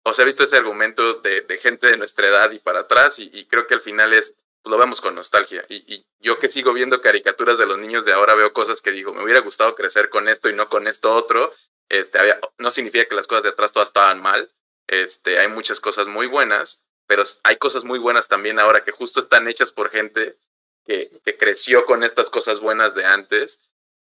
o 0.03 0.15
sea, 0.15 0.23
he 0.23 0.27
visto 0.27 0.45
ese 0.45 0.57
argumento 0.57 1.15
de, 1.15 1.59
gente 1.61 1.89
de 1.89 1.97
nuestra 1.97 2.27
edad 2.27 2.51
y 2.53 2.59
para 2.59 2.81
atrás 2.81 3.19
y, 3.19 3.47
creo 3.47 3.67
que 3.67 3.75
al 3.75 3.83
final 3.83 4.13
es, 4.13 4.35
lo 4.65 4.79
vemos 4.79 5.01
con 5.01 5.15
nostalgia. 5.15 5.65
Y, 5.69 6.07
yo 6.21 6.39
que 6.39 6.49
sigo 6.49 6.73
viendo 6.73 7.01
caricaturas 7.01 7.59
de 7.59 7.67
los 7.67 7.79
niños 7.79 8.05
de 8.05 8.13
ahora 8.13 8.35
veo 8.35 8.53
cosas 8.53 8.81
que 8.83 8.93
digo, 8.93 9.13
me 9.13 9.23
hubiera 9.23 9.41
gustado 9.41 9.75
crecer 9.75 10.11
con 10.11 10.29
esto 10.29 10.49
y 10.49 10.55
no 10.55 10.69
con 10.69 10.87
esto 10.87 11.15
otro. 11.15 11.53
Este, 11.89 12.19
no 12.59 12.71
significa 12.71 13.07
que 13.07 13.15
las 13.15 13.27
cosas 13.27 13.43
de 13.43 13.51
atrás 13.51 13.73
todas 13.73 13.89
estaban 13.89 14.23
mal. 14.23 14.53
Este, 14.87 15.39
hay 15.39 15.49
muchas 15.49 15.81
cosas 15.81 16.07
muy 16.07 16.27
buenas, 16.27 16.83
pero 17.07 17.23
hay 17.45 17.57
cosas 17.57 17.85
muy 17.85 17.99
buenas 17.99 18.29
también 18.29 18.59
ahora 18.59 18.85
que 18.85 18.93
justo 18.93 19.21
están 19.21 19.49
hechas 19.49 19.73
por 19.73 19.91
gente 19.91 20.39
que, 20.85 21.21
que 21.25 21.37
creció 21.37 21.87
con 21.87 22.05
estas 22.05 22.31
cosas 22.31 22.61
buenas 22.61 22.95
de 22.95 23.05
antes 23.05 23.61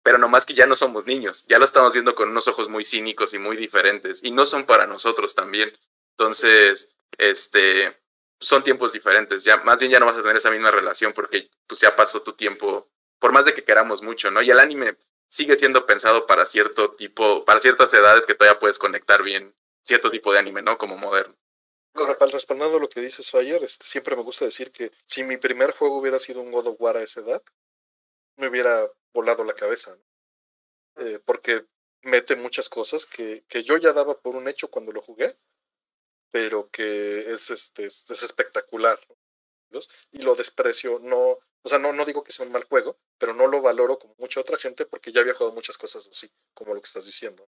pero 0.03 0.17
nomás 0.17 0.45
que 0.45 0.53
ya 0.53 0.67
no 0.67 0.75
somos 0.75 1.05
niños, 1.05 1.45
ya 1.47 1.57
lo 1.57 1.65
estamos 1.65 1.93
viendo 1.93 2.13
con 2.13 2.29
unos 2.29 2.47
ojos 2.49 2.67
muy 2.67 2.83
cínicos 2.83 3.33
y 3.33 3.39
muy 3.39 3.55
diferentes, 3.55 4.21
y 4.23 4.31
no 4.31 4.45
son 4.45 4.65
para 4.65 4.85
nosotros 4.85 5.33
también. 5.33 5.75
Entonces, 6.17 6.89
este, 7.17 7.97
son 8.39 8.63
tiempos 8.63 8.91
diferentes, 8.91 9.45
ya 9.45 9.57
más 9.63 9.79
bien 9.79 9.91
ya 9.91 9.99
no 9.99 10.05
vas 10.05 10.17
a 10.17 10.21
tener 10.21 10.35
esa 10.35 10.51
misma 10.51 10.71
relación 10.71 11.13
porque 11.13 11.49
pues 11.65 11.79
ya 11.79 11.95
pasó 11.95 12.21
tu 12.21 12.33
tiempo, 12.33 12.91
por 13.17 13.31
más 13.31 13.45
de 13.45 13.53
que 13.53 13.63
queramos 13.63 14.03
mucho, 14.03 14.29
¿no? 14.29 14.41
Y 14.41 14.51
el 14.51 14.59
anime 14.59 14.97
sigue 15.29 15.57
siendo 15.57 15.85
pensado 15.85 16.27
para 16.27 16.45
cierto 16.45 16.91
tipo, 16.91 17.45
para 17.45 17.59
ciertas 17.59 17.93
edades 17.93 18.25
que 18.25 18.35
todavía 18.35 18.59
puedes 18.59 18.77
conectar 18.77 19.23
bien 19.23 19.55
cierto 19.83 20.11
tipo 20.11 20.33
de 20.33 20.39
anime, 20.39 20.61
¿no? 20.61 20.77
Como 20.77 20.97
moderno. 20.97 21.35
Respaldando 21.93 22.79
lo 22.79 22.89
que 22.89 23.01
dices, 23.01 23.29
Fire, 23.29 23.63
este, 23.63 23.85
siempre 23.85 24.15
me 24.15 24.23
gusta 24.23 24.45
decir 24.45 24.71
que 24.71 24.91
si 25.05 25.23
mi 25.23 25.37
primer 25.37 25.71
juego 25.71 25.97
hubiera 25.97 26.19
sido 26.19 26.41
un 26.41 26.51
God 26.51 26.67
of 26.67 26.75
War 26.79 26.97
a 26.97 27.03
esa 27.03 27.21
edad, 27.21 27.43
me 28.37 28.47
hubiera 28.47 28.89
volado 29.13 29.43
la 29.43 29.53
cabeza, 29.53 29.97
eh, 30.97 31.19
porque 31.23 31.65
mete 32.01 32.35
muchas 32.35 32.69
cosas 32.69 33.05
que, 33.05 33.45
que 33.47 33.63
yo 33.63 33.77
ya 33.77 33.93
daba 33.93 34.19
por 34.19 34.35
un 34.35 34.47
hecho 34.47 34.69
cuando 34.69 34.91
lo 34.91 35.01
jugué, 35.01 35.37
pero 36.31 36.69
que 36.71 37.31
es, 37.31 37.51
este, 37.51 37.85
es, 37.85 38.09
espectacular. 38.09 38.99
Y 40.11 40.19
lo 40.19 40.35
desprecio, 40.35 40.99
no, 40.99 41.19
o 41.19 41.69
sea, 41.69 41.79
no, 41.79 41.93
no 41.93 42.05
digo 42.05 42.23
que 42.23 42.31
sea 42.31 42.45
un 42.45 42.51
mal 42.51 42.63
juego, 42.63 42.99
pero 43.17 43.33
no 43.33 43.47
lo 43.47 43.61
valoro 43.61 43.97
como 43.97 44.15
mucha 44.19 44.39
otra 44.39 44.57
gente 44.57 44.85
porque 44.85 45.11
ya 45.11 45.21
había 45.21 45.33
jugado 45.33 45.55
muchas 45.55 45.77
cosas 45.77 46.07
así, 46.07 46.31
como 46.53 46.73
lo 46.73 46.81
que 46.81 46.87
estás 46.87 47.05
diciendo. 47.05 47.47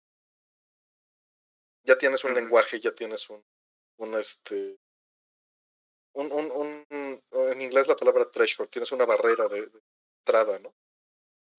Ya 1.84 1.98
tienes 1.98 2.24
un 2.24 2.34
lenguaje, 2.34 2.80
ya 2.80 2.92
tienes 2.92 3.30
un, 3.30 3.44
un 4.00 4.16
este, 4.16 4.80
un, 6.14 6.32
un, 6.32 6.86
un, 6.90 7.24
en 7.32 7.62
inglés 7.62 7.88
la 7.88 7.96
palabra 7.96 8.30
threshold, 8.30 8.70
tienes 8.70 8.92
una 8.92 9.06
barrera 9.06 9.48
de 9.48 9.70
entrada, 10.20 10.60
¿no? 10.60 10.74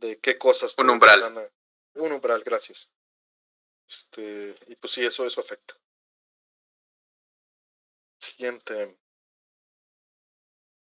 de 0.00 0.18
qué 0.18 0.38
cosas. 0.38 0.74
Un 0.78 0.90
umbral. 0.90 1.50
un 1.94 2.12
umbral, 2.12 2.42
gracias. 2.42 2.90
Este, 3.88 4.54
y 4.66 4.76
pues 4.76 4.92
sí, 4.92 5.04
eso, 5.04 5.24
eso 5.26 5.40
afecta. 5.40 5.74
Siguiente. 8.18 8.98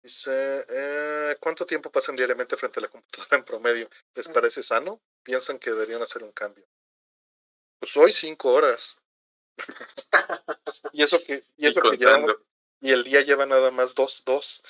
Dice, 0.02 0.66
eh, 0.68 1.36
¿cuánto 1.40 1.66
tiempo 1.66 1.90
pasan 1.90 2.16
diariamente 2.16 2.58
frente 2.58 2.80
a 2.80 2.84
la 2.84 2.90
computadora 2.90 3.38
en 3.38 3.46
promedio? 3.46 3.90
¿Les 4.16 4.28
parece 4.28 4.62
sano? 4.62 5.02
¿Piensan 5.24 5.60
que 5.60 5.72
deberían 5.72 6.02
hacer 6.02 6.24
un 6.24 6.32
cambio? 6.34 6.68
Pues 7.80 7.96
hoy 7.96 8.12
cinco 8.12 8.52
horas. 8.52 9.00
Y 10.92 11.04
eso 11.04 11.24
que, 11.24 11.44
y 11.58 11.68
eso 11.68 11.82
que 11.82 11.98
llevamos, 11.98 12.36
y 12.82 12.92
el 12.92 13.04
día 13.04 13.22
lleva 13.22 13.46
nada 13.46 13.72
más 13.72 13.96
dos, 13.96 14.24
dos. 14.26 14.64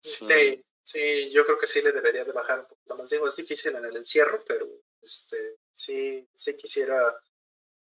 Sí. 0.00 0.62
sí, 0.82 1.30
yo 1.30 1.46
creo 1.46 1.56
que 1.56 1.66
sí 1.66 1.80
le 1.80 1.92
debería 1.92 2.24
de 2.24 2.32
bajar 2.32 2.60
un 2.60 2.66
poquito 2.66 2.96
más. 2.96 3.08
Digo, 3.08 3.26
es 3.26 3.36
difícil 3.36 3.74
en 3.74 3.86
el 3.86 3.96
encierro, 3.96 4.44
pero 4.44 4.68
este, 5.00 5.58
sí, 5.74 6.28
sí 6.34 6.56
quisiera 6.56 7.18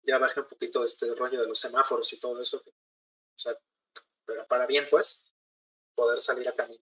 ya 0.04 0.18
bajar 0.18 0.44
un 0.44 0.50
poquito 0.50 0.84
este 0.84 1.14
rollo 1.16 1.42
de 1.42 1.48
los 1.48 1.60
semáforos 1.60 2.14
y 2.14 2.20
todo 2.20 2.40
eso. 2.40 2.58
O 2.58 3.40
sea, 3.40 3.58
pero 4.26 4.46
para 4.48 4.68
bien, 4.68 4.88
pues, 4.90 5.26
poder 5.96 6.20
salir 6.20 6.48
a 6.48 6.54
caminar. 6.54 6.84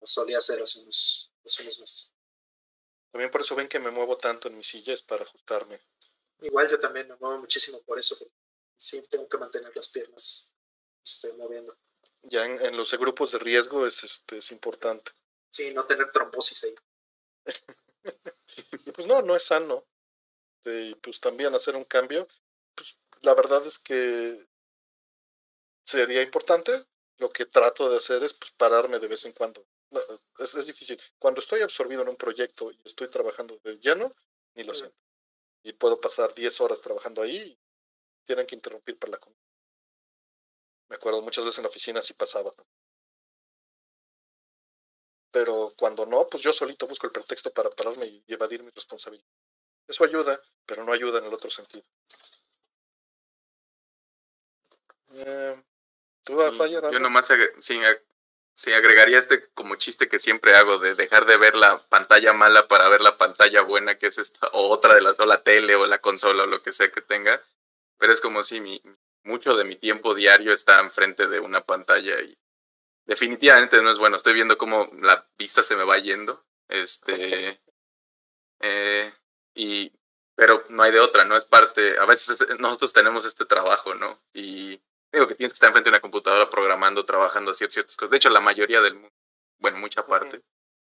Lo 0.00 0.06
solía 0.06 0.38
hacer 0.38 0.60
hace 0.60 0.80
unos, 0.80 1.32
hace 1.44 1.62
unos 1.62 1.80
meses. 1.80 2.15
También 3.10 3.30
por 3.30 3.40
eso 3.40 3.54
ven 3.54 3.68
que 3.68 3.80
me 3.80 3.90
muevo 3.90 4.16
tanto 4.16 4.48
en 4.48 4.56
mis 4.56 4.66
sillas 4.66 5.02
para 5.02 5.24
ajustarme. 5.24 5.80
Igual 6.40 6.68
yo 6.68 6.78
también 6.78 7.08
me 7.08 7.16
muevo 7.16 7.38
muchísimo 7.38 7.80
por 7.82 7.98
eso, 7.98 8.18
porque 8.18 8.34
sí 8.76 9.02
tengo 9.08 9.28
que 9.28 9.38
mantener 9.38 9.74
las 9.74 9.88
piernas 9.88 10.54
este, 11.02 11.32
moviendo 11.34 11.76
ya 12.28 12.44
en, 12.44 12.76
los 12.76 12.92
grupos 12.94 13.32
de 13.32 13.38
riesgo 13.38 13.86
es, 13.86 14.02
este, 14.04 14.38
es 14.38 14.50
importante. 14.50 15.12
Sí, 15.50 15.72
no 15.72 15.86
tener 15.86 16.10
trombosis 16.10 16.64
ahí. 16.64 16.74
y 18.84 18.90
pues 18.92 19.06
no, 19.06 19.22
no 19.22 19.36
es 19.36 19.44
sano. 19.44 19.84
Y 20.64 20.94
pues 20.96 21.20
también 21.20 21.54
hacer 21.54 21.76
un 21.76 21.84
cambio, 21.84 22.26
pues 22.74 22.98
la 23.22 23.34
verdad 23.34 23.64
es 23.66 23.78
que 23.78 24.46
sería 25.84 26.22
importante. 26.22 26.86
Lo 27.18 27.30
que 27.30 27.46
trato 27.46 27.88
de 27.88 27.96
hacer 27.96 28.22
es 28.24 28.34
pues, 28.34 28.50
pararme 28.50 28.98
de 28.98 29.08
vez 29.08 29.24
en 29.24 29.32
cuando. 29.32 29.64
Es, 30.38 30.54
es, 30.54 30.66
difícil. 30.66 31.00
Cuando 31.18 31.40
estoy 31.40 31.60
absorbido 31.62 32.02
en 32.02 32.08
un 32.08 32.16
proyecto 32.16 32.70
y 32.70 32.80
estoy 32.84 33.08
trabajando 33.08 33.58
de 33.62 33.78
lleno, 33.78 34.14
ni 34.54 34.64
lo 34.64 34.74
siento. 34.74 34.96
Y 35.62 35.72
puedo 35.72 35.96
pasar 35.96 36.34
10 36.34 36.60
horas 36.60 36.80
trabajando 36.80 37.22
ahí 37.22 37.36
y 37.36 37.58
tienen 38.24 38.46
que 38.46 38.54
interrumpir 38.54 38.98
para 38.98 39.12
la 39.12 39.18
comida. 39.18 39.40
Me 40.88 40.96
acuerdo 40.96 41.22
muchas 41.22 41.44
veces 41.44 41.58
en 41.58 41.64
la 41.64 41.70
oficina 41.70 42.02
sí 42.02 42.12
pasaba. 42.14 42.52
Pero 45.30 45.68
cuando 45.76 46.06
no, 46.06 46.26
pues 46.26 46.42
yo 46.42 46.52
solito 46.52 46.86
busco 46.86 47.06
el 47.06 47.12
pretexto 47.12 47.52
para 47.52 47.70
pararme 47.70 48.06
y 48.06 48.24
evadir 48.28 48.62
mi 48.62 48.70
responsabilidad. 48.70 49.26
Eso 49.86 50.04
ayuda, 50.04 50.40
pero 50.64 50.84
no 50.84 50.92
ayuda 50.92 51.18
en 51.18 51.26
el 51.26 51.34
otro 51.34 51.50
sentido. 51.50 51.84
Eh, 55.10 55.62
¿tú 56.22 56.38
yo 56.38 56.98
nomás 56.98 57.30
sí, 58.56 58.72
agregaría 58.72 59.18
este 59.18 59.48
como 59.54 59.76
chiste 59.76 60.08
que 60.08 60.18
siempre 60.18 60.56
hago 60.56 60.78
de 60.78 60.94
dejar 60.94 61.26
de 61.26 61.36
ver 61.36 61.54
la 61.54 61.78
pantalla 61.88 62.32
mala 62.32 62.66
para 62.66 62.88
ver 62.88 63.02
la 63.02 63.16
pantalla 63.16 63.62
buena, 63.62 63.98
que 63.98 64.08
es 64.08 64.18
esta, 64.18 64.48
o 64.48 64.68
otra 64.70 64.94
de 64.94 65.02
la, 65.02 65.10
o 65.16 65.26
la 65.26 65.42
tele 65.44 65.76
o 65.76 65.86
la 65.86 66.00
consola 66.00 66.42
o 66.44 66.46
lo 66.46 66.62
que 66.62 66.72
sea 66.72 66.90
que 66.90 67.02
tenga. 67.02 67.40
Pero 67.98 68.12
es 68.12 68.20
como 68.20 68.42
si 68.42 68.60
mi, 68.60 68.82
mucho 69.26 69.56
de 69.56 69.64
mi 69.64 69.76
tiempo 69.76 70.14
diario 70.14 70.52
está 70.52 70.80
enfrente 70.80 71.26
de 71.28 71.40
una 71.40 71.60
pantalla 71.62 72.20
y 72.20 72.38
definitivamente 73.06 73.80
no 73.82 73.90
es 73.90 73.98
bueno. 73.98 74.16
Estoy 74.16 74.34
viendo 74.34 74.58
cómo 74.58 74.90
la 75.00 75.28
vista 75.38 75.62
se 75.62 75.76
me 75.76 75.84
va 75.84 75.98
yendo. 75.98 76.44
Este. 76.68 77.60
Eh, 78.60 79.12
y. 79.54 79.92
Pero 80.34 80.64
no 80.68 80.82
hay 80.82 80.92
de 80.92 81.00
otra, 81.00 81.24
¿no? 81.24 81.36
Es 81.36 81.44
parte. 81.44 81.98
A 81.98 82.04
veces 82.04 82.46
nosotros 82.58 82.92
tenemos 82.92 83.24
este 83.24 83.46
trabajo, 83.46 83.94
¿no? 83.94 84.22
Y 84.34 84.80
digo 85.16 85.28
que 85.28 85.34
tienes 85.34 85.52
que 85.52 85.56
estar 85.56 85.68
enfrente 85.68 85.90
de 85.90 85.94
una 85.94 86.00
computadora 86.00 86.48
programando, 86.48 87.04
trabajando, 87.04 87.50
haciendo 87.50 87.72
ciertas 87.72 87.96
cosas. 87.96 88.10
De 88.10 88.16
hecho, 88.18 88.30
la 88.30 88.40
mayoría 88.40 88.80
del 88.80 88.94
mundo, 88.94 89.12
bueno, 89.58 89.78
mucha 89.78 90.06
parte, 90.06 90.42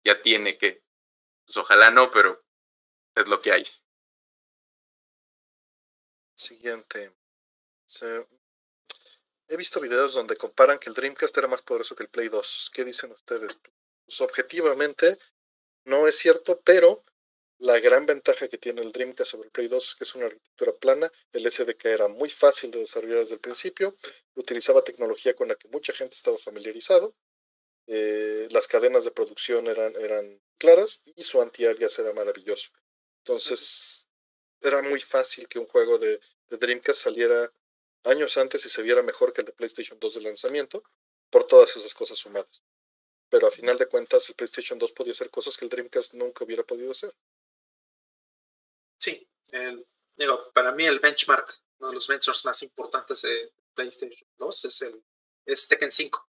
ya 0.05 0.20
tiene 0.20 0.58
que. 0.58 0.82
Pues 1.44 1.56
ojalá 1.56 1.90
no, 1.90 2.10
pero 2.10 2.44
es 3.14 3.28
lo 3.28 3.40
que 3.40 3.52
hay. 3.52 3.64
Siguiente. 6.34 7.12
He 9.48 9.56
visto 9.56 9.80
videos 9.80 10.14
donde 10.14 10.36
comparan 10.36 10.78
que 10.78 10.88
el 10.88 10.94
Dreamcast 10.94 11.38
era 11.38 11.46
más 11.46 11.62
poderoso 11.62 11.94
que 11.94 12.02
el 12.02 12.08
Play 12.08 12.28
2. 12.28 12.70
¿Qué 12.74 12.84
dicen 12.84 13.12
ustedes? 13.12 13.58
Pues 14.05 14.20
objetivamente 14.20 15.18
no 15.84 16.08
es 16.08 16.18
cierto, 16.18 16.60
pero 16.62 17.05
la 17.58 17.80
gran 17.80 18.04
ventaja 18.04 18.48
que 18.48 18.58
tiene 18.58 18.82
el 18.82 18.92
Dreamcast 18.92 19.30
sobre 19.30 19.46
el 19.46 19.52
Play 19.52 19.68
2 19.68 19.88
es 19.88 19.94
que 19.94 20.04
es 20.04 20.14
una 20.14 20.26
arquitectura 20.26 20.72
plana. 20.72 21.10
El 21.32 21.50
SDK 21.50 21.84
era 21.86 22.08
muy 22.08 22.28
fácil 22.28 22.70
de 22.70 22.80
desarrollar 22.80 23.20
desde 23.20 23.34
el 23.34 23.40
principio. 23.40 23.96
Utilizaba 24.34 24.84
tecnología 24.84 25.34
con 25.34 25.48
la 25.48 25.54
que 25.54 25.68
mucha 25.68 25.92
gente 25.92 26.14
estaba 26.14 26.36
familiarizado. 26.38 27.14
Eh, 27.86 28.48
las 28.50 28.68
cadenas 28.68 29.04
de 29.04 29.10
producción 29.10 29.68
eran, 29.68 29.94
eran 29.96 30.40
claras 30.58 31.02
y 31.14 31.22
su 31.22 31.40
anti-alias 31.40 31.98
era 31.98 32.12
maravilloso. 32.12 32.72
Entonces, 33.24 34.06
era 34.60 34.82
muy 34.82 35.00
fácil 35.00 35.48
que 35.48 35.58
un 35.58 35.66
juego 35.66 35.98
de, 35.98 36.20
de 36.48 36.56
Dreamcast 36.56 37.00
saliera 37.00 37.52
años 38.04 38.36
antes 38.36 38.64
y 38.66 38.68
se 38.68 38.82
viera 38.82 39.02
mejor 39.02 39.32
que 39.32 39.40
el 39.40 39.46
de 39.46 39.52
PlayStation 39.52 39.98
2 39.98 40.14
de 40.14 40.20
lanzamiento, 40.20 40.84
por 41.30 41.46
todas 41.46 41.76
esas 41.76 41.94
cosas 41.94 42.18
sumadas. 42.18 42.62
Pero 43.28 43.46
a 43.46 43.50
final 43.50 43.78
de 43.78 43.86
cuentas, 43.86 44.28
el 44.28 44.36
PlayStation 44.36 44.78
2 44.78 44.92
podía 44.92 45.12
hacer 45.12 45.30
cosas 45.30 45.56
que 45.56 45.64
el 45.64 45.70
Dreamcast 45.70 46.14
nunca 46.14 46.44
hubiera 46.44 46.62
podido 46.62 46.92
hacer. 46.92 47.12
Sí, 48.99 49.28
digo, 50.16 50.52
para 50.52 50.73
mí 50.73 50.84
el 50.84 51.00
benchmark, 51.00 51.60
uno 51.78 51.89
de 51.89 51.94
los 51.94 52.07
benchmarks 52.07 52.44
más 52.44 52.62
importantes 52.62 53.23
de 53.23 53.52
PlayStation 53.75 54.28
2 54.39 54.65
es 54.65 54.83
el 54.83 55.05
es 55.47 55.68
Tekken 55.68 55.92
5. 55.92 56.28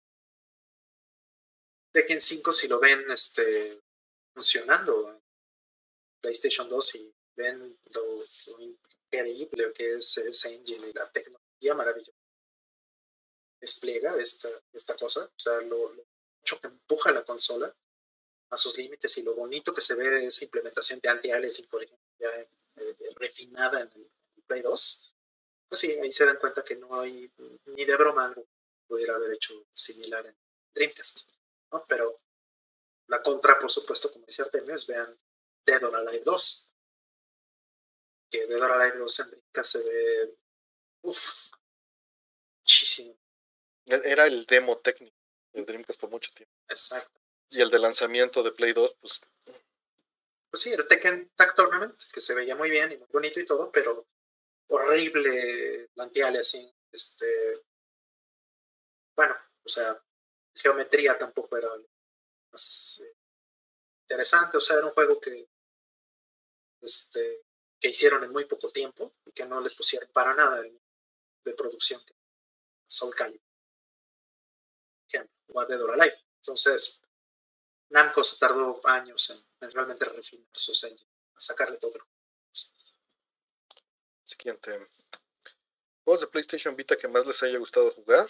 Tekken 1.92 2.20
5, 2.20 2.52
si 2.52 2.68
lo 2.68 2.80
ven 2.80 3.10
este, 3.10 3.82
funcionando 4.34 5.10
en 5.10 5.24
PlayStation 6.22 6.68
2 6.68 6.96
y 6.96 7.16
ven 7.38 7.80
lo, 7.94 8.26
increíble 8.60 9.72
que 9.74 9.94
es 9.94 10.18
ese 10.18 10.54
engine 10.54 10.90
y 10.90 10.94
la 10.94 11.10
tecnología 11.12 11.74
maravillosa 11.74 12.12
despliega 13.62 14.20
esta, 14.20 14.50
esta 14.74 14.96
cosa, 14.96 15.24
o 15.24 15.40
sea, 15.40 15.62
lo, 15.62 15.96
mucho 16.40 16.60
que 16.60 16.68
empuja 16.68 17.12
la 17.12 17.24
consola 17.24 17.74
a 18.52 18.58
sus 18.58 18.78
límites 18.78 19.18
y 19.18 19.24
lo 19.24 19.34
bonito 19.34 19.74
que 19.74 19.82
se 19.82 19.96
ve 19.96 20.26
esa 20.26 20.44
implementación 20.44 21.00
de 21.00 21.10
anti-aliasing, 21.10 21.68
por 21.68 21.82
ejemplo, 21.82 22.05
ya 22.20 22.30
eh, 22.40 22.96
refinada 23.16 23.82
en 23.82 23.92
el, 23.94 24.12
Play 24.48 24.62
2, 24.62 25.16
pues 25.68 25.82
sí, 25.82 25.92
ahí 25.94 26.12
se 26.12 26.24
dan 26.24 26.38
cuenta 26.38 26.64
que 26.64 26.76
no 26.76 27.00
hay 27.00 27.32
ni 27.66 27.84
de 27.84 27.96
broma 27.96 28.26
algo 28.26 28.48
pudiera 28.88 29.16
haber 29.16 29.34
hecho 29.34 29.66
similar 29.74 30.24
en 30.28 30.38
Dreamcast, 30.76 31.28
¿no? 31.72 31.84
Pero 31.88 32.22
la 33.08 33.24
contra, 33.24 33.58
por 33.58 33.72
supuesto, 33.72 34.12
como 34.12 34.28
dice 34.28 34.44
Artemio, 34.44 34.76
vean 34.88 35.20
Dead 35.66 35.84
or 35.84 35.96
Alive 35.96 36.24
2, 36.24 36.74
que 38.30 38.46
Dead 38.46 38.62
or 38.62 38.72
Alive 38.74 39.00
2 39.00 39.20
en 39.22 39.30
Dreamcast 39.32 39.72
se 39.72 39.80
ve 39.80 40.38
Uf, 41.06 41.52
muchísimo. 42.62 43.16
E-, 43.86 44.02
era 44.04 44.26
el 44.26 44.46
demo 44.46 44.80
técnico 44.80 45.16
de 45.54 45.64
Dreamcast 45.64 46.00
por 46.00 46.10
mucho 46.10 46.32
tiempo. 46.32 46.54
Exacto. 46.68 47.20
Y 47.52 47.62
el 47.62 47.70
de 47.70 47.80
lanzamiento 47.80 48.42
de 48.42 48.52
Play 48.52 48.74
2, 48.74 48.96
pues. 49.00 49.22
Pues 50.56 50.62
sí, 50.62 50.72
el 50.72 50.88
Tekken 50.88 51.34
Tag 51.36 51.54
Tournament, 51.54 52.02
que 52.14 52.22
se 52.22 52.34
veía 52.34 52.56
muy 52.56 52.70
bien 52.70 52.90
y 52.90 52.96
muy 52.96 53.10
bonito 53.12 53.42
y 53.42 53.46
todo, 53.46 53.70
pero 53.74 54.08
horrible 54.70 55.90
así. 56.40 56.74
Este. 56.94 57.62
Bueno, 59.18 59.36
o 59.66 59.68
sea, 59.68 60.02
geometría 60.56 61.18
tampoco 61.18 61.58
era 61.58 61.68
más 62.54 63.02
eh, 63.04 63.18
interesante. 64.04 64.56
O 64.56 64.62
sea, 64.62 64.78
era 64.78 64.86
un 64.86 64.94
juego 64.94 65.20
que. 65.20 65.46
Este. 66.80 67.44
que 67.78 67.90
hicieron 67.90 68.24
en 68.24 68.32
muy 68.32 68.46
poco 68.46 68.70
tiempo 68.70 69.14
y 69.26 69.34
que 69.34 69.46
no 69.46 69.60
les 69.60 69.76
pusieron 69.76 70.10
para 70.14 70.34
nada 70.34 70.62
de 70.62 71.54
producción 71.54 72.02
que 72.06 72.16
Soul 72.88 73.14
Calibur. 73.14 73.42
O 75.50 75.60
a 75.60 75.66
Dead 75.66 75.82
or 75.82 75.92
Alive. 75.92 76.18
Entonces, 76.38 77.04
Namco 77.90 78.24
se 78.24 78.38
tardó 78.38 78.80
años 78.86 79.30
en, 79.32 79.55
realmente 79.72 80.06
refinar 80.06 80.48
sus 80.54 80.84
engines, 80.84 81.08
a 81.36 81.40
sacarle 81.40 81.78
todo. 81.78 82.00
Siguiente. 84.24 84.88
¿Juegos 86.04 86.22
de 86.22 86.28
PlayStation 86.28 86.76
Vita 86.76 86.98
que 86.98 87.08
más 87.08 87.26
les 87.26 87.42
haya 87.44 87.58
gustado 87.58 87.92
jugar? 87.92 88.30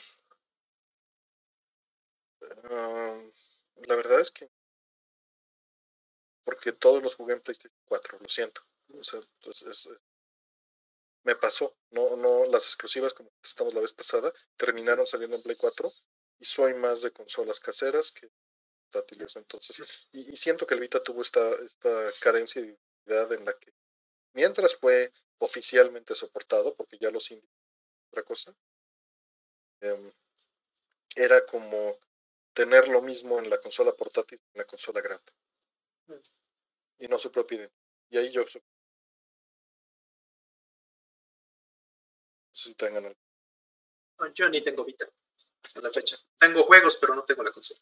Ah, 2.69 3.21
la 3.87 3.95
verdad 3.95 4.19
es 4.19 4.31
que 4.31 4.49
porque 6.45 6.71
todos 6.71 7.03
los 7.03 7.15
jugué 7.15 7.33
en 7.33 7.41
PlayStation 7.41 7.77
4, 7.85 8.19
lo 8.21 8.29
siento. 8.29 8.61
O 8.93 9.03
sea, 9.03 9.19
pues, 9.43 9.63
es, 9.63 9.89
me 11.23 11.35
pasó. 11.35 11.75
No, 11.89 12.15
no, 12.15 12.45
las 12.45 12.65
exclusivas, 12.65 13.13
como 13.13 13.31
estamos 13.43 13.73
la 13.73 13.81
vez 13.81 13.91
pasada, 13.91 14.31
terminaron 14.55 15.07
saliendo 15.07 15.35
en 15.35 15.41
Play 15.41 15.57
4 15.57 15.91
y 16.39 16.45
soy 16.45 16.75
más 16.75 17.01
de 17.01 17.11
consolas 17.11 17.59
caseras 17.59 18.11
que 18.11 18.29
portátiles. 18.95 19.35
Entonces, 19.35 20.07
y, 20.11 20.35
siento 20.35 20.65
que 20.65 20.73
el 20.73 20.79
Vita 20.79 21.03
tuvo 21.03 21.21
esta, 21.21 21.53
esta 21.63 22.11
carencia 22.21 22.61
de 22.61 22.67
identidad 22.69 23.33
en 23.33 23.45
la 23.45 23.53
que, 23.53 23.73
mientras 24.33 24.75
fue 24.75 25.11
oficialmente 25.39 26.15
soportado, 26.15 26.75
porque 26.75 26.97
ya 26.97 27.11
los 27.11 27.29
indica 27.31 27.53
otra 28.11 28.23
cosa, 28.23 28.55
em, 29.81 30.11
era 31.15 31.45
como 31.45 31.99
tener 32.53 32.87
lo 32.87 33.01
mismo 33.01 33.39
en 33.39 33.49
la 33.49 33.59
consola 33.59 33.93
portátil 33.93 34.39
que 34.39 34.45
en 34.53 34.59
la 34.59 34.65
consola 34.65 35.01
grande. 35.01 35.31
Mm. 36.07 36.13
Y 36.99 37.07
no 37.07 37.19
su 37.19 37.31
propia 37.31 37.57
identidad. 37.57 37.81
Y 38.09 38.17
ahí 38.17 38.31
yo 38.31 38.45
si 42.51 42.73
tengan 42.75 43.15
yo 44.33 44.49
ni 44.49 44.61
tengo 44.61 44.85
Vita 44.85 45.05
en 45.75 45.83
la 45.83 45.91
fecha. 45.91 46.17
Tengo 46.37 46.63
juegos, 46.63 46.97
pero 46.97 47.15
no 47.15 47.23
tengo 47.23 47.43
la 47.43 47.51
consola. 47.51 47.81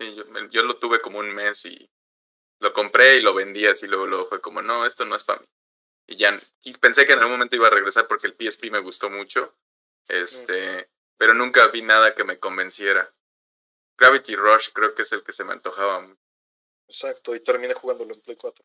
Sí, 0.00 0.16
yo, 0.50 0.62
lo 0.62 0.78
tuve 0.78 1.02
como 1.02 1.18
un 1.18 1.30
mes 1.30 1.66
y 1.66 1.90
lo 2.58 2.72
compré 2.72 3.16
y 3.16 3.20
lo 3.20 3.34
vendí 3.34 3.66
así, 3.66 3.86
luego, 3.86 4.06
luego 4.06 4.26
fue 4.26 4.40
como, 4.40 4.62
no, 4.62 4.86
esto 4.86 5.04
no 5.04 5.14
es 5.14 5.24
para 5.24 5.40
mí. 5.40 5.46
Y 6.06 6.16
ya 6.16 6.40
y 6.62 6.72
pensé 6.78 7.06
que 7.06 7.12
en 7.12 7.18
algún 7.18 7.32
momento 7.32 7.56
iba 7.56 7.66
a 7.66 7.70
regresar 7.70 8.08
porque 8.08 8.26
el 8.26 8.34
PSP 8.34 8.70
me 8.70 8.78
gustó 8.78 9.10
mucho, 9.10 9.54
este, 10.08 10.90
pero 11.18 11.34
nunca 11.34 11.68
vi 11.68 11.82
nada 11.82 12.14
que 12.14 12.24
me 12.24 12.38
convenciera. 12.38 13.14
Gravity 13.98 14.36
Rush 14.36 14.70
creo 14.72 14.94
que 14.94 15.02
es 15.02 15.12
el 15.12 15.22
que 15.22 15.34
se 15.34 15.44
me 15.44 15.52
antojaba. 15.52 16.16
Exacto, 16.88 17.34
y 17.34 17.40
terminé 17.40 17.74
jugándolo 17.74 18.14
en 18.14 18.22
Play 18.22 18.38
4. 18.38 18.64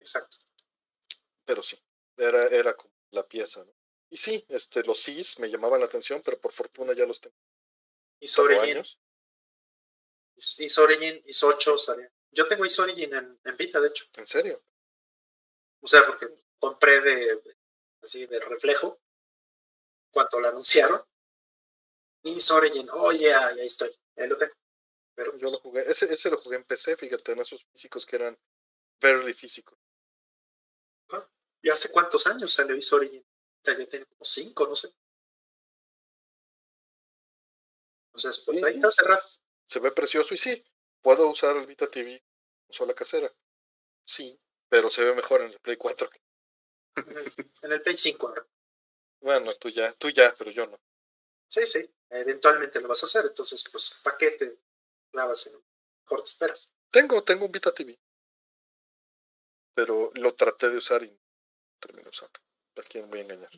Exacto. 0.00 0.38
Pero 1.44 1.62
sí, 1.62 1.78
era, 2.16 2.46
era 2.46 2.74
como 2.74 2.94
la 3.10 3.28
pieza, 3.28 3.62
¿no? 3.62 3.72
Y 4.08 4.16
sí, 4.16 4.46
este, 4.48 4.82
los 4.84 4.98
SIS 4.98 5.40
me 5.40 5.50
llamaban 5.50 5.80
la 5.80 5.86
atención, 5.86 6.22
pero 6.24 6.40
por 6.40 6.52
fortuna 6.52 6.94
ya 6.94 7.04
los 7.04 7.20
tengo. 7.20 7.36
Y 8.18 8.26
Sorigin. 8.26 8.82
Y 10.58 10.68
Sorigin, 10.68 11.20
y 11.24 11.32
8 11.44 11.76
Yo 12.30 12.48
tengo 12.48 12.64
Isorigin 12.64 13.12
en, 13.12 13.40
en 13.44 13.56
Vita, 13.56 13.80
de 13.80 13.88
hecho. 13.88 14.06
¿En 14.16 14.26
serio? 14.26 14.62
O 15.82 15.86
sea, 15.86 16.02
porque 16.06 16.28
compré 16.58 17.00
de, 17.00 17.42
así 18.02 18.26
de 18.26 18.40
reflejo 18.40 19.00
cuando 20.10 20.40
lo 20.40 20.48
anunciaron. 20.48 21.02
Y 22.22 22.38
Origin, 22.52 22.88
oh 22.92 23.12
yeah, 23.12 23.48
ahí 23.48 23.66
estoy, 23.66 23.90
ahí 24.16 24.28
lo 24.28 24.36
tengo. 24.36 24.52
Pero 25.14 25.36
yo 25.38 25.50
lo 25.50 25.58
jugué, 25.58 25.82
ese, 25.82 26.12
ese 26.12 26.30
lo 26.30 26.38
jugué 26.38 26.56
en 26.56 26.64
PC, 26.64 26.96
fíjate, 26.96 27.32
en 27.32 27.40
esos 27.40 27.64
físicos 27.72 28.04
que 28.04 28.16
eran 28.16 28.38
very 29.00 29.32
físicos. 29.34 29.78
¿Y 31.62 31.68
hace 31.68 31.90
cuántos 31.90 32.26
años 32.26 32.52
salió 32.52 32.74
Is 32.74 32.92
Origin? 32.92 33.24
Ya 33.64 33.76
tiene 33.76 34.06
como 34.06 34.24
cinco, 34.24 34.66
no 34.66 34.74
sé. 34.74 34.88
Entonces, 38.06 38.42
pues 38.44 38.62
ahí 38.64 38.74
está 38.74 38.90
cerrado. 38.90 39.20
Se 39.70 39.78
ve 39.78 39.92
precioso 39.92 40.34
y 40.34 40.36
sí, 40.36 40.64
puedo 41.00 41.30
usar 41.30 41.56
el 41.56 41.64
Vita 41.64 41.86
TV 41.86 42.20
sola 42.68 42.92
casera. 42.92 43.32
Sí, 44.04 44.36
pero 44.68 44.90
se 44.90 45.04
ve 45.04 45.14
mejor 45.14 45.42
en 45.42 45.52
el 45.52 45.60
Play 45.60 45.76
4. 45.76 46.10
En 47.62 47.72
el 47.72 47.80
Play 47.80 47.96
5 47.96 48.34
Bueno, 49.20 49.54
tú 49.54 49.68
ya, 49.68 49.92
tú 49.92 50.10
ya, 50.10 50.34
pero 50.36 50.50
yo 50.50 50.66
no. 50.66 50.80
Sí, 51.46 51.64
sí, 51.66 51.88
eventualmente 52.08 52.80
lo 52.80 52.88
vas 52.88 53.04
a 53.04 53.06
hacer, 53.06 53.26
entonces, 53.26 53.62
pues, 53.70 53.96
paquete 54.02 54.58
clavas 55.12 55.46
en 55.46 55.52
mejor 56.02 56.24
te 56.24 56.28
esperas. 56.30 56.74
Tengo, 56.90 57.22
tengo 57.22 57.46
un 57.46 57.52
Vita 57.52 57.72
TV. 57.72 57.96
Pero 59.74 60.10
lo 60.14 60.34
traté 60.34 60.68
de 60.68 60.78
usar 60.78 61.04
y 61.04 61.16
terminé 61.78 62.08
usando. 62.08 62.40
¿A 62.76 62.82
quién 62.82 63.08
voy 63.08 63.20
a 63.20 63.22
engañar? 63.22 63.50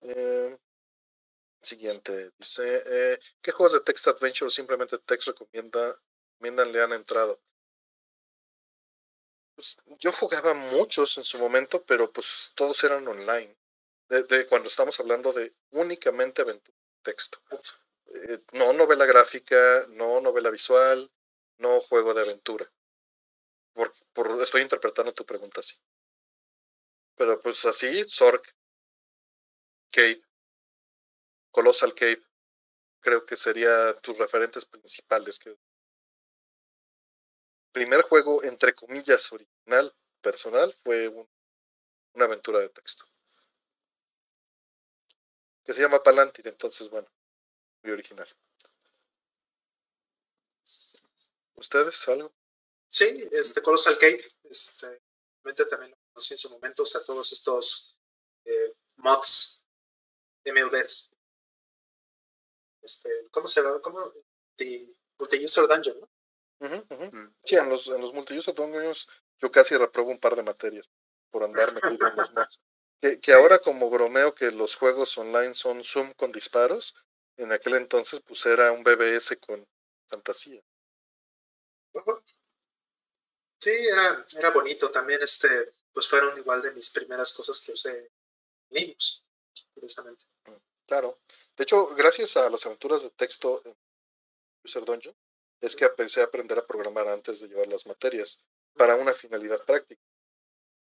Eh, 0.00 0.58
siguiente. 1.62 2.30
Dice, 2.38 2.82
eh, 2.86 3.18
¿qué 3.42 3.52
juegos 3.52 3.74
de 3.74 3.80
text 3.80 4.06
adventure 4.08 4.46
o 4.46 4.50
simplemente 4.50 4.98
text 4.98 5.28
recomienda, 5.28 5.98
recomiendan 6.34 6.72
le 6.72 6.82
han 6.82 6.92
entrado? 6.92 7.40
Pues, 9.54 9.76
yo 9.98 10.12
jugaba 10.12 10.54
muchos 10.54 11.18
en 11.18 11.24
su 11.24 11.38
momento, 11.38 11.84
pero 11.84 12.12
pues 12.12 12.52
todos 12.54 12.82
eran 12.84 13.06
online. 13.06 13.56
De, 14.08 14.46
cuando 14.46 14.68
estamos 14.68 14.98
hablando 14.98 15.32
de 15.32 15.54
únicamente 15.70 16.42
aventura 16.42 16.76
texto. 17.02 17.40
Eh, 18.06 18.40
no 18.52 18.72
novela 18.72 19.06
gráfica, 19.06 19.86
no 19.88 20.20
novela 20.20 20.50
visual, 20.50 21.10
no 21.58 21.80
juego 21.80 22.14
de 22.14 22.22
aventura. 22.22 22.70
Por, 23.72 23.92
por, 24.12 24.42
estoy 24.42 24.62
interpretando 24.62 25.12
tu 25.12 25.24
pregunta 25.24 25.60
así. 25.60 25.76
Pero 27.16 27.38
pues 27.40 27.64
así, 27.66 28.04
Zork, 28.08 28.54
Cave, 29.92 30.22
Colossal 31.50 31.94
Cave, 31.94 32.22
creo 33.00 33.24
que 33.26 33.36
sería 33.36 33.94
tus 34.00 34.18
referentes 34.18 34.64
principales. 34.64 35.38
Que... 35.38 35.56
Primer 37.72 38.02
juego, 38.02 38.42
entre 38.42 38.74
comillas, 38.74 39.32
original, 39.32 39.94
personal, 40.20 40.72
fue 40.72 41.08
una 42.14 42.24
aventura 42.24 42.60
de 42.60 42.68
texto. 42.68 43.04
Que 45.64 45.74
se 45.74 45.82
llama 45.82 46.02
Palantir, 46.02 46.48
entonces 46.48 46.88
bueno, 46.88 47.08
muy 47.82 47.92
original. 47.92 48.28
¿Ustedes 51.54 52.08
algo? 52.08 52.32
Sí, 52.88 53.28
este 53.32 53.62
Colossal 53.62 53.98
Cave, 53.98 54.26
este, 54.44 55.00
también 55.68 55.90
lo 55.90 55.96
conocí 56.12 56.34
en 56.34 56.38
su 56.38 56.50
momento, 56.50 56.82
o 56.82 56.86
sea, 56.86 57.04
todos 57.04 57.30
estos 57.32 57.96
eh, 58.44 58.74
mods, 58.96 59.64
MUDs. 60.44 61.09
Este, 62.82 63.28
¿Cómo 63.30 63.46
se 63.46 63.62
llama? 63.62 63.80
¿Cómo? 63.80 64.12
The 64.56 64.92
Multi-User 65.18 65.66
Dungeon, 65.66 66.00
¿no? 66.00 66.08
Mm. 66.60 67.34
Sí, 67.42 67.56
en 67.56 67.68
los, 67.68 67.88
en 67.88 68.00
los 68.00 68.12
multi-user 68.12 68.54
dungeons 68.54 69.08
yo 69.38 69.50
casi 69.50 69.76
reprobo 69.76 70.10
un 70.10 70.18
par 70.18 70.36
de 70.36 70.42
materias 70.42 70.90
por 71.30 71.42
andarme 71.42 71.80
con 71.80 71.96
los 71.98 72.00
mods. 72.34 72.60
Que, 73.00 73.18
que 73.18 73.32
ahora 73.32 73.58
como 73.58 73.88
bromeo 73.88 74.34
que 74.34 74.50
los 74.50 74.76
juegos 74.76 75.16
online 75.16 75.54
son 75.54 75.82
Zoom 75.82 76.12
con 76.12 76.32
disparos, 76.32 76.94
en 77.38 77.50
aquel 77.50 77.76
entonces 77.76 78.20
pues 78.20 78.44
era 78.44 78.72
un 78.72 78.84
BBS 78.84 79.38
con 79.38 79.66
fantasía. 80.06 80.62
Sí, 83.58 83.70
era, 83.70 84.26
era 84.36 84.50
bonito. 84.50 84.90
También 84.90 85.20
este, 85.22 85.72
pues 85.94 86.06
fueron 86.06 86.36
igual 86.38 86.60
de 86.60 86.72
mis 86.72 86.90
primeras 86.90 87.32
cosas 87.32 87.60
que 87.60 87.72
usé 87.72 88.10
Linux, 88.68 89.22
curiosamente. 89.72 90.24
Mm, 90.46 90.56
claro. 90.86 91.20
De 91.56 91.64
hecho, 91.64 91.94
gracias 91.94 92.36
a 92.36 92.48
las 92.48 92.64
aventuras 92.66 93.02
de 93.02 93.10
texto 93.10 93.62
en 93.64 93.76
User 94.64 94.84
Dungeon, 94.84 95.14
es 95.60 95.76
que 95.76 95.84
empecé 95.84 96.20
a 96.20 96.24
aprender 96.24 96.58
a 96.58 96.66
programar 96.66 97.08
antes 97.08 97.40
de 97.40 97.48
llevar 97.48 97.68
las 97.68 97.86
materias 97.86 98.38
para 98.74 98.96
una 98.96 99.12
finalidad 99.12 99.62
práctica. 99.64 100.02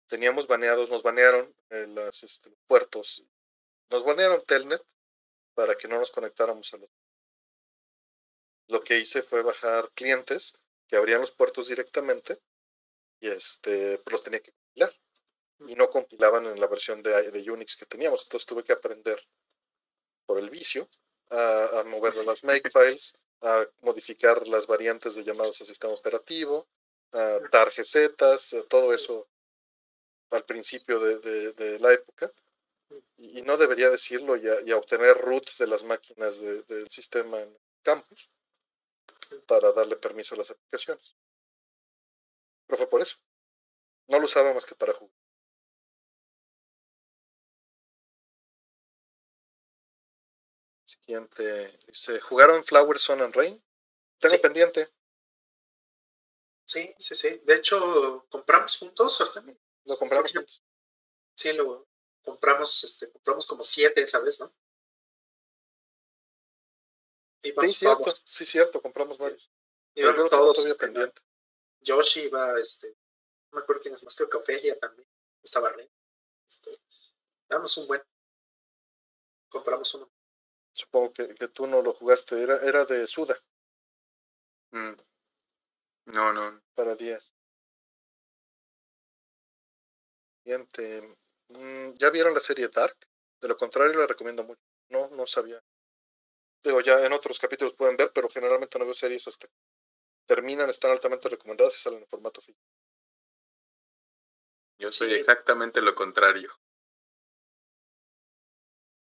Teníamos 0.08 0.48
baneados, 0.48 0.90
nos 0.90 1.04
banearon 1.04 1.54
en 1.70 1.96
las, 1.96 2.24
este, 2.24 2.50
puertos, 2.68 3.24
nos 3.90 4.04
banearon 4.04 4.44
Telnet 4.46 4.84
para 5.54 5.76
que 5.76 5.88
no 5.88 6.00
nos 6.00 6.12
conectáramos 6.12 6.74
a 6.74 6.78
los. 6.78 6.90
Lo 8.68 8.82
que 8.82 9.00
hice 9.00 9.22
fue 9.22 9.42
bajar 9.42 9.90
clientes 9.94 10.54
que 10.88 10.98
abrían 10.98 11.22
los 11.22 11.32
puertos 11.32 11.70
directamente 11.70 12.40
y 13.20 13.30
este, 13.30 13.98
pues 14.00 14.12
los 14.12 14.24
tenía 14.24 14.42
que 14.42 14.52
compilar. 14.52 14.94
Y 15.68 15.76
no 15.76 15.90
compilaban 15.90 16.46
en 16.46 16.60
la 16.60 16.68
versión 16.68 17.02
de, 17.02 17.32
de 17.32 17.52
Unix 17.52 17.76
que 17.76 17.86
teníamos. 17.86 18.24
Entonces 18.24 18.46
tuve 18.46 18.64
que 18.64 18.74
aprender 18.74 19.26
por 20.28 20.38
el 20.38 20.52
vicio 20.52 20.88
a, 21.32 21.80
a 21.80 21.84
mover 21.86 22.16
las 22.18 22.44
makefiles, 22.44 23.16
a 23.42 23.66
modificar 23.82 24.48
las 24.48 24.68
variantes 24.68 25.16
de 25.16 25.24
llamadas 25.24 25.60
al 25.62 25.68
sistema 25.68 25.94
operativo, 25.94 26.68
a 27.12 27.40
dar 27.52 27.74
recetas, 27.76 28.56
todo 28.70 28.94
eso 28.94 29.28
al 30.32 30.44
principio 30.44 31.00
de, 31.00 31.54
de, 31.54 31.80
la 31.80 31.94
época. 31.94 32.32
Y, 33.18 33.42
no 33.42 33.58
debería 33.58 33.90
decirlo, 33.90 34.36
y 34.38 34.72
a, 34.72 34.78
obtener 34.78 35.18
root 35.18 35.50
de 35.58 35.68
las 35.68 35.84
máquinas 35.84 36.40
del 36.40 36.90
sistema 36.90 37.42
en 37.42 37.58
campus 37.84 38.30
para 39.46 39.72
darle 39.72 39.98
permiso 39.98 40.36
a 40.36 40.40
las 40.40 40.52
aplicaciones. 40.52 41.16
Pero 42.66 42.78
fue 42.78 42.90
por 42.90 43.02
eso. 43.02 43.18
No 44.08 44.20
lo 44.20 44.26
usaba 44.26 44.54
más 44.54 44.66
que 44.66 44.76
para 44.76 44.94
jugar. 44.94 45.17
Siguiente. 50.88 51.78
Dice, 51.86 52.22
¿jugaron 52.22 52.64
Flower, 52.64 52.98
Sun 52.98 53.22
and 53.22 53.36
Rain? 53.36 53.62
Tengo 54.20 54.42
pendiente. 54.42 54.90
Sí, 56.66 56.96
sí, 56.98 57.14
sí. 57.14 57.42
De 57.44 57.56
hecho, 57.56 58.26
compramos 58.30 58.78
juntos, 58.78 59.32
también. 59.34 59.60
Lo 59.84 59.98
compramos 59.98 60.32
juntos. 60.32 60.64
Sí, 61.36 61.52
lo 61.52 61.88
compramos, 62.24 62.84
este, 62.86 63.12
compramos 63.12 63.46
como 63.46 63.64
siete 63.64 64.02
esa 64.02 64.20
vez, 64.20 64.40
¿no? 64.40 64.54
sí, 67.42 67.72
cierto, 67.72 68.10
sí, 68.26 68.46
cierto, 68.46 68.82
compramos 68.82 69.18
varios. 69.18 69.52
Íbamos 69.94 70.30
todos. 70.30 70.66
Este, 70.66 70.76
pendiente. 70.78 71.22
Yoshi 71.82 72.22
iba, 72.24 72.60
este, 72.60 72.90
no 73.52 73.58
me 73.58 73.62
acuerdo 73.62 73.82
quién 73.82 73.94
es 73.94 74.04
más, 74.04 74.16
creo 74.16 74.30
que 74.30 74.38
Ofelia 74.38 74.78
también, 74.80 75.08
estaba 75.44 75.70
Ren. 75.70 75.90
Este, 76.50 76.80
damos 77.50 77.76
un 77.78 77.88
buen. 77.88 78.02
Compramos 79.50 79.94
uno. 79.94 80.10
Supongo 80.78 81.12
que, 81.12 81.34
que 81.34 81.48
tú 81.48 81.66
no 81.66 81.82
lo 81.82 81.92
jugaste, 81.94 82.40
era, 82.40 82.58
era 82.58 82.86
de 82.86 83.08
Suda. 83.08 83.36
Mm. 84.72 84.94
No, 86.06 86.32
no. 86.32 86.62
Para 86.76 86.96
10. 86.96 87.34
Siguiente. 90.44 91.18
Mm, 91.50 91.94
¿Ya 91.96 92.12
vieron 92.12 92.36
la 92.36 92.40
serie 92.40 92.68
Dark? 92.68 92.96
De 93.42 93.48
lo 93.48 93.58
contrario, 93.58 94.00
la 94.00 94.06
recomiendo 94.06 94.44
mucho. 94.44 94.62
No, 94.90 95.10
no 95.10 95.26
sabía. 95.26 95.60
Digo, 96.64 96.82
ya 96.82 97.04
en 97.04 97.14
otros 97.14 97.40
capítulos 97.40 97.74
pueden 97.74 97.98
ver, 97.98 98.12
pero 98.14 98.30
generalmente 98.30 98.78
no 98.78 98.86
veo 98.86 98.94
series 98.94 99.28
hasta 99.28 99.48
terminan, 100.28 100.70
están 100.70 100.92
altamente 100.92 101.30
recomendadas 101.30 101.76
y 101.76 101.82
salen 101.82 102.02
en 102.02 102.08
formato 102.08 102.40
físico. 102.42 102.62
Yo 104.80 104.90
soy 104.90 105.14
exactamente 105.16 105.82
lo 105.82 105.96
contrario. 105.96 106.52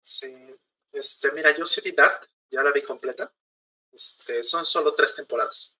Sí, 0.02 0.55
este, 0.96 1.32
mira, 1.32 1.56
yo 1.56 1.64
vi 1.84 1.92
Dark, 1.92 2.30
ya 2.50 2.64
la 2.64 2.72
vi 2.72 2.82
completa. 2.82 3.34
Este, 3.92 4.44
son 4.44 4.66
solo 4.66 4.94
tres 4.94 5.16
temporadas. 5.16 5.80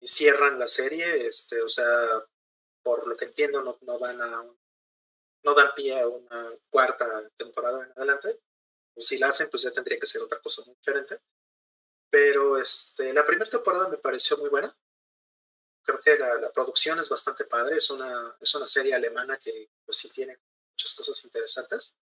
Y 0.00 0.06
cierran 0.06 0.58
la 0.58 0.66
serie, 0.66 1.26
este, 1.26 1.60
o 1.60 1.68
sea, 1.68 1.86
por 2.82 3.06
lo 3.06 3.16
que 3.16 3.26
entiendo, 3.26 3.62
no, 3.62 3.78
no 3.82 3.98
dan 3.98 4.20
a 4.20 4.44
no 5.44 5.54
dan 5.54 5.74
pie 5.74 6.00
a 6.00 6.06
una 6.06 6.56
cuarta 6.70 7.28
temporada 7.36 7.84
en 7.84 7.92
adelante. 7.92 8.40
O 8.94 9.00
si 9.00 9.18
la 9.18 9.28
hacen, 9.28 9.48
pues 9.50 9.62
ya 9.62 9.72
tendría 9.72 9.98
que 9.98 10.06
ser 10.06 10.22
otra 10.22 10.40
cosa 10.40 10.62
muy 10.64 10.74
diferente. 10.76 11.20
Pero 12.10 12.58
este, 12.58 13.12
la 13.12 13.24
primera 13.24 13.50
temporada 13.50 13.88
me 13.88 13.96
pareció 13.98 14.36
muy 14.38 14.50
buena. 14.50 14.74
Creo 15.82 16.00
que 16.00 16.16
la, 16.16 16.52
producción 16.52 16.98
es 17.00 17.08
bastante 17.08 17.44
padre. 17.44 17.76
Es 17.76 17.90
una, 17.90 18.36
es 18.40 18.54
una 18.54 18.66
serie 18.66 18.94
alemana 18.94 19.38
que 19.38 19.70
pues, 19.84 19.96
sí 19.96 20.10
tiene 20.10 20.38
muchas 20.70 20.94
cosas 20.94 21.24
interesantes. 21.24 21.96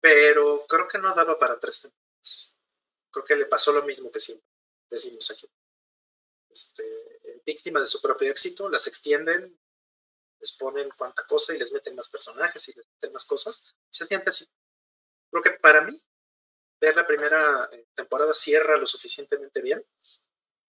Pero 0.00 0.66
creo 0.66 0.86
que 0.86 0.98
no 0.98 1.14
daba 1.14 1.38
para 1.38 1.58
tres 1.58 1.82
temporadas. 1.82 2.54
Creo 3.10 3.24
que 3.24 3.36
le 3.36 3.46
pasó 3.46 3.72
lo 3.72 3.82
mismo 3.82 4.10
que 4.10 4.20
siempre 4.20 4.46
decimos 4.88 5.30
aquí. 5.30 5.50
Este, 6.50 7.40
víctima 7.44 7.80
de 7.80 7.86
su 7.86 8.00
propio 8.00 8.30
éxito, 8.30 8.68
las 8.68 8.86
extienden, 8.86 9.58
les 10.38 10.52
ponen 10.52 10.90
cuanta 10.90 11.26
cosa 11.26 11.54
y 11.54 11.58
les 11.58 11.72
meten 11.72 11.94
más 11.94 12.08
personajes 12.08 12.68
y 12.68 12.72
les 12.74 12.86
meten 12.88 13.12
más 13.12 13.24
cosas. 13.24 13.76
Se 13.90 14.06
siente 14.06 14.30
así. 14.30 14.46
creo 15.30 15.42
que 15.42 15.50
para 15.52 15.82
mí, 15.82 16.00
ver 16.80 16.94
la 16.96 17.06
primera 17.06 17.68
eh, 17.72 17.86
temporada 17.94 18.32
cierra 18.32 18.76
lo 18.76 18.86
suficientemente 18.86 19.60
bien, 19.60 19.84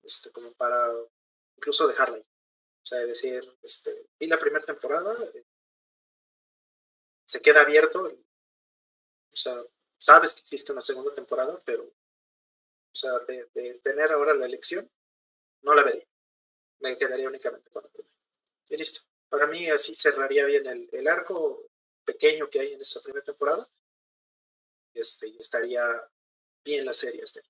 este, 0.02 0.30
como 0.30 0.52
para 0.54 0.92
incluso 1.56 1.86
dejarla 1.88 2.16
ahí. 2.16 2.22
O 2.82 2.86
sea, 2.86 2.98
decir, 3.00 3.56
este, 3.62 4.08
vi 4.18 4.26
la 4.26 4.38
primera 4.38 4.64
temporada, 4.64 5.16
eh, 5.32 5.44
se 7.24 7.40
queda 7.40 7.62
abierto, 7.62 8.12
o 9.34 9.36
sea, 9.36 9.64
sabes 9.98 10.34
que 10.34 10.40
existe 10.42 10.70
una 10.70 10.80
segunda 10.80 11.12
temporada, 11.12 11.58
pero, 11.64 11.82
o 11.82 12.94
sea, 12.94 13.10
de, 13.26 13.46
de 13.52 13.74
tener 13.82 14.12
ahora 14.12 14.32
la 14.32 14.46
elección, 14.46 14.88
no 15.62 15.74
la 15.74 15.82
vería. 15.82 16.06
Me 16.78 16.96
quedaría 16.96 17.28
únicamente 17.28 17.68
con 17.70 17.82
la 17.82 17.88
primera. 17.88 18.14
Y 18.68 18.76
listo. 18.76 19.00
Para 19.28 19.48
mí 19.48 19.68
así 19.68 19.94
cerraría 19.94 20.44
bien 20.44 20.64
el, 20.66 20.88
el 20.92 21.08
arco 21.08 21.68
pequeño 22.04 22.48
que 22.48 22.60
hay 22.60 22.72
en 22.74 22.80
esa 22.80 23.00
primera 23.00 23.24
temporada. 23.24 23.68
Este, 24.92 25.26
y 25.26 25.36
estaría 25.38 25.84
bien 26.64 26.84
la 26.84 26.92
serie 26.92 27.22
este. 27.22 27.42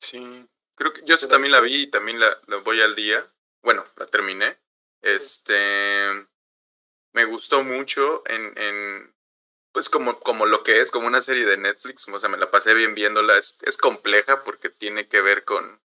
Sí, 0.00 0.48
creo 0.74 0.92
que 0.92 1.02
yo 1.04 1.16
también 1.28 1.52
la 1.52 1.60
vi 1.60 1.82
y 1.82 1.86
también 1.86 2.18
la, 2.18 2.40
la, 2.48 2.56
voy 2.56 2.80
al 2.80 2.96
día. 2.96 3.32
Bueno, 3.62 3.84
la 3.96 4.06
terminé. 4.06 4.58
Este 5.00 6.26
me 7.14 7.24
gustó 7.24 7.62
mucho 7.62 8.24
en, 8.26 8.58
en 8.58 9.13
pues 9.74 9.90
como, 9.90 10.20
como 10.20 10.46
lo 10.46 10.62
que 10.62 10.80
es, 10.80 10.92
como 10.92 11.08
una 11.08 11.20
serie 11.20 11.44
de 11.44 11.56
Netflix, 11.56 12.06
o 12.08 12.20
sea, 12.20 12.28
me 12.28 12.38
la 12.38 12.52
pasé 12.52 12.74
bien 12.74 12.94
viéndola, 12.94 13.36
es, 13.36 13.58
es 13.62 13.76
compleja 13.76 14.44
porque 14.44 14.70
tiene 14.70 15.08
que 15.08 15.20
ver 15.20 15.44
con, 15.44 15.82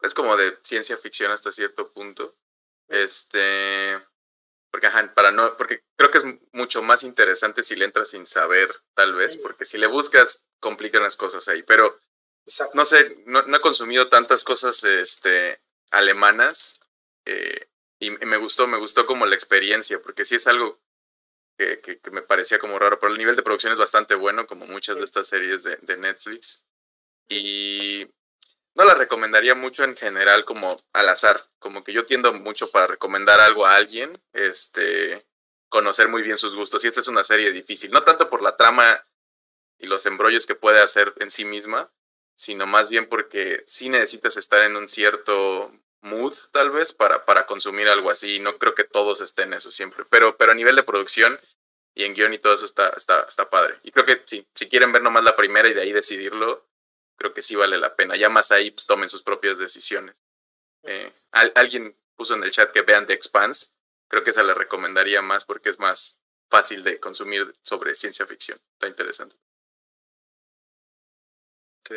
es 0.00 0.14
como 0.14 0.38
de 0.38 0.58
ciencia 0.62 0.96
ficción 0.96 1.30
hasta 1.30 1.52
cierto 1.52 1.92
punto. 1.92 2.34
Este, 2.88 4.00
porque, 4.70 4.86
ajá, 4.86 5.12
para 5.14 5.32
no, 5.32 5.54
porque 5.58 5.84
creo 5.96 6.10
que 6.10 6.18
es 6.18 6.24
mucho 6.52 6.80
más 6.80 7.02
interesante 7.02 7.62
si 7.62 7.76
le 7.76 7.84
entras 7.84 8.08
sin 8.08 8.24
saber, 8.24 8.74
tal 8.94 9.12
vez, 9.12 9.36
porque 9.36 9.66
si 9.66 9.76
le 9.76 9.86
buscas, 9.86 10.46
complican 10.58 11.02
las 11.02 11.18
cosas 11.18 11.46
ahí. 11.48 11.62
Pero, 11.62 11.98
no 12.72 12.86
sé, 12.86 13.22
no, 13.26 13.42
no, 13.42 13.58
he 13.58 13.60
consumido 13.60 14.08
tantas 14.08 14.44
cosas 14.44 14.82
este, 14.82 15.60
alemanas 15.90 16.80
eh, 17.26 17.68
y 17.98 18.12
me 18.12 18.38
gustó, 18.38 18.66
me 18.66 18.78
gustó 18.78 19.04
como 19.04 19.26
la 19.26 19.34
experiencia, 19.34 20.00
porque 20.00 20.24
sí 20.24 20.36
es 20.36 20.46
algo 20.46 20.80
que, 21.56 21.80
que, 21.80 21.98
que, 21.98 22.10
me 22.10 22.22
parecía 22.22 22.58
como 22.58 22.78
raro, 22.78 22.98
pero 22.98 23.12
el 23.12 23.18
nivel 23.18 23.36
de 23.36 23.42
producción 23.42 23.72
es 23.72 23.78
bastante 23.78 24.14
bueno, 24.14 24.46
como 24.46 24.66
muchas 24.66 24.96
de 24.96 25.04
estas 25.04 25.26
series 25.26 25.62
de, 25.62 25.76
de 25.82 25.96
Netflix. 25.96 26.64
Y 27.28 28.08
no 28.74 28.84
la 28.84 28.94
recomendaría 28.94 29.54
mucho 29.54 29.84
en 29.84 29.96
general 29.96 30.44
como 30.44 30.82
al 30.92 31.08
azar, 31.08 31.48
como 31.58 31.84
que 31.84 31.92
yo 31.92 32.06
tiendo 32.06 32.32
mucho 32.32 32.70
para 32.70 32.88
recomendar 32.88 33.40
algo 33.40 33.66
a 33.66 33.76
alguien, 33.76 34.12
este, 34.32 35.26
conocer 35.68 36.08
muy 36.08 36.22
bien 36.22 36.36
sus 36.36 36.54
gustos. 36.54 36.84
Y 36.84 36.88
esta 36.88 37.00
es 37.00 37.08
una 37.08 37.24
serie 37.24 37.52
difícil, 37.52 37.90
no 37.90 38.02
tanto 38.02 38.28
por 38.28 38.42
la 38.42 38.56
trama 38.56 39.06
y 39.78 39.86
los 39.86 40.06
embrollos 40.06 40.46
que 40.46 40.54
puede 40.54 40.80
hacer 40.80 41.14
en 41.18 41.30
sí 41.30 41.44
misma, 41.44 41.92
sino 42.36 42.66
más 42.66 42.88
bien 42.88 43.08
porque 43.08 43.62
sí 43.66 43.88
necesitas 43.88 44.36
estar 44.36 44.62
en 44.64 44.76
un 44.76 44.88
cierto 44.88 45.72
mood, 46.04 46.34
tal 46.52 46.70
vez, 46.70 46.92
para, 46.92 47.24
para 47.24 47.46
consumir 47.46 47.88
algo 47.88 48.10
así. 48.10 48.38
No 48.38 48.58
creo 48.58 48.74
que 48.74 48.84
todos 48.84 49.20
estén 49.20 49.52
eso 49.52 49.70
siempre, 49.70 50.04
pero, 50.08 50.36
pero 50.36 50.52
a 50.52 50.54
nivel 50.54 50.76
de 50.76 50.82
producción 50.82 51.40
y 51.94 52.04
en 52.04 52.14
guion 52.14 52.34
y 52.34 52.38
todo 52.38 52.54
eso 52.54 52.66
está, 52.66 52.90
está, 52.90 53.26
está 53.28 53.50
padre. 53.50 53.78
Y 53.82 53.90
creo 53.90 54.04
que 54.04 54.22
sí, 54.26 54.46
si 54.54 54.68
quieren 54.68 54.92
ver 54.92 55.02
nomás 55.02 55.24
la 55.24 55.36
primera 55.36 55.68
y 55.68 55.74
de 55.74 55.82
ahí 55.82 55.92
decidirlo, 55.92 56.66
creo 57.16 57.32
que 57.32 57.42
sí 57.42 57.54
vale 57.56 57.78
la 57.78 57.96
pena. 57.96 58.16
Ya 58.16 58.28
más 58.28 58.50
ahí 58.52 58.70
pues, 58.70 58.86
tomen 58.86 59.08
sus 59.08 59.22
propias 59.22 59.58
decisiones. 59.58 60.16
Eh, 60.82 61.12
al, 61.32 61.52
alguien 61.54 61.96
puso 62.16 62.34
en 62.34 62.44
el 62.44 62.50
chat 62.50 62.70
que 62.70 62.82
vean 62.82 63.06
The 63.06 63.14
Expanse. 63.14 63.68
Creo 64.08 64.22
que 64.22 64.30
esa 64.30 64.42
le 64.42 64.54
recomendaría 64.54 65.22
más 65.22 65.44
porque 65.44 65.70
es 65.70 65.78
más 65.78 66.18
fácil 66.50 66.84
de 66.84 67.00
consumir 67.00 67.54
sobre 67.62 67.94
ciencia 67.94 68.26
ficción. 68.26 68.60
Está 68.74 68.88
interesante. 68.88 69.36
Sí. 71.88 71.96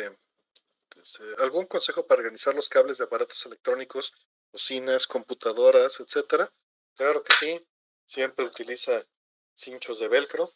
Entonces, 0.98 1.38
¿Algún 1.38 1.66
consejo 1.66 2.08
para 2.08 2.22
organizar 2.22 2.56
los 2.56 2.68
cables 2.68 2.98
de 2.98 3.04
aparatos 3.04 3.46
electrónicos, 3.46 4.12
bocinas, 4.50 5.06
computadoras, 5.06 6.00
etcétera? 6.00 6.50
Claro 6.96 7.22
que 7.22 7.32
sí. 7.34 7.68
Siempre 8.04 8.44
utiliza 8.44 9.06
cinchos 9.54 10.00
de 10.00 10.08
velcro. 10.08 10.50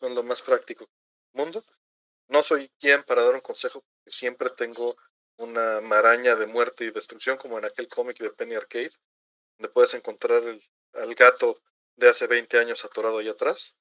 Son 0.00 0.14
lo 0.16 0.24
más 0.24 0.42
práctico 0.42 0.84
del 0.84 1.44
mundo. 1.44 1.64
No 2.26 2.42
soy 2.42 2.70
quien 2.80 3.04
para 3.04 3.22
dar 3.22 3.34
un 3.34 3.40
consejo, 3.40 3.84
siempre 4.04 4.50
tengo 4.50 4.96
una 5.36 5.80
maraña 5.80 6.34
de 6.34 6.46
muerte 6.46 6.84
y 6.84 6.90
destrucción, 6.90 7.36
como 7.36 7.58
en 7.58 7.66
aquel 7.66 7.86
cómic 7.86 8.18
de 8.18 8.30
Penny 8.30 8.56
Arcade, 8.56 8.92
donde 9.58 9.72
puedes 9.72 9.94
encontrar 9.94 10.42
el, 10.42 10.60
al 10.94 11.14
gato 11.14 11.62
de 11.94 12.08
hace 12.08 12.26
20 12.26 12.58
años 12.58 12.84
atorado 12.84 13.18
ahí 13.18 13.28
atrás. 13.28 13.76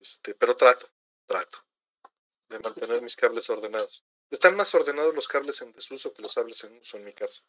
Este, 0.00 0.34
pero 0.34 0.56
trato, 0.56 0.88
trato 1.26 1.58
de 2.48 2.58
mantener 2.58 3.02
mis 3.02 3.14
cables 3.14 3.48
ordenados. 3.50 4.04
Están 4.30 4.56
más 4.56 4.74
ordenados 4.74 5.14
los 5.14 5.28
cables 5.28 5.60
en 5.62 5.72
desuso 5.72 6.12
que 6.12 6.22
los 6.22 6.34
cables 6.34 6.62
en 6.64 6.78
uso 6.78 6.96
en 6.96 7.04
mi 7.04 7.12
casa, 7.12 7.42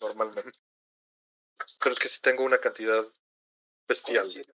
normalmente. 0.00 0.58
Pero 1.78 1.92
es 1.92 1.98
que 1.98 2.08
sí 2.08 2.20
tengo 2.20 2.42
una 2.44 2.58
cantidad 2.58 3.04
bestial. 3.86 4.22
Coincido. 4.22 4.54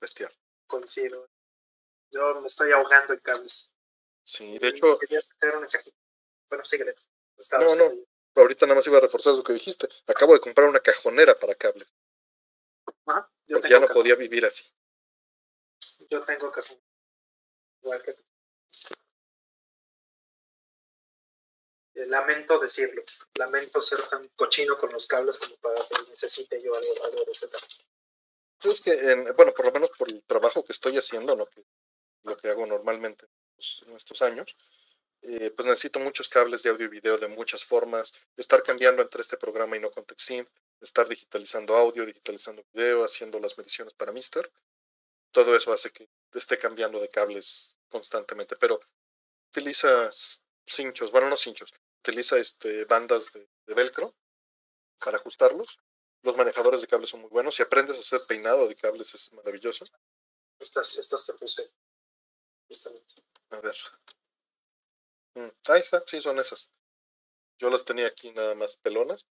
Bestial. 0.00 0.36
Coincido. 0.66 1.30
Yo 2.10 2.40
me 2.40 2.46
estoy 2.46 2.72
ahogando 2.72 3.14
en 3.14 3.20
cables. 3.20 3.74
Sí, 4.22 4.58
de 4.58 4.68
hecho. 4.68 4.98
Bueno, 6.48 6.64
síguele. 6.64 6.94
No, 7.52 7.74
no. 7.74 7.92
Ahorita 8.34 8.66
nada 8.66 8.76
más 8.76 8.86
iba 8.86 8.98
a 8.98 9.00
reforzar 9.00 9.34
lo 9.34 9.42
que 9.42 9.54
dijiste. 9.54 9.88
Acabo 10.06 10.34
de 10.34 10.40
comprar 10.40 10.68
una 10.68 10.80
cajonera 10.80 11.38
para 11.38 11.54
cables. 11.54 11.94
Ajá, 13.06 13.30
yo 13.46 13.56
porque 13.56 13.70
ya 13.70 13.80
no 13.80 13.88
podía 13.88 14.14
vivir 14.14 14.44
así. 14.44 14.64
Yo 16.10 16.22
tengo 16.24 16.52
cajón. 16.52 16.78
Igual 17.80 18.02
que 18.02 18.12
tú. 18.12 18.22
Eh, 21.96 22.06
lamento 22.06 22.58
decirlo. 22.58 23.02
Lamento 23.34 23.80
ser 23.80 24.00
tan 24.08 24.28
cochino 24.36 24.76
con 24.76 24.92
los 24.92 25.06
cables 25.06 25.38
como 25.38 25.56
para 25.56 25.76
que 25.88 26.10
necesite 26.10 26.62
yo 26.62 26.74
algo, 26.74 27.04
algo 27.04 27.24
de 27.24 27.32
ese 27.32 27.48
tamaño. 27.48 27.84
Es 28.62 28.80
que, 28.80 28.92
en, 28.92 29.34
bueno, 29.34 29.52
por 29.52 29.64
lo 29.66 29.72
menos 29.72 29.90
por 29.98 30.08
el 30.08 30.22
trabajo 30.24 30.62
que 30.62 30.72
estoy 30.72 30.96
haciendo, 30.96 31.34
lo 31.34 31.46
que, 31.46 31.64
lo 32.24 32.36
que 32.36 32.48
hago 32.48 32.66
normalmente 32.66 33.26
en 33.86 33.96
estos 33.96 34.20
años, 34.20 34.54
eh, 35.22 35.50
pues 35.50 35.66
necesito 35.66 35.98
muchos 35.98 36.28
cables 36.28 36.62
de 36.62 36.70
audio 36.70 36.86
y 36.86 36.90
video 36.90 37.16
de 37.16 37.28
muchas 37.28 37.64
formas, 37.64 38.12
estar 38.36 38.62
cambiando 38.62 39.02
entre 39.02 39.22
este 39.22 39.36
programa 39.36 39.76
y 39.76 39.80
no 39.80 39.90
ContextSynth, 39.90 40.48
estar 40.80 41.08
digitalizando 41.08 41.74
audio, 41.74 42.04
digitalizando 42.04 42.64
video, 42.72 43.04
haciendo 43.04 43.40
las 43.40 43.56
mediciones 43.56 43.94
para 43.94 44.12
Mister. 44.12 44.50
Todo 45.30 45.56
eso 45.56 45.72
hace 45.72 45.90
que 45.90 46.08
esté 46.34 46.58
cambiando 46.58 47.00
de 47.00 47.08
cables 47.08 47.78
constantemente, 47.88 48.56
pero 48.56 48.80
utiliza 49.50 50.10
cinchos, 50.66 51.10
bueno, 51.10 51.28
no 51.28 51.36
cinchos, 51.36 51.72
utiliza 52.06 52.38
este, 52.38 52.84
bandas 52.84 53.32
de, 53.32 53.48
de 53.66 53.74
velcro 53.74 54.14
para 55.02 55.18
ajustarlos. 55.18 55.78
Los 56.22 56.36
manejadores 56.36 56.80
de 56.80 56.86
cables 56.86 57.10
son 57.10 57.20
muy 57.20 57.30
buenos. 57.30 57.56
Si 57.56 57.62
aprendes 57.62 57.96
a 57.96 58.00
hacer 58.00 58.26
peinado 58.26 58.68
de 58.68 58.76
cables 58.76 59.12
es 59.14 59.32
maravilloso. 59.32 59.84
Estas, 60.58 60.96
estas 60.98 61.26
te 61.26 61.34
puse 61.34 61.68
justamente. 62.68 63.14
A 63.50 63.60
ver. 63.60 63.76
Mm, 65.34 65.50
ahí 65.68 65.80
está, 65.80 66.02
sí, 66.06 66.20
son 66.20 66.38
esas. 66.38 66.70
Yo 67.58 67.70
las 67.70 67.84
tenía 67.84 68.06
aquí 68.06 68.30
nada 68.32 68.54
más 68.54 68.76
pelonas, 68.76 69.26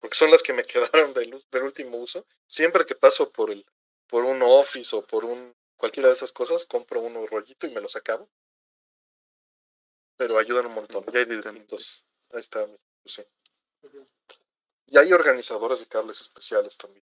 porque 0.00 0.16
son 0.16 0.30
las 0.30 0.42
que 0.42 0.52
me 0.52 0.62
quedaron 0.64 1.14
del, 1.14 1.42
del 1.50 1.62
último 1.62 1.96
uso. 1.96 2.26
Siempre 2.46 2.84
que 2.84 2.94
paso 2.94 3.30
por 3.30 3.50
el 3.50 3.66
por 4.06 4.24
un 4.24 4.40
office 4.42 4.96
o 4.96 5.02
por 5.02 5.26
un 5.26 5.54
cualquiera 5.76 6.08
de 6.08 6.14
esas 6.14 6.32
cosas, 6.32 6.64
compro 6.64 7.00
uno 7.00 7.26
rollito 7.26 7.66
y 7.66 7.70
me 7.70 7.80
los 7.80 7.94
acabo. 7.94 8.30
Pero 10.16 10.38
ayudan 10.38 10.66
un 10.66 10.74
montón. 10.74 11.04
Ya 11.12 11.20
hay 11.20 11.26
distintos. 11.26 12.07
Ahí 12.30 12.40
está, 12.40 12.66
sí. 13.04 13.24
Y 14.86 14.98
hay 14.98 15.12
organizadores 15.12 15.80
de 15.80 15.86
cables 15.86 16.20
especiales 16.20 16.76
también. 16.76 17.04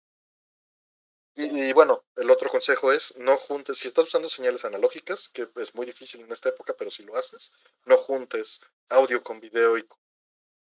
Y, 1.35 1.69
y, 1.69 1.73
bueno, 1.73 2.03
el 2.17 2.29
otro 2.29 2.49
consejo 2.49 2.91
es 2.91 3.15
no 3.17 3.37
juntes, 3.37 3.77
si 3.77 3.87
estás 3.87 4.05
usando 4.05 4.27
señales 4.27 4.65
analógicas, 4.65 5.29
que 5.29 5.49
es 5.55 5.73
muy 5.73 5.85
difícil 5.85 6.21
en 6.21 6.31
esta 6.31 6.49
época, 6.49 6.75
pero 6.77 6.91
si 6.91 7.03
lo 7.03 7.15
haces, 7.15 7.51
no 7.85 7.97
juntes 7.97 8.59
audio 8.89 9.23
con 9.23 9.39
video 9.39 9.77
y 9.77 9.87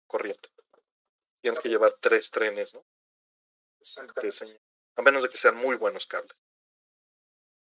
corriente. 0.06 0.48
Tienes 1.42 1.60
que 1.60 1.68
llevar 1.68 1.92
tres 2.00 2.30
trenes, 2.30 2.72
¿no? 2.72 2.86
Exacto. 3.78 4.22
A 4.96 5.02
menos 5.02 5.22
de 5.22 5.28
que 5.28 5.36
sean 5.36 5.56
muy 5.56 5.76
buenos 5.76 6.06
cables. 6.06 6.40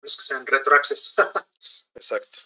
Es 0.03 0.17
que 0.17 0.23
sean 0.23 0.47
retroaccess. 0.47 1.15
Exacto. 1.95 2.39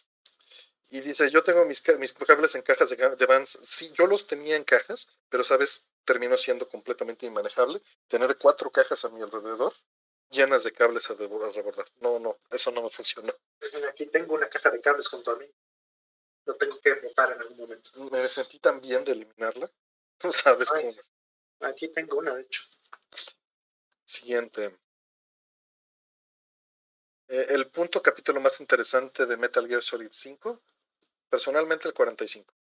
Y 0.91 1.01
dice, 1.01 1.31
yo 1.31 1.43
tengo 1.43 1.65
mis, 1.65 1.83
mis 1.99 2.13
cables 2.13 2.55
en 2.57 2.63
cajas 2.63 2.91
de, 2.91 2.97
de 2.97 3.27
Vans. 3.27 3.59
Sí, 3.63 3.93
yo 3.93 4.07
los 4.07 4.27
tenía 4.27 4.57
en 4.57 4.65
cajas, 4.65 5.09
pero 5.29 5.45
sabes, 5.45 5.87
terminó 6.05 6.37
siendo 6.37 6.69
completamente 6.69 7.27
inmanejable. 7.27 7.81
Tener 8.09 8.37
cuatro 8.37 8.71
cajas 8.71 9.05
a 9.05 9.09
mi 9.09 9.23
alrededor 9.23 9.73
llenas 10.31 10.65
de 10.65 10.73
cables 10.73 11.11
a, 11.11 11.15
rebordar. 11.15 11.87
No, 12.01 12.19
no, 12.19 12.39
eso 12.51 12.71
no 12.71 12.83
me 12.83 12.91
funcionó. 12.91 13.33
Aquí 13.89 14.07
tengo 14.07 14.35
una 14.35 14.49
caja 14.49 14.71
de 14.71 14.81
cables 14.81 15.09
junto 15.09 15.33
a 15.33 15.37
mí. 15.37 15.47
Lo 16.47 16.57
tengo 16.57 16.81
que 16.81 16.95
botar 16.95 17.33
en 17.33 17.41
algún 17.41 17.59
momento. 17.59 17.91
Me 18.11 18.29
sentí 18.29 18.59
tan 18.59 18.81
bien 18.81 19.05
de 19.05 19.13
eliminarla. 19.13 19.71
No 20.23 20.33
sabes 20.33 20.71
Ay, 20.75 20.83
cómo. 20.83 20.93
sí. 20.93 21.01
Aquí 21.61 21.89
tengo 21.89 22.19
una, 22.19 22.35
de 22.35 22.43
hecho. 22.43 22.63
Siguiente. 24.05 24.79
Eh, 27.27 27.47
el 27.49 27.71
punto 27.71 28.03
capítulo 28.03 28.39
más 28.39 28.61
interesante 28.61 29.25
de 29.25 29.39
Metal 29.39 29.67
Gear 29.67 29.83
Solid 29.83 30.11
5, 30.13 30.61
personalmente 31.31 31.89
el 31.89 31.95
45. 31.95 32.53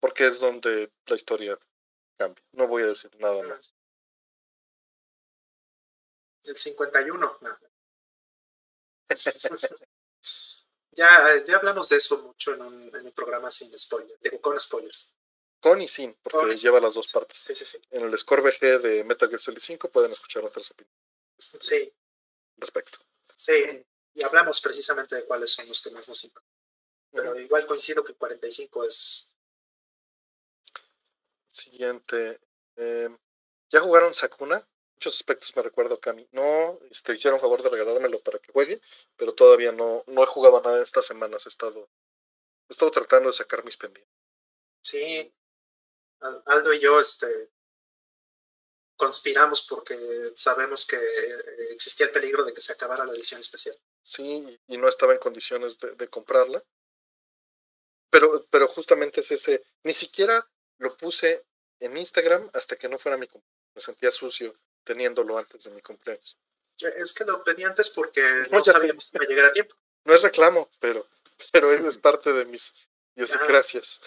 Porque 0.00 0.26
es 0.26 0.38
donde 0.38 0.92
la 1.06 1.16
historia 1.16 1.58
cambia. 2.16 2.44
No 2.52 2.68
voy 2.68 2.82
a 2.82 2.86
decir 2.86 3.10
nada 3.18 3.42
más. 3.42 3.74
El 6.44 6.56
51. 6.56 7.38
ya, 10.92 11.44
ya 11.44 11.56
hablamos 11.56 11.88
de 11.88 11.96
eso 11.96 12.22
mucho 12.22 12.54
en 12.54 12.62
un, 12.62 12.94
en 12.94 13.06
un 13.06 13.12
programa 13.12 13.50
sin 13.50 13.76
spoilers, 13.76 14.20
digo, 14.20 14.40
con 14.40 14.58
spoilers. 14.60 15.14
Con 15.60 15.82
y 15.82 15.88
sin, 15.88 16.14
porque 16.22 16.56
lleva 16.56 16.80
las 16.80 16.94
dos 16.94 17.12
partes. 17.12 17.38
Sí, 17.38 17.54
sí, 17.54 17.66
sí. 17.66 17.78
En 17.90 18.04
el 18.04 18.16
Score 18.16 18.40
VG 18.40 18.80
de 18.80 19.04
Metal 19.04 19.28
Gear 19.28 19.40
Solid 19.40 19.60
5 19.60 19.90
pueden 19.90 20.10
escuchar 20.10 20.42
nuestras 20.42 20.70
opiniones. 20.70 20.96
Sí. 21.38 21.92
Respecto. 22.56 22.98
Sí, 23.36 23.84
y 24.14 24.22
hablamos 24.22 24.60
precisamente 24.60 25.16
de 25.16 25.24
cuáles 25.24 25.50
son 25.50 25.66
los 25.68 25.80
que 25.80 25.90
más 25.90 26.08
nos 26.08 26.24
importan. 26.24 26.50
Pero 27.12 27.38
igual 27.38 27.66
coincido 27.66 28.04
que 28.04 28.14
45 28.14 28.84
es... 28.84 29.32
Siguiente. 31.48 32.40
Eh, 32.76 33.08
¿Ya 33.70 33.80
jugaron 33.80 34.14
Sakuna? 34.14 34.66
Muchos 34.94 35.16
aspectos 35.16 35.54
me 35.56 35.62
recuerdo 35.62 35.94
a 35.94 36.00
Cami. 36.00 36.28
No, 36.32 36.78
este, 36.90 37.14
hicieron 37.14 37.40
favor 37.40 37.62
de 37.62 37.70
regalármelo 37.70 38.20
para 38.20 38.38
que 38.38 38.52
juegue, 38.52 38.80
pero 39.16 39.34
todavía 39.34 39.72
no, 39.72 40.04
no 40.06 40.22
he 40.22 40.26
jugado 40.26 40.60
nada 40.60 40.82
estas 40.82 41.06
semanas. 41.06 41.46
He 41.46 41.48
estado, 41.48 41.88
he 42.68 42.72
estado 42.72 42.90
tratando 42.90 43.30
de 43.30 43.36
sacar 43.36 43.64
mis 43.64 43.76
pendientes. 43.76 44.14
Sí, 44.82 45.32
Aldo 46.20 46.72
y 46.72 46.80
yo 46.80 47.00
este, 47.00 47.50
conspiramos 48.96 49.62
porque 49.62 50.32
sabemos 50.34 50.86
que 50.86 50.98
existía 51.70 52.06
el 52.06 52.12
peligro 52.12 52.44
de 52.44 52.52
que 52.52 52.60
se 52.60 52.72
acabara 52.72 53.06
la 53.06 53.12
edición 53.12 53.40
especial. 53.40 53.76
Sí, 54.02 54.58
y 54.66 54.78
no 54.78 54.88
estaba 54.88 55.12
en 55.12 55.18
condiciones 55.18 55.78
de, 55.78 55.94
de 55.94 56.08
comprarla. 56.08 56.64
Pero, 58.10 58.46
pero 58.50 58.66
justamente 58.66 59.20
es 59.20 59.30
ese, 59.30 59.64
ni 59.84 59.92
siquiera 59.92 60.48
lo 60.78 60.96
puse 60.96 61.46
en 61.78 61.96
Instagram 61.96 62.50
hasta 62.52 62.76
que 62.76 62.88
no 62.88 62.98
fuera 62.98 63.16
mi 63.16 63.26
cumpleaños. 63.26 63.60
Me 63.74 63.80
sentía 63.80 64.10
sucio 64.10 64.52
teniéndolo 64.84 65.38
antes 65.38 65.64
de 65.64 65.70
mi 65.70 65.80
cumpleaños. 65.80 66.36
Es 66.78 67.14
que 67.14 67.24
lo 67.24 67.44
pedí 67.44 67.62
antes 67.62 67.90
porque 67.90 68.20
no, 68.50 68.64
sabíamos 68.64 69.10
que 69.10 69.16
iba 69.16 69.24
a 69.24 69.28
llegar 69.28 69.46
a 69.46 69.52
tiempo. 69.52 69.76
No 70.04 70.14
es 70.14 70.22
reclamo, 70.22 70.70
pero, 70.80 71.06
pero 71.52 71.72
es 71.88 71.98
parte 71.98 72.32
de 72.32 72.44
mis 72.46 72.74
idiosincrasias. 73.14 74.00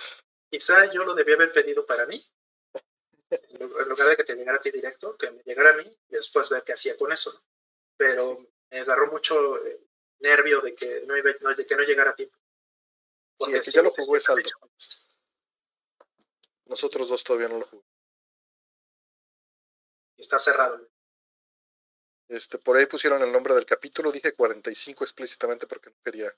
Quizá 0.50 0.92
yo 0.92 1.04
lo 1.04 1.16
debía 1.16 1.36
haber 1.36 1.52
pedido 1.52 1.86
para 1.86 2.06
mí, 2.06 2.24
en 3.30 3.90
lugar 3.90 4.10
de 4.10 4.18
que 4.18 4.24
te 4.24 4.36
llegara 4.36 4.58
a 4.58 4.62
ti 4.62 4.70
directo, 4.70 5.18
que 5.18 5.32
me 5.32 5.42
llegara 5.44 5.72
a 5.72 5.74
mí 5.74 5.84
y 6.10 6.16
después 6.16 6.50
ver 6.50 6.64
qué 6.64 6.74
hacía 6.74 6.96
con 6.96 7.12
eso. 7.12 7.44
Pero 7.98 8.46
me 8.70 8.80
agarró 8.80 9.12
mucho 9.12 9.58
el 9.66 9.83
nervio 10.24 10.62
de 10.62 10.74
que 10.74 11.04
no, 11.06 11.16
iba, 11.16 11.32
de 11.32 11.66
que 11.66 11.76
no 11.76 11.84
llegara 11.84 12.12
a 12.12 12.16
tiempo. 12.16 12.38
Porque 13.38 13.54
sí, 13.54 13.58
el 13.58 13.66
que 13.66 13.72
ya 13.72 13.82
lo 13.84 13.92
jugó 13.92 14.18
es 14.18 14.30
algo. 14.30 14.50
Nosotros 16.66 17.10
dos 17.10 17.24
todavía 17.24 17.50
no 17.50 17.60
lo 17.60 17.66
jugamos. 17.66 17.92
Está 20.18 20.40
cerrado. 20.40 20.90
Este, 22.30 22.58
por 22.58 22.78
ahí 22.78 22.86
pusieron 22.86 23.22
el 23.22 23.32
nombre 23.32 23.54
del 23.54 23.66
capítulo, 23.66 24.12
dije 24.12 24.32
45 24.32 25.04
explícitamente 25.04 25.68
porque 25.68 25.90
no 25.90 25.98
quería 26.04 26.34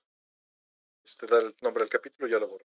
este, 1.05 1.27
dar 1.27 1.43
el 1.43 1.55
nombre 1.61 1.83
del 1.83 1.89
capítulo, 1.89 2.27
ya 2.27 2.39
lo 2.39 2.47
borré. 2.47 2.65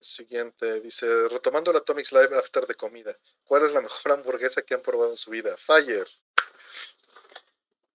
Siguiente, 0.00 0.80
dice, 0.80 1.28
retomando 1.28 1.70
el 1.70 1.76
Atomics 1.76 2.12
Live 2.12 2.36
After 2.36 2.66
de 2.66 2.74
comida, 2.74 3.16
¿cuál 3.44 3.64
es 3.64 3.72
la 3.72 3.80
mejor 3.80 4.12
hamburguesa 4.12 4.62
que 4.62 4.74
han 4.74 4.82
probado 4.82 5.10
en 5.10 5.16
su 5.16 5.30
vida? 5.30 5.56
Fire. 5.56 6.08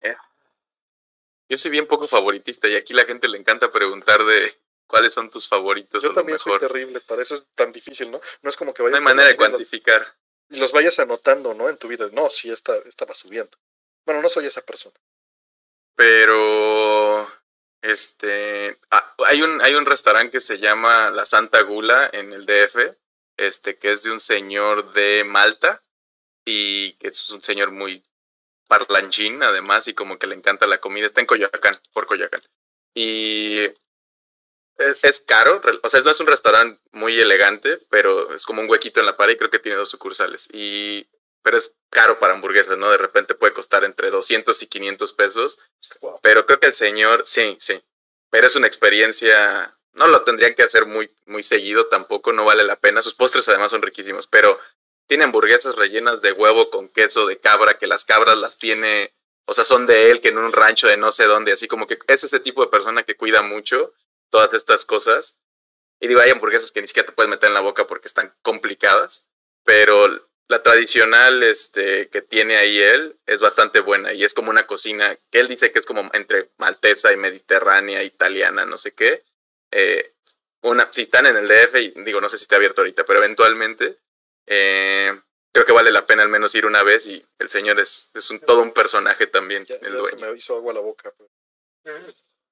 Eh. 0.01 0.15
Yo 1.51 1.57
soy 1.57 1.69
bien 1.69 1.85
poco 1.85 2.07
favoritista 2.07 2.69
y 2.69 2.77
aquí 2.77 2.93
la 2.93 3.03
gente 3.03 3.27
le 3.27 3.37
encanta 3.37 3.73
preguntar 3.73 4.23
de 4.23 4.57
cuáles 4.87 5.13
son 5.13 5.29
tus 5.29 5.49
favoritos. 5.49 6.01
Yo 6.01 6.13
también 6.13 6.39
soy 6.39 6.57
terrible, 6.57 7.01
para 7.01 7.21
eso 7.21 7.35
es 7.35 7.43
tan 7.55 7.73
difícil, 7.73 8.09
¿no? 8.09 8.21
No 8.41 8.49
es 8.49 8.55
como 8.55 8.73
que 8.73 8.81
vayas... 8.81 8.93
No 8.93 8.97
hay 8.99 9.03
manera 9.03 9.27
de 9.27 9.35
cuantificar. 9.35 10.15
Y 10.49 10.59
los 10.59 10.71
vayas 10.71 10.97
anotando, 10.99 11.53
¿no? 11.53 11.67
En 11.67 11.75
tu 11.75 11.89
vida. 11.89 12.07
No, 12.13 12.29
sí, 12.29 12.49
esta, 12.49 12.77
esta 12.85 13.03
va 13.03 13.13
subiendo. 13.15 13.57
Bueno, 14.05 14.21
no 14.21 14.29
soy 14.29 14.45
esa 14.45 14.61
persona. 14.61 14.95
Pero 15.93 17.29
este, 17.81 18.79
ah, 18.89 19.13
hay 19.25 19.41
un 19.41 19.61
hay 19.61 19.75
un 19.75 19.85
restaurante 19.85 20.31
que 20.31 20.39
se 20.39 20.57
llama 20.57 21.11
La 21.11 21.25
Santa 21.25 21.59
Gula 21.63 22.09
en 22.13 22.31
el 22.31 22.45
DF, 22.45 22.95
este 23.35 23.77
que 23.77 23.91
es 23.91 24.03
de 24.03 24.11
un 24.11 24.21
señor 24.21 24.93
de 24.93 25.25
Malta 25.25 25.83
y 26.45 26.93
que 26.93 27.09
es 27.09 27.29
un 27.29 27.41
señor 27.41 27.71
muy 27.71 28.05
parlanchín 28.71 29.43
además 29.43 29.89
y 29.89 29.93
como 29.93 30.17
que 30.17 30.27
le 30.27 30.35
encanta 30.35 30.65
la 30.65 30.79
comida, 30.79 31.05
está 31.05 31.19
en 31.19 31.27
Coyoacán, 31.27 31.77
por 31.91 32.05
Coyoacán. 32.05 32.41
Y 32.95 33.65
es, 34.77 35.03
es, 35.03 35.19
caro, 35.19 35.61
o 35.83 35.89
sea, 35.89 35.99
no 35.99 36.11
es 36.11 36.19
un 36.21 36.27
restaurante 36.27 36.79
muy 36.93 37.19
elegante, 37.19 37.79
pero 37.89 38.33
es 38.33 38.45
como 38.45 38.61
un 38.61 38.69
huequito 38.69 39.01
en 39.01 39.07
la 39.07 39.17
pared 39.17 39.33
y 39.33 39.37
creo 39.37 39.49
que 39.49 39.59
tiene 39.59 39.77
dos 39.77 39.89
sucursales. 39.89 40.47
Y 40.53 41.05
pero 41.43 41.57
es 41.57 41.75
caro 41.89 42.19
para 42.19 42.33
hamburguesas, 42.33 42.77
¿no? 42.77 42.89
De 42.91 42.97
repente 42.97 43.35
puede 43.35 43.53
costar 43.53 43.83
entre 43.83 44.09
200 44.09 44.61
y 44.63 44.67
500 44.67 45.13
pesos. 45.13 45.59
Pero 46.21 46.45
creo 46.45 46.59
que 46.59 46.67
el 46.67 46.73
señor, 46.73 47.23
sí, 47.25 47.57
sí. 47.59 47.81
Pero 48.29 48.47
es 48.47 48.55
una 48.55 48.67
experiencia, 48.67 49.75
no 49.93 50.07
lo 50.07 50.23
tendrían 50.23 50.55
que 50.55 50.63
hacer 50.63 50.85
muy, 50.85 51.13
muy 51.25 51.43
seguido 51.43 51.87
tampoco, 51.87 52.31
no 52.31 52.45
vale 52.45 52.63
la 52.63 52.77
pena. 52.77 53.01
Sus 53.01 53.15
postres 53.15 53.49
además 53.49 53.71
son 53.71 53.81
riquísimos, 53.81 54.27
pero 54.27 54.57
tiene 55.11 55.25
hamburguesas 55.25 55.75
rellenas 55.75 56.21
de 56.21 56.31
huevo 56.31 56.69
con 56.69 56.87
queso 56.87 57.27
de 57.27 57.37
cabra, 57.37 57.77
que 57.77 57.85
las 57.85 58.05
cabras 58.05 58.37
las 58.37 58.57
tiene, 58.57 59.13
o 59.45 59.53
sea, 59.53 59.65
son 59.65 59.85
de 59.85 60.09
él, 60.09 60.21
que 60.21 60.29
en 60.29 60.37
un 60.37 60.53
rancho 60.53 60.87
de 60.87 60.95
no 60.95 61.11
sé 61.11 61.25
dónde, 61.25 61.51
así 61.51 61.67
como 61.67 61.85
que 61.85 61.99
es 62.07 62.23
ese 62.23 62.39
tipo 62.39 62.63
de 62.63 62.71
persona 62.71 63.03
que 63.03 63.17
cuida 63.17 63.41
mucho 63.41 63.93
todas 64.29 64.53
estas 64.53 64.85
cosas. 64.85 65.37
Y 65.99 66.07
digo, 66.07 66.21
hay 66.21 66.31
hamburguesas 66.31 66.71
que 66.71 66.79
ni 66.79 66.87
siquiera 66.87 67.07
te 67.07 67.11
puedes 67.11 67.29
meter 67.29 67.49
en 67.49 67.55
la 67.55 67.59
boca 67.59 67.87
porque 67.87 68.07
están 68.07 68.33
complicadas, 68.41 69.27
pero 69.65 70.07
la 70.47 70.63
tradicional 70.63 71.43
este, 71.43 72.07
que 72.07 72.21
tiene 72.21 72.55
ahí 72.55 72.79
él 72.79 73.19
es 73.25 73.41
bastante 73.41 73.81
buena 73.81 74.13
y 74.13 74.23
es 74.23 74.33
como 74.33 74.49
una 74.49 74.65
cocina 74.65 75.19
que 75.29 75.41
él 75.41 75.49
dice 75.49 75.73
que 75.73 75.79
es 75.79 75.85
como 75.85 76.09
entre 76.13 76.51
maltesa 76.57 77.11
y 77.11 77.17
mediterránea, 77.17 78.01
italiana, 78.01 78.65
no 78.65 78.77
sé 78.77 78.93
qué. 78.93 79.25
Eh, 79.71 80.13
una, 80.61 80.87
si 80.93 81.01
están 81.01 81.25
en 81.25 81.35
el 81.35 81.49
DF, 81.49 81.75
y 81.81 82.03
digo, 82.05 82.21
no 82.21 82.29
sé 82.29 82.37
si 82.37 82.43
está 82.43 82.55
abierto 82.55 82.79
ahorita, 82.79 83.03
pero 83.03 83.19
eventualmente 83.19 83.99
eh, 84.47 85.19
creo 85.51 85.65
que 85.65 85.71
vale 85.71 85.91
la 85.91 86.05
pena 86.05 86.23
al 86.23 86.29
menos 86.29 86.53
ir 86.55 86.65
una 86.65 86.83
vez 86.83 87.07
y 87.07 87.25
el 87.39 87.49
señor 87.49 87.79
es, 87.79 88.09
es 88.13 88.29
un, 88.29 88.39
todo 88.39 88.61
un 88.61 88.73
personaje 88.73 89.27
también, 89.27 89.65
el 89.81 89.93
dueño. 89.93 90.19
Se 90.19 90.25
me 90.25 90.37
hizo 90.37 90.55
agua 90.55 90.73
la 90.73 90.79
boca. 90.79 91.13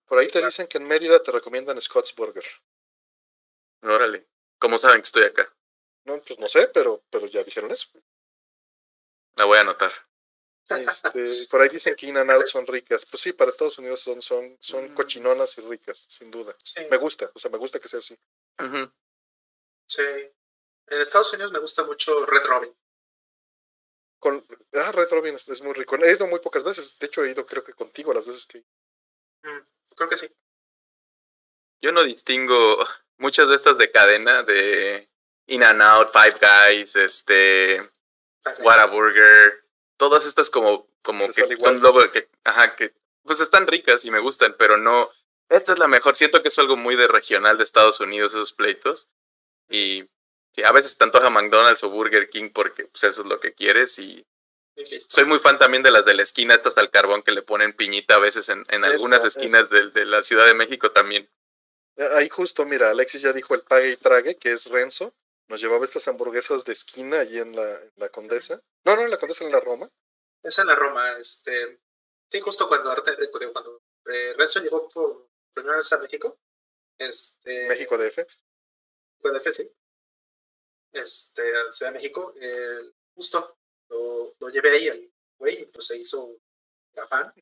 Por 0.06 0.18
ahí 0.18 0.27
te 0.27 0.43
dicen 0.43 0.68
que 0.68 0.77
en 0.80 0.88
Mérida 0.88 1.22
te 1.22 1.32
recomiendan 1.32 1.80
Scott's 1.80 2.16
Burger. 2.16 2.45
Órale, 3.82 4.27
¿cómo 4.58 4.77
saben 4.77 5.01
que 5.01 5.06
estoy 5.06 5.24
acá? 5.24 5.53
No, 6.06 6.19
pues 6.22 6.40
no 6.40 6.48
sé, 6.48 6.68
pero, 6.74 7.03
pero 7.09 7.27
ya 7.27 7.43
dijeron 7.43 7.72
eso. 7.72 7.90
La 9.35 9.45
voy 9.45 9.58
a 9.58 9.61
anotar. 9.61 9.92
Este, 10.69 11.48
por 11.50 11.61
ahí 11.61 11.69
dicen 11.69 11.95
que 11.95 12.06
In 12.06 12.18
and 12.18 12.30
Out 12.30 12.48
son 12.48 12.66
ricas. 12.68 13.06
Pues 13.06 13.22
sí, 13.22 13.34
para 13.34 13.50
Estados 13.50 13.77
Unidos 13.80 14.01
son, 14.01 14.22
son, 14.22 14.58
son 14.59 14.93
cochinonas 14.93 15.58
y 15.58 15.61
ricas, 15.61 15.98
sin 16.09 16.30
duda. 16.30 16.56
Me 16.90 16.98
gusta, 16.98 17.32
o 17.34 17.40
sea, 17.40 17.50
me 17.50 17.58
gusta 17.58 17.80
que 17.80 17.88
sea 17.88 18.00
así. 18.00 18.18
Sí. 19.88 20.03
En 20.90 21.01
Estados 21.01 21.32
Unidos 21.34 21.51
me 21.51 21.59
gusta 21.59 21.84
mucho 21.84 22.26
Red 22.26 22.45
Robin. 22.45 22.76
Con, 24.19 24.45
ah, 24.74 24.92
Red 24.92 25.09
Robin 25.11 25.35
es, 25.35 25.61
muy 25.61 25.74
rico. 25.74 25.95
He 25.98 26.14
ido 26.14 26.27
muy 26.27 26.40
pocas 26.40 26.64
veces. 26.64 26.98
De 27.00 27.06
hecho, 27.06 27.24
he 27.24 27.32
ido 27.32 27.45
creo 27.45 27.64
que 27.64 27.74
contigo 27.74 28.14
las 28.14 28.26
veces 28.26 28.45
que. 28.45 28.64
creo 29.95 30.09
que 30.09 30.18
sí. 30.18 30.27
Yo 31.82 31.92
no 31.92 32.03
distingo 32.03 32.77
muchas 33.18 33.48
de 33.48 33.56
estas 33.56 33.77
de 33.77 33.92
cadena 33.92 34.43
de 34.43 35.09
In 35.48 35.64
and 35.64 35.82
Out, 35.82 36.11
Five 36.11 36.40
Guys, 36.40 36.95
este, 36.95 37.90
Whataburger, 38.59 39.64
todas 39.98 40.26
estas 40.26 40.50
como, 40.50 40.90
como 41.01 41.27
que 41.32 41.58
son 41.58 41.80
luego 41.80 42.11
que, 42.11 42.30
ajá, 42.43 42.76
que 42.76 42.93
pues 43.24 43.40
están 43.40 43.68
ricas 43.68 44.03
y 44.06 44.11
me 44.11 44.19
gustan, 44.19 44.56
pero 44.58 44.77
no, 44.77 45.09
esta 45.50 45.74
es 45.74 45.80
la 45.80 45.88
mejor. 45.88 46.18
Siento 46.18 46.42
que 46.42 46.50
es 46.50 46.59
algo 46.59 46.76
muy 46.76 46.95
de 46.95 47.08
regional 47.08 47.58
de 47.58 47.64
Estados 47.64 48.00
Unidos 48.00 48.34
esos 48.34 48.53
pleitos 48.53 49.08
y 49.69 50.09
a 50.63 50.71
veces 50.71 50.97
te 50.97 51.03
antoja 51.03 51.29
McDonald's 51.29 51.83
o 51.83 51.89
Burger 51.89 52.29
King 52.29 52.49
porque 52.53 52.85
pues 52.85 53.03
eso 53.05 53.21
es 53.21 53.27
lo 53.27 53.39
que 53.39 53.53
quieres 53.53 53.97
y 53.99 54.25
soy 55.07 55.25
muy 55.25 55.39
fan 55.39 55.59
también 55.59 55.83
de 55.83 55.91
las 55.91 56.05
de 56.05 56.13
la 56.13 56.23
esquina, 56.23 56.55
estas 56.55 56.77
al 56.77 56.89
carbón 56.89 57.21
que 57.21 57.31
le 57.31 57.41
ponen 57.41 57.73
piñita 57.73 58.15
a 58.15 58.19
veces 58.19 58.47
en, 58.49 58.65
en 58.69 58.85
algunas 58.85 59.23
esquinas 59.25 59.69
de, 59.69 59.89
de, 59.89 60.05
la 60.05 60.23
Ciudad 60.23 60.45
de 60.45 60.53
México 60.53 60.91
también. 60.91 61.29
Ahí 62.15 62.29
justo, 62.29 62.65
mira, 62.65 62.89
Alexis 62.89 63.21
ya 63.21 63.33
dijo 63.33 63.55
el 63.55 63.61
pague 63.61 63.91
y 63.91 63.97
trague, 63.97 64.37
que 64.37 64.53
es 64.53 64.67
Renzo 64.67 65.13
nos 65.49 65.61
llevaba 65.61 65.83
estas 65.83 66.07
hamburguesas 66.07 66.63
de 66.63 66.73
esquina 66.73 67.19
allí 67.19 67.39
en 67.39 67.55
la, 67.55 67.81
en 67.81 67.91
la 67.95 68.09
Condesa. 68.09 68.61
No, 68.85 68.95
no, 68.95 69.01
en 69.01 69.09
la 69.09 69.17
Condesa, 69.17 69.43
en 69.43 69.51
la 69.51 69.59
Roma. 69.59 69.89
Es 70.43 70.59
en 70.59 70.67
la 70.67 70.75
Roma, 70.75 71.17
este. 71.17 71.81
Sí, 72.31 72.39
justo 72.39 72.67
cuando, 72.67 72.95
cuando 73.51 73.81
eh, 74.05 74.35
Renzo 74.37 74.61
llegó 74.61 74.87
por 74.87 75.27
primera 75.53 75.77
vez 75.77 75.91
a 75.91 75.97
México. 75.97 76.39
Este. 76.99 77.67
México 77.67 77.97
DF. 77.97 78.17
México 78.17 79.39
DF, 79.39 79.51
sí. 79.51 79.71
Este, 80.92 81.56
a 81.56 81.72
Ciudad 81.72 81.92
de 81.92 82.00
México. 82.00 82.34
Eh, 82.40 82.92
justo 83.14 83.58
lo, 83.90 84.35
lo 84.40 84.50
llevé 84.50 84.72
ahí 84.72 84.88
el 84.88 85.14
güey 85.38 85.61
y 85.61 85.66
pues 85.66 85.85
se 85.85 85.98
hizo 85.98 86.40
fan. 87.08 87.34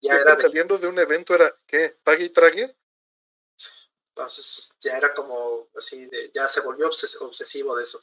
Ya 0.00 0.14
era 0.14 0.36
saliendo 0.36 0.78
de 0.78 0.86
un 0.86 0.98
evento, 0.98 1.34
era 1.34 1.54
¿qué? 1.66 1.98
¿Pague 2.02 2.24
y 2.24 2.30
trague? 2.30 2.76
Entonces 4.10 4.74
ya 4.80 4.96
era 4.96 5.12
como 5.14 5.68
así, 5.76 6.06
de, 6.06 6.30
ya 6.32 6.48
se 6.48 6.60
volvió 6.60 6.86
obsesivo 6.86 7.76
de 7.76 7.82
eso. 7.82 8.02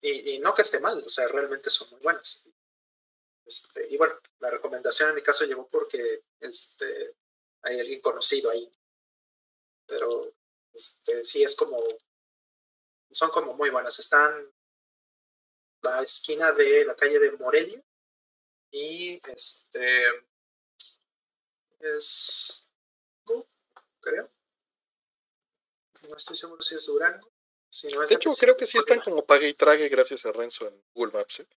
Y, 0.00 0.34
y, 0.34 0.38
no 0.38 0.54
que 0.54 0.62
esté 0.62 0.78
mal, 0.78 1.02
o 1.04 1.08
sea, 1.08 1.26
realmente 1.28 1.70
son 1.70 1.90
muy 1.90 2.00
buenas. 2.00 2.44
Este, 3.44 3.88
y 3.88 3.96
bueno, 3.96 4.14
la 4.40 4.50
recomendación 4.50 5.08
en 5.08 5.14
mi 5.14 5.22
caso 5.22 5.44
llegó 5.44 5.66
porque 5.68 6.24
este, 6.40 7.16
hay 7.62 7.80
alguien 7.80 8.00
conocido 8.00 8.50
ahí. 8.50 8.70
Pero 9.86 10.34
este, 10.72 11.22
sí 11.22 11.42
es 11.42 11.56
como, 11.56 11.82
son 13.16 13.30
como 13.30 13.54
muy 13.54 13.70
buenas. 13.70 13.98
Están 13.98 14.52
la 15.80 16.02
esquina 16.02 16.52
de 16.52 16.84
la 16.84 16.94
calle 16.94 17.18
de 17.18 17.32
Morelia 17.32 17.82
y 18.70 19.18
este 19.30 20.02
es 21.80 22.72
creo 24.00 24.30
no 26.08 26.16
estoy 26.16 26.36
seguro 26.36 26.60
si 26.60 26.74
es 26.74 26.86
Durango. 26.86 27.32
de 28.08 28.14
hecho, 28.14 28.30
creo 28.38 28.56
que 28.56 28.66
sí 28.66 28.78
están 28.78 29.00
como 29.00 29.24
pague 29.24 29.48
y 29.48 29.54
trague 29.54 29.88
gracias 29.88 30.24
a 30.24 30.32
Renzo 30.32 30.68
en 30.68 30.84
Google 30.94 31.12
Maps. 31.14 31.40
¿eh? 31.40 31.48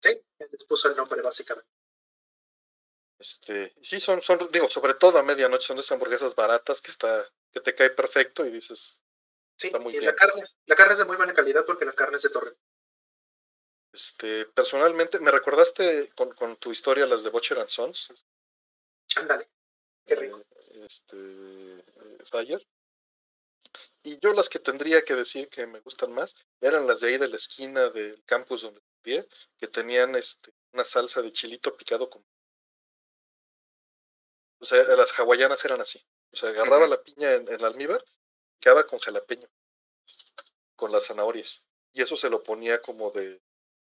Sí, 0.00 0.22
les 0.38 0.64
puso 0.64 0.88
el 0.88 0.96
nombre 0.96 1.20
básicamente. 1.20 1.68
Este, 3.18 3.74
sí, 3.82 4.00
son, 4.00 4.22
son, 4.22 4.48
digo, 4.50 4.70
sobre 4.70 4.94
todo 4.94 5.18
a 5.18 5.22
medianoche 5.22 5.66
son 5.66 5.78
esas 5.78 5.92
hamburguesas 5.92 6.34
baratas 6.34 6.80
que 6.80 6.90
está, 6.90 7.28
que 7.52 7.60
te 7.60 7.74
cae 7.74 7.90
perfecto 7.90 8.46
y 8.46 8.50
dices. 8.50 9.02
Sí, 9.60 9.66
está 9.66 9.78
muy 9.78 9.94
y 9.94 10.00
la 10.00 10.14
carne, 10.14 10.42
la 10.64 10.74
carne 10.74 10.94
es 10.94 11.00
de 11.00 11.04
muy 11.04 11.16
buena 11.16 11.34
calidad 11.34 11.66
porque 11.66 11.84
la 11.84 11.92
carne 11.92 12.16
es 12.16 12.22
de 12.22 12.30
torre. 12.30 12.56
Este, 13.92 14.46
personalmente, 14.46 15.20
me 15.20 15.30
recordaste 15.30 16.08
con, 16.16 16.32
con 16.32 16.56
tu 16.56 16.72
historia 16.72 17.04
las 17.04 17.24
de 17.24 17.28
Butcher 17.28 17.58
and 17.58 17.68
Sons. 17.68 18.08
Ándale, 19.16 19.46
qué 20.06 20.14
rico. 20.14 20.38
Eh, 20.38 20.86
este, 20.86 21.14
eh, 21.14 22.18
Fire. 22.24 22.66
Y 24.02 24.18
yo 24.20 24.32
las 24.32 24.48
que 24.48 24.60
tendría 24.60 25.04
que 25.04 25.14
decir 25.14 25.50
que 25.50 25.66
me 25.66 25.80
gustan 25.80 26.10
más 26.14 26.34
eran 26.62 26.86
las 26.86 27.00
de 27.00 27.08
ahí 27.08 27.18
de 27.18 27.28
la 27.28 27.36
esquina 27.36 27.90
del 27.90 28.24
campus 28.24 28.62
donde 28.62 28.80
estudié, 28.80 29.28
que 29.58 29.68
tenían 29.68 30.14
este, 30.14 30.54
una 30.72 30.84
salsa 30.84 31.20
de 31.20 31.34
chilito 31.34 31.76
picado 31.76 32.08
con... 32.08 32.24
O 34.58 34.64
sea, 34.64 34.82
las 34.96 35.12
hawaianas 35.18 35.62
eran 35.66 35.82
así. 35.82 36.02
O 36.32 36.36
sea, 36.38 36.48
agarraba 36.48 36.86
la 36.86 37.02
piña 37.02 37.34
en, 37.34 37.46
el 37.46 37.62
almíbar, 37.62 38.02
quedaba 38.60 38.86
con 38.86 38.98
jalapeño, 38.98 39.48
con 40.76 40.92
las 40.92 41.06
zanahorias. 41.06 41.64
Y 41.92 42.02
eso 42.02 42.16
se 42.16 42.30
lo 42.30 42.42
ponía 42.42 42.80
como 42.80 43.10
de, 43.10 43.42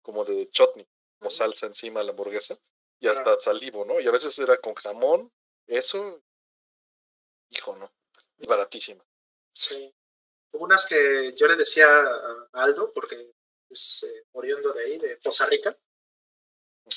como 0.01 0.25
de 0.25 0.50
chutney, 0.50 0.88
como 1.19 1.30
salsa 1.30 1.67
encima 1.67 2.00
de 2.00 2.06
la 2.08 2.11
hamburguesa. 2.11 2.58
Y 3.00 3.08
hasta 3.08 3.40
salivo, 3.40 3.83
¿no? 3.83 4.00
Y 4.00 4.08
a 4.08 4.11
veces 4.11 4.38
era 4.40 4.58
con 4.58 4.74
jamón, 4.75 5.32
eso. 5.67 6.24
Hijo, 7.50 7.75
¿no? 7.75 7.92
Y 8.38 8.48
baratísima. 8.48 9.03
Sí. 9.53 9.93
Unas 10.53 10.85
que 10.88 11.33
yo 11.35 11.48
le 11.48 11.56
decía 11.56 11.85
a 11.88 12.48
Aldo, 12.53 12.92
porque 12.93 13.33
es 13.69 14.03
eh, 14.03 14.25
oriundo 14.32 14.72
de 14.72 14.83
ahí, 14.83 14.98
de 15.00 15.19
Costa 15.19 15.48
Rica. 15.48 15.77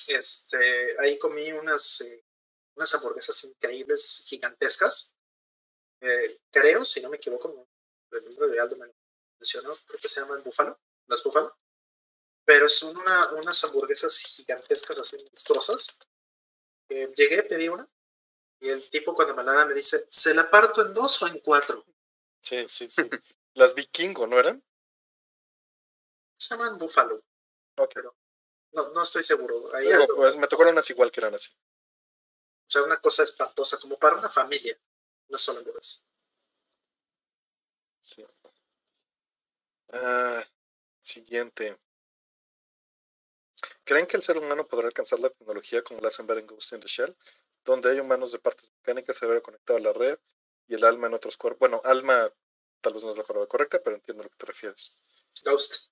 Este, 0.07 0.97
ahí 1.01 1.19
comí 1.19 1.51
unas, 1.53 2.01
eh, 2.03 2.25
unas 2.77 2.95
hamburguesas 2.95 3.43
increíbles, 3.45 4.23
gigantescas. 4.27 5.16
Eh, 6.01 6.41
creo, 6.51 6.85
si 6.85 7.01
no 7.01 7.09
me 7.09 7.17
equivoco, 7.17 7.69
el 8.11 8.25
nombre 8.25 8.49
de 8.49 8.61
Aldo 8.61 8.77
me 8.77 8.93
mencionó, 9.39 9.75
creo 9.87 10.01
que 10.01 10.09
se 10.09 10.21
llaman 10.21 10.43
búfalo, 10.43 10.79
las 11.07 11.23
búfalo. 11.23 11.57
Pero 12.45 12.69
son 12.69 12.97
una, 12.97 13.33
unas 13.33 13.63
hamburguesas 13.65 14.17
gigantescas, 14.19 14.99
así 14.99 15.17
monstruosas. 15.17 15.99
llegué, 16.89 17.43
pedí 17.43 17.69
una, 17.69 17.89
y 18.61 18.69
el 18.69 18.89
tipo 18.91 19.15
cuando 19.15 19.35
me 19.35 19.43
la 19.43 19.53
da 19.53 19.67
me 19.67 19.75
dice, 19.75 20.07
¿se 20.09 20.35
la 20.35 20.51
parto 20.51 20.85
en 20.85 20.95
dos 20.95 21.21
o 21.23 21.27
en 21.27 21.39
cuatro? 21.41 21.85
Sí, 22.41 22.65
sí, 22.69 22.89
sí. 22.89 23.03
Las 23.55 23.75
vikingo, 23.75 24.27
¿no 24.27 24.39
eran? 24.39 24.63
Se 26.39 26.55
llaman 26.55 26.79
búfalo. 26.79 27.23
Ok. 27.79 27.97
no, 28.73 28.91
no 28.91 29.03
estoy 29.03 29.23
seguro. 29.23 29.75
Ahí 29.75 29.89
pues 30.15 30.37
me 30.37 30.47
tocaron 30.47 30.73
unas 30.73 30.89
igual 30.91 31.11
que 31.11 31.21
eran 31.21 31.35
así. 31.35 31.51
O 31.51 32.71
sea, 32.71 32.83
una 32.83 33.01
cosa 33.01 33.23
espantosa, 33.23 33.79
como 33.79 33.97
para 33.97 34.17
una 34.17 34.29
familia. 34.29 34.79
Una 35.31 35.39
sola 35.39 35.59
hamburguesa. 35.61 36.01
Sí. 38.05 38.25
Ah, 39.93 40.45
siguiente. 41.01 41.79
¿Creen 43.85 44.07
que 44.07 44.17
el 44.17 44.23
ser 44.23 44.37
humano 44.37 44.67
podrá 44.67 44.89
alcanzar 44.89 45.21
la 45.21 45.31
tecnología 45.31 45.83
como 45.83 46.01
la 46.01 46.09
hacen 46.09 46.27
ver 46.27 46.39
en 46.39 46.47
Ghost 46.47 46.73
in 46.73 46.81
the 46.81 46.89
Shell? 46.89 47.17
Donde 47.65 47.91
hay 47.91 48.01
humanos 48.01 48.33
de 48.33 48.39
partes 48.39 48.71
mecánicas 48.81 49.17
se 49.17 49.27
ve 49.27 49.41
conectado 49.41 49.79
a 49.79 49.81
la 49.81 49.93
red 49.93 50.19
y 50.67 50.75
el 50.75 50.85
alma 50.85 51.07
en 51.07 51.15
otros 51.15 51.37
cuerpos. 51.37 51.61
Bueno, 51.61 51.81
alma 51.85 52.31
tal 52.81 52.95
vez 52.95 53.05
no 53.05 53.11
es 53.11 53.17
la 53.17 53.25
palabra 53.25 53.47
correcta, 53.49 53.81
pero 53.83 53.97
entiendo 53.97 54.23
a 54.23 54.25
lo 54.25 54.31
que 54.31 54.37
te 54.37 54.47
refieres. 54.47 54.99
Ghost. 55.45 55.89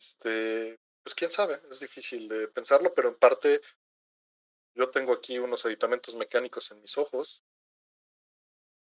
Este, 0.00 0.78
pues 1.02 1.14
quién 1.14 1.30
sabe, 1.30 1.60
es 1.70 1.80
difícil 1.80 2.28
de 2.28 2.48
pensarlo, 2.48 2.92
pero 2.94 3.08
en 3.08 3.14
parte 3.16 3.60
yo 4.76 4.90
tengo 4.90 5.12
aquí 5.14 5.38
unos 5.38 5.64
aditamentos 5.64 6.14
mecánicos 6.14 6.70
en 6.70 6.80
mis 6.80 6.96
ojos. 6.98 7.42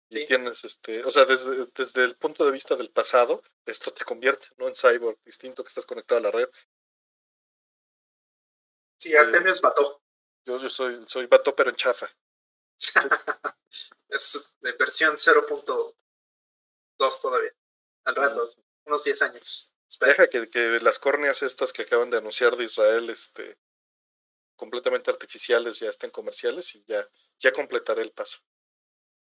Y 0.08 0.26
tienes 0.26 0.64
este, 0.64 1.02
o 1.04 1.10
sea, 1.10 1.24
desde, 1.24 1.66
desde 1.74 2.04
el 2.04 2.16
punto 2.16 2.44
de 2.44 2.50
vista 2.50 2.76
del 2.76 2.90
pasado, 2.90 3.42
esto 3.66 3.92
te 3.92 4.04
convierte, 4.04 4.48
¿no? 4.58 4.68
En 4.68 4.74
cyborg 4.74 5.18
distinto 5.24 5.64
que 5.64 5.68
estás 5.68 5.86
conectado 5.86 6.18
a 6.18 6.22
la 6.22 6.30
red. 6.30 6.48
Sí, 8.98 9.16
Artemio 9.16 9.52
es 9.52 9.60
vato. 9.60 10.02
Yo, 10.44 10.58
yo 10.58 10.70
soy, 10.70 11.02
soy 11.06 11.26
vato, 11.26 11.56
pero 11.56 11.70
en 11.70 11.76
chafa. 11.76 12.08
es 14.08 14.52
de 14.60 14.72
versión 14.72 15.16
0.2 15.16 15.94
todavía. 17.20 17.52
Al 18.04 18.14
rato, 18.14 18.50
unos 18.84 19.04
10 19.04 19.22
años. 19.22 19.74
Deja 20.00 20.28
que, 20.28 20.48
que, 20.48 20.80
las 20.80 20.98
córneas 20.98 21.42
estas 21.42 21.72
que 21.72 21.82
acaban 21.82 22.10
de 22.10 22.18
anunciar 22.18 22.56
de 22.56 22.64
Israel, 22.64 23.10
este, 23.10 23.58
completamente 24.62 25.10
artificiales, 25.10 25.80
ya 25.80 25.90
estén 25.90 26.12
comerciales 26.12 26.76
y 26.76 26.84
ya, 26.84 27.04
ya 27.40 27.52
completaré 27.52 28.02
el 28.02 28.12
paso. 28.12 28.38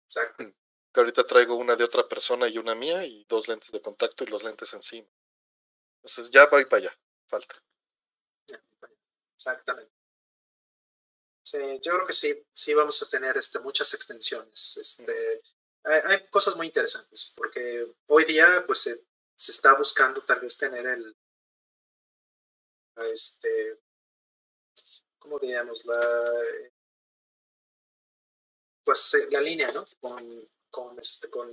Exacto. 0.05 0.43
Mm. 0.43 0.53
Que 0.93 0.99
ahorita 0.99 1.25
traigo 1.25 1.55
una 1.55 1.75
de 1.75 1.83
otra 1.83 2.07
persona 2.07 2.47
y 2.47 2.59
una 2.59 2.75
mía 2.75 3.03
y 3.03 3.25
dos 3.27 3.47
lentes 3.47 3.71
de 3.71 3.81
contacto 3.81 4.23
y 4.23 4.27
los 4.27 4.43
lentes 4.43 4.71
encima. 4.73 5.07
Entonces 5.95 6.29
ya 6.29 6.45
voy 6.45 6.65
para 6.65 6.83
allá, 6.83 6.99
falta. 7.25 7.55
Exactamente. 9.33 9.91
Sí, 11.41 11.57
yo 11.81 11.93
creo 11.93 12.05
que 12.05 12.13
sí, 12.13 12.45
sí 12.53 12.75
vamos 12.75 13.01
a 13.01 13.09
tener 13.09 13.35
este, 13.35 13.57
muchas 13.57 13.91
extensiones. 13.95 14.77
Este, 14.77 15.41
hay, 15.83 16.27
cosas 16.27 16.55
muy 16.55 16.67
interesantes, 16.67 17.33
porque 17.35 17.87
hoy 18.05 18.25
día 18.25 18.63
pues 18.67 18.81
se, 18.81 19.03
se 19.33 19.51
está 19.51 19.73
buscando 19.73 20.21
tal 20.21 20.41
vez 20.41 20.55
tener 20.59 20.85
el, 20.85 21.17
este, 22.97 23.82
¿cómo 25.23 25.39
diríamos? 25.39 25.85
La, 25.85 25.99
pues 28.83 29.13
eh, 29.15 29.27
la 29.31 29.41
línea, 29.41 29.71
¿no? 29.71 29.85
Con, 29.99 30.49
con, 30.69 30.99
este, 30.99 31.29
con, 31.29 31.49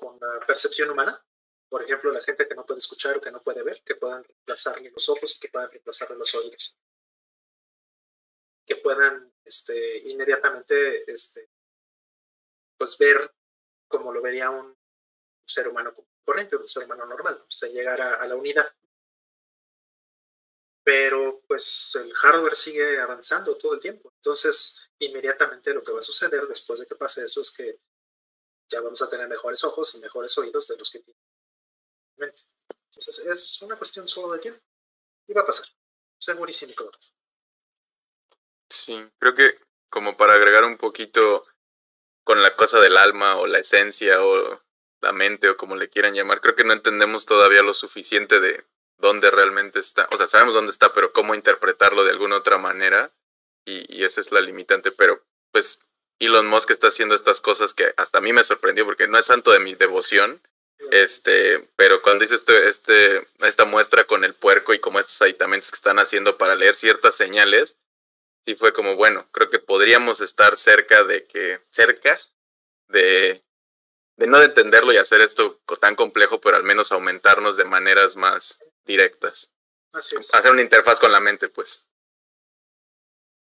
con 0.00 0.18
la 0.20 0.44
percepción 0.46 0.90
humana. 0.90 1.24
Por 1.68 1.84
ejemplo, 1.84 2.10
la 2.10 2.20
gente 2.20 2.48
que 2.48 2.54
no 2.56 2.66
puede 2.66 2.78
escuchar 2.78 3.16
o 3.16 3.20
que 3.20 3.30
no 3.30 3.40
puede 3.42 3.62
ver, 3.62 3.82
que 3.84 3.94
puedan 3.94 4.24
reemplazarle 4.24 4.90
los 4.90 5.08
ojos 5.08 5.36
y 5.36 5.38
que 5.38 5.48
puedan 5.48 5.70
reemplazarle 5.70 6.16
los 6.16 6.34
oídos 6.34 6.76
que 8.70 8.76
puedan 8.76 9.32
este, 9.44 9.98
inmediatamente 10.10 11.10
este, 11.10 11.50
pues 12.78 12.96
ver 12.98 13.34
como 13.88 14.12
lo 14.12 14.22
vería 14.22 14.48
un 14.48 14.78
ser 15.44 15.66
humano 15.66 15.92
corriente, 16.24 16.54
un 16.54 16.68
ser 16.68 16.84
humano 16.84 17.04
normal, 17.04 17.34
o 17.34 17.50
sea, 17.50 17.68
llegar 17.68 18.00
a, 18.00 18.24
la 18.28 18.36
unidad. 18.36 18.72
Pero 20.90 21.40
pues 21.46 21.96
el 22.02 22.12
hardware 22.14 22.56
sigue 22.56 22.98
avanzando 22.98 23.56
todo 23.56 23.74
el 23.74 23.80
tiempo. 23.80 24.12
Entonces, 24.16 24.90
inmediatamente 24.98 25.72
lo 25.72 25.84
que 25.84 25.92
va 25.92 26.00
a 26.00 26.02
suceder 26.02 26.44
después 26.48 26.80
de 26.80 26.86
que 26.86 26.96
pase 26.96 27.22
eso 27.22 27.40
es 27.42 27.52
que 27.52 27.78
ya 28.68 28.80
vamos 28.80 29.00
a 29.00 29.08
tener 29.08 29.28
mejores 29.28 29.62
ojos 29.62 29.94
y 29.94 29.98
mejores 30.00 30.36
oídos 30.36 30.66
de 30.66 30.76
los 30.76 30.90
que 30.90 30.98
tienen. 30.98 32.34
Entonces, 32.88 33.24
es 33.24 33.62
una 33.62 33.76
cuestión 33.76 34.08
solo 34.08 34.32
de 34.32 34.40
tiempo. 34.40 34.60
Y 35.28 35.32
va 35.32 35.42
a 35.42 35.46
pasar. 35.46 35.68
Segurísimo 36.18 36.74
que 36.76 36.82
va 36.82 36.90
a 36.90 36.92
pasar. 36.92 37.14
Sí, 38.68 39.08
creo 39.20 39.36
que 39.36 39.60
como 39.90 40.16
para 40.16 40.34
agregar 40.34 40.64
un 40.64 40.76
poquito 40.76 41.46
con 42.24 42.42
la 42.42 42.56
cosa 42.56 42.80
del 42.80 42.96
alma 42.96 43.36
o 43.36 43.46
la 43.46 43.60
esencia 43.60 44.24
o 44.24 44.60
la 45.00 45.12
mente 45.12 45.50
o 45.50 45.56
como 45.56 45.76
le 45.76 45.88
quieran 45.88 46.14
llamar, 46.14 46.40
creo 46.40 46.56
que 46.56 46.64
no 46.64 46.72
entendemos 46.72 47.26
todavía 47.26 47.62
lo 47.62 47.74
suficiente 47.74 48.40
de 48.40 48.66
dónde 49.00 49.30
realmente 49.30 49.78
está, 49.78 50.08
o 50.12 50.16
sea, 50.16 50.28
sabemos 50.28 50.54
dónde 50.54 50.72
está, 50.72 50.92
pero 50.92 51.12
cómo 51.12 51.34
interpretarlo 51.34 52.04
de 52.04 52.10
alguna 52.10 52.36
otra 52.36 52.58
manera 52.58 53.12
y, 53.64 53.84
y 53.94 54.04
esa 54.04 54.20
es 54.20 54.32
la 54.32 54.40
limitante, 54.40 54.92
pero 54.92 55.22
pues 55.52 55.80
Elon 56.18 56.46
Musk 56.46 56.70
está 56.70 56.88
haciendo 56.88 57.14
estas 57.14 57.40
cosas 57.40 57.74
que 57.74 57.92
hasta 57.96 58.18
a 58.18 58.20
mí 58.20 58.32
me 58.32 58.44
sorprendió 58.44 58.84
porque 58.84 59.08
no 59.08 59.18
es 59.18 59.26
santo 59.26 59.52
de 59.52 59.60
mi 59.60 59.74
devoción, 59.74 60.40
Este, 60.90 61.68
pero 61.76 62.00
cuando 62.00 62.24
hice 62.24 62.36
este, 62.36 62.68
este, 62.68 63.28
esta 63.40 63.66
muestra 63.66 64.04
con 64.04 64.24
el 64.24 64.34
puerco 64.34 64.72
y 64.72 64.80
como 64.80 64.98
estos 64.98 65.20
aditamentos 65.20 65.70
que 65.70 65.76
están 65.76 65.98
haciendo 65.98 66.38
para 66.38 66.54
leer 66.54 66.74
ciertas 66.74 67.14
señales, 67.16 67.76
sí 68.46 68.54
fue 68.54 68.72
como, 68.72 68.96
bueno, 68.96 69.28
creo 69.32 69.50
que 69.50 69.58
podríamos 69.58 70.22
estar 70.22 70.56
cerca 70.56 71.04
de 71.04 71.26
que, 71.26 71.60
cerca 71.70 72.18
de, 72.88 73.42
de 74.16 74.26
no 74.26 74.38
de 74.38 74.46
entenderlo 74.46 74.92
y 74.92 74.96
hacer 74.96 75.20
esto 75.20 75.60
tan 75.80 75.96
complejo, 75.96 76.40
pero 76.40 76.56
al 76.56 76.64
menos 76.64 76.92
aumentarnos 76.92 77.56
de 77.56 77.64
maneras 77.64 78.16
más 78.16 78.58
directas. 78.84 79.50
Así 79.92 80.16
es. 80.16 80.32
Hacer 80.34 80.52
una 80.52 80.62
interfaz 80.62 80.98
con 81.00 81.12
la 81.12 81.20
mente, 81.20 81.48
pues. 81.48 81.84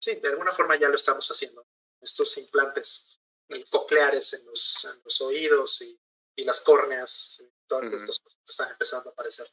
Sí, 0.00 0.16
de 0.16 0.28
alguna 0.28 0.52
forma 0.52 0.76
ya 0.76 0.88
lo 0.88 0.94
estamos 0.96 1.26
haciendo. 1.30 1.66
Estos 2.00 2.36
implantes 2.36 3.18
cocleares 3.70 4.32
en 4.34 4.46
los, 4.46 4.84
en 4.84 5.00
los 5.04 5.20
oídos 5.20 5.80
y, 5.82 5.98
y 6.36 6.44
las 6.44 6.60
córneas, 6.60 7.42
todas 7.66 7.86
Ujú. 7.86 7.96
estas 7.96 8.18
cosas 8.18 8.40
están 8.46 8.70
empezando 8.70 9.10
a 9.10 9.12
aparecer. 9.12 9.48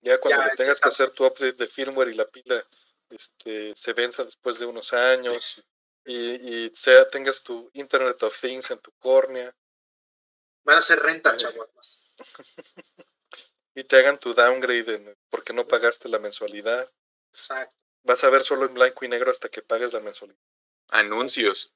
Ya 0.00 0.18
cuando 0.20 0.40
Ya, 0.42 0.48
le 0.48 0.56
tengas 0.56 0.78
ya 0.78 0.82
que 0.82 0.88
hacer 0.88 1.10
tu 1.10 1.24
update 1.26 1.52
de 1.52 1.66
firmware 1.66 2.08
y 2.08 2.14
la 2.14 2.26
pila 2.28 2.66
este, 3.10 3.74
se 3.76 3.92
venza 3.92 4.24
después 4.24 4.58
de 4.58 4.66
unos 4.66 4.92
años 4.92 5.62
y, 6.04 6.64
y 6.66 6.72
sea, 6.74 7.08
tengas 7.08 7.42
tu 7.42 7.70
Internet 7.74 8.22
of 8.22 8.38
Things 8.40 8.70
en 8.70 8.78
tu 8.78 8.92
córnea 8.92 9.54
Van 10.64 10.78
a 10.78 10.82
ser 10.82 11.00
renta, 11.00 11.34
Eh. 11.34 11.36
chaguapas. 11.36 12.10
y 13.74 13.84
te 13.84 13.96
hagan 13.96 14.18
tu 14.18 14.34
downgrade 14.34 14.94
en- 14.94 15.16
porque 15.30 15.52
no 15.52 15.66
pagaste 15.66 16.08
la 16.08 16.18
mensualidad. 16.18 16.90
Exacto. 17.30 17.76
Vas 18.02 18.22
a 18.24 18.30
ver 18.30 18.44
solo 18.44 18.66
en 18.66 18.74
blanco 18.74 19.04
y 19.04 19.08
negro 19.08 19.30
hasta 19.30 19.48
que 19.48 19.62
pagues 19.62 19.92
la 19.92 20.00
mensualidad. 20.00 20.38
Anuncios. 20.90 21.72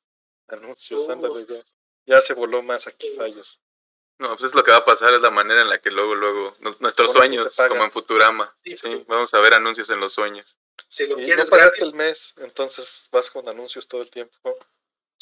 Anuncios, 0.48 1.02
Uf. 1.04 1.10
ándale 1.10 1.46
ya. 1.46 1.62
Ya 2.06 2.22
se 2.22 2.34
voló 2.34 2.62
más 2.62 2.86
aquí 2.86 3.08
fallos. 3.16 3.60
No, 4.18 4.30
pues 4.30 4.44
es 4.44 4.54
lo 4.54 4.64
que 4.64 4.70
va 4.72 4.78
a 4.78 4.84
pasar, 4.84 5.14
es 5.14 5.20
la 5.20 5.30
manera 5.30 5.62
en 5.62 5.68
la 5.68 5.80
que 5.80 5.90
luego, 5.90 6.14
luego, 6.14 6.56
nu- 6.60 6.74
nuestros 6.80 7.08
Con 7.08 7.18
sueños, 7.18 7.56
como 7.68 7.84
en 7.84 7.92
Futurama. 7.92 8.52
Sí, 8.64 8.76
Sí, 8.76 8.86
sí. 8.88 9.04
vamos 9.06 9.32
a 9.34 9.40
ver 9.40 9.54
anuncios 9.54 9.88
en 9.90 10.00
los 10.00 10.12
sueños. 10.12 10.58
Si 10.88 11.06
lo 11.06 11.16
Y 11.18 11.20
no 11.22 11.26
quieres 11.26 11.50
pagaste 11.50 11.76
gratis, 11.80 11.84
el 11.84 11.94
mes, 11.94 12.34
entonces 12.38 13.08
vas 13.12 13.30
con 13.30 13.48
anuncios 13.48 13.86
todo 13.86 14.02
el 14.02 14.10
tiempo. 14.10 14.38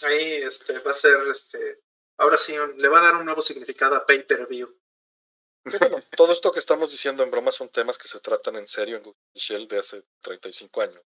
ahí 0.02 0.34
este, 0.42 0.78
va 0.80 0.90
a 0.90 0.94
ser, 0.94 1.16
este, 1.30 1.80
ahora 2.18 2.36
sí, 2.36 2.56
un- 2.58 2.76
le 2.80 2.88
va 2.88 2.98
a 3.00 3.02
dar 3.02 3.16
un 3.16 3.24
nuevo 3.24 3.40
significado 3.42 3.96
a 3.96 4.04
Pay 4.06 4.22
Per 4.24 4.46
View. 4.46 4.74
Bueno, 5.80 6.00
todo 6.16 6.32
esto 6.32 6.52
que 6.52 6.60
estamos 6.60 6.92
diciendo 6.92 7.24
en 7.24 7.30
broma 7.30 7.50
son 7.50 7.68
temas 7.68 7.98
que 7.98 8.06
se 8.06 8.20
tratan 8.20 8.54
en 8.54 8.68
serio 8.68 8.98
en 8.98 9.02
the 9.02 9.14
Shell 9.34 9.66
de 9.66 9.78
hace 9.78 10.04
35 10.20 10.80
años. 10.80 11.02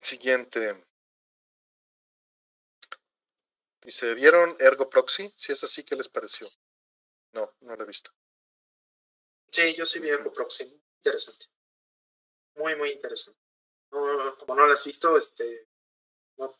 Siguiente. 0.00 0.84
Dice, 3.82 4.14
¿vieron 4.14 4.56
Ergo 4.58 4.90
Proxy? 4.90 5.32
Si 5.36 5.52
es 5.52 5.62
así, 5.62 5.84
¿qué 5.84 5.94
les 5.94 6.08
pareció? 6.08 6.48
No, 7.32 7.54
no 7.60 7.76
lo 7.76 7.84
he 7.84 7.86
visto. 7.86 8.10
Sí, 9.52 9.74
yo 9.74 9.86
sí 9.86 10.00
vi 10.00 10.10
algo 10.10 10.32
próximo. 10.32 10.72
Interesante. 10.96 11.46
Muy, 12.56 12.74
muy 12.74 12.90
interesante. 12.90 13.40
No, 13.92 14.36
como 14.38 14.56
no 14.56 14.66
lo 14.66 14.72
has 14.72 14.84
visto, 14.84 15.16
este, 15.16 15.68
no, 16.38 16.56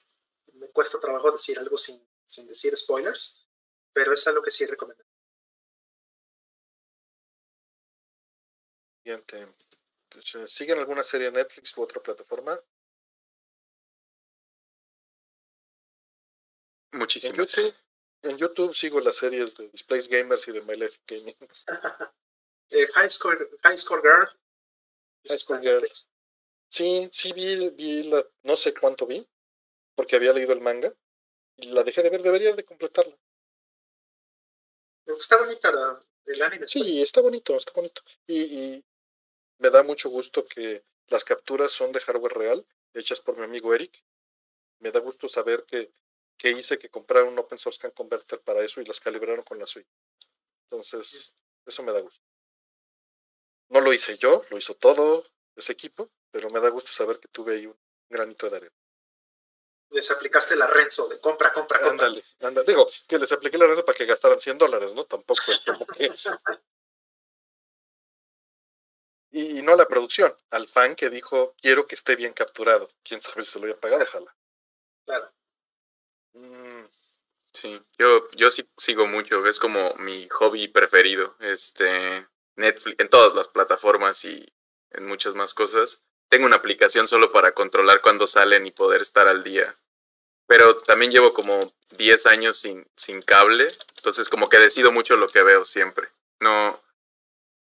me 0.55 0.69
cuesta 0.69 0.99
trabajo 1.01 1.33
decir 1.33 1.59
algo 1.59 1.77
sin, 1.77 2.09
sin 2.27 2.47
decir 2.47 2.77
spoilers, 2.77 3.40
pero 3.93 4.13
es 4.13 4.27
algo 4.27 4.43
que 4.43 4.51
sí 4.51 4.67
recomiendo. 4.67 5.05
Siguiente. 9.03 9.49
Entonces, 10.11 10.51
¿Siguen 10.53 10.79
alguna 10.79 11.03
serie 11.03 11.29
en 11.29 11.35
Netflix 11.35 11.77
u 11.77 11.83
otra 11.83 12.03
plataforma? 12.03 12.59
En 16.93 16.99
Muchísimas. 16.99 17.37
YouTube, 17.37 17.75
en 18.23 18.37
YouTube 18.37 18.75
sigo 18.75 19.01
las 19.01 19.17
series 19.17 19.57
de 19.57 19.69
Displays 19.69 20.09
Gamers 20.09 20.49
y 20.49 20.53
de 20.53 20.63
My 20.63 20.75
Life 20.77 20.99
Gaming. 21.07 21.37
Eh, 22.73 22.87
High, 22.87 23.11
Score, 23.11 23.51
High 23.65 23.77
Score 23.77 24.01
Girl. 24.01 24.29
High 25.29 25.39
Score 25.41 25.57
en 25.57 25.63
Girl. 25.65 25.91
Sí, 26.69 27.09
sí 27.11 27.33
vi, 27.33 27.69
vi 27.71 28.05
la, 28.05 28.25
no 28.45 28.55
sé 28.55 28.73
cuánto 28.73 29.09
vi, 29.09 29.27
porque 29.97 30.15
había 30.15 30.33
leído 30.33 30.53
el 30.53 30.61
manga 30.61 30.95
y 31.57 31.73
la 31.73 31.83
dejé 31.83 32.05
de 32.05 32.11
ver, 32.11 32.23
debería 32.23 32.55
de 32.55 32.65
completarla. 32.65 33.19
Está 35.19 35.39
bonita 35.39 35.73
la, 35.73 36.03
el 36.27 36.43
anime. 36.43 36.67
Sí, 36.67 37.01
está 37.03 37.21
bonito, 37.21 37.57
está 37.57 37.73
bonito. 37.73 38.03
Y, 38.27 38.43
y 38.43 38.85
me 39.59 39.71
da 39.71 39.83
mucho 39.83 40.09
gusto 40.11 40.45
que 40.45 40.85
las 41.09 41.25
capturas 41.25 41.71
son 41.73 41.93
de 41.93 42.01
hardware 42.01 42.35
real, 42.35 42.67
hechas 42.95 43.21
por 43.21 43.37
mi 43.37 43.45
amigo 43.45 43.75
Eric. 43.75 44.03
Me 44.79 44.91
da 44.91 45.01
gusto 45.01 45.29
saber 45.29 45.65
que, 45.65 45.93
que 46.37 46.51
hice 46.51 46.79
que 46.79 46.89
compraron 46.89 47.33
un 47.33 47.39
Open 47.39 47.59
Source 47.59 47.79
Can 47.79 47.91
Converter 47.91 48.41
para 48.41 48.65
eso 48.65 48.81
y 48.81 48.85
las 48.85 49.01
calibraron 49.01 49.45
con 49.45 49.59
la 49.59 49.67
suite. 49.67 49.91
Entonces, 50.65 51.35
eso 51.67 51.83
me 51.83 51.93
da 51.93 52.01
gusto. 52.01 52.25
No 53.69 53.81
lo 53.81 53.93
hice 53.93 54.17
yo, 54.17 54.43
lo 54.51 54.59
hizo 54.59 54.75
todo 54.75 55.27
ese 55.55 55.73
equipo, 55.73 56.11
pero 56.31 56.49
me 56.51 56.61
da 56.61 56.71
gusto 56.71 56.91
saber 56.91 57.21
que 57.21 57.29
tuve 57.29 57.55
ahí 57.55 57.67
un 57.67 57.77
granito 58.09 58.49
de 58.49 58.57
arena. 58.57 58.80
Les 59.91 60.11
aplicaste 60.11 60.57
la 60.57 60.67
Renzo 60.67 61.09
de 61.09 61.21
compra, 61.21 61.53
compra, 61.53 61.79
compra. 61.81 62.07
Ándale, 62.07 62.23
ándale. 62.41 62.67
Digo, 62.67 62.89
que 63.09 63.19
les 63.19 63.33
apliqué 63.33 63.59
la 63.59 63.67
renta 63.67 63.85
para 63.85 63.97
que 63.97 64.07
gastaran 64.07 64.39
100 64.39 64.59
dólares, 64.59 64.95
¿no? 64.95 65.05
Tampoco 65.05 65.41
es 65.49 65.61
como 65.65 65.87
que... 65.87 66.11
Y, 69.33 69.59
y 69.59 69.63
no 69.63 69.75
a 69.75 69.77
la 69.77 69.87
producción, 69.87 70.35
al 70.51 70.67
fan 70.67 70.97
que 70.97 71.09
dijo, 71.09 71.55
quiero 71.61 71.87
que 71.87 71.95
esté 71.95 72.17
bien 72.17 72.33
capturado. 72.33 72.89
¿Quién 73.05 73.23
sabe 73.23 73.45
si 73.45 73.53
se 73.53 73.59
lo 73.61 73.67
había 73.67 73.79
pagado? 73.79 74.03
Ojalá. 74.03 74.37
Claro. 75.07 75.33
Mm, 76.35 76.85
Sí, 77.53 77.81
yo, 77.99 78.29
yo 78.33 78.51
sí 78.51 78.69
sigo 78.77 79.07
mucho, 79.09 79.47
es 79.47 79.59
como 79.59 79.95
mi 79.97 80.29
hobby 80.29 80.69
preferido. 80.69 81.37
Este, 81.41 82.29
Netflix, 82.57 83.01
en 83.01 83.09
todas 83.09 83.35
las 83.35 83.49
plataformas 83.49 84.25
y 84.25 84.47
en 84.91 85.07
muchas 85.07 85.35
más 85.35 85.55
cosas. 85.55 86.03
Tengo 86.31 86.47
una 86.47 86.57
aplicación 86.57 87.07
solo 87.07 87.33
para 87.33 87.53
controlar 87.53 88.01
cuándo 88.01 88.27
salen 88.27 88.67
y 88.67 88.71
poder 88.71 89.03
estar 89.03 89.29
al 89.29 89.45
día. 89.45 89.75
Pero 90.47 90.79
también 90.79 91.11
llevo 91.11 91.35
como 91.35 91.75
10 91.91 92.27
años 92.27 92.57
sin, 92.57 92.87
sin 92.97 93.21
cable, 93.21 93.69
entonces 93.97 94.29
como 94.29 94.49
que 94.49 94.59
decido 94.59 94.93
mucho 94.93 95.17
lo 95.17 95.29
que 95.29 95.43
veo 95.43 95.65
siempre. 95.65 96.09
No, 96.41 96.81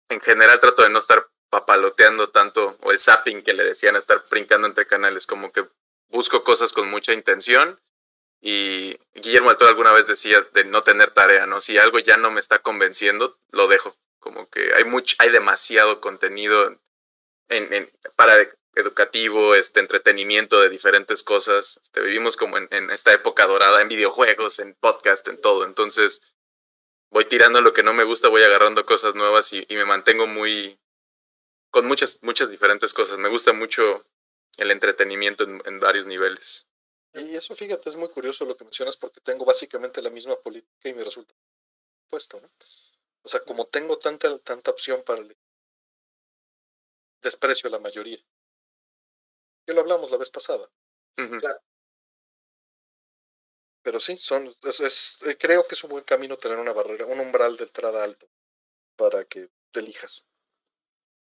en 0.10 0.20
general 0.20 0.60
trato 0.60 0.84
de 0.84 0.90
no 0.90 1.00
estar 1.00 1.30
papaloteando 1.50 2.30
tanto, 2.30 2.78
o 2.82 2.92
el 2.92 3.00
zapping 3.00 3.44
que 3.44 3.54
le 3.54 3.64
decían, 3.64 3.96
estar 3.96 4.24
brincando 4.30 4.68
entre 4.68 4.88
canales, 4.88 5.26
como 5.26 5.52
que 5.52 5.66
busco 6.10 6.44
cosas 6.44 6.74
con 6.74 6.90
mucha 6.90 7.14
intención 7.14 7.80
y 8.42 9.00
Guillermo 9.16 9.50
del 9.50 9.58
Toro 9.58 9.70
alguna 9.70 9.92
vez 9.92 10.06
decía 10.06 10.42
de 10.54 10.66
no 10.66 10.84
tener 10.84 11.10
tarea, 11.12 11.48
¿no? 11.48 11.62
Si 11.62 11.78
algo 11.80 11.98
ya 11.98 12.18
no 12.18 12.30
me 12.30 12.40
está 12.40 12.60
convenciendo, 12.60 13.40
lo 13.52 13.68
dejo. 13.68 13.96
Como 14.20 14.50
que 14.50 14.74
hay 14.76 14.84
mucho, 14.86 15.16
hay 15.20 15.30
demasiado 15.32 16.00
contenido 16.00 16.78
en, 17.50 17.72
en- 17.74 17.92
para 18.16 18.50
educativo, 18.76 19.56
este 19.56 19.80
entretenimiento 19.80 20.60
de 20.62 20.70
diferentes 20.70 21.24
cosas. 21.24 21.80
Este, 21.82 22.02
vivimos 22.02 22.36
como 22.36 22.58
en, 22.58 22.68
en 22.72 22.92
esta 22.92 23.14
época 23.14 23.48
dorada, 23.48 23.82
en 23.82 23.88
videojuegos, 23.88 24.60
en 24.60 24.74
podcast, 24.76 25.28
en 25.28 25.40
todo. 25.40 25.64
Entonces, 25.64 26.22
voy 27.10 27.26
tirando 27.26 27.62
lo 27.62 27.74
que 27.74 27.84
no 27.84 27.94
me 27.94 28.04
gusta, 28.04 28.28
voy 28.28 28.44
agarrando 28.44 28.86
cosas 28.86 29.16
nuevas 29.16 29.54
y, 29.54 29.66
y 29.70 29.76
me 29.76 29.86
mantengo 29.86 30.28
muy 30.28 30.78
con 31.72 31.86
muchas, 31.86 32.20
muchas 32.22 32.50
diferentes 32.50 32.94
cosas. 32.94 33.18
Me 33.18 33.30
gusta 33.30 33.54
mucho 33.54 34.06
el 34.58 34.72
entretenimiento 34.72 35.46
en, 35.46 35.62
en 35.66 35.80
varios 35.80 36.06
niveles. 36.06 36.66
Y 37.14 37.38
eso, 37.38 37.56
fíjate, 37.56 37.90
es 37.90 37.96
muy 37.96 38.10
curioso 38.10 38.44
lo 38.46 38.58
que 38.58 38.66
mencionas 38.66 38.98
porque 38.98 39.22
tengo 39.22 39.46
básicamente 39.46 40.02
la 40.02 40.10
misma 40.10 40.36
política 40.38 40.90
y 40.90 40.94
me 40.94 41.04
resulta 41.04 41.34
puesto, 42.10 42.42
¿no? 42.42 42.50
O 43.24 43.30
sea, 43.30 43.40
como 43.40 43.68
tengo 43.68 43.98
tanta, 43.98 44.38
tanta 44.40 44.72
opción 44.72 45.02
para 45.04 45.22
desprecio 47.26 47.68
a 47.68 47.72
la 47.72 47.80
mayoría. 47.80 48.20
Que 49.66 49.74
lo 49.74 49.82
hablamos 49.82 50.10
la 50.12 50.18
vez 50.18 50.30
pasada. 50.30 50.70
Pero 53.84 54.00
sí, 54.00 54.18
son, 54.18 54.48
es, 54.64 54.80
es- 54.80 55.20
eh, 55.28 55.38
creo 55.38 55.66
que 55.68 55.76
es 55.76 55.84
un 55.84 55.92
buen 55.92 56.04
camino 56.04 56.38
tener 56.38 56.58
una 56.58 56.74
barrera, 56.74 57.06
un 57.06 57.20
umbral 57.20 57.56
de 57.58 57.66
entrada 57.66 58.04
alto 58.04 58.28
para 58.98 59.26
que 59.26 59.50
te 59.72 59.82
elijas. 59.82 60.26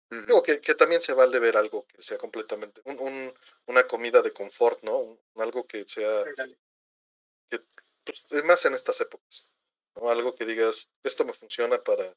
Digo 0.09 0.41
que, 0.41 0.61
que 0.61 0.73
también 0.73 1.01
se 1.01 1.13
vale 1.13 1.37
ver 1.39 1.57
algo 1.57 1.85
que 1.85 2.01
sea 2.01 2.17
completamente, 2.17 2.81
un, 2.85 2.99
un- 2.99 3.33
una 3.67 3.85
comida 3.87 4.21
de 4.21 4.31
confort, 4.33 4.81
¿no? 4.83 4.97
Un- 4.97 5.19
algo 5.35 5.67
que 5.67 5.85
sea, 5.87 6.21
Ándale. 6.21 6.57
pues, 8.03 8.25
más 8.45 8.63
en 8.65 8.73
estas 8.73 9.01
épocas, 9.01 9.49
¿no? 9.95 10.09
Algo 10.09 10.35
que 10.35 10.45
digas, 10.45 10.89
esto 11.03 11.25
me 11.25 11.33
funciona 11.33 11.83
para, 11.83 12.15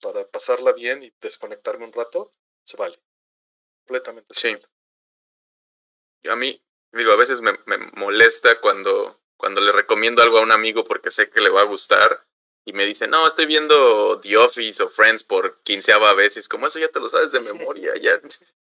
para 0.00 0.26
pasarla 0.28 0.72
bien 0.72 1.02
y 1.04 1.12
desconectarme 1.20 1.84
un 1.84 1.92
rato, 1.92 2.32
se 2.64 2.76
vale. 2.76 2.98
Completamente. 3.86 4.34
se 4.34 4.40
Sí. 4.40 4.54
vale. 4.54 4.66
A 6.30 6.36
mí, 6.36 6.62
digo, 6.92 7.12
a 7.12 7.16
veces 7.16 7.40
me, 7.40 7.52
me 7.66 7.78
molesta 7.94 8.60
cuando, 8.60 9.20
cuando 9.36 9.60
le 9.60 9.72
recomiendo 9.72 10.22
algo 10.22 10.38
a 10.38 10.42
un 10.42 10.52
amigo 10.52 10.84
porque 10.84 11.10
sé 11.10 11.30
que 11.30 11.40
le 11.40 11.50
va 11.50 11.62
a 11.62 11.64
gustar 11.64 12.26
y 12.64 12.72
me 12.72 12.86
dice, 12.86 13.08
no, 13.08 13.26
estoy 13.26 13.46
viendo 13.46 14.20
The 14.20 14.36
Office 14.36 14.82
o 14.82 14.88
Friends 14.88 15.24
por 15.24 15.60
quinceava 15.62 16.14
vez. 16.14 16.36
Y 16.36 16.40
es 16.40 16.48
como 16.48 16.66
eso 16.68 16.78
ya 16.78 16.88
te 16.88 17.00
lo 17.00 17.08
sabes 17.08 17.32
de 17.32 17.40
memoria. 17.40 17.94
ya 18.00 18.20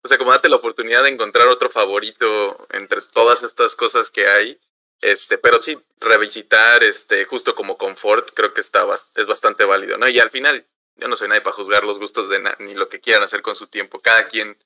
O 0.04 0.08
sea, 0.08 0.18
como 0.18 0.32
date 0.32 0.50
la 0.50 0.56
oportunidad 0.56 1.04
de 1.04 1.10
encontrar 1.10 1.48
otro 1.48 1.70
favorito 1.70 2.68
entre 2.72 3.02
todas 3.02 3.44
estas 3.44 3.76
cosas 3.76 4.10
que 4.10 4.28
hay 4.28 4.60
Este, 5.02 5.38
pero 5.38 5.62
sí, 5.62 5.78
revisitar, 6.00 6.84
este, 6.84 7.26
justo 7.26 7.56
como 7.56 7.78
confort, 7.78 8.32
creo 8.34 8.54
que 8.54 8.62
está 8.62 8.88
es 9.16 9.28
bastante 9.28 9.66
válido, 9.66 9.98
¿no? 9.98 10.08
Y 10.08 10.20
al 10.20 10.32
final, 10.32 10.66
yo 10.96 11.08
no 11.08 11.16
soy 11.16 11.28
nadie 11.28 11.42
para 11.42 11.56
juzgar 11.56 11.84
los 11.84 12.00
gustos 12.00 12.30
de 12.30 12.56
ni 12.60 12.76
lo 12.76 12.90
que 12.90 13.00
quieran 13.00 13.24
hacer 13.24 13.42
con 13.42 13.56
su 13.56 13.68
tiempo. 13.68 14.00
Cada 14.00 14.28
quien 14.28 14.58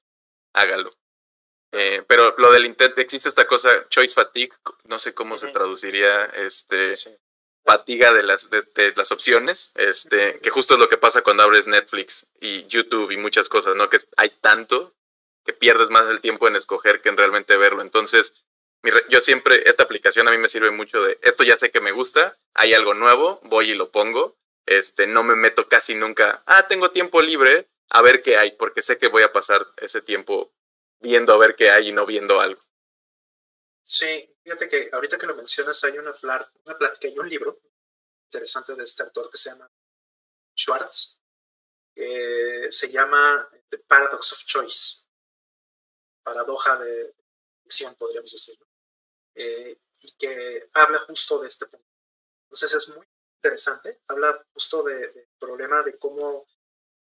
hágalo. 0.54 0.94
Eh, 1.72 2.04
pero 2.08 2.34
lo 2.38 2.52
del 2.52 2.66
intent, 2.66 2.98
existe 2.98 3.30
esta 3.30 3.46
cosa, 3.46 3.88
choice 3.90 4.16
fatigue, 4.16 4.54
no 4.86 5.00
sé 5.00 5.14
cómo 5.14 5.38
se 5.38 5.48
traduciría, 5.48 6.26
este, 6.26 6.96
fatiga 7.66 8.14
de 8.14 8.24
las, 8.24 8.50
de, 8.50 8.94
las 8.96 9.12
opciones, 9.12 9.72
este, 9.76 10.40
que 10.40 10.50
justo 10.50 10.76
es 10.76 10.80
lo 10.80 10.88
que 10.88 10.98
pasa 10.98 11.24
cuando 11.24 11.44
abres 11.44 11.68
Netflix 11.68 12.28
y 12.40 12.66
YouTube 12.68 13.12
y 13.12 13.18
muchas 13.18 13.50
cosas, 13.50 13.76
¿no? 13.76 13.90
Que 13.90 13.98
hay 14.16 14.30
tanto 14.30 14.96
que 15.46 15.54
pierdes 15.54 15.90
más 15.90 16.08
el 16.08 16.22
tiempo 16.22 16.48
en 16.48 16.56
escoger 16.56 17.02
que 17.02 17.10
en 17.10 17.18
realmente 17.18 17.58
verlo. 17.58 17.82
Entonces, 17.82 18.46
yo 19.10 19.20
siempre, 19.20 19.70
esta 19.70 19.84
aplicación 19.84 20.28
a 20.28 20.32
mí 20.32 20.38
me 20.38 20.50
sirve 20.50 20.72
mucho 20.72 21.04
de, 21.04 21.20
esto 21.22 21.44
ya 21.44 21.58
sé 21.58 21.72
que 21.72 21.82
me 21.82 21.92
gusta, 21.92 22.38
hay 22.54 22.74
algo 22.74 22.94
nuevo, 22.94 23.42
voy 23.44 23.72
y 23.72 23.76
lo 23.76 23.92
pongo, 23.92 24.38
este, 24.68 25.08
no 25.08 25.24
me 25.24 25.36
meto 25.36 25.68
casi 25.68 25.96
nunca, 25.96 26.44
ah, 26.46 26.68
tengo 26.68 26.92
tiempo 26.92 27.22
libre, 27.22 27.70
a 27.90 28.02
ver 28.02 28.22
qué 28.22 28.38
hay, 28.38 28.52
porque 28.52 28.82
sé 28.82 28.98
que 28.98 29.08
voy 29.08 29.24
a 29.24 29.32
pasar 29.32 29.66
ese 29.78 30.02
tiempo 30.02 30.54
viendo 31.00 31.34
a 31.34 31.38
ver 31.38 31.56
qué 31.56 31.72
hay 31.72 31.90
y 31.90 31.92
no 31.94 32.06
viendo 32.06 32.40
algo. 32.42 32.62
Sí, 33.82 34.36
fíjate 34.44 34.68
que 34.68 34.90
ahorita 34.92 35.18
que 35.18 35.26
lo 35.26 35.36
mencionas 35.36 35.82
hay 35.86 35.98
una, 35.98 36.12
una 36.66 36.78
plática 36.78 37.08
y 37.08 37.18
un 37.18 37.30
libro 37.30 37.62
interesante 38.26 38.76
de 38.76 38.84
este 38.84 39.04
autor 39.04 39.32
que 39.32 39.38
se 39.38 39.52
llama 39.52 39.72
Schwartz, 40.54 41.22
que 41.96 42.68
se 42.70 42.92
llama 42.92 43.48
The 43.70 43.78
Paradox 43.80 44.34
of 44.34 44.44
Choice, 44.46 45.06
paradoja 46.24 46.76
de 46.78 47.16
ficción, 47.64 47.96
podríamos 47.96 48.32
decirlo, 48.34 48.68
eh, 49.34 49.80
y 50.02 50.12
que 50.18 50.68
habla 50.74 51.00
justo 51.00 51.40
de 51.40 51.48
este 51.48 51.68
punto. 51.68 51.88
Entonces 52.44 52.74
es 52.74 52.90
muy 52.90 53.08
interesante, 53.38 54.02
habla 54.08 54.46
justo 54.52 54.84
del 54.84 55.30
problema 55.40 55.84
de 55.84 55.98
cómo 55.98 56.48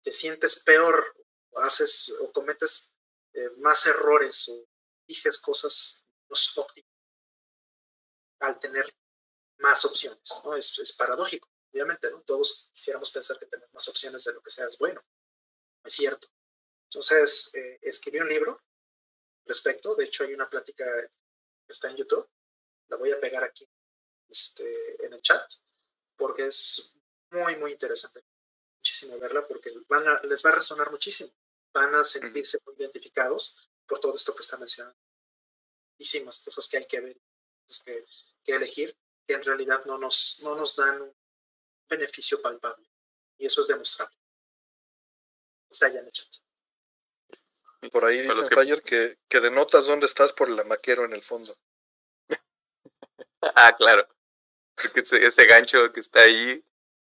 te 0.04 0.12
sientes 0.12 0.64
peor 0.64 1.16
haces 1.56 2.14
o 2.22 2.32
cometes 2.32 2.94
eh, 3.34 3.50
más 3.58 3.86
errores 3.86 4.48
o 4.50 4.68
dijes 5.08 5.38
cosas 5.38 6.06
menos 6.28 6.58
óptimas 6.58 6.92
al 8.40 8.60
tener 8.60 8.94
más 9.60 9.86
opciones. 9.86 10.42
¿no? 10.44 10.56
Es, 10.56 10.78
es, 10.80 10.94
paradójico, 10.94 11.50
obviamente, 11.72 12.12
¿no? 12.12 12.22
Todos 12.24 12.70
quisiéramos 12.74 13.10
pensar 13.12 13.40
que 13.40 13.46
tener 13.46 13.68
más 13.72 13.88
opciones 13.88 14.24
de 14.26 14.34
lo 14.34 14.42
que 14.42 14.50
sea 14.50 14.66
es 14.66 14.78
bueno. 14.78 15.02
Es 15.84 15.94
cierto. 15.94 16.28
Entonces, 16.90 17.56
eh, 17.56 17.80
escribí 17.82 18.20
un 18.20 18.28
libro 18.28 18.62
respecto. 19.46 19.96
De 19.96 20.06
hecho, 20.06 20.24
hay 20.26 20.34
una 20.34 20.50
plática 20.50 20.86
que 21.66 21.72
está 21.72 21.90
en 21.90 21.96
YouTube. 21.96 22.30
La 22.90 22.98
voy 22.98 23.12
a 23.12 23.20
pegar 23.20 23.44
aquí 23.44 23.68
este, 24.30 25.06
en 25.06 25.14
el 25.14 25.22
chat 25.22 25.50
porque 26.18 26.48
es 26.48 26.98
muy, 27.32 27.56
muy 27.58 27.72
interesante. 27.72 28.24
Muchísimo 28.77 29.18
verla 29.19 29.48
porque 29.48 29.72
van 29.88 30.08
a, 30.08 30.22
les 30.24 30.45
va 30.45 30.52
a 30.52 30.56
resonar 30.56 30.92
muchísimo 30.92 31.32
van 31.76 31.94
a 31.94 32.03
sentirse 32.03 32.58
muy 32.66 32.76
identificados 32.77 33.69
por 33.85 34.00
todo 34.00 34.16
esto 34.16 34.34
que 34.34 34.42
está 34.42 34.58
mencionando. 34.58 34.98
Muchísimas 35.98 36.42
cosas 36.44 36.68
que 36.69 36.77
hay 36.77 36.85
que 36.85 37.02
ver, 37.02 37.18
que, 37.84 38.06
que 38.44 38.52
elegir, 38.53 38.98
que 39.27 39.34
en 39.34 39.44
realidad 39.44 39.84
no 39.85 39.98
nos, 39.98 40.40
no 40.42 40.56
nos 40.56 40.77
dan 40.77 41.02
un 41.02 41.16
beneficio 41.90 42.42
palpable. 42.42 42.90
Y 43.38 43.45
eso 43.45 43.61
es 43.61 43.68
demostrable. 43.68 44.16
Está 45.69 45.90
ya 45.90 46.00
en 46.00 46.06
el 46.06 46.11
chat. 46.14 46.34
Por 47.92 48.06
ahí 48.06 48.22
dice 48.22 48.50
que... 48.50 48.82
que, 48.82 49.19
que 49.27 49.40
denotas 49.42 49.85
dónde 49.85 50.06
estás 50.06 50.32
por 50.32 50.48
el 50.48 50.60
amaquero 50.60 51.03
en 51.03 51.14
el 51.14 51.24
fondo. 51.24 51.58
ah, 53.42 53.76
claro. 53.77 54.08
Porque 54.76 55.02
ese, 55.02 55.26
ese 55.26 55.45
gancho 55.45 55.92
que 55.92 56.00
está 56.00 56.22
ahí, 56.22 56.64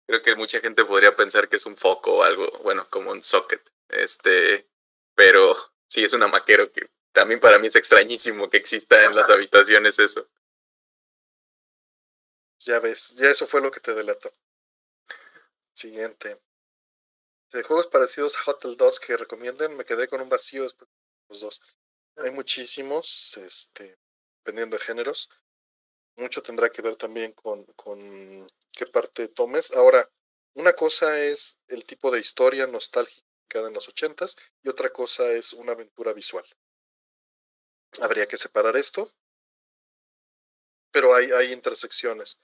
creo 0.06 0.22
que 0.22 0.34
mucha 0.34 0.60
gente 0.60 0.84
podría 0.84 1.14
pensar 1.14 1.48
que 1.48 1.56
es 1.56 1.66
un 1.66 1.76
foco 1.76 2.18
o 2.18 2.22
algo, 2.22 2.50
bueno, 2.62 2.88
como 2.90 3.10
un 3.10 3.22
socket. 3.22 3.62
Este, 3.88 4.68
pero 5.14 5.56
sí 5.86 6.04
es 6.04 6.12
una 6.12 6.28
maquero 6.28 6.72
que 6.72 6.90
también 7.12 7.40
para 7.40 7.58
mí 7.58 7.66
es 7.66 7.76
extrañísimo 7.76 8.48
que 8.48 8.56
exista 8.56 9.04
en 9.04 9.14
las 9.14 9.28
habitaciones 9.28 9.98
eso. 9.98 10.28
Ya 12.58 12.78
ves, 12.78 13.10
ya 13.16 13.28
eso 13.28 13.46
fue 13.46 13.60
lo 13.60 13.70
que 13.70 13.80
te 13.80 13.92
delató. 13.92 14.32
Siguiente. 15.74 16.40
De 17.50 17.62
juegos 17.62 17.86
parecidos 17.86 18.36
a 18.36 18.50
Hotel 18.50 18.76
2 18.76 19.00
que 19.00 19.16
recomienden, 19.16 19.76
me 19.76 19.84
quedé 19.84 20.08
con 20.08 20.20
un 20.20 20.28
vacío 20.28 20.62
después 20.62 20.88
de 20.88 20.96
los 21.28 21.40
dos. 21.40 21.60
Hay 22.16 22.30
muchísimos, 22.30 23.36
este, 23.36 23.98
dependiendo 24.38 24.76
de 24.76 24.84
géneros. 24.84 25.28
Mucho 26.16 26.42
tendrá 26.42 26.70
que 26.70 26.82
ver 26.82 26.96
también 26.96 27.32
con, 27.32 27.64
con 27.74 28.46
qué 28.76 28.86
parte 28.86 29.28
tomes. 29.28 29.72
Ahora, 29.72 30.08
una 30.54 30.74
cosa 30.74 31.18
es 31.18 31.58
el 31.68 31.84
tipo 31.84 32.10
de 32.10 32.20
historia 32.20 32.66
nostálgica 32.66 33.24
en 33.54 33.72
los 33.72 33.88
ochentas 33.88 34.36
y 34.62 34.68
otra 34.68 34.90
cosa 34.90 35.30
es 35.32 35.52
una 35.52 35.72
aventura 35.72 36.12
visual. 36.12 36.44
Habría 38.00 38.26
que 38.26 38.36
separar 38.36 38.76
esto, 38.76 39.12
pero 40.90 41.14
hay, 41.14 41.30
hay 41.32 41.52
intersecciones. 41.52 42.38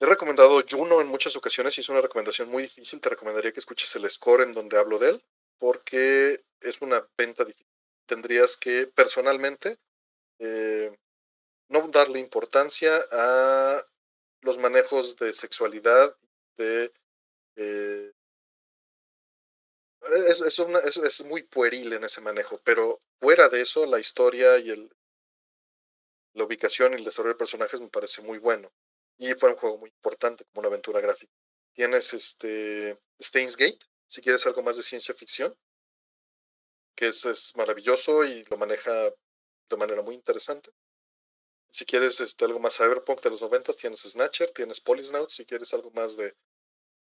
He 0.00 0.06
recomendado 0.06 0.62
Juno 0.68 1.00
en 1.00 1.08
muchas 1.08 1.34
ocasiones 1.36 1.76
y 1.76 1.80
es 1.80 1.88
una 1.88 2.00
recomendación 2.00 2.48
muy 2.48 2.62
difícil. 2.62 3.00
Te 3.00 3.08
recomendaría 3.08 3.52
que 3.52 3.60
escuches 3.60 3.94
el 3.96 4.08
score 4.08 4.42
en 4.42 4.52
donde 4.52 4.78
hablo 4.78 4.98
de 4.98 5.10
él, 5.10 5.24
porque 5.58 6.44
es 6.60 6.80
una 6.80 7.06
venta 7.16 7.44
difícil. 7.44 7.66
Tendrías 8.06 8.56
que 8.56 8.86
personalmente 8.86 9.78
eh, 10.38 10.96
no 11.68 11.88
darle 11.88 12.18
importancia 12.18 12.98
a 13.12 13.84
los 14.42 14.58
manejos 14.58 15.16
de 15.16 15.32
sexualidad, 15.32 16.16
de 16.56 16.92
eh, 17.56 18.12
es, 20.28 20.40
es, 20.40 20.58
una, 20.58 20.78
es, 20.80 21.24
muy 21.24 21.42
pueril 21.42 21.92
en 21.92 22.04
ese 22.04 22.20
manejo, 22.20 22.60
pero 22.64 23.00
fuera 23.20 23.48
de 23.48 23.62
eso, 23.62 23.84
la 23.86 23.98
historia 23.98 24.58
y 24.58 24.70
el, 24.70 24.90
la 26.34 26.44
ubicación 26.44 26.92
y 26.92 26.96
el 26.96 27.04
desarrollo 27.04 27.34
de 27.34 27.38
personajes 27.38 27.80
me 27.80 27.88
parece 27.88 28.22
muy 28.22 28.38
bueno. 28.38 28.72
Y 29.18 29.34
fue 29.34 29.50
un 29.50 29.56
juego 29.56 29.78
muy 29.78 29.90
importante 29.90 30.44
como 30.44 30.60
una 30.60 30.68
aventura 30.68 31.00
gráfica. 31.00 31.32
Tienes 31.74 32.14
este 32.14 32.96
Steins 33.20 33.56
Gate, 33.56 33.84
si 34.06 34.20
quieres 34.22 34.46
algo 34.46 34.62
más 34.62 34.76
de 34.76 34.82
ciencia 34.82 35.14
ficción, 35.14 35.56
que 36.94 37.08
es, 37.08 37.24
es 37.26 37.54
maravilloso 37.56 38.24
y 38.24 38.44
lo 38.44 38.56
maneja 38.56 38.92
de 38.92 39.76
manera 39.76 40.02
muy 40.02 40.14
interesante. 40.14 40.70
Si 41.70 41.84
quieres 41.84 42.20
este, 42.20 42.44
algo 42.44 42.58
más 42.58 42.76
cyberpunk 42.76 43.20
de 43.20 43.30
los 43.30 43.42
noventas, 43.42 43.76
tienes 43.76 44.00
Snatcher, 44.00 44.50
tienes 44.52 44.80
Polisnaut. 44.80 45.28
Si 45.28 45.44
quieres 45.44 45.72
algo 45.74 45.90
más 45.90 46.16
de 46.16 46.36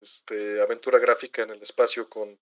este, 0.01 0.61
aventura 0.61 0.99
gráfica 0.99 1.43
en 1.43 1.51
el 1.51 1.63
espacio 1.63 2.09
con 2.09 2.39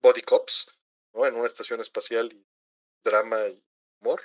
Body 0.00 0.22
Cops, 0.22 0.66
¿no? 1.12 1.26
En 1.26 1.34
una 1.36 1.46
estación 1.46 1.80
espacial 1.80 2.32
y 2.32 2.46
drama 3.04 3.46
y 3.48 3.62
humor. 4.00 4.22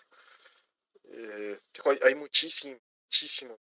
Eh, 1.03 1.59
hay, 1.85 1.99
hay, 2.03 2.15
muchísimo, 2.15 2.79
muchísimo. 3.05 3.59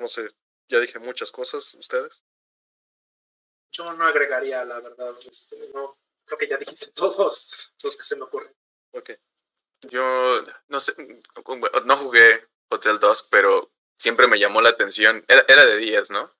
No 0.00 0.08
sé, 0.08 0.28
ya 0.68 0.78
dije 0.78 0.98
muchas 0.98 1.32
cosas, 1.32 1.74
¿ustedes? 1.74 2.22
Yo 3.72 3.92
no 3.92 4.06
agregaría, 4.06 4.64
la 4.64 4.80
verdad, 4.80 5.14
este, 5.30 5.56
no, 5.74 5.98
creo 6.24 6.38
que 6.38 6.46
ya 6.46 6.56
dijiste 6.56 6.90
todos 6.94 7.72
los 7.82 7.96
que 7.96 8.02
se 8.02 8.16
me 8.16 8.22
ocurren. 8.22 8.54
Ok. 8.92 9.10
Yo 9.82 10.42
no 10.68 10.80
sé, 10.80 10.94
no 11.84 11.96
jugué 11.98 12.48
Hotel 12.70 12.98
Dusk, 12.98 13.28
pero 13.30 13.70
siempre 13.96 14.26
me 14.26 14.38
llamó 14.38 14.60
la 14.60 14.70
atención. 14.70 15.24
Era, 15.28 15.44
era 15.48 15.66
de 15.66 15.76
días, 15.76 16.10
¿no? 16.10 16.34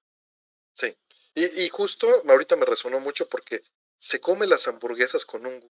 Sí. 0.72 0.96
Y, 1.34 1.62
y, 1.62 1.68
justo 1.68 2.22
ahorita 2.28 2.56
me 2.56 2.66
resonó 2.66 3.00
mucho 3.00 3.26
porque 3.26 3.62
se 3.98 4.20
come 4.20 4.46
las 4.46 4.66
hamburguesas 4.68 5.24
con 5.24 5.46
un... 5.46 5.70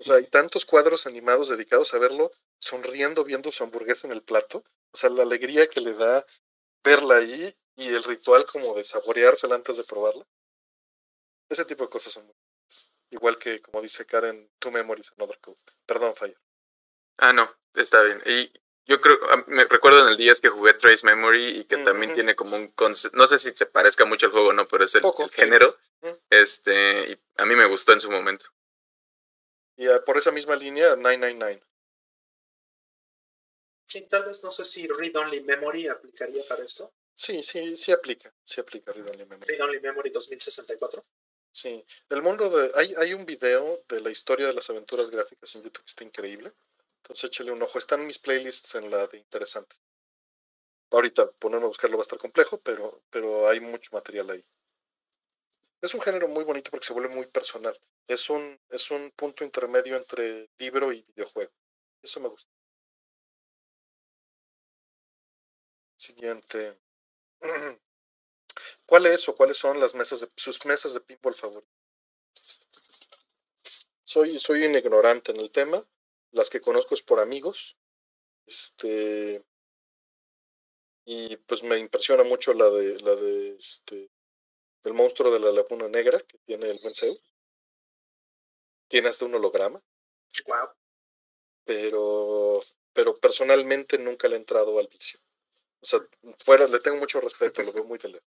O 0.00 0.04
sea, 0.04 0.16
hay 0.16 0.26
tantos 0.26 0.64
cuadros 0.64 1.06
animados 1.06 1.48
dedicados 1.48 1.92
a 1.92 1.98
verlo 1.98 2.30
sonriendo 2.60 3.24
viendo 3.24 3.50
su 3.50 3.64
hamburguesa 3.64 4.06
en 4.06 4.12
el 4.12 4.22
plato. 4.22 4.64
O 4.92 4.96
sea, 4.96 5.10
la 5.10 5.22
alegría 5.22 5.68
que 5.68 5.80
le 5.80 5.94
da 5.94 6.24
verla 6.84 7.16
ahí 7.16 7.56
y 7.76 7.88
el 7.88 8.04
ritual 8.04 8.46
como 8.46 8.74
de 8.74 8.84
saboreársela 8.84 9.54
antes 9.54 9.76
de 9.76 9.84
probarla. 9.84 10.26
Ese 11.48 11.64
tipo 11.64 11.84
de 11.84 11.90
cosas 11.90 12.12
son 12.12 12.26
muy 12.26 12.34
Igual 13.10 13.38
que, 13.38 13.62
como 13.62 13.80
dice 13.80 14.04
Karen, 14.04 14.50
Two 14.58 14.70
Memories, 14.70 15.12
Another 15.16 15.38
Code. 15.40 15.60
Perdón, 15.86 16.14
Fire. 16.14 16.38
Ah, 17.16 17.32
no, 17.32 17.50
está 17.74 18.02
bien. 18.02 18.20
Y 18.26 18.52
yo 18.88 19.02
creo, 19.02 19.18
me 19.48 19.66
recuerdo 19.66 20.00
en 20.02 20.08
el 20.08 20.16
día 20.16 20.32
que 20.40 20.48
jugué 20.48 20.72
Trace 20.72 21.04
Memory 21.04 21.58
y 21.58 21.64
que 21.64 21.76
también 21.76 22.14
tiene 22.14 22.34
como 22.34 22.56
un 22.56 22.68
concepto, 22.68 23.18
no 23.18 23.28
sé 23.28 23.38
si 23.38 23.52
se 23.54 23.66
parezca 23.66 24.06
mucho 24.06 24.26
al 24.26 24.32
juego 24.32 24.48
o 24.48 24.52
no, 24.54 24.66
pero 24.66 24.84
es 24.84 24.94
el, 24.94 25.02
género. 25.30 25.76
Este, 26.30 27.10
y 27.10 27.18
a 27.36 27.44
mí 27.44 27.54
me 27.54 27.66
gustó 27.66 27.92
en 27.92 28.00
su 28.00 28.10
momento. 28.10 28.46
Y 29.76 29.86
por 30.06 30.16
esa 30.16 30.32
misma 30.32 30.56
línea, 30.56 30.96
999. 30.96 31.62
Sí, 33.84 34.02
tal 34.08 34.24
vez 34.24 34.42
no 34.42 34.50
sé 34.50 34.64
si 34.64 34.86
Read 34.86 35.16
Only 35.16 35.42
Memory 35.42 35.88
aplicaría 35.88 36.42
para 36.48 36.64
esto. 36.64 36.90
Sí, 37.14 37.42
sí, 37.42 37.76
sí 37.76 37.92
aplica. 37.92 38.32
Sí 38.42 38.60
aplica 38.60 38.92
Read 38.92 39.10
Only 39.10 39.26
Memory. 39.26 39.46
Read 39.48 39.64
Only 39.64 39.80
Memory 39.80 40.10
2064. 40.10 41.02
Sí, 41.52 41.84
el 42.08 42.22
mundo 42.22 42.48
de... 42.48 42.72
Hay, 42.74 42.94
hay 42.96 43.12
un 43.12 43.26
video 43.26 43.84
de 43.86 44.00
la 44.00 44.10
historia 44.10 44.46
de 44.46 44.54
las 44.54 44.70
aventuras 44.70 45.10
gráficas 45.10 45.54
en 45.54 45.62
YouTube 45.62 45.84
que 45.84 45.90
está 45.90 46.04
increíble. 46.04 46.54
Entonces 47.08 47.30
échale 47.30 47.52
un 47.52 47.62
ojo. 47.62 47.78
Están 47.78 48.06
mis 48.06 48.18
playlists 48.18 48.74
en 48.74 48.90
la 48.90 49.06
de 49.06 49.16
interesantes. 49.18 49.80
ahorita 50.90 51.30
ponerme 51.32 51.64
a 51.64 51.68
buscarlo 51.68 51.96
va 51.96 52.02
a 52.02 52.08
estar 52.08 52.18
complejo, 52.18 52.58
pero, 52.58 53.02
pero 53.10 53.48
hay 53.48 53.60
mucho 53.60 53.90
material 53.92 54.30
ahí. 54.30 54.44
Es 55.80 55.94
un 55.94 56.02
género 56.02 56.28
muy 56.28 56.44
bonito 56.44 56.70
porque 56.70 56.86
se 56.86 56.92
vuelve 56.92 57.14
muy 57.14 57.26
personal. 57.26 57.78
Es 58.06 58.28
un, 58.28 58.60
es 58.68 58.90
un 58.90 59.10
punto 59.12 59.42
intermedio 59.44 59.96
entre 59.96 60.50
libro 60.58 60.92
y 60.92 61.02
videojuego. 61.02 61.52
Eso 62.02 62.20
me 62.20 62.28
gusta. 62.28 62.50
Siguiente. 65.96 66.78
¿Cuál 68.86 69.06
es 69.06 69.28
o 69.28 69.36
cuáles 69.36 69.56
son 69.56 69.80
las 69.80 69.94
mesas 69.94 70.20
de 70.20 70.28
sus 70.36 70.64
mesas 70.66 70.94
de 70.94 71.00
pinball 71.00 71.34
favoritas? 71.34 71.72
Soy, 74.04 74.38
soy 74.38 74.64
un 74.66 74.74
ignorante 74.74 75.32
en 75.32 75.38
el 75.40 75.50
tema. 75.50 75.84
Las 76.32 76.50
que 76.50 76.60
conozco 76.60 76.94
es 76.94 77.02
por 77.02 77.20
amigos. 77.20 77.76
Este. 78.46 79.44
Y 81.04 81.36
pues 81.38 81.62
me 81.62 81.78
impresiona 81.78 82.22
mucho 82.22 82.52
la 82.52 82.68
de 82.70 83.00
la 83.00 83.14
de 83.14 83.56
este 83.56 84.10
el 84.84 84.94
monstruo 84.94 85.32
de 85.32 85.40
la 85.40 85.52
laguna 85.52 85.88
negra 85.88 86.20
que 86.20 86.38
tiene 86.38 86.70
el 86.70 86.78
buen 86.78 86.94
Tiene 88.88 89.08
hasta 89.08 89.24
un 89.24 89.34
holograma. 89.34 89.82
Wow. 90.46 90.68
Pero 91.64 92.60
pero 92.92 93.16
personalmente 93.16 93.98
nunca 93.98 94.28
le 94.28 94.36
he 94.36 94.38
entrado 94.38 94.78
al 94.78 94.88
vicio. 94.88 95.20
O 95.80 95.86
sea, 95.86 96.00
fuera, 96.44 96.66
le 96.66 96.80
tengo 96.80 96.96
mucho 96.96 97.20
respeto, 97.20 97.62
lo 97.62 97.72
veo 97.72 97.84
muy 97.84 97.98
de 97.98 98.20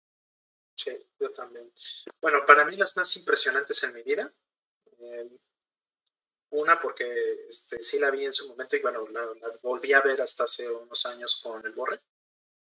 Sí, 0.76 0.92
yo 1.20 1.32
también. 1.32 1.72
Bueno, 2.22 2.46
para 2.46 2.64
mí 2.66 2.76
las 2.78 2.96
más 2.96 3.16
impresionantes 3.18 3.84
en 3.84 3.94
mi 3.94 4.02
vida, 4.04 4.34
eh, 5.00 5.30
una 6.52 6.80
porque 6.80 7.46
este, 7.50 7.82
sí 7.82 8.00
la 8.00 8.12
vi 8.12 8.26
en 8.26 8.34
su 8.34 8.48
momento 8.48 8.76
y 8.76 8.82
bueno, 8.82 9.08
la, 9.10 9.26
volví 9.62 9.94
a 9.94 10.02
ver 10.02 10.22
hasta 10.22 10.44
hace 10.44 10.70
unos 10.70 11.06
años 11.06 11.40
con 11.42 11.66
el 11.66 11.74
Borre, 11.74 12.00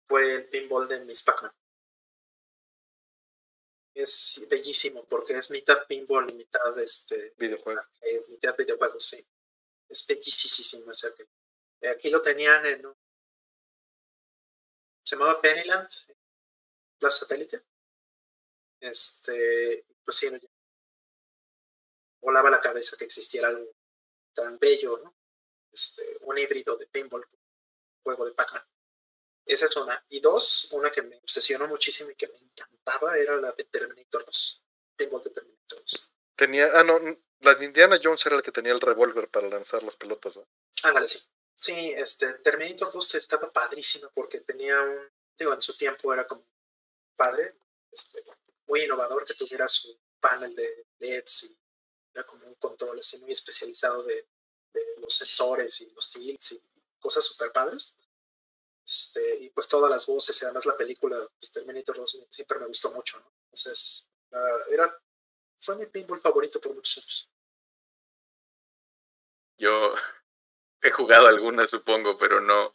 fue 0.08 0.34
el 0.34 0.48
pinball 0.48 0.88
de 0.88 1.00
Miss 1.04 1.22
Pac-Man. 1.22 1.52
Es 3.94 4.46
bellísimo 4.48 5.04
porque 5.04 5.36
es 5.36 5.50
mitad 5.50 5.86
pinball 5.86 6.30
y 6.30 6.34
mitad 6.34 6.78
este, 6.78 7.34
videojuego. 7.36 7.82
Eh, 8.00 8.24
mitad 8.28 8.56
videojuego, 8.56 8.98
sí. 8.98 9.24
Es 9.88 10.06
bellísimo 10.06 10.90
ese. 10.90 11.12
Aquí 11.90 12.08
lo 12.08 12.22
tenían 12.22 12.64
en 12.64 12.86
un 12.86 12.94
se 15.04 15.16
llamaba 15.16 15.40
Pennyland, 15.40 15.88
la 17.00 17.10
satélite. 17.10 17.62
Este, 18.80 19.84
pues 20.04 20.16
sí, 20.16 20.28
volaba 22.22 22.48
la 22.48 22.60
cabeza 22.60 22.96
que 22.96 23.04
existiera 23.04 23.48
algo 23.48 23.70
tan 24.32 24.58
bello, 24.58 24.98
¿no? 24.98 25.14
Este, 25.70 26.18
un 26.22 26.38
híbrido 26.38 26.76
de 26.76 26.86
pinball, 26.86 27.26
juego 28.02 28.24
de 28.24 28.32
Pac-Man. 28.32 28.64
Esa 29.44 29.66
es 29.66 29.76
una. 29.76 30.02
Y 30.08 30.20
dos, 30.20 30.68
una 30.72 30.90
que 30.90 31.02
me 31.02 31.16
obsesionó 31.16 31.66
muchísimo 31.66 32.10
y 32.10 32.14
que 32.14 32.28
me 32.28 32.38
encantaba 32.38 33.18
era 33.18 33.36
la 33.36 33.52
de 33.52 33.64
Terminator 33.64 34.24
2. 34.24 34.62
Pinball 34.96 35.22
de 35.24 35.30
Terminator 35.30 35.80
2. 35.80 36.12
Tenía, 36.36 36.70
ah, 36.74 36.84
no, 36.84 36.98
la 37.40 37.54
de 37.54 37.64
Indiana 37.64 37.98
Jones 38.02 38.24
era 38.24 38.36
la 38.36 38.42
que 38.42 38.52
tenía 38.52 38.72
el 38.72 38.80
revólver 38.80 39.28
para 39.28 39.48
lanzar 39.48 39.82
las 39.82 39.96
pelotas, 39.96 40.36
¿no? 40.36 40.46
Ándale, 40.84 41.08
sí. 41.08 41.20
Sí, 41.54 41.92
este, 41.96 42.34
Terminator 42.34 42.92
2 42.92 43.14
estaba 43.14 43.52
padrísimo 43.52 44.10
porque 44.14 44.40
tenía 44.40 44.80
un, 44.80 45.10
digo, 45.38 45.52
en 45.52 45.60
su 45.60 45.76
tiempo 45.76 46.12
era 46.12 46.26
como 46.26 46.42
padre, 47.16 47.56
este, 47.90 48.24
muy 48.66 48.82
innovador 48.82 49.24
que 49.24 49.34
tuviera 49.34 49.68
su 49.68 49.96
panel 50.20 50.54
de 50.54 50.86
LEDs 50.98 51.44
y 51.44 51.61
era 52.14 52.24
como 52.24 52.46
un 52.46 52.54
control 52.54 52.98
así 52.98 53.18
muy 53.18 53.32
especializado 53.32 54.02
de, 54.02 54.26
los 55.02 55.14
sensores 55.14 55.82
y 55.82 55.90
los 55.90 56.10
tilts 56.10 56.52
y 56.52 56.62
cosas 56.98 57.24
super 57.24 57.52
padres. 57.52 57.96
Este, 58.86 59.36
y 59.36 59.50
pues 59.50 59.68
todas 59.68 59.90
las 59.90 60.06
voces 60.06 60.40
y 60.40 60.44
además 60.44 60.64
la 60.64 60.76
película 60.76 61.16
pues, 61.38 61.50
Terminator 61.52 61.96
2 61.96 62.24
siempre 62.30 62.58
me 62.58 62.66
gustó 62.66 62.90
mucho, 62.90 63.20
¿no? 63.20 63.30
Entonces, 63.44 64.10
era, 64.70 64.98
fue 65.60 65.76
mi 65.76 65.86
pinball 65.86 66.20
favorito 66.20 66.60
por 66.60 66.74
muchos 66.74 66.98
años. 66.98 67.30
Yo 69.58 69.94
he 70.82 70.90
jugado 70.90 71.26
algunas, 71.26 71.70
supongo, 71.70 72.16
pero 72.16 72.40
no, 72.40 72.74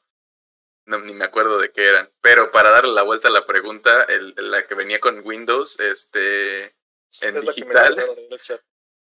no, 0.85 0.99
ni 0.99 1.13
me 1.13 1.25
acuerdo 1.25 1.57
de 1.57 1.71
qué 1.71 1.87
eran. 1.87 2.11
Pero 2.21 2.51
para 2.51 2.69
darle 2.69 2.93
la 2.93 3.03
vuelta 3.03 3.27
a 3.27 3.31
la 3.31 3.45
pregunta, 3.45 4.03
el, 4.03 4.35
la 4.37 4.67
que 4.67 4.75
venía 4.75 4.99
con 4.99 5.25
Windows, 5.25 5.79
este, 5.79 6.75
en 7.21 7.41
digital. 7.41 7.97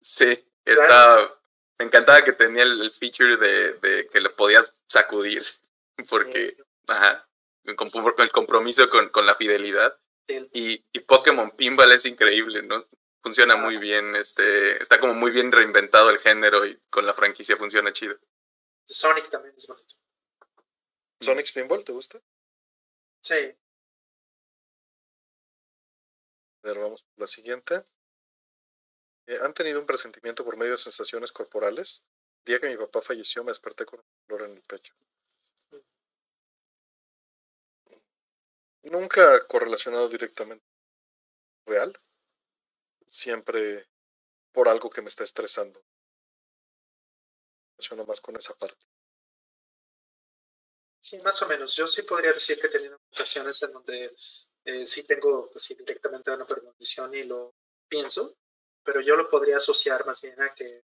Sí, 0.01 0.45
estaba, 0.65 1.41
me 1.77 1.85
encantaba 1.85 2.23
que 2.23 2.33
tenía 2.33 2.63
el, 2.63 2.91
feature 2.91 3.37
de, 3.37 3.73
de, 3.73 4.07
que 4.07 4.21
le 4.21 4.29
podías 4.29 4.73
sacudir, 4.87 5.45
porque, 6.09 6.57
ajá, 6.87 7.27
el 7.63 7.75
compromiso 8.31 8.89
con, 8.89 9.09
con 9.09 9.25
la 9.25 9.35
fidelidad. 9.35 9.99
Y, 10.27 10.85
y 10.93 10.99
Pokémon 10.99 11.51
Pinball 11.51 11.91
es 11.91 12.05
increíble, 12.05 12.61
¿no? 12.61 12.85
Funciona 13.21 13.55
muy 13.55 13.77
bien, 13.77 14.15
este, 14.15 14.81
está 14.81 14.99
como 14.99 15.13
muy 15.13 15.31
bien 15.31 15.51
reinventado 15.51 16.09
el 16.09 16.19
género 16.19 16.65
y 16.65 16.79
con 16.89 17.05
la 17.05 17.13
franquicia 17.13 17.57
funciona 17.57 17.91
chido. 17.91 18.17
Sonic 18.85 19.29
también 19.29 19.55
es 19.57 19.67
bonito. 19.67 19.95
¿Sonic 21.19 21.53
Pinball 21.53 21.83
te 21.83 21.91
gusta? 21.91 22.21
Sí. 23.21 23.55
A 26.63 26.67
ver, 26.67 26.79
vamos 26.79 27.03
por 27.03 27.21
la 27.21 27.27
siguiente. 27.27 27.83
Eh, 29.29 29.37
¿Han 29.43 29.53
tenido 29.53 29.79
un 29.79 29.85
presentimiento 29.85 30.43
por 30.43 30.57
medio 30.57 30.71
de 30.71 30.79
sensaciones 30.79 31.31
corporales? 31.31 32.03
El 32.39 32.45
día 32.45 32.59
que 32.59 32.67
mi 32.67 32.77
papá 32.77 32.99
falleció 32.99 33.43
me 33.43 33.51
desperté 33.51 33.85
con 33.85 33.99
un 33.99 34.05
dolor 34.27 34.49
en 34.49 34.55
el 34.55 34.63
pecho. 34.63 34.95
Nunca 38.81 39.45
correlacionado 39.45 40.09
directamente 40.09 40.65
real. 41.67 41.95
Siempre 43.05 43.87
por 44.51 44.67
algo 44.67 44.89
que 44.89 45.03
me 45.03 45.09
está 45.09 45.23
estresando 45.23 45.79
relaciono 47.77 48.05
más 48.05 48.19
con 48.21 48.35
esa 48.35 48.55
parte. 48.55 48.83
Sí, 50.99 51.19
más 51.19 51.39
o 51.43 51.47
menos. 51.47 51.75
Yo 51.75 51.85
sí 51.85 52.01
podría 52.01 52.33
decir 52.33 52.59
que 52.59 52.65
he 52.65 52.71
tenido 52.71 52.99
ocasiones 53.13 53.61
en 53.61 53.73
donde 53.73 54.11
eh, 54.65 54.85
sí 54.87 55.03
tengo 55.05 55.51
así 55.55 55.75
directamente 55.75 56.31
una 56.31 56.47
premonición 56.47 57.13
y 57.13 57.23
lo 57.23 57.53
pienso, 57.87 58.35
pero 58.91 59.01
yo 59.01 59.15
lo 59.15 59.29
podría 59.29 59.57
asociar 59.57 60.03
más 60.03 60.19
bien 60.19 60.41
a 60.41 60.51
que 60.55 60.83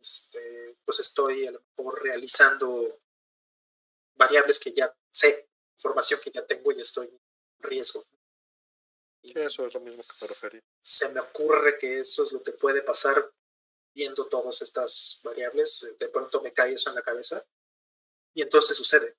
este, 0.00 0.76
pues 0.84 0.98
estoy 0.98 1.46
a 1.46 1.52
lo 1.52 1.62
mejor 1.76 2.02
realizando 2.02 2.98
variables 4.16 4.58
que 4.58 4.72
ya 4.72 4.92
sé, 5.12 5.48
información 5.76 6.18
que 6.20 6.32
ya 6.32 6.44
tengo 6.44 6.72
y 6.72 6.80
estoy 6.80 7.06
en 7.06 7.20
riesgo. 7.60 8.02
eso 9.22 9.64
es 9.64 9.74
lo 9.74 9.78
mismo 9.78 10.02
que 10.02 10.24
me 10.24 10.28
refería. 10.28 10.60
Se 10.82 11.08
me 11.10 11.20
ocurre 11.20 11.78
que 11.78 12.00
eso 12.00 12.24
es 12.24 12.32
lo 12.32 12.42
que 12.42 12.50
puede 12.50 12.82
pasar 12.82 13.32
viendo 13.94 14.26
todas 14.26 14.60
estas 14.62 15.20
variables, 15.22 15.94
de 16.00 16.08
pronto 16.08 16.42
me 16.42 16.52
cae 16.52 16.72
eso 16.72 16.90
en 16.90 16.96
la 16.96 17.02
cabeza 17.02 17.46
y 18.34 18.42
entonces 18.42 18.76
sucede. 18.76 19.16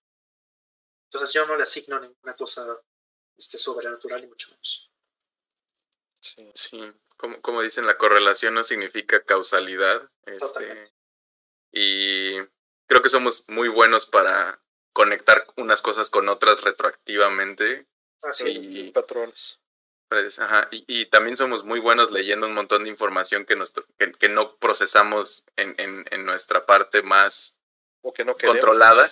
Entonces 1.06 1.32
yo 1.32 1.48
no 1.48 1.56
le 1.56 1.64
asigno 1.64 1.98
ninguna 1.98 2.36
cosa 2.36 2.78
este, 3.38 3.58
sobrenatural 3.58 4.22
y 4.22 4.28
mucho 4.28 4.50
menos. 4.50 4.92
Sí, 6.20 6.52
sí. 6.54 6.94
Como, 7.22 7.40
como 7.42 7.62
dicen, 7.62 7.86
la 7.86 8.00
correlación 8.00 8.56
no 8.56 8.64
significa 8.64 9.24
causalidad. 9.24 10.10
Este, 10.26 10.92
y 11.72 12.36
creo 12.88 13.04
que 13.04 13.10
somos 13.10 13.46
muy 13.48 13.68
buenos 13.68 14.08
para 14.08 14.60
conectar 14.92 15.46
unas 15.56 15.84
cosas 15.84 16.10
con 16.10 16.30
otras 16.30 16.64
retroactivamente. 16.64 17.86
Así 18.24 18.50
y, 18.50 18.92
patrones. 18.92 19.60
Ajá. 20.40 20.68
Y, 20.72 20.84
y, 20.88 21.06
también 21.06 21.36
somos 21.36 21.64
muy 21.64 21.80
buenos 21.80 22.12
leyendo 22.12 22.48
un 22.48 22.56
montón 22.56 22.86
de 22.86 22.90
información 22.90 23.46
que, 23.46 23.56
nos, 23.56 23.72
que, 23.72 24.12
que 24.14 24.28
no 24.28 24.58
procesamos 24.58 25.46
en, 25.58 25.76
en, 25.78 26.06
en, 26.10 26.26
nuestra 26.26 26.66
parte 26.66 27.04
más 27.04 27.60
o 28.02 28.12
que 28.12 28.26
no 28.26 28.34
controlada. 28.34 29.08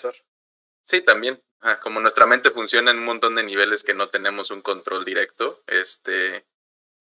Sí, 0.84 1.02
también. 1.02 1.44
como 1.84 2.00
nuestra 2.00 2.26
mente 2.26 2.50
funciona 2.50 2.90
en 2.90 2.98
un 2.98 3.06
montón 3.06 3.36
de 3.36 3.44
niveles 3.44 3.84
que 3.84 3.94
no 3.94 4.10
tenemos 4.10 4.50
un 4.50 4.64
control 4.64 5.06
directo, 5.06 5.64
este, 5.68 6.48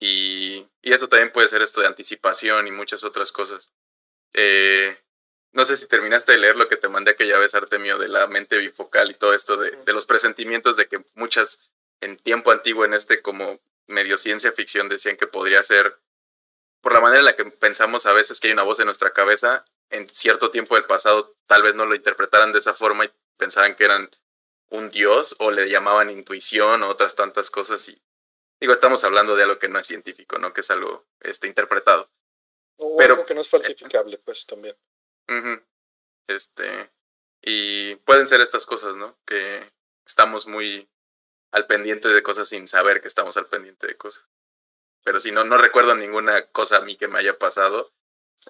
y, 0.01 0.67
y 0.83 0.93
eso 0.93 1.09
también 1.09 1.33
puede 1.33 1.49
ser 1.49 1.63
esto 1.63 1.81
de 1.81 1.87
anticipación 1.87 2.67
y 2.67 2.73
muchas 2.73 3.05
otras 3.05 3.33
cosas. 3.33 3.73
Eh, 4.33 4.97
no 5.53 5.65
sé 5.65 5.77
si 5.77 5.87
terminaste 5.87 6.33
de 6.33 6.39
leer 6.39 6.57
lo 6.57 6.69
que 6.69 6.77
te 6.77 6.89
mandé 6.89 7.13
aquella 7.13 7.39
vez, 7.39 7.55
Artemio, 7.55 7.99
de 7.99 8.09
la 8.09 8.27
mente 8.27 8.59
bifocal 8.59 9.11
y 9.11 9.15
todo 9.15 9.35
esto 9.35 9.57
de, 9.57 9.71
de 9.71 9.93
los 9.93 10.07
presentimientos 10.07 10.77
de 10.77 10.87
que 10.87 11.05
muchas 11.15 11.71
en 12.01 12.17
tiempo 12.17 12.51
antiguo 12.53 12.85
en 12.85 12.95
este 12.95 13.23
como 13.23 13.61
medio 13.87 14.19
ciencia 14.19 14.53
ficción 14.53 14.89
decían 14.89 15.17
que 15.17 15.27
podría 15.27 15.63
ser, 15.65 15.99
por 16.81 16.93
la 16.93 17.01
manera 17.01 17.21
en 17.21 17.25
la 17.25 17.37
que 17.37 17.47
pensamos 17.47 18.07
a 18.07 18.13
veces 18.13 18.39
que 18.39 18.49
hay 18.49 18.53
una 18.53 18.63
voz 18.63 18.79
en 18.79 18.85
nuestra 18.85 19.13
cabeza, 19.13 19.65
en 19.91 20.07
cierto 20.15 20.51
tiempo 20.51 20.75
del 20.75 20.85
pasado 20.85 21.35
tal 21.47 21.63
vez 21.63 21.75
no 21.75 21.87
lo 21.87 21.95
interpretaran 21.95 22.53
de 22.53 22.59
esa 22.59 22.75
forma 22.75 23.07
y 23.07 23.11
pensaban 23.37 23.75
que 23.75 23.85
eran 23.85 24.11
un 24.71 24.91
dios 24.91 25.35
o 25.39 25.51
le 25.51 25.69
llamaban 25.71 26.11
intuición 26.11 26.83
o 26.83 26.89
otras 26.89 27.17
tantas 27.17 27.51
cosas 27.51 27.89
y 27.89 28.01
digo, 28.61 28.73
estamos 28.73 29.05
hablando 29.05 29.37
de 29.37 29.45
algo 29.45 29.59
que 29.59 29.69
no 29.69 29.79
es 29.79 29.87
científico, 29.87 30.39
¿no? 30.39 30.53
Que 30.53 30.61
es 30.61 30.71
algo 30.71 31.07
este, 31.21 31.47
interpretado. 31.47 32.11
O 32.77 32.97
Pero, 32.97 33.15
algo 33.15 33.27
que 33.27 33.35
no 33.35 33.41
es 33.41 33.49
falsificable, 33.49 34.19
pues 34.19 34.47
también. 34.47 34.77
Este, 36.27 36.91
y 37.43 37.97
pueden 37.97 38.27
ser 38.27 38.41
estas 38.41 38.67
cosas, 38.67 38.95
¿no? 38.97 39.19
Que 39.25 39.73
estamos 40.07 40.47
muy 40.47 40.89
al 41.51 41.67
pendiente 41.67 42.09
de 42.09 42.23
cosas 42.23 42.49
sin 42.49 42.67
saber 42.67 43.01
que 43.01 43.09
estamos 43.09 43.37
al 43.37 43.47
pendiente 43.47 43.87
de 43.87 43.97
cosas. 43.97 44.29
Pero 45.05 45.21
si 45.21 45.33
no, 45.33 45.45
no 45.45 45.59
recuerdo 45.59 45.95
ninguna 45.95 46.47
cosa 46.49 46.79
a 46.79 46.81
mí 46.83 46.97
que 46.97 47.09
me 47.09 47.19
haya 47.19 47.39
pasado. 47.39 47.93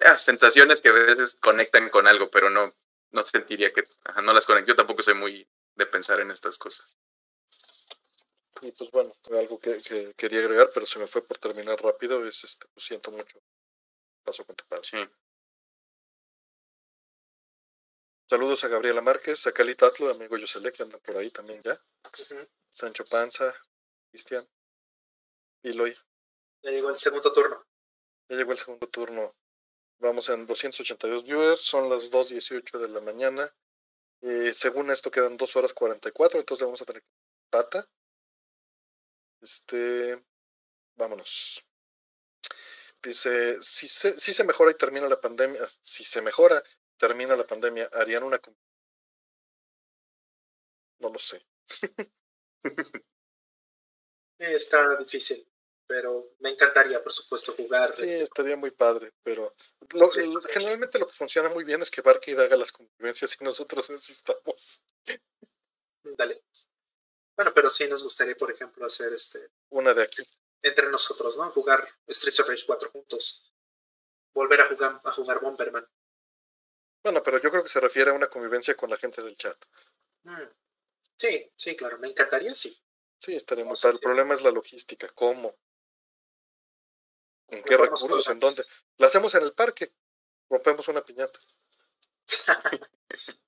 Ah, 0.03 0.17
sensaciones 0.17 0.81
que 0.81 0.89
a 0.89 0.93
veces 0.93 1.35
conectan 1.35 1.89
con 1.89 2.07
algo, 2.07 2.29
pero 2.29 2.49
no, 2.49 2.75
no 3.11 3.23
sentiría 3.23 3.73
que 3.73 3.87
no 4.23 4.33
las 4.33 4.45
conecto. 4.45 4.69
Yo 4.69 4.75
tampoco 4.75 5.01
soy 5.01 5.13
muy 5.13 5.47
de 5.75 5.85
pensar 5.85 6.19
en 6.19 6.31
estas 6.31 6.57
cosas. 6.57 6.97
Y 8.61 8.71
pues 8.71 8.91
bueno, 8.91 9.11
algo 9.31 9.57
que, 9.57 9.79
quería 10.17 10.39
agregar, 10.39 10.69
pero 10.73 10.85
se 10.85 10.99
me 10.99 11.07
fue 11.07 11.21
por 11.25 11.37
terminar 11.37 11.81
rápido, 11.81 12.25
es 12.25 12.43
este, 12.43 12.67
pues 12.73 12.85
siento 12.85 13.11
mucho. 13.11 13.39
Paso 14.23 14.43
con 14.45 14.55
tu 14.55 14.65
padre. 14.65 14.83
Sí. 14.83 14.97
Saludos 18.29 18.63
a 18.63 18.67
Gabriela 18.67 19.01
Márquez, 19.01 19.47
a 19.47 19.51
Cali 19.51 19.75
Tatlo, 19.75 20.11
amigo 20.11 20.37
Yosele, 20.37 20.71
que 20.71 20.83
anda 20.83 20.99
por 20.99 21.17
ahí 21.17 21.31
también 21.31 21.61
ya. 21.63 21.81
Sancho 22.69 23.03
Panza, 23.05 23.53
Cristian, 24.11 24.47
Iloy. 25.63 25.97
Ya 26.61 26.71
llegó 26.71 26.89
el 26.89 26.95
segundo 26.95 27.31
turno. 27.31 27.65
Ya 28.29 28.37
llegó 28.37 28.51
el 28.51 28.57
segundo 28.57 28.87
turno. 28.87 29.35
Vamos 29.99 30.29
en 30.29 30.45
282 30.45 31.23
viewers, 31.23 31.61
son 31.61 31.89
las 31.89 32.11
2.18 32.11 32.77
de 32.77 32.89
la 32.89 33.01
mañana. 33.01 33.53
Eh, 34.21 34.53
según 34.53 34.91
esto 34.91 35.09
quedan 35.09 35.37
2 35.37 35.55
horas 35.55 35.73
44, 35.73 36.39
entonces 36.39 36.65
vamos 36.65 36.81
a 36.81 36.85
tener 36.85 37.03
pata. 37.49 37.89
Este, 39.41 40.23
vámonos. 40.95 41.65
Dice, 43.01 43.57
si 43.61 43.87
se, 43.87 44.19
si 44.19 44.33
se 44.33 44.43
mejora 44.43 44.71
y 44.71 44.75
termina 44.75 45.07
la 45.07 45.21
pandemia, 45.21 45.61
si 45.79 46.03
se 46.03 46.21
mejora, 46.21 46.61
termina 46.97 47.35
la 47.35 47.47
pandemia, 47.47 47.89
¿harían 47.93 48.23
una... 48.23 48.41
No 50.99 51.09
lo 51.09 51.19
sé. 51.19 51.45
está 54.39 54.97
difícil, 54.97 55.47
pero 55.87 56.35
me 56.39 56.49
encantaría, 56.49 57.01
por 57.01 57.13
supuesto, 57.13 57.53
jugar. 57.53 57.93
Sí, 57.93 58.09
estaría 58.09 58.57
muy 58.57 58.71
padre, 58.71 59.13
pero 59.23 59.55
generalmente 60.49 60.99
lo 60.99 61.07
que 61.07 61.13
funciona 61.13 61.49
muy 61.49 61.63
bien 61.63 61.81
es 61.81 61.89
que 61.89 62.01
Barkid 62.01 62.39
haga 62.39 62.57
las 62.57 62.71
convivencias 62.71 63.37
y 63.39 63.43
nosotros 63.43 63.89
necesitamos. 63.89 64.81
Dale. 66.03 66.43
Bueno, 67.39 67.53
pero 67.53 67.69
sí 67.69 67.87
nos 67.87 68.03
gustaría, 68.03 68.35
por 68.35 68.51
ejemplo, 68.51 68.85
hacer 68.85 69.13
este. 69.13 69.51
Una 69.69 69.93
de 69.93 70.03
aquí. 70.03 70.21
Entre 70.61 70.89
nosotros, 70.89 71.37
¿no? 71.37 71.49
Jugar 71.51 71.87
Streets 72.09 72.41
of 72.41 72.49
Rage 72.49 72.65
4 72.65 72.89
juntos. 72.91 73.53
Volver 74.33 74.59
a 74.59 74.67
jugar, 74.67 74.99
a 75.05 75.11
jugar 75.13 75.39
Bomberman. 75.39 75.87
Bueno, 77.01 77.23
pero 77.23 77.41
yo 77.41 77.49
creo 77.49 77.63
que 77.63 77.69
se 77.69 77.79
refiere 77.79 78.11
a 78.11 78.13
una 78.13 78.27
convivencia 78.27 78.75
con 78.75 78.89
la 78.89 78.97
gente 78.97 79.21
del 79.21 79.37
chat. 79.37 79.55
Mm. 80.23 80.49
Sí, 81.15 81.49
sí, 81.55 81.77
claro, 81.77 81.97
me 81.99 82.09
encantaría, 82.09 82.53
sí. 82.53 82.77
Sí, 83.17 83.35
estaremos. 83.35 83.85
El 83.85 83.99
problema 83.99 84.33
es 84.33 84.41
la 84.41 84.51
logística. 84.51 85.07
¿Cómo? 85.15 85.55
¿En 87.47 87.63
qué 87.63 87.77
recursos? 87.77 88.27
¿En 88.27 88.41
dónde? 88.41 88.63
La 88.97 89.07
hacemos 89.07 89.33
en 89.35 89.43
el 89.43 89.53
parque. 89.53 89.93
Rompemos 90.49 90.89
una 90.89 91.05
piñata. 91.05 91.39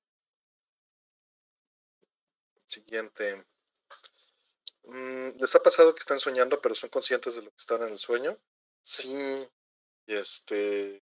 Siguiente. 2.68 3.51
Mm, 4.92 5.40
¿Les 5.40 5.56
ha 5.56 5.64
pasado 5.64 5.96
que 5.96 6.00
están 6.00 6.20
soñando 6.20 6.60
pero 6.60 6.76
son 6.76 6.90
conscientes 6.90 7.36
de 7.36 7.44
lo 7.44 7.50
que 7.50 7.58
están 7.58 7.82
en 7.82 7.90
el 7.90 7.98
sueño? 7.98 8.38
Sí. 8.82 9.48
Y 10.06 10.16
este. 10.16 11.02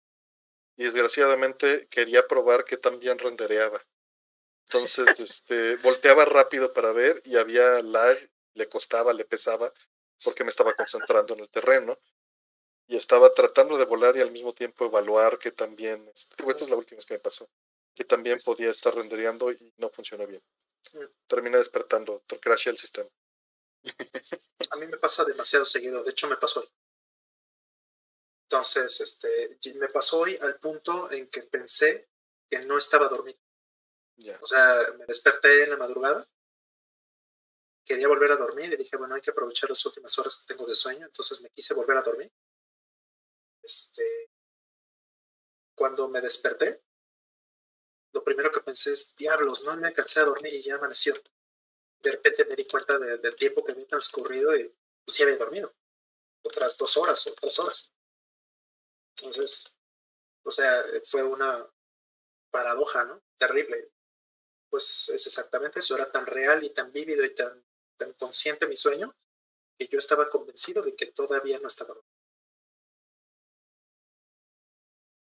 Y 0.75 0.83
desgraciadamente 0.83 1.87
quería 1.89 2.27
probar 2.27 2.65
que 2.65 2.77
también 2.77 3.19
rendereaba. 3.19 3.79
Entonces, 4.67 5.05
este, 5.19 5.75
volteaba 5.77 6.25
rápido 6.25 6.73
para 6.73 6.91
ver 6.93 7.21
y 7.25 7.37
había 7.37 7.81
lag, 7.83 8.17
le 8.55 8.67
costaba, 8.67 9.13
le 9.13 9.23
pesaba, 9.23 9.71
porque 10.23 10.43
me 10.43 10.49
estaba 10.49 10.73
concentrando 10.73 11.35
en 11.35 11.41
el 11.41 11.49
terreno. 11.49 11.99
Y 12.87 12.97
estaba 12.97 13.33
tratando 13.33 13.77
de 13.77 13.85
volar 13.85 14.17
y 14.17 14.21
al 14.21 14.31
mismo 14.31 14.53
tiempo 14.53 14.85
evaluar 14.85 15.37
que 15.37 15.51
también, 15.51 16.09
este, 16.13 16.35
esta 16.47 16.63
es 16.63 16.69
la 16.69 16.75
última 16.75 16.97
vez 16.97 17.05
que 17.05 17.15
me 17.15 17.19
pasó, 17.19 17.49
que 17.95 18.03
también 18.03 18.39
podía 18.43 18.69
estar 18.69 18.95
rendereando 18.95 19.51
y 19.51 19.73
no 19.77 19.89
funcionó 19.89 20.25
bien. 20.27 20.41
Terminé 21.27 21.57
despertando, 21.57 22.23
crashé 22.41 22.69
el 22.71 22.77
sistema. 22.77 23.09
A 24.71 24.75
mí 24.77 24.87
me 24.87 24.97
pasa 24.97 25.23
demasiado 25.23 25.65
seguido, 25.65 26.03
de 26.03 26.11
hecho 26.11 26.27
me 26.27 26.37
pasó 26.37 26.61
hoy. 26.61 26.69
Entonces, 28.43 29.01
este, 29.01 29.57
me 29.75 29.89
pasó 29.89 30.19
hoy 30.19 30.37
al 30.41 30.59
punto 30.59 31.11
en 31.11 31.27
que 31.27 31.41
pensé 31.43 32.09
que 32.49 32.59
no 32.59 32.77
estaba 32.77 33.07
dormido. 33.07 33.39
O 34.41 34.45
sea, 34.45 34.93
me 34.97 35.05
desperté 35.05 35.63
en 35.63 35.71
la 35.71 35.77
madrugada, 35.77 36.25
quería 37.83 38.07
volver 38.07 38.31
a 38.31 38.37
dormir 38.37 38.71
y 38.73 38.77
dije, 38.77 38.97
bueno, 38.97 39.15
hay 39.15 39.21
que 39.21 39.31
aprovechar 39.31 39.69
las 39.69 39.85
últimas 39.85 40.17
horas 40.17 40.37
que 40.37 40.53
tengo 40.53 40.65
de 40.65 40.75
sueño, 40.75 41.05
entonces 41.05 41.41
me 41.41 41.49
quise 41.49 41.73
volver 41.73 41.97
a 41.97 42.01
dormir. 42.01 42.31
Este, 43.61 44.29
cuando 45.75 46.07
me 46.07 46.21
desperté, 46.21 46.83
lo 48.13 48.23
primero 48.23 48.51
que 48.51 48.61
pensé 48.61 48.93
es, 48.93 49.15
diablos, 49.15 49.63
no 49.63 49.75
me 49.75 49.87
alcancé 49.87 50.21
a 50.21 50.25
dormir 50.25 50.53
y 50.53 50.63
ya 50.63 50.75
amaneció 50.75 51.13
de 52.05 52.11
repente 52.11 52.45
me 52.45 52.55
di 52.55 52.65
cuenta 52.65 52.99
del 52.99 53.35
tiempo 53.35 53.63
que 53.63 53.71
había 53.71 53.87
transcurrido 53.87 54.55
y 54.55 54.71
pues 55.03 55.21
había 55.21 55.37
dormido. 55.37 55.75
Otras 56.43 56.77
dos 56.77 56.95
horas 56.97 57.25
o 57.25 57.33
tres 57.33 57.57
horas. 57.57 57.91
Entonces, 59.17 59.79
o 60.43 60.51
sea, 60.51 60.83
fue 61.03 61.23
una 61.23 61.67
paradoja, 62.51 63.03
¿no? 63.05 63.23
Terrible. 63.37 63.91
Pues 64.69 65.09
es 65.09 65.25
exactamente 65.25 65.79
eso, 65.79 65.95
era 65.95 66.11
tan 66.11 66.27
real 66.27 66.63
y 66.63 66.69
tan 66.69 66.91
vívido 66.91 67.25
y 67.25 67.33
tan, 67.33 67.65
tan 67.97 68.13
consciente 68.13 68.67
mi 68.67 68.77
sueño 68.77 69.15
que 69.77 69.87
yo 69.87 69.97
estaba 69.97 70.29
convencido 70.29 70.83
de 70.83 70.95
que 70.95 71.07
todavía 71.07 71.59
no 71.59 71.67
estaba 71.67 71.95
dormido. 71.95 72.15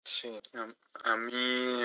Sí, 0.04 0.40
a 1.04 1.18
mí 1.18 1.84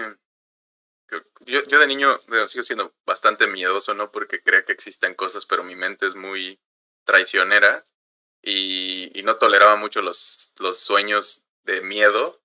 yo, 1.40 1.62
yo 1.64 1.78
de 1.78 1.86
niño 1.86 2.18
sigo 2.46 2.62
siendo 2.62 2.94
bastante 3.04 3.46
miedoso, 3.46 3.94
¿no? 3.94 4.10
Porque 4.12 4.42
creo 4.42 4.64
que 4.64 4.72
existen 4.72 5.14
cosas, 5.14 5.46
pero 5.46 5.64
mi 5.64 5.76
mente 5.76 6.06
es 6.06 6.14
muy 6.14 6.60
traicionera 7.04 7.84
y, 8.42 9.10
y 9.18 9.22
no 9.22 9.36
toleraba 9.36 9.76
mucho 9.76 10.02
los, 10.02 10.52
los 10.58 10.78
sueños 10.78 11.44
de 11.64 11.80
miedo. 11.80 12.40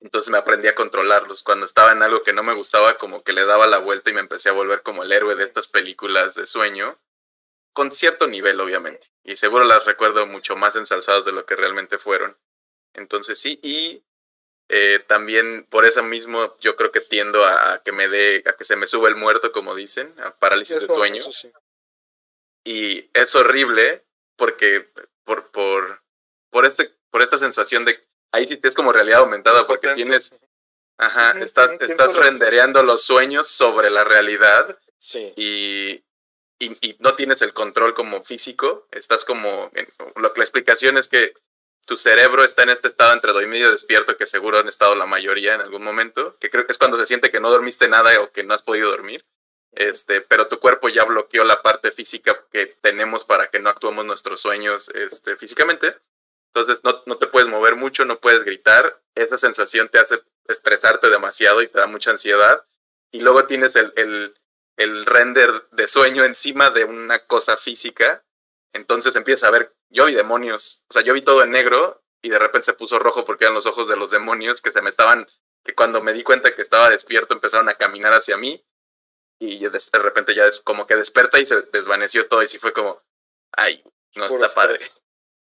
Entonces 0.00 0.30
me 0.30 0.38
aprendí 0.38 0.68
a 0.68 0.74
controlarlos. 0.74 1.42
Cuando 1.42 1.66
estaba 1.66 1.92
en 1.92 2.02
algo 2.02 2.22
que 2.22 2.32
no 2.32 2.42
me 2.42 2.54
gustaba, 2.54 2.96
como 2.96 3.22
que 3.22 3.32
le 3.32 3.44
daba 3.44 3.66
la 3.66 3.78
vuelta 3.78 4.10
y 4.10 4.14
me 4.14 4.20
empecé 4.20 4.48
a 4.48 4.52
volver 4.52 4.82
como 4.82 5.02
el 5.02 5.12
héroe 5.12 5.34
de 5.34 5.44
estas 5.44 5.68
películas 5.68 6.34
de 6.34 6.46
sueño, 6.46 6.98
con 7.72 7.92
cierto 7.92 8.26
nivel, 8.26 8.60
obviamente. 8.60 9.08
Y 9.24 9.36
seguro 9.36 9.64
las 9.64 9.84
recuerdo 9.84 10.26
mucho 10.26 10.56
más 10.56 10.76
ensalzadas 10.76 11.24
de 11.24 11.32
lo 11.32 11.44
que 11.44 11.56
realmente 11.56 11.98
fueron. 11.98 12.38
Entonces 12.94 13.38
sí, 13.38 13.60
y 13.62 14.02
eh, 14.72 15.00
también 15.04 15.66
por 15.68 15.84
eso 15.84 16.00
mismo 16.04 16.56
yo 16.60 16.76
creo 16.76 16.92
que 16.92 17.00
tiendo 17.00 17.44
a, 17.44 17.82
que 17.84 17.90
me 17.90 18.08
dé, 18.08 18.44
a 18.46 18.52
que 18.52 18.64
se 18.64 18.76
me 18.76 18.86
sube 18.86 19.08
el 19.08 19.16
muerto, 19.16 19.50
como 19.50 19.74
dicen, 19.74 20.14
a 20.20 20.32
parálisis 20.36 20.80
de 20.80 20.86
sueño. 20.86 21.24
Y 22.64 23.10
es 23.12 23.34
horrible 23.34 24.04
porque 24.36 24.88
por, 25.24 25.50
por, 25.50 26.02
por, 26.50 26.66
este, 26.66 26.94
por 27.10 27.20
esta 27.20 27.36
sensación 27.36 27.84
de 27.84 28.00
ahí 28.30 28.46
sí 28.46 28.60
es 28.62 28.76
como 28.76 28.92
realidad 28.92 29.20
aumentada 29.20 29.66
porque 29.66 29.92
tienes, 29.94 30.32
ajá, 30.98 31.32
estás, 31.40 31.72
estás 31.80 32.14
rendereando 32.14 32.84
los 32.84 33.02
sueños 33.02 33.48
sobre 33.48 33.90
la 33.90 34.04
realidad 34.04 34.78
y, 35.34 36.04
y, 36.60 36.96
no 37.00 37.16
tienes 37.16 37.42
el 37.42 37.52
control 37.52 37.94
como 37.94 38.22
físico, 38.22 38.86
estás 38.92 39.24
como, 39.24 39.72
lo 40.14 40.32
la 40.32 40.44
explicación 40.44 40.96
es 40.96 41.08
que 41.08 41.34
tu 41.90 41.96
cerebro 41.96 42.44
está 42.44 42.62
en 42.62 42.68
este 42.68 42.86
estado 42.86 43.12
entre 43.14 43.32
dormido 43.32 43.50
medio 43.50 43.72
despierto, 43.72 44.16
que 44.16 44.24
seguro 44.24 44.58
han 44.58 44.68
estado 44.68 44.94
la 44.94 45.06
mayoría 45.06 45.56
en 45.56 45.60
algún 45.60 45.82
momento, 45.82 46.36
que 46.38 46.48
creo 46.48 46.64
que 46.64 46.70
es 46.70 46.78
cuando 46.78 46.96
se 46.96 47.04
siente 47.04 47.30
que 47.30 47.40
no 47.40 47.50
dormiste 47.50 47.88
nada 47.88 48.20
o 48.20 48.30
que 48.30 48.44
no 48.44 48.54
has 48.54 48.62
podido 48.62 48.88
dormir, 48.88 49.26
este, 49.72 50.20
pero 50.20 50.46
tu 50.46 50.60
cuerpo 50.60 50.88
ya 50.88 51.02
bloqueó 51.02 51.42
la 51.42 51.62
parte 51.62 51.90
física 51.90 52.46
que 52.52 52.66
tenemos 52.80 53.24
para 53.24 53.50
que 53.50 53.58
no 53.58 53.70
actuemos 53.70 54.04
nuestros 54.04 54.40
sueños 54.40 54.88
este, 54.90 55.36
físicamente. 55.36 55.96
Entonces 56.54 56.84
no, 56.84 57.02
no 57.06 57.18
te 57.18 57.26
puedes 57.26 57.48
mover 57.48 57.74
mucho, 57.74 58.04
no 58.04 58.20
puedes 58.20 58.44
gritar, 58.44 59.02
esa 59.16 59.36
sensación 59.36 59.88
te 59.88 59.98
hace 59.98 60.22
estresarte 60.46 61.10
demasiado 61.10 61.60
y 61.60 61.66
te 61.66 61.80
da 61.80 61.88
mucha 61.88 62.12
ansiedad. 62.12 62.64
Y 63.10 63.18
luego 63.18 63.46
tienes 63.46 63.74
el, 63.74 63.92
el, 63.96 64.38
el 64.76 65.06
render 65.06 65.66
de 65.72 65.88
sueño 65.88 66.24
encima 66.24 66.70
de 66.70 66.84
una 66.84 67.26
cosa 67.26 67.56
física, 67.56 68.22
entonces 68.72 69.16
empieza 69.16 69.48
a 69.48 69.50
ver 69.50 69.74
yo 69.90 70.06
vi 70.06 70.14
demonios. 70.14 70.84
O 70.88 70.92
sea, 70.92 71.02
yo 71.02 71.12
vi 71.12 71.22
todo 71.22 71.42
en 71.42 71.50
negro 71.50 72.02
y 72.22 72.30
de 72.30 72.38
repente 72.38 72.66
se 72.66 72.74
puso 72.74 72.98
rojo 72.98 73.24
porque 73.24 73.44
eran 73.44 73.54
los 73.54 73.66
ojos 73.66 73.88
de 73.88 73.96
los 73.96 74.10
demonios 74.10 74.60
que 74.60 74.70
se 74.70 74.82
me 74.82 74.90
estaban, 74.90 75.26
que 75.64 75.74
cuando 75.74 76.00
me 76.00 76.12
di 76.12 76.22
cuenta 76.22 76.54
que 76.54 76.62
estaba 76.62 76.90
despierto 76.90 77.34
empezaron 77.34 77.68
a 77.68 77.74
caminar 77.74 78.12
hacia 78.12 78.36
mí 78.36 78.64
y 79.38 79.58
de, 79.60 79.70
de 79.70 79.98
repente 79.98 80.34
ya 80.34 80.46
es 80.46 80.60
como 80.60 80.86
que 80.86 80.96
desperta 80.96 81.40
y 81.40 81.46
se 81.46 81.62
desvaneció 81.62 82.28
todo 82.28 82.42
y 82.42 82.46
sí 82.46 82.58
fue 82.58 82.72
como, 82.72 83.02
ay, 83.52 83.82
no 84.14 84.26
está 84.26 84.54
padre. 84.54 84.78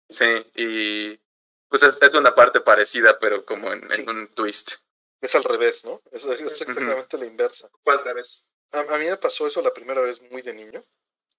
Sí, 0.09 0.25
y 0.55 1.19
pues 1.67 1.83
es, 1.83 2.01
es, 2.01 2.13
una 2.13 2.33
parte 2.33 2.61
parecida, 2.61 3.19
pero 3.19 3.43
como 3.43 3.73
en, 3.73 4.09
un 4.09 4.27
twist. 4.29 4.75
Es 5.19 5.35
al 5.35 5.43
revés, 5.43 5.83
¿no? 5.83 6.01
Es, 6.11 6.25
exactamente 6.25 7.17
la 7.17 7.25
inversa. 7.25 7.69
¿Cuál 7.83 8.03
revés? 8.05 8.49
A, 8.71 8.79
a, 8.81 8.97
mí 8.99 9.05
me 9.05 9.17
pasó 9.17 9.47
eso 9.47 9.61
la 9.61 9.73
primera 9.73 9.99
vez 10.01 10.21
muy 10.31 10.41
de 10.43 10.53
niño 10.53 10.85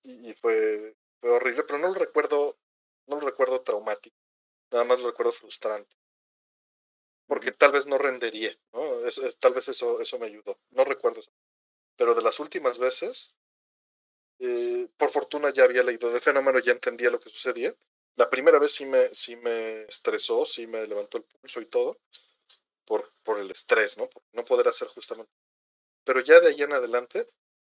y, 0.02 0.28
y 0.28 0.34
fue 0.34 0.96
fue 1.20 1.30
horrible, 1.30 1.64
pero 1.64 1.78
no 1.78 1.88
lo 1.88 1.94
recuerdo, 1.94 2.58
no 3.08 3.16
lo 3.20 3.26
recuerdo 3.26 3.60
traumático, 3.62 4.16
nada 4.70 4.84
más 4.84 5.00
lo 5.00 5.08
recuerdo 5.08 5.32
frustrante. 5.32 5.96
Porque 7.26 7.52
tal 7.52 7.72
vez 7.72 7.86
no 7.86 7.98
rendería, 7.98 8.56
¿no? 8.72 9.06
Es, 9.06 9.20
tal 9.38 9.52
vez 9.52 9.68
eso, 9.68 10.00
eso 10.00 10.18
me 10.18 10.26
ayudó. 10.26 10.58
No 10.70 10.84
recuerdo 10.84 11.20
eso. 11.20 11.30
Pero 11.96 12.14
de 12.14 12.22
las 12.22 12.40
últimas 12.40 12.78
veces, 12.78 13.34
eh, 14.38 14.88
por 14.96 15.10
fortuna 15.10 15.50
ya 15.52 15.64
había 15.64 15.82
leído 15.82 16.10
de 16.10 16.20
fenómeno, 16.20 16.58
ya 16.60 16.72
entendía 16.72 17.10
lo 17.10 17.20
que 17.20 17.30
sucedía. 17.30 17.74
La 18.16 18.30
primera 18.30 18.58
vez 18.58 18.72
sí 18.72 18.86
me, 18.86 19.14
sí 19.14 19.36
me 19.36 19.82
estresó, 19.82 20.44
sí 20.44 20.66
me 20.66 20.86
levantó 20.86 21.18
el 21.18 21.24
pulso 21.24 21.60
y 21.60 21.66
todo, 21.66 21.98
por, 22.86 23.12
por 23.22 23.38
el 23.38 23.50
estrés, 23.50 23.98
¿no? 23.98 24.08
No 24.32 24.44
poder 24.44 24.68
hacer 24.68 24.88
justamente. 24.88 25.32
Pero 26.04 26.20
ya 26.20 26.40
de 26.40 26.48
ahí 26.48 26.62
en 26.62 26.72
adelante, 26.72 27.28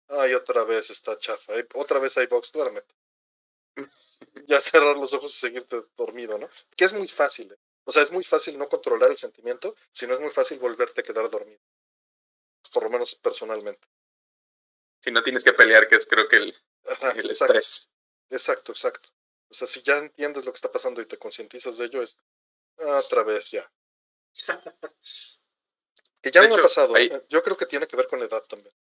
ay, 0.08 0.34
otra 0.34 0.64
vez 0.64 0.90
está 0.90 1.18
chafa, 1.18 1.54
otra 1.74 1.98
vez 2.00 2.16
hay 2.18 2.26
box, 2.26 2.52
duérmete. 2.52 2.94
ya 4.46 4.60
cerrar 4.60 4.96
los 4.96 5.14
ojos 5.14 5.34
y 5.34 5.38
seguirte 5.38 5.82
dormido, 5.96 6.38
¿no? 6.38 6.48
Que 6.76 6.84
es 6.84 6.92
muy 6.92 7.08
fácil. 7.08 7.52
¿eh? 7.52 7.58
O 7.84 7.92
sea, 7.92 8.02
es 8.02 8.10
muy 8.10 8.24
fácil 8.24 8.58
no 8.58 8.68
controlar 8.68 9.10
el 9.10 9.16
sentimiento, 9.16 9.74
sino 9.92 10.14
es 10.14 10.20
muy 10.20 10.30
fácil 10.30 10.58
volverte 10.58 11.00
a 11.00 11.04
quedar 11.04 11.28
dormido. 11.30 11.60
Por 12.72 12.84
lo 12.84 12.90
menos 12.90 13.14
personalmente. 13.16 13.88
Si 15.00 15.10
no 15.10 15.22
tienes 15.22 15.42
que 15.42 15.52
pelear, 15.52 15.88
que 15.88 15.96
es 15.96 16.06
creo 16.06 16.28
que 16.28 16.36
el, 16.36 16.56
el 17.16 17.30
exacto, 17.30 17.54
estrés. 17.54 17.90
Exacto, 18.28 18.72
exacto. 18.72 19.08
O 19.48 19.54
sea, 19.54 19.66
si 19.66 19.82
ya 19.82 19.96
entiendes 19.96 20.44
lo 20.44 20.52
que 20.52 20.56
está 20.56 20.70
pasando 20.70 21.00
y 21.00 21.06
te 21.06 21.18
concientizas 21.18 21.78
de 21.78 21.86
ello, 21.86 22.02
es 22.02 22.18
otra 22.76 23.24
vez 23.24 23.50
ya. 23.50 23.70
que 26.22 26.30
ya 26.30 26.42
no 26.42 26.48
me 26.50 26.60
ha 26.60 26.62
pasado. 26.62 26.96
¿eh? 26.96 27.24
Yo 27.28 27.42
creo 27.42 27.56
que 27.56 27.66
tiene 27.66 27.86
que 27.86 27.96
ver 27.96 28.06
con 28.06 28.20
la 28.20 28.26
edad 28.26 28.42
también. 28.42 28.74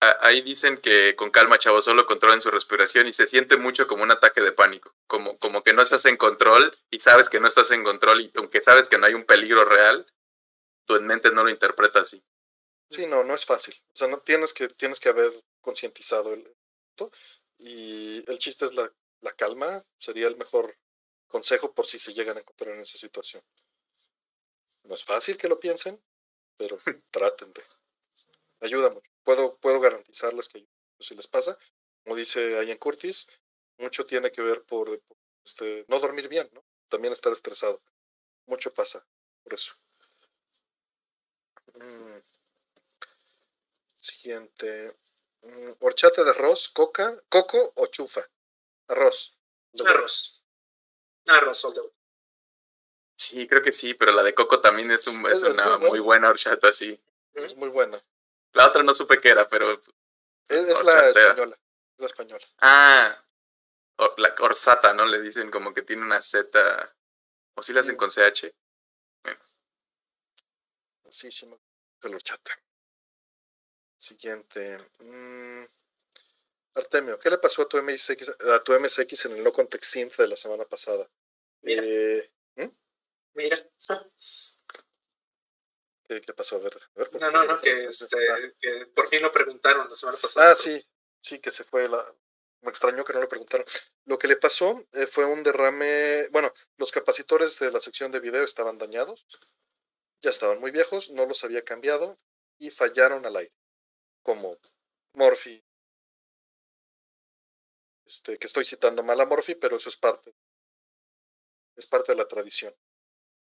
Ahí 0.00 0.40
dicen 0.40 0.78
que 0.78 1.14
con 1.14 1.30
calma, 1.30 1.58
chavo, 1.58 1.82
solo 1.82 2.06
controlen 2.06 2.40
su 2.40 2.50
respiración 2.50 3.06
y 3.06 3.12
se 3.12 3.26
siente 3.26 3.58
mucho 3.58 3.86
como 3.86 4.02
un 4.02 4.10
ataque 4.10 4.40
de 4.40 4.50
pánico, 4.50 4.94
como, 5.06 5.38
como 5.38 5.62
que 5.62 5.74
no 5.74 5.82
estás 5.82 6.06
en 6.06 6.16
control 6.16 6.74
y 6.90 7.00
sabes 7.00 7.28
que 7.28 7.38
no 7.38 7.46
estás 7.46 7.70
en 7.70 7.84
control 7.84 8.22
y 8.22 8.32
aunque 8.36 8.62
sabes 8.62 8.88
que 8.88 8.96
no 8.96 9.04
hay 9.04 9.12
un 9.12 9.24
peligro 9.24 9.66
real, 9.66 10.06
tu 10.86 10.98
mente 11.02 11.30
no 11.32 11.44
lo 11.44 11.50
interpreta 11.50 12.00
así. 12.00 12.24
Sí, 12.88 13.06
no, 13.06 13.24
no 13.24 13.34
es 13.34 13.44
fácil. 13.44 13.74
O 13.92 13.96
sea, 13.96 14.08
no 14.08 14.20
tienes 14.20 14.54
que, 14.54 14.68
tienes 14.68 14.98
que 14.98 15.10
haber 15.10 15.44
concientizado 15.60 16.32
el 16.32 16.50
y 17.58 18.24
el 18.30 18.38
chiste 18.38 18.64
es 18.64 18.74
la, 18.74 18.90
la 19.20 19.32
calma, 19.32 19.82
sería 19.98 20.28
el 20.28 20.36
mejor 20.36 20.76
consejo 21.28 21.72
por 21.72 21.86
si 21.86 21.98
se 21.98 22.12
llegan 22.14 22.36
a 22.36 22.40
encontrar 22.40 22.74
en 22.74 22.80
esa 22.80 22.96
situación. 22.96 23.42
No 24.84 24.94
es 24.94 25.04
fácil 25.04 25.36
que 25.36 25.48
lo 25.48 25.60
piensen, 25.60 26.02
pero 26.56 26.78
traten 27.10 27.52
de. 27.52 27.62
Ayuda 28.60 28.90
mucho 28.90 29.09
puedo, 29.24 29.56
puedo 29.58 29.80
garantizarles 29.80 30.48
que 30.48 30.66
si 30.98 31.14
les 31.14 31.26
pasa, 31.26 31.58
como 32.04 32.16
dice 32.16 32.64
Ian 32.64 32.78
Curtis, 32.78 33.28
mucho 33.78 34.04
tiene 34.04 34.30
que 34.30 34.42
ver 34.42 34.62
por, 34.62 35.02
este, 35.44 35.84
no 35.88 35.98
dormir 35.98 36.28
bien, 36.28 36.48
¿no? 36.52 36.64
También 36.88 37.12
estar 37.12 37.32
estresado. 37.32 37.82
Mucho 38.46 38.72
pasa 38.72 39.06
por 39.42 39.54
eso. 39.54 39.74
Mm. 41.74 42.18
Siguiente. 43.96 44.96
Mm, 45.42 45.72
horchata 45.80 46.24
de 46.24 46.30
arroz, 46.30 46.68
coca, 46.68 47.16
coco 47.28 47.72
o 47.76 47.86
chufa. 47.86 48.28
Arroz. 48.88 49.36
Arroz. 49.86 50.42
Arroz, 51.26 51.66
Sí, 53.16 53.46
creo 53.46 53.62
que 53.62 53.70
sí, 53.70 53.94
pero 53.94 54.12
la 54.12 54.22
de 54.22 54.34
coco 54.34 54.60
también 54.60 54.90
es, 54.90 55.06
un, 55.06 55.24
es, 55.30 55.42
una 55.42 55.78
muy, 55.78 56.00
buena 56.00 56.30
horchata, 56.30 56.72
sí. 56.72 57.00
Es 57.34 57.56
muy 57.56 57.68
buena. 57.68 58.02
La 58.52 58.68
otra 58.68 58.82
no 58.82 58.94
supe 58.94 59.20
qué 59.20 59.30
era, 59.30 59.48
pero. 59.48 59.80
Es, 60.48 60.66
la 60.84 61.08
española. 61.08 61.58
La 61.98 62.06
española. 62.06 62.46
Ah. 62.58 63.24
la 64.16 64.34
orsata, 64.40 64.92
¿no? 64.92 65.06
Le 65.06 65.20
dicen 65.20 65.50
como 65.50 65.72
que 65.72 65.82
tiene 65.82 66.02
una 66.02 66.20
Z. 66.20 66.96
O 67.54 67.62
si 67.62 67.72
la 67.72 67.80
hacen 67.80 67.96
con 67.96 68.10
CH. 68.10 68.52
Bueno. 69.22 69.40
Sí, 71.10 71.30
sí, 71.30 71.48
chata. 72.22 72.52
Siguiente. 73.96 74.78
Mm, 74.98 75.64
Artemio, 76.74 77.18
¿qué 77.18 77.30
le 77.30 77.38
pasó 77.38 77.62
a 77.62 77.68
tu 77.68 77.76
MSX, 77.82 78.30
a 78.40 78.62
tu 78.62 78.72
MSX 78.72 79.26
en 79.26 79.32
el 79.32 79.44
no 79.44 79.52
context 79.52 79.92
synth 79.92 80.16
de 80.16 80.28
la 80.28 80.36
semana 80.36 80.64
pasada? 80.64 81.08
Mira. 81.62 81.82
Eh, 81.84 82.32
¿hmm? 82.56 82.68
Mira. 83.34 83.58
¿Qué, 86.18 86.34
pasó? 86.34 86.56
A 86.56 86.58
ver, 86.58 86.76
no, 87.20 87.30
no, 87.30 87.44
no, 87.44 87.60
que, 87.60 87.84
este, 87.84 88.16
que 88.58 88.86
por 88.86 89.06
fin 89.06 89.22
lo 89.22 89.30
preguntaron 89.30 89.88
la 89.88 89.94
semana 89.94 90.18
pasada. 90.18 90.50
Ah, 90.50 90.56
sí, 90.56 90.84
sí, 91.20 91.38
que 91.38 91.52
se 91.52 91.62
fue 91.62 91.88
la... 91.88 92.04
Me 92.62 92.70
extrañó 92.70 93.04
que 93.04 93.12
no 93.12 93.20
lo 93.20 93.28
preguntaron. 93.28 93.64
Lo 94.06 94.18
que 94.18 94.26
le 94.26 94.36
pasó 94.36 94.84
eh, 94.92 95.06
fue 95.06 95.24
un 95.24 95.44
derrame, 95.44 96.28
bueno, 96.30 96.52
los 96.78 96.90
capacitores 96.90 97.60
de 97.60 97.70
la 97.70 97.78
sección 97.78 98.10
de 98.10 98.18
video 98.18 98.42
estaban 98.42 98.76
dañados, 98.76 99.24
ya 100.20 100.30
estaban 100.30 100.58
muy 100.58 100.72
viejos, 100.72 101.10
no 101.10 101.26
los 101.26 101.44
había 101.44 101.62
cambiado 101.62 102.16
y 102.58 102.70
fallaron 102.70 103.24
al 103.24 103.36
aire, 103.36 103.54
como 104.22 104.58
Morphy. 105.14 105.64
Este, 108.04 108.36
que 108.36 108.48
estoy 108.48 108.64
citando 108.64 109.04
mal 109.04 109.20
a 109.20 109.26
Morphy, 109.26 109.54
pero 109.54 109.76
eso 109.76 109.88
es 109.88 109.96
parte, 109.96 110.34
es 111.76 111.86
parte 111.86 112.12
de 112.12 112.18
la 112.18 112.26
tradición. 112.26 112.74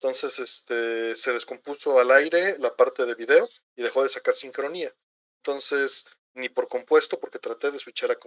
Entonces 0.01 0.39
este, 0.39 1.17
se 1.17 1.33
descompuso 1.33 1.99
al 1.99 2.13
aire 2.13 2.57
la 2.59 2.77
parte 2.77 3.05
de 3.05 3.17
video 3.17 3.49
y 3.75 3.83
dejó 3.83 4.05
de 4.05 4.09
sacar 4.09 4.37
sincronía. 4.37 4.95
Entonces, 5.39 6.07
ni 6.35 6.49
por 6.49 6.69
compuesto, 6.69 7.19
porque 7.19 7.41
traté 7.41 7.73
de 7.73 7.81
switchar 7.81 8.13
a 8.13 8.19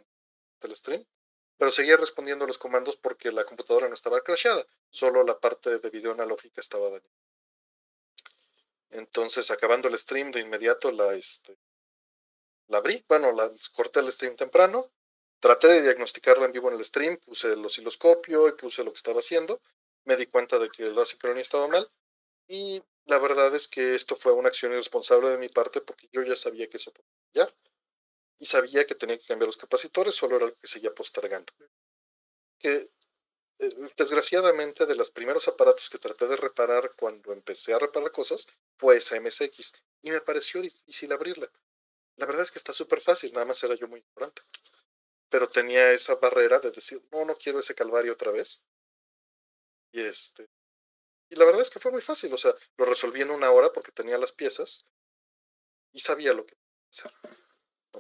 el 0.64 0.76
stream, 0.76 1.06
pero 1.58 1.72
seguía 1.72 1.96
respondiendo 1.96 2.46
los 2.46 2.58
comandos 2.58 2.98
porque 2.98 3.32
la 3.32 3.46
computadora 3.46 3.88
no 3.88 3.94
estaba 3.94 4.20
crashada, 4.20 4.66
solo 4.90 5.24
la 5.24 5.40
parte 5.40 5.80
de 5.80 5.90
video 5.90 6.12
analógica 6.12 6.60
estaba 6.60 6.90
dañada. 6.90 7.10
Entonces, 8.90 9.50
acabando 9.50 9.88
el 9.88 9.98
stream 9.98 10.32
de 10.32 10.42
inmediato, 10.42 10.92
la, 10.92 11.14
este, 11.14 11.58
la 12.68 12.80
abrí, 12.80 13.06
bueno, 13.08 13.32
la 13.32 13.50
corté 13.74 14.02
el 14.02 14.12
stream 14.12 14.36
temprano, 14.36 14.92
traté 15.40 15.68
de 15.68 15.82
diagnosticarla 15.84 16.46
en 16.46 16.52
vivo 16.52 16.70
en 16.70 16.78
el 16.78 16.84
stream, 16.84 17.18
puse 17.18 17.54
el 17.54 17.66
osciloscopio 17.66 18.50
y 18.50 18.52
puse 18.54 18.84
lo 18.84 18.92
que 18.92 18.98
estaba 18.98 19.20
haciendo, 19.20 19.62
me 20.06 20.16
di 20.16 20.26
cuenta 20.28 20.60
de 20.60 20.70
que 20.70 20.84
la 20.84 21.06
sincronía 21.06 21.42
estaba 21.42 21.68
mal 21.68 21.90
y 22.48 22.84
la 23.06 23.18
verdad 23.20 23.54
es 23.56 23.68
que 23.68 23.96
esto 23.96 24.16
fue 24.16 24.34
una 24.34 24.50
acción 24.50 24.72
irresponsable 24.72 25.30
de 25.30 25.38
mi 25.38 25.50
parte 25.50 25.82
porque 25.82 26.08
yo 26.12 26.22
ya 26.24 26.36
sabía 26.36 26.70
que 26.70 26.78
eso 26.78 26.92
podía 26.94 27.10
fallar 27.34 27.54
y 28.38 28.46
sabía 28.46 28.86
que 28.86 28.96
tenía 28.96 29.18
que 29.18 29.26
cambiar 29.26 29.48
los 29.48 29.58
capacitores, 29.58 30.16
solo 30.16 30.36
era 30.36 30.46
algo 30.46 30.58
que 30.58 30.68
seguía 30.68 30.94
postergando. 30.94 31.54
Que 32.58 32.90
eh, 33.60 33.92
desgraciadamente 33.96 34.88
de 34.88 34.96
los 34.96 35.12
primeros 35.12 35.48
aparatos 35.48 35.90
que 35.90 36.00
traté 36.00 36.28
de 36.28 36.36
reparar 36.36 36.94
cuando 36.96 37.34
empecé 37.34 37.74
a 37.74 37.80
reparar 37.80 38.12
cosas 38.12 38.48
fue 38.78 38.98
esa 38.98 39.20
MSX 39.20 39.74
y 40.02 40.10
me 40.10 40.22
pareció 40.22 40.60
difícil 40.62 41.12
abrirla. 41.12 41.52
La 42.16 42.26
verdad 42.26 42.42
es 42.42 42.52
que 42.52 42.58
está 42.58 42.74
súper 42.74 43.02
fácil, 43.02 43.32
nada 43.34 43.46
más 43.46 43.64
era 43.64 43.76
yo 43.76 43.88
muy 43.88 44.00
ignorante. 44.00 44.42
Pero 45.30 45.48
tenía 45.48 45.92
esa 45.92 46.16
barrera 46.16 46.60
de 46.60 46.72
decir, 46.72 47.02
no, 47.12 47.24
no 47.26 47.36
quiero 47.36 47.60
ese 47.60 47.76
calvario 47.76 48.14
otra 48.14 48.32
vez. 48.32 48.60
Y 49.92 50.02
este. 50.02 50.50
Y 51.30 51.36
la 51.36 51.46
verdad 51.46 51.62
es 51.62 51.70
que 51.70 51.80
fue 51.80 51.92
muy 51.92 52.02
fácil. 52.02 52.34
O 52.34 52.38
sea, 52.38 52.54
lo 52.78 52.86
resolví 52.86 53.22
en 53.22 53.32
una 53.32 53.52
hora 53.52 53.72
porque 53.72 53.92
tenía 53.92 54.18
las 54.18 54.32
piezas 54.32 54.86
y 55.94 56.00
sabía 56.00 56.34
lo 56.34 56.46
que 56.46 56.56
hacer. 56.90 57.12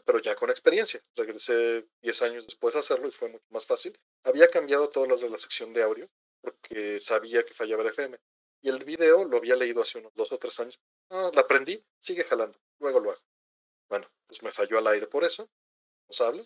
Pero 0.05 0.19
ya 0.19 0.35
con 0.35 0.49
experiencia. 0.49 1.01
Regresé 1.15 1.87
10 2.01 2.21
años 2.23 2.45
después 2.45 2.75
a 2.75 2.79
hacerlo 2.79 3.07
y 3.07 3.11
fue 3.11 3.29
mucho 3.29 3.45
más 3.49 3.65
fácil. 3.65 3.97
Había 4.23 4.47
cambiado 4.47 4.89
todas 4.89 5.09
las 5.09 5.21
de 5.21 5.29
la 5.29 5.37
sección 5.37 5.73
de 5.73 5.83
audio 5.83 6.09
porque 6.41 6.99
sabía 6.99 7.43
que 7.43 7.53
fallaba 7.53 7.83
el 7.83 7.89
FM. 7.89 8.19
Y 8.61 8.69
el 8.69 8.83
video 8.83 9.25
lo 9.25 9.37
había 9.37 9.55
leído 9.55 9.81
hace 9.81 9.97
unos 9.97 10.13
dos 10.13 10.31
o 10.31 10.37
tres 10.37 10.59
años. 10.59 10.79
Ah, 11.09 11.31
la 11.33 11.41
aprendí, 11.41 11.83
sigue 11.99 12.23
jalando. 12.23 12.59
Luego 12.79 12.99
lo 12.99 13.11
hago. 13.11 13.21
Bueno, 13.89 14.09
pues 14.27 14.41
me 14.43 14.51
falló 14.51 14.77
al 14.77 14.87
aire 14.87 15.07
por 15.07 15.23
eso. 15.23 15.49
No 16.07 16.25
habla. 16.25 16.43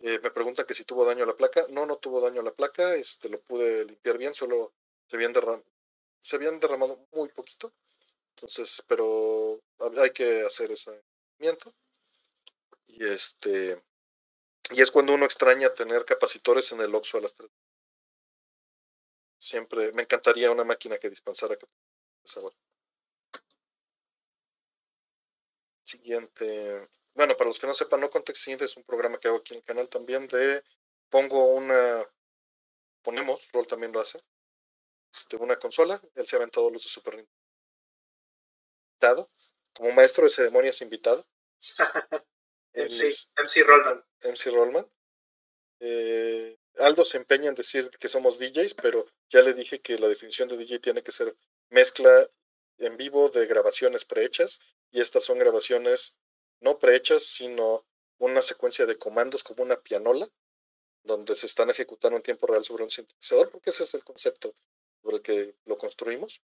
Eh, 0.00 0.20
me 0.22 0.30
preguntan 0.30 0.66
que 0.66 0.74
si 0.74 0.84
tuvo 0.84 1.04
daño 1.04 1.24
a 1.24 1.26
la 1.26 1.36
placa. 1.36 1.66
No, 1.70 1.86
no 1.86 1.96
tuvo 1.96 2.20
daño 2.20 2.40
a 2.40 2.44
la 2.44 2.52
placa. 2.54 2.94
Este, 2.94 3.28
lo 3.28 3.40
pude 3.40 3.84
limpiar 3.84 4.18
bien, 4.18 4.34
solo 4.34 4.72
se 5.06 5.16
habían, 5.16 5.34
se 6.20 6.36
habían 6.36 6.60
derramado 6.60 7.06
muy 7.12 7.28
poquito. 7.30 7.72
Entonces, 8.36 8.82
pero 8.86 9.60
hay 9.98 10.10
que 10.12 10.42
hacer 10.42 10.70
ese 10.72 11.02
movimiento. 11.38 11.74
Y 12.88 13.04
este. 13.06 13.80
Y 14.70 14.82
es 14.82 14.90
cuando 14.90 15.14
uno 15.14 15.24
extraña 15.24 15.74
tener 15.74 16.04
capacitores 16.04 16.72
en 16.72 16.80
el 16.80 16.94
Oxxo 16.94 17.18
a 17.18 17.20
las 17.22 17.34
3. 17.34 17.50
Siempre 19.38 19.92
me 19.92 20.02
encantaría 20.02 20.50
una 20.50 20.64
máquina 20.64 20.98
que 20.98 21.08
dispensara 21.08 21.56
capacitores. 21.56 22.56
Siguiente. 25.84 26.88
Bueno, 27.16 27.34
para 27.34 27.48
los 27.48 27.58
que 27.58 27.66
no 27.66 27.72
sepan, 27.72 28.00
No 28.00 28.10
Context 28.10 28.46
es 28.46 28.76
un 28.76 28.84
programa 28.84 29.18
que 29.18 29.28
hago 29.28 29.38
aquí 29.38 29.54
en 29.54 29.60
el 29.60 29.64
canal 29.64 29.88
también 29.88 30.28
de 30.28 30.62
pongo 31.08 31.46
una, 31.54 32.06
ponemos, 33.02 33.48
Roll 33.52 33.66
también 33.66 33.90
lo 33.90 34.00
hace, 34.00 34.22
este, 35.12 35.36
una 35.36 35.56
consola, 35.56 36.00
él 36.14 36.26
se 36.26 36.36
ha 36.36 36.38
aventado 36.38 36.70
los 36.70 36.82
de 36.82 36.90
Super 36.90 37.26
Nintendo. 39.00 39.30
Como 39.72 39.92
maestro 39.92 40.24
de 40.24 40.30
ceremonias 40.30 40.82
invitado. 40.82 41.26
MC, 42.74 43.08
MC 43.42 43.64
Rollman. 43.64 44.04
MC 44.22 44.50
Rollman. 44.50 44.86
eh, 45.80 46.58
Aldo 46.78 47.06
se 47.06 47.16
empeña 47.16 47.48
en 47.48 47.54
decir 47.54 47.88
que 47.98 48.08
somos 48.08 48.38
DJs, 48.38 48.74
pero 48.74 49.06
ya 49.30 49.40
le 49.40 49.54
dije 49.54 49.80
que 49.80 49.98
la 49.98 50.08
definición 50.08 50.50
de 50.50 50.58
DJ 50.58 50.80
tiene 50.80 51.02
que 51.02 51.12
ser 51.12 51.34
mezcla 51.70 52.30
en 52.76 52.98
vivo 52.98 53.30
de 53.30 53.46
grabaciones 53.46 54.04
prehechas 54.04 54.60
y 54.90 55.00
estas 55.00 55.24
son 55.24 55.38
grabaciones 55.38 56.16
no 56.60 56.78
prehechas, 56.78 57.24
sino 57.24 57.84
una 58.18 58.42
secuencia 58.42 58.86
de 58.86 58.98
comandos 58.98 59.42
como 59.42 59.62
una 59.62 59.80
pianola, 59.80 60.28
donde 61.02 61.36
se 61.36 61.46
están 61.46 61.70
ejecutando 61.70 62.16
en 62.16 62.22
tiempo 62.22 62.46
real 62.46 62.64
sobre 62.64 62.84
un 62.84 62.90
sintetizador, 62.90 63.50
porque 63.50 63.70
ese 63.70 63.84
es 63.84 63.94
el 63.94 64.04
concepto 64.04 64.54
sobre 65.02 65.16
el 65.16 65.22
que 65.22 65.54
lo 65.64 65.78
construimos. 65.78 66.40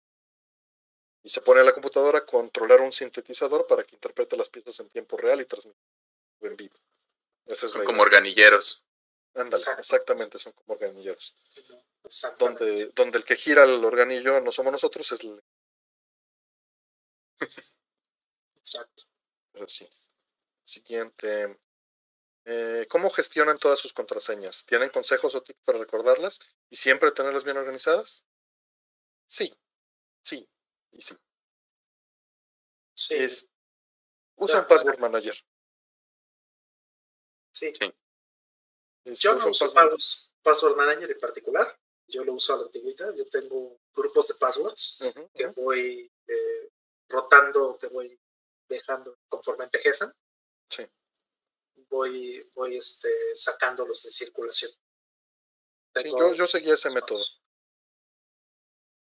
Y 1.23 1.28
se 1.28 1.41
pone 1.41 1.61
a 1.61 1.65
la 1.65 1.73
computadora 1.73 2.19
a 2.19 2.27
controlar 2.27 2.81
un 2.81 2.93
sintetizador 2.93 3.67
para 3.67 3.85
que 3.85 3.95
interprete 3.95 4.37
las 4.37 4.49
piezas 4.49 4.78
en 4.81 4.89
tiempo 4.89 5.17
real 5.17 5.41
y 5.41 5.45
transmita 5.45 5.78
en 6.41 6.57
vivo. 6.57 6.77
son 7.55 7.85
como 7.85 8.03
organilleros. 8.03 8.85
Ándale, 9.35 9.65
exactamente, 9.78 10.39
son 10.39 10.53
como 10.53 10.75
organilleros. 10.75 11.35
Donde, 12.39 12.87
donde 12.95 13.19
el 13.19 13.25
que 13.25 13.37
gira 13.37 13.65
el 13.65 13.85
organillo 13.85 14.41
no 14.41 14.51
somos 14.51 14.73
nosotros, 14.73 15.11
es 15.12 15.25
el... 15.25 15.43
Exacto. 18.57 19.08
Pero 19.59 19.69
sí. 19.69 19.89
Siguiente. 20.62 21.59
Eh, 22.45 22.87
¿Cómo 22.89 23.11
gestionan 23.11 23.59
todas 23.59 23.81
sus 23.81 23.93
contraseñas? 23.93 24.65
¿Tienen 24.65 24.91
consejos 24.91 25.35
o 25.35 25.43
tips 25.43 25.61
para 25.65 25.78
recordarlas 25.78 26.39
y 26.70 26.77
siempre 26.77 27.11
tenerlas 27.11 27.43
bien 27.43 27.57
organizadas? 27.57 28.23
Sí, 29.27 29.53
sí 30.23 30.49
y 30.93 31.03
sí. 31.03 31.17
Sí. 32.95 33.49
usan 34.37 34.67
Password 34.69 34.99
Manager. 34.99 35.37
Sí. 37.51 37.73
Yo 39.07 39.35
no 39.35 39.49
uso 39.49 39.75
Password 40.43 40.77
Manager 40.77 41.11
en 41.11 41.19
particular. 41.19 41.78
Yo 42.07 42.25
lo 42.25 42.35
uso 42.35 42.55
a 42.55 42.59
la 42.59 42.62
antigüita. 42.62 43.12
Yo 43.15 43.27
tengo 43.27 43.81
grupos 43.93 44.28
de 44.28 44.35
passwords 44.35 45.05
que 45.35 45.47
voy 45.49 46.11
eh, 46.28 46.70
rotando, 47.09 47.77
que 47.77 47.89
voy 47.89 48.19
dejando 48.69 49.19
conforme 49.29 49.65
envejecen. 49.65 50.13
Sí. 50.71 50.87
Voy, 51.89 52.51
voy 52.55 52.77
este, 52.77 53.11
sacándolos 53.35 54.03
de 54.03 54.11
circulación. 54.11 54.71
sí, 55.97 56.11
yo, 56.11 56.35
yo 56.35 56.47
seguí 56.47 56.71
ese 56.71 56.91
método. 56.91 57.23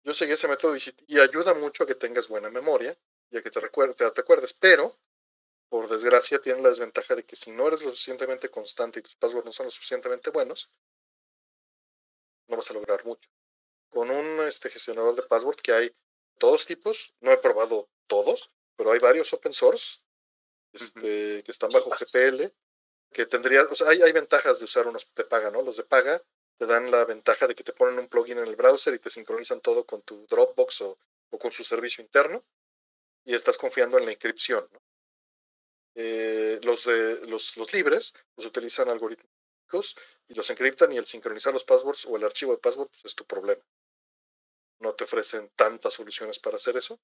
Yo 0.04 0.14
seguí 0.14 0.32
ese 0.32 0.46
método 0.46 0.76
y, 0.76 1.18
ayuda 1.18 1.52
mucho 1.54 1.82
a 1.82 1.86
que 1.86 1.96
tengas 1.96 2.28
buena 2.28 2.48
memoria 2.48 2.96
y 3.30 3.38
a 3.38 3.42
que 3.42 3.50
te, 3.50 3.58
recuerdes, 3.58 3.96
te, 3.96 4.08
te 4.08 4.20
acuerdes, 4.20 4.52
pero 4.52 4.96
por 5.68 5.88
desgracia 5.88 6.40
tiene 6.40 6.62
la 6.62 6.68
desventaja 6.68 7.16
de 7.16 7.24
que 7.24 7.34
si 7.34 7.50
no 7.50 7.66
eres 7.66 7.82
lo 7.82 7.90
suficientemente 7.90 8.48
constante 8.48 9.00
y 9.00 9.02
tus 9.02 9.16
passwords 9.16 9.46
no 9.46 9.52
son 9.52 9.66
lo 9.66 9.70
suficientemente 9.70 10.30
buenos, 10.30 10.70
no 12.46 12.56
vas 12.56 12.70
a 12.70 12.74
lograr 12.74 13.04
mucho. 13.04 13.28
Con 13.90 14.10
un 14.10 14.46
este, 14.46 14.70
gestionador 14.70 15.16
de 15.16 15.22
password 15.22 15.56
que 15.56 15.72
hay 15.72 15.94
todos 16.38 16.66
tipos, 16.66 17.14
no 17.20 17.32
he 17.32 17.38
probado 17.38 17.88
todos, 18.06 18.52
pero 18.76 18.92
hay 18.92 18.98
varios 18.98 19.32
open 19.32 19.52
source 19.52 19.98
este, 20.72 21.42
que 21.42 21.50
están 21.50 21.70
bajo 21.70 21.90
GPL, 21.90 22.52
que 23.12 23.26
tendría, 23.26 23.62
o 23.62 23.74
sea, 23.74 23.88
hay, 23.88 24.02
hay 24.02 24.12
ventajas 24.12 24.58
de 24.58 24.66
usar 24.66 24.86
unos 24.86 25.10
de 25.14 25.24
paga, 25.24 25.50
¿no? 25.50 25.62
Los 25.62 25.76
de 25.76 25.84
paga 25.84 26.22
te 26.58 26.66
dan 26.66 26.90
la 26.90 27.04
ventaja 27.04 27.46
de 27.46 27.54
que 27.54 27.64
te 27.64 27.72
ponen 27.72 27.98
un 27.98 28.08
plugin 28.08 28.38
en 28.38 28.46
el 28.46 28.56
browser 28.56 28.94
y 28.94 28.98
te 28.98 29.10
sincronizan 29.10 29.60
todo 29.60 29.84
con 29.84 30.02
tu 30.02 30.26
Dropbox 30.26 30.82
o, 30.82 30.98
o 31.30 31.38
con 31.38 31.52
su 31.52 31.64
servicio 31.64 32.02
interno 32.02 32.42
y 33.24 33.34
estás 33.34 33.58
confiando 33.58 33.98
en 33.98 34.06
la 34.06 34.12
inscripción. 34.12 34.66
¿no? 34.72 34.80
Eh, 35.98 36.60
los, 36.62 36.84
de, 36.84 37.26
los, 37.26 37.56
los 37.56 37.72
libres 37.72 38.14
los 38.36 38.46
utilizan 38.46 38.88
algorítmicos 38.88 39.96
y 40.28 40.34
los 40.34 40.48
encriptan 40.50 40.92
y 40.92 40.98
el 40.98 41.06
sincronizar 41.06 41.54
los 41.54 41.64
passwords 41.64 42.06
o 42.06 42.16
el 42.16 42.24
archivo 42.24 42.52
de 42.52 42.58
password 42.58 42.88
pues, 42.88 43.04
es 43.06 43.14
tu 43.14 43.24
problema. 43.24 43.62
No 44.78 44.94
te 44.94 45.04
ofrecen 45.04 45.50
tantas 45.56 45.94
soluciones 45.94 46.38
para 46.38 46.56
hacer 46.56 46.76
eso, 46.76 47.00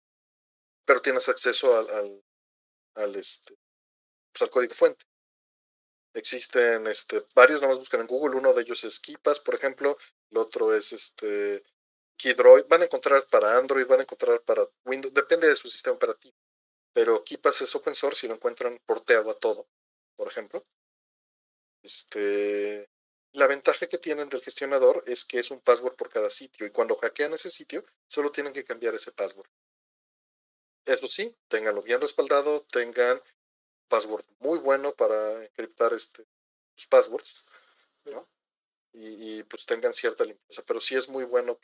pero 0.85 1.03
tienes 1.03 1.29
acceso 1.29 1.77
al, 1.77 1.89
al, 1.91 2.25
al 2.95 3.17
este, 3.17 3.57
pues, 4.33 4.43
al 4.43 4.51
código 4.51 4.75
fuente. 4.75 5.05
Existen 6.15 6.87
este, 6.87 7.25
varios, 7.35 7.63
nomás 7.63 7.79
buscan 7.79 8.01
en 8.01 8.07
Google, 8.07 8.37
uno 8.37 8.53
de 8.53 8.63
ellos 8.63 8.85
es 8.85 9.01
Kipas, 9.01 9.41
por 9.41 9.55
ejemplo, 9.55 9.97
el 10.31 10.39
otro 10.39 10.75
es 10.75 10.93
este 10.93 11.65
Kidroid, 12.17 12.67
van 12.69 12.83
a 12.83 12.85
encontrar 12.85 13.27
para 13.29 13.57
Android, 13.57 13.87
van 13.87 14.01
a 14.01 14.03
encontrar 14.03 14.43
para 14.43 14.69
Windows, 14.85 15.15
depende 15.15 15.49
de 15.49 15.57
su 15.57 15.71
sistema 15.71 15.97
operativo, 15.97 16.37
pero 16.93 17.25
Kipas 17.25 17.63
es 17.63 17.75
open 17.75 17.95
source 17.95 18.27
y 18.27 18.29
lo 18.29 18.35
encuentran 18.35 18.79
porteado 18.85 19.31
a 19.31 19.39
todo, 19.39 19.67
por 20.17 20.29
ejemplo. 20.29 20.65
Este, 21.83 22.89
la 23.33 23.47
ventaja 23.47 23.87
que 23.87 23.99
tienen 23.99 24.29
del 24.29 24.43
gestionador 24.43 25.03
es 25.07 25.25
que 25.25 25.39
es 25.39 25.51
un 25.51 25.61
password 25.61 25.97
por 25.97 26.11
cada 26.11 26.29
sitio 26.29 26.67
y 26.67 26.71
cuando 26.71 26.97
hackean 26.97 27.33
ese 27.33 27.51
sitio 27.51 27.85
solo 28.07 28.31
tienen 28.31 28.53
que 28.53 28.65
cambiar 28.65 28.95
ese 28.95 29.13
password. 29.13 29.49
Eso 30.85 31.07
sí, 31.07 31.37
tenganlo 31.49 31.83
bien 31.83 32.01
respaldado, 32.01 32.65
tengan 32.71 33.21
password 33.89 34.25
muy 34.41 34.59
bueno 34.59 34.93
para 34.95 35.45
encriptar 35.45 35.93
este, 35.93 36.27
sus 36.75 36.87
passwords, 36.87 37.45
¿no? 38.05 38.29
Y, 38.95 39.43
pues 39.45 39.65
tengan 39.65 39.93
cierta 39.93 40.25
limpieza, 40.25 40.63
pero 40.67 40.81
sí 40.81 40.97
es 40.97 41.09
muy 41.09 41.25
bueno 41.25 41.59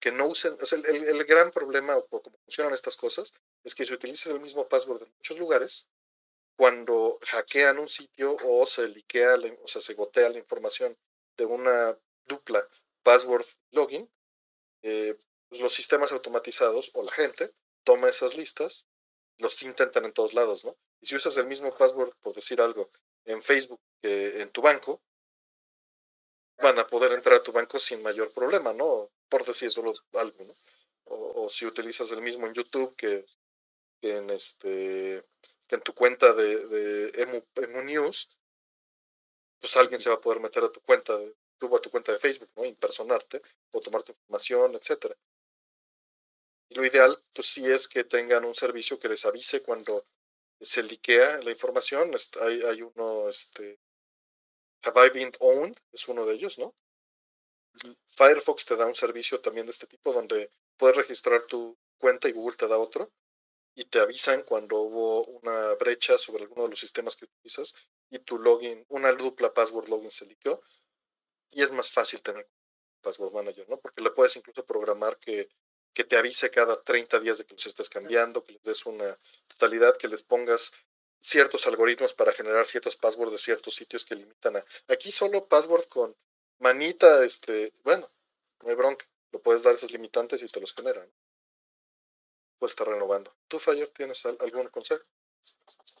que, 0.00 0.12
no 0.12 0.26
usen, 0.26 0.56
o 0.60 0.66
sea, 0.66 0.78
el, 0.78 1.04
el, 1.08 1.24
gran 1.24 1.50
problema 1.50 1.96
o 1.96 2.06
cómo 2.06 2.36
funcionan 2.44 2.74
estas 2.74 2.94
cosas 2.94 3.32
es 3.62 3.74
que 3.74 3.86
si 3.86 3.94
utilizas 3.94 4.26
el 4.26 4.38
mismo 4.38 4.68
password 4.68 5.02
en 5.02 5.12
muchos 5.16 5.38
lugares, 5.38 5.88
cuando 6.56 7.18
hackean 7.22 7.78
un 7.78 7.88
sitio 7.88 8.36
o 8.44 8.66
se 8.66 8.86
liquea, 8.86 9.36
o 9.62 9.66
sea, 9.66 9.80
se 9.80 9.94
gotea 9.94 10.28
la 10.28 10.38
información 10.38 10.96
de 11.38 11.46
una 11.46 11.98
dupla 12.26 12.68
password 13.02 13.46
login, 13.70 14.10
eh, 14.82 15.16
pues 15.48 15.60
los 15.62 15.72
sistemas 15.72 16.12
automatizados 16.12 16.90
o 16.92 17.02
la 17.02 17.12
gente 17.12 17.54
toma 17.84 18.08
esas 18.08 18.36
listas, 18.36 18.86
los 19.38 19.62
intentan 19.62 20.04
en 20.04 20.12
todos 20.12 20.34
lados, 20.34 20.64
¿no? 20.64 20.76
Y 21.00 21.06
si 21.06 21.16
usas 21.16 21.36
el 21.36 21.46
mismo 21.46 21.74
password, 21.76 22.14
por 22.20 22.34
decir 22.34 22.60
algo, 22.60 22.90
en 23.24 23.42
Facebook 23.42 23.80
que 24.02 24.42
en 24.42 24.50
tu 24.50 24.62
banco, 24.62 25.02
van 26.58 26.78
a 26.78 26.86
poder 26.86 27.12
entrar 27.12 27.36
a 27.36 27.42
tu 27.42 27.52
banco 27.52 27.78
sin 27.78 28.02
mayor 28.02 28.32
problema, 28.32 28.72
¿no? 28.72 29.10
Por 29.28 29.44
decir 29.44 29.70
solo 29.70 29.92
algo, 30.12 30.44
¿no? 30.44 30.54
O, 31.04 31.48
si 31.48 31.66
utilizas 31.66 32.10
el 32.12 32.22
mismo 32.22 32.46
en 32.46 32.54
YouTube 32.54 32.94
que, 32.96 33.26
en 34.02 34.30
este 34.30 35.24
que 35.66 35.74
en 35.76 35.82
tu 35.82 35.94
cuenta 35.94 36.32
de, 36.32 37.12
Emu, 37.14 37.82
News, 37.82 38.38
pues 39.60 39.76
alguien 39.76 40.00
se 40.00 40.10
va 40.10 40.16
a 40.16 40.20
poder 40.20 40.40
meter 40.40 40.64
a 40.64 40.72
tu 40.72 40.80
cuenta, 40.80 41.16
de, 41.16 41.34
a 41.60 41.78
tu 41.80 41.90
cuenta 41.90 42.12
de 42.12 42.18
Facebook, 42.18 42.50
¿no? 42.56 42.64
Impersonarte 42.64 43.42
o 43.72 43.80
tomar 43.80 44.02
tu 44.02 44.12
información, 44.12 44.74
etcétera. 44.74 45.16
Y 46.68 46.74
lo 46.74 46.84
ideal, 46.84 47.18
pues 47.34 47.48
sí 47.48 47.66
es 47.70 47.88
que 47.88 48.04
tengan 48.04 48.44
un 48.44 48.54
servicio 48.54 48.98
que 48.98 49.08
les 49.08 49.24
avise 49.26 49.62
cuando 49.62 50.06
se 50.60 50.82
liquea 50.82 51.40
la 51.42 51.50
información. 51.50 52.12
Hay, 52.40 52.62
hay 52.62 52.82
uno, 52.82 53.28
este, 53.28 53.78
Have 54.82 55.06
I 55.06 55.10
Been 55.10 55.32
Owned, 55.40 55.76
es 55.92 56.08
uno 56.08 56.26
de 56.26 56.34
ellos, 56.34 56.58
¿no? 56.58 56.74
Firefox 58.08 58.64
te 58.64 58.76
da 58.76 58.86
un 58.86 58.94
servicio 58.94 59.40
también 59.40 59.66
de 59.66 59.72
este 59.72 59.86
tipo 59.86 60.12
donde 60.12 60.50
puedes 60.76 60.96
registrar 60.96 61.44
tu 61.46 61.76
cuenta 61.98 62.28
y 62.28 62.32
Google 62.32 62.56
te 62.56 62.68
da 62.68 62.78
otro 62.78 63.10
y 63.74 63.84
te 63.86 63.98
avisan 63.98 64.42
cuando 64.42 64.78
hubo 64.78 65.24
una 65.24 65.74
brecha 65.74 66.16
sobre 66.16 66.44
alguno 66.44 66.64
de 66.64 66.70
los 66.70 66.78
sistemas 66.78 67.16
que 67.16 67.24
utilizas 67.24 67.74
y 68.10 68.20
tu 68.20 68.38
login, 68.38 68.84
una 68.88 69.12
dupla 69.12 69.52
password 69.52 69.88
login 69.88 70.10
se 70.10 70.26
liqueó 70.26 70.62
y 71.50 71.62
es 71.62 71.72
más 71.72 71.90
fácil 71.90 72.22
tener 72.22 72.48
password 73.00 73.32
manager, 73.32 73.68
¿no? 73.68 73.78
Porque 73.80 74.02
le 74.02 74.10
puedes 74.10 74.36
incluso 74.36 74.64
programar 74.64 75.18
que 75.18 75.48
que 75.94 76.04
te 76.04 76.16
avise 76.16 76.50
cada 76.50 76.82
30 76.82 77.20
días 77.20 77.38
de 77.38 77.44
que 77.44 77.54
los 77.54 77.66
estés 77.66 77.88
cambiando, 77.88 78.44
que 78.44 78.52
les 78.52 78.62
des 78.62 78.84
una 78.84 79.16
totalidad, 79.48 79.96
que 79.96 80.08
les 80.08 80.22
pongas 80.22 80.72
ciertos 81.20 81.66
algoritmos 81.66 82.12
para 82.12 82.32
generar 82.32 82.66
ciertos 82.66 82.96
passwords 82.96 83.32
de 83.32 83.38
ciertos 83.38 83.74
sitios 83.74 84.04
que 84.04 84.14
limitan 84.14 84.56
a... 84.56 84.64
Aquí 84.88 85.10
solo 85.10 85.46
password 85.46 85.84
con 85.84 86.14
manita, 86.58 87.24
este, 87.24 87.72
bueno, 87.82 88.10
no 88.62 88.68
hay 88.68 88.74
bronca, 88.74 89.06
lo 89.32 89.40
puedes 89.40 89.62
dar 89.62 89.74
esos 89.74 89.92
limitantes 89.92 90.42
y 90.42 90.46
te 90.46 90.60
los 90.60 90.74
generan. 90.74 91.08
Puedes 92.58 92.72
estar 92.72 92.88
renovando. 92.88 93.34
¿Tú, 93.48 93.58
Fire, 93.58 93.88
tienes 93.88 94.26
algún 94.26 94.68
consejo? 94.68 95.04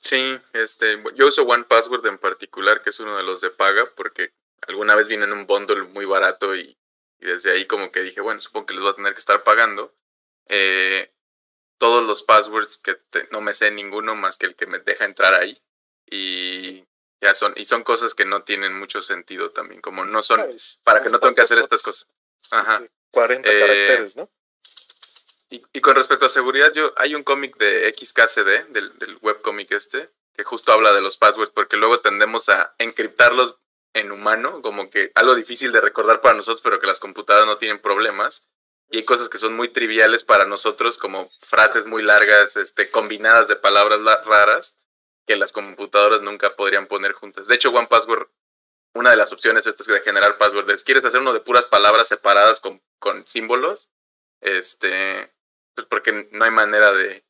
Sí, 0.00 0.38
este, 0.52 1.02
yo 1.14 1.28
uso 1.28 1.44
One 1.44 1.64
Password 1.64 2.06
en 2.06 2.18
particular, 2.18 2.82
que 2.82 2.90
es 2.90 3.00
uno 3.00 3.16
de 3.16 3.22
los 3.22 3.40
de 3.40 3.50
paga, 3.50 3.90
porque 3.96 4.32
alguna 4.66 4.94
vez 4.94 5.06
viene 5.08 5.24
en 5.24 5.32
un 5.32 5.46
bundle 5.46 5.84
muy 5.84 6.04
barato 6.04 6.54
y 6.54 6.76
y 7.24 7.28
desde 7.28 7.52
ahí 7.52 7.66
como 7.66 7.90
que 7.90 8.02
dije, 8.02 8.20
bueno, 8.20 8.38
supongo 8.38 8.66
que 8.66 8.74
les 8.74 8.82
voy 8.82 8.92
a 8.92 8.96
tener 8.96 9.14
que 9.14 9.18
estar 9.18 9.42
pagando. 9.44 9.94
Eh, 10.48 11.10
todos 11.78 12.04
los 12.04 12.22
passwords 12.22 12.76
que 12.76 12.98
no 13.30 13.40
me 13.40 13.54
sé 13.54 13.70
ninguno 13.70 14.14
más 14.14 14.36
que 14.36 14.44
el 14.44 14.54
que 14.54 14.66
me 14.66 14.78
deja 14.78 15.06
entrar 15.06 15.32
ahí. 15.32 15.58
Y 16.06 16.84
ya 17.22 17.34
son, 17.34 17.54
y 17.56 17.64
son 17.64 17.82
cosas 17.82 18.14
que 18.14 18.26
no 18.26 18.42
tienen 18.42 18.78
mucho 18.78 19.00
sentido 19.00 19.52
también, 19.52 19.80
como 19.80 20.04
no 20.04 20.22
son, 20.22 20.38
para 20.82 21.02
que 21.02 21.08
no 21.08 21.18
tengan 21.18 21.34
que 21.34 21.40
hacer 21.40 21.58
estas 21.58 21.82
cosas. 21.82 22.06
Ajá. 22.50 22.82
40 23.10 23.50
eh, 23.50 23.58
caracteres, 23.58 24.16
¿no? 24.16 24.30
Y, 25.48 25.62
y, 25.72 25.80
con 25.80 25.94
respecto 25.96 26.26
a 26.26 26.28
seguridad, 26.28 26.72
yo 26.74 26.92
hay 26.98 27.14
un 27.14 27.22
cómic 27.22 27.56
de 27.56 27.90
XKCD, 27.94 28.66
del, 28.68 28.98
del 28.98 29.18
webcómic 29.22 29.72
este, 29.72 30.10
que 30.34 30.44
justo 30.44 30.72
habla 30.72 30.92
de 30.92 31.00
los 31.00 31.16
passwords, 31.16 31.52
porque 31.52 31.78
luego 31.78 32.00
tendemos 32.00 32.50
a 32.50 32.74
encriptarlos 32.78 33.56
en 33.94 34.12
humano, 34.12 34.60
como 34.60 34.90
que 34.90 35.12
algo 35.14 35.34
difícil 35.34 35.72
de 35.72 35.80
recordar 35.80 36.20
para 36.20 36.34
nosotros, 36.34 36.60
pero 36.62 36.80
que 36.80 36.86
las 36.86 37.00
computadoras 37.00 37.46
no 37.46 37.58
tienen 37.58 37.80
problemas. 37.80 38.48
Y 38.90 38.98
hay 38.98 39.04
cosas 39.04 39.28
que 39.28 39.38
son 39.38 39.54
muy 39.54 39.68
triviales 39.68 40.24
para 40.24 40.44
nosotros, 40.44 40.98
como 40.98 41.30
frases 41.40 41.86
muy 41.86 42.02
largas, 42.02 42.56
este, 42.56 42.90
combinadas 42.90 43.48
de 43.48 43.56
palabras 43.56 44.00
raras, 44.26 44.78
que 45.26 45.36
las 45.36 45.52
computadoras 45.52 46.20
nunca 46.20 46.54
podrían 46.54 46.86
poner 46.86 47.12
juntas. 47.12 47.48
De 47.48 47.54
hecho, 47.54 47.70
One 47.70 47.86
Password, 47.86 48.28
una 48.94 49.10
de 49.10 49.16
las 49.16 49.32
opciones 49.32 49.66
estas 49.66 49.86
de 49.86 50.00
generar 50.02 50.38
password 50.38 50.70
es, 50.70 50.84
¿quieres 50.84 51.04
hacer 51.04 51.20
uno 51.20 51.32
de 51.32 51.40
puras 51.40 51.64
palabras 51.64 52.08
separadas 52.08 52.60
con, 52.60 52.82
con 52.98 53.26
símbolos? 53.26 53.90
Este, 54.40 55.32
pues 55.74 55.86
porque 55.88 56.28
no 56.30 56.44
hay 56.44 56.50
manera 56.50 56.92
de, 56.92 57.24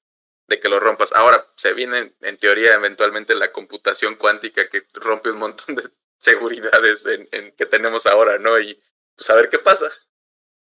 de 0.47 0.61
que 0.61 0.69
lo 0.69 0.81
rompas. 0.81 1.13
Ahora, 1.15 1.47
se 1.57 1.73
viene 1.73 2.15
en 2.21 2.37
teoría 2.37 2.75
eventualmente 2.75 3.35
la 3.35 3.53
computación 3.53 4.17
cuántica 4.17 4.69
que 4.69 4.83
rompe 4.95 5.31
un 5.31 5.39
montón 5.39 5.77
de 5.77 5.91
seguridades 6.19 7.07
en, 7.07 7.29
en, 7.33 7.53
que 7.53 7.67
tenemos 7.67 8.07
ahora, 8.07 8.39
¿no? 8.39 8.59
Y 8.59 8.81
pues 9.15 9.31
a 9.31 9.35
ver 9.35 9.49
qué 9.51 9.59
pasa. 9.59 9.91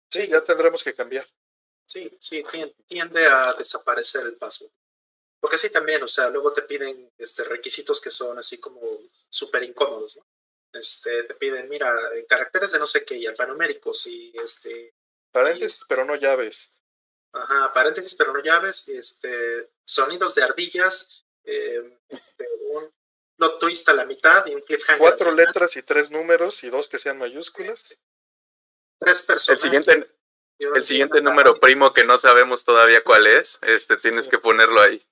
Sí, 0.08 0.28
ya 0.28 0.42
tendremos 0.42 0.82
que 0.82 0.94
cambiar. 0.94 1.26
Sí, 1.86 2.16
sí, 2.20 2.44
tiende 2.86 3.26
a 3.26 3.54
desaparecer 3.54 4.26
el 4.26 4.36
password. 4.36 4.72
Porque 5.40 5.58
sí, 5.58 5.70
también, 5.70 6.02
o 6.02 6.08
sea, 6.08 6.28
luego 6.30 6.52
te 6.52 6.62
piden 6.62 7.12
este, 7.18 7.44
requisitos 7.44 8.00
que 8.00 8.10
son 8.10 8.38
así 8.38 8.58
como 8.58 8.80
súper 9.28 9.62
incómodos, 9.62 10.16
¿no? 10.16 10.26
Este, 10.72 11.22
te 11.22 11.34
piden, 11.34 11.68
mira, 11.68 11.94
caracteres 12.28 12.72
de 12.72 12.78
no 12.78 12.86
sé 12.86 13.04
qué 13.04 13.16
y 13.16 13.26
alfanuméricos 13.26 14.06
y 14.06 14.32
este... 14.36 14.94
Paréntesis, 15.30 15.84
pero 15.88 16.04
no 16.04 16.16
llaves. 16.16 16.70
Ajá, 17.32 17.72
paréntesis, 17.72 18.14
pero 18.14 18.32
no 18.32 18.42
llaves, 18.42 18.88
este, 18.88 19.70
sonidos 19.84 20.34
de 20.34 20.42
ardillas, 20.42 21.24
eh, 21.44 21.98
este, 22.08 22.48
plot 23.36 23.58
twist 23.58 23.88
a 23.88 23.94
la 23.94 24.04
mitad 24.04 24.44
y 24.46 24.54
un 24.54 24.62
cliffhanger. 24.62 24.98
Cuatro 24.98 25.30
letras 25.30 25.76
y 25.76 25.82
tres 25.82 26.10
números 26.10 26.62
y 26.64 26.70
dos 26.70 26.88
que 26.88 26.98
sean 26.98 27.18
mayúsculas. 27.18 27.94
Tres 28.98 29.22
personas. 29.22 29.48
El 29.64 29.70
siguiente, 29.70 30.10
el 30.58 30.84
siguiente 30.84 31.20
número 31.20 31.58
primo 31.60 31.92
que 31.92 32.04
no 32.04 32.18
sabemos 32.18 32.64
todavía 32.64 33.04
cuál 33.04 33.26
es, 33.26 33.58
este, 33.62 33.96
tienes 33.96 34.28
que 34.28 34.38
ponerlo 34.38 34.80
ahí. 34.80 35.06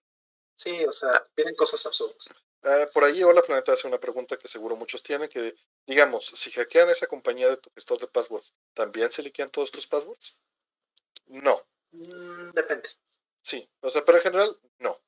Sí, 0.57 0.85
o 0.85 0.93
sea, 0.93 1.27
tienen 1.35 1.55
cosas 1.55 1.85
absurdas. 1.86 2.31
Ah, 2.62 2.89
por 2.94 3.05
ahí 3.05 3.23
Hola 3.23 3.43
Planeta 3.43 3.75
hace 3.75 3.86
una 3.86 3.99
pregunta 3.99 4.39
que 4.39 4.49
seguro 4.49 4.75
muchos 4.75 5.03
tienen, 5.03 5.28
que 5.28 5.55
digamos, 5.86 6.25
si 6.25 6.51
hackean 6.51 6.89
esa 6.89 7.07
compañía 7.07 7.49
de 7.51 7.59
tu 7.59 7.70
gestor 7.75 8.01
de 8.01 8.07
passwords, 8.07 8.55
¿también 8.73 9.11
se 9.11 9.23
liquean 9.23 9.51
todos 9.51 9.70
tus 9.70 9.86
passwords? 9.86 10.39
No. 11.27 11.62
Mm, 11.93 12.53
depende. 12.53 12.89
Sí, 13.43 13.69
o 13.81 13.91
sea, 13.91 14.03
pero 14.03 14.17
en 14.17 14.25
general, 14.25 14.59
no. 14.78 14.99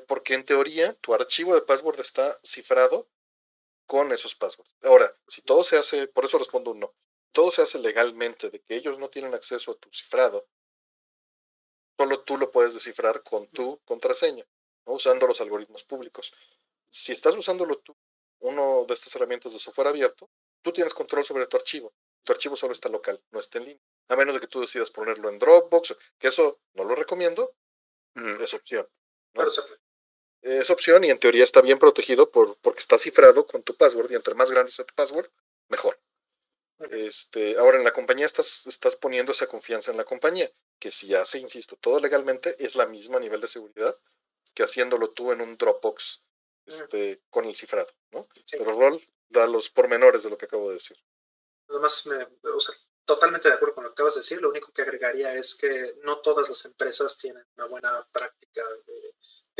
Porque 0.00 0.34
en 0.34 0.44
teoría 0.44 0.94
tu 0.94 1.14
archivo 1.14 1.54
de 1.54 1.62
password 1.62 2.00
está 2.00 2.38
cifrado 2.44 3.08
con 3.86 4.12
esos 4.12 4.34
passwords. 4.34 4.74
Ahora, 4.82 5.16
si 5.28 5.42
todo 5.42 5.62
se 5.64 5.76
hace, 5.76 6.08
por 6.08 6.24
eso 6.24 6.38
respondo 6.38 6.72
un 6.72 6.80
no, 6.80 6.94
todo 7.32 7.50
se 7.50 7.62
hace 7.62 7.78
legalmente, 7.78 8.50
de 8.50 8.60
que 8.60 8.76
ellos 8.76 8.98
no 8.98 9.08
tienen 9.08 9.34
acceso 9.34 9.72
a 9.72 9.76
tu 9.76 9.90
cifrado, 9.92 10.48
solo 11.98 12.22
tú 12.24 12.36
lo 12.36 12.50
puedes 12.50 12.74
descifrar 12.74 13.22
con 13.22 13.46
tu 13.48 13.80
contraseña, 13.84 14.44
¿no? 14.86 14.94
usando 14.94 15.26
los 15.26 15.40
algoritmos 15.40 15.84
públicos. 15.84 16.32
Si 16.90 17.12
estás 17.12 17.36
usándolo 17.36 17.78
tú, 17.78 17.96
uno 18.40 18.84
de 18.86 18.94
estas 18.94 19.14
herramientas 19.16 19.52
de 19.52 19.58
software 19.58 19.88
abierto, 19.88 20.30
tú 20.62 20.72
tienes 20.72 20.94
control 20.94 21.24
sobre 21.24 21.46
tu 21.46 21.56
archivo. 21.56 21.92
Tu 22.24 22.32
archivo 22.32 22.56
solo 22.56 22.72
está 22.72 22.88
local, 22.88 23.22
no 23.30 23.38
está 23.38 23.58
en 23.58 23.66
línea. 23.66 23.82
A 24.08 24.16
menos 24.16 24.34
de 24.34 24.40
que 24.40 24.48
tú 24.48 24.60
decidas 24.60 24.90
ponerlo 24.90 25.28
en 25.28 25.38
Dropbox, 25.38 25.96
que 26.18 26.28
eso 26.28 26.60
no 26.74 26.84
lo 26.84 26.94
recomiendo, 26.94 27.54
es 28.40 28.54
opción. 28.54 28.88
Es 30.42 30.70
opción 30.70 31.02
y 31.04 31.10
en 31.10 31.18
teoría 31.18 31.44
está 31.44 31.60
bien 31.60 31.78
protegido 31.78 32.30
por, 32.30 32.56
porque 32.58 32.80
está 32.80 32.98
cifrado 32.98 33.46
con 33.46 33.62
tu 33.62 33.76
password 33.76 34.12
y 34.12 34.14
entre 34.14 34.34
más 34.34 34.50
grande 34.50 34.70
sea 34.70 34.84
tu 34.84 34.94
password, 34.94 35.28
mejor. 35.68 35.98
Este, 36.90 37.56
ahora 37.56 37.78
en 37.78 37.84
la 37.84 37.92
compañía 37.92 38.26
estás, 38.26 38.66
estás 38.66 38.96
poniendo 38.96 39.32
esa 39.32 39.46
confianza 39.46 39.90
en 39.90 39.96
la 39.96 40.04
compañía, 40.04 40.50
que 40.78 40.90
si 40.90 41.14
hace, 41.14 41.38
insisto, 41.38 41.76
todo 41.76 42.00
legalmente, 42.00 42.54
es 42.58 42.76
la 42.76 42.86
misma 42.86 43.18
nivel 43.18 43.40
de 43.40 43.48
seguridad 43.48 43.98
que 44.54 44.62
haciéndolo 44.62 45.10
tú 45.10 45.32
en 45.32 45.40
un 45.40 45.56
Dropbox 45.56 46.22
este, 46.64 47.22
con 47.30 47.44
el 47.44 47.54
cifrado, 47.54 47.90
¿no? 48.10 48.26
Pero 48.50 48.72
Roll 48.72 49.02
da 49.28 49.46
los 49.46 49.70
pormenores 49.70 50.22
de 50.22 50.30
lo 50.30 50.38
que 50.38 50.46
acabo 50.46 50.68
de 50.68 50.74
decir. 50.74 50.96
Además, 51.68 52.06
me, 52.06 52.26
o 52.50 52.60
sea, 52.60 52.74
totalmente 53.04 53.48
de 53.48 53.54
acuerdo 53.54 53.74
con 53.74 53.84
lo 53.84 53.90
que 53.90 53.94
acabas 53.94 54.14
de 54.14 54.20
decir. 54.20 54.40
Lo 54.40 54.50
único 54.50 54.72
que 54.72 54.82
agregaría 54.82 55.34
es 55.34 55.54
que 55.54 55.96
no 56.02 56.20
todas 56.20 56.48
las 56.48 56.64
empresas 56.64 57.18
tienen 57.18 57.44
una 57.56 57.66
buena 57.66 58.08
práctica 58.12 58.62
de, 58.86 59.14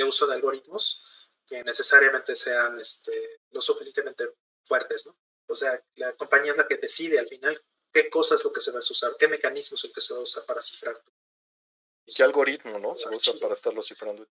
uso 0.05 0.26
de 0.26 0.34
algoritmos 0.34 1.05
que 1.47 1.62
necesariamente 1.62 2.34
sean 2.34 2.78
este, 2.81 3.41
lo 3.50 3.60
suficientemente 3.60 4.34
fuertes, 4.65 5.07
¿no? 5.07 5.16
O 5.49 5.55
sea, 5.55 5.81
la 5.94 6.12
compañía 6.15 6.52
es 6.52 6.58
la 6.58 6.66
que 6.66 6.76
decide 6.76 7.18
al 7.18 7.28
final 7.28 7.65
qué 7.92 8.10
cosa 8.10 8.34
es 8.34 8.44
lo 8.44 8.52
que 8.52 8.60
se 8.60 8.73
va 8.73 8.78
a 8.78 8.81
usar, 8.81 9.16
qué 9.16 9.28
mecanismo 9.28 9.76
es 9.76 9.84
el 9.84 9.92
que 9.92 10.00
se 10.00 10.12
va 10.12 10.20
a 10.20 10.23
usar 10.25 10.44
para 10.44 10.60
cifrar. 10.60 11.00
¿Y 12.05 12.15
qué 12.15 12.23
algoritmo, 12.25 12.78
no? 12.78 12.97
Se 12.97 13.07
va 13.07 13.15
a 13.15 13.16
usar 13.16 13.39
para 13.39 13.55
estarlo 13.55 13.83
cifrando. 13.83 14.26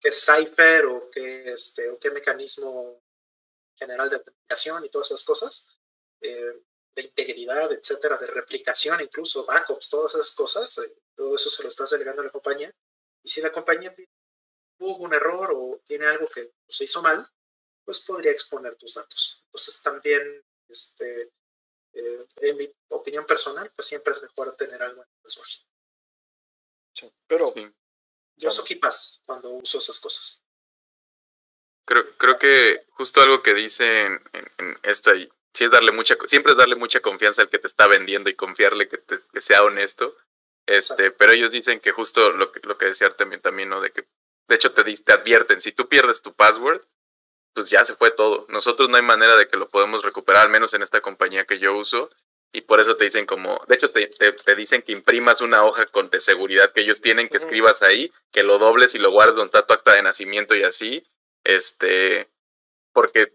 ¿Qué 0.00 0.10
cipher 0.10 0.86
o 0.86 1.10
qué, 1.10 1.52
este, 1.52 1.88
o 1.90 1.98
qué 1.98 2.10
mecanismo 2.10 3.02
general 3.76 4.10
de 4.10 4.16
autenticación 4.16 4.84
y 4.84 4.88
todas 4.88 5.08
esas 5.08 5.24
cosas? 5.24 5.66
Eh, 6.20 6.62
de 6.94 7.02
integridad, 7.02 7.72
etcétera, 7.72 8.16
de 8.16 8.26
replicación, 8.26 9.00
incluso 9.00 9.44
backups, 9.44 9.88
todas 9.88 10.14
esas 10.14 10.32
cosas, 10.32 10.78
eh, 10.78 10.92
todo 11.14 11.36
eso 11.36 11.48
se 11.48 11.62
lo 11.62 11.68
estás 11.68 11.90
delegando 11.90 12.22
a 12.22 12.24
la 12.24 12.30
compañía. 12.30 12.74
Y 13.22 13.28
si 13.28 13.40
la 13.40 13.52
compañía 13.52 13.94
tuvo 14.80 14.96
un 14.96 15.12
error 15.12 15.52
o 15.54 15.82
tiene 15.84 16.06
algo 16.06 16.26
que 16.28 16.54
se 16.66 16.84
hizo 16.84 17.02
mal, 17.02 17.30
pues 17.84 18.00
podría 18.00 18.32
exponer 18.32 18.76
tus 18.76 18.94
datos. 18.94 19.42
Entonces 19.44 19.82
también, 19.82 20.42
este, 20.68 21.30
eh, 21.92 22.26
en 22.36 22.56
mi 22.56 22.74
opinión 22.88 23.26
personal, 23.26 23.70
pues 23.76 23.88
siempre 23.88 24.12
es 24.12 24.22
mejor 24.22 24.56
tener 24.56 24.82
algo 24.82 25.02
en 25.02 25.08
el 25.22 25.30
source. 25.30 25.66
Sí, 26.94 27.12
pero 27.26 27.52
yo 28.36 28.48
uso 28.48 28.64
KeePass 28.64 29.22
cuando 29.26 29.50
uso 29.50 29.78
esas 29.78 30.00
cosas. 30.00 30.42
Creo, 31.84 32.16
creo 32.16 32.38
que 32.38 32.86
justo 32.90 33.20
algo 33.20 33.42
que 33.42 33.52
dicen 33.52 34.22
en, 34.32 34.50
en 34.58 34.78
esta 34.82 35.14
y 35.14 35.30
sí 35.52 35.64
es 35.64 35.70
darle 35.70 35.92
mucha, 35.92 36.16
siempre 36.24 36.52
es 36.52 36.58
darle 36.58 36.76
mucha 36.76 37.00
confianza 37.00 37.42
al 37.42 37.50
que 37.50 37.58
te 37.58 37.66
está 37.66 37.86
vendiendo 37.86 38.30
y 38.30 38.34
confiarle 38.34 38.88
que, 38.88 38.98
que 38.98 39.40
sea 39.42 39.62
honesto. 39.62 40.16
Este, 40.66 41.10
pero 41.10 41.32
ellos 41.32 41.52
dicen 41.52 41.80
que 41.80 41.90
justo 41.90 42.30
lo 42.30 42.52
que, 42.52 42.60
lo 42.62 42.78
que 42.78 42.86
decía 42.86 43.10
también, 43.10 43.40
también, 43.40 43.68
¿no? 43.68 43.80
De 43.80 43.90
que, 43.90 44.06
de 44.50 44.56
hecho, 44.56 44.72
te, 44.72 44.84
te 44.84 45.12
advierten, 45.12 45.60
si 45.60 45.72
tú 45.72 45.88
pierdes 45.88 46.20
tu 46.20 46.34
password, 46.34 46.82
pues 47.54 47.70
ya 47.70 47.84
se 47.84 47.94
fue 47.94 48.10
todo. 48.10 48.44
Nosotros 48.48 48.90
no 48.90 48.96
hay 48.96 49.02
manera 49.02 49.36
de 49.36 49.48
que 49.48 49.56
lo 49.56 49.68
podemos 49.68 50.04
recuperar, 50.04 50.42
al 50.42 50.50
menos 50.50 50.74
en 50.74 50.82
esta 50.82 51.00
compañía 51.00 51.46
que 51.46 51.58
yo 51.58 51.74
uso. 51.74 52.10
Y 52.52 52.62
por 52.62 52.80
eso 52.80 52.96
te 52.96 53.04
dicen 53.04 53.26
como, 53.26 53.64
de 53.68 53.76
hecho 53.76 53.90
te, 53.92 54.08
te, 54.08 54.56
dicen 54.56 54.82
que 54.82 54.90
imprimas 54.90 55.40
una 55.40 55.64
hoja 55.64 55.86
con 55.86 56.10
de 56.10 56.20
seguridad 56.20 56.72
que 56.72 56.80
ellos 56.80 57.00
tienen, 57.00 57.28
que 57.28 57.36
escribas 57.36 57.82
ahí, 57.82 58.12
que 58.32 58.42
lo 58.42 58.58
dobles 58.58 58.96
y 58.96 58.98
lo 58.98 59.12
guardes 59.12 59.36
donde 59.36 59.56
está 59.56 59.64
tu 59.64 59.72
acta 59.72 59.92
de 59.92 60.02
nacimiento 60.02 60.56
y 60.56 60.64
así. 60.64 61.06
Este, 61.44 62.28
porque 62.92 63.32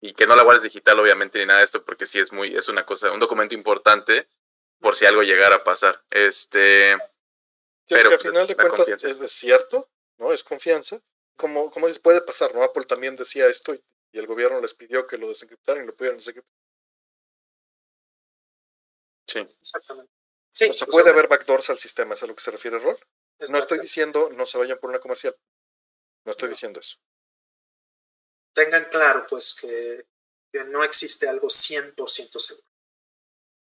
y 0.00 0.14
que 0.14 0.26
no 0.26 0.34
la 0.34 0.42
guardes 0.42 0.62
digital 0.62 0.98
obviamente 0.98 1.38
ni 1.38 1.46
nada 1.46 1.60
de 1.60 1.64
esto 1.64 1.84
porque 1.84 2.06
sí 2.06 2.18
es 2.18 2.32
muy 2.32 2.56
es 2.56 2.68
una 2.68 2.84
cosa 2.84 3.12
un 3.12 3.20
documento 3.20 3.54
importante 3.54 4.28
por 4.80 4.96
si 4.96 5.06
algo 5.06 5.22
llegara 5.22 5.56
a 5.56 5.64
pasar 5.64 6.02
este 6.10 6.98
pero 7.88 8.10
al 8.10 8.18
pues, 8.18 8.28
final 8.28 8.46
de 8.46 8.56
cuentas 8.56 9.04
es, 9.04 9.32
cierto 9.32 9.88
no 10.24 10.32
es 10.32 10.42
confianza 10.42 11.00
como 11.36 11.70
como 11.70 11.86
puede 12.02 12.20
pasar 12.22 12.54
no 12.54 12.62
Apple 12.62 12.84
también 12.84 13.16
decía 13.16 13.46
esto 13.48 13.74
y, 13.74 13.82
el 14.12 14.28
gobierno 14.28 14.60
les 14.60 14.74
pidió 14.74 15.08
que 15.08 15.18
lo 15.18 15.26
desencriptaran 15.26 15.82
y 15.82 15.86
lo 15.88 15.96
pudieran 15.96 16.18
desencriptar. 16.18 16.54
Sí. 19.26 19.40
Exactamente. 19.40 20.12
Sí, 20.52 20.68
o 20.70 20.74
sea 20.74 20.86
puede 20.86 21.10
haber 21.10 21.26
backdoors 21.26 21.68
al 21.70 21.78
sistema 21.78 22.14
es 22.14 22.22
a 22.22 22.28
lo 22.28 22.34
que 22.36 22.42
se 22.42 22.52
refiere 22.52 22.78
Rol 22.78 22.96
no 23.50 23.58
estoy 23.58 23.80
diciendo 23.80 24.30
no 24.32 24.46
se 24.46 24.58
vayan 24.58 24.78
por 24.78 24.90
una 24.90 25.00
comercial. 25.00 25.36
No 26.24 26.30
estoy 26.32 26.48
diciendo 26.48 26.80
eso. 26.80 26.96
Tengan 28.54 28.84
claro 28.84 29.26
pues 29.28 29.54
que, 29.60 30.06
no 30.66 30.84
existe 30.84 31.28
algo 31.28 31.48
100% 31.48 32.38
seguro. 32.38 32.66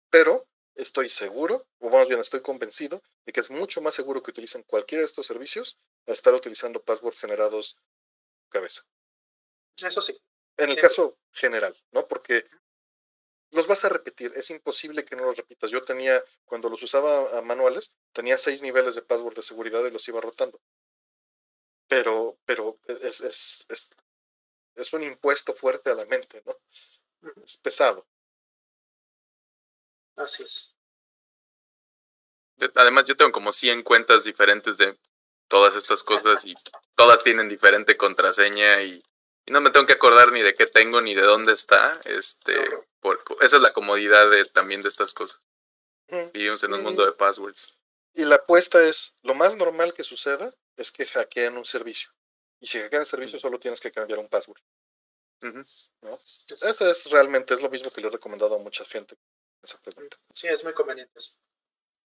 Pero 0.09 0.47
estoy 0.75 1.09
seguro, 1.09 1.67
o 1.79 1.89
más 1.89 2.07
bien 2.07 2.19
estoy 2.19 2.41
convencido, 2.41 3.01
de 3.25 3.33
que 3.33 3.39
es 3.39 3.49
mucho 3.49 3.81
más 3.81 3.93
seguro 3.93 4.21
que 4.21 4.31
utilicen 4.31 4.63
cualquiera 4.63 5.01
de 5.01 5.05
estos 5.05 5.27
servicios 5.27 5.77
a 6.07 6.11
estar 6.11 6.33
utilizando 6.33 6.81
passwords 6.81 7.19
generados 7.19 7.77
cabeza. 8.49 8.83
Eso 9.83 10.01
sí. 10.01 10.17
En 10.57 10.69
el 10.69 10.75
caso 10.75 11.17
general, 11.31 11.75
¿no? 11.91 12.07
Porque 12.07 12.45
los 13.51 13.67
vas 13.67 13.83
a 13.83 13.89
repetir, 13.89 14.31
es 14.35 14.49
imposible 14.49 15.03
que 15.03 15.15
no 15.15 15.25
los 15.25 15.37
repitas. 15.37 15.71
Yo 15.71 15.81
tenía, 15.83 16.23
cuando 16.45 16.69
los 16.69 16.83
usaba 16.83 17.37
a 17.37 17.41
manuales, 17.41 17.93
tenía 18.13 18.37
seis 18.37 18.61
niveles 18.61 18.95
de 18.95 19.01
password 19.01 19.35
de 19.35 19.43
seguridad 19.43 19.85
y 19.85 19.91
los 19.91 20.07
iba 20.07 20.21
rotando. 20.21 20.61
Pero, 21.87 22.37
pero 22.45 22.77
es, 22.87 23.21
es, 23.21 23.65
es 23.69 23.91
es 24.75 24.93
un 24.93 25.03
impuesto 25.03 25.53
fuerte 25.53 25.89
a 25.89 25.95
la 25.95 26.05
mente, 26.05 26.41
¿no? 26.45 26.55
Es 27.43 27.57
pesado. 27.57 28.07
Así 30.21 30.43
es. 30.43 30.77
Además, 32.75 33.05
yo 33.05 33.17
tengo 33.17 33.31
como 33.31 33.53
100 33.53 33.83
cuentas 33.83 34.23
diferentes 34.23 34.77
de 34.77 34.97
todas 35.47 35.75
estas 35.75 36.03
cosas 36.03 36.45
y 36.45 36.55
todas 36.95 37.23
tienen 37.23 37.49
diferente 37.49 37.97
contraseña 37.97 38.83
y 38.83 39.03
y 39.45 39.51
no 39.51 39.61
me 39.61 39.71
tengo 39.71 39.85
que 39.85 39.93
acordar 39.93 40.31
ni 40.31 40.41
de 40.41 40.53
qué 40.53 40.67
tengo 40.67 41.01
ni 41.01 41.15
de 41.15 41.23
dónde 41.23 41.53
está. 41.53 41.99
Este, 42.05 42.53
por, 42.99 43.23
esa 43.41 43.55
es 43.57 43.61
la 43.61 43.73
comodidad 43.73 44.29
de, 44.29 44.45
también 44.45 44.81
de 44.81 44.89
estas 44.89 45.13
cosas. 45.13 45.39
Vivimos 46.33 46.61
en 46.63 46.73
un 46.73 46.83
mundo 46.83 47.05
de 47.05 47.13
passwords. 47.13 47.77
Y 48.13 48.25
la 48.25 48.35
apuesta 48.35 48.85
es, 48.85 49.13
lo 49.21 49.33
más 49.33 49.55
normal 49.55 49.93
que 49.93 50.03
suceda 50.03 50.53
es 50.75 50.91
que 50.91 51.05
hackeen 51.05 51.57
un 51.57 51.63
servicio. 51.63 52.11
Y 52.59 52.67
si 52.67 52.79
hackean 52.79 53.01
el 53.01 53.05
servicio, 53.05 53.39
solo 53.39 53.59
tienes 53.59 53.79
que 53.79 53.91
cambiar 53.91 54.19
un 54.19 54.27
password. 54.27 54.59
¿no? 55.41 56.17
Eso 56.17 56.91
es 56.91 57.09
realmente, 57.09 57.53
es 57.53 57.61
lo 57.61 57.69
mismo 57.69 57.89
que 57.91 58.01
le 58.01 58.07
he 58.07 58.11
recomendado 58.11 58.55
a 58.55 58.59
mucha 58.59 58.83
gente. 58.85 59.15
Esa 59.63 59.79
pregunta. 59.79 60.17
Sí, 60.33 60.47
es 60.47 60.63
muy 60.63 60.73
conveniente. 60.73 61.19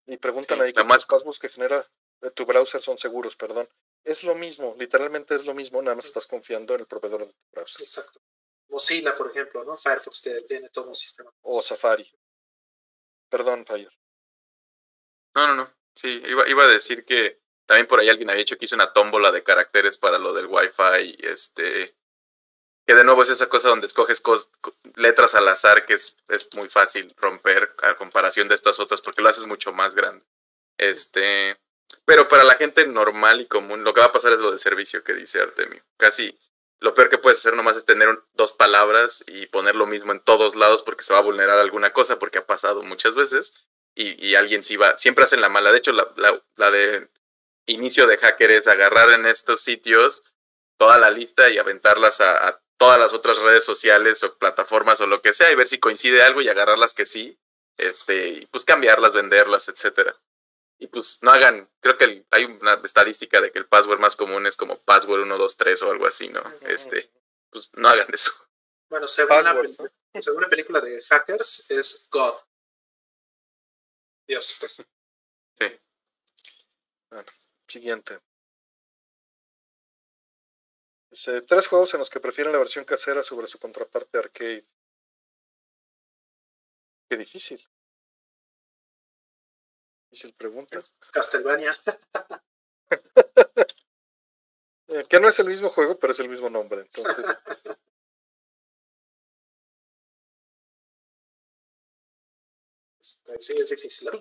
Y 0.08 0.18
preguntan 0.18 0.62
ahí 0.62 0.74
que 0.74 0.84
los 0.84 1.06
passwords 1.06 1.40
que 1.40 1.50
genera 1.50 1.88
tu 2.34 2.46
browser 2.46 2.82
son 2.82 2.98
seguros, 2.98 3.36
perdón. 3.36 3.68
Es 4.04 4.24
lo 4.24 4.36
mismo, 4.36 4.76
literalmente 4.78 5.34
es 5.36 5.46
lo 5.46 5.54
mismo, 5.54 5.82
nada 5.82 5.96
más 5.96 6.06
estás 6.06 6.28
confiando 6.28 6.76
en 6.76 6.82
el 6.82 6.88
proveedor 6.88 7.26
de 7.26 7.34
tu 7.34 7.40
browser. 7.52 7.82
Exacto. 7.82 8.22
Mozilla, 8.70 9.16
por 9.16 9.30
ejemplo, 9.30 9.64
¿no? 9.64 9.78
Firefox 9.78 10.22
tiene 10.48 10.70
todo 10.70 10.90
un 10.90 10.96
sistema. 10.96 11.32
O 11.42 11.62
Safari. 11.62 12.12
Perdón, 13.30 13.66
Fire. 13.66 13.92
No, 15.36 15.48
no, 15.48 15.56
no. 15.56 15.74
Sí, 15.96 16.22
iba, 16.26 16.48
iba 16.48 16.64
a 16.64 16.68
decir 16.68 17.06
que 17.06 17.42
también 17.66 17.88
por 17.88 18.00
ahí 18.00 18.10
alguien 18.10 18.30
había 18.30 18.42
hecho 18.42 18.58
que 18.58 18.66
hizo 18.66 18.76
una 18.76 18.94
tómbola 18.94 19.32
de 19.32 19.44
caracteres 19.44 19.98
para 19.98 20.18
lo 20.18 20.34
del 20.34 20.48
Wi-Fi. 20.48 21.18
Este, 21.20 21.98
que 22.86 22.96
de 22.96 23.04
nuevo 23.04 23.24
es 23.24 23.30
esa 23.30 23.48
cosa 23.50 23.70
donde 23.70 23.88
escoges 23.88 24.22
letras 24.96 25.36
al 25.36 25.48
azar 25.48 25.86
que 25.86 25.94
es, 25.94 26.18
es 26.28 26.48
muy 26.54 26.70
fácil 26.70 27.14
romper 27.18 27.74
a 27.82 27.96
comparación 27.96 28.48
de 28.48 28.56
estas 28.56 28.80
otras 28.80 29.02
porque 29.02 29.22
lo 29.22 29.30
haces 29.30 29.46
mucho 29.46 29.74
más 29.74 29.96
grande. 29.96 30.24
Este, 30.78 31.58
pero 32.06 32.28
para 32.28 32.44
la 32.44 32.56
gente 32.56 32.86
normal 32.88 33.42
y 33.42 33.48
común, 33.48 33.84
lo 33.84 33.94
que 33.94 34.02
va 34.02 34.08
a 34.08 34.12
pasar 34.12 34.34
es 34.34 34.40
lo 34.40 34.52
del 34.52 34.60
servicio 34.60 35.04
que 35.04 35.14
dice 35.14 35.42
Artemio. 35.42 35.84
Casi 35.98 36.38
lo 36.80 36.94
peor 36.94 37.10
que 37.10 37.18
puedes 37.18 37.40
hacer 37.40 37.56
nomás 37.56 37.78
es 37.78 37.86
tener 37.86 38.22
dos 38.34 38.54
palabras 38.54 39.24
y 39.28 39.48
poner 39.48 39.76
lo 39.76 39.88
mismo 39.88 40.12
en 40.12 40.20
todos 40.20 40.56
lados 40.56 40.84
porque 40.84 41.04
se 41.04 41.14
va 41.14 41.20
a 41.20 41.24
vulnerar 41.24 41.58
alguna 41.58 41.94
cosa, 41.94 42.20
porque 42.20 42.40
ha 42.40 42.46
pasado 42.46 42.84
muchas 42.84 43.16
veces. 43.16 43.68
Y, 43.96 44.24
y 44.24 44.36
alguien 44.36 44.62
sí 44.62 44.76
va, 44.76 44.98
siempre 44.98 45.24
hacen 45.24 45.42
la 45.42 45.50
mala. 45.50 45.72
De 45.72 45.78
hecho, 45.78 45.94
la, 45.94 46.08
la, 46.58 46.72
de 46.72 47.10
inicio 47.66 48.08
de 48.08 48.18
hacker 48.18 48.52
es 48.52 48.68
agarrar 48.68 49.12
en 49.14 49.26
estos 49.26 49.62
sitios 49.62 50.24
toda 50.78 50.98
la 50.98 51.10
lista 51.10 51.50
y 51.50 51.58
aventarlas 51.58 52.20
a, 52.20 52.62
todas 52.86 53.00
las 53.00 53.14
otras 53.14 53.38
redes 53.40 53.66
sociales 53.66 54.24
o 54.24 54.38
plataformas 54.38 55.02
o 55.02 55.08
lo 55.08 55.22
que 55.22 55.34
sea 55.34 55.52
y 55.52 55.56
ver 55.56 55.68
si 55.68 55.80
coincide 55.80 56.22
algo 56.22 56.42
y 56.42 56.50
agarrarlas 56.50 56.94
que 56.94 57.06
sí, 57.06 57.40
este, 57.78 58.28
y 58.28 58.46
pues 58.46 58.64
cambiarlas, 58.64 59.14
venderlas, 59.14 59.68
etcétera 59.70 60.16
y 60.78 60.88
pues 60.88 61.20
no 61.22 61.32
hagan, 61.32 61.70
creo 61.80 61.98
que 61.98 62.26
hay 62.32 62.46
una 62.46 62.74
estadística 62.84 63.42
de 63.42 63.52
que 63.52 63.60
el 63.60 63.68
password 63.68 64.00
más 64.00 64.16
común 64.16 64.46
es 64.46 64.58
como 64.58 64.78
password 64.80 65.24
123 65.24 65.82
o 65.84 65.92
algo 65.92 66.08
así, 66.08 66.30
¿no? 66.30 66.44
Este, 66.62 67.12
pues 67.50 67.72
no 67.74 67.88
hagan 67.88 68.08
eso. 68.14 68.32
Bueno, 68.90 69.08
según, 69.08 69.38
una, 69.38 69.56
según 70.22 70.38
una 70.40 70.50
película 70.50 70.82
de 70.82 71.02
hackers 71.02 71.72
es 71.72 72.08
God. 72.12 72.36
Dios, 74.28 74.56
pues. 74.60 74.84
Sí. 75.58 75.80
Bueno, 77.10 77.32
siguiente. 77.68 78.20
Dice, 81.16 81.42
tres 81.44 81.68
juegos 81.68 81.94
en 81.94 82.00
los 82.00 82.10
que 82.10 82.20
prefieren 82.20 82.52
la 82.52 82.60
versión 82.60 82.84
casera 82.84 83.24
sobre 83.24 83.48
su 83.48 83.58
contraparte 83.58 84.18
arcade. 84.18 84.66
Qué 87.10 87.16
difícil 87.16 87.66
difícil 90.12 90.34
pregunta. 90.34 90.78
Castlevania. 91.12 91.74
Eh, 94.88 95.04
que 95.10 95.20
no 95.20 95.28
es 95.28 95.40
el 95.40 95.48
mismo 95.48 95.72
juego, 95.72 95.98
pero 95.98 96.14
es 96.14 96.20
el 96.20 96.30
mismo 96.30 96.48
nombre. 96.48 96.82
Entonces. 96.82 97.26
sí, 103.40 103.56
es 103.58 103.70
difícil. 103.72 104.12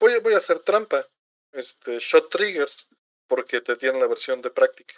Voy, 0.00 0.18
voy 0.20 0.32
a 0.32 0.38
hacer 0.38 0.60
trampa. 0.60 1.06
Este, 1.52 1.98
Shot 1.98 2.30
Triggers, 2.30 2.88
porque 3.28 3.60
te 3.60 3.76
tiene 3.76 4.00
la 4.00 4.06
versión 4.06 4.42
de 4.42 4.50
práctica. 4.50 4.94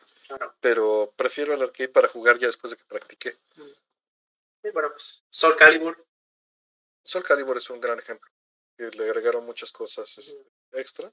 Pero 0.60 1.12
prefiero 1.16 1.52
el 1.52 1.62
arcade 1.62 1.88
para 1.88 2.08
jugar 2.08 2.38
ya 2.38 2.46
después 2.46 2.70
de 2.70 2.76
que 2.76 2.84
practiqué. 2.84 3.38
Sí, 4.62 4.70
bueno, 4.72 4.92
Soul 5.30 5.56
Calibur. 5.56 6.06
Soul 7.02 7.24
Calibur 7.24 7.56
es 7.56 7.68
un 7.70 7.80
gran 7.80 7.98
ejemplo 7.98 8.30
le 8.88 9.04
agregaron 9.04 9.44
muchas 9.44 9.72
cosas 9.72 10.16
este, 10.18 10.50
extra. 10.72 11.12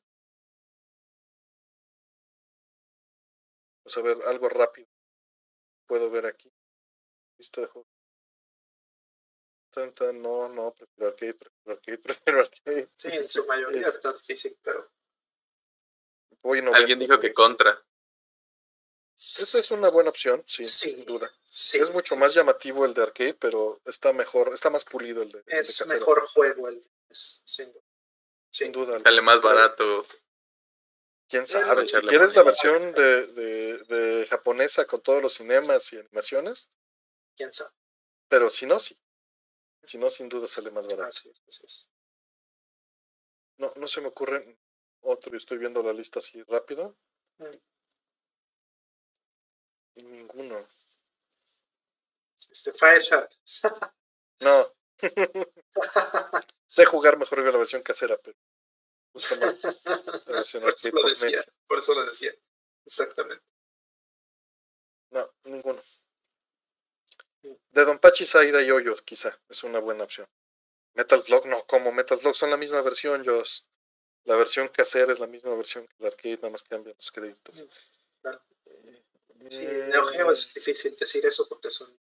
Vamos 3.84 3.98
a 3.98 4.02
ver 4.02 4.18
algo 4.28 4.50
rápido. 4.50 4.88
Puedo 5.86 6.10
ver 6.10 6.26
aquí. 6.26 6.52
Lista 7.38 7.62
de 7.62 7.68
juegos. 7.68 7.92
No, 10.16 10.50
no, 10.50 10.74
prefiero 10.74 11.10
arcade, 11.10 11.36
prefiero 11.36 11.72
arcade, 11.72 11.98
prefiero 12.04 12.40
arcade. 12.40 12.90
Sí, 12.96 13.10
en 13.12 13.30
su 13.30 13.46
mayoría 13.46 13.90
está 13.90 14.12
difícil, 14.12 14.58
pero. 14.62 14.92
Alguien 16.74 17.00
dijo 17.00 17.20
que 17.20 17.34
contra. 17.34 17.84
Esa 19.16 19.60
es 19.60 19.72
una 19.72 19.90
buena 19.90 20.12
opción, 20.12 20.44
sí, 20.46 20.68
sin 20.68 21.04
duda. 21.04 21.32
es 21.50 21.92
mucho 21.92 22.16
más 22.18 22.36
llamativo 22.36 22.86
el 22.86 22.94
de 22.94 23.02
arcade, 23.02 23.34
pero 23.34 23.82
está 23.86 24.14
mejor, 24.14 24.54
está 24.54 24.70
más 24.70 24.86
pulido 24.86 25.24
el 25.24 25.32
de. 25.32 25.44
Es 25.48 25.86
mejor 25.88 26.28
juego 26.28 26.68
el 26.70 26.82
de 26.82 26.88
sin, 27.10 28.72
duda. 28.72 29.00
Sale 29.00 29.22
más 29.22 29.42
barato. 29.42 30.02
Quién 31.28 31.46
sabe, 31.46 31.88
si 31.88 32.00
quieres 32.02 32.36
la 32.36 32.44
versión 32.44 32.94
de, 32.94 33.28
de, 33.28 33.78
de, 33.84 34.28
japonesa 34.28 34.86
con 34.86 35.02
todos 35.02 35.22
los 35.22 35.34
cinemas 35.34 35.92
y 35.94 35.98
animaciones. 35.98 36.70
Quién 37.36 37.52
sabe. 37.52 37.72
Pero 38.30 38.50
si 38.50 38.66
no, 38.66 38.80
sí. 38.80 38.98
Si 39.84 39.98
no, 39.98 40.10
sin 40.10 40.30
duda 40.30 40.48
sale 40.48 40.72
más 40.72 40.86
barato. 40.86 41.06
Así 41.06 41.30
es, 41.30 41.44
así 41.48 41.66
es. 41.66 41.90
No, 43.58 43.74
no 43.76 43.88
se 43.88 44.02
me 44.02 44.08
ocurre 44.08 44.58
otro, 45.02 45.36
estoy 45.38 45.58
viendo 45.58 45.82
la 45.84 45.94
lista 45.94 46.20
así 46.20 46.42
rápido. 46.44 46.98
Mm. 47.40 47.68
Ninguno. 49.96 50.68
Este 52.52 52.72
Fire 52.74 53.02
no. 54.40 54.74
sé 56.68 56.86
jugar 56.86 57.18
mejor 57.18 57.44
que 57.44 57.52
la 57.52 57.58
versión 57.58 57.82
casera, 57.82 58.18
pero 58.18 58.38
más 59.14 59.32
la 59.32 59.48
versión 60.28 60.64
por, 60.64 60.74
eso 60.74 60.92
lo 60.92 61.08
decía, 61.08 61.46
por 61.68 61.80
eso 61.80 61.94
lo 61.96 62.06
decía. 62.06 62.32
Exactamente. 62.86 63.44
No, 65.12 65.34
ninguno. 65.44 65.82
De 67.42 67.86
Don 67.86 68.00
Pachi 68.00 68.26
Saida 68.26 68.62
y 68.62 68.72
Hoyo, 68.72 68.96
quizá, 69.06 69.40
es 69.50 69.64
una 69.64 69.80
buena 69.80 70.04
opción. 70.04 70.28
Metal 70.94 71.22
Slug, 71.22 71.46
no, 71.46 71.66
como 71.66 71.92
Metal 71.92 72.18
Slug 72.18 72.36
son 72.36 72.50
la 72.50 72.58
misma 72.58 72.82
versión, 72.82 73.24
yo 73.24 73.42
La 74.28 74.36
versión 74.36 74.68
casera 74.68 75.14
es 75.14 75.20
la 75.20 75.28
misma 75.28 75.56
versión 75.56 75.88
que 75.88 75.96
la 76.00 76.10
arcade, 76.10 76.36
nada 76.36 76.50
más 76.50 76.62
cambian 76.62 76.94
los 76.98 77.12
créditos. 77.14 77.66
Claro. 78.22 78.44
Eh, 78.66 79.06
sí, 79.50 79.60
Neo 79.60 80.04
Geo 80.04 80.32
es 80.32 80.54
difícil 80.54 80.94
decir 80.98 81.26
eso 81.26 81.48
porque 81.48 81.72
son 81.72 81.98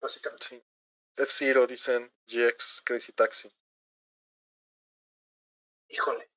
básicamente. 0.00 0.46
Sí. 0.48 0.62
F-Zero, 1.14 1.66
dicen 1.66 2.10
GX, 2.26 2.80
Crazy 2.86 3.12
Taxi. 3.12 3.52
Híjole. 5.88 6.30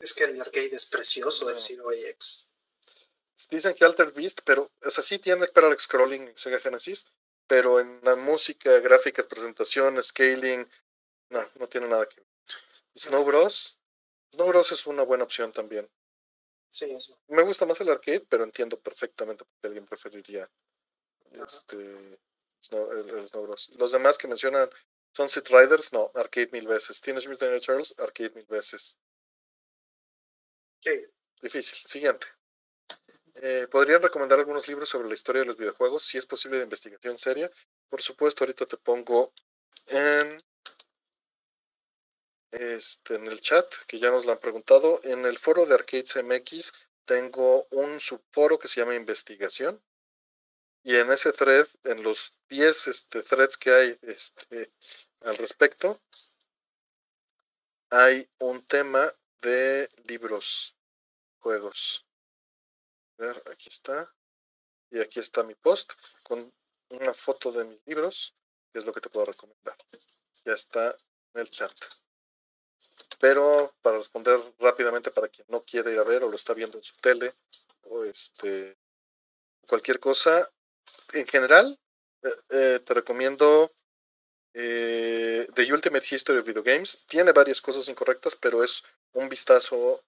Es 0.00 0.14
que 0.14 0.24
el 0.24 0.40
arcade 0.40 0.74
es 0.74 0.86
precioso, 0.86 1.48
F-Zero 1.48 1.90
AX. 1.90 2.50
Dicen 3.50 3.72
que 3.72 3.84
Alter 3.84 4.10
Beast, 4.10 4.40
pero, 4.44 4.68
o 4.84 4.90
sea, 4.90 5.04
sí 5.04 5.20
tiene 5.20 5.46
parallax 5.46 5.84
scrolling 5.84 6.26
en 6.26 6.36
Sega 6.36 6.58
Genesis, 6.58 7.06
pero 7.46 7.78
en 7.78 8.00
la 8.02 8.16
música, 8.16 8.80
gráficas, 8.80 9.28
presentación, 9.28 10.02
scaling, 10.02 10.68
no, 11.30 11.46
no 11.60 11.68
tiene 11.68 11.86
nada 11.86 12.08
que 12.08 12.16
ver. 12.16 12.35
Snow 12.96 13.24
Bros. 13.24 13.78
Snow 14.34 14.48
Bros 14.48 14.72
es 14.72 14.86
una 14.86 15.02
buena 15.02 15.24
opción 15.24 15.52
también. 15.52 15.88
Sí, 16.70 16.90
eso. 16.90 17.18
Me 17.28 17.42
gusta 17.42 17.66
más 17.66 17.80
el 17.80 17.88
arcade, 17.88 18.26
pero 18.28 18.44
entiendo 18.44 18.78
perfectamente 18.78 19.44
por 19.44 19.54
qué 19.60 19.66
alguien 19.68 19.86
preferiría 19.86 20.50
este 21.32 22.18
los 23.76 23.92
demás 23.92 24.18
que 24.18 24.28
mencionan 24.28 24.68
Sunset 25.12 25.48
Riders, 25.48 25.92
no, 25.92 26.10
arcade 26.14 26.50
mil 26.52 26.66
veces. 26.66 27.00
Tienes 27.00 27.26
Mutant 27.26 27.52
Ninja 27.52 27.66
Turtles, 27.66 27.94
arcade 27.98 28.32
mil 28.34 28.46
veces. 28.46 28.96
Difícil. 31.40 31.78
Siguiente. 31.88 32.26
Eh, 33.34 33.66
¿Podrían 33.70 34.02
recomendar 34.02 34.38
algunos 34.38 34.66
libros 34.68 34.88
sobre 34.88 35.08
la 35.08 35.14
historia 35.14 35.40
de 35.40 35.46
los 35.46 35.56
videojuegos? 35.56 36.04
Si 36.04 36.18
es 36.18 36.26
posible 36.26 36.58
de 36.58 36.64
investigación 36.64 37.18
seria. 37.18 37.50
Por 37.88 38.02
supuesto, 38.02 38.44
ahorita 38.44 38.66
te 38.66 38.76
pongo 38.76 39.32
en, 39.86 40.42
este, 42.50 43.16
en 43.16 43.26
el 43.26 43.40
chat, 43.40 43.66
que 43.86 43.98
ya 43.98 44.10
nos 44.10 44.26
lo 44.26 44.32
han 44.32 44.38
preguntado. 44.38 45.00
En 45.04 45.26
el 45.26 45.38
foro 45.38 45.66
de 45.66 45.74
Arcades 45.74 46.16
MX 46.16 46.72
tengo 47.04 47.66
un 47.70 48.00
subforo 48.00 48.58
que 48.58 48.68
se 48.68 48.80
llama 48.80 48.94
Investigación. 48.94 49.82
Y 50.82 50.96
en 50.96 51.10
ese 51.10 51.32
thread, 51.32 51.66
en 51.84 52.02
los 52.02 52.36
10 52.48 52.86
este, 52.88 53.22
threads 53.22 53.56
que 53.56 53.70
hay 53.70 53.98
este, 54.02 54.72
al 55.20 55.36
respecto, 55.36 56.00
hay 57.90 58.28
un 58.38 58.64
tema 58.64 59.12
de 59.42 59.88
libros, 60.04 60.76
juegos. 61.38 62.06
A 63.18 63.22
ver, 63.22 63.42
aquí 63.50 63.68
está. 63.68 64.14
Y 64.90 65.00
aquí 65.00 65.18
está 65.18 65.42
mi 65.42 65.54
post 65.54 65.92
con 66.22 66.52
una 66.90 67.12
foto 67.12 67.50
de 67.50 67.64
mis 67.64 67.84
libros, 67.86 68.34
que 68.72 68.78
es 68.78 68.84
lo 68.84 68.92
que 68.92 69.00
te 69.00 69.10
puedo 69.10 69.26
recomendar. 69.26 69.76
Ya 70.44 70.52
está 70.52 70.96
en 71.34 71.40
el 71.40 71.50
chat. 71.50 71.72
Pero 73.18 73.74
para 73.82 73.98
responder 73.98 74.40
rápidamente 74.58 75.10
para 75.10 75.28
quien 75.28 75.46
no 75.48 75.62
quiere 75.62 75.92
ir 75.92 75.98
a 75.98 76.04
ver 76.04 76.24
o 76.24 76.28
lo 76.28 76.36
está 76.36 76.54
viendo 76.54 76.78
en 76.78 76.84
su 76.84 76.94
tele 76.96 77.34
o 77.84 78.04
este 78.04 78.76
cualquier 79.66 79.98
cosa, 79.98 80.50
en 81.12 81.26
general 81.26 81.78
eh, 82.22 82.28
eh, 82.50 82.80
te 82.84 82.94
recomiendo 82.94 83.72
eh, 84.54 85.46
The 85.54 85.72
Ultimate 85.72 86.06
History 86.10 86.38
of 86.38 86.46
Video 86.46 86.62
Games. 86.62 87.04
Tiene 87.06 87.32
varias 87.32 87.60
cosas 87.60 87.88
incorrectas, 87.88 88.34
pero 88.36 88.62
es 88.62 88.82
un 89.12 89.28
vistazo 89.28 90.02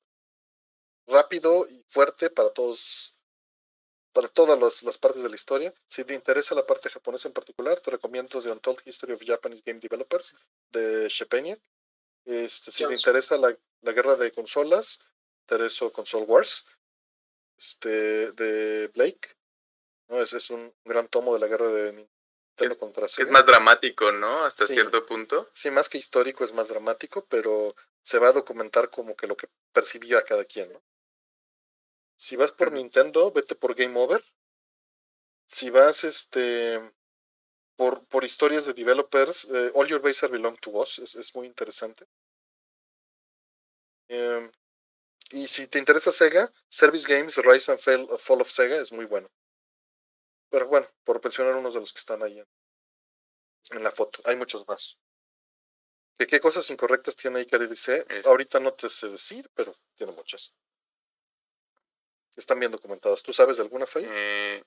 rápido 1.07 1.67
y 1.69 1.85
fuerte 1.89 2.31
para 2.31 2.51
todos 2.51 3.13
para 4.13 4.29
todas 4.29 4.83
las, 4.83 4.99
partes 4.99 5.23
de 5.23 5.29
la 5.29 5.37
historia. 5.37 5.73
Si 5.87 6.03
te 6.03 6.15
interesa 6.15 6.55
la 6.55 6.67
parte 6.67 6.91
japonesa 6.91 7.29
en 7.29 7.35
particular, 7.35 7.79
te 7.81 7.91
recomiendo 7.93 8.41
The 8.41 8.51
Untold 8.51 8.81
History 8.85 9.13
of 9.13 9.23
Japanese 9.25 9.63
Game 9.65 9.79
Developers 9.79 10.35
de 10.71 11.07
Shepenia. 11.09 11.57
Este, 12.29 12.71
si 12.71 12.87
te 12.87 12.93
interesa 12.93 13.39
la, 13.39 13.57
la, 13.81 13.93
guerra 13.93 14.15
de 14.17 14.31
consolas, 14.31 15.01
Tereso 15.47 15.91
Console 15.91 16.27
Wars 16.27 16.67
este, 17.57 18.33
de 18.33 18.89
Blake. 18.89 19.35
¿no? 20.09 20.21
Ese 20.21 20.37
es 20.37 20.51
un 20.51 20.75
gran 20.85 21.09
tomo 21.09 21.33
de 21.33 21.41
la 21.41 21.47
guerra 21.47 21.69
de 21.69 21.93
Nintendo 21.93 22.79
contra 22.79 23.09
Sega. 23.09 23.25
Es 23.25 23.31
más 23.31 23.47
dramático, 23.47 24.13
¿no? 24.13 24.45
Hasta 24.45 24.67
cierto 24.67 25.07
punto. 25.07 25.49
Sí, 25.55 25.71
más 25.71 25.89
que 25.89 25.97
histórico 25.97 26.45
es 26.45 26.53
más 26.53 26.69
dramático, 26.69 27.25
pero 27.31 27.75
se 28.03 28.19
va 28.19 28.29
a 28.29 28.33
documentar 28.33 28.91
como 28.91 29.17
que 29.17 29.27
lo 29.27 29.35
que 29.35 29.49
percibió 29.73 30.19
a 30.19 30.23
cada 30.23 30.45
quien, 30.45 30.71
¿no? 30.71 30.83
Si 32.17 32.37
vas 32.37 32.53
por 32.53 32.73
Nintendo, 32.73 33.33
vete 33.33 33.55
por 33.55 33.75
Game 33.75 33.99
Over. 33.99 34.23
Si 35.47 35.71
vas 35.71 36.05
este 36.05 36.93
por, 37.77 38.05
por 38.07 38.25
historias 38.25 38.67
de 38.67 38.75
developers, 38.75 39.45
eh, 39.45 39.71
All 39.73 39.87
Your 39.87 40.03
Base 40.03 40.27
Belong 40.27 40.59
to 40.59 40.71
Us, 40.73 40.99
es, 40.99 41.15
es 41.15 41.35
muy 41.35 41.47
interesante. 41.47 42.07
Em, 44.09 44.51
y 45.31 45.49
si 45.49 45.67
te 45.67 45.79
interesa 45.79 46.11
Sega, 46.13 46.53
Service 46.69 47.07
Games, 47.07 47.37
Rise 47.37 47.73
and 47.73 47.81
Fall, 47.81 48.41
of 48.41 48.51
Sega 48.51 48.77
es 48.77 48.93
muy 48.93 49.05
bueno. 49.05 49.29
Pero 50.51 50.67
bueno, 50.69 50.87
por 51.05 51.23
mencionar 51.23 51.55
unos 51.55 51.75
de 51.75 51.81
los 51.81 51.93
que 51.93 51.99
están 51.99 52.23
ahí 52.23 52.43
en, 53.71 53.83
la 53.83 53.91
foto. 53.91 54.21
Hay 54.25 54.37
muchos 54.37 54.67
más. 54.67 54.99
¿Qué, 56.19 56.27
qué 56.27 56.41
cosas 56.41 56.69
incorrectas 56.71 57.15
tiene 57.15 57.41
ahí 57.41 57.47
dice? 57.69 58.05
Ahorita 58.25 58.59
no 58.61 58.73
te 58.73 58.89
sé 58.89 59.09
decir, 59.09 59.51
pero 59.55 59.77
tiene 59.97 60.13
muchas 60.13 60.53
están 62.39 62.59
bien 62.59 62.73
documentadas. 62.73 63.23
¿Tú 63.23 63.33
sabes 63.33 63.57
de 63.57 63.65
alguna 63.65 63.87
fe? 63.87 64.05
Eh, 64.05 64.63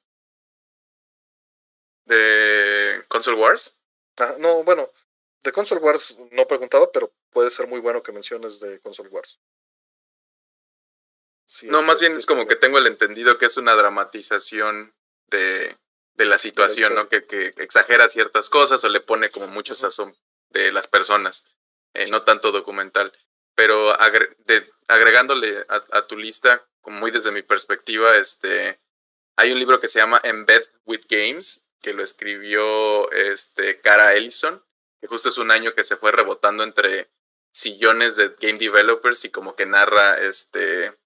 ¿De 2.05 3.03
Console 3.07 3.37
Wars? 3.37 3.77
Ah, 4.17 4.35
no, 4.39 4.63
bueno, 4.63 4.91
de 5.43 5.51
Console 5.51 5.81
Wars 5.81 6.17
no 6.31 6.47
preguntaba, 6.47 6.91
pero 6.91 7.13
puede 7.31 7.49
ser 7.49 7.67
muy 7.67 7.79
bueno 7.79 8.03
que 8.03 8.11
menciones 8.11 8.59
de 8.59 8.79
Console 8.79 9.09
Wars. 9.09 9.39
no, 11.63 11.81
más 11.81 11.99
bien 11.99 12.15
es 12.15 12.25
como 12.25 12.47
que 12.47 12.55
tengo 12.55 12.77
el 12.77 12.87
entendido 12.87 13.37
que 13.37 13.45
es 13.45 13.57
una 13.57 13.75
dramatización 13.75 14.93
de, 15.27 15.77
de 16.13 16.25
la 16.25 16.37
situación, 16.37 16.95
¿no? 16.95 17.09
Que, 17.09 17.25
que, 17.25 17.47
exagera 17.57 18.09
ciertas 18.09 18.49
cosas 18.49 18.83
o 18.83 18.89
le 18.89 19.01
pone 19.01 19.29
como 19.29 19.47
mucho 19.47 19.75
sazón 19.75 20.15
de 20.49 20.71
las 20.71 20.87
personas, 20.87 21.45
eh, 21.93 22.07
no 22.09 22.23
tanto 22.23 22.51
documental. 22.51 23.11
Pero 23.55 23.95
agregándole 24.87 25.65
a, 25.67 26.07
tu 26.07 26.17
lista, 26.17 26.65
como 26.81 26.99
muy 26.99 27.11
desde 27.11 27.31
mi 27.31 27.41
perspectiva, 27.41 28.15
este, 28.17 28.79
hay 29.35 29.51
un 29.51 29.59
libro 29.59 29.79
que 29.79 29.87
se 29.87 29.99
llama 29.99 30.21
Embed 30.23 30.63
with 30.85 31.05
Games, 31.09 31.67
que 31.81 31.93
lo 31.93 32.01
escribió 32.03 33.11
este, 33.11 33.81
Cara 33.81 34.13
Ellison, 34.13 34.63
que 35.01 35.07
justo 35.07 35.29
es 35.29 35.37
un 35.37 35.51
año 35.51 35.73
que 35.73 35.83
se 35.83 35.97
fue 35.97 36.11
rebotando 36.11 36.63
entre 36.63 37.11
sillones 37.51 38.15
de 38.15 38.35
game 38.39 38.57
developers 38.57 39.25
y 39.25 39.29
como 39.29 39.55
que 39.55 39.65
narra, 39.65 40.15
este, 40.19 40.97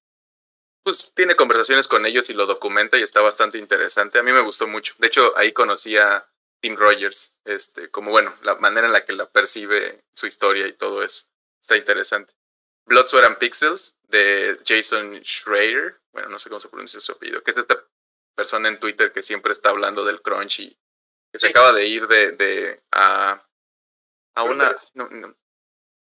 pues 0.84 1.12
tiene 1.16 1.36
conversaciones 1.36 1.88
con 1.88 2.06
ellos 2.06 2.30
y 2.30 2.34
lo 2.34 2.46
documenta 2.46 2.98
y 2.98 3.04
está 3.04 3.22
bastante 3.22 3.58
interesante. 3.58 4.20
A 4.20 4.24
mí 4.24 4.32
me 4.32 4.42
gustó 4.42 4.68
mucho. 4.68 4.94
De 5.00 5.08
hecho, 5.08 5.36
ahí 5.38 5.54
conocí 5.54 5.98
a 5.98 6.30
Tim 6.62 6.76
Rogers, 6.76 7.36
este, 7.46 7.90
como 7.90 8.12
bueno, 8.12 8.36
la 8.44 8.56
manera 8.56 8.88
en 8.88 8.94
la 8.94 9.06
que 9.06 9.14
la 9.14 9.30
percibe 9.32 10.04
su 10.14 10.28
historia 10.28 10.68
y 10.68 10.74
todo 10.74 11.04
eso. 11.04 11.26
Está 11.62 11.78
interesante. 11.78 12.34
Blood, 12.86 13.08
Sweat 13.08 13.26
and 13.26 13.38
Pixels 13.40 13.98
de 14.04 14.60
Jason 14.66 15.22
Schrader, 15.24 16.00
bueno, 16.12 16.30
no 16.30 16.40
sé 16.40 16.50
cómo 16.50 16.60
se 16.60 16.70
pronuncia 16.70 17.00
su 17.00 17.14
apellido, 17.14 17.42
que 17.42 17.52
es 17.52 17.58
esta 17.58 17.84
persona 18.36 18.68
en 18.70 18.80
Twitter 18.80 19.12
que 19.12 19.22
siempre 19.22 19.52
está 19.52 19.70
hablando 19.70 20.06
del 20.06 20.22
crunch 20.22 20.60
y 20.60 20.78
que 21.32 21.40
se 21.40 21.48
acaba 21.48 21.74
de 21.74 21.88
ir 21.88 22.08
de, 22.08 22.32
de 22.34 22.84
a, 22.92 23.45
a 24.36 24.44
una... 24.44 24.76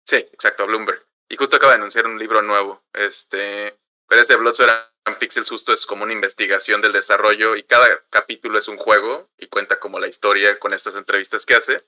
sí, 0.06 0.18
exacto, 0.18 0.64
a 0.64 0.66
Bloomberg. 0.66 1.06
Y 1.30 1.38
justo 1.38 1.56
acaba 1.56 1.74
de 1.74 1.78
anunciar 1.78 2.06
un 2.06 2.20
libro 2.20 2.42
nuevo. 2.42 2.84
Este, 2.94 3.78
pero 4.08 4.22
ese 4.22 4.36
Blood, 4.36 4.54
Sweat 4.54 4.92
and 5.06 5.18
Pixels 5.18 5.50
justo 5.50 5.74
es 5.74 5.86
como 5.86 6.04
una 6.04 6.14
investigación 6.14 6.82
del 6.82 6.92
desarrollo 6.92 7.56
y 7.56 7.64
cada 7.64 8.04
capítulo 8.10 8.58
es 8.60 8.68
un 8.68 8.78
juego 8.78 9.30
y 9.38 9.48
cuenta 9.48 9.80
como 9.80 10.00
la 10.00 10.08
historia 10.08 10.60
con 10.60 10.74
estas 10.74 10.96
entrevistas 10.96 11.46
que 11.46 11.56
hace. 11.56 11.86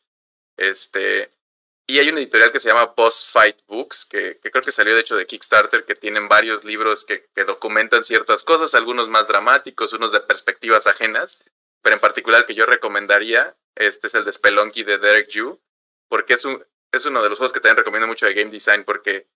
Este, 0.58 1.30
y 1.90 2.00
hay 2.00 2.10
una 2.10 2.20
editorial 2.20 2.52
que 2.52 2.60
se 2.60 2.68
llama 2.68 2.96
Post 2.96 3.32
Fight 3.32 3.60
Books, 3.68 4.06
que, 4.06 4.40
creo 4.42 4.62
que 4.62 4.74
salió 4.74 4.94
de 4.94 5.02
hecho 5.02 5.16
de 5.16 5.26
Kickstarter, 5.26 5.86
que 5.86 5.96
tienen 5.96 6.28
varios 6.28 6.66
libros 6.66 7.06
que, 7.06 7.30
documentan 7.46 8.04
ciertas 8.04 8.44
cosas, 8.44 8.76
algunos 8.76 9.08
más 9.08 9.28
dramáticos, 9.28 9.94
unos 9.94 10.12
de 10.12 10.20
perspectivas 10.20 10.86
ajenas, 10.86 11.42
pero 11.82 11.96
en 11.96 12.02
particular 12.02 12.46
que 12.46 12.56
yo 12.56 12.66
recomendaría, 12.66 13.56
este 13.76 14.08
es 14.08 14.16
el 14.16 14.26
de 14.26 14.34
Spelunky 14.34 14.84
de 14.84 14.98
Derek 14.98 15.30
Yu, 15.30 15.62
porque 16.10 16.34
es, 16.34 16.46
un, 16.46 16.66
es 16.92 17.06
uno 17.06 17.24
de 17.24 17.30
los 17.30 17.38
juegos 17.38 17.54
que 17.54 17.60
también 17.60 17.78
recomiendo 17.78 18.08
mucho 18.08 18.26
de 18.26 18.34
Game 18.34 18.52
Design, 18.52 18.84
porque 18.84 19.28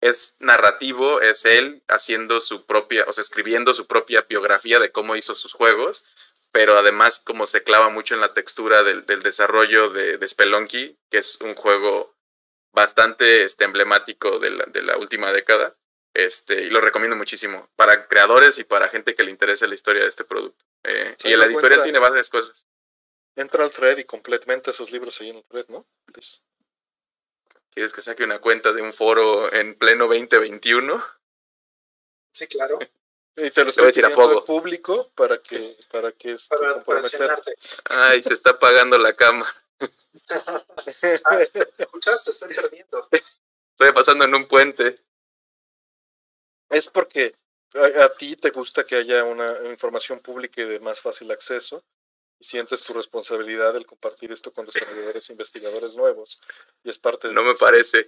es 0.00 0.36
narrativo, 0.38 1.20
es 1.20 1.44
él 1.44 1.82
haciendo 1.88 2.40
su 2.40 2.64
propia, 2.64 3.04
o 3.06 3.12
sea, 3.12 3.22
escribiendo 3.22 3.74
su 3.74 3.86
propia 3.86 4.22
biografía 4.22 4.78
de 4.78 4.92
cómo 4.92 5.16
hizo 5.16 5.34
sus 5.34 5.52
juegos, 5.52 6.06
pero 6.52 6.78
además 6.78 7.20
como 7.24 7.46
se 7.46 7.62
clava 7.62 7.90
mucho 7.90 8.14
en 8.14 8.20
la 8.20 8.34
textura 8.34 8.82
del, 8.82 9.04
desarrollo 9.22 9.90
de, 9.90 10.18
de, 10.18 10.28
Spelunky, 10.28 10.98
que 11.10 11.18
es 11.18 11.38
un 11.40 11.54
juego 11.54 12.16
bastante 12.72 13.44
este, 13.44 13.64
emblemático 13.64 14.38
de 14.38 14.50
la, 14.50 14.64
de 14.64 14.82
la 14.82 14.96
última 14.96 15.32
década, 15.32 15.76
este, 16.14 16.62
y 16.62 16.70
lo 16.70 16.80
recomiendo 16.80 17.16
muchísimo 17.16 17.70
para 17.76 18.08
creadores 18.08 18.58
y 18.58 18.64
para 18.64 18.88
gente 18.88 19.14
que 19.14 19.22
le 19.22 19.30
interese 19.30 19.68
la 19.68 19.74
historia 19.74 20.02
de 20.02 20.08
este 20.08 20.24
producto. 20.24 20.64
Eh, 20.84 21.16
y 21.24 21.36
la 21.36 21.44
editorial 21.44 21.82
tiene 21.82 21.98
varias 21.98 22.30
cosas. 22.30 22.66
Entra 23.36 23.64
al 23.64 23.70
thread 23.70 23.98
y 23.98 24.04
completamente 24.04 24.70
esos 24.70 24.90
libros 24.90 25.20
ahí 25.20 25.30
en 25.30 25.36
el 25.36 25.44
thread, 25.44 25.66
¿no? 25.68 25.86
¿Quieres 27.70 27.92
que 27.92 28.02
saque 28.02 28.24
una 28.24 28.40
cuenta 28.40 28.72
de 28.72 28.82
un 28.82 28.92
foro 28.92 29.52
en 29.52 29.76
pleno 29.76 30.06
2021? 30.06 31.02
Sí, 32.32 32.46
claro. 32.46 32.78
Y 33.36 33.50
te 33.52 33.62
lo 33.62 33.70
estoy 33.70 33.86
decir 33.86 34.04
a 34.04 34.14
poco. 34.14 34.44
público 34.44 35.12
para 35.14 35.38
que, 35.38 35.76
para 35.90 36.12
que 36.12 36.36
para, 36.48 36.82
para 36.82 37.00
Ay, 37.88 38.22
se 38.22 38.34
está 38.34 38.50
apagando 38.50 38.98
la 38.98 39.14
cama. 39.14 39.46
escuchaste? 41.78 42.32
Estoy 42.32 42.54
perdiendo. 42.54 43.08
Estoy 43.10 43.92
pasando 43.94 44.24
en 44.24 44.34
un 44.34 44.46
puente. 44.46 44.96
Es 46.68 46.88
porque 46.88 47.34
a, 47.74 48.08
ti 48.10 48.36
te 48.36 48.50
gusta 48.50 48.84
que 48.84 48.96
haya 48.96 49.24
una 49.24 49.70
información 49.70 50.18
pública 50.18 50.60
y 50.60 50.66
de 50.66 50.80
más 50.80 51.00
fácil 51.00 51.30
acceso 51.30 51.82
y 52.40 52.44
sientes 52.44 52.82
tu 52.82 52.94
responsabilidad 52.94 53.74
del 53.74 53.86
compartir 53.86 54.32
esto 54.32 54.52
con 54.52 54.64
desarrolladores 54.64 55.28
e 55.28 55.32
investigadores 55.32 55.94
nuevos 55.96 56.40
y 56.82 56.88
es 56.88 56.98
parte 56.98 57.28
de 57.28 57.34
No 57.34 57.42
me 57.42 57.54
parece. 57.54 58.06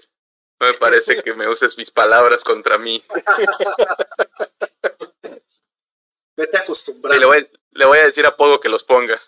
No 0.58 0.68
me 0.68 0.74
parece 0.74 1.22
que 1.22 1.34
me 1.34 1.46
uses 1.48 1.76
mis 1.76 1.90
palabras 1.90 2.42
contra 2.42 2.78
mí. 2.78 3.04
Vete 6.36 6.56
acostumbrando. 6.56 7.20
le, 7.20 7.26
voy, 7.26 7.50
le 7.72 7.84
voy 7.84 7.98
a 7.98 8.06
decir 8.06 8.24
a 8.24 8.36
Pogo 8.36 8.58
que 8.58 8.70
los 8.70 8.84
ponga. 8.84 9.20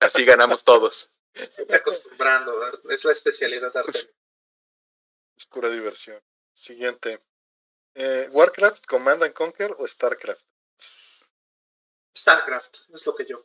Así 0.00 0.24
ganamos 0.24 0.64
todos. 0.64 1.12
Vete 1.56 1.76
acostumbrando. 1.76 2.52
Es 2.90 3.04
la 3.04 3.12
especialidad 3.12 3.72
de 3.72 3.78
arte. 3.78 4.12
Es 5.36 5.46
pura 5.46 5.70
diversión. 5.70 6.20
Siguiente. 6.52 7.22
Eh, 7.94 8.28
¿Warcraft, 8.32 8.86
Command 8.86 9.22
and 9.22 9.34
Conquer 9.34 9.72
o 9.78 9.86
StarCraft? 9.86 10.44
StarCraft, 12.16 12.76
es 12.92 13.06
lo 13.06 13.14
que 13.14 13.24
yo 13.24 13.40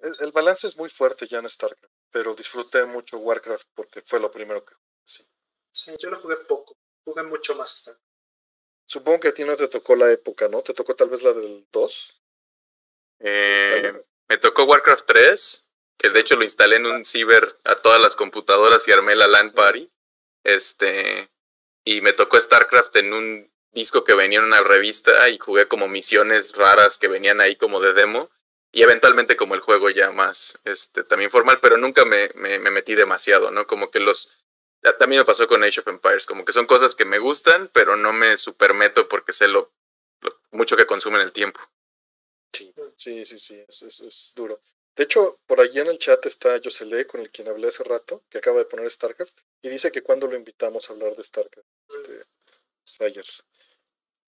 el 0.00 0.32
balance 0.32 0.66
es 0.66 0.76
muy 0.76 0.88
fuerte 0.88 1.26
ya 1.26 1.38
en 1.38 1.48
StarCraft, 1.48 1.94
pero 2.10 2.34
disfruté 2.34 2.84
mucho 2.84 3.18
Warcraft 3.18 3.68
porque 3.74 4.02
fue 4.02 4.20
lo 4.20 4.30
primero 4.30 4.64
que 4.64 4.74
jugué. 4.74 4.88
Sí. 5.04 5.26
sí, 5.72 5.92
yo 5.98 6.10
lo 6.10 6.16
jugué 6.16 6.36
poco. 6.36 6.76
Jugué 7.04 7.22
mucho 7.24 7.54
más 7.54 7.76
StarCraft. 7.76 8.08
Supongo 8.86 9.20
que 9.20 9.28
a 9.28 9.34
ti 9.34 9.44
no 9.44 9.56
te 9.56 9.68
tocó 9.68 9.96
la 9.96 10.10
época, 10.10 10.48
¿no? 10.48 10.62
¿Te 10.62 10.72
tocó 10.72 10.94
tal 10.94 11.10
vez 11.10 11.22
la 11.22 11.32
del 11.32 11.66
2? 11.70 12.22
Eh, 13.20 13.92
me 14.28 14.38
tocó 14.38 14.64
Warcraft 14.64 15.04
3, 15.06 15.68
que 15.98 16.10
de 16.10 16.20
hecho 16.20 16.36
lo 16.36 16.44
instalé 16.44 16.76
en 16.76 16.86
un 16.86 17.04
ciber 17.04 17.58
a 17.64 17.76
todas 17.76 18.00
las 18.00 18.16
computadoras 18.16 18.86
y 18.88 18.92
armé 18.92 19.14
la 19.14 19.26
LAN 19.26 19.52
party. 19.52 19.90
Este, 20.42 21.28
y 21.84 22.00
me 22.00 22.14
tocó 22.14 22.40
StarCraft 22.40 22.96
en 22.96 23.12
un 23.12 23.52
disco 23.72 24.04
que 24.04 24.14
venía 24.14 24.38
en 24.38 24.46
una 24.46 24.62
revista 24.62 25.28
y 25.28 25.38
jugué 25.38 25.68
como 25.68 25.88
misiones 25.88 26.54
raras 26.56 26.96
que 26.96 27.08
venían 27.08 27.40
ahí 27.40 27.56
como 27.56 27.80
de 27.80 27.92
demo. 27.92 28.30
Y 28.72 28.82
eventualmente 28.82 29.36
como 29.36 29.54
el 29.54 29.60
juego 29.60 29.90
ya 29.90 30.12
más 30.12 30.58
este, 30.64 31.04
también 31.04 31.30
formal, 31.30 31.60
pero 31.60 31.76
nunca 31.76 32.04
me, 32.04 32.30
me, 32.34 32.58
metí 32.58 32.94
demasiado, 32.94 33.50
¿no? 33.50 33.66
Como 33.66 33.90
que 33.90 34.00
los... 34.00 34.32
También 34.98 35.20
me 35.20 35.24
pasó 35.24 35.48
con 35.48 35.64
Age 35.64 35.80
of 35.80 35.88
Empires, 35.88 36.26
como 36.26 36.44
que 36.44 36.52
son 36.52 36.66
cosas 36.66 36.94
que 36.94 37.04
me 37.04 37.18
gustan, 37.18 37.68
pero 37.72 37.96
no 37.96 38.12
me 38.12 38.36
supermeto 38.36 39.08
porque 39.08 39.32
sé 39.32 39.48
lo, 39.48 39.72
mucho 40.52 40.76
que 40.76 40.86
consumen 40.86 41.20
el 41.20 41.32
tiempo. 41.32 41.60
Sí, 42.52 42.72
sí, 42.96 43.26
sí, 43.26 43.38
sí, 43.38 43.64
es, 43.66 43.82
es, 43.82 44.32
duro. 44.36 44.60
De 44.96 45.04
hecho, 45.04 45.40
por 45.46 45.60
allí 45.60 45.80
en 45.80 45.88
el 45.88 45.98
chat 45.98 46.24
está 46.26 46.60
Josele, 46.62 47.06
con 47.06 47.20
el 47.20 47.30
quien 47.30 47.48
hablé 47.48 47.68
hace 47.68 47.82
rato, 47.84 48.22
que 48.30 48.38
acaba 48.38 48.58
de 48.58 48.66
poner 48.66 48.88
StarCraft, 48.90 49.38
y 49.62 49.68
dice 49.68 49.90
que 49.90 50.02
cuando 50.02 50.26
lo 50.26 50.36
invitamos 50.36 50.88
a 50.88 50.92
hablar 50.92 51.16
de 51.16 51.24
StarCraft, 51.24 51.68
este. 51.88 52.24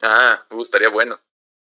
Ah, 0.02 0.46
me 0.50 0.56
gustaría 0.56 0.88
bueno 0.88 1.20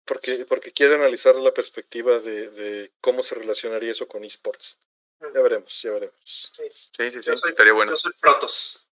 porque, 0.10 0.44
porque 0.46 0.72
quiere 0.72 0.96
analizar 0.96 1.36
la 1.36 1.54
perspectiva 1.54 2.18
de, 2.18 2.50
de 2.50 2.92
cómo 3.00 3.22
se 3.22 3.36
relacionaría 3.36 3.92
eso 3.92 4.08
con 4.08 4.24
esports. 4.24 4.76
Ya 5.22 5.40
veremos, 5.40 5.80
ya 5.84 5.92
veremos. 5.92 6.52
Sí, 6.52 7.12
sí, 7.12 7.22
sí, 7.22 7.32
estaría 7.32 7.74
bueno. 7.74 7.92
Yo 7.92 7.96
soy 7.96 8.14
Protos. 8.20 8.90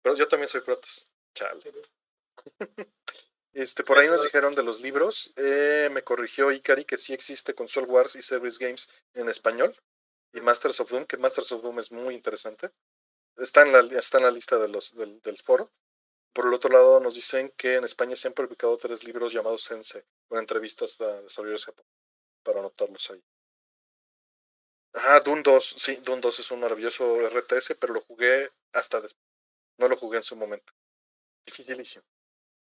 Pero 0.00 0.16
yo 0.16 0.26
también 0.26 0.48
soy 0.48 0.62
Protos. 0.62 1.06
Chale. 1.34 1.62
Este, 3.52 3.82
por 3.84 3.98
ahí 3.98 4.06
nos 4.06 4.22
dijeron 4.22 4.54
de 4.54 4.62
los 4.62 4.82
libros. 4.82 5.32
Eh, 5.36 5.88
me 5.90 6.02
corrigió 6.02 6.52
Ikari 6.52 6.84
que 6.84 6.98
sí 6.98 7.14
existe 7.14 7.54
Console 7.54 7.86
Wars 7.86 8.14
y 8.14 8.20
Service 8.20 8.58
Games 8.62 8.86
en 9.14 9.30
español. 9.30 9.74
Y 10.34 10.42
Masters 10.42 10.78
of 10.80 10.90
Doom, 10.90 11.06
que 11.06 11.16
Masters 11.16 11.52
of 11.52 11.62
Doom 11.62 11.78
es 11.78 11.90
muy 11.90 12.14
interesante. 12.14 12.70
Está 13.38 13.62
en 13.62 13.72
la, 13.72 13.98
está 13.98 14.18
en 14.18 14.24
la 14.24 14.30
lista 14.30 14.58
de 14.58 14.68
los, 14.68 14.94
del, 14.94 15.22
del 15.22 15.38
foro. 15.38 15.70
Por 16.36 16.44
el 16.44 16.52
otro 16.52 16.68
lado, 16.68 17.00
nos 17.00 17.14
dicen 17.14 17.50
que 17.56 17.76
en 17.76 17.84
España 17.84 18.14
se 18.14 18.28
han 18.28 18.34
publicado 18.34 18.76
tres 18.76 19.04
libros 19.04 19.32
llamados 19.32 19.62
Sense, 19.62 20.04
con 20.28 20.38
entrevistas 20.38 20.98
de 20.98 21.22
desarrolladores 21.22 21.64
Japón, 21.64 21.86
para 22.42 22.60
anotarlos 22.60 23.10
ahí. 23.10 23.24
Ah, 24.92 25.18
Doom 25.20 25.42
2, 25.42 25.74
sí, 25.78 25.96
Doom 25.96 26.20
2 26.20 26.40
es 26.40 26.50
un 26.50 26.60
maravilloso 26.60 27.26
RTS, 27.26 27.76
pero 27.80 27.94
lo 27.94 28.02
jugué 28.02 28.50
hasta 28.74 29.00
después. 29.00 29.24
No 29.78 29.88
lo 29.88 29.96
jugué 29.96 30.18
en 30.18 30.22
su 30.22 30.36
momento. 30.36 30.74
Dificilísimo. 31.46 32.04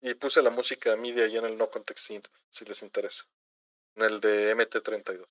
Y 0.01 0.15
puse 0.15 0.43
la 0.43 0.51
música 0.51 0.97
MIDI 0.97 1.21
ahí 1.21 1.37
en 1.37 1.45
el 1.45 1.57
No 1.57 1.71
Context 1.71 2.09
Synth, 2.09 2.27
si 2.49 2.65
les 2.65 2.83
interesa. 2.83 3.27
En 3.95 4.03
el 4.03 4.21
de 4.21 4.53
MT32. 4.57 5.29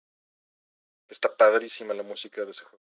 Está 1.09 1.35
padrísima 1.35 1.93
la 1.93 2.03
música 2.03 2.45
de 2.45 2.51
ese 2.51 2.63
juego. 2.63 2.85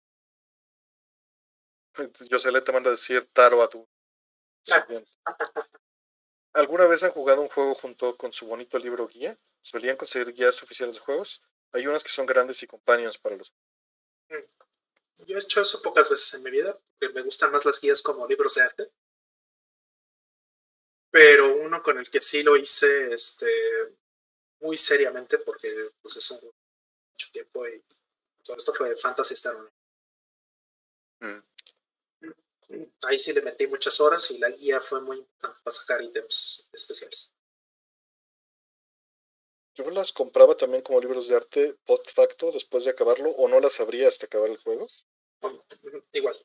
José 2.30 2.60
te 2.60 2.72
manda 2.72 2.90
a 2.90 2.90
decir 2.90 3.24
Taro 3.32 3.62
a 3.62 3.70
tu 3.70 3.88
¿Alguna 6.52 6.86
vez 6.86 7.02
han 7.02 7.12
jugado 7.12 7.42
un 7.42 7.48
juego 7.48 7.74
junto 7.74 8.16
con 8.16 8.32
su 8.32 8.46
bonito 8.46 8.78
libro 8.78 9.06
guía? 9.06 9.38
¿Solían 9.62 9.96
conseguir 9.96 10.32
guías 10.32 10.62
oficiales 10.62 10.96
de 10.96 11.00
juegos? 11.02 11.42
Hay 11.72 11.86
unas 11.86 12.02
que 12.02 12.10
son 12.10 12.26
grandes 12.26 12.62
y 12.62 12.66
companions 12.66 13.18
para 13.18 13.36
los. 13.36 13.52
Mm. 14.28 15.24
Yo 15.26 15.36
he 15.36 15.40
hecho 15.40 15.60
eso 15.60 15.82
pocas 15.82 16.08
veces 16.08 16.32
en 16.34 16.42
mi 16.42 16.50
vida, 16.50 16.78
porque 16.98 17.14
me 17.14 17.22
gustan 17.22 17.52
más 17.52 17.64
las 17.64 17.80
guías 17.80 18.02
como 18.02 18.26
libros 18.26 18.54
de 18.54 18.62
arte. 18.62 18.90
Pero 21.10 21.56
uno 21.56 21.82
con 21.82 21.98
el 21.98 22.08
que 22.10 22.20
sí 22.20 22.42
lo 22.42 22.56
hice 22.56 23.12
este, 23.12 23.48
muy 24.60 24.76
seriamente, 24.76 25.38
porque 25.38 25.90
pues, 26.00 26.16
es 26.16 26.30
un 26.30 26.40
mucho 26.40 27.30
tiempo 27.32 27.66
y 27.66 27.82
todo 28.44 28.56
esto 28.56 28.72
fue 28.72 28.96
Fantasy 28.96 29.34
Star 29.34 29.54
Online. 29.54 29.72
Mm. 31.20 31.42
Ahí 33.06 33.18
sí 33.18 33.32
le 33.32 33.40
metí 33.40 33.66
muchas 33.66 34.00
horas 34.00 34.30
y 34.30 34.38
la 34.38 34.50
guía 34.50 34.80
fue 34.80 35.00
muy 35.00 35.18
importante 35.18 35.58
para 35.62 35.74
sacar 35.74 36.02
ítems 36.02 36.68
especiales. 36.72 37.32
Yo 39.74 39.88
las 39.90 40.12
compraba 40.12 40.56
también 40.56 40.82
como 40.82 41.00
libros 41.00 41.28
de 41.28 41.36
arte 41.36 41.76
post 41.86 42.10
facto 42.10 42.50
después 42.50 42.84
de 42.84 42.90
acabarlo 42.90 43.30
o 43.30 43.48
no 43.48 43.60
las 43.60 43.78
abría 43.80 44.08
hasta 44.08 44.26
acabar 44.26 44.50
el 44.50 44.58
juego. 44.58 44.88
Igual. 46.12 46.36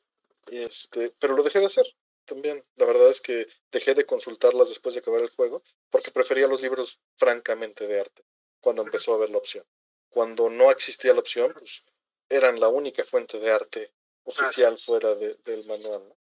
Este, 0.46 1.10
pero 1.18 1.34
lo 1.34 1.42
dejé 1.42 1.58
de 1.58 1.66
hacer 1.66 1.86
también. 2.26 2.64
La 2.76 2.86
verdad 2.86 3.10
es 3.10 3.20
que 3.20 3.48
dejé 3.72 3.94
de 3.94 4.06
consultarlas 4.06 4.68
después 4.68 4.94
de 4.94 5.00
acabar 5.00 5.20
el 5.20 5.30
juego 5.30 5.62
porque 5.90 6.10
prefería 6.10 6.46
los 6.46 6.62
libros 6.62 7.00
francamente 7.16 7.86
de 7.86 8.00
arte 8.00 8.24
cuando 8.60 8.82
empezó 8.82 9.12
a 9.12 9.16
haber 9.16 9.30
la 9.30 9.38
opción. 9.38 9.66
Cuando 10.08 10.48
no 10.48 10.70
existía 10.70 11.12
la 11.12 11.20
opción, 11.20 11.52
pues 11.58 11.82
eran 12.28 12.60
la 12.60 12.68
única 12.68 13.04
fuente 13.04 13.40
de 13.40 13.50
arte 13.50 13.92
oficial 14.24 14.78
fuera 14.78 15.14
del 15.14 15.66
manual. 15.66 16.14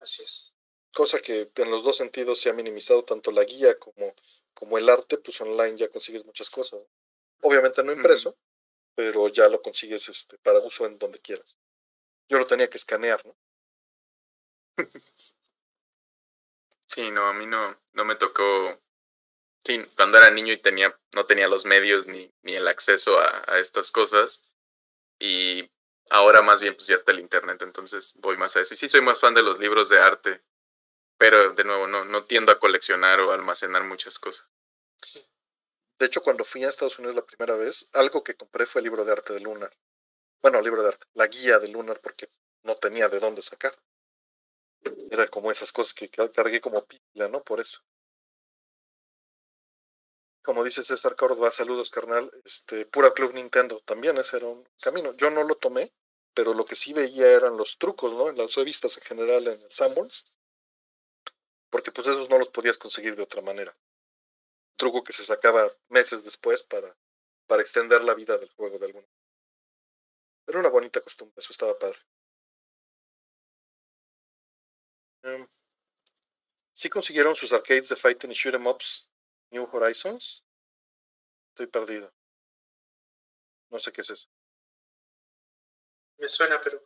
Así 0.00 0.22
es. 0.22 0.54
Cosa 0.92 1.20
que 1.20 1.50
en 1.54 1.70
los 1.70 1.82
dos 1.82 1.96
sentidos 1.96 2.40
se 2.40 2.50
ha 2.50 2.54
minimizado, 2.54 3.04
tanto 3.04 3.30
la 3.30 3.44
guía 3.44 3.78
como, 3.78 4.14
como 4.54 4.78
el 4.78 4.88
arte, 4.88 5.18
pues 5.18 5.40
online 5.40 5.76
ya 5.76 5.88
consigues 5.88 6.24
muchas 6.24 6.48
cosas. 6.48 6.80
Obviamente 7.42 7.82
no 7.82 7.92
impreso, 7.92 8.36
pero 8.94 9.28
ya 9.28 9.48
lo 9.48 9.60
consigues 9.60 10.08
este, 10.08 10.38
para 10.38 10.60
uso 10.60 10.86
en 10.86 10.98
donde 10.98 11.20
quieras. 11.20 11.58
Yo 12.28 12.38
lo 12.38 12.46
tenía 12.46 12.68
que 12.68 12.78
escanear, 12.78 13.24
¿no? 13.24 13.36
Sí, 16.88 17.10
no, 17.10 17.26
a 17.26 17.34
mí 17.34 17.46
no, 17.46 17.78
no 17.92 18.04
me 18.04 18.14
tocó. 18.14 18.80
Sí, 19.64 19.84
cuando 19.96 20.18
era 20.18 20.30
niño 20.30 20.52
y 20.52 20.56
tenía, 20.56 20.98
no 21.12 21.26
tenía 21.26 21.48
los 21.48 21.66
medios 21.66 22.06
ni, 22.06 22.32
ni 22.42 22.54
el 22.54 22.68
acceso 22.68 23.18
a, 23.18 23.44
a 23.48 23.58
estas 23.58 23.90
cosas. 23.90 24.44
Y 25.18 25.68
Ahora 26.10 26.42
más 26.42 26.60
bien 26.60 26.74
pues 26.74 26.86
ya 26.86 26.94
está 26.94 27.12
el 27.12 27.20
internet, 27.20 27.62
entonces 27.62 28.14
voy 28.16 28.36
más 28.36 28.56
a 28.56 28.60
eso. 28.60 28.74
Y 28.74 28.76
sí 28.76 28.88
soy 28.88 29.00
más 29.00 29.18
fan 29.18 29.34
de 29.34 29.42
los 29.42 29.58
libros 29.58 29.88
de 29.88 30.00
arte, 30.00 30.42
pero 31.18 31.52
de 31.54 31.64
nuevo 31.64 31.86
no, 31.86 32.04
no 32.04 32.24
tiendo 32.24 32.52
a 32.52 32.58
coleccionar 32.58 33.20
o 33.20 33.32
almacenar 33.32 33.84
muchas 33.84 34.18
cosas. 34.18 34.46
De 35.98 36.06
hecho, 36.06 36.22
cuando 36.22 36.44
fui 36.44 36.62
a 36.64 36.68
Estados 36.68 36.98
Unidos 36.98 37.16
la 37.16 37.24
primera 37.24 37.56
vez, 37.56 37.88
algo 37.92 38.22
que 38.22 38.36
compré 38.36 38.66
fue 38.66 38.80
el 38.80 38.84
libro 38.84 39.04
de 39.04 39.12
arte 39.12 39.32
de 39.32 39.40
Lunar. 39.40 39.74
Bueno, 40.42 40.58
el 40.58 40.64
libro 40.64 40.82
de 40.82 40.88
arte, 40.88 41.06
la 41.14 41.26
guía 41.26 41.58
de 41.58 41.68
Lunar, 41.68 42.00
porque 42.00 42.30
no 42.64 42.76
tenía 42.76 43.08
de 43.08 43.18
dónde 43.18 43.40
sacar. 43.40 43.74
Era 45.10 45.26
como 45.28 45.50
esas 45.50 45.72
cosas 45.72 45.94
que 45.94 46.10
cargué 46.10 46.60
como 46.60 46.84
pila, 46.86 47.28
¿no? 47.28 47.42
Por 47.42 47.60
eso. 47.60 47.80
Como 50.46 50.64
dice 50.64 50.82
César 50.82 51.14
Córdoba, 51.14 51.50
saludos 51.50 51.90
carnal, 51.90 52.30
este, 52.44 52.86
pura 52.86 53.12
Club 53.12 53.34
Nintendo, 53.34 53.80
también 53.80 54.16
ese 54.16 54.38
era 54.38 54.46
un 54.46 54.66
camino. 54.80 55.12
Yo 55.14 55.28
no 55.28 55.42
lo 55.42 55.56
tomé, 55.56 55.92
pero 56.34 56.54
lo 56.54 56.64
que 56.64 56.76
sí 56.76 56.92
veía 56.94 57.26
eran 57.32 57.58
los 57.58 57.76
trucos, 57.78 58.12
¿no? 58.14 58.28
En 58.30 58.38
las 58.38 58.54
revistas 58.54 58.96
en 58.96 59.02
general 59.02 59.46
en 59.48 59.60
el 59.60 59.72
Sanborns, 59.72 60.24
porque 61.70 61.92
pues 61.92 62.08
esos 62.08 62.28
no 62.28 62.38
los 62.38 62.48
podías 62.48 62.76
conseguir 62.76 63.14
de 63.14 63.22
otra 63.22 63.40
manera. 63.40 63.76
truco 64.78 65.04
que 65.04 65.12
se 65.12 65.22
sacaba 65.24 65.70
meses 65.88 66.24
después 66.24 66.62
para, 66.62 66.96
para 67.46 67.60
extender 67.62 68.02
la 68.02 68.14
vida 68.14 68.38
del 68.38 68.50
juego 68.50 68.78
de 68.78 68.86
alguna 68.86 69.06
Era 70.48 70.58
una 70.58 70.70
bonita 70.70 71.00
costumbre, 71.00 71.34
eso 71.38 71.52
estaba 71.52 71.78
padre. 71.78 71.98
Em, 75.24 75.46
sí 76.72 76.88
consiguieron 76.88 77.34
sus 77.34 77.52
arcades 77.52 77.88
de 77.88 77.96
fighting 77.96 78.30
y 78.30 78.34
shoot 78.34 78.54
'em 78.54 78.66
ups 78.68 79.08
New 79.50 79.68
Horizons. 79.70 80.44
Estoy 81.50 81.66
perdido. 81.66 82.12
No 83.70 83.78
sé 83.78 83.92
qué 83.92 84.00
es 84.00 84.10
eso. 84.10 84.28
Me 86.18 86.28
suena, 86.28 86.60
pero. 86.60 86.82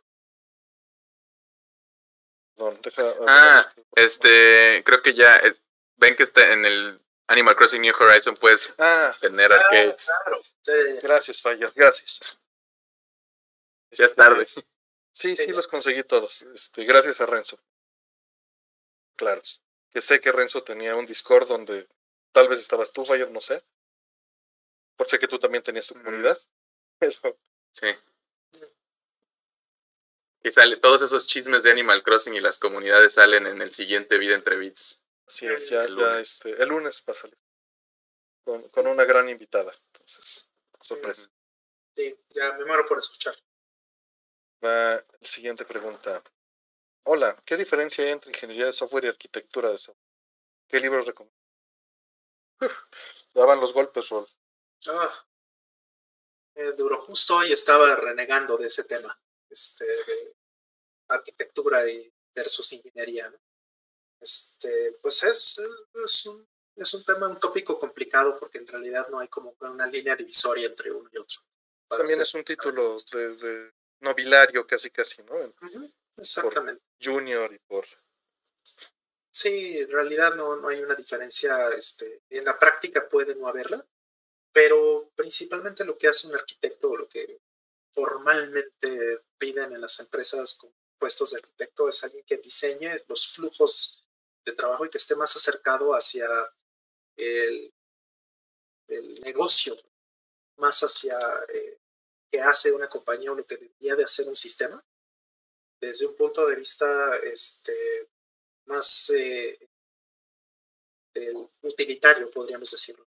No, 2.57 2.71
deja, 2.73 3.15
ah, 3.27 3.73
este, 3.95 4.83
creo 4.85 5.01
que 5.01 5.13
ya 5.13 5.37
es, 5.37 5.61
ven 5.95 6.15
que 6.15 6.23
está 6.23 6.51
en 6.51 6.65
el 6.65 7.01
Animal 7.27 7.55
Crossing 7.55 7.81
New 7.81 7.95
Horizon 7.97 8.35
puedes 8.35 8.73
ah, 8.77 9.15
tener 9.21 9.51
arcades. 9.51 10.09
claro. 10.23 10.41
Gracias, 11.01 11.41
Fire, 11.41 11.71
gracias. 11.73 12.19
Ya 13.91 14.05
es 14.05 14.13
tarde. 14.13 14.45
Sí, 15.13 15.35
sí, 15.35 15.47
los 15.47 15.67
conseguí 15.67 16.03
todos. 16.03 16.43
Este, 16.53 16.83
gracias 16.85 17.19
a 17.21 17.25
Renzo. 17.25 17.59
Claro. 19.15 19.41
Que 19.91 20.01
sé 20.01 20.19
que 20.19 20.31
Renzo 20.31 20.63
tenía 20.63 20.95
un 20.95 21.05
Discord 21.05 21.47
donde 21.47 21.87
Tal 22.31 22.47
vez 22.47 22.59
estabas 22.59 22.91
tú, 22.91 23.05
Fire, 23.05 23.29
no 23.31 23.41
sé. 23.41 23.61
Por 24.95 25.07
sé 25.07 25.19
que 25.19 25.27
tú 25.27 25.39
también 25.39 25.63
tenías 25.63 25.87
tu 25.87 25.95
comunidad. 25.95 26.37
Sí. 27.73 27.87
Y 30.43 30.51
sale, 30.51 30.75
todos 30.75 31.01
esos 31.01 31.25
chismes 31.25 31.63
de 31.63 31.71
Animal 31.71 32.03
Crossing 32.03 32.33
y 32.33 32.41
las 32.41 32.59
comunidades 32.59 33.13
salen 33.13 33.47
en 33.47 33.61
el 33.61 33.73
siguiente 33.73 34.17
Vida 34.17 34.35
entre 34.35 34.57
Bits. 34.57 35.01
Así 35.25 35.47
es, 35.47 35.69
ya, 35.69 35.85
el, 35.85 35.95
lunes. 35.95 36.19
Este, 36.19 36.61
el 36.61 36.67
lunes 36.67 37.01
va 37.07 37.11
a 37.11 37.13
salir. 37.13 37.37
Con, 38.43 38.67
con 38.69 38.87
una 38.87 39.05
gran 39.05 39.29
invitada. 39.29 39.71
Entonces, 39.93 40.45
sorpresa. 40.81 41.29
Sí, 41.95 42.13
ya 42.31 42.51
me 42.57 42.65
muero 42.65 42.85
por 42.85 42.97
escuchar. 42.97 43.35
Va 44.63 44.95
la 44.95 45.05
siguiente 45.21 45.63
pregunta. 45.63 46.21
Hola, 47.03 47.35
¿qué 47.45 47.55
diferencia 47.55 48.03
hay 48.03 48.11
entre 48.11 48.31
ingeniería 48.31 48.65
de 48.65 48.73
software 48.73 49.05
y 49.05 49.07
arquitectura 49.07 49.69
de 49.69 49.77
software? 49.77 50.11
¿Qué 50.67 50.79
libros 50.79 51.07
recomiendas? 51.07 51.40
Daban 53.33 53.59
los 53.59 53.73
golpes, 53.73 54.09
Rol. 54.09 54.27
Ah, 54.87 55.25
eh, 56.55 56.73
duro. 56.75 57.01
Justo 57.01 57.37
hoy 57.37 57.51
estaba 57.51 57.95
renegando 57.95 58.57
de 58.57 58.67
ese 58.67 58.83
tema, 58.83 59.19
este, 59.49 59.85
de 59.85 60.35
arquitectura 61.07 61.89
y 61.89 62.11
versus 62.33 62.73
ingeniería. 62.73 63.33
Este, 64.19 64.97
pues 65.01 65.23
es, 65.23 65.59
es, 66.03 66.25
un, 66.27 66.47
es 66.75 66.93
un 66.93 67.03
tema, 67.03 67.27
un 67.27 67.39
tópico 67.39 67.77
complicado 67.79 68.37
porque 68.37 68.59
en 68.59 68.67
realidad 68.67 69.07
no 69.09 69.19
hay 69.19 69.27
como 69.27 69.55
una 69.59 69.87
línea 69.87 70.15
divisoria 70.15 70.67
entre 70.67 70.91
uno 70.91 71.09
y 71.11 71.17
otro. 71.17 71.41
También 71.89 72.21
es 72.21 72.33
un 72.33 72.43
título 72.43 72.95
de, 73.11 73.71
nobiliario 73.99 74.65
casi 74.65 74.89
casi, 74.91 75.21
¿no? 75.23 75.35
Exactamente. 76.17 76.83
junior 77.01 77.53
y 77.53 77.59
por... 77.59 77.85
Sí, 79.33 79.77
en 79.77 79.89
realidad 79.89 80.35
no, 80.35 80.57
no 80.57 80.67
hay 80.67 80.81
una 80.81 80.95
diferencia, 80.95 81.69
este, 81.69 82.23
en 82.29 82.43
la 82.43 82.59
práctica 82.59 83.07
puede 83.07 83.33
no 83.35 83.47
haberla, 83.47 83.85
pero 84.51 85.09
principalmente 85.15 85.85
lo 85.85 85.97
que 85.97 86.09
hace 86.09 86.27
un 86.27 86.35
arquitecto, 86.35 86.95
lo 86.97 87.07
que 87.07 87.39
formalmente 87.93 89.21
piden 89.37 89.73
en 89.73 89.81
las 89.81 89.99
empresas 89.99 90.55
con 90.55 90.73
puestos 90.97 91.31
de 91.31 91.37
arquitecto 91.37 91.87
es 91.87 92.03
alguien 92.03 92.23
que 92.25 92.37
diseñe 92.37 93.03
los 93.07 93.35
flujos 93.35 94.05
de 94.45 94.51
trabajo 94.51 94.85
y 94.85 94.89
que 94.89 94.97
esté 94.97 95.15
más 95.15 95.35
acercado 95.35 95.93
hacia 95.93 96.27
el, 97.15 97.73
el 98.87 99.21
negocio, 99.21 99.77
más 100.57 100.81
hacia 100.81 101.17
eh, 101.53 101.79
qué 102.29 102.41
hace 102.41 102.71
una 102.71 102.87
compañía 102.87 103.31
o 103.31 103.35
lo 103.35 103.45
que 103.45 103.57
debería 103.57 103.95
de 103.95 104.03
hacer 104.03 104.27
un 104.27 104.35
sistema, 104.35 104.83
desde 105.79 106.05
un 106.05 106.15
punto 106.15 106.45
de 106.47 106.55
vista 106.55 107.17
este, 107.17 108.09
más 108.65 109.11
eh, 109.11 109.59
utilitario, 111.61 112.29
podríamos 112.29 112.71
decirlo. 112.71 113.07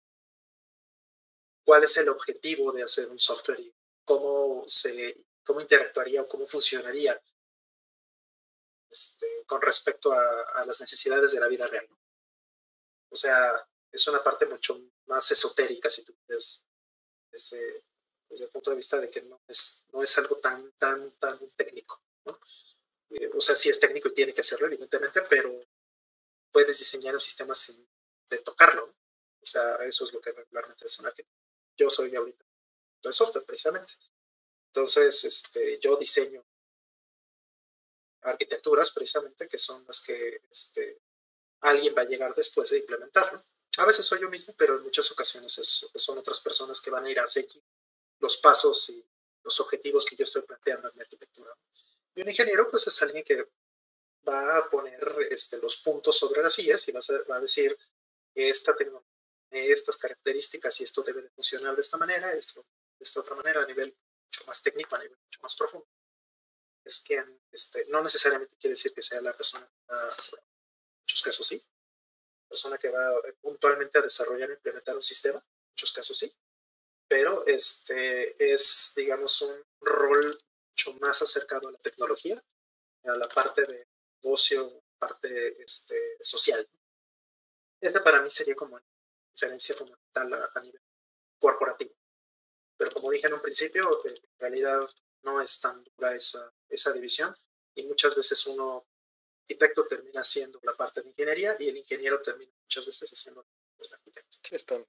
¿Cuál 1.63 1.83
es 1.83 1.95
el 1.97 2.09
objetivo 2.09 2.71
de 2.71 2.83
hacer 2.83 3.07
un 3.09 3.19
software 3.19 3.59
y 3.59 3.73
cómo, 4.03 4.63
se, 4.67 5.25
cómo 5.43 5.61
interactuaría 5.61 6.21
o 6.21 6.27
cómo 6.27 6.47
funcionaría 6.47 7.21
este, 8.89 9.27
con 9.45 9.61
respecto 9.61 10.11
a, 10.11 10.65
las 10.65 10.81
necesidades 10.81 11.31
de 11.31 11.39
la 11.39 11.47
vida 11.47 11.67
real? 11.67 11.87
O 13.09 13.15
sea, 13.15 13.67
es 13.91 14.07
una 14.07 14.23
parte 14.23 14.45
mucho 14.45 14.81
más 15.05 15.29
esotérica, 15.31 15.89
si 15.89 16.03
tú 16.03 16.15
quieres, 16.25 16.65
desde, 17.31 17.85
desde, 18.29 18.45
el 18.45 18.49
punto 18.49 18.71
de 18.71 18.77
vista 18.77 18.99
de 18.99 19.09
que 19.09 19.21
no 19.21 19.41
es, 19.47 19.85
no 19.93 20.01
es 20.01 20.17
algo 20.17 20.37
tan, 20.37 20.71
tan, 20.73 21.11
tan 21.19 21.37
técnico. 21.55 22.01
¿no? 22.25 22.39
Eh, 23.11 23.29
o 23.33 23.41
sea, 23.41 23.55
sí 23.55 23.69
es 23.69 23.79
técnico 23.79 24.07
y 24.07 24.13
tiene 24.13 24.33
que 24.33 24.41
hacerlo, 24.41 24.67
evidentemente, 24.67 25.21
pero 25.23 25.61
puedes 26.51 26.79
diseñar 26.79 27.13
un 27.13 27.21
sistema 27.21 27.53
sin 27.53 27.87
de 28.29 28.37
tocarlo. 28.39 28.95
O 29.41 29.45
sea, 29.45 29.75
eso 29.87 30.05
es 30.05 30.13
lo 30.13 30.21
que 30.21 30.31
regularmente 30.31 30.85
es 30.85 30.99
una 30.99 31.11
que 31.11 31.25
yo 31.77 31.89
soy 31.89 32.15
ahorita 32.15 32.45
de 33.03 33.13
software, 33.13 33.45
precisamente. 33.45 33.93
Entonces, 34.67 35.23
este, 35.25 35.79
yo 35.79 35.97
diseño 35.97 36.45
arquitecturas 38.21 38.91
precisamente 38.91 39.47
que 39.47 39.57
son 39.57 39.83
las 39.87 40.01
que 40.01 40.43
este, 40.49 41.01
alguien 41.61 41.95
va 41.97 42.03
a 42.03 42.05
llegar 42.05 42.33
después 42.35 42.69
de 42.69 42.77
implementarlo. 42.77 43.43
A 43.77 43.85
veces 43.85 44.05
soy 44.05 44.21
yo 44.21 44.29
mismo, 44.29 44.53
pero 44.57 44.77
en 44.77 44.83
muchas 44.83 45.09
ocasiones 45.11 45.53
son 45.95 46.17
otras 46.17 46.39
personas 46.39 46.79
que 46.79 46.91
van 46.91 47.05
a 47.05 47.09
ir 47.09 47.19
a 47.19 47.27
seguir 47.27 47.63
los 48.19 48.37
pasos 48.37 48.89
y 48.89 49.05
los 49.43 49.59
objetivos 49.59 50.05
que 50.05 50.15
yo 50.15 50.23
estoy 50.23 50.43
planteando 50.43 50.89
en 50.89 50.95
mi 50.95 51.01
arquitectura. 51.01 51.57
Y 52.15 52.21
un 52.21 52.29
ingeniero, 52.29 52.69
pues 52.69 52.87
es 52.87 53.01
alguien 53.01 53.23
que 53.23 53.47
va 54.27 54.57
a 54.57 54.69
poner 54.69 55.27
este, 55.29 55.57
los 55.57 55.77
puntos 55.77 56.17
sobre 56.17 56.41
las 56.41 56.53
sillas 56.53 56.87
y 56.87 56.91
va 56.91 56.99
a, 57.35 57.39
decir, 57.39 57.77
esta 58.35 58.75
tecnología, 58.75 59.09
estas 59.49 59.97
características 59.97 60.79
y 60.79 60.83
esto 60.83 61.01
debe 61.03 61.21
de 61.21 61.29
funcionar 61.29 61.75
de 61.75 61.81
esta 61.81 61.97
manera, 61.97 62.31
esto 62.33 62.65
de 62.99 63.03
esta 63.03 63.19
otra 63.21 63.35
manera, 63.35 63.63
a 63.63 63.65
nivel 63.65 63.95
mucho 64.25 64.45
más 64.45 64.61
técnico, 64.61 64.95
a 64.95 64.99
nivel 64.99 65.17
mucho 65.17 65.39
más 65.41 65.55
profundo. 65.55 65.87
Es 66.83 67.03
que 67.03 67.23
este, 67.51 67.85
no 67.87 68.01
necesariamente 68.01 68.55
quiere 68.57 68.73
decir 68.73 68.93
que 68.93 69.01
sea 69.01 69.21
la 69.21 69.35
persona, 69.35 69.69
en 69.89 70.43
muchos 70.99 71.21
casos 71.21 71.47
sí, 71.47 71.61
persona 72.47 72.77
que 72.77 72.89
va 72.89 73.21
puntualmente 73.39 73.97
a 73.97 74.01
desarrollar 74.01 74.49
e 74.51 74.53
implementar 74.53 74.95
un 74.95 75.01
sistema, 75.01 75.39
en 75.39 75.69
muchos 75.71 75.91
casos 75.91 76.17
sí, 76.17 76.31
pero 77.07 77.45
este 77.45 78.53
es, 78.53 78.93
digamos, 78.95 79.41
un 79.41 79.65
rol 79.81 80.39
mucho 80.85 80.99
más 80.99 81.21
acercado 81.21 81.67
a 81.67 81.71
la 81.71 81.77
tecnología, 81.77 82.41
a 83.03 83.15
la 83.15 83.27
parte 83.27 83.65
de 83.65 83.87
negocio, 84.23 84.83
parte 84.97 85.61
este, 85.61 86.17
social. 86.21 86.67
Esta 87.79 88.03
para 88.03 88.21
mí 88.21 88.29
sería 88.29 88.55
como 88.55 88.75
una 88.75 88.85
diferencia 89.33 89.75
fundamental 89.75 90.49
a, 90.53 90.59
nivel 90.61 90.81
corporativo. 91.39 91.93
Pero 92.77 92.91
como 92.91 93.11
dije 93.11 93.27
en 93.27 93.33
un 93.33 93.41
principio, 93.41 94.05
en 94.05 94.15
realidad 94.37 94.87
no 95.23 95.41
es 95.41 95.59
tan 95.59 95.83
dura 95.83 96.15
esa, 96.15 96.51
esa 96.69 96.91
división 96.91 97.35
y 97.75 97.83
muchas 97.83 98.15
veces 98.15 98.45
uno, 98.47 98.85
arquitecto, 99.43 99.85
termina 99.87 100.21
haciendo 100.21 100.59
la 100.63 100.75
parte 100.75 101.01
de 101.01 101.09
ingeniería 101.09 101.55
y 101.59 101.69
el 101.69 101.77
ingeniero 101.77 102.21
termina 102.21 102.51
muchas 102.61 102.85
veces 102.85 103.09
haciendo 103.09 103.45
el 103.79 103.93
arquitecto. 103.93 104.37
Están. 104.51 104.85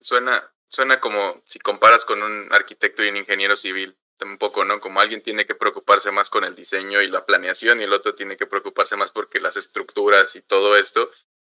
Suena, 0.00 0.52
suena 0.72 1.00
como 1.00 1.42
si 1.46 1.58
comparas 1.58 2.06
con 2.06 2.22
un 2.22 2.48
arquitecto 2.50 3.04
y 3.04 3.08
un 3.08 3.18
ingeniero 3.18 3.56
civil 3.56 3.96
un 4.22 4.38
poco, 4.38 4.64
¿no? 4.64 4.80
Como 4.80 5.00
alguien 5.00 5.20
tiene 5.20 5.46
que 5.46 5.54
preocuparse 5.54 6.10
más 6.12 6.30
con 6.30 6.44
el 6.44 6.54
diseño 6.54 7.02
y 7.02 7.08
la 7.08 7.26
planeación 7.26 7.80
y 7.80 7.84
el 7.84 7.92
otro 7.92 8.14
tiene 8.14 8.36
que 8.36 8.46
preocuparse 8.46 8.96
más 8.96 9.10
porque 9.10 9.40
las 9.40 9.56
estructuras 9.56 10.34
y 10.36 10.42
todo 10.42 10.76
esto. 10.76 11.10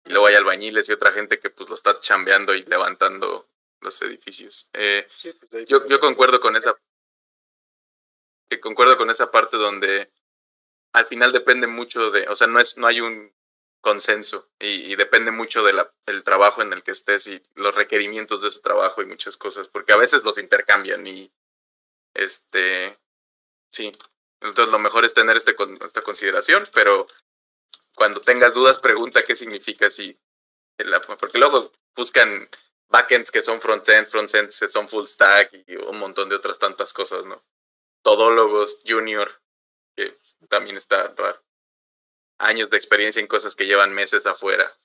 Y 0.05 0.11
luego 0.11 0.27
hay 0.27 0.35
albañiles 0.35 0.89
y 0.89 0.93
otra 0.93 1.13
gente 1.13 1.39
que 1.39 1.51
pues 1.51 1.69
lo 1.69 1.75
está 1.75 2.01
chambeando 2.01 2.55
y 2.55 2.63
levantando 2.63 3.49
los 3.81 4.01
edificios. 4.03 4.71
Eh, 4.73 5.07
pues, 5.51 5.69
yo, 5.69 5.87
yo 5.89 6.01
concuerdo 6.01 6.41
con 6.41 6.57
esa 6.57 6.77
que 8.49 8.61
concuerdo 8.61 8.97
con 8.97 9.11
esa 9.11 9.31
parte 9.31 9.57
donde 9.57 10.11
al 10.93 11.07
final 11.07 11.33
depende 11.33 11.67
mucho 11.67 12.11
de, 12.11 12.27
o 12.29 12.37
sea, 12.37 12.47
no 12.47 12.61
es, 12.61 12.77
no 12.79 12.87
hay 12.87 13.01
un 13.01 13.33
consenso 13.85 14.51
y, 14.59 14.91
y 14.93 14.97
depende 14.97 15.31
mucho 15.31 15.63
del 15.63 16.25
trabajo 16.25 16.63
en 16.63 16.73
el 16.73 16.83
que 16.83 16.91
estés 16.91 17.29
y 17.29 17.41
los 17.55 17.75
requerimientos 17.77 18.43
de 18.43 18.49
ese 18.49 18.61
trabajo 18.61 19.03
y 19.03 19.07
muchas 19.07 19.37
cosas, 19.37 19.69
porque 19.69 19.93
a 19.93 19.97
veces 19.97 20.25
los 20.25 20.39
intercambian 20.39 21.07
y, 21.07 21.31
este, 22.15 22.99
sí. 23.71 23.93
Entonces 24.41 24.73
lo 24.73 24.79
mejor 24.79 25.05
es 25.05 25.15
tener 25.15 25.37
este, 25.37 25.57
esta 25.85 26.03
consideración, 26.03 26.69
pero 26.73 27.07
cuando 27.95 28.21
tengas 28.21 28.55
dudas, 28.55 28.79
pregunta 28.79 29.25
qué 29.25 29.37
significa 29.37 29.91
si. 29.91 30.19
Porque 31.19 31.39
luego 31.39 31.73
buscan 31.95 32.49
backends 32.89 33.31
que 33.31 33.43
son 33.43 33.61
frontend, 33.61 34.09
frontends 34.09 34.59
que 34.59 34.69
son 34.69 34.89
full 34.89 35.07
stack 35.07 35.53
y 35.67 35.77
un 35.77 35.99
montón 35.99 36.29
de 36.29 36.37
otras 36.37 36.59
tantas 36.59 36.93
cosas, 36.93 37.25
¿no? 37.25 37.45
Todólogos, 38.03 38.83
junior, 38.87 39.41
que 39.97 40.19
también 40.49 40.77
está 40.77 41.15
raro. 41.17 41.43
Años 42.39 42.71
de 42.71 42.77
experiencia 42.77 43.21
en 43.21 43.27
cosas 43.27 43.55
que 43.55 43.67
llevan 43.67 43.95
meses 43.95 44.27
afuera. 44.27 44.77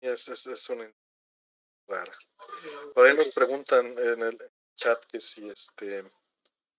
Es, 0.00 0.28
es, 0.28 0.46
es 0.46 0.68
una 0.68 0.92
por 2.94 3.06
ahí 3.06 3.14
nos 3.14 3.34
preguntan 3.34 3.86
en 3.98 4.22
el 4.22 4.52
chat 4.76 5.04
que 5.06 5.20
si 5.20 5.48
este 5.48 6.04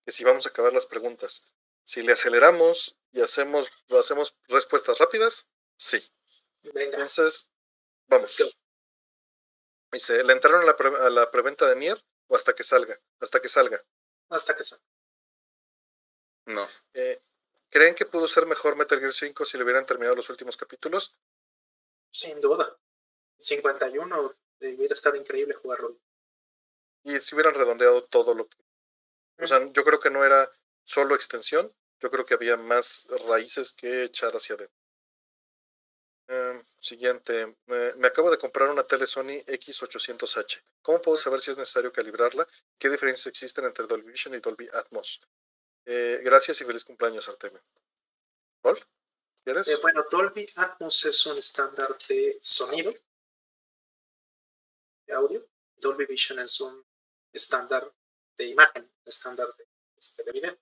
que 0.04 0.12
si 0.12 0.24
vamos 0.24 0.46
a 0.46 0.50
acabar 0.50 0.72
las 0.72 0.86
preguntas. 0.86 1.44
Si 1.84 2.02
le 2.02 2.12
aceleramos 2.12 2.96
y 3.12 3.20
hacemos 3.20 3.70
hacemos 3.90 4.36
respuestas 4.48 4.98
rápidas, 4.98 5.46
sí. 5.76 5.98
Entonces, 6.62 7.50
vamos. 8.08 8.36
Dice, 9.92 10.24
¿le 10.24 10.32
entraron 10.32 10.62
a 10.62 10.64
la, 10.64 11.06
a 11.06 11.10
la 11.10 11.30
preventa 11.30 11.66
de 11.66 11.76
Nier 11.76 12.04
o 12.26 12.34
hasta 12.34 12.54
que 12.54 12.64
salga? 12.64 13.00
Hasta 13.20 13.40
que 13.40 13.48
salga. 13.48 13.84
Hasta 14.28 14.54
que 14.56 14.64
salga. 14.64 14.84
No. 16.46 16.68
Eh, 16.94 17.22
¿Creen 17.70 17.94
que 17.94 18.06
pudo 18.06 18.28
ser 18.28 18.46
mejor 18.46 18.76
Metal 18.76 18.98
Gear 18.98 19.12
5 19.12 19.44
si 19.44 19.56
le 19.56 19.64
hubieran 19.64 19.86
terminado 19.86 20.16
los 20.16 20.30
últimos 20.30 20.56
capítulos? 20.56 21.14
Sin 22.10 22.40
duda. 22.40 22.76
51 23.38 24.32
hubiera 24.60 24.92
estado 24.92 25.16
increíble 25.16 25.54
jugarlo. 25.54 25.98
Y 27.04 27.20
si 27.20 27.34
hubieran 27.34 27.54
redondeado 27.54 28.04
todo 28.04 28.34
lo 28.34 28.48
que... 28.48 28.56
O 29.38 29.46
sea, 29.46 29.60
yo 29.72 29.84
creo 29.84 30.00
que 30.00 30.10
no 30.10 30.24
era 30.24 30.50
solo 30.84 31.14
extensión, 31.14 31.72
yo 32.00 32.10
creo 32.10 32.24
que 32.24 32.34
había 32.34 32.56
más 32.56 33.06
raíces 33.28 33.72
que 33.72 34.04
echar 34.04 34.32
hacia 34.34 34.54
adentro. 34.54 34.76
Em, 36.28 36.64
siguiente, 36.80 37.56
me 37.66 38.06
acabo 38.06 38.30
de 38.30 38.38
comprar 38.38 38.68
una 38.68 38.84
tele 38.84 39.06
Sony 39.06 39.44
X800H. 39.46 40.62
¿Cómo 40.82 41.00
puedo 41.00 41.16
saber 41.16 41.40
si 41.40 41.52
es 41.52 41.58
necesario 41.58 41.92
calibrarla? 41.92 42.48
¿Qué 42.78 42.88
diferencias 42.88 43.26
existen 43.28 43.64
entre 43.64 43.86
Dolby 43.86 44.10
Vision 44.10 44.34
y 44.34 44.38
Dolby 44.38 44.68
Atmos? 44.72 45.20
Eh, 45.88 46.20
gracias 46.24 46.60
y 46.60 46.64
feliz 46.64 46.84
cumpleaños, 46.84 47.28
Artemio. 47.28 47.62
¿Cuál? 48.60 48.84
¿Quieres? 49.44 49.68
Eh, 49.68 49.76
bueno, 49.80 50.04
Dolby 50.10 50.44
Atmos 50.56 51.04
es 51.04 51.24
un 51.26 51.38
estándar 51.38 51.96
de 52.08 52.36
sonido 52.42 52.92
de 55.06 55.14
audio. 55.14 55.48
Dolby 55.76 56.06
Vision 56.06 56.40
es 56.40 56.60
un 56.60 56.84
estándar 57.32 57.94
de 58.36 58.46
imagen, 58.46 58.90
estándar 59.04 59.54
de, 59.56 59.68
este, 59.96 60.24
de 60.24 60.32
video. 60.32 60.58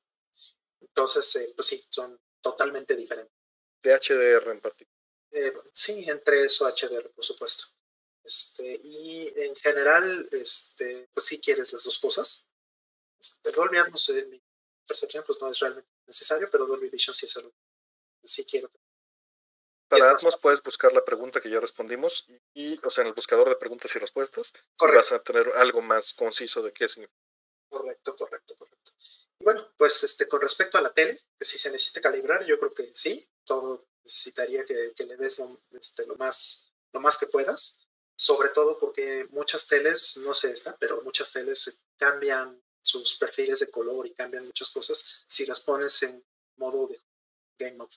Entonces, 0.80 1.36
eh, 1.36 1.52
pues 1.56 1.68
sí, 1.68 1.82
son 1.88 2.20
totalmente 2.42 2.94
diferentes. 2.94 3.34
De 3.82 3.94
HDR 3.94 4.50
en 4.50 4.60
particular. 4.60 4.94
Eh, 5.30 5.52
sí, 5.72 6.04
entre 6.06 6.44
eso 6.44 6.68
HDR, 6.68 7.10
por 7.10 7.24
supuesto. 7.24 7.64
Este, 8.22 8.78
y 8.82 9.32
en 9.36 9.56
general, 9.56 10.28
este, 10.32 11.08
pues 11.12 11.24
sí 11.24 11.40
quieres 11.40 11.72
las 11.72 11.84
dos 11.84 11.98
cosas. 11.98 12.46
Este, 13.18 13.50
Dolby 13.50 13.78
Atmos, 13.78 14.06
en 14.10 14.28
mi 14.28 14.43
percepción, 14.86 15.24
pues 15.26 15.40
no 15.40 15.48
es 15.50 15.58
realmente 15.58 15.88
necesario, 16.06 16.48
pero 16.50 16.66
Dolby 16.66 16.90
Vision 16.90 17.14
sí 17.14 17.26
es 17.26 17.36
algo 17.36 17.52
que 18.20 18.28
sí 18.28 18.44
quiero 18.44 18.70
para 19.88 20.12
Atmos 20.12 20.36
puedes 20.40 20.62
buscar 20.62 20.92
la 20.92 21.04
pregunta 21.04 21.40
que 21.40 21.50
ya 21.50 21.60
respondimos 21.60 22.26
y, 22.52 22.78
o 22.84 22.90
sea, 22.90 23.02
en 23.02 23.08
el 23.08 23.14
buscador 23.14 23.48
de 23.48 23.56
preguntas 23.56 23.94
y 23.94 23.98
respuestas 23.98 24.52
vas 24.78 25.12
a 25.12 25.22
tener 25.22 25.48
algo 25.56 25.82
más 25.82 26.12
conciso 26.14 26.62
de 26.62 26.72
qué 26.72 26.88
significa. 26.88 27.18
Correcto, 27.68 28.16
correcto, 28.16 28.56
correcto. 28.56 28.92
Y 29.38 29.44
bueno, 29.44 29.72
pues 29.76 30.02
este, 30.04 30.28
con 30.28 30.40
respecto 30.40 30.78
a 30.78 30.80
la 30.80 30.92
tele, 30.92 31.18
que 31.38 31.44
si 31.44 31.58
se 31.58 31.70
necesita 31.70 32.00
calibrar, 32.00 32.44
yo 32.44 32.58
creo 32.58 32.72
que 32.72 32.90
sí, 32.94 33.28
todo 33.44 33.88
necesitaría 34.04 34.64
que, 34.64 34.94
le 34.96 35.16
des 35.16 35.38
lo, 35.38 35.62
este, 35.72 36.06
lo, 36.06 36.16
más, 36.16 36.72
lo 36.92 37.00
más 37.00 37.18
que 37.18 37.26
puedas, 37.26 37.86
sobre 38.16 38.50
todo 38.50 38.78
porque 38.78 39.26
muchas 39.30 39.66
teles, 39.66 40.18
no 40.18 40.34
sé 40.34 40.50
esta, 40.50 40.76
pero 40.76 41.02
muchas 41.02 41.32
teles 41.32 41.84
cambian 41.96 42.62
sus 42.84 43.14
perfiles 43.14 43.60
de 43.60 43.70
color 43.70 44.06
y 44.06 44.12
cambian 44.12 44.44
muchas 44.44 44.70
cosas 44.70 45.24
si 45.26 45.46
las 45.46 45.60
pones 45.60 46.02
en 46.02 46.22
modo 46.56 46.86
de 46.86 47.00
game 47.58 47.76
mode. 47.76 47.96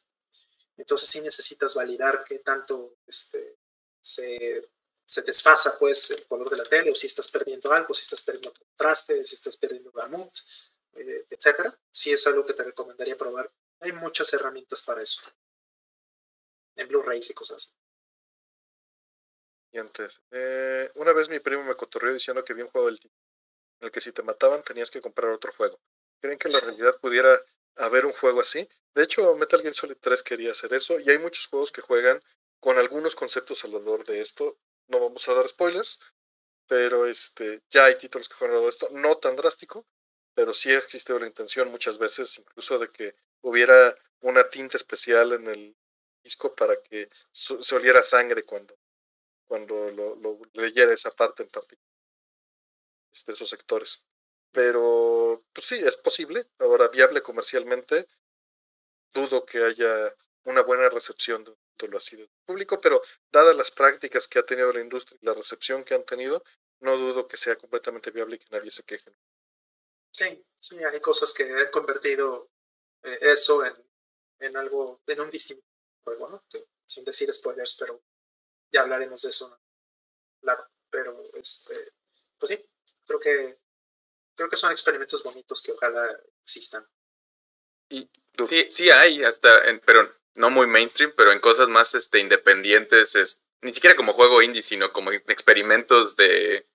Entonces 0.78 1.10
sí 1.10 1.20
necesitas 1.22 1.76
validar 1.76 2.24
qué 2.24 2.40
tanto 2.40 2.98
este, 3.06 3.60
se, 4.00 4.70
se, 5.06 5.22
desfasa 5.24 5.78
pues 5.78 6.12
el 6.12 6.26
color 6.28 6.50
de 6.50 6.58
la 6.58 6.64
tele 6.64 6.92
o 6.92 6.96
si 6.96 7.08
estás 7.08 7.28
perdiendo 7.28 7.72
algo, 7.74 7.94
si 7.94 8.04
estás 8.04 8.22
perdiendo 8.22 8.54
contraste, 8.54 9.24
si 9.24 9.36
estás 9.36 9.58
perdiendo 9.58 9.92
gamut, 9.92 10.32
eh, 10.94 11.26
etcétera. 11.30 11.78
Sí 11.92 12.14
es 12.14 12.26
algo 12.28 12.46
que 12.46 12.54
te 12.54 12.64
recomendaría 12.64 13.18
probar. 13.18 13.52
Hay 13.82 13.92
muchas 13.92 14.32
herramientas 14.34 14.82
para 14.82 15.02
eso. 15.02 15.22
En 16.76 16.88
Blu-rays 16.88 17.30
y 17.30 17.34
cosas 17.34 17.58
así. 17.58 17.74
Y 19.72 19.80
antes, 19.80 20.22
eh, 20.32 20.92
una 20.96 21.12
vez 21.12 21.28
mi 21.28 21.40
primo 21.40 21.64
me 21.64 21.76
cotorrió 21.76 22.14
diciendo 22.14 22.44
que 22.44 22.54
había 22.54 22.66
un 22.66 22.72
juego 22.72 22.88
del 22.88 23.00
en 23.80 23.88
el 23.88 23.92
que 23.92 24.02
si 24.02 24.12
te 24.12 24.24
mataban 24.24 24.64
tenías 24.64 24.90
que 24.90 25.02
comprar 25.02 25.32
otro 25.32 25.52
juego. 25.54 25.80
¿Creen 26.22 26.38
que 26.38 26.48
en 26.48 26.54
la 26.54 26.60
realidad 26.60 27.00
pudiera 27.00 27.40
haber 27.76 28.06
un 28.06 28.14
juego 28.14 28.42
así? 28.42 28.68
De 28.96 29.04
hecho, 29.04 29.36
Metal 29.36 29.62
Gear 29.62 29.74
Solid 29.74 29.98
3 30.00 30.24
quería 30.24 30.52
hacer 30.52 30.74
eso 30.74 31.00
y 31.00 31.10
hay 31.10 31.20
muchos 31.20 31.48
juegos 31.48 31.72
que 31.72 31.82
juegan 31.82 32.22
con 32.60 32.78
algunos 32.80 33.16
conceptos 33.16 33.64
alrededor 33.64 34.04
de 34.04 34.22
esto. 34.22 34.58
No 34.88 35.00
vamos 35.00 35.28
a 35.28 35.34
dar 35.34 35.48
spoilers, 35.48 36.00
pero 36.68 37.06
este, 37.06 37.62
ya 37.70 37.86
hay 37.86 37.98
títulos 37.98 38.28
que 38.28 38.36
juegan 38.36 38.56
alrededor 38.56 38.74
de 38.74 38.86
esto, 38.86 38.90
no 38.98 39.18
tan 39.18 39.36
drástico, 39.36 39.86
pero 40.34 40.54
sí 40.54 40.72
existe 40.72 41.18
la 41.20 41.28
intención 41.28 41.70
muchas 41.70 41.98
veces 41.98 42.38
incluso 42.40 42.80
de 42.80 42.92
que 42.92 43.16
hubiera 43.42 43.96
una 44.22 44.50
tinta 44.50 44.78
especial 44.78 45.34
en 45.34 45.48
el 45.48 45.78
disco 46.24 46.56
para 46.56 46.82
que 46.82 47.10
se 47.32 47.76
oliera 47.76 48.04
sangre 48.04 48.44
cuando, 48.44 48.76
cuando 49.46 49.92
lo, 49.92 50.40
leyera 50.54 50.94
esa 50.94 51.12
parte 51.12 51.44
en 51.44 51.50
particular 51.50 51.87
de 53.26 53.34
esos 53.34 53.50
sectores. 53.50 54.04
Pero, 54.52 55.44
pues 55.54 55.68
sí, 55.68 55.76
es 55.76 55.98
posible. 55.98 56.48
Ahora, 56.60 56.88
viable 56.88 57.22
comercialmente, 57.22 58.08
dudo 59.14 59.46
que 59.46 59.64
haya 59.64 60.16
una 60.46 60.62
buena 60.64 60.90
recepción 60.90 61.44
de 61.78 61.88
lo 61.88 61.98
así 61.98 62.16
del 62.16 62.30
público, 62.46 62.80
pero 62.82 63.02
dadas 63.32 63.56
las 63.56 63.72
prácticas 63.72 64.28
que 64.28 64.40
ha 64.40 64.46
tenido 64.46 64.72
la 64.74 64.82
industria 64.82 65.18
y 65.22 65.26
la 65.26 65.34
recepción 65.34 65.84
que 65.84 65.94
han 65.94 66.06
tenido, 66.06 66.44
no 66.80 66.98
dudo 66.98 67.28
que 67.28 67.38
sea 67.38 67.56
completamente 67.56 68.12
viable 68.12 68.36
y 68.36 68.40
que 68.40 68.48
nadie 68.50 68.72
se 68.72 68.84
queje. 68.84 69.12
Sí, 70.12 70.46
sí, 70.60 70.84
hay 70.84 71.00
cosas 71.00 71.34
que 71.34 71.44
han 71.44 71.70
convertido 71.70 72.50
eh, 73.04 73.18
eso 73.22 73.64
en, 73.66 73.74
en 74.40 74.58
algo, 74.58 75.02
en 75.06 75.22
un 75.22 75.30
distinto 75.30 75.64
juego, 76.04 76.30
¿no? 76.30 76.44
sin 76.86 77.04
decir 77.04 77.32
spoilers, 77.34 77.76
pero 77.76 78.02
ya 78.72 78.82
hablaremos 78.82 79.22
de 79.22 79.30
eso. 79.30 79.60
Claro, 80.42 80.68
pero 80.90 81.24
este, 81.34 81.94
pues 82.38 82.50
sí, 82.50 82.70
creo 83.08 83.20
que 83.20 83.58
creo 84.38 84.50
que 84.50 84.58
son 84.58 84.72
experimentos 84.72 85.24
bonitos 85.24 85.62
que 85.62 85.72
ojalá 85.72 86.08
existan. 86.44 86.88
Y 87.90 88.10
sí, 88.48 88.66
sí 88.70 88.90
hay, 88.90 89.24
hasta, 89.24 89.70
en, 89.70 89.80
pero 89.80 90.10
no 90.36 90.50
muy 90.50 90.68
mainstream, 90.68 91.12
pero 91.18 91.32
en 91.32 91.40
cosas 91.40 91.68
más 91.68 91.96
este, 91.96 92.20
independientes, 92.20 93.16
es, 93.16 93.42
ni 93.62 93.74
siquiera 93.74 93.96
como 93.96 94.14
juego 94.14 94.42
indie, 94.42 94.62
sino 94.62 94.94
como 94.94 95.12
experimentos 95.12 96.16
de, 96.16 96.70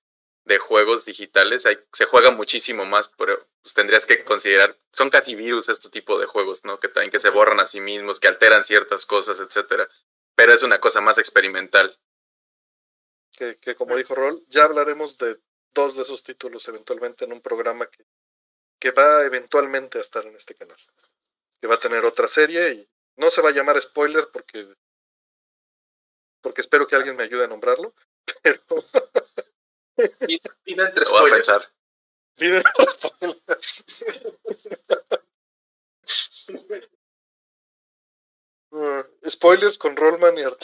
de 0.45 0.59
juegos 0.59 1.05
digitales, 1.05 1.65
hay, 1.65 1.79
se 1.93 2.07
juega 2.07 2.33
muchísimo 2.33 2.85
más, 2.85 3.09
pero 3.17 3.49
pues, 3.63 3.75
tendrías 3.75 4.07
que 4.07 4.25
considerar, 4.25 4.77
son 4.91 5.09
casi 5.09 5.37
virus 5.37 5.69
este 5.69 5.89
tipo 5.89 6.19
de 6.19 6.27
juegos, 6.27 6.65
¿no? 6.65 6.81
Que 6.81 6.89
también 6.89 7.13
que 7.13 7.21
se 7.21 7.31
borran 7.31 7.61
a 7.61 7.69
sí 7.69 7.81
mismos, 7.81 8.19
que 8.19 8.29
alteran 8.29 8.65
ciertas 8.65 9.07
cosas, 9.07 9.39
etcétera. 9.39 9.89
Pero 10.35 10.53
es 10.53 10.63
una 10.65 10.81
cosa 10.81 11.01
más 11.01 11.19
experimental. 11.19 11.97
Que, 13.33 13.57
que 13.57 13.77
como 13.77 13.97
dijo 13.97 14.15
Rol, 14.15 14.45
ya 14.49 14.65
hablaremos 14.65 15.17
de 15.19 15.39
dos 15.75 15.97
de 15.97 16.03
esos 16.03 16.23
títulos 16.23 16.67
eventualmente 16.69 17.25
en 17.25 17.33
un 17.33 17.41
programa 17.41 17.87
que, 17.87 18.05
que 18.79 18.91
va 18.91 19.23
eventualmente 19.25 19.99
a 19.99 20.01
estar 20.01 20.25
en 20.27 20.37
este 20.37 20.55
canal. 20.55 20.79
Que 21.61 21.67
va 21.67 21.77
a 21.77 21.81
tener 21.81 22.05
otra 22.05 22.29
serie 22.29 22.73
y 22.73 22.89
no 23.17 23.31
se 23.31 23.43
va 23.43 23.51
a 23.51 23.53
llamar 23.53 23.81
spoiler 23.81 24.29
porque 24.33 24.75
porque 26.43 26.61
espero 26.61 26.87
que 26.87 26.97
alguien 26.97 27.17
me 27.17 27.23
ayude 27.23 27.45
a 27.45 27.49
nombrarlo, 27.49 27.95
pero 28.43 28.61
entre 29.97 31.07
spoilers. 31.07 31.51
Pida 32.35 32.63
uh, 38.71 39.03
spoilers 39.31 39.79
con 39.79 39.97
Rollman 39.97 40.37
y 40.39 40.43
Art. 40.43 40.63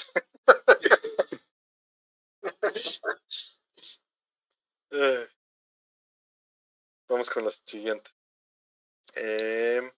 Eh, 4.91 5.29
vamos 7.09 7.31
con 7.31 7.45
la 7.45 7.51
siguiente. 7.51 8.11
Eh, 9.15 9.91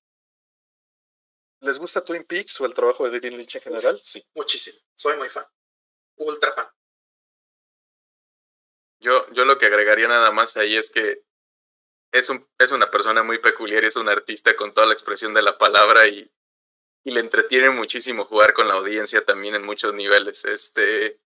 ¿Les 1.60 1.78
gusta 1.78 2.04
Twin 2.04 2.24
Peaks 2.24 2.60
o 2.60 2.66
el 2.66 2.74
trabajo 2.74 3.04
de 3.04 3.10
David 3.18 3.36
Lynch 3.36 3.56
en 3.56 3.62
general? 3.62 4.00
sí. 4.00 4.24
Muchísimo. 4.34 4.78
Soy 4.96 5.16
muy 5.16 5.28
fan. 5.28 5.44
Ultra 6.16 6.52
fan. 6.52 6.68
Yo, 9.00 9.26
yo 9.32 9.44
lo 9.44 9.58
que 9.58 9.66
agregaría 9.66 10.08
nada 10.08 10.30
más 10.30 10.56
ahí 10.56 10.76
es 10.76 10.90
que 10.90 11.22
es, 12.12 12.28
un, 12.28 12.46
es 12.58 12.72
una 12.72 12.90
persona 12.90 13.22
muy 13.22 13.38
peculiar 13.38 13.84
y 13.84 13.86
es 13.86 13.96
un 13.96 14.08
artista 14.08 14.54
con 14.56 14.74
toda 14.74 14.86
la 14.86 14.92
expresión 14.92 15.32
de 15.32 15.42
la 15.42 15.56
palabra 15.58 16.06
y, 16.08 16.30
y 17.04 17.10
le 17.10 17.20
entretiene 17.20 17.70
muchísimo 17.70 18.24
jugar 18.24 18.52
con 18.52 18.68
la 18.68 18.74
audiencia 18.74 19.24
también 19.24 19.54
en 19.54 19.64
muchos 19.64 19.94
niveles. 19.94 20.44
Este, 20.44 21.20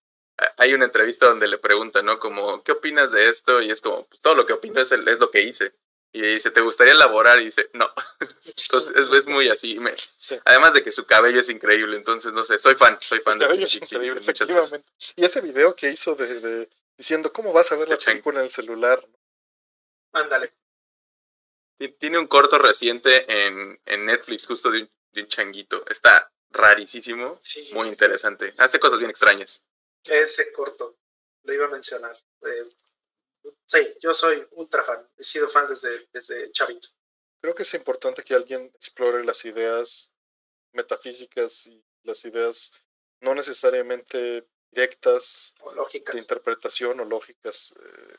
hay 0.57 0.73
una 0.73 0.85
entrevista 0.85 1.27
donde 1.27 1.47
le 1.47 1.57
preguntan, 1.57 2.05
¿no? 2.05 2.19
Como, 2.19 2.63
¿qué 2.63 2.73
opinas 2.73 3.11
de 3.11 3.29
esto? 3.29 3.61
Y 3.61 3.71
es 3.71 3.81
como, 3.81 4.05
pues, 4.05 4.21
todo 4.21 4.35
lo 4.35 4.45
que 4.45 4.53
opino 4.53 4.81
es, 4.81 4.91
es 4.91 5.19
lo 5.19 5.31
que 5.31 5.41
hice. 5.41 5.73
Y 6.15 6.21
dice, 6.21 6.49
¿te 6.49 6.61
gustaría 6.61 6.93
elaborar? 6.93 7.41
Y 7.41 7.45
dice, 7.45 7.69
no. 7.73 7.91
Entonces 8.45 8.95
es, 8.95 9.09
es 9.09 9.25
muy 9.27 9.49
así. 9.49 9.79
Me, 9.79 9.93
Además 10.45 10.73
de 10.73 10.81
que 10.81 10.91
su 10.91 11.05
cabello 11.05 11.41
es 11.41 11.49
increíble, 11.49 11.97
entonces 11.97 12.31
no 12.31 12.45
sé, 12.45 12.57
soy 12.57 12.75
fan, 12.75 12.97
soy 13.01 13.19
fan 13.19 13.37
de 13.37 13.45
cabello 13.45 13.65
es 13.65 13.75
increíble, 13.75 14.21
efectivamente. 14.21 14.83
Y 15.17 15.25
ese 15.25 15.41
video 15.41 15.75
que 15.75 15.91
hizo 15.91 16.15
de, 16.15 16.39
de, 16.39 16.69
diciendo, 16.97 17.33
¿cómo 17.33 17.51
vas 17.51 17.69
a 17.73 17.75
ver 17.75 17.89
la 17.89 17.97
película 17.97 18.39
en 18.39 18.45
el 18.45 18.49
celular? 18.49 19.05
Ándale. 20.13 20.53
Tiene 21.99 22.17
un 22.17 22.27
corto 22.27 22.59
reciente 22.59 23.25
en, 23.29 23.77
en 23.85 24.05
Netflix, 24.05 24.47
justo 24.47 24.71
de 24.71 24.83
un, 24.83 24.91
de 25.11 25.21
un 25.21 25.27
changuito. 25.27 25.83
Está 25.89 26.31
rarísimo, 26.51 27.37
muy 27.73 27.89
interesante. 27.89 28.53
Hace 28.57 28.79
cosas 28.79 28.99
bien 28.99 29.09
extrañas. 29.09 29.64
Ese 30.07 30.51
corto, 30.51 30.97
lo 31.43 31.53
iba 31.53 31.65
a 31.65 31.69
mencionar. 31.69 32.17
Eh, 32.41 32.69
sí, 33.65 33.79
yo 33.99 34.13
soy 34.13 34.45
ultra 34.51 34.83
fan, 34.83 35.07
he 35.17 35.23
sido 35.23 35.49
fan 35.49 35.67
desde, 35.67 36.07
desde 36.11 36.51
chavito. 36.51 36.89
Creo 37.41 37.55
que 37.55 37.63
es 37.63 37.73
importante 37.73 38.23
que 38.23 38.33
alguien 38.33 38.71
explore 38.75 39.23
las 39.23 39.45
ideas 39.45 40.11
metafísicas 40.73 41.67
y 41.67 41.83
las 42.03 42.23
ideas 42.25 42.71
no 43.21 43.33
necesariamente 43.33 44.47
directas 44.71 45.53
o 45.61 45.73
lógicas. 45.73 46.13
de 46.13 46.21
interpretación 46.21 46.99
o 46.99 47.05
lógicas. 47.05 47.73
Eh, 47.77 48.17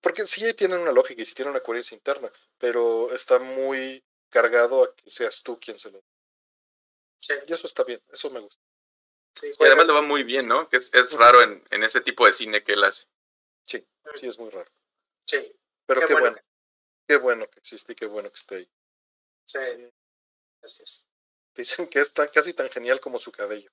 porque 0.00 0.26
sí 0.26 0.52
tienen 0.54 0.80
una 0.80 0.92
lógica 0.92 1.22
y 1.22 1.24
sí 1.24 1.34
tienen 1.34 1.52
una 1.52 1.62
coherencia 1.62 1.94
interna, 1.94 2.30
pero 2.58 3.12
está 3.12 3.38
muy 3.38 4.04
cargado 4.30 4.84
a 4.84 4.94
que 4.94 5.08
seas 5.08 5.42
tú 5.42 5.58
quien 5.58 5.78
se 5.78 5.90
lo. 5.90 6.02
Sí. 7.18 7.34
Y 7.46 7.52
eso 7.52 7.66
está 7.66 7.84
bien, 7.84 8.02
eso 8.12 8.30
me 8.30 8.40
gusta 8.40 8.67
y 9.42 9.64
además 9.64 9.86
le 9.86 9.92
va 9.92 10.02
muy 10.02 10.22
bien, 10.24 10.48
¿no? 10.48 10.68
Que 10.68 10.78
es, 10.78 10.92
es 10.94 11.12
raro 11.12 11.42
en, 11.42 11.64
en, 11.70 11.82
ese 11.84 12.00
tipo 12.00 12.26
de 12.26 12.32
cine 12.32 12.62
que 12.62 12.72
él 12.72 12.84
hace. 12.84 13.06
Sí, 13.64 13.86
sí, 14.14 14.26
es 14.26 14.38
muy 14.38 14.50
raro. 14.50 14.70
Sí. 15.26 15.54
Pero 15.86 16.06
qué, 16.06 16.14
bueno. 16.14 16.36
Qué 17.06 17.16
bueno 17.16 17.48
que 17.48 17.58
existe 17.60 17.92
y 17.92 17.96
qué 17.96 18.06
bueno 18.06 18.30
que 18.30 18.36
esté 18.36 18.56
ahí. 18.56 18.70
Sí. 19.46 19.92
Gracias. 20.60 21.08
Dicen 21.54 21.88
que 21.88 22.00
es 22.00 22.12
tan, 22.12 22.28
casi 22.28 22.52
tan 22.52 22.68
genial 22.70 23.00
como 23.00 23.18
su 23.18 23.32
cabello. 23.32 23.70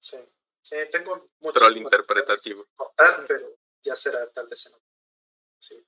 Sí. 0.00 0.18
Sí, 0.62 0.76
tengo 0.90 1.30
mucho. 1.40 1.58
Troll 1.60 1.76
interpretativo. 1.76 2.66
pero 3.28 3.56
ya 3.82 3.94
será 3.94 4.28
tal 4.30 4.48
vez 4.48 4.66
en 4.66 4.74
otro. 4.74 4.86
Sí. 5.58 5.86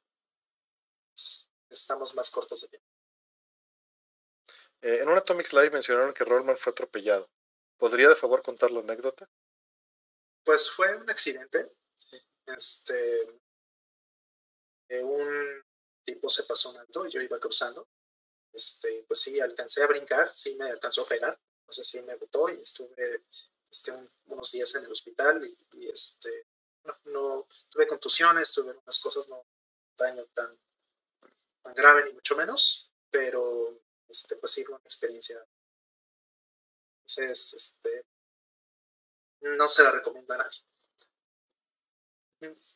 Estamos 1.69 2.15
más 2.15 2.31
cortos 2.31 2.61
de 2.63 2.69
tiempo. 2.69 2.87
Eh, 4.83 4.99
en 5.03 5.09
un 5.09 5.19
Atomics 5.19 5.53
Live 5.53 5.71
mencionaron 5.71 6.13
que 6.13 6.25
Rollman 6.25 6.57
fue 6.57 6.71
atropellado. 6.71 7.29
¿Podría 7.79 8.09
de 8.09 8.17
favor 8.17 8.43
contar 8.43 8.71
la 8.73 8.81
anécdota? 8.81 9.31
Pues 10.45 10.69
fue 10.71 10.97
un 10.97 11.09
accidente. 11.09 11.73
Este, 12.47 13.41
eh, 14.89 15.03
un 15.03 15.63
tipo 16.05 16.29
se 16.29 16.45
pasó 16.45 16.71
un 16.71 16.79
alto 16.79 17.07
y 17.07 17.11
yo 17.11 17.21
iba 17.21 17.39
cruzando. 17.39 17.89
Este, 18.53 19.05
pues 19.07 19.21
sí, 19.21 19.39
alcancé 19.39 19.83
a 19.83 19.87
brincar, 19.87 20.35
sí 20.35 20.57
me 20.57 20.65
alcanzó 20.65 21.03
a 21.03 21.09
pegar. 21.09 21.39
No 21.67 21.73
sé 21.73 21.85
si 21.85 22.03
me 22.03 22.17
botó 22.17 22.49
y 22.49 22.61
estuve 22.61 23.25
este, 23.71 23.93
unos 24.27 24.51
días 24.51 24.75
en 24.75 24.85
el 24.85 24.91
hospital 24.91 25.47
y, 25.73 25.89
este, 25.89 26.47
no, 27.05 27.47
tuve 27.69 27.87
contusiones, 27.87 28.53
tuve 28.53 28.73
unas 28.73 28.99
cosas, 28.99 29.29
no 29.29 29.47
daño 29.97 30.25
tan, 30.33 30.59
tan 31.63 31.75
grave 31.75 32.05
ni 32.07 32.13
mucho 32.13 32.37
menos, 32.37 32.91
pero 33.11 33.83
este, 34.09 34.37
pues 34.37 34.53
sí 34.53 34.65
fue 34.65 34.77
una 34.77 34.85
experiencia. 34.85 35.45
Entonces, 37.09 37.55
este, 37.55 38.05
no 39.41 39.67
se 39.67 39.83
la 39.83 39.91
recomiendo 39.91 40.35
a 40.35 40.39
nadie. 40.39 40.61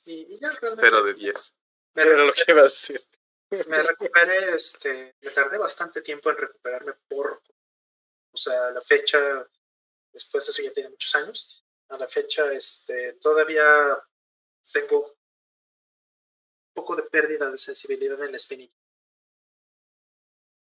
Y, 0.06 0.40
ya 0.40 0.50
realmente. 0.52 0.80
Pero 0.80 1.04
de 1.04 1.14
10. 1.14 1.54
Era 1.94 2.24
lo 2.24 2.32
que 2.32 2.44
iba 2.48 2.60
a 2.62 2.64
decir. 2.64 3.06
Me 3.50 3.82
recuperé, 3.82 4.54
este, 4.54 5.14
me 5.20 5.30
tardé 5.30 5.58
bastante 5.58 6.00
tiempo 6.00 6.30
en 6.30 6.38
recuperarme 6.38 6.94
por, 7.06 7.42
o 8.30 8.36
sea, 8.36 8.70
la 8.70 8.80
fecha, 8.80 9.46
después 10.10 10.46
de 10.46 10.50
eso 10.50 10.62
ya 10.62 10.72
tiene 10.72 10.88
muchos 10.88 11.14
años, 11.16 11.66
a 11.90 11.98
la 11.98 12.08
fecha, 12.08 12.50
este, 12.50 13.12
todavía 13.14 14.02
tengo 14.72 15.04
un 15.04 15.14
poco 16.72 16.96
de 16.96 17.02
pérdida 17.02 17.50
de 17.50 17.58
sensibilidad 17.58 18.22
en 18.24 18.30
la 18.30 18.38
espinilla. 18.38 18.81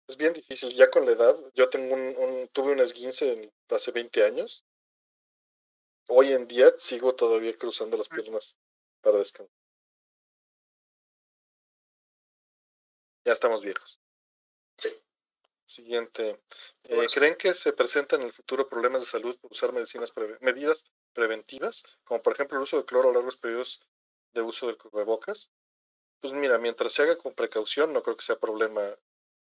Es 0.09 0.17
bien 0.17 0.33
difícil, 0.33 0.73
ya 0.73 0.89
con 0.89 1.05
la 1.05 1.11
edad, 1.11 1.37
yo 1.53 1.69
tengo 1.69 1.93
un, 1.93 2.49
tuve 2.51 2.71
un 2.71 2.79
esguince 2.79 3.53
hace 3.69 3.91
20 3.91 4.25
años. 4.25 4.65
Hoy 6.07 6.33
en 6.33 6.47
día 6.47 6.73
sigo 6.79 7.13
todavía 7.13 7.55
cruzando 7.55 7.95
las 7.95 8.09
piernas 8.09 8.57
para 9.01 9.19
descansar. 9.19 9.55
Ya 13.23 13.33
estamos 13.33 13.61
viejos. 13.61 13.99
Sí. 14.79 14.89
Siguiente. 15.63 16.41
Eh, 16.85 17.05
¿Creen 17.13 17.35
que 17.35 17.53
se 17.53 17.71
presentan 17.71 18.21
en 18.21 18.27
el 18.27 18.33
futuro 18.33 18.67
problemas 18.67 19.01
de 19.01 19.07
salud 19.07 19.37
por 19.37 19.51
usar 19.51 19.73
medicinas 19.73 20.11
medidas 20.41 20.85
preventivas, 21.13 21.83
como 22.03 22.23
por 22.23 22.33
ejemplo 22.33 22.57
el 22.57 22.63
uso 22.63 22.77
de 22.77 22.85
cloro 22.85 23.11
a 23.11 23.13
largos 23.13 23.37
periodos 23.37 23.79
de 24.33 24.41
uso 24.41 24.65
del 24.65 24.79
cubrebocas? 24.79 25.51
Pues 26.19 26.33
mira, 26.33 26.57
mientras 26.57 26.93
se 26.93 27.03
haga 27.03 27.15
con 27.15 27.35
precaución, 27.35 27.93
no 27.93 28.01
creo 28.01 28.15
que 28.15 28.25
sea 28.25 28.39
problema 28.39 28.97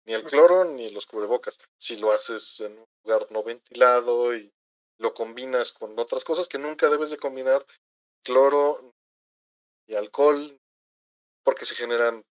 ni 0.07 0.13
el 0.13 0.23
cloro 0.23 0.63
ni 0.63 0.89
los 0.89 1.05
cubrebocas. 1.05 1.59
Si 1.77 1.97
lo 1.97 2.11
haces 2.11 2.61
en 2.61 2.79
un 2.79 2.87
lugar 3.03 3.27
no 3.29 3.43
ventilado 3.43 4.35
y 4.35 4.51
lo 4.97 5.13
combinas 5.13 5.71
con 5.73 5.99
otras 5.99 6.23
cosas 6.23 6.47
que 6.47 6.57
nunca 6.57 6.89
debes 6.89 7.11
de 7.11 7.17
combinar, 7.17 7.65
cloro 8.23 8.95
y 9.85 9.95
alcohol, 9.95 10.59
porque 11.43 11.65
se 11.65 11.75
generan 11.75 12.25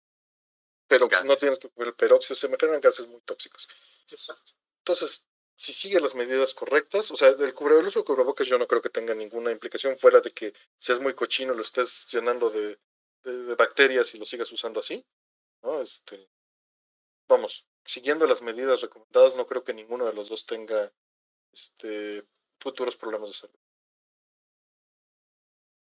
pero 0.89 1.09
no 1.25 1.37
tienes 1.37 1.59
que 1.59 1.69
el 1.77 1.95
peróxido, 1.95 2.37
se 2.37 2.49
me 2.49 2.57
generan 2.59 2.81
gases 2.81 3.09
muy 3.09 3.21
tóxicos. 3.23 3.69
Exacto. 4.11 4.53
Entonces, 4.79 5.27
si 5.57 5.73
sigue 5.73 6.01
las 6.01 6.15
medidas 6.15 6.55
correctas, 6.55 7.11
o 7.11 7.17
sea, 7.17 7.29
el, 7.29 7.55
cubre, 7.55 7.79
el 7.79 7.87
uso 7.87 8.01
de 8.01 8.05
cubrebocas 8.05 8.47
yo 8.47 8.57
no 8.57 8.69
creo 8.69 8.81
que 8.81 8.89
tenga 8.89 9.15
ninguna 9.15 9.51
implicación 9.51 9.99
fuera 9.99 10.21
de 10.21 10.31
que 10.31 10.55
seas 10.79 11.01
muy 11.01 11.15
cochino, 11.15 11.55
lo 11.55 11.63
estés 11.63 12.07
llenando 12.09 12.51
de, 12.51 12.79
de, 13.25 13.55
bacterias 13.57 14.15
y 14.15 14.19
lo 14.19 14.25
sigas 14.25 14.51
usando 14.53 14.81
así. 14.81 15.05
¿no? 15.63 15.81
Este, 15.81 16.29
vamos, 17.29 17.67
siguiendo 17.85 18.27
las 18.27 18.43
medidas 18.43 18.81
recomendadas, 18.81 19.37
no 19.37 19.47
creo 19.47 19.65
que 19.65 19.75
ninguno 19.75 20.05
de 20.05 20.13
los 20.13 20.29
dos 20.29 20.47
tenga 20.47 20.93
este, 21.53 22.25
futuros 22.61 22.97
problemas 22.97 23.31
de 23.31 23.35
salud. 23.35 23.59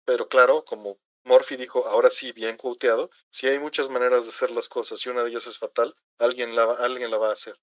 Pero 0.04 0.28
claro, 0.28 0.64
como 0.64 0.98
Morphy 1.24 1.56
dijo, 1.56 1.86
ahora 1.86 2.10
sí, 2.10 2.32
bien 2.32 2.56
quoteado, 2.56 3.10
si 3.30 3.46
hay 3.46 3.58
muchas 3.58 3.88
maneras 3.88 4.24
de 4.24 4.30
hacer 4.30 4.50
las 4.50 4.68
cosas 4.68 5.04
y 5.04 5.10
una 5.10 5.22
de 5.22 5.30
ellas 5.30 5.46
es 5.46 5.58
fatal, 5.58 5.94
alguien 6.18 6.56
la, 6.56 6.64
alguien 6.64 7.10
la 7.10 7.18
va 7.18 7.28
a 7.28 7.32
hacer. 7.32 7.60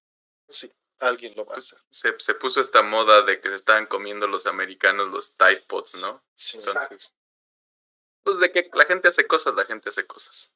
Sí, 0.48 0.72
alguien 0.98 1.34
lo 1.36 1.44
va 1.44 1.52
a 1.52 1.56
pues, 1.56 1.72
hacer. 1.72 1.84
Se, 1.90 2.18
se 2.18 2.34
puso 2.34 2.60
esta 2.60 2.82
moda 2.82 3.22
de 3.22 3.40
que 3.40 3.50
se 3.50 3.56
estaban 3.56 3.86
comiendo 3.86 4.26
los 4.26 4.46
americanos 4.46 5.08
los 5.08 5.36
Tide 5.36 5.64
Pods, 5.68 6.00
¿no? 6.00 6.24
Sí, 6.34 6.58
Entonces, 6.58 7.14
pues 8.22 8.38
de 8.38 8.52
que 8.52 8.68
la 8.74 8.84
gente 8.86 9.08
hace 9.08 9.26
cosas, 9.26 9.54
la 9.54 9.64
gente 9.64 9.88
hace 9.88 10.06
cosas. 10.06 10.52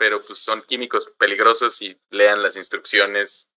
Pero 0.00 0.24
pues 0.24 0.38
son 0.38 0.62
químicos 0.62 1.12
peligrosos 1.18 1.82
y 1.82 2.00
lean 2.08 2.42
las 2.42 2.56
instrucciones. 2.56 3.50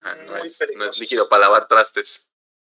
Ah, 0.00 0.14
no, 0.14 0.34
es, 0.38 0.58
no 0.74 0.86
es 0.86 0.98
líquido 0.98 1.28
para 1.28 1.42
lavar 1.42 1.68
trastes. 1.68 2.26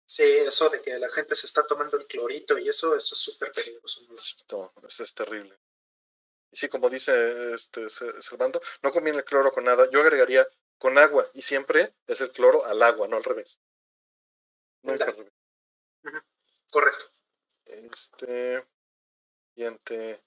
Sí, 0.06 0.22
eso 0.22 0.70
de 0.70 0.80
que 0.80 0.98
la 0.98 1.10
gente 1.10 1.34
se 1.34 1.46
está 1.46 1.62
tomando 1.66 1.98
el 1.98 2.06
clorito 2.06 2.56
y 2.56 2.66
eso, 2.66 2.96
eso 2.96 3.14
es 3.14 3.20
súper 3.20 3.52
peligroso. 3.52 4.00
No, 4.50 4.72
eso 4.88 5.04
es 5.04 5.12
terrible. 5.12 5.58
Y 6.50 6.56
sí, 6.56 6.70
como 6.70 6.88
dice 6.88 7.52
este 7.52 7.90
Servando, 7.90 8.62
no 8.80 8.90
conviene 8.90 9.18
el 9.18 9.24
cloro 9.26 9.52
con 9.52 9.64
nada. 9.64 9.90
Yo 9.90 10.00
agregaría 10.00 10.48
con 10.78 10.96
agua 10.96 11.30
y 11.34 11.42
siempre 11.42 11.94
es 12.06 12.22
el 12.22 12.32
cloro 12.32 12.64
al 12.64 12.82
agua, 12.82 13.08
no 13.08 13.18
al 13.18 13.24
revés. 13.24 13.60
Nunca 14.80 15.04
al 15.04 15.16
revés. 15.18 15.32
Correcto. 16.72 17.04
Este. 17.66 18.66
Siguiente. 19.54 20.24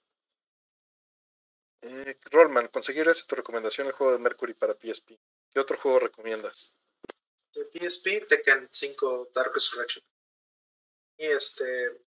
Eh, 1.82 2.18
Rollman, 2.30 2.68
conseguir 2.68 3.08
esa 3.08 3.26
tu 3.26 3.34
recomendación 3.34 3.86
el 3.86 3.92
juego 3.92 4.12
de 4.12 4.18
Mercury 4.18 4.54
para 4.54 4.74
PSP. 4.74 5.18
¿Qué 5.50 5.60
otro 5.60 5.76
juego 5.76 5.98
recomiendas? 5.98 6.72
de 7.52 7.64
PSP, 7.64 8.26
Tekken 8.26 8.68
5 8.70 9.30
Dark 9.34 9.52
Resurrection. 9.52 10.04
Y 11.18 11.26
este. 11.26 12.04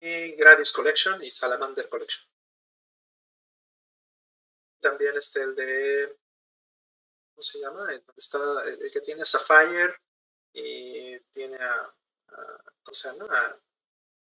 Y 0.00 0.32
Gradius 0.32 0.72
Collection 0.72 1.22
y 1.22 1.30
Salamander 1.30 1.88
Collection. 1.88 2.26
También 4.80 5.16
este, 5.16 5.42
el 5.42 5.54
de. 5.54 6.18
¿Cómo 7.30 7.42
se 7.42 7.58
llama? 7.60 7.92
El, 7.92 8.04
está, 8.16 8.38
el, 8.64 8.90
que 8.90 9.00
tiene 9.00 9.24
Sapphire 9.24 9.96
y 10.52 11.18
tiene 11.30 11.56
a. 11.56 11.94
¿Cómo 12.82 12.94
se 12.94 13.08
llama? 13.08 13.26
A, 13.34 13.60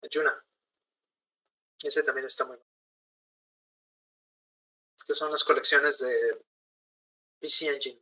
Yuna. 0.09 0.45
Ese 1.81 2.03
también 2.03 2.25
está 2.25 2.45
muy 2.45 2.57
bueno. 2.57 2.68
Que 5.09 5.15
son 5.15 5.31
las 5.31 5.43
colecciones 5.43 5.97
de 5.97 6.39
PC 7.39 7.65
Engine 7.65 7.99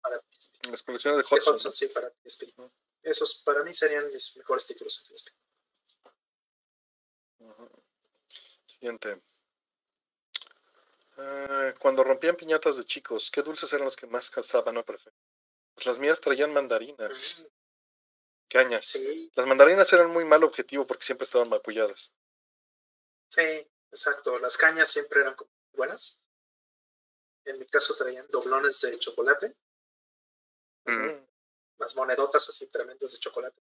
para 0.00 0.22
PSP. 0.30 0.66
Las 0.66 0.82
colecciones 0.84 1.18
de 1.18 1.34
Hudson. 1.34 1.54
De 1.56 1.72
sí, 1.72 1.88
para 1.88 2.08
PSP. 2.22 2.54
Esos 3.02 3.42
para 3.42 3.64
mí 3.64 3.74
serían 3.74 4.06
mis 4.06 4.36
mejores 4.36 4.64
títulos 4.64 4.96
en 5.00 5.16
PSP. 5.16 5.34
Siguiente. 8.64 9.22
Uh, 11.16 11.76
cuando 11.80 12.04
rompían 12.04 12.36
piñatas 12.36 12.76
de 12.76 12.84
chicos, 12.84 13.28
¿qué 13.28 13.42
dulces 13.42 13.72
eran 13.72 13.86
los 13.86 13.96
que 13.96 14.06
más 14.06 14.30
cazaban 14.30 14.76
o 14.76 14.84
preferían? 14.84 15.18
Pues 15.74 15.84
las 15.86 15.98
mías 15.98 16.20
traían 16.20 16.52
mandarinas. 16.52 17.40
Mm. 17.40 17.46
Cañas. 18.50 18.86
Sí. 18.86 19.32
Las 19.34 19.48
mandarinas 19.48 19.92
eran 19.92 20.12
muy 20.12 20.24
mal 20.24 20.44
objetivo 20.44 20.86
porque 20.86 21.06
siempre 21.06 21.24
estaban 21.24 21.48
maculladas. 21.48 22.12
Sí, 23.30 23.66
exacto. 23.90 24.38
Las 24.38 24.56
cañas 24.56 24.88
siempre 24.88 25.22
eran 25.22 25.34
buenas. 25.74 26.22
En 27.44 27.58
mi 27.58 27.66
caso 27.66 27.94
traían 27.94 28.26
doblones 28.30 28.80
de 28.80 28.98
chocolate 28.98 29.56
las 31.78 31.96
monedotas 31.96 32.48
así 32.48 32.66
tremendas 32.68 33.12
de 33.12 33.18
chocolate. 33.18 33.62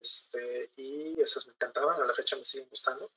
Este, 0.00 0.70
y 0.76 1.20
esas 1.20 1.46
me 1.46 1.52
encantaban, 1.52 2.00
a 2.00 2.06
la 2.06 2.14
fecha 2.14 2.36
me 2.36 2.44
siguen 2.44 2.68
gustando. 2.68 3.12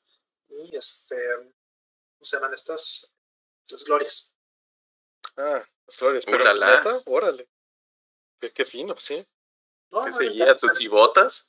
Y 0.50 0.76
este, 0.76 1.16
¿cómo 1.36 2.24
se 2.24 2.36
llaman 2.36 2.54
estas? 2.54 3.14
Las 3.70 3.84
glorias. 3.86 4.36
Ah, 5.38 5.66
las 5.88 5.98
glorias, 5.98 6.26
pero 6.26 6.54
la 6.54 7.02
órale. 7.06 7.50
Qué, 8.40 8.52
qué, 8.52 8.66
fino, 8.66 8.98
sí. 8.98 9.26
No, 9.92 10.04
¿Qué 10.04 10.10
no 10.10 10.18
seguía 10.18 10.56
tus 10.56 10.72
chibotas? 10.74 11.48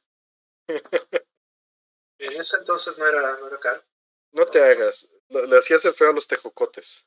en 0.69 2.41
ese 2.41 2.57
entonces 2.59 2.97
no 2.99 3.07
era, 3.07 3.37
no 3.39 3.49
era 3.49 3.59
caro. 3.59 3.85
No 4.31 4.47
te 4.47 4.63
hagas, 4.63 5.09
le 5.47 5.59
hacías 5.59 5.85
el 5.85 5.95
feo 5.95 6.11
a 6.11 6.13
los 6.13 6.27
tejocotes. 6.27 7.07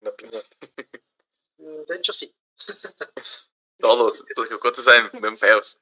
La 0.00 0.12
mm, 1.58 1.84
De 1.86 1.96
hecho, 1.96 2.12
sí. 2.12 2.34
Todos, 3.78 4.24
los 4.36 4.48
jocotes 4.48 4.84
saben 4.84 5.10
ven 5.20 5.36
feos. 5.36 5.80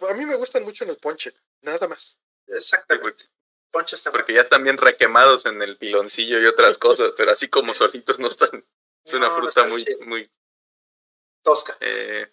A 0.00 0.14
mí 0.14 0.26
me 0.26 0.36
gustan 0.36 0.64
mucho 0.64 0.84
en 0.84 0.90
el 0.90 0.98
ponche, 0.98 1.32
nada 1.62 1.88
más. 1.88 2.18
Exactamente. 2.46 3.24
ponche 3.70 3.96
está 3.96 4.10
Porque 4.10 4.32
ya 4.32 4.42
están 4.42 4.62
bien 4.62 4.76
requemados 4.76 5.46
en 5.46 5.60
el 5.62 5.76
piloncillo 5.76 6.40
y 6.40 6.46
otras 6.46 6.78
cosas, 6.78 7.12
pero 7.16 7.32
así 7.32 7.48
como 7.48 7.74
solitos 7.74 8.18
no 8.18 8.28
están. 8.28 8.66
Es 9.04 9.12
una 9.14 9.34
fruta 9.34 9.64
muy, 9.64 9.86
muy 10.06 10.30
tosca. 11.42 11.76
Eh, 11.80 12.30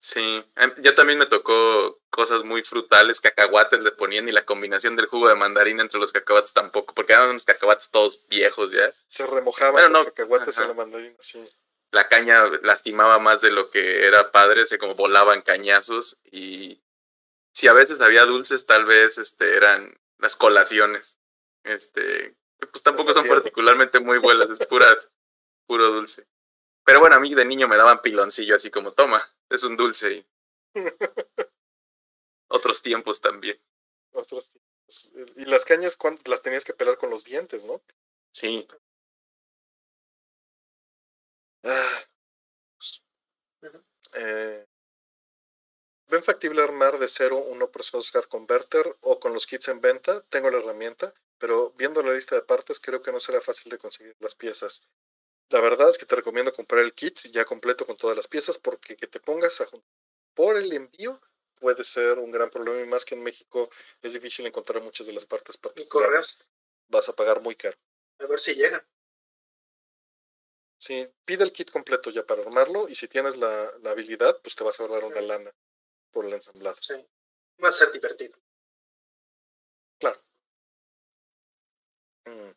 sí, 0.00 0.44
ya 0.78 0.94
también 0.94 1.18
me 1.18 1.26
tocó 1.26 2.00
cosas 2.10 2.44
muy 2.44 2.62
frutales, 2.62 3.20
cacahuates 3.20 3.80
le 3.80 3.92
ponían 3.92 4.28
y 4.28 4.32
la 4.32 4.44
combinación 4.44 4.96
del 4.96 5.06
jugo 5.06 5.28
de 5.28 5.36
mandarina 5.36 5.82
entre 5.82 6.00
los 6.00 6.12
cacahuates 6.12 6.52
tampoco, 6.52 6.94
porque 6.94 7.12
eran 7.12 7.30
unos 7.30 7.44
cacahuates 7.44 7.90
todos 7.90 8.26
viejos 8.28 8.72
ya. 8.72 8.90
Se 9.08 9.26
remojaban 9.26 9.92
los 9.92 10.06
cacahuates 10.06 10.58
en 10.58 10.68
la 10.68 10.74
mandarina, 10.74 11.16
sí 11.20 11.44
la 11.92 12.08
caña 12.08 12.44
lastimaba 12.62 13.18
más 13.18 13.40
de 13.40 13.50
lo 13.50 13.70
que 13.70 14.06
era 14.06 14.30
padre, 14.30 14.66
se 14.66 14.78
como 14.78 14.94
volaban 14.94 15.42
cañazos 15.42 16.18
y 16.24 16.82
si 17.52 17.68
a 17.68 17.72
veces 17.72 18.00
había 18.00 18.24
dulces, 18.26 18.66
tal 18.66 18.84
vez 18.84 19.18
este 19.18 19.56
eran 19.56 20.00
las 20.18 20.36
colaciones. 20.36 21.18
Este, 21.64 22.36
que 22.58 22.66
pues 22.66 22.82
tampoco 22.82 23.12
son 23.12 23.26
particularmente 23.26 24.00
muy 24.00 24.18
buenas, 24.18 24.48
es 24.50 24.58
pura 24.66 24.86
puro 25.66 25.88
dulce. 25.88 26.26
Pero 26.84 27.00
bueno, 27.00 27.16
a 27.16 27.20
mí 27.20 27.34
de 27.34 27.44
niño 27.44 27.68
me 27.68 27.76
daban 27.76 28.02
piloncillo 28.02 28.56
así 28.56 28.70
como, 28.70 28.92
toma, 28.92 29.22
es 29.50 29.62
un 29.64 29.76
dulce. 29.76 30.12
Y... 30.12 30.26
Otros 32.48 32.82
tiempos 32.82 33.20
también. 33.20 33.56
otros 34.12 34.50
tipos. 34.50 35.12
Y 35.36 35.44
las 35.44 35.64
cañas 35.64 35.96
las 36.24 36.42
tenías 36.42 36.64
que 36.64 36.74
pelar 36.74 36.98
con 36.98 37.10
los 37.10 37.24
dientes, 37.24 37.64
¿no? 37.64 37.80
Sí. 38.32 38.66
Ah. 41.62 42.04
Eh, 44.14 44.66
¿Ven 46.08 46.24
factible 46.24 46.60
armar 46.60 46.98
de 46.98 47.06
cero 47.06 47.36
un 47.38 47.60
Source 47.82 48.10
Card 48.12 48.24
Converter 48.24 48.96
o 49.00 49.20
con 49.20 49.32
los 49.32 49.46
kits 49.46 49.68
en 49.68 49.80
venta? 49.80 50.22
Tengo 50.22 50.50
la 50.50 50.58
herramienta, 50.58 51.14
pero 51.38 51.70
viendo 51.76 52.02
la 52.02 52.12
lista 52.12 52.34
de 52.34 52.42
partes 52.42 52.80
creo 52.80 53.00
que 53.00 53.12
no 53.12 53.20
será 53.20 53.40
fácil 53.40 53.70
de 53.70 53.78
conseguir 53.78 54.16
las 54.18 54.34
piezas. 54.34 54.88
La 55.50 55.60
verdad 55.60 55.90
es 55.90 55.98
que 55.98 56.06
te 56.06 56.16
recomiendo 56.16 56.52
comprar 56.52 56.82
el 56.82 56.94
kit 56.94 57.18
ya 57.32 57.44
completo 57.44 57.84
con 57.84 57.96
todas 57.96 58.16
las 58.16 58.28
piezas 58.28 58.58
porque 58.58 58.96
que 58.96 59.06
te 59.06 59.20
pongas 59.20 59.60
a 59.60 59.66
por 60.34 60.56
el 60.56 60.72
envío 60.72 61.20
puede 61.56 61.84
ser 61.84 62.18
un 62.18 62.30
gran 62.30 62.50
problema 62.50 62.80
y 62.80 62.86
más 62.88 63.04
que 63.04 63.14
en 63.14 63.22
México 63.22 63.68
es 64.00 64.14
difícil 64.14 64.46
encontrar 64.46 64.82
muchas 64.82 65.06
de 65.06 65.12
las 65.12 65.26
partes 65.26 65.56
particulares. 65.58 66.48
Vas 66.88 67.08
a 67.08 67.14
pagar 67.14 67.42
muy 67.42 67.54
caro. 67.56 67.76
A 68.18 68.26
ver 68.26 68.40
si 68.40 68.54
llegan. 68.54 68.82
Sí, 70.78 71.06
pide 71.24 71.44
el 71.44 71.52
kit 71.52 71.70
completo 71.70 72.10
ya 72.10 72.24
para 72.24 72.42
armarlo 72.42 72.88
y 72.88 72.94
si 72.94 73.06
tienes 73.06 73.36
la, 73.36 73.70
la 73.82 73.90
habilidad, 73.90 74.40
pues 74.42 74.56
te 74.56 74.64
vas 74.64 74.80
a 74.80 74.82
ahorrar 74.82 75.04
una 75.04 75.20
lana 75.20 75.52
por 76.12 76.26
el 76.26 76.34
ensamblado. 76.34 76.76
Sí, 76.80 76.94
va 77.62 77.68
a 77.68 77.72
ser 77.72 77.92
divertido. 77.92 78.38
Claro. 80.00 80.20
Mm. 82.26 82.52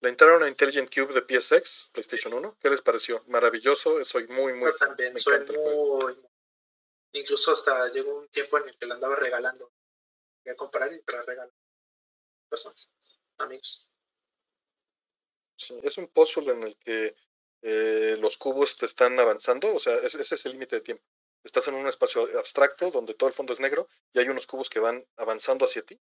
Le 0.00 0.10
entraron 0.10 0.42
a 0.42 0.48
Intelligent 0.48 0.88
Cube 0.94 1.12
de 1.12 1.22
PSX, 1.22 1.90
PlayStation 1.92 2.32
1. 2.32 2.58
¿Qué 2.60 2.70
les 2.70 2.82
pareció? 2.82 3.24
Maravilloso, 3.26 4.02
soy 4.04 4.28
muy, 4.28 4.52
muy... 4.52 4.70
Yo 4.70 4.76
también, 4.76 5.14
soy 5.16 5.44
muy... 5.46 6.16
Incluso 7.12 7.52
hasta 7.52 7.88
llegó 7.88 8.20
un 8.20 8.28
tiempo 8.28 8.58
en 8.58 8.68
el 8.68 8.78
que 8.78 8.86
lo 8.86 8.94
andaba 8.94 9.16
regalando. 9.16 9.72
Voy 10.44 10.52
a 10.52 10.56
comprar 10.56 10.92
y 10.92 11.00
para 11.00 11.22
regalar 11.22 11.50
personas, 12.48 12.90
amigos. 13.38 13.90
Sí, 15.56 15.76
es 15.82 15.98
un 15.98 16.06
puzzle 16.08 16.52
en 16.52 16.62
el 16.62 16.76
que 16.76 17.16
eh, 17.62 18.16
los 18.20 18.38
cubos 18.38 18.76
te 18.76 18.86
están 18.86 19.18
avanzando, 19.18 19.74
o 19.74 19.80
sea, 19.80 19.96
ese 19.96 20.22
es 20.22 20.46
el 20.46 20.52
límite 20.52 20.76
de 20.76 20.82
tiempo. 20.82 21.04
Estás 21.42 21.66
en 21.68 21.74
un 21.74 21.86
espacio 21.86 22.22
abstracto 22.38 22.90
donde 22.90 23.14
todo 23.14 23.28
el 23.28 23.34
fondo 23.34 23.52
es 23.52 23.60
negro 23.60 23.88
y 24.12 24.18
hay 24.18 24.28
unos 24.28 24.46
cubos 24.46 24.70
que 24.70 24.80
van 24.80 25.04
avanzando 25.16 25.64
hacia 25.64 25.82
ti. 25.82 26.00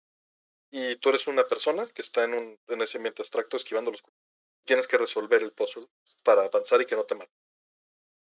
Y 0.70 0.96
tú 0.98 1.10
eres 1.10 1.28
una 1.28 1.44
persona 1.44 1.88
que 1.88 2.02
está 2.02 2.24
en, 2.26 2.34
un, 2.34 2.60
en 2.68 2.82
ese 2.82 2.98
ambiente 2.98 3.22
abstracto 3.22 3.58
esquivando 3.58 3.92
los 3.92 4.02
cubos. 4.02 4.20
Tienes 4.66 4.88
que 4.88 4.98
resolver 4.98 5.42
el 5.42 5.54
puzzle 5.54 5.88
para 6.24 6.44
avanzar 6.44 6.82
y 6.82 6.86
que 6.86 6.96
no 6.96 7.06
te 7.06 7.16
mate. 7.16 7.32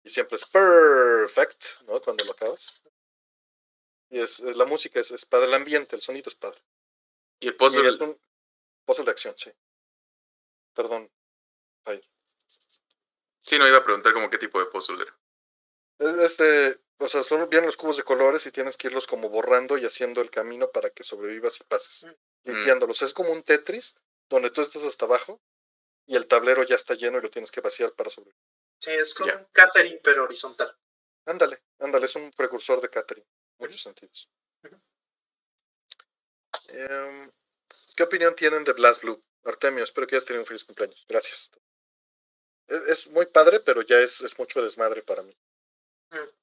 Y 0.02 0.10
siempre 0.10 0.36
es 0.36 0.46
perfect, 0.46 1.80
¿no? 1.86 2.00
Cuando 2.00 2.24
lo 2.24 2.32
acabas. 2.32 2.82
Y 4.10 4.20
es, 4.20 4.40
la 4.40 4.64
música 4.64 5.00
es, 5.00 5.12
es 5.12 5.24
padre, 5.24 5.46
el 5.46 5.54
ambiente, 5.54 5.96
el 5.96 6.02
sonido 6.02 6.28
es 6.28 6.34
padre. 6.34 6.60
Y 7.40 7.48
el 7.48 7.56
puzzle. 7.56 7.88
es 7.88 7.98
un 7.98 8.20
puzzle 8.84 9.04
de 9.04 9.10
acción, 9.12 9.34
sí. 9.36 9.50
Perdón, 10.74 11.10
Sí, 13.44 13.58
no 13.58 13.68
iba 13.68 13.76
a 13.76 13.84
preguntar 13.84 14.14
como 14.14 14.30
qué 14.30 14.38
tipo 14.38 14.58
de 14.58 14.66
puzzle 14.66 15.02
era. 15.02 15.14
Este, 15.98 16.80
o 16.98 17.08
sea, 17.08 17.22
son 17.22 17.48
bien 17.48 17.64
los 17.64 17.76
cubos 17.76 17.96
de 17.96 18.02
colores 18.02 18.46
y 18.46 18.50
tienes 18.50 18.76
que 18.76 18.88
irlos 18.88 19.06
como 19.06 19.28
borrando 19.28 19.78
y 19.78 19.84
haciendo 19.84 20.20
el 20.20 20.30
camino 20.30 20.70
para 20.70 20.90
que 20.90 21.04
sobrevivas 21.04 21.60
y 21.60 21.64
pases, 21.64 22.04
mm. 22.04 22.50
limpiándolos. 22.50 23.02
Es 23.02 23.14
como 23.14 23.30
un 23.32 23.42
Tetris 23.42 23.94
donde 24.28 24.50
tú 24.50 24.60
estás 24.60 24.84
hasta 24.84 25.04
abajo 25.04 25.40
y 26.06 26.16
el 26.16 26.26
tablero 26.26 26.62
ya 26.64 26.74
está 26.74 26.94
lleno 26.94 27.18
y 27.18 27.22
lo 27.22 27.30
tienes 27.30 27.50
que 27.50 27.60
vaciar 27.60 27.92
para 27.92 28.10
sobrevivir. 28.10 28.40
Sí, 28.78 28.90
es 28.90 29.14
como 29.14 29.32
un 29.32 29.46
Catherine 29.52 30.00
pero 30.02 30.24
horizontal. 30.24 30.76
Ándale, 31.26 31.62
ándale, 31.78 32.04
es 32.06 32.16
un 32.16 32.30
precursor 32.32 32.80
de 32.80 32.90
Catherine, 32.90 33.26
en 33.58 33.66
muchos 33.66 33.80
sentidos. 33.80 34.28
Em, 36.68 37.30
¿Qué 37.96 38.02
opinión 38.02 38.34
tienen 38.34 38.64
de 38.64 38.72
Blast 38.72 39.02
Blue? 39.02 39.22
Artemio, 39.44 39.84
espero 39.84 40.06
que 40.06 40.16
hayas 40.16 40.24
tenido 40.24 40.42
un 40.42 40.46
feliz 40.46 40.64
cumpleaños. 40.64 41.04
Gracias. 41.08 41.50
E-, 42.68 42.82
es, 42.88 43.08
muy 43.08 43.26
padre, 43.26 43.60
pero 43.60 43.82
ya 43.82 44.00
es, 44.00 44.20
es 44.20 44.38
mucho 44.38 44.62
desmadre 44.62 45.02
para 45.02 45.22
mí. 45.22 45.36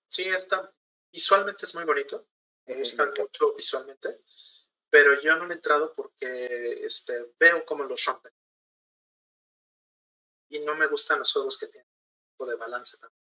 Sí, 0.07 0.27
está. 0.27 0.73
Visualmente 1.11 1.65
es 1.65 1.75
muy 1.75 1.83
bonito. 1.83 2.27
Me 2.65 2.75
gusta 2.75 3.05
mucho 3.05 3.53
visualmente. 3.53 4.23
Pero 4.89 5.19
yo 5.21 5.35
no 5.37 5.45
me 5.45 5.53
he 5.53 5.55
entrado 5.55 5.93
porque 5.93 6.85
este, 6.85 7.33
veo 7.39 7.65
cómo 7.65 7.83
los 7.83 8.03
rompen. 8.05 8.33
Y 10.49 10.59
no 10.59 10.75
me 10.75 10.87
gustan 10.87 11.19
los 11.19 11.31
juegos 11.31 11.57
que 11.57 11.67
tienen 11.67 11.87
un 11.87 12.37
poco 12.37 12.49
de 12.49 12.57
balance 12.57 12.97
también. 12.97 13.21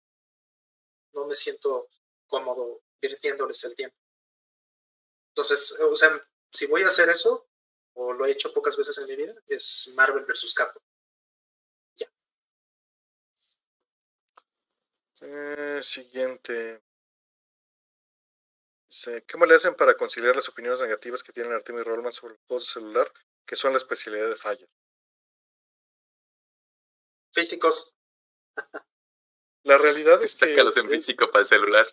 No 1.12 1.26
me 1.26 1.34
siento 1.34 1.88
cómodo 2.26 2.82
virtiéndoles 3.00 3.62
el 3.64 3.74
tiempo. 3.74 3.96
Entonces, 5.30 5.78
o 5.80 5.94
sea, 5.94 6.10
si 6.50 6.66
voy 6.66 6.82
a 6.82 6.88
hacer 6.88 7.08
eso, 7.10 7.48
o 7.94 8.12
lo 8.12 8.24
he 8.24 8.30
hecho 8.30 8.52
pocas 8.52 8.76
veces 8.76 8.96
en 8.98 9.06
mi 9.06 9.16
vida, 9.16 9.34
es 9.46 9.92
Marvel 9.94 10.24
vs. 10.24 10.54
Capcom. 10.54 10.82
Eh, 15.20 15.80
siguiente. 15.82 16.82
¿Cómo 19.30 19.46
le 19.46 19.54
hacen 19.54 19.74
para 19.74 19.94
conciliar 19.94 20.34
las 20.34 20.48
opiniones 20.48 20.80
negativas 20.80 21.22
que 21.22 21.32
tienen 21.32 21.52
Artemio 21.52 21.82
y 21.82 21.84
Rollman 21.84 22.12
sobre 22.12 22.34
los 22.34 22.42
juegos 22.46 22.66
de 22.66 22.72
celular, 22.72 23.12
que 23.46 23.56
son 23.56 23.72
la 23.72 23.78
especialidad 23.78 24.28
de 24.28 24.36
falla? 24.36 24.66
Físicos. 27.32 27.94
La 29.64 29.76
realidad 29.76 30.22
es 30.22 30.34
que. 30.34 30.50
Sácalos 30.50 30.76
en 30.76 30.88
físico 30.88 31.30
para 31.30 31.42
el 31.42 31.46
celular. 31.46 31.86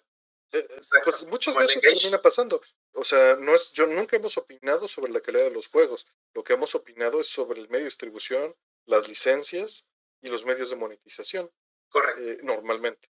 Eh, 0.52 0.66
eh, 0.70 0.82
pues 1.04 1.26
muchas 1.26 1.56
veces 1.56 1.82
termina 1.82 2.22
pasando. 2.22 2.62
O 2.94 3.04
sea, 3.04 3.36
no 3.36 3.54
es, 3.54 3.72
yo 3.74 3.88
nunca 3.88 4.16
hemos 4.16 4.38
opinado 4.38 4.88
sobre 4.88 5.12
la 5.12 5.20
calidad 5.20 5.44
de 5.44 5.52
los 5.52 5.68
juegos. 5.68 6.06
Lo 6.34 6.44
que 6.44 6.54
hemos 6.54 6.76
opinado 6.76 7.20
es 7.20 7.28
sobre 7.28 7.60
el 7.60 7.68
medio 7.68 7.80
de 7.80 7.90
distribución, 7.90 8.56
las 8.86 9.10
licencias 9.10 9.86
y 10.22 10.30
los 10.30 10.46
medios 10.46 10.70
de 10.70 10.78
monetización. 10.78 11.52
Correcto. 11.90 12.22
normalmente. 12.44 13.10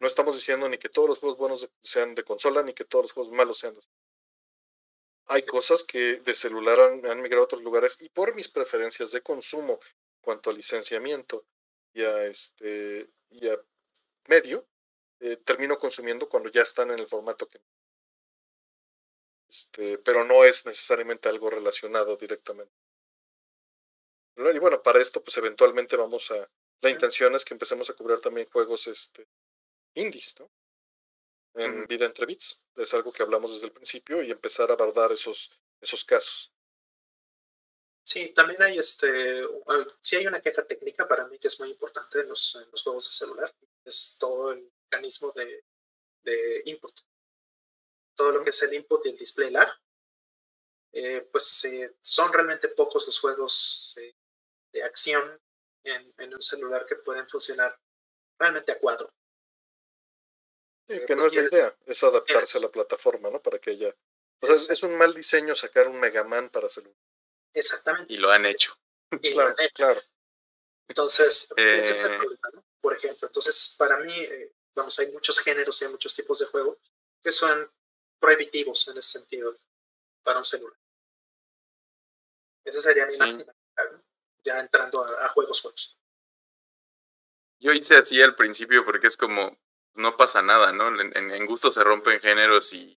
No 0.00 0.06
estamos 0.06 0.34
diciendo 0.34 0.68
ni 0.68 0.78
que 0.78 0.88
todos 0.88 1.08
los 1.08 1.18
juegos 1.18 1.38
buenos 1.38 1.68
sean 1.80 2.14
de 2.14 2.22
consola, 2.22 2.62
ni 2.62 2.72
que 2.72 2.84
todos 2.84 3.06
los 3.06 3.12
juegos 3.12 3.32
malos 3.32 3.58
sean 3.58 3.74
de 3.74 3.80
Hay 5.26 5.42
cosas 5.44 5.82
que 5.82 6.20
de 6.20 6.34
celular 6.34 6.78
han, 6.80 7.20
migrado 7.20 7.42
a 7.42 7.44
otros 7.44 7.62
lugares 7.62 8.00
y 8.00 8.08
por 8.08 8.34
mis 8.34 8.48
preferencias 8.48 9.10
de 9.10 9.22
consumo 9.22 9.80
cuanto 10.20 10.50
a 10.50 10.52
licenciamiento 10.52 11.44
y 11.92 12.02
a, 12.02 12.26
este, 12.26 13.10
y 13.30 13.48
a 13.48 13.60
medio, 14.28 14.66
eh, 15.20 15.36
termino 15.38 15.78
consumiendo 15.78 16.28
cuando 16.28 16.48
ya 16.48 16.62
están 16.62 16.90
en 16.90 17.00
el 17.00 17.08
formato 17.08 17.48
que... 17.48 17.60
Este, 19.48 19.98
pero 19.98 20.24
no 20.24 20.44
es 20.44 20.66
necesariamente 20.66 21.28
algo 21.28 21.50
relacionado 21.50 22.16
directamente. 22.16 22.72
Y 24.36 24.58
bueno, 24.58 24.80
para 24.82 25.00
esto, 25.00 25.22
pues 25.24 25.36
eventualmente 25.38 25.96
vamos 25.96 26.30
a... 26.30 26.48
La 26.80 26.90
intención 26.90 27.34
es 27.34 27.44
que 27.44 27.54
empecemos 27.54 27.90
a 27.90 27.94
cubrir 27.94 28.20
también 28.20 28.46
juegos 28.48 28.86
este, 28.86 29.26
indies, 29.98 30.34
¿no? 30.38 30.50
En 31.54 31.86
Vida 31.86 32.06
entre 32.06 32.26
Bits. 32.26 32.62
Es 32.76 32.94
algo 32.94 33.12
que 33.12 33.22
hablamos 33.22 33.52
desde 33.52 33.66
el 33.66 33.72
principio 33.72 34.22
y 34.22 34.30
empezar 34.30 34.70
a 34.70 34.74
abordar 34.74 35.10
esos, 35.12 35.50
esos 35.80 36.04
casos. 36.04 36.52
Sí, 38.02 38.30
también 38.30 38.62
hay 38.62 38.78
este, 38.78 39.46
sí 40.00 40.16
hay 40.16 40.26
una 40.26 40.40
queja 40.40 40.66
técnica 40.66 41.06
para 41.06 41.26
mí 41.26 41.38
que 41.38 41.48
es 41.48 41.60
muy 41.60 41.68
importante 41.68 42.20
en 42.20 42.28
los, 42.28 42.54
en 42.56 42.70
los 42.70 42.82
juegos 42.82 43.04
de 43.04 43.12
celular. 43.12 43.54
Es 43.84 44.16
todo 44.18 44.52
el 44.52 44.70
mecanismo 44.84 45.30
de, 45.32 45.64
de 46.22 46.62
input. 46.66 46.92
Todo 48.14 48.32
lo 48.32 48.42
que 48.42 48.50
es 48.50 48.62
el 48.62 48.72
input 48.74 49.04
y 49.04 49.10
el 49.10 49.16
display 49.16 49.50
lag. 49.50 49.68
Eh, 50.92 51.28
pues 51.30 51.64
eh, 51.66 51.96
son 52.00 52.32
realmente 52.32 52.68
pocos 52.68 53.04
los 53.04 53.20
juegos 53.20 53.98
eh, 54.00 54.14
de 54.72 54.82
acción 54.82 55.38
en, 55.84 56.14
en, 56.16 56.34
un 56.34 56.40
celular 56.40 56.86
que 56.86 56.96
pueden 56.96 57.28
funcionar 57.28 57.78
realmente 58.38 58.72
a 58.72 58.78
cuadro. 58.78 59.12
Sí, 60.88 61.00
que 61.06 61.14
no 61.14 61.26
es 61.26 61.34
la 61.34 61.42
idea, 61.42 61.76
es 61.84 62.02
adaptarse 62.02 62.56
a 62.56 62.62
la 62.62 62.70
plataforma, 62.70 63.28
¿no? 63.30 63.40
Para 63.42 63.58
que 63.58 63.72
ella... 63.72 63.94
O 64.40 64.56
sea, 64.56 64.74
es 64.74 64.82
un 64.82 64.96
mal 64.96 65.12
diseño 65.12 65.54
sacar 65.54 65.86
un 65.88 66.00
Mega 66.00 66.24
Man 66.24 66.48
para 66.48 66.68
celular. 66.68 66.96
Exactamente. 67.52 68.12
Y 68.12 68.16
lo 68.16 68.30
han 68.30 68.46
hecho. 68.46 68.74
Y 69.22 69.32
claro, 69.32 69.50
lo 69.50 69.54
han 69.56 69.64
hecho. 69.64 69.74
claro. 69.74 70.02
Entonces, 70.88 71.52
eh... 71.56 71.94
por 72.80 72.96
ejemplo, 72.96 73.28
entonces 73.28 73.74
para 73.78 73.98
mí, 73.98 74.12
eh, 74.12 74.54
vamos, 74.74 74.98
hay 74.98 75.12
muchos 75.12 75.38
géneros 75.40 75.80
y 75.80 75.84
hay 75.84 75.90
muchos 75.90 76.14
tipos 76.14 76.38
de 76.38 76.46
juego 76.46 76.78
que 77.22 77.30
son 77.30 77.70
prohibitivos 78.18 78.88
en 78.88 78.98
ese 78.98 79.18
sentido 79.18 79.58
para 80.22 80.38
un 80.38 80.44
celular. 80.44 80.78
Esa 82.64 82.80
sería 82.80 83.06
mi 83.06 83.16
máxima, 83.16 83.54
ya 84.44 84.60
entrando 84.60 85.04
a, 85.04 85.26
a 85.26 85.28
juegos 85.28 85.60
juegos. 85.60 85.98
Yo 87.60 87.72
hice 87.72 87.96
así 87.96 88.20
al 88.22 88.36
principio 88.36 88.84
porque 88.84 89.08
es 89.08 89.16
como, 89.16 89.58
no 89.98 90.16
pasa 90.16 90.42
nada, 90.42 90.72
¿no? 90.72 90.88
En, 91.00 91.12
en, 91.14 91.46
gusto 91.46 91.70
se 91.70 91.84
rompen 91.84 92.20
géneros 92.20 92.72
y 92.72 92.98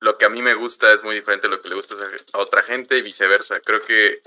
lo 0.00 0.18
que 0.18 0.26
a 0.26 0.28
mí 0.28 0.42
me 0.42 0.54
gusta 0.54 0.92
es 0.92 1.02
muy 1.02 1.14
diferente 1.14 1.46
a 1.46 1.50
lo 1.50 1.60
que 1.60 1.68
le 1.68 1.74
gusta 1.74 1.94
a 2.32 2.38
otra 2.38 2.62
gente 2.62 2.98
y 2.98 3.02
viceversa. 3.02 3.60
Creo 3.60 3.82
que 3.82 4.22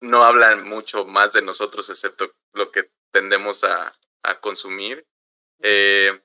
no 0.00 0.24
hablan 0.24 0.68
mucho 0.68 1.06
más 1.06 1.32
de 1.32 1.42
nosotros 1.42 1.88
excepto 1.88 2.32
lo 2.52 2.70
que 2.70 2.90
tendemos 3.10 3.64
a, 3.64 3.92
a 4.22 4.40
consumir. 4.40 5.06
Eh, 5.60 6.20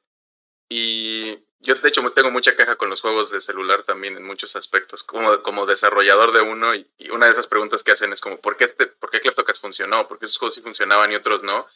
y 0.69 1.39
yo 1.61 1.75
de 1.75 1.89
hecho 1.89 2.09
tengo 2.11 2.31
mucha 2.31 2.55
queja 2.55 2.75
con 2.75 2.89
los 2.89 3.01
juegos 3.01 3.31
de 3.31 3.41
celular 3.41 3.83
también 3.83 4.15
en 4.17 4.23
muchos 4.23 4.55
aspectos, 4.55 5.03
como, 5.03 5.41
como 5.43 5.65
desarrollador 5.65 6.31
de 6.31 6.41
uno, 6.41 6.75
y, 6.75 6.89
una 7.11 7.25
de 7.25 7.33
esas 7.33 7.47
preguntas 7.47 7.83
que 7.83 7.91
hacen 7.91 8.13
es 8.13 8.21
como, 8.21 8.39
¿por 8.39 8.57
qué, 8.57 8.65
este, 8.65 8.87
¿por 8.87 9.09
qué 9.09 9.19
Kleptocats 9.19 9.59
funcionó? 9.59 10.07
¿Por 10.07 10.19
qué 10.19 10.25
esos 10.25 10.37
juegos 10.37 10.55
sí 10.55 10.61
funcionaban 10.61 11.11
y 11.11 11.15
otros 11.15 11.43
no? 11.43 11.67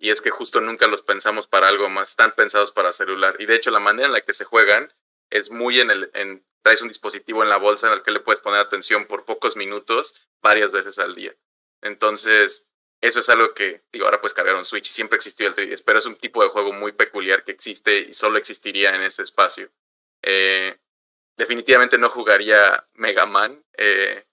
Y 0.00 0.10
es 0.10 0.22
que 0.22 0.30
justo 0.30 0.60
nunca 0.60 0.86
los 0.86 1.02
pensamos 1.02 1.46
para 1.46 1.68
algo 1.68 1.90
más, 1.90 2.10
están 2.10 2.32
pensados 2.32 2.72
para 2.72 2.92
celular. 2.92 3.36
Y 3.38 3.46
de 3.46 3.54
hecho 3.54 3.70
la 3.70 3.80
manera 3.80 4.06
en 4.06 4.12
la 4.12 4.22
que 4.22 4.32
se 4.32 4.44
juegan 4.44 4.92
es 5.28 5.50
muy 5.50 5.78
en 5.78 5.90
el, 5.90 6.10
en, 6.14 6.44
traes 6.62 6.82
un 6.82 6.88
dispositivo 6.88 7.42
en 7.42 7.50
la 7.50 7.58
bolsa 7.58 7.86
en 7.86 7.92
el 7.92 8.02
que 8.02 8.10
le 8.10 8.20
puedes 8.20 8.40
poner 8.40 8.60
atención 8.60 9.06
por 9.06 9.26
pocos 9.26 9.56
minutos 9.56 10.14
varias 10.42 10.72
veces 10.72 10.98
al 10.98 11.14
día. 11.14 11.36
Entonces, 11.82 12.70
eso 13.02 13.20
es 13.20 13.28
algo 13.28 13.54
que, 13.54 13.82
digo, 13.92 14.06
ahora 14.06 14.20
puedes 14.20 14.34
cargar 14.34 14.56
un 14.56 14.64
Switch 14.64 14.88
y 14.88 14.92
siempre 14.92 15.16
existió 15.16 15.46
el 15.46 15.54
3DS, 15.54 15.82
pero 15.84 15.98
es 15.98 16.06
un 16.06 16.16
tipo 16.16 16.42
de 16.42 16.48
juego 16.48 16.72
muy 16.72 16.92
peculiar 16.92 17.44
que 17.44 17.52
existe 17.52 17.98
y 17.98 18.14
solo 18.14 18.38
existiría 18.38 18.94
en 18.94 19.02
ese 19.02 19.22
espacio. 19.22 19.70
Eh, 20.22 20.78
definitivamente 21.36 21.98
no 21.98 22.08
jugaría 22.08 22.88
Mega 22.94 23.26
Man. 23.26 23.64
Eh, 23.76 24.24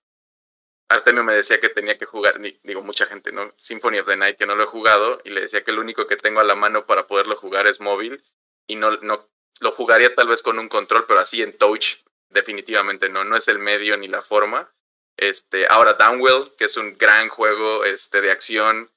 Artemio 0.89 1.23
me 1.23 1.33
decía 1.33 1.59
que 1.59 1.69
tenía 1.69 1.97
que 1.97 2.05
jugar, 2.05 2.39
digo, 2.39 2.81
mucha 2.81 3.05
gente, 3.05 3.31
¿no? 3.31 3.53
Symphony 3.57 3.99
of 3.99 4.07
the 4.07 4.15
Night, 4.15 4.37
que 4.37 4.45
no 4.45 4.55
lo 4.55 4.63
he 4.63 4.67
jugado, 4.67 5.21
y 5.25 5.29
le 5.31 5.41
decía 5.41 5.63
que 5.63 5.71
el 5.71 5.79
único 5.79 6.07
que 6.07 6.15
tengo 6.15 6.39
a 6.39 6.45
la 6.45 6.55
mano 6.55 6.85
para 6.85 7.07
poderlo 7.07 7.35
jugar 7.35 7.67
es 7.67 7.81
móvil, 7.81 8.23
y 8.67 8.75
no, 8.75 8.91
no 8.97 9.29
lo 9.59 9.71
jugaría 9.71 10.15
tal 10.15 10.27
vez 10.27 10.41
con 10.41 10.59
un 10.59 10.69
control, 10.69 11.05
pero 11.07 11.19
así 11.19 11.41
en 11.41 11.57
touch, 11.57 11.97
definitivamente 12.29 13.09
no, 13.09 13.23
no 13.23 13.35
es 13.35 13.47
el 13.47 13.59
medio 13.59 13.97
ni 13.97 14.07
la 14.07 14.21
forma. 14.21 14.73
Este, 15.17 15.65
ahora 15.67 15.93
Downwell, 15.93 16.53
que 16.57 16.65
es 16.65 16.77
un 16.77 16.97
gran 16.97 17.29
juego 17.29 17.83
este, 17.83 18.21
de 18.21 18.31
acción 18.31 18.91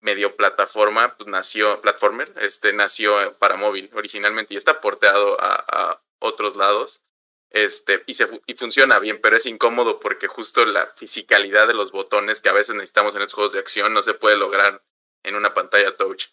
medio 0.00 0.34
plataforma, 0.36 1.16
pues 1.16 1.28
nació, 1.28 1.80
platformer, 1.82 2.32
este, 2.36 2.72
nació 2.72 3.36
para 3.38 3.56
móvil 3.56 3.90
originalmente 3.92 4.54
y 4.54 4.56
está 4.56 4.80
porteado 4.80 5.36
a, 5.38 6.00
otros 6.22 6.54
lados. 6.54 7.02
Este, 7.50 8.04
y, 8.06 8.14
se, 8.14 8.28
y 8.46 8.54
funciona 8.54 9.00
bien, 9.00 9.20
pero 9.20 9.36
es 9.36 9.44
incómodo 9.46 9.98
porque 9.98 10.28
justo 10.28 10.64
la 10.64 10.86
fisicalidad 10.96 11.66
de 11.66 11.74
los 11.74 11.90
botones 11.90 12.40
que 12.40 12.48
a 12.48 12.52
veces 12.52 12.76
necesitamos 12.76 13.14
en 13.16 13.22
estos 13.22 13.34
juegos 13.34 13.52
de 13.52 13.58
acción 13.58 13.92
no 13.92 14.02
se 14.04 14.14
puede 14.14 14.36
lograr 14.36 14.84
en 15.24 15.34
una 15.34 15.52
pantalla 15.52 15.96
touch. 15.96 16.26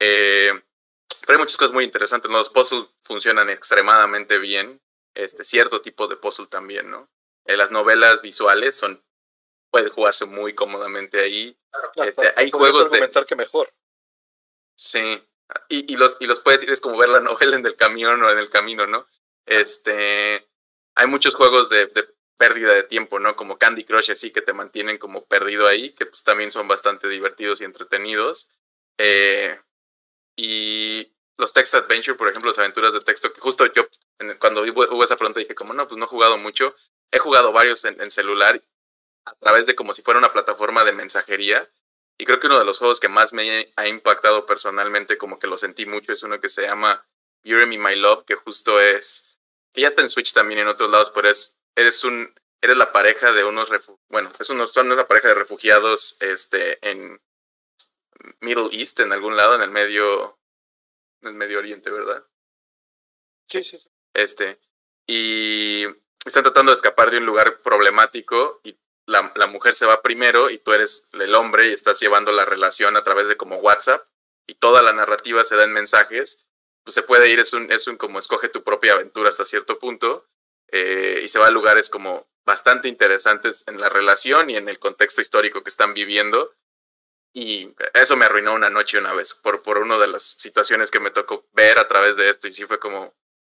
Eh, 0.00 0.52
pero 1.26 1.38
hay 1.38 1.42
muchas 1.42 1.58
cosas 1.58 1.74
muy 1.74 1.84
interesantes. 1.84 2.30
Los 2.30 2.50
puzzles 2.50 2.86
funcionan 3.02 3.50
extremadamente 3.50 4.38
bien. 4.38 4.80
Este, 5.14 5.44
cierto 5.44 5.80
tipo 5.80 6.08
de 6.08 6.16
puzzle 6.16 6.46
también, 6.46 6.90
¿no? 6.90 7.08
Eh, 7.46 7.56
las 7.56 7.70
novelas 7.70 8.22
visuales 8.22 8.76
son 8.76 9.02
puede 9.70 9.90
jugarse 9.90 10.24
muy 10.24 10.54
cómodamente 10.54 11.20
ahí. 11.20 11.58
este, 11.96 12.32
hay 12.36 12.50
juegos 12.50 12.90
de 12.90 13.10
que 13.26 13.36
mejor. 13.36 13.72
Sí. 14.74 15.22
Y, 15.68 15.92
y, 15.92 15.96
los 15.96 16.16
y 16.20 16.26
los 16.26 16.40
puedes 16.40 16.62
ir 16.62 16.70
es 16.70 16.80
como 16.80 16.98
ver 16.98 17.08
la 17.08 17.20
novela 17.20 17.56
en 17.56 17.66
el 17.66 17.76
camión 17.76 18.22
o 18.22 18.30
en 18.30 18.38
el 18.38 18.50
camino, 18.50 18.86
¿no? 18.86 19.06
Este 19.46 20.46
hay 20.94 21.06
muchos 21.06 21.34
juegos 21.34 21.68
de, 21.68 21.88
pérdida 22.36 22.74
de 22.74 22.82
tiempo, 22.82 23.18
¿no? 23.18 23.36
Como 23.36 23.58
Candy 23.58 23.84
Crush 23.84 24.10
así 24.10 24.30
que 24.30 24.42
te 24.42 24.52
mantienen 24.52 24.98
como 24.98 25.24
perdido 25.26 25.66
ahí, 25.66 25.92
que 25.94 26.06
pues 26.06 26.22
también 26.22 26.50
son 26.50 26.68
bastante 26.68 27.08
divertidos 27.08 27.60
y 27.60 27.64
entretenidos. 27.64 28.50
Eh, 28.98 29.58
y 30.36 31.12
los 31.38 31.52
text 31.52 31.74
adventure, 31.74 32.16
por 32.16 32.28
ejemplo, 32.28 32.50
las 32.50 32.58
aventuras 32.58 32.92
de 32.92 33.00
texto, 33.00 33.32
que 33.32 33.40
justo 33.40 33.66
yo 33.72 33.88
cuando 34.38 34.62
hubo, 34.62 35.04
esa 35.04 35.16
pregunta 35.16 35.40
dije 35.40 35.54
como 35.54 35.74
no, 35.74 35.86
pues 35.86 35.98
no 35.98 36.06
he 36.06 36.08
jugado 36.08 36.38
mucho, 36.38 36.74
he 37.10 37.18
jugado 37.18 37.52
varios 37.52 37.84
en, 37.84 38.10
celular 38.10 38.62
a 39.24 39.34
través 39.34 39.66
de 39.66 39.74
como 39.74 39.92
si 39.92 40.02
fuera 40.02 40.18
una 40.18 40.32
plataforma 40.32 40.84
de 40.84 40.92
mensajería 40.92 41.68
y 42.18 42.24
creo 42.24 42.40
que 42.40 42.46
uno 42.46 42.58
de 42.58 42.64
los 42.64 42.78
juegos 42.78 43.00
que 43.00 43.08
más 43.08 43.32
me 43.32 43.68
ha 43.76 43.88
impactado 43.88 44.46
personalmente, 44.46 45.18
como 45.18 45.38
que 45.38 45.46
lo 45.46 45.58
sentí 45.58 45.84
mucho, 45.84 46.12
es 46.12 46.22
uno 46.22 46.40
que 46.40 46.48
se 46.48 46.62
llama 46.62 47.06
Bury 47.44 47.66
Me 47.66 47.78
My 47.78 47.96
Love, 47.96 48.24
que 48.24 48.36
justo 48.36 48.80
es, 48.80 49.35
que 49.76 49.82
ya 49.82 49.88
está 49.88 50.00
en 50.00 50.08
Switch 50.08 50.32
también 50.32 50.60
en 50.60 50.68
otros 50.68 50.90
lados, 50.90 51.12
pero 51.14 51.28
es, 51.28 51.58
eres 51.76 52.02
un, 52.02 52.34
eres 52.62 52.78
la 52.78 52.92
pareja 52.92 53.32
de 53.32 53.44
unos, 53.44 53.70
bueno, 54.08 54.32
es 54.38 54.48
uno, 54.48 54.66
son 54.68 54.90
una 54.90 55.04
pareja 55.04 55.28
de 55.28 55.34
refugiados 55.34 56.16
este, 56.20 56.78
en 56.88 57.20
Middle 58.40 58.70
East, 58.72 59.00
en 59.00 59.12
algún 59.12 59.36
lado, 59.36 59.54
en 59.54 59.60
el 59.60 59.70
medio, 59.70 60.38
en 61.20 61.28
el 61.28 61.34
Medio 61.34 61.58
Oriente, 61.58 61.90
¿verdad? 61.90 62.24
Sí, 63.46 63.62
sí, 63.62 63.78
sí. 63.78 63.90
Este, 64.14 64.58
y 65.06 65.84
están 66.24 66.42
tratando 66.42 66.72
de 66.72 66.76
escapar 66.76 67.10
de 67.10 67.18
un 67.18 67.26
lugar 67.26 67.60
problemático 67.60 68.62
y 68.64 68.78
la, 69.04 69.30
la, 69.36 69.46
mujer 69.46 69.74
se 69.74 69.84
va 69.84 70.00
primero 70.00 70.48
y 70.48 70.56
tú 70.56 70.72
eres 70.72 71.06
el 71.12 71.34
hombre 71.34 71.68
y 71.68 71.74
estás 71.74 72.00
llevando 72.00 72.32
la 72.32 72.46
relación 72.46 72.96
a 72.96 73.04
través 73.04 73.28
de 73.28 73.36
como 73.36 73.56
WhatsApp 73.56 74.08
y 74.46 74.54
toda 74.54 74.80
la 74.80 74.94
narrativa 74.94 75.44
se 75.44 75.54
da 75.54 75.64
en 75.64 75.74
mensajes, 75.74 76.45
pues 76.86 76.94
se 76.94 77.02
puede 77.02 77.28
ir, 77.28 77.40
es 77.40 77.52
un, 77.52 77.72
es 77.72 77.88
un 77.88 77.96
como 77.96 78.20
escoge 78.20 78.48
tu 78.48 78.62
propia 78.62 78.92
aventura 78.92 79.28
hasta 79.28 79.44
cierto 79.44 79.80
punto 79.80 80.28
eh, 80.68 81.20
y 81.24 81.26
se 81.26 81.40
va 81.40 81.48
a 81.48 81.50
lugares 81.50 81.90
como 81.90 82.28
bastante 82.44 82.86
interesantes 82.86 83.64
en 83.66 83.80
la 83.80 83.88
relación 83.88 84.50
y 84.50 84.56
en 84.56 84.68
el 84.68 84.78
contexto 84.78 85.20
histórico 85.20 85.64
que 85.64 85.70
están 85.70 85.94
viviendo 85.94 86.54
y 87.32 87.74
eso 87.92 88.16
me 88.16 88.26
arruinó 88.26 88.54
una 88.54 88.70
noche 88.70 88.98
una 88.98 89.12
vez 89.14 89.34
por, 89.34 89.62
por 89.62 89.78
una 89.78 89.98
de 89.98 90.06
las 90.06 90.22
situaciones 90.38 90.92
que 90.92 91.00
me 91.00 91.10
tocó 91.10 91.44
ver 91.54 91.80
a 91.80 91.88
través 91.88 92.14
de 92.14 92.30
esto 92.30 92.46
y 92.46 92.54
sí 92.54 92.64
fue 92.66 92.78
como 92.78 93.16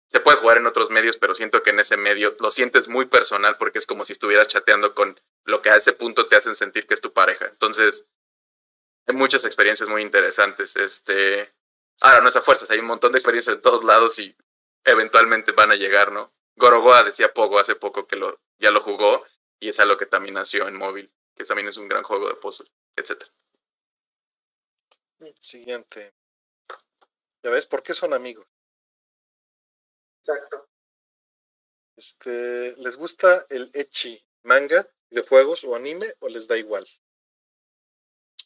se 0.09 0.21
puede 0.21 0.37
jugar 0.37 0.57
en 0.57 0.67
otros 0.67 0.89
medios, 0.89 1.17
pero 1.17 1.35
siento 1.35 1.63
que 1.63 1.71
en 1.71 1.81
ese 1.81 1.97
medio 1.97 2.33
lo 2.39 2.49
sientes 2.49 2.87
muy 2.87 3.07
personal 3.07 3.57
porque 3.57 3.79
es 3.79 3.85
como 3.85 4.05
si 4.05 4.13
estuvieras 4.13 4.47
chateando 4.47 4.95
con 4.95 5.19
lo 5.43 5.61
que 5.61 5.69
a 5.69 5.75
ese 5.75 5.91
punto 5.91 6.27
te 6.27 6.37
hacen 6.37 6.55
sentir 6.55 6.87
que 6.87 6.93
es 6.93 7.01
tu 7.01 7.11
pareja. 7.11 7.45
Entonces, 7.47 8.07
hay 9.05 9.15
muchas 9.15 9.43
experiencias 9.43 9.89
muy 9.89 10.01
interesantes. 10.01 10.77
Este, 10.77 11.53
ahora 12.01 12.21
no 12.21 12.29
es 12.29 12.35
a 12.35 12.41
fuerzas, 12.41 12.69
hay 12.69 12.79
un 12.79 12.85
montón 12.85 13.11
de 13.11 13.17
experiencias 13.17 13.55
en 13.55 13.61
todos 13.61 13.83
lados 13.83 14.19
y 14.19 14.35
eventualmente 14.85 15.51
van 15.51 15.71
a 15.71 15.75
llegar, 15.75 16.11
¿no? 16.11 16.33
Gorogoa 16.55 17.03
decía 17.03 17.33
Pogo 17.33 17.59
hace 17.59 17.75
poco 17.75 18.07
que 18.07 18.15
lo, 18.15 18.39
ya 18.59 18.71
lo 18.71 18.81
jugó 18.81 19.25
y 19.59 19.69
es 19.69 19.79
algo 19.79 19.97
que 19.97 20.05
también 20.05 20.35
nació 20.35 20.67
en 20.67 20.75
móvil, 20.75 21.13
que 21.35 21.43
también 21.43 21.67
es 21.67 21.77
un 21.77 21.87
gran 21.87 22.03
juego 22.03 22.27
de 22.27 22.35
puzzle, 22.35 22.69
etc. 22.95 23.23
Siguiente. 25.39 26.13
¿Ya 27.43 27.49
ves 27.49 27.65
por 27.65 27.83
qué 27.83 27.93
son 27.93 28.13
amigos? 28.13 28.47
Exacto. 30.19 30.67
Este, 31.95 32.75
¿les 32.77 32.97
gusta 32.97 33.45
el 33.49 33.71
echi 33.73 34.23
manga 34.43 34.87
de 35.09 35.21
juegos 35.23 35.63
o 35.63 35.75
anime 35.75 36.13
o 36.19 36.27
les 36.27 36.47
da 36.47 36.57
igual? 36.57 36.87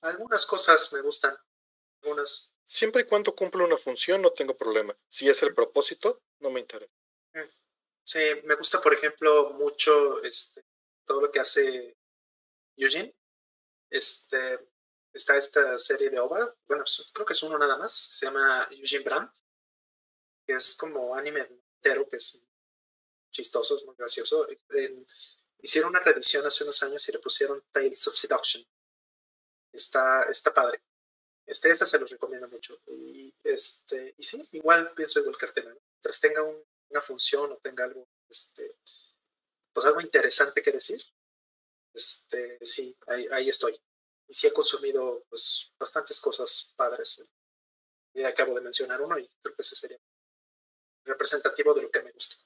Algunas 0.02 0.46
cosas 0.46 0.92
me 0.94 1.02
gustan. 1.02 1.36
Algunas. 2.02 2.56
Siempre 2.64 3.02
y 3.02 3.06
cuando 3.06 3.36
cumple 3.36 3.64
una 3.64 3.78
función 3.78 4.22
no 4.22 4.32
tengo 4.32 4.58
problema. 4.58 4.98
Si 5.08 5.30
es 5.30 5.42
el 5.44 5.54
propósito, 5.54 6.24
no 6.40 6.50
me 6.50 6.60
interesa. 6.60 6.94
Sí, 8.04 8.20
me 8.44 8.56
gusta, 8.56 8.82
por 8.82 8.94
ejemplo, 8.94 9.52
mucho 9.52 10.22
este, 10.24 10.66
todo 11.06 11.22
lo 11.22 11.32
que 11.32 11.40
hace 11.40 11.96
Eugene. 12.76 13.16
Este, 13.90 14.60
está 15.14 15.38
esta 15.38 15.78
serie 15.78 16.10
de 16.10 16.20
OVA, 16.20 16.56
bueno, 16.66 16.84
creo 17.14 17.26
que 17.26 17.34
es 17.34 17.44
uno 17.44 17.58
nada 17.58 17.78
más, 17.78 17.94
se 17.94 18.26
llama 18.26 18.68
Eugene 18.72 19.04
Brandt, 19.04 19.34
que 20.46 20.54
es 20.54 20.76
como 20.76 21.14
anime 21.14 21.48
que 21.82 22.16
es 22.16 22.44
chistoso, 23.32 23.76
es 23.76 23.84
muy 23.86 23.96
gracioso. 23.96 24.48
hicieron 25.62 25.90
una 25.90 26.00
reedición 26.00 26.46
hace 26.46 26.64
unos 26.64 26.82
años 26.84 27.08
y 27.08 27.12
le 27.12 27.20
pusieron 27.20 27.64
Tales 27.72 28.08
of 28.08 28.16
Seduction. 28.16 28.66
Está, 29.72 30.24
está 30.24 30.54
padre. 30.54 30.82
Este, 31.52 31.70
se 31.86 32.00
los 32.00 32.10
recomiendo 32.10 32.48
mucho. 32.48 32.82
Y, 32.88 33.36
este, 33.44 34.16
y 34.18 34.24
sí, 34.24 34.42
igual 34.54 34.94
pienso 34.96 35.20
igual 35.20 35.36
que. 35.36 35.76
Mientras 35.96 36.22
tenga 36.22 36.44
una 36.44 37.02
función 37.02 37.52
o 37.52 37.58
tenga 37.58 37.84
algo, 37.84 38.08
este, 38.30 38.78
pues 39.74 39.86
algo 39.86 40.00
interesante 40.00 40.62
que 40.62 40.72
decir, 40.72 41.04
este, 41.94 42.58
sí, 42.62 42.98
ahí, 43.08 43.50
estoy. 43.50 43.78
Y 44.30 44.34
sí 44.34 44.48
he 44.48 44.54
consumido 44.54 45.26
pues, 45.28 45.74
bastantes 45.78 46.22
cosas 46.22 46.74
padres. 46.78 47.22
Ya 48.14 48.30
acabo 48.30 48.56
de 48.56 48.62
mencionar 48.62 49.02
uno 49.02 49.20
y 49.20 49.28
creo 49.42 49.54
que 49.54 49.62
ese 49.62 49.76
sería 49.76 50.00
representativo 51.04 51.74
de 51.74 51.82
lo 51.82 51.92
que 51.92 52.02
me 52.02 52.14
gusta. 52.14 52.38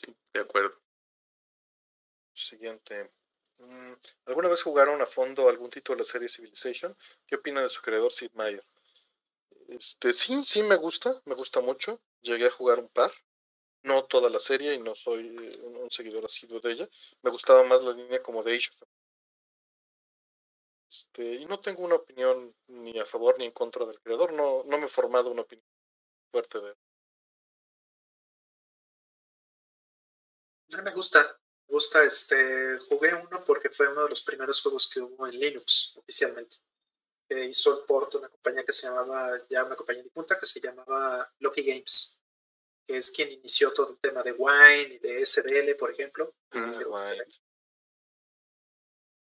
Sí, 0.00 0.16
de 0.34 0.40
acuerdo. 0.40 0.80
Siguiente. 2.32 3.10
Mm, 3.60 3.92
¿Alguna 4.26 4.48
vez 4.48 4.62
jugaron 4.62 5.00
a 5.02 5.06
fondo 5.06 5.48
algún 5.48 5.70
título 5.70 5.96
de 5.96 6.00
la 6.02 6.04
serie 6.04 6.28
Civilization? 6.28 6.96
¿Qué 7.26 7.36
opina 7.36 7.62
de 7.62 7.68
su 7.68 7.82
creador 7.82 8.12
Sid 8.12 8.32
Meier? 8.32 8.64
Este, 9.68 10.12
sí, 10.12 10.42
sí 10.44 10.62
me 10.62 10.76
gusta, 10.76 11.20
me 11.26 11.34
gusta 11.34 11.60
mucho. 11.60 12.00
Llegué 12.22 12.46
a 12.46 12.50
jugar 12.50 12.78
un 12.78 12.88
par, 12.88 13.12
no 13.82 14.04
toda 14.04 14.30
la 14.30 14.38
serie 14.38 14.74
y 14.74 14.78
no 14.78 14.94
soy 14.94 15.28
un, 15.62 15.90
seguidor 15.90 16.24
asiduo 16.24 16.60
de 16.60 16.72
ella. 16.72 16.88
Me 17.22 17.30
gustaba 17.30 17.64
más 17.64 17.82
la 17.82 17.92
línea 17.92 18.22
como 18.22 18.42
de 18.42 18.56
Age 18.56 18.70
of 18.70 18.88
este, 20.90 21.34
y 21.36 21.44
no 21.46 21.60
tengo 21.60 21.84
una 21.84 21.94
opinión 21.94 22.52
ni 22.66 22.98
a 22.98 23.06
favor 23.06 23.38
ni 23.38 23.44
en 23.44 23.52
contra 23.52 23.86
del 23.86 24.00
creador, 24.00 24.32
no, 24.32 24.64
no 24.64 24.76
me 24.78 24.86
he 24.86 24.88
formado 24.88 25.30
una 25.30 25.42
opinión 25.42 25.66
fuerte 26.32 26.60
de 26.60 26.70
él. 26.70 26.76
me 30.82 30.90
gusta, 30.92 31.38
gusta, 31.70 32.04
este, 32.04 32.78
jugué 32.88 33.14
uno 33.14 33.44
porque 33.44 33.70
fue 33.70 33.88
uno 33.88 34.02
de 34.02 34.10
los 34.10 34.22
primeros 34.22 34.60
juegos 34.60 34.90
que 34.92 35.00
hubo 35.00 35.26
en 35.26 35.38
Linux 35.38 35.94
oficialmente. 35.96 36.56
que 37.28 37.44
hizo 37.44 37.78
el 37.78 37.86
port 37.86 38.16
una 38.16 38.28
compañía 38.28 38.64
que 38.64 38.72
se 38.72 38.88
llamaba, 38.88 39.40
ya 39.48 39.64
una 39.64 39.76
compañía 39.76 40.02
difunta, 40.02 40.36
que 40.36 40.46
se 40.46 40.60
llamaba 40.60 41.28
Lucky 41.38 41.62
Games, 41.62 42.20
que 42.86 42.96
es 42.96 43.10
quien 43.10 43.30
inició 43.30 43.72
todo 43.72 43.92
el 43.92 44.00
tema 44.00 44.22
de 44.24 44.32
Wine 44.32 44.94
y 44.94 44.98
de 44.98 45.24
SBL, 45.24 45.76
por 45.76 45.92
ejemplo, 45.92 46.34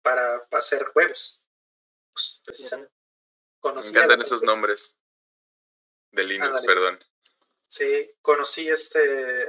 para, 0.01 0.47
hacer 0.51 0.83
juegos, 0.87 1.45
pues, 2.11 2.41
precisamente. 2.43 2.93
Me 3.63 3.87
encantan 3.87 4.21
esos 4.21 4.41
nombres 4.41 4.97
de 6.11 6.23
Linux, 6.23 6.61
perdón. 6.65 6.99
Sí, 7.67 8.11
conocí 8.21 8.67
este 8.67 9.47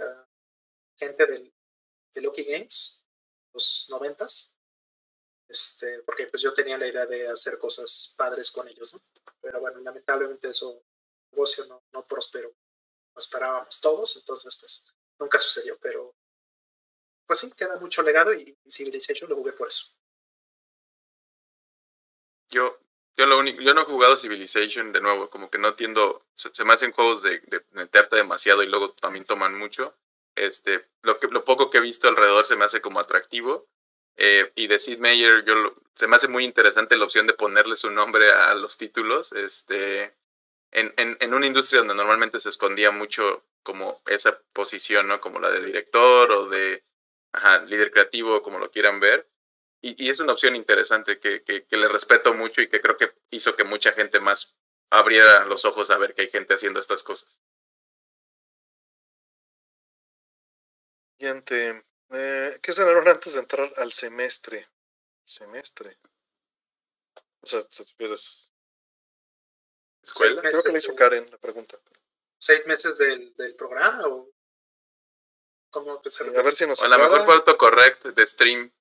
gente 0.97 1.27
del, 1.27 1.53
de 2.15 2.21
Lucky 2.21 2.45
Games, 2.45 3.05
los 3.53 3.87
noventas, 3.91 4.55
este, 5.49 6.03
porque 6.05 6.27
pues 6.29 6.43
yo 6.43 6.53
tenía 6.55 6.79
la 6.79 6.87
idea 6.87 7.05
de 7.05 7.29
hacer 7.29 7.59
cosas 7.59 8.15
padres 8.17 8.51
con 8.51 8.67
ellos, 8.69 8.95
¿no? 8.95 9.03
Pero 9.41 9.61
bueno, 9.61 9.81
lamentablemente 9.81 10.49
eso, 10.49 10.83
negocio 11.31 11.65
no, 11.93 12.07
prosperó. 12.07 12.49
No 13.15 13.19
esperábamos 13.19 13.81
todos, 13.81 14.17
entonces 14.17 14.57
pues 14.59 14.95
nunca 15.19 15.39
sucedió, 15.39 15.79
pero 15.79 16.15
pues 17.27 17.41
sí, 17.41 17.53
queda 17.55 17.77
mucho 17.79 18.03
legado 18.03 18.33
y 18.33 18.57
Civilization 18.67 19.29
lo 19.29 19.37
jugué 19.37 19.53
por 19.53 19.69
eso. 19.69 19.95
Yo, 22.49 22.79
yo 23.17 23.27
lo 23.27 23.39
único, 23.39 23.61
yo 23.61 23.75
no 23.75 23.83
he 23.83 23.85
jugado 23.85 24.17
Civilization 24.17 24.93
de 24.93 25.01
nuevo, 25.01 25.29
como 25.29 25.51
que 25.51 25.59
no 25.59 25.75
tiendo, 25.75 26.27
se, 26.35 26.65
me 26.65 26.73
hacen 26.73 26.93
juegos 26.93 27.23
de, 27.23 27.41
de 27.41 27.65
meterte 27.73 28.17
demasiado 28.17 28.63
y 28.63 28.69
luego 28.69 28.95
también 28.95 29.25
toman 29.27 29.59
mucho. 29.59 29.99
Este, 30.35 30.89
lo, 31.03 31.19
que, 31.19 31.29
lo 31.29 31.45
poco 31.45 31.71
que 31.71 31.79
he 31.79 31.83
visto 31.83 32.09
alrededor 32.09 32.47
se 32.47 32.57
me 32.57 32.65
hace 32.65 32.81
como 32.81 33.01
atractivo. 33.01 33.69
Eh, 34.17 34.53
y 34.55 34.67
de 34.67 34.79
Sid 34.79 34.99
Meier, 34.99 35.45
yo 35.45 35.75
se 35.97 36.07
me 36.07 36.17
hace 36.17 36.29
muy 36.29 36.45
interesante 36.45 36.97
la 36.97 37.05
opción 37.05 37.27
de 37.27 37.35
ponerle 37.35 37.77
su 37.77 37.91
nombre 37.91 38.31
a 38.31 38.55
los 38.55 38.77
títulos. 38.77 39.33
Este, 39.33 40.17
en, 40.71 40.93
en, 40.97 41.17
en, 41.21 41.35
una 41.35 41.47
industria 41.47 41.81
donde 41.81 41.95
normalmente 41.95 42.41
se 42.41 42.49
escondía 42.49 42.91
mucho 42.91 43.45
como 43.63 44.03
esa 44.07 44.41
posición, 44.53 45.07
¿no? 45.07 45.21
Como 45.21 45.39
la 45.41 45.51
de 45.51 45.65
director 45.65 46.31
o 46.33 46.49
de 46.49 46.85
líder 47.67 47.91
creativo, 47.91 48.43
como 48.43 48.59
lo 48.59 48.71
quieran 48.71 49.01
ver. 49.01 49.29
Y, 49.81 50.05
y 50.05 50.11
es 50.11 50.21
una 50.21 50.33
opción 50.33 50.55
interesante 50.57 51.19
que, 51.19 51.43
que, 51.43 51.65
que, 51.65 51.77
le 51.77 51.89
respeto 51.89 52.35
mucho 52.35 52.63
y 52.63 52.69
que 52.69 52.81
creo 52.81 52.97
que 52.97 53.13
hizo 53.31 53.57
que 53.57 53.65
mucha 53.65 53.93
gente 53.93 54.21
más 54.21 54.57
abriera 54.91 55.45
los 55.47 55.65
ojos 55.65 55.91
a 55.91 55.99
ver 55.99 56.15
que 56.15 56.23
hay 56.23 56.29
gente 56.29 56.55
haciendo 56.55 56.81
estas 56.81 57.03
cosas. 57.03 57.41
Siguiente. 61.23 61.85
Eh, 62.11 62.59
¿Qué 62.61 62.73
cenaron 62.73 63.07
antes 63.07 63.35
de 63.35 63.39
entrar 63.39 63.73
al 63.77 63.93
semestre? 63.93 64.69
Semestre. 65.23 65.97
O 67.41 67.47
sea, 67.47 67.63
te 67.63 67.85
refieres. 67.85 68.53
¿Escuela? 70.03 70.41
Creo 70.41 70.63
que 70.65 70.73
le 70.73 70.79
hizo 70.81 70.97
Karen 70.97 71.31
la 71.31 71.39
pregunta. 71.39 71.79
¿Seis 72.41 72.67
meses 72.67 72.99
del, 72.99 73.33
del 73.37 73.55
programa 73.55 74.03
o 74.09 74.33
cómo 75.71 76.01
te 76.01 76.11
sale? 76.11 76.37
A 76.37 76.43
ver 76.43 76.57
si 76.57 76.67
nos 76.67 76.83
A 76.83 76.89
lo 76.89 76.99
mejor 76.99 77.25
fue 77.25 77.35
autocorrect 77.35 78.05
de 78.07 78.27
stream. 78.27 78.73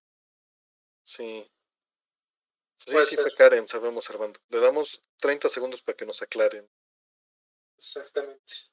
Sí. 1.04 1.48
Sí, 2.80 3.06
sí 3.06 3.18
fue 3.18 3.36
Karen, 3.36 3.68
sabemos, 3.68 4.10
Armando. 4.10 4.40
Le 4.50 4.60
damos 4.60 5.00
30 5.18 5.48
segundos 5.48 5.84
para 5.84 5.96
que 5.96 6.08
nos 6.08 6.24
aclaren. 6.24 6.68
Exactamente. 7.78 8.71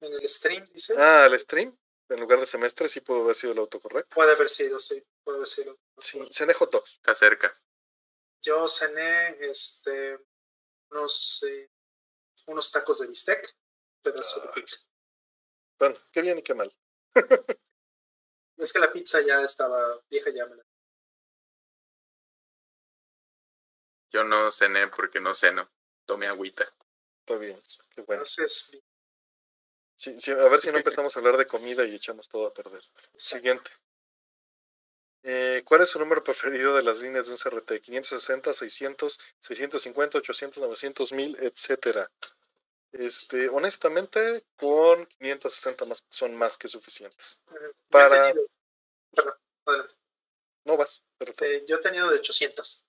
En 0.00 0.12
el 0.12 0.28
stream, 0.28 0.64
dice. 0.72 0.94
Ah, 0.96 1.26
el 1.26 1.38
stream 1.38 1.76
en 2.14 2.20
lugar 2.20 2.40
de 2.40 2.46
semestre, 2.46 2.88
sí 2.88 3.00
pudo 3.00 3.22
haber 3.22 3.34
sido 3.36 3.52
el 3.52 3.58
autocorrecto. 3.58 4.14
Puede 4.14 4.32
haber 4.32 4.48
sido, 4.48 4.78
sí. 4.80 5.02
Puede 5.22 5.36
haber 5.36 5.48
sido. 5.48 5.78
Sí, 5.98 6.20
cené 6.30 6.54
hot 6.54 6.72
dogs. 6.72 6.94
Está 6.94 7.14
cerca. 7.14 7.54
Yo 8.42 8.66
cené 8.66 9.36
este, 9.40 10.18
unos, 10.90 11.44
eh, 11.44 11.70
unos 12.46 12.70
tacos 12.72 12.98
de 13.00 13.06
bistec, 13.06 13.56
pedazo 14.02 14.40
de 14.40 14.48
ah. 14.48 14.52
pizza. 14.52 14.78
Bueno, 15.78 15.96
qué 16.10 16.22
bien 16.22 16.38
y 16.38 16.42
qué 16.42 16.54
mal. 16.54 16.74
es 18.56 18.72
que 18.72 18.78
la 18.80 18.92
pizza 18.92 19.20
ya 19.20 19.42
estaba 19.42 20.00
vieja, 20.08 20.30
ya 20.30 20.46
me 20.46 20.56
la... 20.56 20.64
Yo 24.10 24.24
no 24.24 24.50
cené 24.50 24.88
porque 24.88 25.20
no 25.20 25.32
ceno. 25.32 25.70
Tomé 26.06 26.26
agüita. 26.26 26.64
Está 27.20 27.36
bien, 27.36 27.60
qué 27.90 28.00
bueno. 28.00 28.22
Entonces, 28.22 28.72
Sí, 30.00 30.18
sí, 30.18 30.30
a 30.30 30.48
ver 30.48 30.58
si 30.60 30.72
no 30.72 30.78
empezamos 30.78 31.14
a 31.14 31.20
hablar 31.20 31.36
de 31.36 31.46
comida 31.46 31.84
y 31.84 31.94
echamos 31.94 32.26
todo 32.26 32.46
a 32.46 32.54
perder. 32.54 32.82
Siguiente. 33.14 33.70
Eh, 35.22 35.60
¿Cuál 35.66 35.82
es 35.82 35.90
su 35.90 35.98
número 35.98 36.24
preferido 36.24 36.74
de 36.74 36.82
las 36.82 37.02
líneas 37.02 37.26
de 37.26 37.32
un 37.32 37.36
CRT? 37.36 37.82
560, 37.82 38.54
600, 38.54 39.20
650, 39.40 40.16
800, 40.16 40.62
900, 40.62 41.12
1000, 41.12 41.36
etcétera. 41.42 42.10
Este, 42.92 43.50
honestamente, 43.50 44.46
con 44.56 45.04
560 45.04 45.84
más, 45.84 46.02
son 46.08 46.34
más 46.34 46.56
que 46.56 46.68
suficientes. 46.68 47.38
Para. 47.90 48.32
Perdón, 49.12 49.34
adelante. 49.66 49.94
No 50.64 50.78
vas. 50.78 51.02
Eh, 51.42 51.66
yo 51.68 51.76
he 51.76 51.80
tenido 51.80 52.08
de 52.08 52.16
800. 52.16 52.86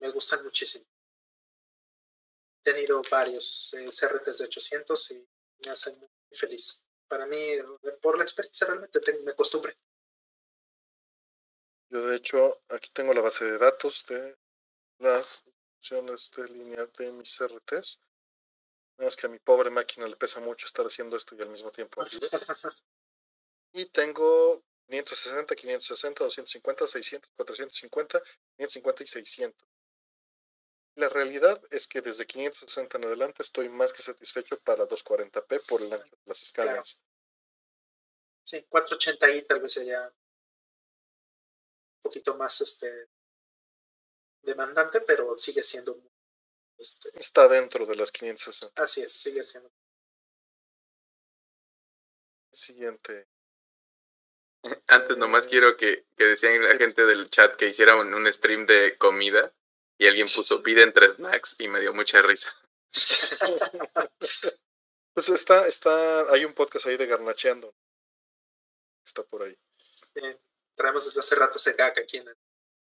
Me 0.00 0.10
gustan 0.12 0.42
muchísimo. 0.42 0.86
He 2.62 2.72
tenido 2.72 3.02
varios 3.10 3.74
eh, 3.74 3.86
CRTs 3.86 4.38
de 4.38 4.44
800 4.46 5.10
y 5.10 5.28
me 5.62 5.70
hacen 5.70 5.94
feliz. 6.34 6.86
Para 7.08 7.26
mí, 7.26 7.38
por 8.00 8.16
la 8.18 8.24
experiencia, 8.24 8.66
realmente 8.66 9.00
tengo, 9.00 9.22
me 9.22 9.32
acostumbré. 9.32 9.76
Yo, 11.90 12.06
de 12.06 12.16
hecho, 12.16 12.62
aquí 12.68 12.90
tengo 12.90 13.12
la 13.12 13.20
base 13.20 13.44
de 13.44 13.58
datos 13.58 14.04
de 14.06 14.36
las 14.98 15.44
opciones 15.76 16.30
de 16.36 16.48
línea 16.48 16.86
de 16.98 17.12
mis 17.12 17.38
RTs. 17.40 18.00
es 18.98 19.16
que 19.16 19.26
a 19.26 19.30
mi 19.30 19.38
pobre 19.38 19.70
máquina 19.70 20.08
le 20.08 20.16
pesa 20.16 20.40
mucho 20.40 20.66
estar 20.66 20.86
haciendo 20.86 21.16
esto 21.16 21.34
y 21.36 21.42
al 21.42 21.50
mismo 21.50 21.70
tiempo. 21.70 22.02
y 23.72 23.86
tengo 23.86 24.64
560, 24.88 25.54
560, 25.54 26.24
250, 26.24 26.86
600, 26.86 27.30
450, 27.36 28.22
550 28.56 29.02
y 29.02 29.06
600. 29.06 29.68
La 30.96 31.08
realidad 31.08 31.60
es 31.70 31.88
que 31.88 32.00
desde 32.00 32.26
560 32.26 32.98
en 32.98 33.04
adelante 33.04 33.42
estoy 33.42 33.68
más 33.68 33.92
que 33.92 34.02
satisfecho 34.02 34.60
para 34.60 34.86
240p 34.86 35.66
por 35.66 35.82
el 35.82 35.92
ancho 35.92 36.16
de 36.16 36.22
las 36.26 36.42
escalas. 36.42 37.00
Sí, 38.44 38.64
480i 38.70 39.46
tal 39.46 39.60
vez 39.60 39.72
sería 39.72 40.02
un 40.06 40.12
poquito 42.02 42.36
más 42.36 42.60
este 42.60 43.08
demandante, 44.42 45.00
pero 45.00 45.36
sigue 45.36 45.62
siendo 45.62 46.00
este, 46.78 47.08
está 47.18 47.48
dentro 47.48 47.86
de 47.86 47.96
las 47.96 48.12
560. 48.12 48.80
Así 48.80 49.02
es, 49.02 49.12
sigue 49.12 49.42
siendo. 49.42 49.72
Siguiente. 52.52 53.26
Antes 54.86 55.16
nomás 55.16 55.46
eh, 55.46 55.48
quiero 55.48 55.76
que, 55.76 56.06
que 56.16 56.24
decían 56.24 56.62
la 56.62 56.76
gente 56.76 57.04
del 57.04 57.28
chat 57.30 57.56
que 57.56 57.66
hiciera 57.66 57.96
un 57.96 58.32
stream 58.32 58.66
de 58.66 58.96
comida 58.96 59.52
y 59.98 60.06
alguien 60.06 60.26
puso 60.34 60.62
piden 60.62 60.92
tres 60.92 61.16
snacks 61.16 61.56
y 61.58 61.68
me 61.68 61.80
dio 61.80 61.92
mucha 61.94 62.20
risa. 62.22 62.54
pues 65.14 65.28
está, 65.28 65.66
está, 65.66 66.32
hay 66.32 66.44
un 66.44 66.54
podcast 66.54 66.86
ahí 66.86 66.96
de 66.96 67.06
Garnacheando. 67.06 67.74
Está 69.04 69.22
por 69.22 69.42
ahí. 69.42 69.56
traemos 70.74 71.04
desde 71.04 71.20
hace 71.20 71.34
rato 71.34 71.58
ese 71.58 71.74
gag 71.74 71.98
aquí 71.98 72.16
en 72.18 72.28
el, 72.28 72.36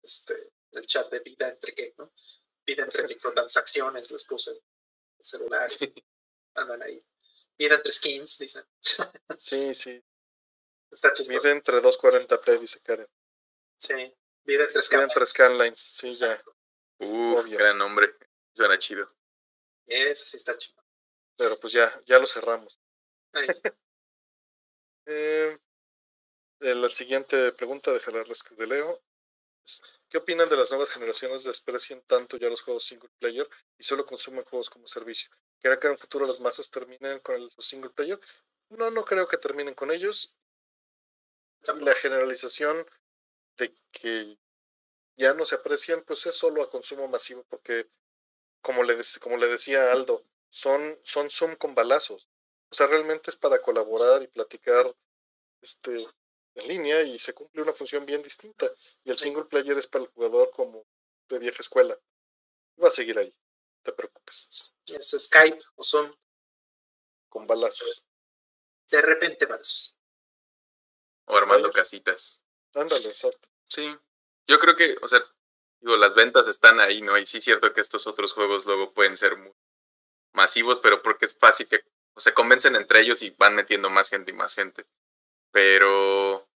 este, 0.02 0.52
el 0.72 0.86
chat 0.86 1.10
de 1.10 1.20
vida 1.20 1.48
entre 1.48 1.74
qué, 1.74 1.94
¿no? 1.98 2.12
Vida 2.66 2.84
entre 2.84 3.06
microtransacciones, 3.06 4.10
les 4.10 4.24
puse 4.24 4.62
celulares. 5.20 5.76
Andan 6.54 6.82
ahí. 6.82 7.04
Vida 7.58 7.76
entre 7.76 7.92
skins, 7.92 8.38
dicen. 8.38 8.64
sí, 9.38 9.74
sí. 9.74 10.02
Está 10.90 11.12
chistoso. 11.12 11.40
Vida 11.40 11.50
entre 11.52 11.82
240p, 11.82 12.60
dice 12.60 12.80
Karen. 12.80 13.08
Sí. 13.76 14.14
Vida 14.44 14.64
entre 14.64 14.82
scanlines. 14.82 14.90
Vida 14.90 15.02
entre 15.02 15.26
scanlines, 15.26 15.78
sí, 15.78 16.12
ya. 16.12 16.42
Uh, 16.98 17.42
gran 17.48 17.78
nombre. 17.78 18.14
Suena 18.52 18.78
chido. 18.78 19.10
Eso 19.86 20.24
sí 20.24 20.36
está 20.36 20.56
chido. 20.56 20.82
Pero 21.36 21.58
pues 21.58 21.72
ya, 21.72 21.92
ya 22.06 22.18
lo 22.18 22.26
cerramos. 22.26 22.78
eh, 25.06 25.58
la 26.60 26.88
siguiente 26.88 27.52
pregunta, 27.52 27.92
déjala 27.92 28.22
de 28.22 28.66
Leo. 28.66 29.02
¿Qué 30.08 30.18
opinan 30.18 30.48
de 30.48 30.56
las 30.56 30.70
nuevas 30.70 30.90
generaciones 30.90 31.44
desprecian 31.44 32.02
tanto 32.02 32.36
ya 32.36 32.48
los 32.48 32.62
juegos 32.62 32.84
single 32.84 33.10
player 33.18 33.48
y 33.78 33.82
solo 33.82 34.04
consumen 34.04 34.44
juegos 34.44 34.70
como 34.70 34.86
servicio? 34.86 35.30
¿Creen 35.60 35.80
que 35.80 35.86
en 35.86 35.92
el 35.94 35.98
futuro 35.98 36.26
las 36.26 36.40
masas 36.40 36.70
terminen 36.70 37.18
con 37.20 37.36
el 37.36 37.50
single 37.58 37.90
player? 37.90 38.20
No, 38.68 38.90
no 38.90 39.04
creo 39.04 39.26
que 39.26 39.38
terminen 39.38 39.74
con 39.74 39.90
ellos. 39.90 40.34
La 41.80 41.94
generalización 41.94 42.86
de 43.56 43.74
que 43.90 44.38
ya 45.16 45.34
no 45.34 45.44
se 45.44 45.56
aprecian, 45.56 46.02
pues 46.02 46.26
es 46.26 46.34
solo 46.34 46.62
a 46.62 46.70
consumo 46.70 47.08
masivo, 47.08 47.44
porque 47.48 47.88
como 48.60 48.82
le, 48.82 48.98
como 49.20 49.36
le 49.36 49.46
decía 49.48 49.92
Aldo, 49.92 50.24
son, 50.50 50.98
son 51.02 51.30
Zoom 51.30 51.56
con 51.56 51.74
balazos. 51.74 52.28
O 52.70 52.74
sea, 52.74 52.86
realmente 52.86 53.30
es 53.30 53.36
para 53.36 53.60
colaborar 53.60 54.22
y 54.22 54.26
platicar 54.26 54.94
este, 55.60 56.06
en 56.54 56.68
línea 56.68 57.02
y 57.02 57.18
se 57.18 57.34
cumple 57.34 57.62
una 57.62 57.72
función 57.72 58.06
bien 58.06 58.22
distinta. 58.22 58.70
Y 59.04 59.10
el 59.10 59.16
single 59.16 59.44
player 59.44 59.76
es 59.78 59.86
para 59.86 60.04
el 60.04 60.10
jugador 60.10 60.50
como 60.52 60.86
de 61.28 61.38
vieja 61.38 61.58
escuela. 61.60 61.98
Va 62.82 62.88
a 62.88 62.90
seguir 62.90 63.18
ahí, 63.18 63.28
no 63.28 63.82
te 63.82 63.92
preocupes. 63.92 64.48
Es 64.86 65.10
Skype 65.18 65.62
o 65.76 65.84
son 65.84 66.16
con 67.28 67.46
balazos. 67.46 68.04
De 68.90 69.00
repente 69.00 69.46
balazos. 69.46 69.96
O 71.26 71.36
armando 71.36 71.70
casitas. 71.72 72.40
Ándale, 72.74 73.08
exacto. 73.08 73.48
Sí. 73.66 73.96
Yo 74.46 74.58
creo 74.58 74.76
que, 74.76 74.96
o 75.02 75.08
sea, 75.08 75.24
digo, 75.80 75.96
las 75.96 76.14
ventas 76.14 76.46
están 76.48 76.80
ahí, 76.80 77.02
¿no? 77.02 77.16
Y 77.18 77.26
sí 77.26 77.38
es 77.38 77.44
cierto 77.44 77.72
que 77.72 77.80
estos 77.80 78.06
otros 78.06 78.32
juegos 78.32 78.66
luego 78.66 78.92
pueden 78.92 79.16
ser 79.16 79.36
muy 79.36 79.52
masivos, 80.32 80.80
pero 80.80 81.02
porque 81.02 81.26
es 81.26 81.36
fácil 81.38 81.68
que 81.68 81.84
o 82.14 82.20
se 82.20 82.32
convencen 82.32 82.76
entre 82.76 83.00
ellos 83.00 83.22
y 83.22 83.30
van 83.30 83.54
metiendo 83.54 83.90
más 83.90 84.08
gente 84.08 84.30
y 84.30 84.34
más 84.34 84.54
gente. 84.54 84.86
Pero 85.50 86.48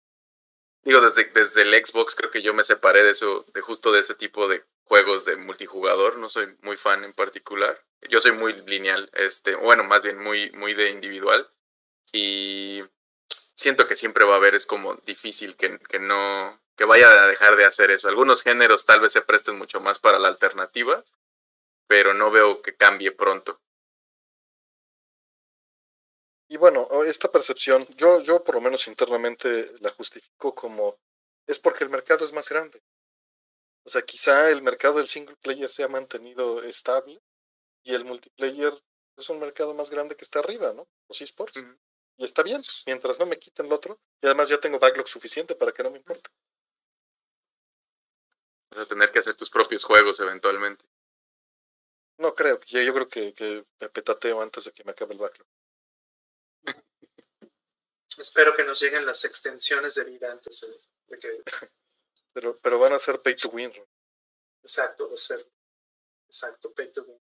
digo, 0.83 1.01
desde, 1.01 1.25
desde 1.25 1.63
el 1.63 1.75
Xbox 1.75 2.15
creo 2.15 2.31
que 2.31 2.43
yo 2.43 2.55
me 2.55 2.65
separé 2.65 3.03
de 3.03 3.11
eso, 3.11 3.45
de 3.55 3.61
justo 3.63 3.93
de 3.93 4.01
ese 4.01 4.15
tipo 4.15 4.49
de 4.49 4.65
juegos 4.85 5.25
de 5.25 5.37
multijugador. 5.37 6.19
No 6.19 6.29
soy 6.29 6.57
muy 6.63 6.77
fan 6.77 7.05
en 7.05 7.13
particular. 7.13 7.85
Yo 8.09 8.21
soy 8.21 8.33
muy 8.33 8.53
lineal, 8.67 9.11
este, 9.15 9.55
bueno, 9.55 9.85
más 9.85 10.03
bien 10.03 10.19
muy, 10.19 10.51
muy 10.53 10.75
de 10.75 10.91
individual. 10.91 11.51
Y 12.13 12.85
siento 13.55 13.87
que 13.87 13.97
siempre 13.97 14.25
va 14.25 14.35
a 14.35 14.37
haber, 14.37 14.55
es 14.55 14.67
como 14.67 14.95
difícil 15.07 15.57
que, 15.57 15.79
que 15.79 15.99
no, 15.99 16.61
que 16.77 16.85
vaya 16.85 17.25
a 17.25 17.27
dejar 17.27 17.57
de 17.57 17.65
hacer 17.65 17.91
eso. 17.91 18.09
Algunos 18.09 18.43
géneros 18.43 18.85
tal 18.85 19.01
vez 19.01 19.13
se 19.13 19.23
presten 19.23 19.57
mucho 19.57 19.81
más 19.81 19.99
para 19.99 20.19
la 20.19 20.29
alternativa, 20.29 21.05
pero 21.87 22.15
no 22.15 22.31
veo 22.31 22.63
que 22.63 22.77
cambie 22.77 23.13
pronto. 23.13 23.61
Y 26.49 26.59
bueno, 26.59 26.89
esta 27.05 27.33
percepción, 27.33 27.87
yo, 27.97 28.21
yo 28.21 28.45
por 28.45 28.55
lo 28.55 28.61
menos 28.61 28.87
internamente 28.87 29.73
la 29.81 29.91
justifico 29.91 30.55
como 30.55 30.97
es 31.47 31.59
porque 31.59 31.85
el 31.85 31.91
mercado 31.91 32.25
es 32.25 32.33
más 32.33 32.49
grande. 32.49 32.83
O 33.85 33.89
sea, 33.89 34.03
quizá 34.03 34.51
el 34.51 34.63
mercado 34.63 34.99
del 34.99 35.07
single 35.07 35.37
player 35.37 35.69
se 35.69 35.83
ha 35.83 35.89
mantenido 35.89 36.63
estable 36.63 37.21
y 37.85 37.95
el 37.95 38.05
multiplayer 38.05 38.75
es 39.17 39.31
un 39.31 39.39
mercado 39.39 39.75
más 39.75 39.91
grande 39.91 40.17
que 40.17 40.25
está 40.25 40.41
arriba, 40.41 40.73
¿no? 40.73 40.87
Los 41.09 41.21
esports. 41.21 41.63
Y 42.19 42.25
está 42.25 42.43
bien, 42.43 42.61
mientras 42.87 43.19
no 43.19 43.27
me 43.27 43.39
quiten 43.39 43.67
el 43.67 43.73
otro. 43.73 43.99
Y 44.21 44.27
además 44.27 44.49
ya 44.49 44.59
tengo 44.59 44.79
backlog 44.79 45.09
suficiente 45.09 45.55
para 45.55 45.73
que 45.73 45.83
no 45.83 45.91
me 45.91 45.99
importe. 45.99 46.31
Vas 48.71 48.81
a 48.81 48.87
tener 48.87 49.11
que 49.11 49.21
hacer 49.21 49.37
tus 49.37 49.51
propios 49.51 49.85
juegos 49.85 50.21
eventualmente. 50.21 50.85
No 52.19 52.35
creo, 52.35 52.61
yo, 52.61 52.81
yo 52.81 52.95
creo 52.95 53.09
que, 53.09 53.35
que 53.35 53.67
me 53.79 53.89
petateo 53.89 54.41
antes 54.41 54.65
de 54.65 54.73
que 54.73 54.85
me 54.85 54.93
acabe 54.93 55.13
el 55.15 55.21
backlog. 55.21 55.47
Espero 58.19 58.55
que 58.55 58.65
nos 58.65 58.81
lleguen 58.81 59.05
las 59.05 59.25
extensiones 59.25 59.95
de 59.97 60.05
vida 60.05 60.33
antes 60.33 60.67
de, 61.09 61.19
que... 61.19 61.43
pero, 62.33 62.57
pero 62.63 62.79
van 62.79 62.95
a 62.95 62.99
ser 62.99 63.21
pay 63.21 63.37
to 63.37 63.51
win. 63.51 63.73
Exacto, 64.63 65.09
va 65.09 65.15
a 65.15 65.19
ser. 65.19 65.47
Exacto, 66.27 66.73
pay 66.73 66.91
to 66.91 67.03
win. 67.03 67.21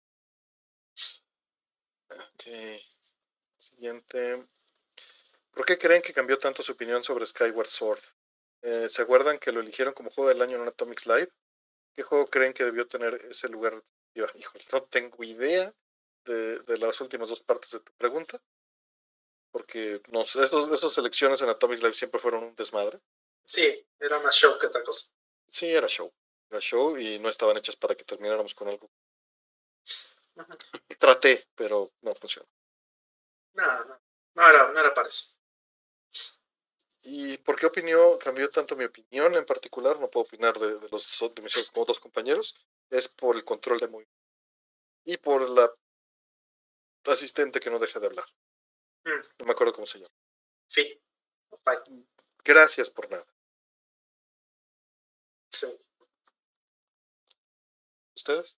Ok. 2.12 2.84
Siguiente. 3.60 4.48
¿Por 5.52 5.66
qué 5.66 5.78
creen 5.78 6.02
que 6.02 6.14
cambió 6.14 6.38
tanto 6.38 6.64
su 6.64 6.72
opinión 6.72 7.04
sobre 7.04 7.26
Skyward 7.26 7.68
Sword? 7.68 8.02
Eh, 8.62 8.90
¿Se 8.90 9.02
acuerdan 9.02 9.40
que 9.40 9.52
lo 9.52 9.62
eligieron 9.62 9.94
como 9.94 10.12
juego 10.12 10.30
del 10.30 10.42
año 10.42 10.58
en 10.58 10.68
Atomics 10.68 11.08
Live? 11.08 11.32
¿Qué 11.96 12.04
juego 12.04 12.28
creen 12.28 12.54
que 12.54 12.64
debió 12.64 12.88
tener 12.88 13.16
ese 13.30 13.48
lugar? 13.50 13.82
Híjole, 14.36 14.64
no 14.74 14.84
tengo 14.84 15.24
idea 15.24 15.74
de, 16.26 16.60
de 16.60 16.78
las 16.78 17.00
últimas 17.02 17.30
dos 17.30 17.42
partes 17.42 17.72
de 17.72 17.80
tu 17.80 17.92
pregunta 17.94 18.42
porque 19.52 20.02
no 20.12 20.22
esas 20.22 20.98
elecciones 20.98 21.42
en 21.42 21.50
Atomic 21.50 21.80
Live 21.80 21.94
siempre 21.94 22.20
fueron 22.20 22.44
un 22.44 22.56
desmadre. 22.56 23.00
Sí, 23.46 23.88
era 24.00 24.20
más 24.20 24.36
show 24.36 24.58
que 24.60 24.68
otra 24.68 24.84
cosa. 24.84 25.12
Sí, 25.48 25.68
era 25.74 25.88
show. 25.88 26.12
Era 26.50 26.60
show 26.60 26.98
y 26.98 27.20
no 27.20 27.30
estaban 27.30 27.58
hechas 27.58 27.76
para 27.76 27.96
que 27.96 28.04
termináramos 28.04 28.54
con 28.54 28.68
algo. 28.68 28.90
Traté, 30.98 31.48
pero 31.56 31.92
no 32.02 32.12
funcionó. 32.14 32.48
No, 33.54 33.86
no, 33.86 34.02
no 34.36 34.48
era, 34.48 34.72
no 34.72 34.80
era 34.80 34.94
para 34.94 35.08
eso. 35.08 35.36
¿Y 37.02 37.38
por 37.38 37.56
qué 37.56 37.66
opinión 37.66 38.18
cambió 38.18 38.50
tanto 38.50 38.76
mi 38.76 38.84
opinión 38.86 39.34
en 39.36 39.46
particular? 39.46 40.00
No 40.00 40.10
puedo 40.10 40.26
opinar 40.26 40.60
de, 40.60 40.80
de 40.80 40.90
los 40.90 41.20
de 41.34 41.42
mis 41.42 41.72
otros 41.74 42.00
compañeros. 42.00 42.56
Es 42.90 43.08
por 43.08 43.36
el 43.36 43.46
control 43.46 43.80
de 43.80 43.88
movimiento. 43.88 44.20
Y 45.06 45.18
por 45.18 45.50
la 45.50 45.72
asistente 47.06 47.60
que 47.60 47.70
no 47.70 47.80
deja 47.80 48.00
de 48.00 48.08
hablar. 48.08 48.26
Mm. 49.06 49.22
No 49.40 49.46
me 49.46 49.52
acuerdo 49.52 49.74
cómo 49.74 49.86
se 49.86 50.00
llama. 50.00 50.14
Sí. 50.68 51.02
Gracias 52.44 52.90
por 52.90 53.10
nada. 53.10 53.26
Sí. 55.52 55.68
¿Ustedes? 58.16 58.58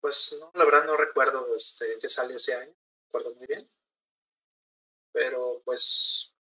Pues 0.00 0.38
no, 0.40 0.50
la 0.54 0.64
verdad 0.64 0.86
no 0.86 0.96
recuerdo 0.96 1.54
este 1.56 1.98
que 1.98 2.08
salió 2.08 2.36
ese 2.36 2.54
año. 2.54 2.74
Recuerdo 3.06 3.34
muy 3.34 3.46
bien. 3.46 3.68
Pero 5.12 5.62
pues. 5.64 6.35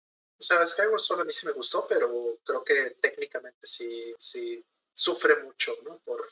O 0.45 0.47
sea, 0.47 0.63
Skyward 0.63 0.99
Sword 0.99 1.21
a 1.21 1.23
mí 1.23 1.33
sí 1.33 1.47
me 1.47 1.53
gustó, 1.53 1.87
pero 1.87 2.37
creo 2.43 2.63
que 2.63 2.91
técnicamente 3.01 3.65
sí, 3.65 4.13
sí 4.15 4.63
sufre 4.93 5.41
mucho, 5.41 5.75
¿no? 5.81 5.97
Por, 5.97 6.29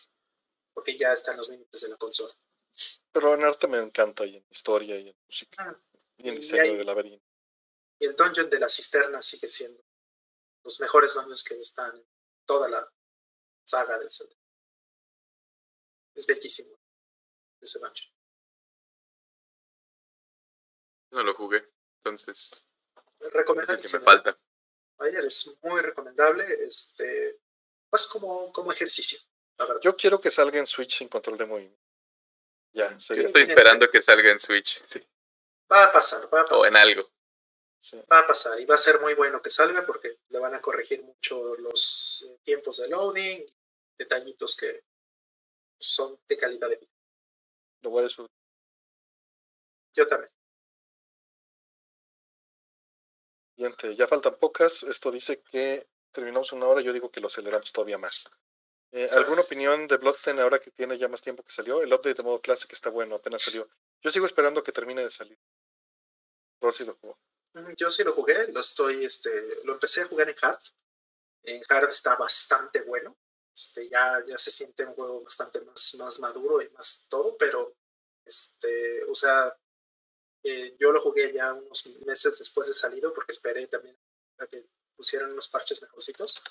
porque 0.71 0.95
ya 0.95 1.13
están 1.13 1.35
los 1.35 1.49
límites 1.49 1.81
de 1.81 1.89
la 1.89 1.97
consola. 1.97 2.31
Pero 3.11 3.33
en 3.33 3.43
arte 3.43 3.67
me 3.67 3.79
encanta 3.79 4.23
y 4.23 4.37
en 4.37 4.45
historia 4.51 4.99
y 4.99 5.09
en 5.09 5.17
música. 5.25 5.63
Ah, 5.67 5.75
y 6.17 6.29
el 6.29 6.35
diseño 6.35 6.77
del 6.77 6.85
laberinto. 6.85 7.25
Y 7.97 8.05
el 8.05 8.15
dungeon 8.15 8.51
de 8.51 8.59
la 8.59 8.69
cisterna 8.69 9.19
sigue 9.19 9.47
siendo 9.47 9.83
los 10.63 10.79
mejores 10.79 11.15
dungeons 11.15 11.43
que 11.43 11.59
están 11.59 11.95
en 11.95 12.05
toda 12.45 12.69
la 12.69 12.87
saga 13.63 13.97
de 13.97 14.11
Zelda. 14.11 14.35
Es 16.13 16.27
bellísimo 16.27 16.79
ese 17.59 17.79
dungeon. 17.79 18.13
No 21.09 21.23
lo 21.23 21.33
jugué, 21.33 21.67
entonces. 21.97 22.51
Recomendable. 23.31 23.81
Es 23.81 23.91
que 23.91 23.99
me 23.99 24.05
falta. 24.05 24.37
Ayer 24.99 25.25
es 25.25 25.57
muy 25.61 25.81
recomendable, 25.81 26.45
este, 26.65 27.39
pues 27.89 28.07
como, 28.07 28.51
como 28.51 28.71
ejercicio. 28.71 29.19
Yo 29.81 29.95
quiero 29.95 30.19
que 30.19 30.31
salga 30.31 30.59
en 30.59 30.65
Switch 30.65 30.97
sin 30.97 31.07
control 31.07 31.37
de 31.37 31.45
movimiento. 31.45 31.79
Ya. 32.73 32.97
Yo 32.97 33.15
estoy 33.15 33.43
esperando 33.43 33.89
que 33.89 34.01
salga 34.01 34.31
en 34.31 34.39
Switch. 34.39 34.83
Sí. 34.85 35.05
Va 35.71 35.85
a 35.85 35.91
pasar, 35.91 36.23
va 36.33 36.41
a 36.41 36.45
pasar. 36.45 36.59
O 36.59 36.65
en 36.65 36.75
algo. 36.75 37.09
Va 38.11 38.19
a 38.19 38.27
pasar 38.27 38.59
y 38.61 38.65
va 38.65 38.75
a 38.75 38.77
ser 38.77 39.01
muy 39.01 39.13
bueno 39.13 39.41
que 39.41 39.49
salga 39.49 39.85
porque 39.85 40.19
le 40.29 40.39
van 40.39 40.53
a 40.55 40.61
corregir 40.61 41.03
mucho 41.03 41.55
los 41.57 42.25
eh, 42.27 42.39
tiempos 42.41 42.77
de 42.77 42.87
loading, 42.87 43.45
detallitos 43.97 44.55
que 44.55 44.85
son 45.77 46.17
de 46.27 46.37
calidad 46.37 46.69
de 46.69 46.77
vida. 46.77 46.91
Lo 47.81 47.89
voy 47.89 48.01
a 48.01 48.03
disfrutar. 48.03 48.33
Yo 49.93 50.07
también. 50.07 50.31
Siguiente, 53.55 53.95
ya 53.95 54.07
faltan 54.07 54.35
pocas. 54.39 54.83
Esto 54.83 55.11
dice 55.11 55.41
que 55.41 55.87
terminamos 56.11 56.51
una 56.51 56.67
hora. 56.67 56.81
Yo 56.81 56.93
digo 56.93 57.11
que 57.11 57.19
lo 57.19 57.27
aceleramos 57.27 57.71
todavía 57.71 57.97
más. 57.97 58.29
Eh, 58.91 59.09
¿Alguna 59.11 59.41
opinión 59.41 59.87
de 59.87 59.97
Bloodstain 59.97 60.39
ahora 60.39 60.59
que 60.59 60.71
tiene 60.71 60.97
ya 60.97 61.07
más 61.07 61.21
tiempo 61.21 61.43
que 61.43 61.51
salió? 61.51 61.81
El 61.81 61.91
update 61.91 62.13
de 62.13 62.23
modo 62.23 62.41
clase 62.41 62.67
que 62.67 62.75
está 62.75 62.89
bueno, 62.89 63.15
apenas 63.15 63.41
salió. 63.41 63.67
Yo 64.01 64.11
sigo 64.11 64.25
esperando 64.25 64.63
que 64.63 64.71
termine 64.71 65.03
de 65.03 65.09
salir. 65.09 65.39
lo 66.61 66.71
jugó. 67.01 67.17
Yo 67.75 67.89
sí 67.89 68.03
lo 68.03 68.13
jugué, 68.13 68.47
lo 68.51 68.59
estoy, 68.59 69.05
este, 69.05 69.31
lo 69.63 69.73
empecé 69.73 70.01
a 70.01 70.05
jugar 70.05 70.29
en 70.29 70.35
hard. 70.41 70.61
En 71.43 71.61
hard 71.69 71.89
está 71.89 72.15
bastante 72.15 72.81
bueno. 72.81 73.17
Este, 73.55 73.87
ya, 73.87 74.23
ya 74.25 74.37
se 74.37 74.49
siente 74.49 74.85
un 74.85 74.93
juego 74.93 75.21
bastante 75.21 75.61
más, 75.61 75.95
más 75.99 76.19
maduro 76.19 76.61
y 76.61 76.69
más 76.69 77.07
todo, 77.09 77.37
pero 77.37 77.75
este, 78.25 79.03
o 79.05 79.13
sea, 79.13 79.55
eh, 80.43 80.75
yo 80.79 80.91
lo 80.91 81.01
jugué 81.01 81.31
ya 81.33 81.53
unos 81.53 81.85
meses 82.05 82.37
después 82.37 82.67
de 82.67 82.73
salido 82.73 83.13
porque 83.13 83.31
esperé 83.31 83.67
también 83.67 83.97
a 84.39 84.47
que 84.47 84.67
pusieran 84.95 85.31
unos 85.31 85.47
parches 85.47 85.81
mejorcitos. 85.81 86.41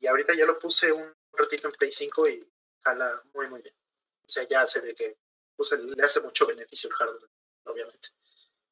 Y 0.00 0.06
ahorita 0.06 0.34
ya 0.34 0.46
lo 0.46 0.58
puse 0.58 0.90
un 0.90 1.14
ratito 1.32 1.68
en 1.68 1.74
Play 1.74 1.92
5 1.92 2.28
y 2.28 2.52
jala 2.82 3.22
muy 3.34 3.48
muy 3.48 3.62
bien. 3.62 3.74
O 4.24 4.28
sea, 4.28 4.48
ya 4.48 4.64
se 4.66 4.80
ve 4.80 4.94
que 4.94 5.18
pues, 5.56 5.70
le 5.72 6.02
hace 6.02 6.20
mucho 6.20 6.46
beneficio 6.46 6.88
el 6.88 6.96
hardware, 6.96 7.30
obviamente. 7.64 8.08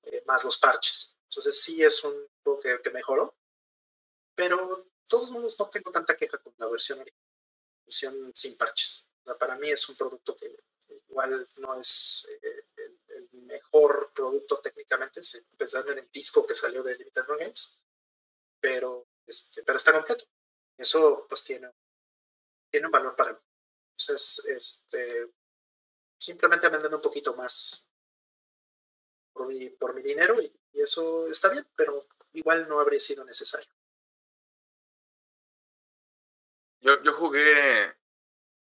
Eh, 0.04 0.22
más 0.26 0.42
los 0.44 0.58
parches. 0.58 1.16
Entonces 1.28 1.62
sí 1.62 1.82
es 1.82 2.02
un 2.02 2.26
juego 2.42 2.60
que, 2.60 2.90
mejoró, 2.90 3.36
pero 4.34 4.76
de 4.76 4.90
todos 5.06 5.30
modos 5.30 5.56
no 5.58 5.68
tengo 5.68 5.90
tanta 5.90 6.16
queja 6.16 6.38
con 6.38 6.52
la 6.56 6.66
versión, 6.66 7.04
versión 7.84 8.32
sin 8.34 8.56
parches. 8.56 9.08
para 9.38 9.56
mí 9.56 9.70
es 9.70 9.88
un 9.88 9.96
producto 9.96 10.34
que, 10.34 10.52
igual 11.08 11.48
no 11.58 11.78
es 11.78 12.26
eh, 12.42 12.64
mejor 13.50 14.12
producto 14.14 14.60
técnicamente, 14.60 15.20
pensando 15.56 15.92
en 15.92 15.98
el 15.98 16.10
disco 16.10 16.46
que 16.46 16.54
salió 16.54 16.82
de 16.82 16.96
Limited 16.96 17.24
Run 17.24 17.38
Games, 17.38 17.84
pero, 18.60 19.08
este, 19.26 19.62
pero 19.62 19.76
está 19.76 19.92
completo. 19.92 20.24
Eso 20.76 21.26
pues 21.28 21.44
tiene, 21.44 21.70
tiene 22.70 22.86
un 22.86 22.92
valor 22.92 23.14
para 23.16 23.32
mí. 23.32 23.38
Entonces, 23.98 24.46
este, 24.46 25.30
simplemente 26.16 26.68
vendiendo 26.68 26.96
un 26.96 27.02
poquito 27.02 27.34
más 27.34 27.90
por 29.32 29.48
mi, 29.48 29.68
por 29.70 29.94
mi 29.94 30.02
dinero 30.02 30.40
y, 30.40 30.50
eso 30.72 31.26
está 31.26 31.48
bien, 31.50 31.66
pero 31.74 32.06
igual 32.32 32.68
no 32.68 32.78
habría 32.78 33.00
sido 33.00 33.24
necesario. 33.24 33.68
Yo, 36.80 37.02
yo 37.02 37.12
jugué 37.12 37.94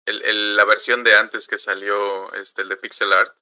el, 0.05 0.57
la 0.57 0.65
versión 0.65 1.05
de 1.05 1.15
antes 1.15 1.47
que 1.47 1.59
salió, 1.59 2.33
este, 2.35 2.63
el 2.63 2.69
de 2.69 2.77
Pixel 2.77 3.13
Art. 3.13 3.37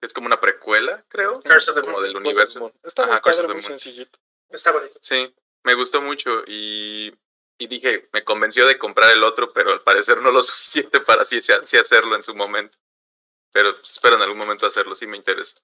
Es 0.00 0.12
como 0.12 0.26
una 0.26 0.40
precuela, 0.40 1.04
creo. 1.08 1.40
como 1.82 2.00
del 2.00 2.16
universo. 2.16 2.72
Está 2.82 3.20
muy, 3.48 3.62
sencillito. 3.62 4.18
Está 4.48 4.72
bonito. 4.72 4.98
Sí, 5.02 5.34
me 5.62 5.74
gustó 5.74 6.00
mucho 6.00 6.42
y, 6.46 7.14
y, 7.58 7.66
dije, 7.66 8.08
me 8.12 8.24
convenció 8.24 8.66
de 8.66 8.78
comprar 8.78 9.10
el 9.10 9.22
otro, 9.22 9.52
pero 9.52 9.72
al 9.72 9.82
parecer 9.82 10.18
no 10.22 10.32
lo 10.32 10.42
suficiente 10.42 11.00
para 11.00 11.22
así, 11.22 11.40
sí 11.42 11.76
hacerlo 11.76 12.16
en 12.16 12.22
su 12.22 12.34
momento. 12.34 12.78
Pero 13.52 13.74
pues, 13.74 13.90
espero 13.90 14.16
en 14.16 14.22
algún 14.22 14.38
momento 14.38 14.66
hacerlo, 14.66 14.94
sí 14.94 15.06
me 15.06 15.16
interesa. 15.16 15.60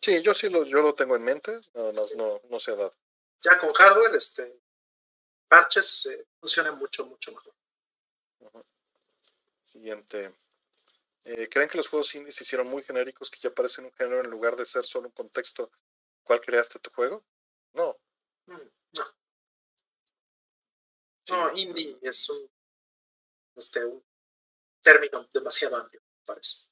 Sí, 0.00 0.22
yo 0.22 0.34
sí 0.34 0.48
lo, 0.48 0.64
yo 0.64 0.80
lo 0.80 0.94
tengo 0.94 1.16
en 1.16 1.24
mente, 1.24 1.60
nada 1.74 1.92
más 1.92 2.14
no, 2.16 2.40
no 2.50 2.58
se 2.58 2.72
ha 2.72 2.76
dado. 2.76 2.94
Ya 3.42 3.58
con 3.58 3.72
hardware, 3.72 4.14
este, 4.14 4.60
parches 5.48 6.06
eh, 6.06 6.26
funcionan 6.40 6.78
mucho, 6.78 7.06
mucho 7.06 7.32
mejor. 7.32 7.54
Siguiente. 9.64 10.32
Eh, 11.24 11.48
¿Creen 11.48 11.68
que 11.68 11.78
los 11.78 11.88
juegos 11.88 12.14
indie 12.14 12.32
se 12.32 12.44
hicieron 12.44 12.68
muy 12.68 12.82
genéricos 12.82 13.30
que 13.30 13.40
ya 13.40 13.50
parecen 13.50 13.86
un 13.86 13.92
género 13.92 14.20
en 14.20 14.30
lugar 14.30 14.56
de 14.56 14.66
ser 14.66 14.84
solo 14.84 15.08
un 15.08 15.14
contexto 15.14 15.70
cual 16.22 16.40
creaste 16.40 16.78
tu 16.78 16.90
juego? 16.90 17.24
No. 17.72 17.98
Mm, 18.46 18.68
no. 18.98 19.04
No, 21.30 21.56
indie 21.56 21.98
es 22.02 22.28
un, 22.28 22.50
este, 23.56 23.84
un 23.84 24.04
término 24.82 25.26
demasiado 25.32 25.76
amplio, 25.76 26.02
parece. 26.26 26.68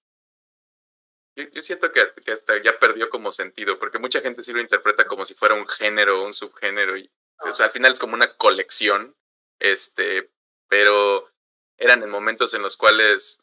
Yo, 1.34 1.62
siento 1.62 1.90
que, 1.90 2.00
hasta 2.30 2.60
ya 2.60 2.78
perdió 2.78 3.08
como 3.08 3.32
sentido, 3.32 3.78
porque 3.78 3.98
mucha 3.98 4.20
gente 4.20 4.42
sí 4.42 4.52
lo 4.52 4.60
interpreta 4.60 5.06
como 5.06 5.24
si 5.24 5.34
fuera 5.34 5.54
un 5.54 5.66
género 5.66 6.20
o 6.20 6.26
un 6.26 6.34
subgénero, 6.34 6.98
y 6.98 7.10
al 7.38 7.70
final 7.70 7.92
es 7.92 7.98
como 7.98 8.14
una 8.14 8.36
colección, 8.36 9.16
este, 9.58 10.30
pero 10.68 11.32
eran 11.78 12.02
en 12.02 12.10
momentos 12.10 12.52
en 12.52 12.60
los 12.60 12.76
cuales 12.76 13.41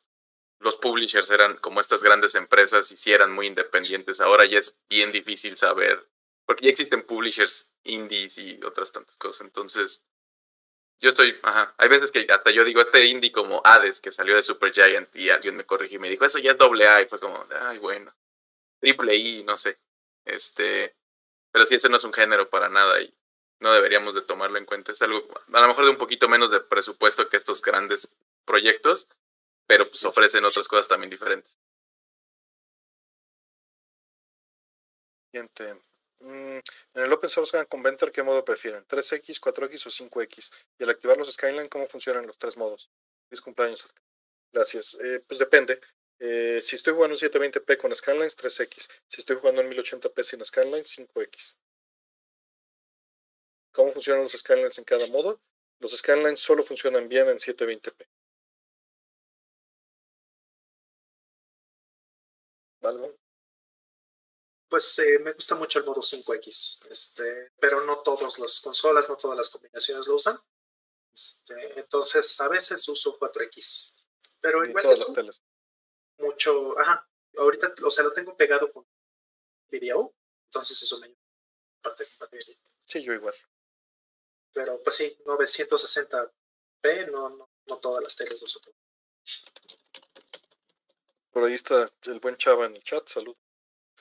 los 0.59 0.75
publishers 0.75 1.29
eran 1.31 1.57
como 1.57 1.79
estas 1.79 2.03
grandes 2.03 2.35
empresas 2.35 2.91
y 2.91 2.95
sí 2.95 3.11
eran 3.11 3.31
muy 3.31 3.47
independientes. 3.47 4.21
Ahora 4.21 4.45
ya 4.45 4.59
es 4.59 4.79
bien 4.89 5.11
difícil 5.11 5.57
saber, 5.57 6.07
porque 6.45 6.65
ya 6.65 6.71
existen 6.71 7.03
publishers 7.03 7.71
indies 7.83 8.37
y 8.37 8.59
otras 8.63 8.91
tantas 8.91 9.17
cosas. 9.17 9.41
Entonces, 9.41 10.03
yo 11.01 11.09
estoy, 11.09 11.39
ajá, 11.43 11.73
hay 11.77 11.87
veces 11.87 12.11
que 12.11 12.27
hasta 12.29 12.51
yo 12.51 12.65
digo, 12.65 12.81
este 12.81 13.05
indie 13.05 13.31
como 13.31 13.61
Hades, 13.63 14.01
que 14.01 14.11
salió 14.11 14.35
de 14.35 14.43
Super 14.43 14.73
Giant, 14.73 15.15
y 15.15 15.29
alguien 15.29 15.55
me 15.55 15.65
corrigió 15.65 15.97
y 15.97 16.01
me 16.01 16.09
dijo, 16.09 16.25
eso 16.25 16.39
ya 16.39 16.51
es 16.51 16.57
doble 16.57 16.87
A, 16.87 17.01
y 17.01 17.07
fue 17.07 17.19
como, 17.19 17.45
ay, 17.61 17.77
bueno, 17.77 18.13
triple 18.81 19.15
I, 19.15 19.43
no 19.43 19.55
sé. 19.55 19.79
Este, 20.25 20.95
pero 21.51 21.65
sí, 21.65 21.75
ese 21.75 21.89
no 21.89 21.97
es 21.97 22.03
un 22.03 22.13
género 22.13 22.49
para 22.49 22.69
nada 22.69 23.01
y 23.01 23.13
no 23.59 23.73
deberíamos 23.73 24.13
de 24.15 24.21
tomarlo 24.21 24.57
en 24.57 24.65
cuenta. 24.65 24.91
Es 24.91 25.01
algo, 25.01 25.25
a 25.53 25.61
lo 25.61 25.67
mejor 25.67 25.85
de 25.85 25.91
un 25.91 25.97
poquito 25.97 26.27
menos 26.27 26.51
de 26.51 26.59
presupuesto 26.59 27.29
que 27.29 27.37
estos 27.37 27.61
grandes 27.61 28.15
proyectos, 28.45 29.09
pero 29.69 29.87
pues 29.87 30.03
ofrecen 30.03 30.43
otras 30.43 30.67
cosas 30.67 30.87
también 30.87 31.11
diferentes. 31.11 31.59
Siguiente. 35.31 35.75
Mm, 36.21 36.57
en 36.95 37.03
el 37.03 37.13
Open 37.13 37.29
Source 37.29 37.67
Conventor, 37.67 38.11
¿qué 38.11 38.23
modo 38.23 38.43
prefieren? 38.43 38.83
¿3X, 38.87 39.39
4X 39.39 39.85
o 39.85 39.91
5X? 39.91 40.51
Y 40.79 40.83
al 40.83 40.89
activar 40.89 41.17
los 41.17 41.31
Skyline, 41.31 41.69
¿cómo 41.69 41.87
funcionan 41.87 42.25
los 42.25 42.39
tres 42.39 42.57
modos? 42.57 42.89
Feliz 43.29 43.41
cumpleaños. 43.41 43.87
Gracias. 44.51 44.97
Eh, 45.03 45.23
pues 45.27 45.39
depende. 45.39 45.79
Eh, 46.17 46.61
si 46.63 46.75
estoy 46.75 46.95
jugando 46.95 47.15
en 47.15 47.31
720p 47.31 47.77
con 47.77 47.95
Skylines, 47.95 48.35
3X. 48.37 48.89
Si 49.05 49.21
estoy 49.21 49.35
jugando 49.35 49.61
en 49.61 49.69
1080p 49.69 50.23
sin 50.23 50.43
Skylines, 50.43 50.97
5X. 50.97 51.55
¿Cómo 53.71 53.93
funcionan 53.93 54.23
los 54.23 54.31
Skylines 54.31 54.79
en 54.79 54.83
cada 54.83 55.05
modo? 55.05 55.39
Los 55.77 55.95
Skylines 55.95 56.39
solo 56.39 56.63
funcionan 56.63 57.07
bien 57.07 57.29
en 57.29 57.37
720p. 57.37 58.07
¿Vale? 62.81 63.19
pues 64.69 64.99
eh, 64.99 65.19
me 65.19 65.33
gusta 65.33 65.55
mucho 65.55 65.79
el 65.79 65.85
modo 65.85 66.01
5X, 66.01 66.87
este, 66.89 67.51
pero 67.59 67.83
no 67.85 67.99
todas 68.03 68.37
las 68.37 68.59
consolas, 68.61 69.09
no 69.09 69.17
todas 69.17 69.35
las 69.35 69.49
combinaciones 69.49 70.07
lo 70.07 70.15
usan. 70.15 70.37
Este, 71.11 71.79
entonces, 71.79 72.39
a 72.39 72.47
veces 72.47 72.87
uso 72.87 73.17
4X. 73.17 73.95
Pero 74.39 74.63
igual 74.63 74.83
todas 74.83 75.41
mucho, 76.19 76.77
ajá, 76.77 77.09
ahorita, 77.37 77.73
o 77.83 77.89
sea, 77.89 78.03
lo 78.03 78.13
tengo 78.13 78.37
pegado 78.37 78.71
con 78.71 78.85
video, 79.69 80.13
entonces 80.45 80.81
eso 80.81 80.99
me 80.99 81.07
ayuda 81.07 81.19
parte 81.81 82.03
de 82.03 82.09
compatibilidad. 82.11 82.59
Sí, 82.85 83.03
yo 83.03 83.13
igual. 83.13 83.33
Pero 84.53 84.81
pues 84.83 84.95
sí, 84.95 85.17
960p, 85.25 87.11
no, 87.11 87.29
no, 87.29 87.49
no 87.65 87.77
todas 87.79 88.03
las 88.03 88.15
teles 88.15 88.41
lo 88.41 88.45
uso. 88.45 88.59
Por 91.39 91.47
ahí 91.47 91.53
está 91.53 91.89
el 92.07 92.19
buen 92.19 92.35
Chava 92.35 92.65
en 92.65 92.75
el 92.75 92.83
chat, 92.83 93.07
salud. 93.07 93.33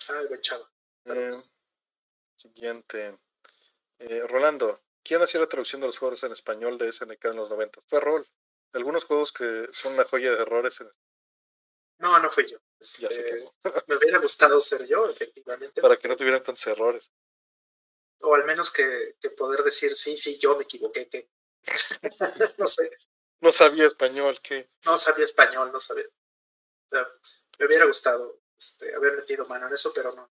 Ah, 0.08 0.18
el 0.22 0.26
buen 0.26 0.40
Chava. 0.40 0.68
Eh, 1.04 1.40
siguiente. 2.34 3.16
Eh, 4.00 4.26
Rolando, 4.26 4.82
¿quién 5.04 5.22
hacía 5.22 5.38
la 5.38 5.48
traducción 5.48 5.80
de 5.80 5.86
los 5.86 5.98
juegos 5.98 6.24
en 6.24 6.32
español 6.32 6.78
de 6.78 6.90
SNK 6.90 7.26
en 7.26 7.36
los 7.36 7.48
90? 7.48 7.80
Fue 7.82 8.00
Rol. 8.00 8.26
Algunos 8.72 9.04
juegos 9.04 9.30
que 9.30 9.68
son 9.70 9.92
una 9.92 10.02
joya 10.02 10.32
de 10.32 10.42
errores. 10.42 10.80
En... 10.80 10.90
No, 11.98 12.18
no 12.18 12.28
fui 12.28 12.44
yo. 12.44 12.58
ya 12.80 13.08
sé 13.08 13.30
este, 13.30 13.44
me 13.86 13.94
hubiera 13.94 14.18
gustado 14.18 14.60
ser 14.60 14.84
yo, 14.88 15.08
efectivamente. 15.08 15.80
Para 15.80 15.96
que 15.96 16.08
no 16.08 16.16
tuvieran 16.16 16.42
tantos 16.42 16.66
errores. 16.66 17.12
O 18.22 18.34
al 18.34 18.46
menos 18.46 18.72
que, 18.72 19.14
que 19.20 19.30
poder 19.30 19.62
decir, 19.62 19.94
sí, 19.94 20.16
sí, 20.16 20.38
yo 20.38 20.56
me 20.56 20.64
equivoqué, 20.64 21.08
que. 21.08 21.30
no 22.58 22.66
sé. 22.66 22.90
No 23.40 23.52
sabía 23.52 23.86
español, 23.86 24.40
¿qué? 24.42 24.68
No 24.84 24.98
sabía 24.98 25.24
español, 25.24 25.70
no 25.70 25.78
sabía. 25.78 26.06
O 26.90 26.96
sea, 26.96 27.06
me 27.58 27.66
hubiera 27.66 27.84
gustado 27.86 28.40
este, 28.58 28.94
haber 28.94 29.16
metido 29.16 29.44
mano 29.46 29.66
en 29.66 29.74
eso, 29.74 29.92
pero 29.94 30.12
no. 30.12 30.30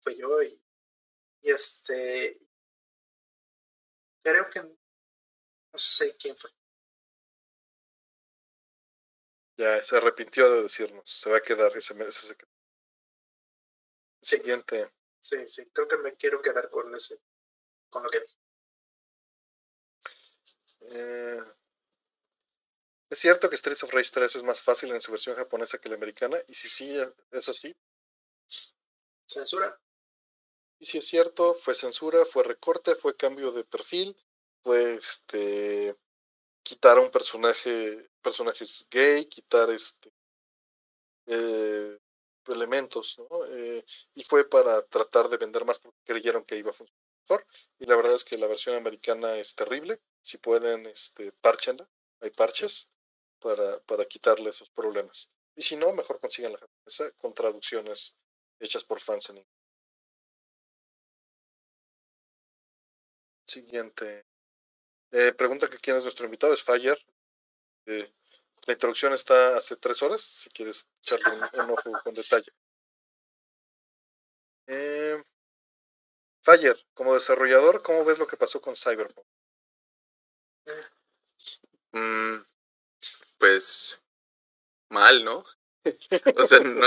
Fue 0.00 0.16
yo 0.16 0.42
y, 0.42 0.60
y 1.42 1.50
este. 1.50 2.40
Creo 4.22 4.48
que. 4.50 4.62
No 4.62 5.78
sé 5.78 6.16
quién 6.16 6.36
fue. 6.36 6.50
Ya, 9.56 9.82
se 9.84 9.96
arrepintió 9.96 10.50
de 10.50 10.62
decirnos. 10.62 11.08
Se 11.08 11.30
va 11.30 11.36
a 11.36 11.42
quedar 11.42 11.76
ese, 11.76 11.94
ese 12.02 12.26
secreto. 12.26 12.52
Siguiente. 14.20 14.90
Sí, 15.20 15.46
sí, 15.46 15.66
creo 15.70 15.86
que 15.86 15.98
me 15.98 16.16
quiero 16.16 16.40
quedar 16.40 16.70
con 16.70 16.94
ese. 16.94 17.20
Con 17.90 18.02
lo 18.02 18.10
que 18.10 18.24
eh, 20.90 21.40
¿Es 23.14 23.20
cierto 23.20 23.48
que 23.48 23.56
Streets 23.56 23.84
of 23.84 23.92
Rage 23.92 24.10
3 24.10 24.34
es 24.34 24.42
más 24.42 24.60
fácil 24.60 24.90
en 24.90 25.00
su 25.00 25.12
versión 25.12 25.36
japonesa 25.36 25.78
que 25.78 25.88
la 25.88 25.94
americana? 25.94 26.36
Y 26.48 26.54
si 26.54 26.68
sí, 26.68 26.98
es 27.30 27.48
así. 27.48 27.72
¿Censura? 29.24 29.80
Y 30.80 30.86
si 30.86 30.98
es 30.98 31.06
cierto, 31.06 31.54
fue 31.54 31.76
censura, 31.76 32.26
fue 32.26 32.42
recorte, 32.42 32.96
fue 32.96 33.16
cambio 33.16 33.52
de 33.52 33.62
perfil, 33.62 34.16
fue 34.64 34.96
este 34.96 35.96
quitar 36.64 36.98
a 36.98 37.02
un 37.02 37.12
personaje, 37.12 38.10
personajes 38.20 38.84
gay, 38.90 39.26
quitar 39.26 39.70
este 39.70 40.12
eh, 41.26 41.96
elementos, 42.48 43.20
¿no? 43.20 43.46
Eh, 43.46 43.84
y 44.14 44.24
fue 44.24 44.50
para 44.50 44.82
tratar 44.86 45.28
de 45.28 45.36
vender 45.36 45.64
más 45.64 45.78
porque 45.78 46.00
creyeron 46.04 46.44
que 46.44 46.56
iba 46.56 46.70
a 46.70 46.72
funcionar 46.72 47.00
mejor. 47.28 47.46
Y 47.78 47.86
la 47.86 47.94
verdad 47.94 48.14
es 48.14 48.24
que 48.24 48.36
la 48.36 48.48
versión 48.48 48.74
americana 48.74 49.36
es 49.36 49.54
terrible. 49.54 50.00
Si 50.20 50.36
pueden, 50.38 50.86
este, 50.86 51.30
parchenla. 51.30 51.88
Hay 52.20 52.30
parches 52.30 52.88
para, 53.44 53.78
para 53.80 54.06
quitarle 54.06 54.48
esos 54.48 54.70
problemas. 54.70 55.30
Y 55.54 55.60
si 55.62 55.76
no, 55.76 55.92
mejor 55.92 56.18
consigan 56.18 56.52
la 56.52 56.58
japonesa 56.58 57.10
con 57.18 57.34
traducciones 57.34 58.16
hechas 58.58 58.84
por 58.84 59.00
fans 59.00 59.28
en 59.28 59.44
Siguiente. 63.46 64.24
Eh, 65.10 65.32
pregunta 65.34 65.68
que 65.68 65.76
quién 65.76 65.96
es 65.96 66.04
nuestro 66.04 66.24
invitado, 66.24 66.54
es 66.54 66.62
Fire. 66.62 66.98
Eh, 67.84 68.10
la 68.62 68.72
introducción 68.72 69.12
está 69.12 69.58
hace 69.58 69.76
tres 69.76 70.02
horas, 70.02 70.22
si 70.22 70.48
quieres 70.48 70.88
echarle 71.02 71.36
un, 71.36 71.70
ojo 71.70 71.92
con 72.02 72.14
detalle. 72.14 72.50
Eh, 74.66 75.22
Fire, 76.40 76.82
como 76.94 77.12
desarrollador, 77.12 77.82
¿cómo 77.82 78.06
ves 78.06 78.18
lo 78.18 78.26
que 78.26 78.38
pasó 78.38 78.62
con 78.62 78.74
Cyberpunk? 78.74 79.26
Mm, 81.92 82.42
pues 83.38 84.00
mal, 84.90 85.24
¿no? 85.24 85.44
o 86.36 86.46
sea, 86.46 86.60
no, 86.60 86.86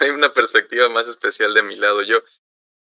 hay 0.00 0.10
una 0.10 0.32
perspectiva 0.32 0.88
más 0.88 1.08
especial 1.08 1.54
de 1.54 1.62
mi 1.62 1.76
lado. 1.76 2.02
Yo, 2.02 2.22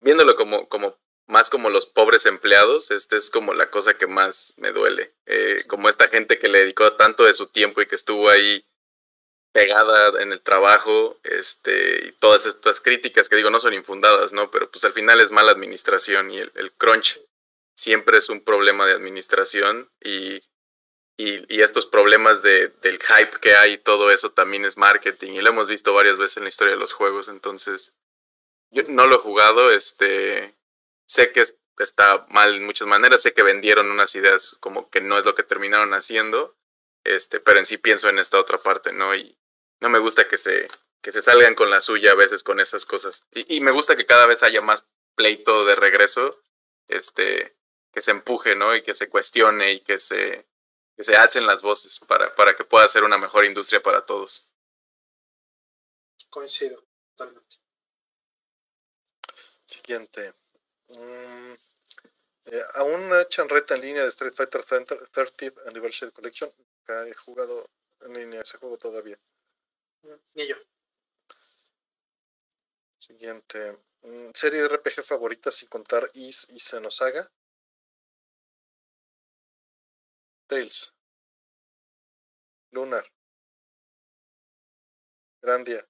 viéndolo 0.00 0.36
como, 0.36 0.68
como 0.68 0.98
más 1.26 1.50
como 1.50 1.70
los 1.70 1.86
pobres 1.86 2.26
empleados, 2.26 2.90
este 2.90 3.16
es 3.16 3.30
como 3.30 3.54
la 3.54 3.70
cosa 3.70 3.94
que 3.94 4.06
más 4.06 4.54
me 4.56 4.72
duele. 4.72 5.14
Eh, 5.26 5.64
como 5.68 5.88
esta 5.88 6.08
gente 6.08 6.38
que 6.38 6.48
le 6.48 6.60
dedicó 6.60 6.92
tanto 6.94 7.24
de 7.24 7.34
su 7.34 7.46
tiempo 7.46 7.80
y 7.80 7.86
que 7.86 7.96
estuvo 7.96 8.28
ahí 8.28 8.66
pegada 9.52 10.22
en 10.22 10.32
el 10.32 10.40
trabajo, 10.40 11.20
este, 11.24 12.08
y 12.08 12.12
todas 12.12 12.46
estas 12.46 12.80
críticas 12.80 13.28
que 13.28 13.36
digo 13.36 13.50
no 13.50 13.60
son 13.60 13.74
infundadas, 13.74 14.32
¿no? 14.32 14.50
Pero 14.50 14.70
pues 14.70 14.84
al 14.84 14.94
final 14.94 15.20
es 15.20 15.30
mala 15.30 15.52
administración 15.52 16.30
y 16.30 16.38
el, 16.38 16.52
el 16.54 16.72
crunch 16.72 17.20
siempre 17.74 18.18
es 18.18 18.28
un 18.28 18.42
problema 18.42 18.86
de 18.86 18.94
administración 18.94 19.90
y 20.00 20.40
y, 21.16 21.54
y 21.54 21.62
estos 21.62 21.86
problemas 21.86 22.42
de, 22.42 22.68
del 22.82 22.98
hype 23.00 23.38
que 23.40 23.54
hay, 23.54 23.78
todo 23.78 24.10
eso 24.10 24.30
también 24.30 24.64
es 24.64 24.76
marketing. 24.76 25.32
Y 25.32 25.42
lo 25.42 25.50
hemos 25.50 25.68
visto 25.68 25.92
varias 25.92 26.18
veces 26.18 26.38
en 26.38 26.44
la 26.44 26.48
historia 26.48 26.74
de 26.74 26.80
los 26.80 26.92
juegos. 26.92 27.28
Entonces, 27.28 27.96
yo 28.70 28.82
no 28.88 29.06
lo 29.06 29.16
he 29.16 29.18
jugado. 29.18 29.70
Este, 29.70 30.54
sé 31.06 31.32
que 31.32 31.44
está 31.78 32.26
mal 32.30 32.54
en 32.56 32.64
muchas 32.64 32.88
maneras. 32.88 33.22
Sé 33.22 33.34
que 33.34 33.42
vendieron 33.42 33.90
unas 33.90 34.14
ideas 34.14 34.56
como 34.60 34.88
que 34.90 35.00
no 35.00 35.18
es 35.18 35.24
lo 35.24 35.34
que 35.34 35.42
terminaron 35.42 35.92
haciendo. 35.94 36.56
Este, 37.04 37.40
pero 37.40 37.58
en 37.58 37.66
sí 37.66 37.78
pienso 37.78 38.08
en 38.08 38.18
esta 38.18 38.38
otra 38.38 38.58
parte, 38.58 38.92
¿no? 38.92 39.14
Y 39.14 39.36
no 39.80 39.90
me 39.90 39.98
gusta 39.98 40.28
que 40.28 40.38
se, 40.38 40.68
que 41.02 41.12
se 41.12 41.20
salgan 41.20 41.54
con 41.54 41.70
la 41.70 41.80
suya 41.80 42.12
a 42.12 42.16
veces 42.16 42.42
con 42.42 42.60
esas 42.60 42.86
cosas. 42.86 43.26
Y, 43.32 43.56
y 43.56 43.60
me 43.60 43.72
gusta 43.72 43.96
que 43.96 44.06
cada 44.06 44.26
vez 44.26 44.42
haya 44.42 44.60
más 44.60 44.86
pleito 45.14 45.64
de 45.66 45.74
regreso. 45.74 46.40
Este, 46.88 47.54
que 47.92 48.00
se 48.00 48.12
empuje, 48.12 48.56
¿no? 48.56 48.74
Y 48.74 48.82
que 48.82 48.94
se 48.94 49.08
cuestione 49.08 49.72
y 49.72 49.80
que 49.80 49.98
se 49.98 50.46
que 50.96 51.04
se 51.04 51.16
alcen 51.16 51.46
las 51.46 51.62
voces 51.62 51.98
para, 52.00 52.34
para 52.34 52.54
que 52.54 52.64
pueda 52.64 52.88
ser 52.88 53.04
una 53.04 53.18
mejor 53.18 53.44
industria 53.44 53.82
para 53.82 54.04
todos. 54.04 54.48
Coincido 56.30 56.82
totalmente. 57.14 57.56
Siguiente. 59.66 60.34
Mm, 60.88 61.54
eh, 62.44 62.64
aún 62.74 63.20
echan 63.20 63.48
reta 63.48 63.74
en 63.74 63.80
línea 63.80 64.02
de 64.02 64.08
Street 64.08 64.34
Fighter 64.34 64.62
30th 64.62 65.66
Anniversary 65.66 66.12
Collection. 66.12 66.52
Nunca 66.58 67.06
he 67.06 67.14
jugado 67.14 67.70
en 68.00 68.14
línea 68.14 68.42
ese 68.42 68.58
juego 68.58 68.76
todavía. 68.76 69.18
Ni 70.34 70.46
yo. 70.46 70.56
Siguiente. 72.98 73.78
Mm, 74.02 74.30
serie 74.34 74.66
RPG 74.66 75.04
favorita 75.04 75.52
sin 75.52 75.68
contar 75.68 76.10
Is 76.14 76.48
y 76.50 76.58
Xenosaga. 76.58 77.30
Tails. 80.52 80.94
Lunar. 82.72 83.10
Grandia. 85.40 85.88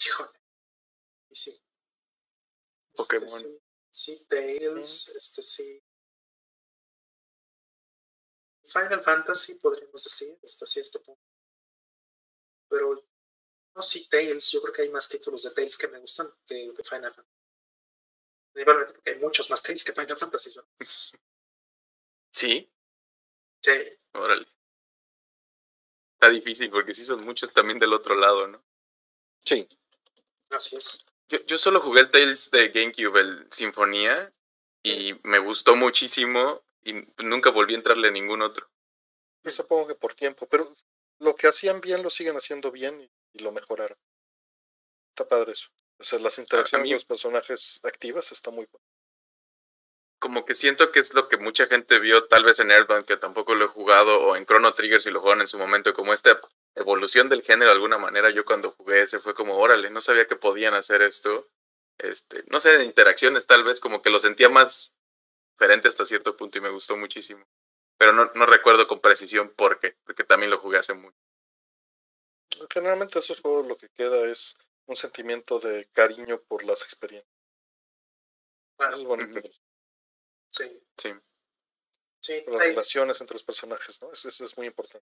Híjole. 0.00 0.40
Sí. 1.30 1.62
Pokémon. 2.96 3.26
Este, 3.26 3.62
sí, 3.90 4.16
sí, 4.16 4.26
Tails, 4.26 5.08
este 5.08 5.42
sí. 5.42 5.84
Final 8.64 9.00
Fantasy 9.02 9.56
podríamos 9.56 10.02
decir 10.02 10.38
hasta 10.42 10.64
cierto 10.64 11.02
punto. 11.02 11.22
Pero 12.68 13.06
no, 13.74 13.82
sí, 13.82 14.08
Tails. 14.08 14.50
Yo 14.50 14.62
creo 14.62 14.72
que 14.72 14.82
hay 14.82 14.90
más 14.90 15.08
títulos 15.10 15.42
de 15.42 15.50
Tails 15.50 15.76
que 15.76 15.88
me 15.88 15.98
gustan 15.98 16.32
que 16.46 16.54
de 16.54 16.84
Final 16.84 17.12
Fantasy. 17.12 17.38
Igualmente 18.54 18.94
porque 18.94 19.10
hay 19.10 19.18
muchos 19.18 19.50
más 19.50 19.62
Tails 19.62 19.84
que 19.84 19.92
Final 19.92 20.16
Fantasy. 20.16 20.54
¿no? 20.56 20.66
Sí, 22.36 22.73
Sí, 23.64 23.72
órale. 24.12 24.46
Está 26.16 26.28
difícil 26.28 26.70
porque 26.70 26.92
sí 26.92 27.02
son 27.02 27.24
muchos 27.24 27.50
también 27.50 27.78
del 27.78 27.94
otro 27.94 28.14
lado, 28.14 28.46
¿no? 28.46 28.62
Sí. 29.42 29.66
así 30.50 30.76
es. 30.76 31.02
Yo, 31.30 31.38
yo 31.46 31.56
solo 31.56 31.80
jugué 31.80 32.02
el 32.02 32.10
Tales 32.10 32.50
de 32.50 32.68
GameCube, 32.68 33.20
el 33.20 33.48
Sinfonía, 33.50 34.34
y 34.82 35.18
me 35.22 35.38
gustó 35.38 35.76
muchísimo 35.76 36.62
y 36.82 36.92
nunca 37.22 37.50
volví 37.50 37.72
a 37.72 37.78
entrarle 37.78 38.08
a 38.08 38.10
ningún 38.10 38.42
otro. 38.42 38.70
Yo 39.42 39.50
supongo 39.50 39.86
que 39.86 39.94
por 39.94 40.12
tiempo, 40.12 40.46
pero 40.46 40.68
lo 41.20 41.34
que 41.34 41.46
hacían 41.48 41.80
bien 41.80 42.02
lo 42.02 42.10
siguen 42.10 42.36
haciendo 42.36 42.70
bien 42.70 43.00
y, 43.00 43.10
y 43.32 43.38
lo 43.42 43.50
mejoraron. 43.52 43.96
Está 45.08 45.26
padre 45.26 45.52
eso. 45.52 45.68
O 45.98 46.04
sea, 46.04 46.18
las 46.18 46.38
interacciones 46.38 46.82
mí- 46.84 46.90
con 46.90 46.96
los 46.96 47.04
personajes 47.06 47.80
activas 47.82 48.30
está 48.30 48.50
muy 48.50 48.66
bueno. 48.70 48.84
Como 50.24 50.46
que 50.46 50.54
siento 50.54 50.90
que 50.90 51.00
es 51.00 51.12
lo 51.12 51.28
que 51.28 51.36
mucha 51.36 51.66
gente 51.66 51.98
vio 51.98 52.24
tal 52.24 52.44
vez 52.44 52.58
en 52.58 52.70
Earthbound, 52.70 53.04
que 53.04 53.18
tampoco 53.18 53.54
lo 53.54 53.66
he 53.66 53.68
jugado, 53.68 54.22
o 54.22 54.36
en 54.36 54.46
Chrono 54.46 54.72
Trigger 54.72 55.02
si 55.02 55.10
lo 55.10 55.20
jugaron 55.20 55.42
en 55.42 55.46
su 55.46 55.58
momento, 55.58 55.92
como 55.92 56.14
esta 56.14 56.40
evolución 56.76 57.28
del 57.28 57.42
género 57.42 57.66
de 57.66 57.74
alguna 57.74 57.98
manera. 57.98 58.30
Yo 58.30 58.46
cuando 58.46 58.70
jugué 58.70 59.02
ese 59.02 59.20
fue 59.20 59.34
como, 59.34 59.58
órale, 59.58 59.90
no 59.90 60.00
sabía 60.00 60.26
que 60.26 60.34
podían 60.34 60.72
hacer 60.72 61.02
esto. 61.02 61.50
Este, 61.98 62.42
no 62.46 62.58
sé, 62.58 62.78
de 62.78 62.84
interacciones 62.84 63.46
tal 63.46 63.64
vez, 63.64 63.80
como 63.80 64.00
que 64.00 64.08
lo 64.08 64.18
sentía 64.18 64.48
más 64.48 64.94
diferente 65.58 65.88
hasta 65.88 66.06
cierto 66.06 66.38
punto 66.38 66.56
y 66.56 66.62
me 66.62 66.70
gustó 66.70 66.96
muchísimo. 66.96 67.46
Pero 67.98 68.14
no, 68.14 68.30
no 68.34 68.46
recuerdo 68.46 68.88
con 68.88 69.00
precisión 69.00 69.50
por 69.50 69.78
qué, 69.78 69.94
porque 70.06 70.24
también 70.24 70.48
lo 70.48 70.56
jugué 70.56 70.78
hace 70.78 70.94
mucho. 70.94 71.18
Generalmente 72.70 73.18
esos 73.18 73.42
juegos 73.42 73.66
lo 73.66 73.76
que 73.76 73.90
queda 73.90 74.24
es 74.26 74.56
un 74.86 74.96
sentimiento 74.96 75.58
de 75.58 75.84
cariño 75.92 76.40
por 76.48 76.64
las 76.64 76.80
experiencias. 76.80 77.30
Eso 78.78 78.96
es 78.96 79.04
bonito. 79.04 79.38
Ujú. 79.38 79.50
Sí, 80.56 80.82
Sí. 82.20 82.42
las 82.46 82.58
relaciones 82.60 83.20
entre 83.20 83.34
los 83.34 83.42
personajes, 83.44 84.00
¿no? 84.00 84.10
Eso, 84.12 84.28
eso 84.28 84.44
es 84.44 84.56
muy 84.56 84.66
importante. 84.66 85.06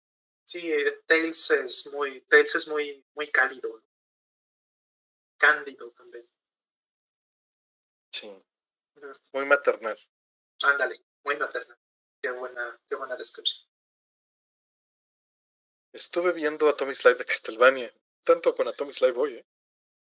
sí, 0.44 0.72
eh, 0.72 1.02
Tails 1.06 1.50
es 1.50 1.92
muy, 1.92 2.20
Tails 2.22 2.54
es 2.54 2.68
muy, 2.68 3.04
muy 3.14 3.28
cálido. 3.28 3.82
Cándido 5.38 5.90
también. 5.92 6.28
Sí. 8.12 8.30
Muy 9.32 9.46
maternal. 9.46 9.96
Ándale, 10.62 11.04
muy 11.24 11.36
maternal. 11.36 11.78
Qué 12.20 12.30
buena, 12.32 12.80
qué 12.88 12.96
buena 12.96 13.16
descripción. 13.16 13.68
Estuve 15.92 16.32
viendo 16.32 16.68
Atomic 16.68 17.02
Live 17.04 17.18
de 17.18 17.24
Castlevania, 17.24 17.94
tanto 18.24 18.54
con 18.54 18.68
Atomic 18.68 19.00
Live 19.00 19.18
hoy, 19.18 19.34
¿eh? 19.36 19.46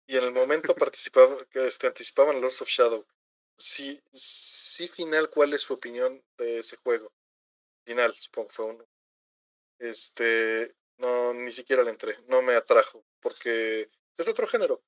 Y 0.07 0.17
en 0.17 0.25
el 0.25 0.33
momento 0.33 0.75
participaba, 0.93 1.45
que 1.47 1.67
este, 1.67 1.87
anticipaban 1.87 2.41
Lords 2.41 2.61
of 2.63 2.69
Shadow. 2.69 3.07
Sí, 3.57 4.03
sí, 4.81 4.89
final, 4.89 5.29
¿cuál 5.29 5.53
es 5.53 5.63
su 5.63 5.75
opinión 5.75 6.25
de 6.39 6.61
ese 6.61 6.77
juego? 6.77 7.13
Final, 7.85 8.15
supongo 8.15 8.49
que 8.49 8.55
fue 8.55 8.65
uno. 8.65 8.89
Este, 9.79 10.75
no, 10.97 11.35
ni 11.35 11.53
siquiera 11.53 11.83
le 11.83 11.91
entré, 11.91 12.19
no 12.29 12.41
me 12.41 12.55
atrajo, 12.55 13.05
porque 13.21 13.91
es 14.17 14.29
otro 14.29 14.47
género. 14.47 14.83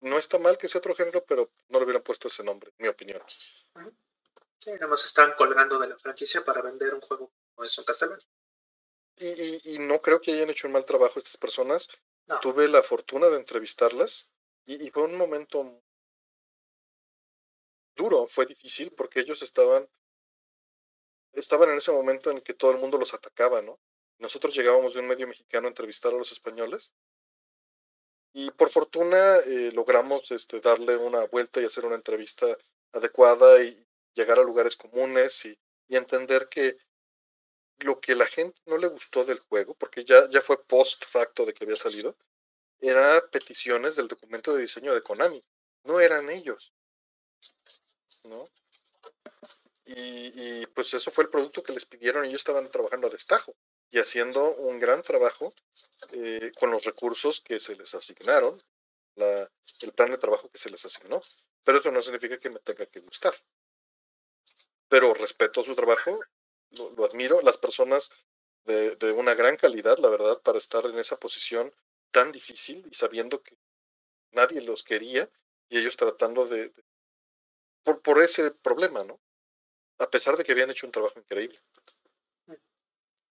No 0.00 0.18
está 0.18 0.38
mal 0.38 0.58
que 0.58 0.68
sea 0.68 0.78
otro 0.78 0.94
género, 0.94 1.24
pero 1.24 1.50
no 1.68 1.78
le 1.78 1.84
hubieran 1.84 2.02
puesto 2.02 2.28
ese 2.28 2.44
nombre, 2.44 2.72
mi 2.78 2.88
opinión. 2.88 3.22
Sí, 3.26 4.72
nada 4.72 4.88
más 4.88 5.04
están 5.04 5.32
colgando 5.36 5.78
de 5.78 5.88
la 5.88 5.98
franquicia 5.98 6.44
para 6.44 6.60
vender 6.60 6.94
un 6.94 7.00
juego 7.00 7.32
como 7.54 7.64
es 7.64 7.78
un 7.78 7.84
Castlevania. 7.84 8.26
Y, 9.16 9.26
y, 9.26 9.60
y 9.74 9.78
no 9.78 10.00
creo 10.00 10.20
que 10.20 10.32
hayan 10.32 10.50
hecho 10.50 10.66
un 10.66 10.72
mal 10.72 10.84
trabajo 10.84 11.18
estas 11.18 11.36
personas. 11.36 11.88
No. 12.26 12.40
Tuve 12.40 12.68
la 12.68 12.82
fortuna 12.82 13.28
de 13.28 13.36
entrevistarlas 13.36 14.30
y, 14.64 14.86
y 14.86 14.90
fue 14.90 15.02
un 15.02 15.16
momento 15.16 15.82
fue 18.28 18.46
difícil 18.46 18.92
porque 18.96 19.20
ellos 19.20 19.42
estaban 19.42 19.88
estaban 21.32 21.70
en 21.70 21.76
ese 21.76 21.92
momento 21.92 22.30
en 22.30 22.40
que 22.40 22.54
todo 22.54 22.72
el 22.72 22.78
mundo 22.78 22.98
los 22.98 23.14
atacaba, 23.14 23.62
¿no? 23.62 23.78
Nosotros 24.18 24.54
llegábamos 24.54 24.94
de 24.94 25.00
un 25.00 25.06
medio 25.06 25.26
mexicano 25.26 25.66
a 25.66 25.70
entrevistar 25.70 26.12
a 26.12 26.16
los 26.16 26.32
españoles 26.32 26.92
y 28.32 28.50
por 28.52 28.70
fortuna 28.70 29.36
eh, 29.38 29.70
logramos 29.72 30.30
este, 30.30 30.60
darle 30.60 30.96
una 30.96 31.24
vuelta 31.26 31.60
y 31.60 31.64
hacer 31.64 31.84
una 31.84 31.96
entrevista 31.96 32.46
adecuada 32.92 33.62
y 33.62 33.86
llegar 34.14 34.38
a 34.38 34.44
lugares 34.44 34.76
comunes 34.76 35.44
y, 35.44 35.58
entender 35.92 36.48
que 36.48 36.76
lo 37.78 38.00
que 38.00 38.14
la 38.14 38.26
gente 38.26 38.60
no 38.66 38.78
le 38.78 38.86
gustó 38.86 39.24
del 39.24 39.40
juego, 39.40 39.74
porque 39.74 40.04
ya, 40.04 40.28
ya 40.28 40.40
fue 40.40 40.62
post 40.62 41.04
facto 41.04 41.44
de 41.44 41.52
que 41.52 41.64
había 41.64 41.74
salido, 41.74 42.16
era 42.78 43.20
peticiones 43.32 43.96
del 43.96 44.06
documento 44.06 44.54
de 44.54 44.62
diseño 44.62 44.94
de 44.94 45.02
Konami. 45.02 45.40
No 45.82 45.98
eran 45.98 46.30
ellos. 46.30 46.72
¿No? 48.24 48.48
Y, 49.84 50.60
y 50.60 50.66
pues 50.66 50.94
eso 50.94 51.10
fue 51.10 51.24
el 51.24 51.30
producto 51.30 51.62
que 51.62 51.72
les 51.72 51.84
pidieron 51.84 52.24
ellos 52.24 52.40
estaban 52.40 52.70
trabajando 52.70 53.08
a 53.08 53.10
destajo 53.10 53.56
y 53.90 53.98
haciendo 53.98 54.54
un 54.54 54.78
gran 54.78 55.02
trabajo 55.02 55.52
eh, 56.12 56.52
con 56.58 56.70
los 56.70 56.84
recursos 56.84 57.40
que 57.40 57.58
se 57.58 57.76
les 57.76 57.94
asignaron, 57.94 58.62
la, 59.16 59.50
el 59.82 59.92
plan 59.92 60.10
de 60.10 60.18
trabajo 60.18 60.48
que 60.48 60.58
se 60.58 60.70
les 60.70 60.84
asignó. 60.84 61.20
Pero 61.64 61.78
eso 61.78 61.90
no 61.90 62.00
significa 62.02 62.38
que 62.38 62.50
me 62.50 62.60
tenga 62.60 62.86
que 62.86 63.00
gustar. 63.00 63.34
Pero 64.88 65.12
respeto 65.14 65.62
su 65.64 65.74
trabajo, 65.74 66.18
lo, 66.70 66.90
lo 66.92 67.04
admiro. 67.04 67.40
Las 67.42 67.58
personas 67.58 68.10
de, 68.64 68.96
de, 68.96 69.12
una 69.12 69.34
gran 69.34 69.56
calidad, 69.56 69.98
la 69.98 70.08
verdad, 70.08 70.40
para 70.42 70.58
estar 70.58 70.86
en 70.86 70.98
esa 70.98 71.18
posición 71.18 71.72
tan 72.10 72.32
difícil 72.32 72.86
y 72.90 72.94
sabiendo 72.94 73.42
que 73.42 73.56
nadie 74.32 74.60
los 74.60 74.82
quería 74.82 75.28
y 75.68 75.78
ellos 75.78 75.96
tratando 75.96 76.46
de 76.46 76.72
por, 77.82 78.02
por 78.02 78.22
ese 78.22 78.50
problema, 78.50 79.04
¿no? 79.04 79.20
A 79.98 80.08
pesar 80.08 80.36
de 80.36 80.44
que 80.44 80.52
habían 80.52 80.70
hecho 80.70 80.86
un 80.86 80.92
trabajo 80.92 81.18
increíble. 81.18 81.60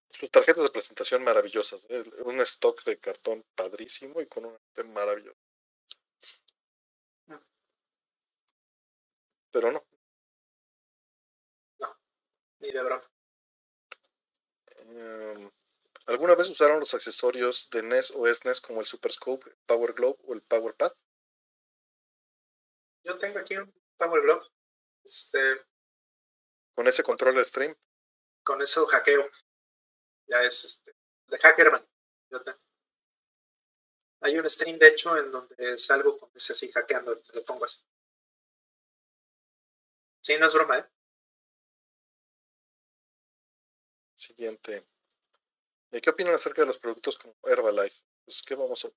Sus 0.10 0.32
tarjetas 0.32 0.64
de 0.64 0.70
presentación 0.70 1.24
maravillosas, 1.24 1.86
¿eh? 1.90 2.04
un 2.26 2.42
stock 2.42 2.84
de 2.84 3.00
cartón 3.00 3.46
padrísimo 3.56 4.22
y 4.22 4.28
con 4.28 4.46
un 4.46 4.54
arte 4.54 4.84
maravilloso. 4.84 5.38
Pero 9.52 9.72
no. 9.72 9.84
No, 11.80 11.98
ni 12.60 12.72
de 12.72 12.84
broma. 12.84 13.12
Um, 14.86 15.50
¿Alguna 16.08 16.36
vez 16.36 16.50
usaron 16.50 16.80
los 16.80 16.94
accesorios 16.94 17.70
de 17.70 17.84
NES 17.84 18.12
o 18.16 18.32
SNES 18.32 18.62
como 18.62 18.80
el 18.80 18.86
Super 18.86 19.12
Scope, 19.12 19.56
Power 19.66 19.94
Glove 19.94 20.18
o 20.24 20.34
el 20.34 20.42
Power 20.42 20.76
Pad? 20.76 20.94
Yo 23.04 23.18
tengo 23.18 23.40
aquí 23.40 23.58
un 23.58 23.72
Power 24.00 24.22
Glove. 24.22 24.48
Este, 25.04 25.62
con 26.74 26.88
ese 26.88 27.04
control 27.04 27.36
de 27.36 27.46
stream. 27.46 27.76
Con 28.44 28.62
eso 28.62 28.86
hackeo. 28.88 29.30
Ya 30.28 30.44
es 30.44 30.64
este, 30.64 30.96
de 31.28 31.38
Hackerman. 31.38 31.86
Hay 34.22 34.38
un 34.38 34.50
stream, 34.50 34.78
de 34.78 34.88
hecho, 34.88 35.16
en 35.18 35.32
donde 35.32 35.78
salgo 35.78 36.18
con 36.18 36.30
ese 36.36 36.54
así 36.54 36.70
hackeando, 36.72 37.22
lo 37.34 37.44
pongo 37.44 37.66
así. 37.66 37.82
Sí, 40.22 40.38
no 40.38 40.46
es 40.46 40.54
broma, 40.54 40.78
¿eh? 40.78 40.86
Siguiente. 44.16 44.86
¿Y 45.92 46.02
¿Qué 46.02 46.10
opinan 46.10 46.36
acerca 46.36 46.62
de 46.62 46.68
los 46.68 46.78
productos 46.78 47.18
como 47.18 47.36
Herbalife? 47.44 48.04
Pues, 48.26 48.44
¿qué 48.44 48.56
vamos 48.56 48.86
a 48.86 48.90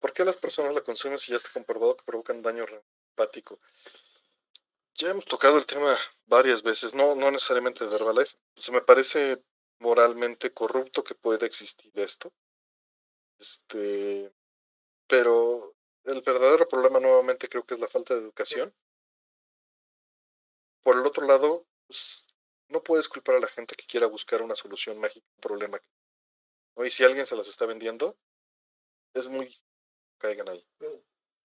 ¿Por 0.00 0.12
qué 0.12 0.24
las 0.24 0.36
personas 0.36 0.74
la 0.74 0.82
consumen 0.82 1.18
si 1.18 1.30
ya 1.30 1.36
está 1.36 1.50
comprobado 1.50 1.96
que 1.96 2.04
provocan 2.04 2.42
daño 2.42 2.66
Ya 4.96 5.10
hemos 5.10 5.24
tocado 5.24 5.58
el 5.58 5.66
tema 5.66 5.98
varias 6.26 6.62
veces, 6.62 6.94
no, 6.94 7.14
no 7.14 7.30
necesariamente 7.30 7.86
de 7.86 7.96
Herbalife. 7.96 8.36
Se 8.56 8.70
me 8.70 8.80
parece 8.80 9.42
moralmente 9.80 10.52
corrupto 10.52 11.02
que 11.02 11.14
pueda 11.14 11.46
existir 11.46 11.92
esto. 11.94 12.32
Este, 13.38 14.32
pero 15.06 15.74
el 16.04 16.22
verdadero 16.22 16.68
problema 16.68 17.00
nuevamente 17.00 17.48
creo 17.48 17.64
que 17.64 17.74
es 17.74 17.80
la 17.80 17.88
falta 17.88 18.14
de 18.14 18.20
educación. 18.20 18.74
Por 20.82 20.96
el 20.96 21.06
otro 21.06 21.26
lado, 21.26 21.66
pues, 21.86 22.26
no 22.68 22.82
puedes 22.82 23.08
culpar 23.08 23.36
a 23.36 23.40
la 23.40 23.48
gente 23.48 23.74
que 23.74 23.86
quiera 23.86 24.06
buscar 24.06 24.42
una 24.42 24.54
solución 24.54 24.98
mágica 25.00 25.26
a 25.26 25.34
un 25.34 25.40
problema. 25.40 25.80
Y 26.76 26.90
si 26.90 27.04
alguien 27.04 27.26
se 27.26 27.36
las 27.36 27.48
está 27.48 27.66
vendiendo, 27.66 28.16
es 29.14 29.28
muy 29.28 29.56
caigan 30.18 30.48
ahí. 30.48 30.66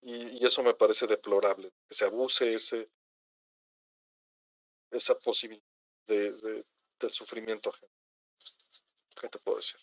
Y, 0.02 0.40
y 0.42 0.46
eso 0.46 0.64
me 0.64 0.74
parece 0.74 1.08
deplorable, 1.08 1.72
que 1.88 1.94
se 1.94 2.06
abuse 2.06 2.54
ese 2.54 2.90
esa 4.92 5.18
posibilidad 5.18 5.64
de, 6.08 6.32
de, 6.32 6.66
del 7.00 7.10
sufrimiento 7.12 7.70
ajeno. 7.70 7.92
¿Qué 9.20 9.30
te 9.30 9.40
puedo 9.40 9.58
decir? 9.58 9.80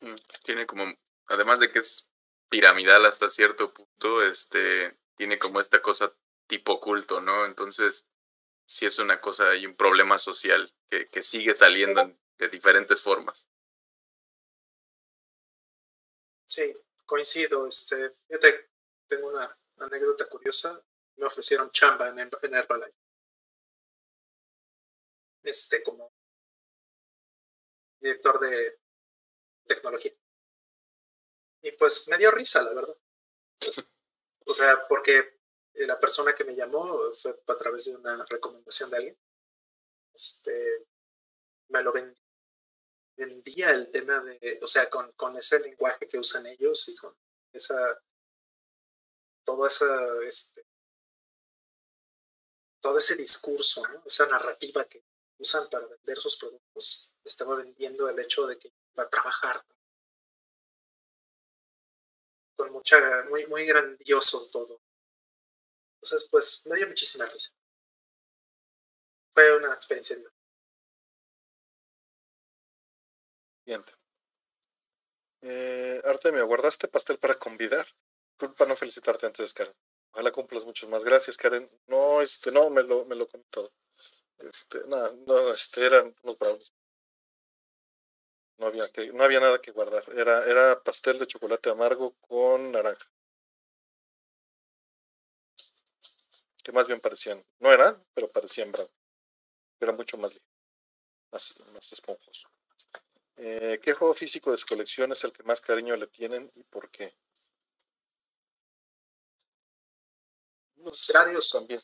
Mm, 0.00 0.14
tiene 0.44 0.66
como, 0.66 0.94
además 1.26 1.58
de 1.60 1.70
que 1.70 1.80
es 1.80 2.06
piramidal 2.48 3.06
hasta 3.06 3.30
cierto 3.30 3.72
punto, 3.72 4.22
este, 4.22 4.96
tiene 5.16 5.38
como 5.38 5.60
esta 5.60 5.82
cosa 5.82 6.14
tipo 6.46 6.80
culto, 6.80 7.20
¿no? 7.20 7.46
Entonces, 7.46 8.06
sí 8.66 8.86
es 8.86 8.98
una 8.98 9.20
cosa 9.20 9.54
y 9.56 9.66
un 9.66 9.76
problema 9.76 10.18
social 10.18 10.72
que, 10.90 11.06
que 11.06 11.22
sigue 11.22 11.54
saliendo 11.54 12.16
de 12.38 12.48
diferentes 12.48 13.00
formas. 13.00 13.46
Sí, 16.46 16.74
coincido. 17.10 17.66
Este, 17.66 18.08
fíjate, 18.28 18.70
tengo 19.08 19.28
una 19.28 19.58
anécdota 19.78 20.24
curiosa. 20.26 20.80
Me 21.16 21.26
ofrecieron 21.26 21.70
chamba 21.72 22.08
en, 22.08 22.20
en 22.20 22.54
Herbalife. 22.54 22.96
Este, 25.42 25.82
como 25.82 26.12
director 28.00 28.38
de 28.38 28.78
tecnología. 29.66 30.12
Y 31.62 31.72
pues 31.72 32.06
me 32.08 32.16
dio 32.16 32.30
risa, 32.30 32.62
la 32.62 32.72
verdad. 32.72 32.96
Pues, 33.58 33.84
o 34.46 34.54
sea, 34.54 34.86
porque 34.88 35.40
la 35.74 35.98
persona 35.98 36.32
que 36.34 36.44
me 36.44 36.54
llamó 36.54 37.12
fue 37.12 37.38
a 37.46 37.56
través 37.56 37.86
de 37.86 37.96
una 37.96 38.24
recomendación 38.24 38.88
de 38.90 38.96
alguien. 38.96 39.18
Este, 40.14 40.86
me 41.68 41.82
lo 41.82 41.92
vendí 43.26 43.52
vendía 43.52 43.70
el 43.70 43.90
tema 43.90 44.20
de, 44.20 44.58
o 44.62 44.66
sea, 44.66 44.88
con, 44.88 45.12
con 45.12 45.36
ese 45.36 45.60
lenguaje 45.60 46.08
que 46.08 46.18
usan 46.18 46.46
ellos 46.46 46.88
y 46.88 46.94
con 46.96 47.16
esa, 47.52 48.02
toda 49.44 49.68
esa, 49.68 50.22
este, 50.22 50.66
todo 52.80 52.98
ese 52.98 53.16
discurso, 53.16 53.86
¿no? 53.88 54.02
esa 54.06 54.26
narrativa 54.26 54.84
que 54.84 55.04
usan 55.38 55.68
para 55.68 55.86
vender 55.86 56.18
sus 56.18 56.36
productos, 56.36 57.12
estaba 57.24 57.56
vendiendo 57.56 58.08
el 58.08 58.18
hecho 58.18 58.46
de 58.46 58.58
que 58.58 58.72
va 58.98 59.04
a 59.04 59.08
trabajar 59.08 59.64
con 62.56 62.72
mucha, 62.72 63.24
muy, 63.28 63.46
muy 63.46 63.64
grandioso 63.64 64.48
todo. 64.50 64.82
Entonces, 66.02 66.28
pues 66.30 66.66
me 66.66 66.76
dio 66.76 66.86
muchísima 66.86 67.26
risa. 67.26 67.50
Fue 69.34 69.56
una 69.56 69.74
experiencia 69.74 70.16
divertida. 70.16 70.39
Siguiente. 73.70 73.92
Eh, 75.42 76.02
Artemio, 76.04 76.44
¿guardaste 76.44 76.88
pastel 76.88 77.20
para 77.20 77.36
convidar? 77.36 77.86
Culpa 78.36 78.66
no 78.66 78.74
felicitarte 78.74 79.26
antes, 79.26 79.54
Karen. 79.54 79.76
Ojalá 80.10 80.32
cumplas 80.32 80.64
muchos 80.64 80.88
más. 80.88 81.04
Gracias, 81.04 81.36
Karen. 81.36 81.70
No, 81.86 82.20
este, 82.20 82.50
no, 82.50 82.68
me 82.68 82.82
lo, 82.82 83.04
me 83.04 83.14
lo 83.14 83.28
comí 83.28 83.44
todo. 83.48 83.72
Este, 84.38 84.80
no, 84.88 85.12
no, 85.24 85.52
este, 85.54 85.86
eran 85.86 86.12
unos 86.24 86.36
brownies. 86.36 86.72
No 88.58 88.66
había, 88.66 88.88
que, 88.88 89.12
no 89.12 89.22
había 89.22 89.38
nada 89.38 89.60
que 89.60 89.70
guardar. 89.70 90.02
Era, 90.16 90.44
era 90.46 90.82
pastel 90.82 91.20
de 91.20 91.28
chocolate 91.28 91.70
amargo 91.70 92.16
con 92.22 92.72
naranja. 92.72 93.08
Que 96.64 96.72
más 96.72 96.88
bien 96.88 96.98
parecían, 97.00 97.46
no 97.60 97.72
eran, 97.72 98.04
pero 98.14 98.32
parecían 98.32 98.72
brown. 98.72 98.90
Era 99.78 99.92
mucho 99.92 100.18
más 100.18 100.40
más, 101.30 101.54
más 101.72 101.92
esponjoso. 101.92 102.50
Eh, 103.42 103.80
¿Qué 103.82 103.94
juego 103.94 104.12
físico 104.12 104.52
de 104.52 104.58
su 104.58 104.66
colección 104.66 105.12
es 105.12 105.24
el 105.24 105.32
que 105.32 105.42
más 105.44 105.62
cariño 105.62 105.96
le 105.96 106.08
tienen 106.08 106.50
y 106.54 106.62
por 106.64 106.90
qué? 106.90 107.16
Los 110.76 111.06
también. 111.50 111.80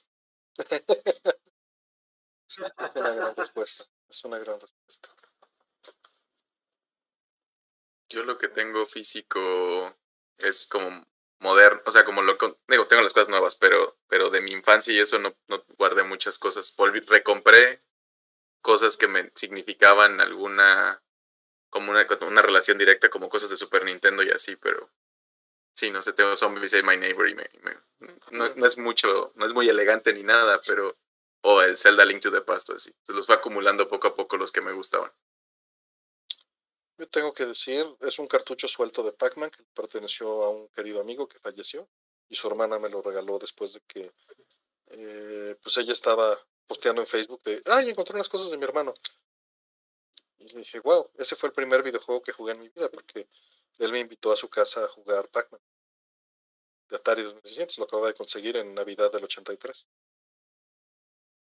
es 2.47 2.59
una 2.59 2.75
gran 2.93 3.35
respuesta. 3.35 3.87
Es 4.07 4.23
una 4.25 4.39
gran 4.39 4.61
respuesta. 4.61 5.09
Yo 8.11 8.23
lo 8.25 8.37
que 8.37 8.49
tengo 8.49 8.85
físico 8.85 9.97
es 10.37 10.67
como 10.67 11.07
moderno, 11.39 11.81
o 11.87 11.91
sea, 11.91 12.05
como 12.05 12.21
lo 12.21 12.37
digo, 12.69 12.87
tengo 12.87 13.03
las 13.03 13.15
cosas 13.15 13.31
nuevas, 13.31 13.57
pero, 13.57 13.99
pero 14.09 14.29
de 14.29 14.43
mi 14.43 14.53
infancia 14.53 14.93
y 14.93 14.99
eso 14.99 15.19
no, 15.19 15.35
no 15.49 15.65
guardé 15.79 16.03
muchas 16.03 16.39
cosas. 16.39 16.77
Volví, 16.77 17.01
recompré 17.01 17.83
cosas 18.61 18.99
que 18.99 19.09
me 19.09 19.33
significaban 19.35 20.21
alguna 20.21 21.03
como 21.77 21.91
una, 21.91 22.07
una 22.23 22.41
relación 22.41 22.79
directa 22.79 23.11
como 23.11 23.29
cosas 23.29 23.51
de 23.51 23.57
Super 23.59 23.85
Nintendo 23.85 24.23
y 24.23 24.31
así, 24.31 24.57
pero 24.57 24.89
sí, 25.75 25.91
no 25.91 26.01
sé, 26.01 26.15
tengo 26.15 26.35
Zombies 26.35 26.71
Say 26.71 26.83
My 26.83 26.97
Neighbor 26.97 27.29
y 27.29 27.35
me, 27.35 27.51
no, 28.31 28.49
no, 28.55 28.67
es 28.67 28.79
mucho, 28.79 29.33
no 29.35 29.45
es 29.45 29.53
muy 29.53 29.69
elegante 29.69 30.15
ni 30.15 30.23
nada, 30.23 30.59
pero, 30.67 30.97
o 31.43 31.61
el 31.61 31.77
Zelda 31.77 32.07
Link 32.07 32.23
to 32.23 32.33
the 32.33 32.41
Past, 32.41 32.71
así. 32.71 32.95
Se 33.03 33.13
los 33.13 33.27
fue 33.27 33.35
acumulando 33.35 33.87
poco 33.89 34.09
a 34.09 34.15
poco 34.15 34.39
los 34.39 34.51
que 34.51 34.63
me 34.63 34.73
gustaban. 34.73 35.13
Yo 36.97 37.07
tengo 37.09 37.35
que 37.35 37.45
decir, 37.45 37.85
es 38.01 38.19
un 38.19 38.27
cartucho 38.27 38.69
suelto 38.69 39.03
de 39.03 39.13
Pac-Man 39.13 39.51
que 39.51 39.63
perteneció 39.75 40.45
a 40.45 40.49
un 40.49 40.69
querido 40.69 41.03
amigo 41.03 41.29
que 41.29 41.39
falleció 41.39 41.87
y 42.31 42.37
su 42.37 42.49
hermana 42.49 42.79
me 42.79 42.89
lo 42.89 43.03
regaló 43.03 43.39
después 43.39 43.75
de 43.75 43.83
que 43.87 44.13
eh, 44.87 45.59
pues 45.63 45.77
ella 45.77 45.93
estaba 45.93 46.41
posteando 46.67 47.03
en 47.03 47.07
Facebook 47.07 47.43
de, 47.43 47.63
ay, 47.67 47.91
encontré 47.91 48.15
unas 48.15 48.31
cosas 48.31 48.51
de 48.51 48.57
mi 48.57 48.65
hermano. 48.65 48.95
Y 50.39 50.49
le 50.49 50.59
dije, 50.61 50.81
wow, 50.81 51.11
ese 51.17 51.37
fue 51.37 51.49
el 51.49 51.55
primer 51.55 51.83
videojuego 51.83 52.23
que 52.23 52.33
jugué 52.33 52.53
en 52.53 52.61
mi 52.61 52.69
vida 52.69 52.91
porque 52.91 53.29
él 53.79 53.93
me 53.93 54.01
invitó 54.01 54.33
a 54.33 54.37
su 54.37 54.49
casa 54.49 54.85
a 54.85 54.89
jugar 54.89 55.29
Pac-Man 55.29 55.61
de 56.89 56.97
Atari 56.97 57.23
2600, 57.23 57.79
lo 57.79 57.85
acababa 57.85 58.09
de 58.09 58.15
conseguir 58.15 58.57
en 58.57 58.75
Navidad 58.75 59.11
del 59.11 59.25
83. 59.25 59.87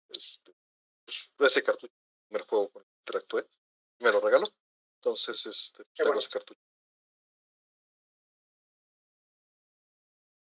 Este, 0.08 0.55
pues, 1.05 1.31
ese 1.52 1.62
cartucho, 1.62 1.94
el 1.94 2.28
primer 2.28 2.47
juego 2.47 2.68
con 2.70 2.83
el 2.83 2.89
que 2.89 2.94
interactué, 3.00 3.49
me 4.00 4.12
lo 4.12 4.20
regaló. 4.20 4.47
Entonces, 4.97 5.47
este, 5.47 5.84
tengo 5.94 6.18
ese 6.18 6.28
cartucho. 6.28 6.60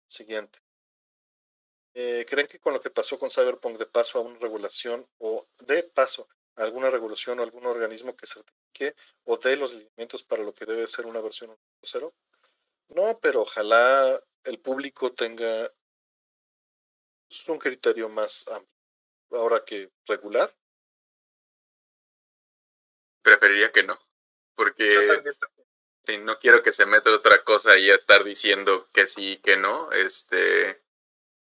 Siguiente. 0.05 0.59
Eh, 1.95 2.25
¿Creen 2.27 2.47
que 2.47 2.59
con 2.59 2.73
lo 2.73 2.81
que 2.81 2.89
pasó 2.89 3.17
con 3.19 3.29
Cyberpunk 3.29 3.77
de 3.77 3.85
paso 3.85 4.17
a 4.17 4.21
una 4.21 4.37
regulación 4.39 5.07
o 5.19 5.47
de 5.59 5.83
paso 5.83 6.27
alguna 6.55 6.89
regulación 6.89 7.39
o 7.39 7.43
algún 7.43 7.65
organismo 7.65 8.15
que 8.15 8.27
certifique 8.27 8.95
o 9.25 9.37
dé 9.37 9.55
los 9.55 9.73
lineamientos 9.73 10.23
para 10.23 10.43
lo 10.43 10.53
que 10.53 10.65
debe 10.65 10.87
ser 10.87 11.05
una 11.05 11.21
versión 11.21 11.51
1.0? 11.81 12.13
No, 12.89 13.19
pero 13.19 13.41
ojalá 13.41 14.21
el 14.43 14.59
público 14.59 15.13
tenga 15.13 15.71
un 17.47 17.57
criterio 17.57 18.09
más 18.09 18.47
amplio. 18.47 18.69
Ahora 19.31 19.63
que 19.65 19.91
regular. 20.05 20.55
Preferiría 23.23 23.71
que 23.71 23.83
no, 23.83 23.97
porque 24.55 25.23
no 26.19 26.37
quiero 26.37 26.61
que 26.61 26.71
se 26.71 26.85
meta 26.85 27.09
otra 27.09 27.43
cosa 27.43 27.77
y 27.77 27.89
a 27.89 27.95
estar 27.95 28.23
diciendo 28.23 28.87
que 28.93 29.07
sí, 29.07 29.37
que 29.37 29.57
no. 29.57 29.91
Este, 29.91 30.83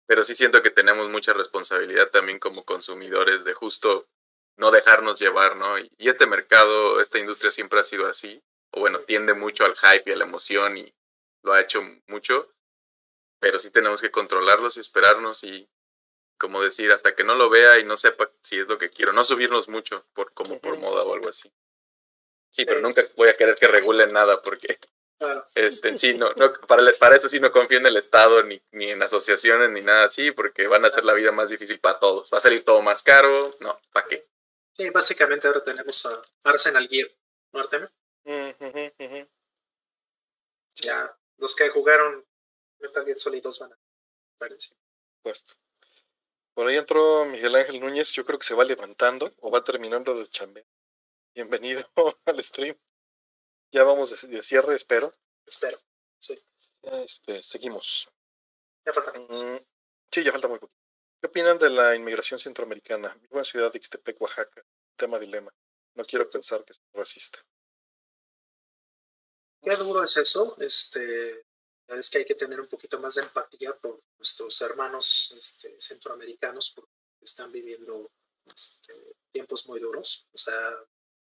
pero 0.07 0.23
sí 0.23 0.35
siento 0.35 0.63
que 0.63 0.71
tenemos 0.71 1.11
mucha 1.11 1.33
responsabilidad 1.33 2.11
también 2.11 2.39
como 2.39 2.65
consumidores 2.65 3.45
de 3.45 3.53
justo 3.53 4.09
no 4.57 4.71
dejarnos 4.71 5.19
llevar, 5.21 5.57
¿no? 5.57 5.79
Y, 5.79 5.91
este 5.99 6.27
mercado, 6.27 7.01
esta 7.01 7.19
industria 7.19 7.51
siempre 7.51 7.81
ha 7.81 7.85
sido 7.85 8.07
así, 8.07 8.43
o 8.71 8.81
bueno, 8.81 9.01
tiende 9.01 9.35
mucho 9.35 9.65
al 9.65 9.77
hype 9.77 10.11
y 10.11 10.13
a 10.13 10.17
la 10.17 10.25
emoción 10.25 10.77
y 10.77 10.95
lo 11.43 11.53
ha 11.53 11.61
hecho 11.61 11.83
mucho, 12.07 12.53
pero 13.41 13.59
sí 13.59 13.71
tenemos 13.71 14.01
que 14.01 14.11
controlarlos 14.11 14.77
y 14.77 14.81
esperarnos 14.81 15.43
y 15.45 15.69
como 16.39 16.63
decir, 16.63 16.91
hasta 16.91 17.15
que 17.15 17.25
no 17.25 17.35
lo 17.35 17.51
vea 17.51 17.79
y 17.79 17.85
no 17.85 17.97
sepa 17.97 18.31
si 18.41 18.59
es 18.59 18.67
lo 18.67 18.79
que 18.79 18.91
quiero, 18.91 19.13
no 19.13 19.25
subirnos 19.25 19.69
mucho 19.69 20.05
por 20.13 20.33
como 20.33 20.59
por 20.59 20.77
moda 20.79 21.03
o 21.03 21.15
algo 21.15 21.29
así. 21.29 21.53
Sí, 22.51 22.65
pero 22.67 22.81
nunca 22.81 23.07
voy 23.17 23.29
a 23.29 23.37
querer 23.37 23.57
que 23.57 23.69
regulen 23.69 24.13
nada 24.13 24.43
porque 24.43 24.79
este, 25.55 25.97
sí, 25.97 26.15
no, 26.15 26.33
no 26.37 26.53
para, 26.67 26.83
para, 26.99 27.17
eso 27.17 27.29
sí 27.29 27.41
no 27.41 27.53
confío 27.53 27.79
en 27.79 27.87
el 27.87 27.97
Estado 27.97 28.43
ni, 28.43 28.61
ni 28.73 28.91
en 28.91 29.03
asociaciones 29.03 29.71
ni 29.71 29.83
nada 29.83 30.05
así 30.05 30.31
porque 30.33 30.67
van 30.67 30.85
a 30.85 30.89
hacer 30.89 31.05
la 31.05 31.15
vida 31.15 31.33
más 31.33 31.49
difícil 31.49 31.79
para 31.79 31.99
todos. 31.99 32.31
Va 32.33 32.39
a 32.39 32.43
salir 32.43 32.65
todo 32.65 32.83
más 32.83 33.03
caro, 33.03 33.57
no, 33.61 33.81
¿para 33.93 34.07
qué? 34.09 34.27
Sí, 34.75 34.89
básicamente 34.91 35.47
ahora 35.47 35.63
tenemos 35.63 36.07
a 36.07 36.23
Arsenal 36.45 36.89
Gear, 36.89 37.09
¿no, 37.53 37.61
Artemio? 37.61 37.89
Ya, 40.77 41.19
los 41.37 41.55
que 41.55 41.69
jugaron 41.69 42.25
Metal 42.79 43.05
Gear 43.05 43.19
Solid 43.19 43.43
2 43.43 43.59
van 43.59 43.73
a 43.73 43.79
parece. 44.39 44.75
Puesto. 45.23 45.55
Por 46.55 46.67
ahí 46.67 46.77
entró 46.77 47.25
Miguel 47.27 47.55
Ángel 47.55 47.81
Núñez, 47.81 48.13
yo 48.13 48.25
creo 48.25 48.39
que 48.39 48.47
se 48.47 48.55
va 48.55 48.65
levantando 48.65 49.33
o 49.41 49.51
va 49.51 49.63
terminando 49.63 50.19
de 50.19 50.27
chambear. 50.29 50.67
Bienvenido 51.35 51.89
al 52.27 52.43
stream. 52.43 52.77
Ya 53.71 53.85
vamos 53.85 54.11
de, 54.11 54.43
cierre, 54.43 54.75
espero. 54.75 55.15
Espero, 55.47 55.81
sí. 56.19 56.43
Este, 56.83 57.43
seguimos. 57.43 58.11
Ya 58.85 58.93
falta 58.93 59.13
mm, 59.19 59.61
Sí, 60.11 60.23
ya 60.23 60.33
falta 60.33 60.49
muy 60.49 60.59
poco. 60.59 60.75
¿Qué 61.23 61.29
opinan 61.29 61.57
de 61.57 61.71
la 61.71 61.95
inmigración 61.95 62.37
centroamericana? 62.37 63.15
Vivo 63.15 63.39
en 63.39 63.45
Ciudad 63.45 63.71
de 63.71 63.79
Ixtepec, 63.79 64.21
Oaxaca. 64.21 64.61
Tema 64.97 65.21
dilema. 65.21 65.55
No 65.95 66.03
quiero 66.03 66.29
pensar 66.29 66.65
que 66.65 66.73
es 66.73 66.81
racista. 66.93 67.39
Qué 69.63 69.77
duro 69.77 70.03
es 70.03 70.17
eso. 70.17 70.57
Este, 70.59 71.47
es 71.87 72.11
que 72.11 72.19
hay 72.19 72.25
que 72.25 72.35
tener 72.35 72.61
un 72.61 72.67
poquito 72.67 72.99
más 72.99 73.15
de 73.15 73.23
empatía 73.23 73.73
por 73.79 74.01
nuestros 74.19 74.61
hermanos 74.63 75.33
este, 75.39 75.81
centroamericanos 75.81 76.73
porque 76.75 76.91
están 77.21 77.53
viviendo 77.53 78.11
este, 78.53 78.93
tiempos 79.31 79.69
muy 79.69 79.79
duros. 79.79 80.27
O 80.33 80.39
sea, 80.39 80.77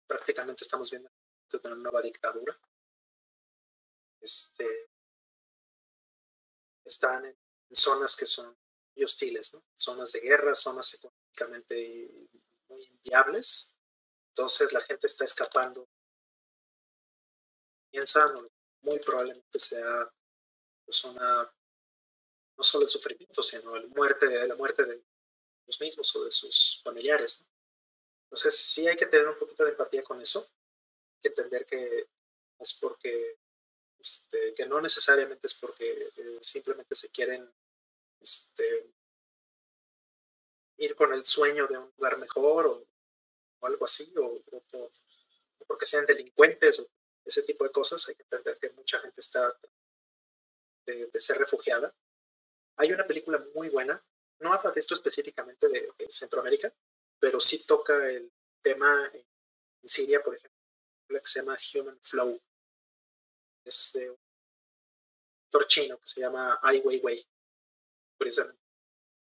prácticamente 0.06 0.66
estamos 0.66 0.92
viendo 0.92 1.10
una 1.64 1.76
nueva 1.76 2.02
dictadura. 2.02 2.54
Este, 4.20 4.90
están 6.84 7.24
en, 7.24 7.38
zonas 7.72 8.18
que 8.18 8.26
son 8.26 8.58
hostiles, 9.04 9.54
¿no? 9.54 9.64
zonas 9.76 10.12
de 10.14 10.22
guerra, 10.22 10.56
zonas 10.56 10.94
económicamente 10.94 12.30
muy 12.68 12.84
inviables. 12.84 13.76
Entonces 14.30 14.74
la 14.74 14.82
gente 14.82 15.08
está 15.08 15.26
escapando. 15.26 15.88
Piensan, 17.92 18.50
muy 18.82 19.00
probablemente 19.00 19.60
sea 19.60 20.12
pues 20.86 21.04
una, 21.04 21.44
no 22.58 22.64
solo 22.64 22.84
el 22.84 22.90
sufrimiento, 22.90 23.42
sino 23.42 23.76
la 23.76 23.88
muerte, 23.88 24.48
la 24.48 24.56
muerte 24.56 24.86
de 24.86 25.04
los 25.66 25.82
mismos 25.82 26.16
o 26.16 26.24
de 26.24 26.32
sus 26.32 26.82
familiares. 26.84 27.46
Entonces 28.26 28.58
sí 28.58 28.88
hay 28.88 28.96
que 28.96 29.08
tener 29.08 29.28
un 29.28 29.38
poquito 29.38 29.64
de 29.64 29.72
empatía 29.72 30.04
con 30.04 30.22
eso, 30.22 30.40
hay 30.40 31.22
que 31.22 31.28
entender 31.30 31.66
que 31.66 32.10
es 32.60 32.74
porque, 32.80 33.40
este, 34.00 34.54
que 34.54 34.66
no 34.66 34.80
necesariamente 34.80 35.48
es 35.48 35.54
porque 35.56 36.12
eh, 36.16 36.38
simplemente 36.42 36.96
se 36.96 37.10
quieren 37.10 37.52
este, 38.26 38.92
ir 40.78 40.96
con 40.96 41.14
el 41.14 41.24
sueño 41.26 41.68
de 41.68 41.78
un 41.78 41.94
lugar 41.96 42.18
mejor 42.18 42.66
o, 42.66 42.88
algo 43.62 43.86
así, 43.86 44.12
o, 44.18 44.44
porque 45.68 45.86
sean 45.86 46.06
delincuentes 46.06 46.80
o 46.80 46.88
ese 47.24 47.44
tipo 47.44 47.64
de 47.64 47.72
cosas, 47.72 48.08
hay 48.08 48.16
que 48.16 48.24
entender 48.24 48.58
que 48.60 48.70
mucha 48.72 49.00
gente 49.00 49.22
está 49.22 49.56
de, 50.86 51.10
ser 51.20 51.38
refugiada. 51.38 51.96
Hay 52.78 52.92
una 52.92 53.08
película 53.08 53.44
muy 53.56 53.70
buena, 53.70 54.04
no 54.40 54.54
habla 54.54 54.72
de 54.72 54.80
esto 54.80 54.94
específicamente 54.94 55.68
de, 55.70 55.92
Centroamérica, 56.10 56.74
pero 57.20 57.40
sí 57.40 57.66
toca 57.66 58.10
el 58.10 58.32
tema 58.62 59.10
en, 59.14 59.26
Siria, 59.88 60.22
por 60.24 60.36
ejemplo, 60.36 60.60
que 61.08 61.22
se 61.24 61.40
llama 61.40 61.58
Human 61.74 62.00
Flow. 62.02 62.42
Es 63.64 63.94
de 63.94 64.10
un 64.10 64.18
actor 65.46 65.68
chino 65.68 66.00
que 66.00 66.08
se 66.08 66.22
llama 66.22 66.60
Ai 66.64 66.80
Weiwei, 66.80 67.28
precisamente. 68.18 68.62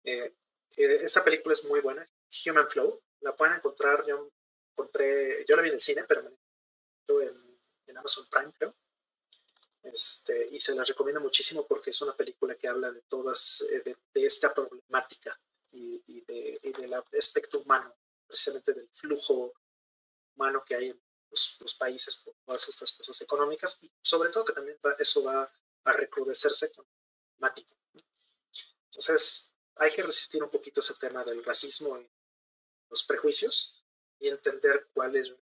Eh, 0.03 0.35
eh, 0.77 0.99
esta 1.03 1.23
película 1.23 1.53
es 1.53 1.65
muy 1.65 1.79
buena, 1.79 2.07
Human 2.45 2.67
Flow. 2.69 3.01
La 3.21 3.35
pueden 3.35 3.55
encontrar, 3.55 4.05
yo 4.05 4.31
encontré, 4.71 5.45
yo 5.47 5.55
la 5.55 5.61
vi 5.61 5.69
en 5.69 5.75
el 5.75 5.81
cine, 5.81 6.03
pero 6.07 6.23
me 6.23 6.31
en, 7.19 7.59
en 7.87 7.97
Amazon 7.97 8.25
Prime, 8.29 8.51
creo. 8.57 8.75
Este, 9.83 10.47
y 10.51 10.59
se 10.59 10.75
las 10.75 10.87
recomiendo 10.87 11.19
muchísimo 11.19 11.65
porque 11.65 11.89
es 11.89 12.01
una 12.01 12.15
película 12.15 12.55
que 12.55 12.67
habla 12.67 12.91
de 12.91 13.01
todas, 13.01 13.61
eh, 13.71 13.83
de, 14.13 14.25
esta 14.25 14.53
problemática 14.53 15.39
y, 15.71 16.03
y, 16.05 16.21
de, 16.21 16.59
y, 16.61 16.71
del 16.71 16.93
aspecto 16.93 17.59
humano, 17.59 17.95
precisamente 18.27 18.73
del 18.73 18.87
flujo 18.91 19.53
humano 20.35 20.63
que 20.63 20.75
hay 20.75 20.89
en 20.89 21.01
los, 21.31 21.75
países 21.79 22.17
por 22.17 22.35
todas 22.45 22.67
estas 22.69 22.91
cosas 22.91 23.19
económicas 23.21 23.83
y 23.83 23.91
sobre 24.01 24.29
todo 24.29 24.45
que 24.45 24.53
también 24.53 24.77
eso 24.99 25.23
va 25.23 25.51
a 25.85 25.91
recrudecerse 25.93 26.71
con 26.71 26.85
el 26.85 27.33
climático. 27.33 27.75
Entonces, 28.91 29.53
hay 29.77 29.91
que 29.91 30.03
resistir 30.03 30.43
un 30.43 30.49
poquito 30.49 30.81
ese 30.81 30.93
tema 30.95 31.23
del 31.23 31.43
racismo 31.43 31.97
y 31.97 32.09
los 32.89 33.03
prejuicios 33.05 33.85
y 34.19 34.27
entender 34.27 34.89
cuál 34.93 35.15
es 35.15 35.27
el 35.27 35.39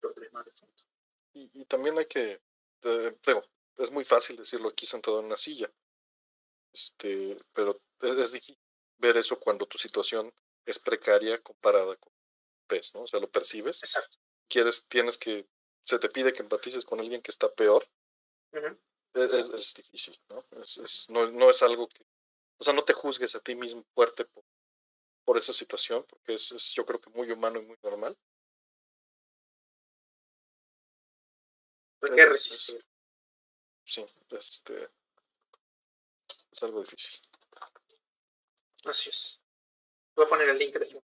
problema 0.00 0.42
de 0.42 0.52
fondo. 0.52 0.74
Y, 1.32 1.64
también 1.66 1.96
hay 1.96 2.06
que, 2.06 2.40
es 3.76 3.90
muy 3.92 4.04
fácil 4.04 4.36
decirlo 4.36 4.68
aquí 4.68 4.84
sentado 4.84 5.20
en 5.20 5.26
una 5.26 5.36
silla. 5.36 5.72
Este, 6.72 7.38
pero 7.52 7.80
es, 8.00 8.32
difícil 8.32 8.58
ver 8.98 9.16
eso 9.16 9.38
cuando 9.38 9.66
tu 9.66 9.78
situación 9.78 10.34
es 10.66 10.78
precaria 10.78 11.40
comparada 11.40 11.94
con 11.96 12.12
pez, 12.66 12.92
¿no? 12.94 13.02
O 13.02 13.06
sea, 13.06 13.20
lo 13.20 13.30
percibes. 13.30 13.82
Exacto. 13.82 14.18
Quieres, 14.48 14.84
tienes 14.88 15.16
que, 15.16 15.46
se 15.84 15.98
te 16.00 16.08
pide 16.08 16.32
que 16.32 16.42
empatices 16.42 16.84
con 16.84 16.98
alguien 16.98 17.22
que 17.22 17.30
está 17.30 17.52
peor. 17.54 17.88
es, 19.14 19.74
difícil, 19.74 20.18
¿no? 20.28 20.44
Es, 20.60 21.08
no, 21.08 21.30
no 21.30 21.48
es 21.48 21.62
algo 21.62 21.88
que, 21.88 22.04
o 22.58 22.64
sea, 22.64 22.72
no 22.72 22.84
te 22.84 22.92
juzgues 22.92 23.34
a 23.34 23.40
ti 23.40 23.54
mismo 23.54 23.84
fuerte 23.94 24.24
por, 24.24 24.44
por 25.24 25.38
esa 25.38 25.52
situación, 25.52 26.04
porque 26.08 26.34
es, 26.34 26.52
es 26.52 26.72
yo 26.72 26.84
creo 26.84 27.00
que 27.00 27.10
muy 27.10 27.30
humano 27.30 27.58
y 27.60 27.66
muy 27.66 27.76
normal. 27.82 28.16
Hay 32.02 32.14
que 32.14 32.26
resistir 32.26 32.84
sí, 33.88 34.04
este, 34.30 34.90
es 36.52 36.62
algo 36.62 36.80
difícil. 36.80 37.20
Así 38.84 39.08
es. 39.08 39.44
Voy 40.14 40.26
a 40.26 40.28
poner 40.28 40.48
el 40.48 40.58
link 40.58 40.74
de 40.74 41.02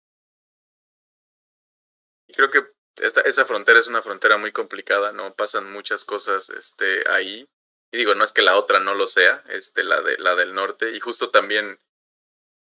Y 2.27 2.33
creo 2.33 2.51
que 2.51 2.63
esta, 2.97 3.21
esa 3.21 3.45
frontera 3.45 3.79
es 3.79 3.87
una 3.87 4.01
frontera 4.01 4.37
muy 4.37 4.51
complicada, 4.51 5.11
¿no? 5.11 5.33
Pasan 5.33 5.71
muchas 5.71 6.05
cosas 6.05 6.49
este, 6.49 7.07
ahí. 7.09 7.47
Digo, 7.97 8.13
no 8.13 8.23
es 8.23 8.31
que 8.31 8.43
la 8.43 8.57
otra 8.57 8.79
no 8.79 8.93
lo 8.93 9.07
sea, 9.07 9.43
este, 9.49 9.83
la, 9.83 10.01
de, 10.01 10.17
la 10.19 10.35
del 10.35 10.53
norte. 10.53 10.91
Y 10.91 10.99
justo 10.99 11.31
también 11.31 11.79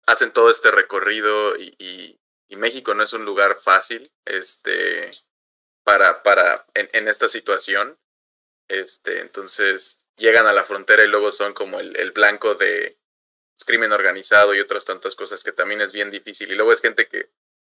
hacen 0.07 0.31
todo 0.31 0.49
este 0.49 0.71
recorrido 0.71 1.55
y, 1.57 2.19
México 2.49 2.95
no 2.95 3.03
es 3.03 3.13
un 3.13 3.23
lugar 3.23 3.59
fácil 3.61 4.11
este, 4.25 5.11
para, 5.83 6.23
para 6.23 6.65
en, 6.73 6.89
en, 6.93 7.07
esta 7.07 7.29
situación. 7.29 7.99
Este, 8.67 9.19
entonces, 9.19 9.99
llegan 10.15 10.47
a 10.47 10.53
la 10.53 10.63
frontera 10.63 11.03
y 11.03 11.07
luego 11.07 11.31
son 11.31 11.53
como 11.53 11.79
el, 11.79 11.95
el 11.97 12.11
blanco 12.13 12.55
de 12.55 12.97
pues, 13.55 13.65
crimen 13.65 13.91
organizado 13.91 14.55
y 14.55 14.59
otras 14.59 14.85
tantas 14.85 15.15
cosas 15.15 15.43
que 15.43 15.51
también 15.51 15.81
es 15.81 15.91
bien 15.91 16.09
difícil. 16.09 16.51
Y 16.51 16.55
luego 16.55 16.71
es 16.71 16.81
gente 16.81 17.07
que 17.07 17.29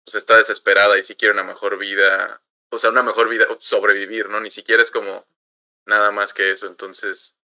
pues 0.05 0.17
está 0.17 0.37
desesperada 0.37 0.99
y 0.99 1.03
sí 1.03 1.15
quiere 1.15 1.35
una 1.35 1.45
mejor 1.45 1.79
vida, 1.79 2.43
o 2.71 2.79
sea, 2.81 2.91
una 2.91 3.05
mejor 3.05 3.29
vida, 3.29 3.47
sobrevivir, 3.61 4.29
¿no? 4.31 4.41
Ni 4.41 4.51
siquiera 4.51 4.83
es 4.83 4.91
como 4.91 5.29
nada 5.87 6.11
más 6.11 6.35
que 6.35 6.51
eso. 6.51 6.67
Entonces, 6.67 7.37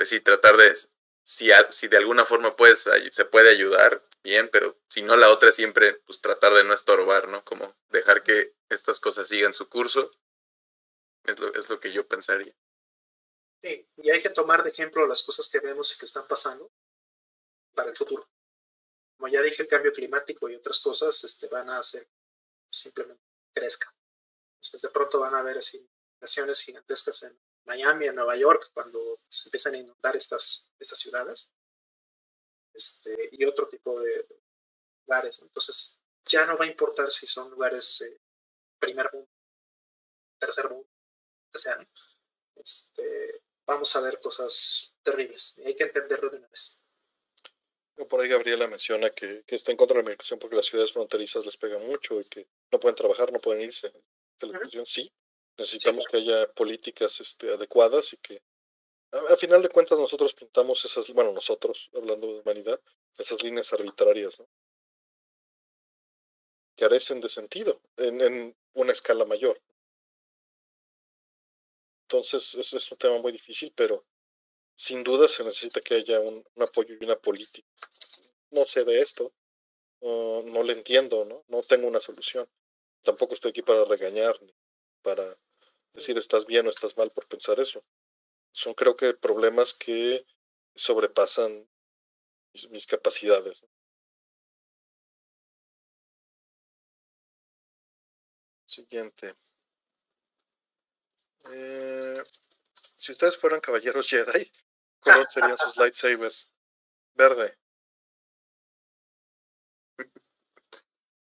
pues 0.00 0.08
sí, 0.08 0.18
tratar 0.22 0.56
de, 0.56 0.74
si, 1.22 1.50
si 1.68 1.88
de 1.88 1.98
alguna 1.98 2.24
forma 2.24 2.56
puedes, 2.56 2.88
se 3.10 3.24
puede 3.26 3.50
ayudar, 3.50 4.02
bien, 4.22 4.48
pero 4.50 4.80
si 4.88 5.02
no, 5.02 5.14
la 5.14 5.30
otra 5.30 5.52
siempre, 5.52 5.92
pues 6.06 6.22
tratar 6.22 6.54
de 6.54 6.64
no 6.64 6.72
estorbar, 6.72 7.28
¿no? 7.28 7.44
Como 7.44 7.76
dejar 7.90 8.22
que 8.22 8.56
estas 8.70 8.98
cosas 8.98 9.28
sigan 9.28 9.52
su 9.52 9.68
curso, 9.68 10.10
es 11.24 11.38
lo, 11.38 11.52
es 11.52 11.68
lo 11.68 11.80
que 11.80 11.92
yo 11.92 12.08
pensaría. 12.08 12.56
Sí, 13.62 13.86
y 13.98 14.08
hay 14.08 14.22
que 14.22 14.30
tomar 14.30 14.62
de 14.62 14.70
ejemplo 14.70 15.06
las 15.06 15.22
cosas 15.22 15.50
que 15.50 15.60
vemos 15.60 15.94
y 15.94 15.98
que 15.98 16.06
están 16.06 16.26
pasando 16.26 16.72
para 17.74 17.90
el 17.90 17.96
futuro. 17.96 18.26
Como 19.18 19.28
ya 19.28 19.42
dije, 19.42 19.64
el 19.64 19.68
cambio 19.68 19.92
climático 19.92 20.48
y 20.48 20.54
otras 20.54 20.80
cosas 20.80 21.22
este, 21.24 21.46
van 21.48 21.68
a 21.68 21.76
hacer 21.76 22.08
simplemente 22.70 23.22
crezca. 23.52 23.94
Entonces, 24.54 24.80
de 24.80 24.88
pronto 24.88 25.20
van 25.20 25.34
a 25.34 25.40
haber 25.40 25.58
así 25.58 25.86
gigantescas 26.64 27.22
en 27.24 27.38
Miami, 27.70 28.06
en 28.06 28.16
Nueva 28.16 28.36
York, 28.36 28.70
cuando 28.74 28.98
se 29.28 29.48
empiezan 29.48 29.74
a 29.74 29.78
inundar 29.78 30.16
estas, 30.16 30.68
estas 30.78 30.98
ciudades 30.98 31.52
este, 32.74 33.28
y 33.30 33.44
otro 33.44 33.68
tipo 33.68 34.00
de 34.00 34.26
lugares. 35.06 35.40
Entonces, 35.40 36.00
ya 36.26 36.46
no 36.46 36.58
va 36.58 36.64
a 36.64 36.68
importar 36.68 37.08
si 37.10 37.26
son 37.26 37.48
lugares 37.50 38.00
eh, 38.00 38.20
primer 38.80 39.08
mundo, 39.12 39.30
tercer 40.40 40.68
mundo, 40.68 40.88
que 41.52 41.58
sean. 41.60 41.88
Este, 42.56 43.44
vamos 43.66 43.94
a 43.94 44.00
ver 44.00 44.20
cosas 44.20 44.96
terribles. 45.02 45.58
Y 45.58 45.68
hay 45.68 45.76
que 45.76 45.84
entenderlo 45.84 46.28
de 46.28 46.38
una 46.38 46.48
vez. 46.48 46.82
Por 48.08 48.20
ahí 48.20 48.28
Gabriela 48.28 48.66
menciona 48.66 49.10
que, 49.10 49.44
que 49.46 49.54
está 49.54 49.70
en 49.70 49.76
contra 49.76 49.98
de 49.98 50.02
la 50.02 50.08
migración 50.08 50.40
porque 50.40 50.56
las 50.56 50.66
ciudades 50.66 50.92
fronterizas 50.92 51.44
les 51.44 51.56
pega 51.56 51.78
mucho 51.78 52.18
y 52.18 52.24
que 52.24 52.48
no 52.72 52.80
pueden 52.80 52.96
trabajar, 52.96 53.30
no 53.30 53.38
pueden 53.38 53.62
irse. 53.62 53.92
La 54.40 54.48
migración, 54.48 54.86
sí. 54.86 55.12
Necesitamos 55.60 56.06
que 56.06 56.16
haya 56.16 56.50
políticas 56.54 57.20
este, 57.20 57.52
adecuadas 57.52 58.14
y 58.14 58.16
que, 58.16 58.42
a, 59.12 59.34
a, 59.34 59.36
final 59.36 59.60
de 59.60 59.68
cuentas, 59.68 59.98
nosotros 59.98 60.32
pintamos 60.32 60.82
esas, 60.86 61.12
bueno, 61.12 61.32
nosotros, 61.32 61.90
hablando 61.92 62.28
de 62.28 62.40
humanidad, 62.40 62.80
esas 63.18 63.42
líneas 63.42 63.70
arbitrarias, 63.74 64.40
¿no? 64.40 64.48
Carecen 66.78 67.20
de 67.20 67.28
sentido 67.28 67.78
en, 67.98 68.22
en 68.22 68.56
una 68.72 68.92
escala 68.92 69.26
mayor. 69.26 69.60
Entonces, 72.04 72.54
es, 72.54 72.72
es 72.72 72.90
un 72.90 72.96
tema 72.96 73.18
muy 73.18 73.30
difícil, 73.30 73.70
pero 73.76 74.06
sin 74.74 75.04
duda 75.04 75.28
se 75.28 75.44
necesita 75.44 75.82
que 75.82 75.96
haya 75.96 76.20
un, 76.20 76.42
un 76.54 76.62
apoyo 76.62 76.96
y 76.98 77.04
una 77.04 77.16
política. 77.16 77.68
No 78.50 78.66
sé 78.66 78.86
de 78.86 79.02
esto, 79.02 79.34
uh, 80.00 80.42
no 80.42 80.62
le 80.62 80.72
entiendo, 80.72 81.26
¿no? 81.26 81.44
No 81.48 81.60
tengo 81.60 81.86
una 81.86 82.00
solución. 82.00 82.48
Tampoco 83.02 83.34
estoy 83.34 83.50
aquí 83.50 83.60
para 83.60 83.84
regañar, 83.84 84.40
ni 84.40 84.54
para 85.02 85.36
decir 85.92 86.18
estás 86.18 86.46
bien 86.46 86.66
o 86.66 86.70
estás 86.70 86.96
mal 86.96 87.10
por 87.10 87.26
pensar 87.26 87.60
eso. 87.60 87.80
Son 88.52 88.74
creo 88.74 88.96
que 88.96 89.14
problemas 89.14 89.74
que 89.74 90.26
sobrepasan 90.74 91.68
mis, 92.52 92.70
mis 92.70 92.86
capacidades. 92.86 93.64
Siguiente. 98.64 99.36
Eh, 101.46 102.22
si 102.96 103.12
ustedes 103.12 103.36
fueran 103.36 103.60
caballeros 103.60 104.08
Jedi, 104.08 104.52
¿cuáles 105.00 105.32
serían 105.32 105.56
sus 105.58 105.76
lightsabers? 105.76 106.50
Verde. 107.14 107.58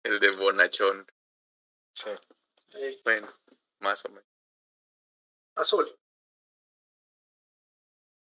El 0.03 0.19
de 0.19 0.31
Bonachón. 0.31 1.07
Sí. 1.93 2.09
Bueno, 3.03 3.33
más 3.79 4.03
o 4.05 4.09
menos. 4.09 4.30
Azul. 5.61 5.97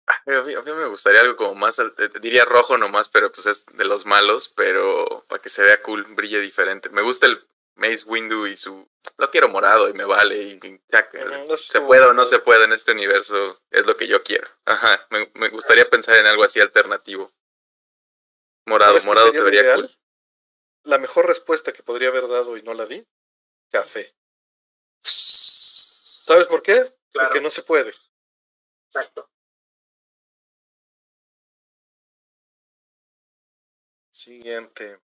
A 0.07 0.21
mí, 0.43 0.53
a 0.53 0.61
mí, 0.61 0.71
me 0.71 0.87
gustaría 0.87 1.21
algo 1.21 1.35
como 1.35 1.55
más, 1.55 1.81
diría 2.21 2.45
rojo 2.45 2.77
nomás, 2.77 3.09
pero 3.09 3.31
pues 3.31 3.47
es 3.47 3.65
de 3.65 3.85
los 3.85 4.05
malos, 4.05 4.49
pero 4.49 5.25
para 5.27 5.41
que 5.41 5.49
se 5.49 5.63
vea 5.63 5.81
cool, 5.81 6.03
brille 6.03 6.39
diferente. 6.39 6.89
Me 6.89 7.01
gusta 7.01 7.25
el 7.25 7.47
Mace 7.75 8.05
Windu 8.05 8.45
y 8.45 8.55
su... 8.55 8.87
Lo 9.17 9.31
quiero 9.31 9.49
morado 9.49 9.89
y 9.89 9.93
me 9.93 10.05
vale. 10.05 10.41
Y, 10.41 10.81
ya, 10.89 11.09
se 11.57 11.81
puede 11.81 12.05
o 12.05 12.13
no 12.13 12.25
se 12.25 12.39
puede 12.39 12.65
en 12.65 12.73
este 12.73 12.91
universo, 12.91 13.61
es 13.71 13.85
lo 13.85 13.97
que 13.97 14.07
yo 14.07 14.23
quiero. 14.23 14.47
Ajá, 14.65 15.07
me, 15.09 15.31
me 15.35 15.49
gustaría 15.49 15.89
pensar 15.89 16.17
en 16.17 16.25
algo 16.25 16.43
así 16.43 16.59
alternativo. 16.59 17.33
Morado, 18.67 18.97
morado 19.05 19.33
se 19.33 19.41
vería 19.41 19.61
ideal? 19.61 19.81
cool. 19.81 19.91
La 20.83 20.97
mejor 20.97 21.27
respuesta 21.27 21.73
que 21.73 21.83
podría 21.83 22.09
haber 22.09 22.27
dado 22.27 22.57
y 22.57 22.61
no 22.61 22.73
la 22.73 22.85
di, 22.85 23.07
café. 23.71 24.15
¿Sabes 25.01 26.47
por 26.47 26.61
qué? 26.61 26.95
Claro. 27.15 27.29
Porque 27.29 27.41
no 27.41 27.49
se 27.49 27.63
puede. 27.63 27.93
Exacto. 28.89 29.29
Siguiente. 34.11 34.99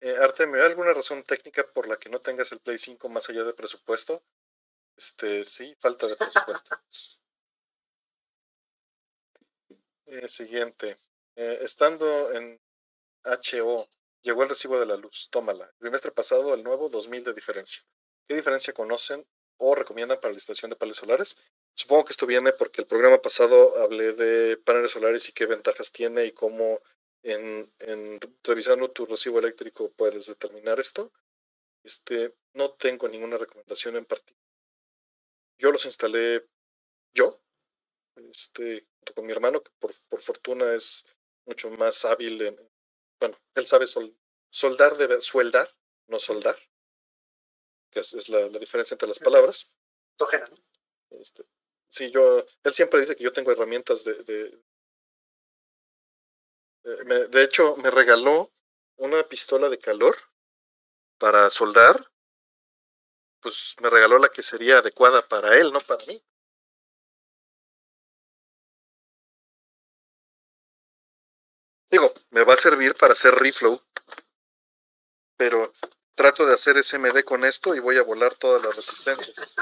Eh, 0.00 0.16
Artemio, 0.20 0.60
¿hay 0.62 0.68
alguna 0.70 0.92
razón 0.94 1.22
técnica 1.22 1.66
por 1.72 1.88
la 1.88 1.96
que 1.98 2.08
no 2.08 2.20
tengas 2.20 2.50
el 2.52 2.60
Play 2.60 2.78
5 2.78 3.08
más 3.10 3.28
allá 3.28 3.44
de 3.44 3.52
presupuesto? 3.54 4.22
Este, 4.96 5.44
sí, 5.44 5.74
falta 5.80 6.06
de 6.08 6.16
presupuesto. 6.16 6.76
eh, 10.06 10.28
siguiente. 10.28 10.96
Eh, 11.36 11.58
estando 11.62 12.32
en 12.32 12.60
HO, 13.24 13.88
llegó 14.22 14.42
el 14.42 14.48
recibo 14.50 14.78
de 14.78 14.86
la 14.86 14.96
luz. 14.96 15.28
Tómala. 15.30 15.64
El 15.66 15.78
trimestre 15.78 16.12
pasado, 16.12 16.54
el 16.54 16.62
nuevo, 16.62 16.88
2000 16.88 17.24
de 17.24 17.34
diferencia. 17.34 17.82
¿Qué 18.28 18.34
diferencia 18.34 18.72
conocen 18.72 19.26
o 19.58 19.74
recomiendan 19.74 20.20
para 20.20 20.32
la 20.32 20.36
instalación 20.36 20.70
de 20.70 20.76
paneles 20.76 20.98
solares? 20.98 21.36
Supongo 21.74 22.06
que 22.06 22.12
esto 22.12 22.26
viene 22.26 22.52
porque 22.52 22.82
el 22.82 22.86
programa 22.86 23.20
pasado 23.20 23.76
hablé 23.82 24.12
de 24.12 24.56
paneles 24.56 24.92
solares 24.92 25.28
y 25.28 25.32
qué 25.32 25.46
ventajas 25.46 25.92
tiene 25.92 26.24
y 26.24 26.32
cómo 26.32 26.80
en, 27.22 27.72
en, 27.80 28.20
revisando 28.44 28.90
tu 28.90 29.04
recibo 29.06 29.38
eléctrico 29.38 29.90
puedes 29.92 30.26
determinar 30.26 30.80
esto. 30.80 31.12
Este, 31.84 32.34
no 32.54 32.72
tengo 32.72 33.08
ninguna 33.08 33.36
recomendación 33.36 33.96
en 33.96 34.04
particular. 34.04 34.42
Yo 35.58 35.72
los 35.72 35.84
instalé 35.86 36.46
yo, 37.14 37.40
este, 38.16 38.82
junto 38.98 39.14
con 39.14 39.26
mi 39.26 39.32
hermano, 39.32 39.62
que 39.62 39.70
por, 39.78 39.94
por 40.08 40.22
fortuna 40.22 40.74
es 40.74 41.04
mucho 41.46 41.70
más 41.70 42.04
hábil 42.04 42.42
en, 42.42 42.70
bueno, 43.20 43.38
él 43.54 43.66
sabe 43.66 43.86
sol, 43.86 44.14
soldar, 44.50 44.96
de, 44.96 45.20
sueldar, 45.20 45.74
no 46.08 46.18
soldar, 46.18 46.56
que 47.96 48.00
es, 48.00 48.12
es 48.12 48.28
la, 48.28 48.40
la, 48.40 48.58
diferencia 48.58 48.94
entre 48.94 49.08
las 49.08 49.18
palabras. 49.18 49.74
¿no? 50.20 51.16
Este, 51.18 51.46
sí, 51.88 52.10
yo, 52.10 52.44
él 52.62 52.74
siempre 52.74 53.00
dice 53.00 53.16
que 53.16 53.24
yo 53.24 53.32
tengo 53.32 53.52
herramientas 53.52 54.04
de, 54.04 54.22
de 54.24 54.62
me, 57.06 57.26
de 57.28 57.42
hecho, 57.42 57.74
me 57.76 57.90
regaló 57.90 58.52
una 58.96 59.26
pistola 59.26 59.70
de 59.70 59.78
calor 59.78 60.14
para 61.18 61.48
soldar. 61.48 62.12
Pues 63.40 63.74
me 63.80 63.88
regaló 63.88 64.18
la 64.18 64.28
que 64.28 64.42
sería 64.42 64.78
adecuada 64.78 65.26
para 65.26 65.56
él, 65.56 65.72
no 65.72 65.80
para 65.80 66.04
mí. 66.04 66.22
Digo, 71.90 72.12
me 72.28 72.44
va 72.44 72.52
a 72.52 72.56
servir 72.56 72.94
para 72.94 73.14
hacer 73.14 73.34
reflow. 73.34 73.80
Pero 75.38 75.72
trato 76.16 76.44
de 76.44 76.54
hacer 76.54 76.82
SMD 76.82 77.22
con 77.24 77.44
esto 77.44 77.76
y 77.76 77.78
voy 77.78 77.96
a 77.98 78.02
volar 78.02 78.34
todas 78.34 78.60
las 78.60 78.74
resistencias. 78.74 79.54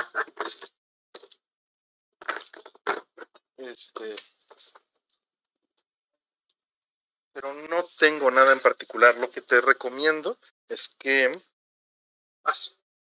Este 3.59 4.17
pero 7.35 7.53
no 7.53 7.85
tengo 7.99 8.31
nada 8.31 8.53
en 8.53 8.61
particular. 8.61 9.17
Lo 9.17 9.29
que 9.29 9.43
te 9.43 9.61
recomiendo 9.61 10.39
es 10.69 10.89
que 10.89 11.33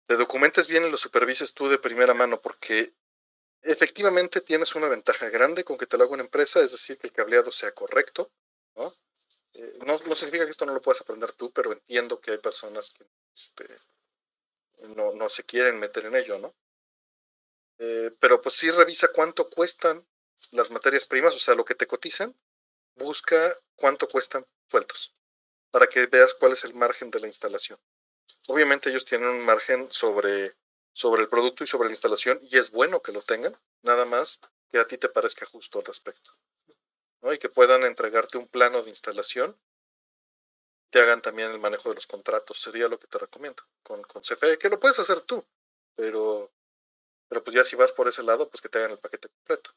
te 0.07 0.17
documentes 0.17 0.67
bien 0.67 0.85
y 0.85 0.91
lo 0.91 0.97
supervises 0.97 1.55
tú 1.55 1.69
de 1.69 1.79
primera 1.79 2.15
mano, 2.15 2.41
porque 2.41 2.93
efectivamente 3.63 4.41
tienes 4.41 4.75
una 4.75 4.89
ventaja 4.89 5.31
grande 5.31 5.65
con 5.65 5.79
que 5.79 5.87
te 5.87 5.97
lo 5.97 6.05
haga 6.05 6.15
una 6.15 6.25
empresa, 6.25 6.61
es 6.61 6.73
decir, 6.73 6.99
que 6.99 7.07
el 7.07 7.13
cableado 7.13 7.53
sea 7.53 7.71
correcto. 7.73 8.31
¿no? 8.75 8.93
Eh, 9.55 9.79
no, 9.87 9.97
no 9.99 10.15
significa 10.15 10.45
que 10.45 10.51
esto 10.51 10.67
no 10.67 10.75
lo 10.75 10.81
puedas 10.81 11.01
aprender 11.01 11.33
tú, 11.33 11.51
pero 11.53 11.73
entiendo 11.73 12.21
que 12.21 12.33
hay 12.33 12.39
personas 12.39 12.91
que 12.91 13.05
este, 13.35 13.67
no, 14.89 15.13
no 15.13 15.29
se 15.29 15.45
quieren 15.45 15.79
meter 15.79 16.07
en 16.07 16.17
ello, 16.17 16.39
¿no? 16.39 16.55
Eh, 17.79 18.11
pero 18.21 18.41
pues 18.41 18.55
sí 18.55 18.71
revisa 18.71 19.09
cuánto 19.09 19.49
cuestan 19.49 20.07
las 20.53 20.71
materias 20.71 21.07
primas, 21.07 21.35
o 21.35 21.39
sea, 21.39 21.55
lo 21.55 21.65
que 21.65 21.75
te 21.75 21.87
cotizan, 21.87 22.35
busca 22.97 23.59
cuánto 23.77 24.07
cuestan 24.07 24.47
sueltos 24.69 25.13
para 25.71 25.89
que 25.89 26.07
veas 26.07 26.35
cuál 26.35 26.53
es 26.53 26.63
el 26.63 26.73
margen 26.73 27.11
de 27.11 27.19
la 27.19 27.27
instalación. 27.27 27.81
Obviamente 28.47 28.91
ellos 28.91 29.05
tienen 29.05 29.29
un 29.29 29.41
margen 29.41 29.89
sobre, 29.91 30.55
sobre 30.93 31.23
el 31.23 31.29
producto 31.29 31.65
y 31.65 31.67
sobre 31.67 31.89
la 31.89 31.93
instalación 31.93 32.39
y 32.43 32.59
es 32.59 32.71
bueno 32.71 33.03
que 33.03 33.11
lo 33.11 33.23
tengan, 33.23 33.59
nada 33.83 34.05
más 34.05 34.39
que 34.71 34.79
a 34.79 34.87
ti 34.87 34.99
te 34.99 35.09
parezca 35.09 35.47
justo 35.47 35.81
al 35.81 35.85
respecto. 35.85 36.31
Y 37.33 37.39
que 37.39 37.49
puedan 37.49 37.85
entregarte 37.85 38.37
un 38.37 38.47
plano 38.47 38.83
de 38.83 38.91
instalación, 38.91 39.57
te 40.91 41.01
hagan 41.01 41.23
también 41.23 41.51
el 41.51 41.59
manejo 41.59 41.89
de 41.89 41.97
los 41.97 42.07
contratos, 42.07 42.61
sería 42.61 42.89
lo 42.89 42.99
que 43.01 43.07
te 43.07 43.19
recomiendo 43.19 43.63
con, 43.83 44.03
CFE, 44.23 44.59
que 44.59 44.69
lo 44.69 44.79
puedes 44.79 44.99
hacer 44.99 45.23
tú, 45.23 45.45
pero, 45.97 46.53
pero 47.29 47.43
pues 47.43 47.57
ya 47.57 47.65
si 47.65 47.75
vas 47.77 47.93
por 47.93 48.07
ese 48.09 48.23
lado, 48.23 48.49
pues 48.49 48.61
que 48.61 48.69
te 48.69 48.79
hagan 48.79 48.93
el 48.93 48.99
paquete 48.99 49.29
completo. 49.29 49.71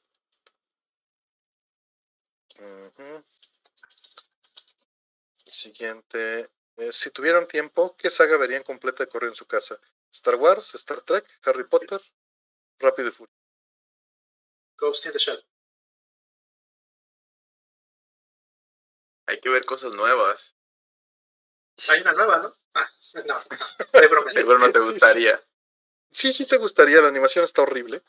Siguiente. 5.49 6.49
Eh, 6.77 6.91
si 6.91 7.09
tuvieran 7.09 7.47
tiempo, 7.47 7.95
¿qué 7.97 8.09
saga 8.09 8.37
verían 8.37 8.63
completa 8.63 9.03
de 9.03 9.09
correr 9.09 9.29
en 9.29 9.35
su 9.35 9.47
casa? 9.47 9.79
¿Star 10.11 10.35
Wars, 10.35 10.75
Star 10.75 11.01
Trek, 11.01 11.25
Harry 11.45 11.63
Potter, 11.63 12.01
Rápido 12.77 13.09
y 13.09 13.11
Furioso? 13.11 13.37
Ghost 14.77 15.05
in 15.07 15.11
the 15.11 15.17
Shell. 15.17 15.43
Hay 19.27 19.39
que 19.39 19.49
ver 19.49 19.65
cosas 19.65 19.91
nuevas. 19.93 20.55
Hay 21.89 22.01
una 22.01 22.13
nueva, 22.13 22.37
¿no? 22.39 22.57
Ah, 22.73 22.89
no. 23.25 23.41
Seguro 24.31 24.59
no 24.59 24.71
te 24.71 24.79
gustaría. 24.79 25.41
Sí, 26.11 26.33
sí 26.33 26.45
te 26.47 26.57
gustaría. 26.57 27.01
La 27.01 27.09
animación 27.09 27.43
está 27.43 27.61
horrible. 27.61 28.01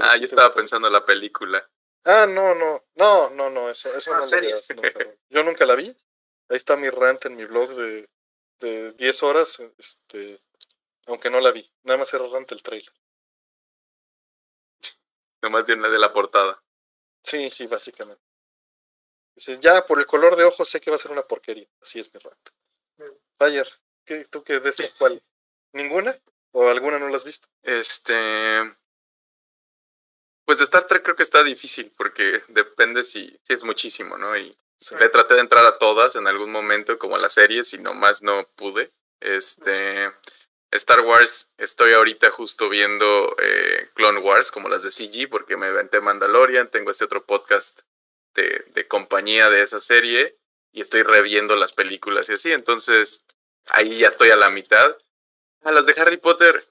ah, 0.00 0.16
yo 0.16 0.24
estaba 0.24 0.52
pensando 0.52 0.86
en 0.88 0.92
la 0.94 1.04
película. 1.04 1.68
Ah, 2.04 2.26
no, 2.28 2.54
no, 2.54 2.84
no, 2.96 3.30
no, 3.30 3.50
no, 3.50 3.70
eso, 3.70 3.94
eso 3.94 4.10
Ah, 4.10 4.14
no 4.16 4.20
lo 4.22 4.26
series. 4.26 4.66
veas 4.68 4.76
nunca. 4.94 5.14
Yo 5.28 5.44
nunca 5.44 5.66
la 5.66 5.76
vi. 5.76 5.86
Ahí 6.48 6.56
está 6.56 6.76
mi 6.76 6.90
rant 6.90 7.24
en 7.26 7.36
mi 7.36 7.44
blog 7.44 7.70
de, 7.76 8.10
de 8.58 8.92
10 8.92 9.22
horas, 9.22 9.60
este, 9.78 10.42
aunque 11.06 11.30
no 11.30 11.40
la 11.40 11.52
vi. 11.52 11.70
Nada 11.84 11.98
más 11.98 12.12
era 12.12 12.26
rant 12.26 12.50
el 12.50 12.62
trailer. 12.62 12.92
Nomás 15.42 15.64
bien 15.64 15.80
la 15.82 15.88
de 15.88 15.98
la 15.98 16.12
portada. 16.12 16.62
Sí, 17.24 17.50
sí, 17.50 17.66
básicamente. 17.66 18.22
Dices, 19.34 19.60
ya 19.60 19.86
por 19.86 19.98
el 19.98 20.06
color 20.06 20.36
de 20.36 20.44
ojos 20.44 20.68
sé 20.68 20.80
que 20.80 20.90
va 20.90 20.96
a 20.96 21.00
ser 21.00 21.10
una 21.10 21.22
porquería. 21.22 21.66
Así 21.80 21.98
es 21.98 22.12
mi 22.12 22.20
rato. 22.20 22.52
Bayer, 23.38 23.68
¿qué, 24.04 24.24
¿tú 24.26 24.42
qué 24.44 24.60
de 24.60 24.70
estas 24.70 24.92
cuál? 24.94 25.22
¿Ninguna? 25.72 26.18
¿O 26.52 26.68
alguna 26.68 26.98
no 26.98 27.08
la 27.08 27.16
has 27.16 27.24
visto? 27.24 27.48
Este. 27.62 28.76
Pues 30.44 30.60
Star 30.60 30.86
Trek 30.86 31.02
creo 31.02 31.16
que 31.16 31.22
está 31.22 31.42
difícil 31.42 31.92
porque 31.96 32.42
depende 32.48 33.04
si, 33.04 33.38
si 33.42 33.52
es 33.52 33.62
muchísimo, 33.62 34.18
¿no? 34.18 34.36
Y 34.36 34.54
le 34.98 35.08
traté 35.08 35.34
de 35.34 35.40
entrar 35.40 35.64
a 35.64 35.78
todas 35.78 36.16
en 36.16 36.26
algún 36.26 36.50
momento, 36.50 36.98
como 36.98 37.16
a 37.16 37.20
las 37.20 37.34
series, 37.34 37.72
y 37.72 37.78
nomás 37.78 38.22
no 38.22 38.46
pude. 38.54 38.92
Este. 39.20 40.12
Star 40.72 41.00
Wars, 41.00 41.52
estoy 41.58 41.92
ahorita 41.92 42.30
justo 42.30 42.70
viendo 42.70 43.36
eh, 43.38 43.90
Clone 43.94 44.20
Wars, 44.20 44.50
como 44.50 44.70
las 44.70 44.82
de 44.82 44.90
CG, 44.90 45.28
porque 45.28 45.58
me 45.58 45.68
inventé 45.68 46.00
Mandalorian, 46.00 46.70
tengo 46.70 46.90
este 46.90 47.04
otro 47.04 47.26
podcast 47.26 47.82
de, 48.34 48.86
compañía 48.88 49.50
de 49.50 49.62
esa 49.62 49.80
serie, 49.80 50.38
y 50.72 50.80
estoy 50.80 51.02
reviendo 51.02 51.56
las 51.56 51.72
películas 51.72 52.28
y 52.28 52.34
así, 52.34 52.52
entonces 52.52 53.24
ahí 53.66 53.98
ya 53.98 54.08
estoy 54.08 54.30
a 54.30 54.36
la 54.36 54.50
mitad. 54.50 54.96
A 55.62 55.70
las 55.70 55.86
de 55.86 55.94
Harry 55.96 56.16
Potter, 56.16 56.66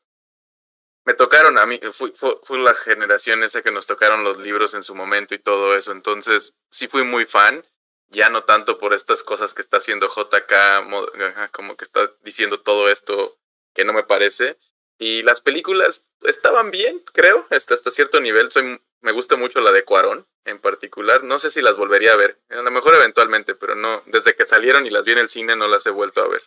me 1.06 1.14
tocaron 1.14 1.58
a 1.58 1.66
mí, 1.66 1.80
fui, 1.94 2.14
fue, 2.16 2.60
la 2.60 2.74
generación 2.74 3.44
esa 3.44 3.62
que 3.62 3.72
nos 3.72 3.88
tocaron 3.88 4.24
los 4.24 4.38
libros 4.38 4.74
en 4.74 4.84
su 4.84 4.94
momento 4.96 5.34
y 5.34 5.40
todo 5.40 5.76
eso, 5.76 5.92
entonces 5.92 6.58
sí 6.70 6.88
fui 6.88 7.04
muy 7.04 7.26
fan, 7.26 7.66
ya 8.10 8.30
no 8.30 8.44
tanto 8.44 8.78
por 8.78 8.94
estas 8.94 9.24
cosas 9.24 9.54
que 9.54 9.62
está 9.62 9.78
haciendo 9.78 10.10
JK, 10.10 11.52
como 11.52 11.78
que 11.78 11.86
está 11.86 12.12
diciendo 12.22 12.60
todo 12.60 12.90
esto 12.90 13.40
que 13.74 13.86
no 13.86 13.94
me 13.94 14.04
parece. 14.04 14.58
Y 14.98 15.24
las 15.24 15.42
películas 15.42 16.06
estaban 16.22 16.70
bien, 16.72 17.00
creo, 17.14 17.48
hasta, 17.50 17.74
hasta 17.74 17.90
cierto 17.90 18.20
nivel. 18.20 18.52
Soy, 18.52 18.82
me 19.00 19.14
gusta 19.14 19.38
mucho 19.38 19.62
la 19.62 19.72
de 19.72 19.86
Cuarón 19.86 20.28
en 20.46 20.60
particular. 20.60 21.24
No 21.24 21.40
sé 21.40 21.52
si 21.52 21.62
las 21.62 21.76
volvería 21.76 22.14
a 22.14 22.18
ver. 22.18 22.40
A 22.50 22.62
lo 22.62 22.72
mejor 22.72 22.96
eventualmente, 22.96 23.56
pero 23.56 23.76
no. 23.76 24.04
Desde 24.06 24.36
que 24.36 24.46
salieron 24.46 24.86
y 24.86 24.90
las 24.90 25.06
vi 25.06 25.14
en 25.14 25.20
el 25.20 25.30
cine 25.30 25.56
no 25.56 25.68
las 25.68 25.86
he 25.86 25.92
vuelto 25.92 26.22
a 26.22 26.28
ver. 26.28 26.44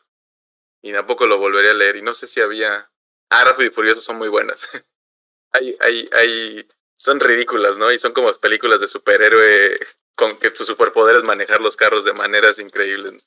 Y 0.82 0.92
tampoco 0.92 1.26
lo 1.26 1.38
volvería 1.38 1.70
a 1.70 1.74
leer. 1.74 1.96
Y 1.96 2.02
no 2.02 2.14
sé 2.14 2.26
si 2.26 2.40
había 2.40 2.90
Ah, 3.30 3.44
Rápido 3.44 3.68
y 3.68 3.72
Furioso 3.72 4.02
son 4.02 4.16
muy 4.16 4.28
buenas. 4.28 4.68
hay, 5.52 5.76
hay, 5.80 6.08
hay, 6.12 6.68
son 6.96 7.20
ridículas, 7.20 7.78
¿no? 7.78 7.90
Y 7.92 7.98
son 7.98 8.12
como 8.12 8.32
películas 8.34 8.80
de 8.80 8.88
superhéroe 8.88 9.78
con 10.14 10.38
que 10.38 10.54
su 10.54 10.64
superpoder 10.64 11.16
es 11.16 11.24
manejar 11.24 11.60
los 11.60 11.76
carros 11.76 12.04
de 12.04 12.12
maneras 12.12 12.58
increíbles. 12.58 13.26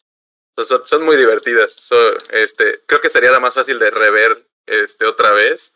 Son, 0.65 0.87
son 0.87 1.03
muy 1.03 1.17
divertidas. 1.17 1.77
este, 2.29 2.81
creo 2.85 3.01
que 3.01 3.09
sería 3.09 3.31
la 3.31 3.39
más 3.39 3.55
fácil 3.55 3.79
de 3.79 3.91
rever 3.91 4.47
este, 4.65 5.05
otra 5.05 5.31
vez 5.31 5.73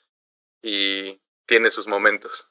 y 0.64 1.22
tiene 1.46 1.70
sus 1.70 1.88
momentos. 1.88 2.51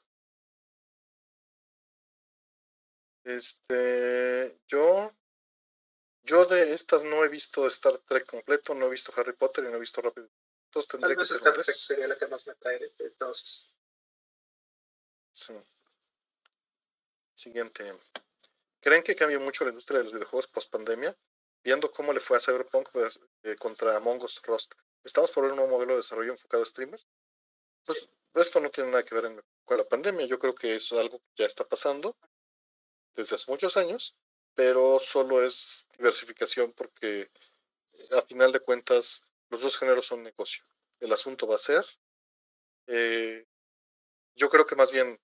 Este, 3.24 4.58
yo, 4.66 5.14
yo 6.22 6.44
de 6.46 6.72
estas 6.72 7.04
no 7.04 7.24
he 7.24 7.28
visto 7.28 7.66
Star 7.66 7.98
Trek 7.98 8.26
completo, 8.26 8.74
no 8.74 8.86
he 8.86 8.90
visto 8.90 9.12
Harry 9.16 9.34
Potter 9.34 9.64
y 9.64 9.68
no 9.68 9.76
he 9.76 9.80
visto 9.80 10.00
Rápido 10.00 10.30
Tal 10.70 11.16
vez 11.16 11.30
Star 11.32 11.54
Trek 11.54 11.76
sería 11.76 12.06
la 12.06 12.16
que 12.16 12.28
más 12.28 12.46
me 12.46 12.54
trae 12.54 12.78
todos. 13.18 13.76
Sí. 15.32 15.54
Siguiente. 17.34 17.92
¿Creen 18.80 19.02
que 19.02 19.16
cambió 19.16 19.40
mucho 19.40 19.64
la 19.64 19.70
industria 19.70 19.98
de 19.98 20.04
los 20.04 20.12
videojuegos 20.12 20.46
post 20.46 20.70
pandemia? 20.70 21.16
Viendo 21.62 21.90
cómo 21.90 22.12
le 22.12 22.20
fue 22.20 22.36
a 22.36 22.40
Cyberpunk 22.40 22.90
pues, 22.92 23.20
eh, 23.42 23.56
contra 23.56 23.96
Among 23.96 24.22
Us 24.22 24.40
Rust. 24.44 24.72
¿Estamos 25.04 25.30
por 25.30 25.42
ver 25.42 25.52
un 25.52 25.58
nuevo 25.58 25.72
modelo 25.72 25.92
de 25.92 25.98
desarrollo 25.98 26.32
enfocado 26.32 26.62
a 26.62 26.66
streamers? 26.66 27.06
Pues 27.84 28.08
esto 28.34 28.60
no 28.60 28.70
tiene 28.70 28.90
nada 28.90 29.04
que 29.04 29.14
ver 29.14 29.44
con 29.64 29.76
la 29.76 29.88
pandemia. 29.88 30.26
Yo 30.26 30.38
creo 30.38 30.54
que 30.54 30.76
es 30.76 30.92
algo 30.92 31.18
que 31.18 31.42
ya 31.42 31.46
está 31.46 31.66
pasando 31.66 32.16
desde 33.14 33.36
hace 33.36 33.50
muchos 33.50 33.76
años, 33.76 34.14
pero 34.54 34.98
solo 34.98 35.44
es 35.44 35.86
diversificación 35.96 36.72
porque 36.72 37.30
a 38.10 38.22
final 38.22 38.52
de 38.52 38.60
cuentas 38.60 39.22
los 39.48 39.62
dos 39.62 39.78
géneros 39.78 40.06
son 40.06 40.22
negocio. 40.22 40.64
El 41.00 41.12
asunto 41.12 41.46
va 41.46 41.56
a 41.56 41.58
ser, 41.58 41.84
eh, 42.86 43.46
yo 44.34 44.48
creo 44.48 44.66
que 44.66 44.76
más 44.76 44.90
bien 44.92 45.20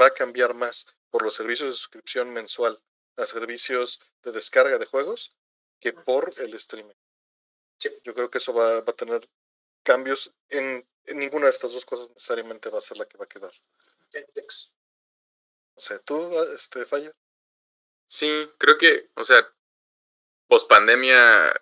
va 0.00 0.06
a 0.06 0.14
cambiar 0.14 0.54
más 0.54 0.86
por 1.10 1.22
los 1.22 1.34
servicios 1.34 1.70
de 1.70 1.74
suscripción 1.74 2.32
mensual 2.32 2.82
a 3.16 3.26
servicios 3.26 4.00
de 4.22 4.32
descarga 4.32 4.78
de 4.78 4.86
juegos 4.86 5.36
que 5.80 5.92
por 5.92 6.32
el 6.38 6.54
streaming. 6.54 6.94
Yo 8.04 8.14
creo 8.14 8.28
que 8.30 8.38
eso 8.38 8.52
va, 8.52 8.78
a 8.78 8.92
tener 8.92 9.28
cambios 9.82 10.34
en, 10.48 10.86
ninguna 11.14 11.46
de 11.46 11.50
estas 11.50 11.72
dos 11.72 11.84
cosas 11.84 12.10
necesariamente 12.10 12.68
va 12.68 12.78
a 12.78 12.82
ser 12.82 12.98
la 12.98 13.06
que 13.06 13.16
va 13.16 13.24
a 13.24 13.28
quedar. 13.28 13.52
O 15.74 15.80
sea, 15.80 15.98
¿tú, 16.00 16.38
este, 16.54 16.84
falla? 16.84 17.14
Sí, 18.10 18.50
creo 18.58 18.76
que, 18.76 19.08
o 19.14 19.22
sea, 19.22 19.48
post 20.48 20.68
pandemia 20.68 21.54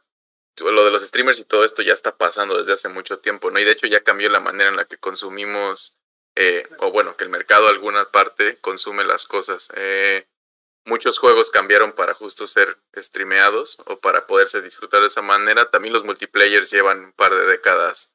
lo 0.61 0.85
de 0.85 0.91
los 0.91 1.07
streamers 1.07 1.39
y 1.39 1.45
todo 1.45 1.65
esto 1.65 1.83
ya 1.83 1.93
está 1.93 2.17
pasando 2.17 2.59
desde 2.59 2.73
hace 2.73 2.89
mucho 2.89 3.19
tiempo, 3.21 3.51
¿no? 3.51 3.59
Y 3.61 3.65
de 3.65 3.73
hecho 3.73 3.87
ya 3.87 4.03
cambió 4.03 4.31
la 4.31 4.41
manera 4.41 4.71
en 4.71 4.77
la 4.77 4.87
que 4.87 4.97
consumimos, 4.97 5.99
eh, 6.37 6.67
o 6.79 6.91
bueno, 6.91 7.17
que 7.17 7.25
el 7.25 7.31
mercado 7.31 7.69
alguna 7.69 8.11
parte 8.11 8.59
consume 8.61 9.05
las 9.05 9.27
cosas. 9.27 9.69
Eh, 9.77 10.27
muchos 10.87 11.19
juegos 11.19 11.51
cambiaron 11.51 11.93
para 11.93 12.15
justo 12.15 12.47
ser 12.47 12.79
streameados 12.97 13.79
o 13.87 14.01
para 14.01 14.27
poderse 14.27 14.63
disfrutar 14.63 15.03
de 15.03 15.09
esa 15.09 15.23
manera. 15.23 15.71
También 15.71 15.93
los 15.93 16.05
multiplayers 16.05 16.71
llevan 16.71 17.05
un 17.05 17.13
par 17.13 17.35
de 17.35 17.47
décadas 17.47 18.15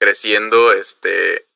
creciendo, 0.00 0.72
este, 0.72 1.48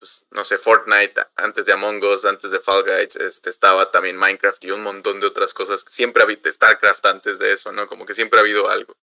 pues, 0.00 0.26
no 0.30 0.44
sé, 0.44 0.58
Fortnite, 0.58 1.26
antes 1.36 1.66
de 1.66 1.72
Among 1.72 2.02
Us, 2.02 2.24
antes 2.24 2.50
de 2.50 2.58
Fall 2.58 2.82
Guys, 2.84 3.16
este, 3.16 3.50
estaba 3.50 3.90
también 3.90 4.16
Minecraft 4.16 4.64
y 4.64 4.70
un 4.70 4.82
montón 4.82 5.20
de 5.20 5.26
otras 5.26 5.54
cosas. 5.54 5.84
Siempre 5.88 6.22
ha 6.22 6.24
habido 6.24 6.50
StarCraft 6.50 7.04
antes 7.06 7.38
de 7.38 7.52
eso, 7.52 7.70
¿no? 7.70 7.86
Como 7.86 8.06
que 8.06 8.14
siempre 8.14 8.38
ha 8.38 8.42
habido 8.42 8.70
algo. 8.70 8.96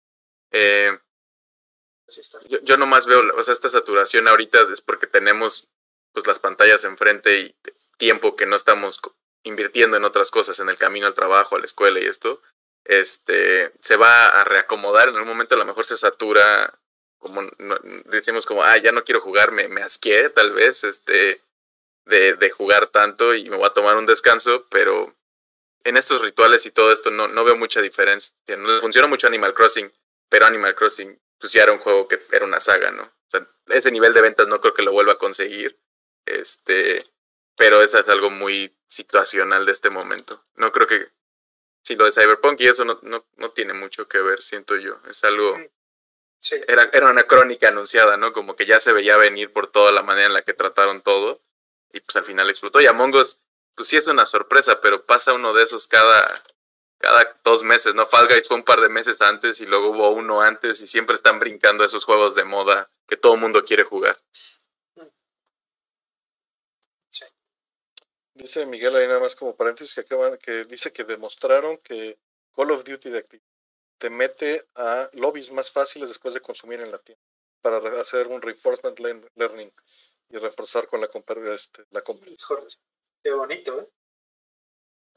Eh, 0.51 0.97
yo, 2.47 2.59
yo 2.61 2.77
nomás 2.77 3.05
veo, 3.05 3.21
o 3.35 3.43
sea, 3.43 3.53
esta 3.53 3.69
saturación 3.69 4.27
ahorita 4.27 4.67
es 4.73 4.81
porque 4.81 5.07
tenemos 5.07 5.69
pues 6.13 6.25
las 6.25 6.39
pantallas 6.39 6.83
enfrente 6.83 7.39
y 7.39 7.55
tiempo 7.97 8.35
que 8.35 8.47
no 8.47 8.55
estamos 8.55 8.99
invirtiendo 9.43 9.97
en 9.97 10.03
otras 10.03 10.31
cosas, 10.31 10.59
en 10.59 10.69
el 10.69 10.77
camino 10.77 11.05
al 11.05 11.13
trabajo, 11.13 11.55
a 11.55 11.59
la 11.59 11.65
escuela 11.65 11.99
y 11.99 12.05
esto, 12.05 12.41
este, 12.85 13.71
se 13.81 13.97
va 13.97 14.27
a 14.27 14.43
reacomodar, 14.43 15.09
en 15.09 15.15
algún 15.15 15.29
momento 15.29 15.55
a 15.55 15.59
lo 15.59 15.65
mejor 15.65 15.85
se 15.85 15.97
satura, 15.97 16.79
como 17.19 17.41
decimos 18.05 18.45
como, 18.45 18.63
ah, 18.63 18.77
ya 18.77 18.91
no 18.91 19.03
quiero 19.03 19.21
jugar, 19.21 19.51
me, 19.51 19.67
me 19.67 19.81
asqué 19.81 20.29
tal 20.29 20.51
vez, 20.51 20.83
este, 20.83 21.41
de, 22.05 22.35
de 22.35 22.49
jugar 22.49 22.87
tanto 22.87 23.35
y 23.35 23.49
me 23.49 23.57
voy 23.57 23.65
a 23.65 23.73
tomar 23.73 23.97
un 23.97 24.05
descanso, 24.05 24.65
pero 24.69 25.15
en 25.83 25.97
estos 25.97 26.21
rituales 26.21 26.65
y 26.65 26.71
todo 26.71 26.91
esto 26.91 27.11
no, 27.11 27.27
no 27.27 27.43
veo 27.43 27.55
mucha 27.55 27.81
diferencia. 27.81 28.35
No 28.57 28.79
funciona 28.79 29.07
mucho 29.07 29.27
Animal 29.27 29.53
Crossing, 29.53 29.91
pero 30.29 30.45
Animal 30.45 30.75
Crossing, 30.75 31.19
pues 31.39 31.53
ya 31.53 31.63
era 31.63 31.71
un 31.71 31.79
juego 31.79 32.07
que 32.07 32.21
era 32.31 32.45
una 32.45 32.59
saga, 32.59 32.91
¿no? 32.91 33.13
Ese 33.67 33.91
nivel 33.91 34.13
de 34.13 34.21
ventas 34.21 34.47
no 34.47 34.61
creo 34.61 34.73
que 34.73 34.81
lo 34.81 34.91
vuelva 34.91 35.13
a 35.13 35.17
conseguir. 35.17 35.79
Este, 36.25 37.05
pero 37.57 37.81
eso 37.81 37.99
es 37.99 38.07
algo 38.07 38.29
muy 38.29 38.77
situacional 38.87 39.65
de 39.65 39.71
este 39.71 39.89
momento. 39.89 40.45
No 40.55 40.71
creo 40.71 40.87
que 40.87 41.09
si 41.83 41.95
lo 41.95 42.05
de 42.05 42.11
Cyberpunk 42.11 42.59
y 42.61 42.67
eso 42.67 42.85
no, 42.85 42.99
no, 43.03 43.25
no 43.37 43.51
tiene 43.51 43.73
mucho 43.73 44.07
que 44.07 44.19
ver, 44.19 44.41
siento 44.41 44.75
yo. 44.75 44.99
Es 45.09 45.23
algo. 45.23 45.57
Sí. 45.57 45.69
Era, 46.67 46.89
era 46.93 47.09
una 47.09 47.23
crónica 47.23 47.69
anunciada, 47.69 48.17
¿no? 48.17 48.31
Como 48.31 48.55
que 48.55 48.65
ya 48.65 48.79
se 48.79 48.93
veía 48.93 49.17
venir 49.17 49.51
por 49.51 49.67
toda 49.67 49.91
la 49.91 50.03
manera 50.03 50.27
en 50.27 50.33
la 50.33 50.43
que 50.43 50.53
trataron 50.53 51.01
todo. 51.01 51.41
Y 51.91 51.99
pues 52.01 52.15
al 52.15 52.25
final 52.25 52.49
explotó. 52.49 52.79
Y 52.79 52.87
Among 52.87 53.15
Us, 53.15 53.39
pues 53.75 53.87
sí 53.87 53.97
es 53.97 54.07
una 54.07 54.25
sorpresa, 54.25 54.81
pero 54.81 55.05
pasa 55.05 55.33
uno 55.33 55.53
de 55.53 55.63
esos 55.63 55.87
cada, 55.87 56.43
cada 56.97 57.39
dos 57.43 57.63
meses, 57.63 57.95
¿no? 57.95 58.07
Fall 58.07 58.27
Guys 58.27 58.47
fue 58.47 58.57
un 58.57 58.63
par 58.63 58.81
de 58.81 58.89
meses 58.89 59.21
antes 59.21 59.61
y 59.61 59.65
luego 59.65 59.89
hubo 59.89 60.09
uno 60.09 60.41
antes 60.41 60.81
y 60.81 60.87
siempre 60.87 61.15
están 61.15 61.39
brincando 61.39 61.83
esos 61.83 62.05
juegos 62.05 62.35
de 62.35 62.43
moda 62.43 62.89
que 63.07 63.17
todo 63.17 63.35
el 63.35 63.41
mundo 63.41 63.63
quiere 63.63 63.83
jugar. 63.83 64.19
Sí. 67.09 67.25
Dice 68.33 68.65
Miguel 68.65 68.95
ahí 68.95 69.07
nada 69.07 69.19
más 69.19 69.35
como 69.35 69.55
paréntesis 69.55 69.95
que 69.95 70.01
acaban, 70.01 70.37
que 70.37 70.65
dice 70.65 70.91
que 70.91 71.03
demostraron 71.03 71.77
que 71.77 72.19
Call 72.55 72.71
of 72.71 72.83
Duty 72.83 73.09
de 73.09 73.19
te 73.97 74.09
mete 74.09 74.67
a 74.75 75.09
lobbies 75.13 75.51
más 75.51 75.71
fáciles 75.71 76.09
después 76.09 76.33
de 76.33 76.41
consumir 76.41 76.79
en 76.81 76.91
la 76.91 76.99
tienda 76.99 77.23
para 77.61 77.99
hacer 77.99 78.27
un 78.27 78.41
reinforcement 78.41 78.99
learning 79.35 79.73
y 80.29 80.37
reforzar 80.37 80.87
con 80.87 81.01
la 81.01 81.07
compra 81.07 81.53
este, 81.53 81.83
la 81.91 82.01
compra. 82.01 82.29
Qué 83.23 83.31
bonito, 83.31 83.81
¿eh? 83.81 83.89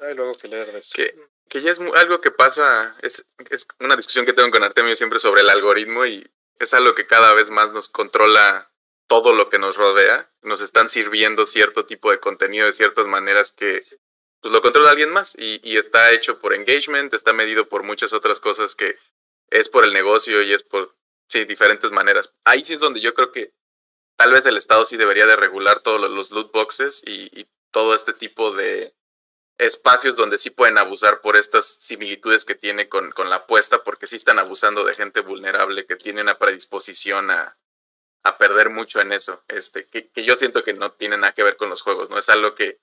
Hay 0.01 0.15
luego 0.15 0.35
que 0.35 0.49
leer 0.49 0.75
eso. 0.77 0.95
Que, 0.95 1.15
que 1.49 1.61
ya 1.61 1.71
es 1.71 1.79
algo 1.79 2.21
que 2.21 2.31
pasa, 2.31 2.97
es, 3.03 3.27
es 3.51 3.67
una 3.79 3.97
discusión 3.97 4.25
que 4.25 4.33
tengo 4.33 4.51
con 4.51 4.63
Artemio 4.63 4.97
siempre 4.97 5.19
sobre 5.19 5.43
el 5.43 5.51
algoritmo 5.51 6.07
y 6.07 6.29
es 6.59 6.73
algo 6.75 6.95
que 6.95 7.07
cada 7.07 7.35
vez 7.35 7.51
más 7.51 7.73
nos 7.73 7.89
controla 7.89 8.73
todo 9.09 9.33
lo 9.33 9.51
que 9.51 9.59
nos 9.59 9.77
rodea. 9.77 10.31
Nos 10.43 10.63
están 10.63 10.89
sirviendo 10.89 11.45
cierto 11.45 11.85
tipo 11.85 12.11
de 12.11 12.21
contenido 12.21 12.67
de 12.67 12.73
ciertas 12.73 13.07
maneras 13.07 13.53
que 13.53 13.81
pues, 14.41 14.53
lo 14.53 14.63
controla 14.63 14.91
alguien 14.91 15.11
más 15.11 15.37
y, 15.39 15.61
y 15.63 15.77
está 15.77 16.13
hecho 16.13 16.39
por 16.39 16.55
engagement, 16.55 17.13
está 17.15 17.33
medido 17.33 17.69
por 17.69 17.85
muchas 17.85 18.13
otras 18.13 18.41
cosas 18.41 18.75
que 18.75 18.97
es 19.51 19.69
por 19.69 19.85
el 19.85 19.93
negocio 19.93 20.43
y 20.43 20.53
es 20.53 20.63
por 20.63 20.97
sí, 21.29 21.45
diferentes 21.45 21.91
maneras. 21.91 22.33
Ahí 22.45 22.65
sí 22.65 22.75
es 22.75 22.81
donde 22.81 23.01
yo 23.01 23.15
creo 23.15 23.33
que 23.33 23.53
tal 24.17 24.33
vez 24.33 24.47
el 24.47 24.57
Estado 24.57 24.85
sí 24.85 24.97
debería 24.97 25.27
de 25.27 25.37
regular 25.37 25.81
todos 25.81 26.11
los 26.11 26.31
loot 26.31 26.53
boxes 26.53 27.03
y, 27.07 27.31
y 27.39 27.49
todo 27.71 27.95
este 27.95 28.13
tipo 28.13 28.53
de 28.53 28.95
espacios 29.59 30.17
donde 30.17 30.39
sí 30.39 30.51
pueden 30.51 30.79
abusar 30.79 31.21
por 31.21 31.37
estas 31.37 31.67
similitudes 31.67 32.45
que 32.45 32.55
tiene 32.55 32.89
con, 32.89 33.11
con 33.11 33.29
la 33.29 33.37
apuesta, 33.37 33.85
porque 33.85 34.07
sí 34.07 34.17
están 34.17 34.39
abusando 34.39 34.85
de 34.85 34.95
gente 34.95 35.21
vulnerable 35.21 35.85
que 35.85 35.97
tiene 35.97 36.23
una 36.23 36.39
predisposición 36.39 37.31
a, 37.31 37.59
a 38.23 38.39
perder 38.39 38.71
mucho 38.71 39.01
en 39.01 39.13
eso, 39.13 39.45
este, 39.49 39.87
que, 39.87 40.09
que, 40.09 40.25
yo 40.25 40.37
siento 40.37 40.65
que 40.65 40.73
no 40.73 40.93
tiene 40.93 41.19
nada 41.19 41.33
que 41.33 41.43
ver 41.43 41.57
con 41.57 41.69
los 41.69 41.83
juegos, 41.83 42.09
no 42.09 42.19
es 42.19 42.29
algo 42.31 42.55
que 42.55 42.81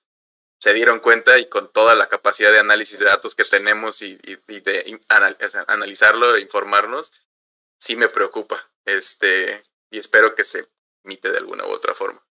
se 0.58 0.72
dieron 0.72 1.00
cuenta 1.00 1.38
y 1.38 1.48
con 1.48 1.72
toda 1.72 1.94
la 1.94 2.08
capacidad 2.08 2.52
de 2.52 2.58
análisis 2.58 2.98
de 2.98 3.06
datos 3.06 3.34
que 3.34 3.44
tenemos 3.44 4.02
y, 4.02 4.18
y, 4.24 4.38
y 4.48 4.60
de 4.60 5.00
analizarlo 5.66 6.34
e 6.34 6.40
informarnos, 6.40 7.12
sí 7.78 7.96
me 7.96 8.08
preocupa, 8.08 8.70
este, 8.84 9.62
y 9.90 9.98
espero 9.98 10.34
que 10.34 10.44
se 10.44 10.68
emite 11.04 11.30
de 11.30 11.38
alguna 11.38 11.64
u 11.66 11.70
otra 11.70 11.94
forma. 11.94 12.24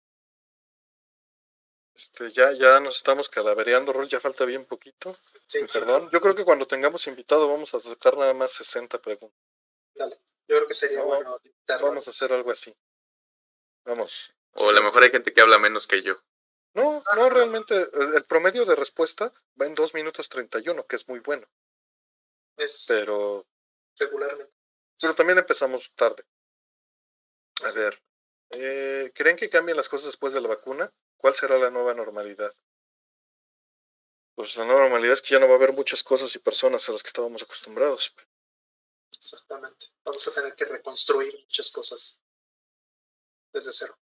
Este, 1.97 2.29
ya, 2.29 2.51
ya 2.51 2.79
nos 2.79 2.97
estamos 2.97 3.27
calavereando, 3.27 3.91
Rol, 3.91 4.07
ya 4.07 4.19
falta 4.19 4.45
bien 4.45 4.65
poquito. 4.65 5.17
Sí, 5.47 5.59
Perdón. 5.73 6.09
Yo 6.11 6.21
creo 6.21 6.35
que 6.35 6.45
cuando 6.45 6.67
tengamos 6.67 7.07
invitado 7.07 7.47
vamos 7.47 7.73
a 7.73 7.77
aceptar 7.77 8.15
nada 8.15 8.35
más 8.35 8.51
60 8.51 9.01
preguntas. 9.01 9.39
Dale. 9.95 10.21
Yo 10.47 10.57
creo 10.57 10.67
que 10.67 10.75
sería 10.75 11.01
bueno. 11.01 11.39
Vamos 11.81 12.07
a 12.07 12.11
hacer 12.11 12.31
algo 12.31 12.51
así. 12.51 12.75
Vamos. 13.83 14.31
O 14.53 14.69
a 14.69 14.73
lo 14.73 14.83
mejor 14.83 15.03
hay 15.03 15.09
gente 15.09 15.33
que 15.33 15.41
habla 15.41 15.57
menos 15.57 15.87
que 15.87 16.03
yo. 16.03 16.21
No, 16.73 17.03
no, 17.15 17.29
realmente 17.29 17.75
el, 18.15 18.23
promedio 18.25 18.65
de 18.65 18.75
respuesta 18.75 19.33
va 19.59 19.65
en 19.65 19.73
2 19.73 19.93
minutos 19.93 20.29
31, 20.29 20.85
que 20.85 20.95
es 20.95 21.07
muy 21.07 21.19
bueno. 21.19 21.47
Es 22.55 22.85
pero 22.87 23.47
regularmente. 23.97 24.53
Pero 24.99 25.15
también 25.15 25.39
empezamos 25.39 25.91
tarde. 25.95 26.23
A 27.63 27.71
ver, 27.71 28.01
eh, 28.51 29.11
¿creen 29.13 29.35
que 29.35 29.49
cambien 29.49 29.77
las 29.77 29.89
cosas 29.89 30.07
después 30.07 30.33
de 30.33 30.41
la 30.41 30.47
vacuna? 30.47 30.93
¿Cuál 31.17 31.33
será 31.33 31.57
la 31.57 31.69
nueva 31.69 31.93
normalidad? 31.93 32.53
Pues 34.35 34.55
la 34.55 34.65
nueva 34.65 34.81
normalidad 34.81 35.13
es 35.13 35.21
que 35.23 35.33
ya 35.33 35.39
no 35.39 35.47
va 35.47 35.53
a 35.53 35.57
haber 35.57 35.73
muchas 35.73 36.03
cosas 36.03 36.35
y 36.35 36.39
personas 36.39 36.87
a 36.87 36.91
las 36.91 37.01
que 37.01 37.07
estábamos 37.07 37.41
acostumbrados. 37.41 38.13
Exactamente. 39.11 39.87
Vamos 40.05 40.27
a 40.27 40.33
tener 40.33 40.53
que 40.53 40.65
reconstruir 40.65 41.33
muchas 41.33 41.71
cosas 41.71 42.21
desde 43.51 43.71
cero. 43.71 43.97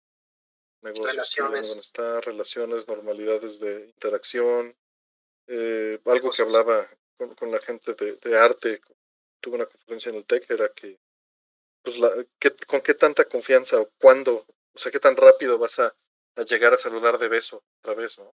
Negocios, 0.81 1.11
relaciones. 1.11 1.93
relaciones, 2.25 2.87
normalidades 2.87 3.59
de 3.59 3.85
interacción. 3.85 4.75
Eh, 5.47 5.99
algo 6.05 6.31
que 6.31 6.41
hablaba 6.41 6.87
con, 7.17 7.35
con 7.35 7.51
la 7.51 7.59
gente 7.59 7.93
de, 7.93 8.17
de, 8.17 8.37
arte, 8.37 8.81
tuve 9.39 9.55
una 9.55 9.65
conferencia 9.65 10.09
en 10.09 10.15
el 10.15 10.25
TEC, 10.25 10.49
era 10.49 10.69
que, 10.69 10.99
pues, 11.83 11.97
la, 11.97 12.11
que, 12.39 12.51
con 12.67 12.81
qué 12.81 12.93
tanta 12.93 13.25
confianza 13.25 13.79
o 13.79 13.91
cuándo, 13.99 14.45
o 14.73 14.79
sea, 14.79 14.91
qué 14.91 14.99
tan 14.99 15.15
rápido 15.15 15.57
vas 15.57 15.79
a 15.79 15.95
a 16.35 16.43
llegar 16.43 16.73
a 16.73 16.77
saludar 16.77 17.17
de 17.17 17.27
beso 17.27 17.63
otra 17.79 17.93
vez, 17.93 18.17
¿no? 18.19 18.33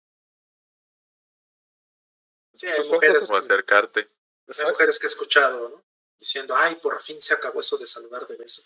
Sí, 2.55 2.67
hay 2.67 2.87
mujeres. 2.89 3.29
O 3.29 3.35
acercarte. 3.35 4.09
Hay 4.47 4.69
mujeres 4.69 4.99
que 4.99 5.05
he 5.05 5.09
escuchado, 5.09 5.69
¿no? 5.69 5.85
Diciendo, 6.19 6.55
ay, 6.55 6.75
por 6.75 7.01
fin 7.01 7.19
se 7.19 7.33
acabó 7.33 7.59
eso 7.59 7.77
de 7.77 7.87
saludar 7.87 8.27
de 8.27 8.35
beso. 8.37 8.61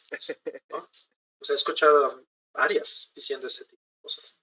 ¿no? 0.70 0.90
O 1.40 1.46
sea, 1.46 1.54
he 1.54 1.56
escuchado 1.56 2.26
varias 2.58 3.12
diciendo 3.16 3.48
ese 3.48 3.66
tipo 3.66 3.82
de 3.82 4.02
cosas. 4.02 4.40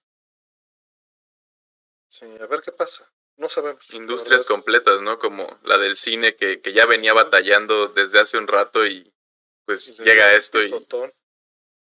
Sí, 2.07 2.25
a 2.39 2.47
ver 2.47 2.61
qué 2.61 2.71
pasa. 2.71 3.11
No 3.37 3.49
sabemos. 3.49 3.85
Industrias 3.93 4.45
completas, 4.45 5.01
¿no? 5.01 5.19
Como 5.19 5.59
la 5.63 5.77
del 5.77 5.97
cine 5.97 6.37
que, 6.37 6.61
que 6.61 6.71
ya 6.71 6.85
venía 6.85 7.13
batallando 7.13 7.89
desde 7.89 8.19
hace 8.19 8.37
un 8.37 8.47
rato 8.47 8.87
y 8.87 9.13
pues 9.65 9.97
llega 9.99 10.33
esto 10.33 10.63
y... 10.63 10.73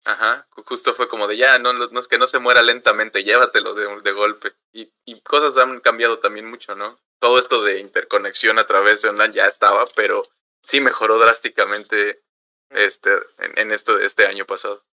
Ajá, 0.05 0.49
justo 0.65 0.95
fue 0.95 1.09
como 1.09 1.27
de 1.29 1.37
ya, 1.37 1.59
no, 1.59 1.73
no 1.73 2.01
es 2.01 2.09
que 2.09 2.19
no 2.19 2.27
se 2.27 2.39
muera 2.39 2.63
lentamente, 2.63 3.25
llévatelo 3.25 3.75
de, 3.75 4.01
de 4.01 4.13
golpe. 4.13 4.55
Y, 4.73 4.93
y, 5.05 5.21
cosas 5.23 5.57
han 5.59 5.81
cambiado 5.81 6.21
también 6.21 6.49
mucho, 6.49 6.75
¿no? 6.75 6.99
Todo 7.21 7.39
esto 7.39 7.63
de 7.63 7.81
interconexión 7.81 8.59
a 8.59 8.67
través 8.67 9.03
de 9.03 9.11
online 9.11 9.35
ya 9.35 9.47
estaba, 9.47 9.87
pero 9.97 10.27
sí 10.63 10.81
mejoró 10.81 11.19
drásticamente 11.19 12.23
este, 12.71 13.11
en, 13.39 13.59
en 13.59 13.73
esto 13.73 13.99
este 13.99 14.27
año 14.27 14.47
pasado. 14.47 14.88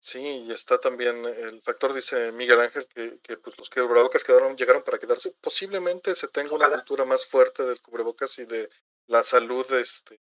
Sí, 0.00 0.44
y 0.46 0.52
está 0.52 0.78
también 0.78 1.24
el 1.24 1.60
factor, 1.60 1.92
dice 1.92 2.30
Miguel 2.32 2.60
Ángel, 2.60 2.86
que, 2.86 3.18
que 3.20 3.36
pues 3.36 3.58
los 3.58 3.68
cubrebocas 3.68 4.22
quedaron, 4.22 4.56
llegaron 4.56 4.82
para 4.84 4.98
quedarse. 4.98 5.32
Posiblemente 5.40 6.14
se 6.14 6.28
tenga 6.28 6.54
una 6.54 6.70
cultura 6.70 7.04
más 7.04 7.26
fuerte 7.26 7.64
del 7.64 7.80
cubrebocas 7.80 8.38
y 8.38 8.46
de 8.46 8.70
la 9.06 9.24
salud 9.24 9.66
este, 9.72 10.20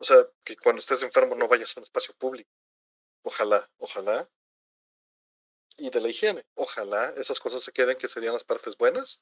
o 0.00 0.04
sea, 0.04 0.26
que 0.44 0.56
cuando 0.56 0.80
estés 0.80 1.02
enfermo 1.02 1.34
no 1.34 1.46
vayas 1.46 1.76
a 1.76 1.80
un 1.80 1.84
espacio 1.84 2.14
público. 2.14 2.50
Ojalá, 3.22 3.70
ojalá. 3.78 4.30
Y 5.76 5.90
de 5.90 6.00
la 6.00 6.08
higiene, 6.08 6.46
ojalá 6.54 7.10
esas 7.16 7.38
cosas 7.38 7.62
se 7.62 7.72
queden, 7.72 7.98
que 7.98 8.08
serían 8.08 8.32
las 8.32 8.44
partes 8.44 8.76
buenas. 8.78 9.20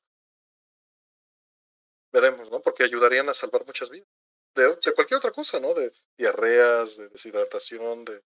Veremos, 2.12 2.50
¿no? 2.50 2.60
Porque 2.60 2.84
ayudarían 2.84 3.28
a 3.28 3.34
salvar 3.34 3.66
muchas 3.66 3.90
vidas. 3.90 4.08
De, 4.54 4.68
de 4.76 4.94
cualquier 4.94 5.18
otra 5.18 5.32
cosa, 5.32 5.60
¿no? 5.60 5.74
De 5.74 5.92
diarreas, 6.16 6.96
de 6.96 7.08
deshidratación, 7.08 8.04
de 8.04 8.22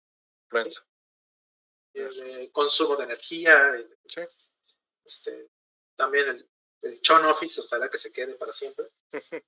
influenza. 0.44 0.86
El 1.96 2.52
consumo 2.52 2.96
de 2.96 3.04
energía. 3.04 3.74
Sí. 4.06 4.20
Este, 5.04 5.50
también 5.94 6.28
el, 6.28 6.50
el 6.82 7.00
chon 7.00 7.24
office, 7.24 7.60
ojalá 7.60 7.88
que 7.88 7.98
se 7.98 8.12
quede 8.12 8.34
para 8.34 8.52
siempre. 8.52 8.90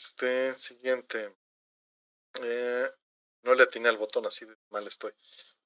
Este, 0.00 0.54
siguiente. 0.54 1.36
Eh, 2.42 2.90
no 3.42 3.54
le 3.54 3.62
atiné 3.64 3.90
al 3.90 3.98
botón, 3.98 4.24
así 4.24 4.46
de 4.46 4.56
mal 4.70 4.86
estoy. 4.86 5.12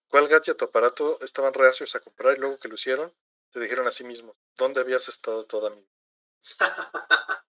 ¿Cuál 0.09 0.27
gadget 0.27 0.61
o 0.61 0.65
aparato 0.65 1.21
estaban 1.21 1.55
reacios 1.55 1.95
a 1.95 2.01
comprar 2.01 2.37
y 2.37 2.41
luego 2.41 2.59
que 2.59 2.67
lo 2.67 2.75
hicieron, 2.75 3.15
te 3.51 3.61
dijeron 3.61 3.87
a 3.87 3.93
sí 3.93 4.03
mismo, 4.03 4.37
¿dónde 4.57 4.81
habías 4.81 5.09
estado 5.09 5.47
toda 5.47 5.71
mi 5.71 5.77
vida? 6.59 7.47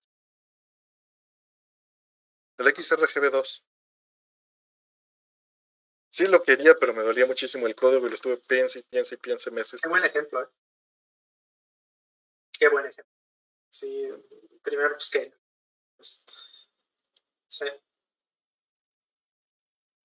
El 2.58 2.68
XRGB2. 2.68 3.64
Sí 6.16 6.28
lo 6.28 6.42
quería, 6.42 6.74
pero 6.80 6.94
me 6.94 7.04
dolía 7.04 7.26
muchísimo 7.26 7.68
el 7.68 7.76
código 7.76 8.06
y 8.06 8.10
lo 8.10 8.16
estuve 8.16 8.38
piensa 8.38 8.80
y 8.80 8.84
piensa 8.84 9.16
y 9.16 9.18
piensa 9.18 9.52
meses. 9.52 9.82
Qué 9.82 9.90
buen 9.90 10.06
ejemplo, 10.06 10.42
¿eh? 10.42 10.48
Qué 12.58 12.70
buen 12.70 12.86
ejemplo. 12.86 13.14
Sí, 13.70 14.10
primero 14.64 14.92
pues 14.92 15.10
que 15.10 15.34
pues, 15.98 16.26
Sí. 17.50 17.66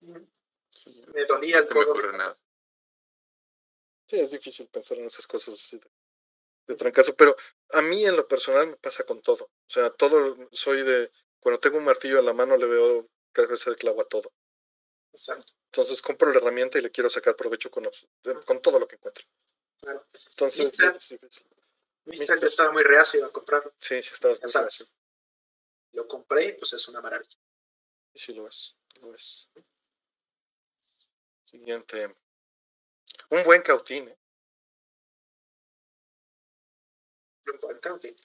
Me 0.00 1.26
dolía 1.26 1.58
el 1.58 1.68
no 1.68 1.94
me 1.94 2.18
nada. 2.18 2.36
Sí, 4.08 4.18
es 4.18 4.32
difícil 4.32 4.66
pensar 4.66 4.98
en 4.98 5.04
esas 5.04 5.28
cosas 5.28 5.54
así 5.54 5.78
de, 5.78 5.88
de, 6.66 6.74
trancazo, 6.74 7.14
pero 7.14 7.36
a 7.68 7.82
mí 7.82 8.04
en 8.04 8.16
lo 8.16 8.26
personal 8.26 8.66
me 8.66 8.76
pasa 8.78 9.04
con 9.04 9.22
todo. 9.22 9.44
O 9.44 9.70
sea, 9.70 9.90
todo 9.90 10.48
soy 10.50 10.82
de, 10.82 11.12
cuando 11.38 11.60
tengo 11.60 11.78
un 11.78 11.84
martillo 11.84 12.18
en 12.18 12.26
la 12.26 12.32
mano 12.32 12.56
le 12.56 12.66
veo 12.66 13.08
cada 13.30 13.46
vez 13.46 13.64
el 13.68 13.76
clavo 13.76 14.00
a 14.00 14.08
todo. 14.08 14.32
Exacto. 15.12 15.59
Entonces 15.72 16.02
compro 16.02 16.32
la 16.32 16.38
herramienta 16.38 16.78
y 16.78 16.82
le 16.82 16.90
quiero 16.90 17.08
sacar 17.08 17.36
provecho 17.36 17.70
con, 17.70 17.88
con 18.44 18.60
todo 18.60 18.80
lo 18.80 18.88
que 18.88 18.96
encuentro. 18.96 19.24
Claro. 19.80 20.04
Entonces, 20.30 20.66
Mister, 20.68 20.96
es 20.96 21.08
difícil. 21.10 21.46
Yo 22.40 22.46
estaba 22.48 22.72
muy 22.72 22.82
reacio 22.82 23.24
a 23.24 23.32
comprarlo. 23.32 23.72
Sí, 23.78 24.02
sí, 24.02 24.10
estaba 24.12 24.34
muy 24.34 24.52
reacio. 24.52 24.86
Lo 25.92 26.08
compré 26.08 26.48
y 26.48 26.52
pues 26.54 26.72
es 26.72 26.88
una 26.88 27.00
maravilla. 27.00 27.38
Sí, 28.12 28.32
lo 28.32 28.48
es, 28.48 28.76
lo 29.00 29.14
es. 29.14 29.48
Siguiente. 31.44 32.16
Un 33.28 33.44
buen 33.44 33.62
cautín. 33.62 34.08
¿eh? 34.08 34.18
Un 37.46 37.60
buen 37.60 37.78
cautín. 37.78 38.16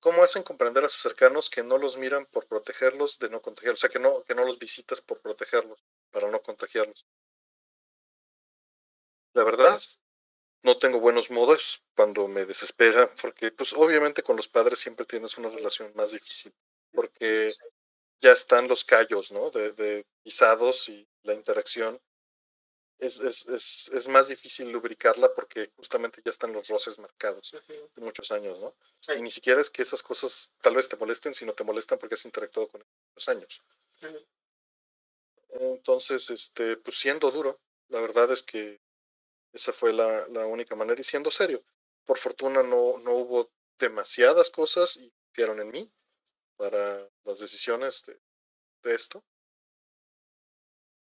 ¿Cómo 0.00 0.22
hacen 0.22 0.42
comprender 0.42 0.84
a 0.84 0.88
sus 0.88 1.02
cercanos 1.02 1.48
que 1.48 1.62
no 1.62 1.78
los 1.78 1.96
miran 1.96 2.26
por 2.26 2.46
protegerlos 2.46 3.18
de 3.20 3.28
no 3.28 3.40
contagiarlos? 3.40 3.78
O 3.78 3.82
sea, 3.82 3.90
que 3.90 3.98
no, 4.00 4.24
que 4.24 4.34
no 4.34 4.44
los 4.44 4.58
visitas 4.58 5.00
por 5.00 5.20
protegerlos, 5.20 5.84
para 6.10 6.30
no 6.30 6.40
contagiarlos. 6.42 7.06
La 9.34 9.44
verdad, 9.44 9.80
no 10.62 10.76
tengo 10.76 10.98
buenos 10.98 11.30
modos 11.30 11.82
cuando 11.94 12.26
me 12.26 12.46
desespera, 12.46 13.14
porque 13.20 13.50
pues 13.50 13.72
obviamente 13.74 14.22
con 14.22 14.36
los 14.36 14.48
padres 14.48 14.78
siempre 14.78 15.06
tienes 15.06 15.36
una 15.38 15.50
relación 15.50 15.92
más 15.94 16.12
difícil 16.12 16.52
porque 16.96 17.52
ya 18.20 18.32
están 18.32 18.66
los 18.66 18.84
callos, 18.84 19.30
¿no? 19.30 19.50
De, 19.50 19.72
de 19.72 20.06
pisados 20.24 20.88
y 20.88 21.06
la 21.22 21.34
interacción. 21.34 22.00
Es, 22.98 23.20
es, 23.20 23.46
es, 23.48 23.90
es, 23.92 24.08
más 24.08 24.28
difícil 24.28 24.70
lubricarla 24.70 25.32
porque 25.34 25.70
justamente 25.76 26.22
ya 26.24 26.30
están 26.30 26.54
los 26.54 26.66
roces 26.66 26.98
marcados 26.98 27.54
de 27.68 28.02
muchos 28.02 28.32
años, 28.32 28.58
¿no? 28.58 28.74
Y 29.14 29.20
ni 29.20 29.30
siquiera 29.30 29.60
es 29.60 29.68
que 29.68 29.82
esas 29.82 30.02
cosas 30.02 30.50
tal 30.62 30.76
vez 30.76 30.88
te 30.88 30.96
molesten, 30.96 31.34
sino 31.34 31.52
te 31.52 31.62
molestan 31.62 31.98
porque 31.98 32.14
has 32.14 32.24
interactuado 32.24 32.68
con 32.68 32.82
los 33.14 33.28
años. 33.28 33.62
Entonces, 35.60 36.30
este, 36.30 36.76
pues 36.76 36.98
siendo 36.98 37.30
duro, 37.30 37.60
la 37.88 38.00
verdad 38.00 38.30
es 38.32 38.42
que 38.42 38.80
esa 39.52 39.72
fue 39.72 39.92
la, 39.92 40.26
la 40.28 40.46
única 40.46 40.74
manera 40.74 41.00
y 41.00 41.04
siendo 41.04 41.30
serio. 41.30 41.64
Por 42.04 42.18
fortuna 42.18 42.62
no, 42.62 42.98
no 42.98 43.12
hubo 43.12 43.50
demasiadas 43.78 44.50
cosas 44.50 44.96
y 44.96 45.10
confiaron 45.10 45.60
en 45.60 45.70
mí 45.70 45.92
para 46.56 47.08
las 47.24 47.40
decisiones 47.40 48.04
de, 48.06 48.20
de 48.82 48.94
esto. 48.94 49.24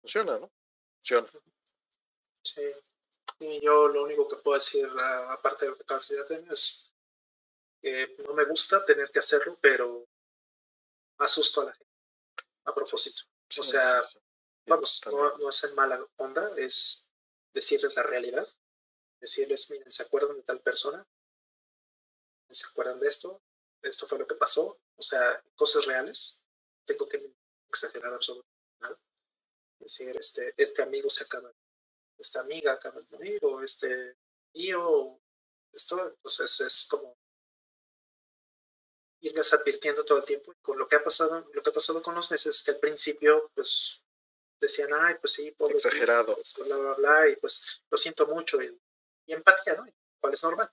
Funciona, 0.00 0.38
¿no? 0.38 0.50
Funciona. 0.96 1.28
Sí. 2.42 2.62
Y 3.40 3.60
yo 3.60 3.88
lo 3.88 4.04
único 4.04 4.26
que 4.26 4.36
puedo 4.36 4.56
decir, 4.56 4.88
aparte 5.28 5.64
de 5.64 5.70
lo 5.70 5.76
que 5.76 5.84
acabas 5.84 6.08
de 6.08 6.16
decir, 6.16 6.44
es 6.50 6.92
que 7.80 8.16
no 8.26 8.34
me 8.34 8.44
gusta 8.44 8.84
tener 8.84 9.10
que 9.10 9.20
hacerlo, 9.20 9.56
pero 9.60 10.06
asusto 11.18 11.60
a 11.60 11.66
la 11.66 11.74
gente 11.74 11.88
a 12.64 12.74
propósito. 12.74 13.22
o 13.58 13.62
sea, 13.62 14.02
vamos, 14.68 15.00
no, 15.06 15.38
no, 15.38 15.48
es 15.48 15.64
en 15.64 15.74
mala 15.74 16.06
onda, 16.16 16.50
es 16.56 17.08
decirles 17.52 17.96
la 17.96 18.02
realidad, 18.02 18.46
decirles, 19.20 19.70
miren, 19.70 19.90
¿se 19.90 20.02
acuerdan 20.02 20.36
de 20.36 20.42
tal 20.42 20.60
persona? 20.60 21.06
¿Se 22.50 22.66
acuerdan 22.66 23.00
de 23.00 23.08
esto? 23.08 23.42
Esto 23.82 24.06
fue 24.06 24.18
lo 24.18 24.26
que 24.26 24.34
pasó. 24.34 24.78
O 24.96 25.02
sea, 25.02 25.42
cosas 25.54 25.86
reales. 25.86 26.40
Tengo 26.84 27.06
que 27.08 27.34
exagerar 27.68 28.12
absolutamente 28.12 28.76
nada. 28.80 28.98
Decir, 29.78 30.16
este, 30.16 30.52
este 30.56 30.82
amigo 30.82 31.08
se 31.10 31.24
acaba, 31.24 31.52
esta 32.16 32.40
amiga 32.40 32.72
acaba 32.72 33.00
de 33.00 33.06
morir, 33.10 33.44
o 33.44 33.62
este 33.62 34.16
tío, 34.52 35.20
esto, 35.72 36.08
entonces 36.08 36.60
es 36.60 36.86
como 36.90 37.16
irles 39.20 39.52
advirtiendo 39.52 40.04
todo 40.04 40.18
el 40.18 40.24
tiempo. 40.24 40.52
Con 40.62 40.78
lo 40.78 40.88
que 40.88 40.96
ha 40.96 41.04
pasado, 41.04 41.46
lo 41.52 41.62
que 41.62 41.70
ha 41.70 41.72
pasado 41.72 42.02
con 42.02 42.14
los 42.14 42.30
meses 42.30 42.56
es 42.56 42.62
que 42.62 42.72
al 42.72 42.78
principio, 42.78 43.50
pues, 43.54 44.02
decían, 44.60 44.90
ay, 44.92 45.14
pues 45.20 45.32
sí, 45.32 45.50
pobre 45.52 45.74
Exagerado. 45.74 46.34
Pues, 46.34 46.54
bla, 46.54 46.76
bla, 46.76 46.94
bla, 46.94 47.28
y 47.28 47.36
pues 47.36 47.82
lo 47.90 47.96
siento 47.96 48.26
mucho, 48.26 48.60
y, 48.62 48.78
empatía, 49.26 49.74
¿no? 49.74 49.86
Cuál 50.20 50.32
es 50.32 50.42
normal. 50.42 50.70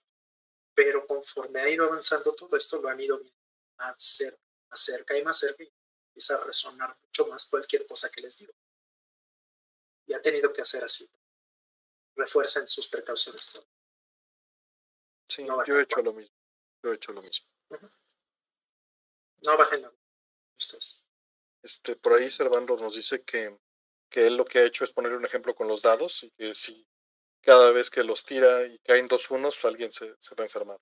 Pero 0.74 1.06
conforme 1.06 1.62
ha 1.62 1.70
ido 1.70 1.86
avanzando 1.86 2.34
todo 2.34 2.56
esto, 2.58 2.82
lo 2.82 2.90
han 2.90 3.00
ido 3.00 3.22
más 3.78 3.96
cerca, 3.98 4.42
más 4.70 4.80
cerca 4.80 5.18
y 5.18 5.24
más 5.24 5.38
cerca, 5.38 5.64
y 5.64 5.72
empieza 6.08 6.36
a 6.36 6.44
resonar 6.44 6.98
mucho 7.02 7.28
más 7.28 7.46
cualquier 7.46 7.86
cosa 7.86 8.10
que 8.10 8.22
les 8.22 8.38
digo. 8.38 8.54
Y 10.08 10.14
ha 10.14 10.22
tenido 10.22 10.52
que 10.54 10.62
hacer 10.62 10.84
así. 10.84 11.10
Refuercen 12.16 12.68
sus 12.68 12.88
precauciones. 12.88 13.50
Todo. 13.50 13.68
Sí, 15.28 15.46
yo 15.66 15.80
he 15.80 15.84
hecho 15.84 16.02
lo 16.02 16.14
mismo. 16.14 16.36
Yo 16.84 16.92
he 16.92 16.96
hecho 16.96 17.12
lo 17.12 17.22
mismo. 17.22 17.48
No 19.46 19.58
bajen 19.58 19.82
la 19.82 19.92
Este, 21.62 21.96
por 21.96 22.14
ahí 22.14 22.32
Servando 22.32 22.76
nos 22.78 22.96
dice 22.96 23.24
que, 23.24 23.60
que 24.16 24.26
él 24.28 24.38
lo 24.38 24.46
que 24.46 24.60
ha 24.60 24.64
hecho 24.64 24.86
es 24.86 24.94
poner 24.94 25.12
un 25.12 25.26
ejemplo 25.26 25.54
con 25.54 25.68
los 25.68 25.82
dados 25.82 26.24
y 26.24 26.32
que 26.32 26.54
si 26.54 26.88
cada 27.42 27.72
vez 27.72 27.90
que 27.90 28.02
los 28.02 28.24
tira 28.24 28.66
y 28.66 28.80
caen 28.80 29.10
dos 29.10 29.30
unos, 29.30 29.66
alguien 29.66 29.92
se, 29.92 30.16
se 30.22 30.36
va 30.36 30.44
a 30.44 30.46
enfermar. 30.46 30.80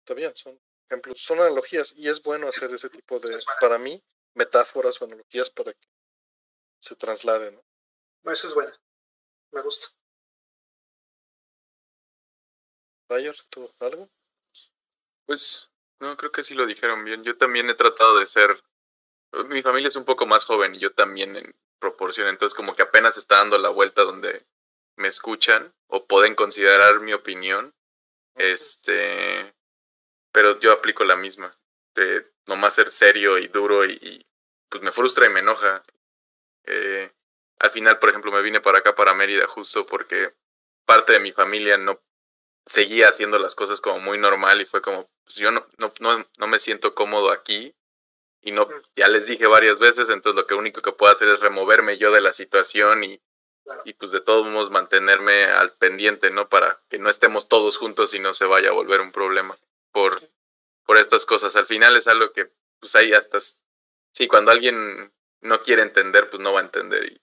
Está 0.00 0.12
bien, 0.12 0.36
son 0.36 0.60
ejemplos, 0.86 1.18
son 1.18 1.40
analogías 1.40 1.94
y 1.96 2.10
es 2.10 2.20
bueno 2.20 2.46
hacer 2.46 2.70
ese 2.72 2.90
tipo 2.90 3.18
de, 3.20 3.34
para 3.58 3.78
mí, 3.78 4.04
metáforas 4.34 5.00
o 5.00 5.06
analogías 5.06 5.48
para 5.48 5.72
que 5.72 5.88
se 6.78 6.94
trasladen. 6.94 7.54
¿no? 8.22 8.30
Eso 8.30 8.48
es 8.48 8.54
bueno, 8.54 8.76
me 9.52 9.62
gusta. 9.62 9.88
Bayer, 13.08 13.34
¿tú 13.48 13.72
algo? 13.80 14.10
Pues 15.24 15.70
no, 16.00 16.18
creo 16.18 16.32
que 16.32 16.44
sí 16.44 16.52
lo 16.52 16.66
dijeron 16.66 17.02
bien. 17.02 17.24
Yo 17.24 17.34
también 17.38 17.70
he 17.70 17.74
tratado 17.74 18.18
de 18.18 18.26
ser. 18.26 18.62
Mi 19.44 19.62
familia 19.62 19.88
es 19.88 19.96
un 19.96 20.04
poco 20.04 20.26
más 20.26 20.44
joven 20.44 20.74
y 20.74 20.78
yo 20.78 20.92
también 20.92 21.36
en 21.36 21.54
proporción. 21.78 22.28
Entonces, 22.28 22.54
como 22.54 22.74
que 22.74 22.82
apenas 22.82 23.16
está 23.16 23.36
dando 23.36 23.58
la 23.58 23.68
vuelta 23.68 24.02
donde 24.02 24.44
me 24.96 25.08
escuchan 25.08 25.74
o 25.88 26.06
pueden 26.06 26.34
considerar 26.34 27.00
mi 27.00 27.12
opinión. 27.12 27.74
Este. 28.34 29.54
Pero 30.32 30.58
yo 30.60 30.72
aplico 30.72 31.04
la 31.04 31.16
misma. 31.16 31.56
De 31.94 32.30
nomás 32.46 32.74
ser 32.74 32.90
serio 32.90 33.38
y 33.38 33.48
duro 33.48 33.84
y, 33.84 34.26
pues 34.68 34.82
me 34.82 34.92
frustra 34.92 35.26
y 35.26 35.30
me 35.30 35.40
enoja. 35.40 35.82
Eh, 36.64 37.10
al 37.58 37.70
final, 37.70 37.98
por 37.98 38.10
ejemplo, 38.10 38.32
me 38.32 38.42
vine 38.42 38.60
para 38.60 38.78
acá, 38.78 38.94
para 38.94 39.14
Mérida, 39.14 39.46
justo 39.46 39.86
porque 39.86 40.34
parte 40.84 41.14
de 41.14 41.20
mi 41.20 41.32
familia 41.32 41.78
no 41.78 42.00
seguía 42.66 43.08
haciendo 43.08 43.38
las 43.38 43.54
cosas 43.54 43.80
como 43.80 44.00
muy 44.00 44.18
normal 44.18 44.60
y 44.60 44.66
fue 44.66 44.82
como, 44.82 45.08
pues 45.24 45.36
yo 45.36 45.50
no, 45.50 45.66
no, 45.78 45.92
no, 46.00 46.26
no 46.36 46.46
me 46.46 46.58
siento 46.58 46.94
cómodo 46.94 47.30
aquí 47.30 47.74
y 48.42 48.52
no, 48.52 48.68
ya 48.94 49.08
les 49.08 49.26
dije 49.26 49.46
varias 49.46 49.78
veces, 49.78 50.08
entonces 50.08 50.40
lo 50.40 50.46
que 50.46 50.54
único 50.54 50.80
que 50.80 50.92
puedo 50.92 51.12
hacer 51.12 51.28
es 51.28 51.40
removerme 51.40 51.98
yo 51.98 52.12
de 52.12 52.20
la 52.20 52.32
situación 52.32 53.04
y, 53.04 53.20
y 53.84 53.94
pues 53.94 54.12
de 54.12 54.20
todos 54.20 54.46
modos 54.46 54.70
mantenerme 54.70 55.44
al 55.44 55.72
pendiente, 55.72 56.30
¿no? 56.30 56.48
Para 56.48 56.80
que 56.88 56.98
no 56.98 57.10
estemos 57.10 57.48
todos 57.48 57.76
juntos 57.76 58.14
y 58.14 58.18
no 58.18 58.34
se 58.34 58.46
vaya 58.46 58.68
a 58.68 58.72
volver 58.74 59.00
un 59.00 59.12
problema 59.12 59.58
por, 59.92 60.20
por 60.84 60.98
estas 60.98 61.26
cosas. 61.26 61.56
Al 61.56 61.66
final 61.66 61.96
es 61.96 62.06
algo 62.06 62.32
que 62.32 62.50
pues 62.78 62.94
ahí 62.94 63.12
hasta, 63.12 63.38
sí, 64.12 64.28
cuando 64.28 64.50
alguien 64.50 65.12
no 65.40 65.62
quiere 65.62 65.82
entender, 65.82 66.30
pues 66.30 66.42
no 66.42 66.52
va 66.52 66.60
a 66.60 66.64
entender 66.64 67.04
y 67.04 67.20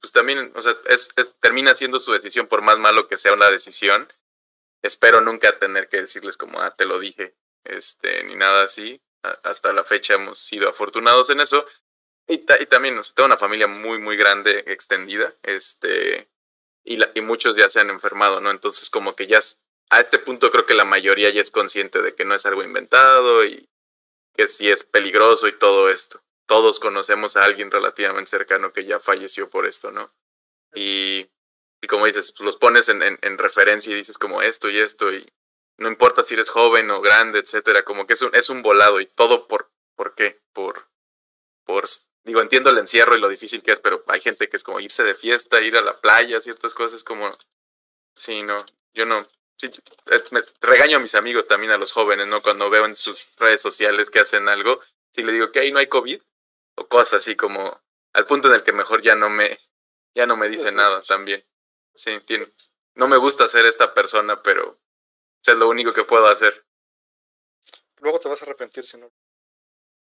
pues 0.00 0.12
también, 0.12 0.52
o 0.54 0.62
sea, 0.62 0.76
es, 0.88 1.10
es, 1.16 1.34
termina 1.40 1.74
siendo 1.74 2.00
su 2.00 2.12
decisión 2.12 2.46
por 2.46 2.62
más 2.62 2.78
malo 2.78 3.08
que 3.08 3.16
sea 3.16 3.32
una 3.32 3.50
decisión 3.50 4.08
espero 4.86 5.20
nunca 5.20 5.58
tener 5.58 5.88
que 5.88 5.98
decirles 5.98 6.36
como, 6.36 6.60
ah, 6.60 6.74
te 6.74 6.84
lo 6.84 6.98
dije, 6.98 7.36
este, 7.64 8.24
ni 8.24 8.36
nada 8.36 8.64
así. 8.64 9.02
Hasta 9.42 9.72
la 9.72 9.84
fecha 9.84 10.14
hemos 10.14 10.38
sido 10.38 10.68
afortunados 10.68 11.30
en 11.30 11.40
eso. 11.40 11.66
Y, 12.28 12.38
también, 12.38 12.98
o 12.98 13.04
sea, 13.04 13.14
tengo 13.14 13.26
una 13.26 13.36
familia 13.36 13.66
muy, 13.66 13.98
muy 13.98 14.16
grande, 14.16 14.64
extendida, 14.66 15.34
este, 15.42 16.28
y, 16.84 16.98
y 17.14 17.20
muchos 17.20 17.56
ya 17.56 17.70
se 17.70 17.80
han 17.80 17.90
enfermado, 17.90 18.40
¿no? 18.40 18.50
Entonces, 18.50 18.90
como 18.90 19.14
que 19.14 19.28
ya 19.28 19.38
a 19.90 20.00
este 20.00 20.18
punto 20.18 20.50
creo 20.50 20.66
que 20.66 20.74
la 20.74 20.84
mayoría 20.84 21.30
ya 21.30 21.40
es 21.40 21.52
consciente 21.52 22.02
de 22.02 22.14
que 22.14 22.24
no 22.24 22.34
es 22.34 22.44
algo 22.44 22.64
inventado 22.64 23.44
y 23.44 23.68
que 24.34 24.48
sí 24.48 24.68
es 24.68 24.82
peligroso 24.82 25.46
y 25.46 25.52
todo 25.52 25.88
esto. 25.88 26.20
Todos 26.46 26.80
conocemos 26.80 27.36
a 27.36 27.44
alguien 27.44 27.70
relativamente 27.70 28.30
cercano 28.30 28.72
que 28.72 28.84
ya 28.84 28.98
falleció 28.98 29.48
por 29.48 29.66
esto, 29.66 29.92
¿no? 29.92 30.12
Y 30.74 31.30
y 31.82 31.86
como 31.88 32.06
dices, 32.06 32.32
pues 32.32 32.44
los 32.44 32.56
pones 32.56 32.88
en, 32.88 33.02
en, 33.02 33.38
referencia 33.38 33.92
y 33.92 33.96
dices 33.96 34.18
como 34.18 34.42
esto 34.42 34.70
y 34.70 34.78
esto 34.78 35.12
y 35.12 35.32
no 35.78 35.88
importa 35.88 36.22
si 36.22 36.34
eres 36.34 36.50
joven 36.50 36.90
o 36.90 37.00
grande, 37.00 37.38
etcétera, 37.38 37.84
como 37.84 38.06
que 38.06 38.14
es 38.14 38.22
un, 38.22 38.34
es 38.34 38.48
un 38.48 38.62
volado 38.62 39.00
y 39.00 39.06
todo 39.06 39.46
por, 39.46 39.70
¿por 39.94 40.14
qué? 40.14 40.40
Por, 40.52 40.88
por, 41.64 41.84
digo, 42.24 42.40
entiendo 42.40 42.70
el 42.70 42.78
encierro 42.78 43.16
y 43.16 43.20
lo 43.20 43.28
difícil 43.28 43.62
que 43.62 43.72
es, 43.72 43.78
pero 43.78 44.04
hay 44.08 44.20
gente 44.20 44.48
que 44.48 44.56
es 44.56 44.62
como 44.62 44.80
irse 44.80 45.04
de 45.04 45.14
fiesta, 45.14 45.60
ir 45.60 45.76
a 45.76 45.82
la 45.82 46.00
playa, 46.00 46.40
ciertas 46.40 46.74
cosas 46.74 47.04
como, 47.04 47.36
sí, 48.16 48.42
no, 48.42 48.64
yo 48.94 49.04
no, 49.04 49.28
sí, 49.58 49.68
eh, 50.10 50.22
me 50.32 50.42
regaño 50.60 50.96
a 50.96 51.00
mis 51.00 51.14
amigos 51.14 51.46
también, 51.46 51.72
a 51.72 51.78
los 51.78 51.92
jóvenes, 51.92 52.26
¿no? 52.26 52.42
Cuando 52.42 52.70
veo 52.70 52.86
en 52.86 52.96
sus 52.96 53.28
redes 53.36 53.60
sociales 53.60 54.10
que 54.10 54.20
hacen 54.20 54.48
algo, 54.48 54.80
si 55.12 55.22
le 55.22 55.32
digo 55.32 55.52
que 55.52 55.60
ahí 55.60 55.72
no 55.72 55.78
hay 55.78 55.88
COVID, 55.88 56.20
o 56.76 56.88
cosas 56.88 57.14
así 57.14 57.36
como, 57.36 57.82
al 58.12 58.24
punto 58.24 58.48
en 58.48 58.54
el 58.54 58.62
que 58.62 58.72
mejor 58.72 59.02
ya 59.02 59.14
no 59.14 59.28
me, 59.28 59.58
ya 60.14 60.26
no 60.26 60.36
me 60.36 60.48
dice 60.48 60.72
nada 60.72 61.02
también. 61.02 61.44
Sí, 61.94 62.18
no 62.94 63.08
me 63.08 63.16
gusta 63.16 63.48
ser 63.48 63.66
esta 63.66 63.94
persona, 63.94 64.42
pero 64.42 64.78
es 65.52 65.58
lo 65.58 65.68
único 65.68 65.92
que 65.92 66.04
puedo 66.04 66.26
hacer. 66.26 66.64
Luego 67.98 68.20
te 68.20 68.28
vas 68.28 68.40
a 68.42 68.44
arrepentir 68.44 68.84
si 68.84 68.96
no. 68.98 69.10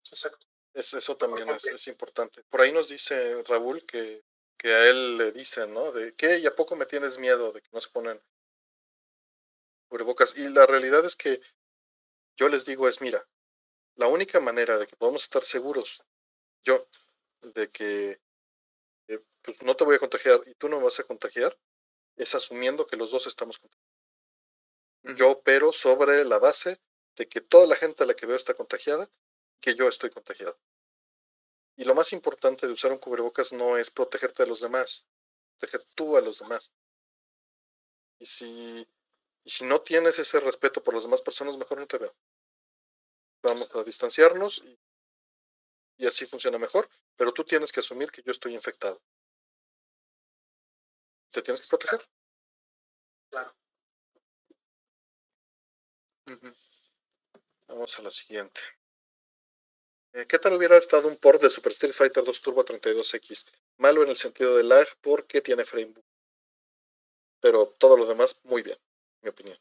Exacto. 0.09 0.45
Es, 0.73 0.93
eso 0.93 1.15
también 1.15 1.49
es, 1.49 1.65
es, 1.65 1.87
importante. 1.87 2.43
Por 2.49 2.61
ahí 2.61 2.71
nos 2.71 2.89
dice 2.89 3.41
Raúl 3.43 3.85
que, 3.85 4.25
que 4.57 4.73
a 4.73 4.89
él 4.89 5.17
le 5.17 5.31
dicen, 5.31 5.73
¿no? 5.73 5.91
De 5.91 6.13
que, 6.15 6.39
¿y 6.39 6.45
a 6.45 6.55
poco 6.55 6.75
me 6.75 6.85
tienes 6.85 7.17
miedo 7.17 7.51
de 7.51 7.61
que 7.61 7.69
no 7.71 7.79
se 7.79 7.89
ponen 7.89 8.21
cubrebocas? 9.87 10.37
Y 10.37 10.49
la 10.49 10.65
realidad 10.65 11.05
es 11.05 11.15
que 11.15 11.41
yo 12.37 12.49
les 12.49 12.65
digo 12.65 12.87
es, 12.87 12.99
mira, 12.99 13.25
la 13.95 14.07
única 14.07 14.39
manera 14.39 14.77
de 14.77 14.87
que 14.87 14.97
podamos 14.97 15.23
estar 15.23 15.43
seguros, 15.43 16.03
yo, 16.63 16.87
de 17.41 17.69
que 17.69 18.19
eh, 19.07 19.19
pues 19.41 19.61
no 19.63 19.75
te 19.75 19.85
voy 19.85 19.95
a 19.95 19.99
contagiar 19.99 20.41
y 20.45 20.55
tú 20.55 20.67
no 20.67 20.77
me 20.77 20.85
vas 20.85 20.99
a 20.99 21.03
contagiar, 21.03 21.57
es 22.17 22.35
asumiendo 22.35 22.85
que 22.85 22.97
los 22.97 23.11
dos 23.11 23.27
estamos 23.27 23.57
contagiados. 23.57 23.84
Yo 25.15 25.31
opero 25.31 25.71
sobre 25.71 26.23
la 26.25 26.39
base 26.39 26.81
de 27.15 27.27
que 27.27 27.41
toda 27.41 27.67
la 27.67 27.75
gente 27.75 28.03
a 28.03 28.07
la 28.07 28.15
que 28.15 28.25
veo 28.25 28.35
está 28.35 28.53
contagiada, 28.53 29.09
que 29.61 29.75
yo 29.75 29.87
estoy 29.87 30.09
contagiado. 30.09 30.57
Y 31.77 31.83
lo 31.83 31.93
más 31.93 32.13
importante 32.13 32.65
de 32.65 32.73
usar 32.73 32.91
un 32.91 32.97
cubrebocas 32.97 33.53
no 33.53 33.77
es 33.77 33.91
protegerte 33.91 34.43
de 34.43 34.49
los 34.49 34.61
demás, 34.61 35.05
proteger 35.57 35.83
tú 35.95 36.17
a 36.17 36.21
los 36.21 36.39
demás. 36.39 36.71
Y 38.19 38.25
si, 38.25 38.87
y 39.43 39.49
si 39.49 39.65
no 39.65 39.81
tienes 39.81 40.17
ese 40.19 40.39
respeto 40.39 40.83
por 40.83 40.93
las 40.93 41.03
demás 41.03 41.21
personas, 41.21 41.57
mejor 41.57 41.79
no 41.79 41.87
te 41.87 41.97
veo. 41.97 42.15
Vamos 43.43 43.69
a 43.75 43.83
distanciarnos 43.83 44.63
y, 44.65 44.79
y 45.97 46.07
así 46.07 46.25
funciona 46.25 46.57
mejor, 46.57 46.89
pero 47.15 47.33
tú 47.33 47.43
tienes 47.43 47.71
que 47.71 47.81
asumir 47.81 48.11
que 48.11 48.23
yo 48.23 48.31
estoy 48.31 48.53
infectado 48.55 49.01
te 51.35 51.41
tienes 51.41 51.59
que 51.59 51.67
proteger. 51.67 52.01
Claro. 53.29 53.53
Vamos 57.67 57.99
a 57.99 58.01
la 58.01 58.09
siguiente. 58.09 58.59
Eh, 60.13 60.25
¿Qué 60.27 60.39
tal 60.39 60.53
hubiera 60.53 60.77
estado 60.77 61.07
un 61.07 61.17
port 61.17 61.41
de 61.41 61.49
Super 61.49 61.71
Street 61.71 61.93
Fighter 61.93 62.23
2 62.23 62.41
Turbo 62.41 62.63
32X? 62.65 63.45
Malo 63.77 64.01
en 64.03 64.09
el 64.09 64.15
sentido 64.15 64.55
de 64.55 64.63
lag 64.63 64.87
porque 65.01 65.41
tiene 65.41 65.65
frame 65.65 65.93
Pero 67.41 67.75
todo 67.77 67.97
lo 67.97 68.05
demás, 68.05 68.39
muy 68.43 68.63
bien, 68.63 68.79
mi 69.21 69.29
opinión. 69.29 69.59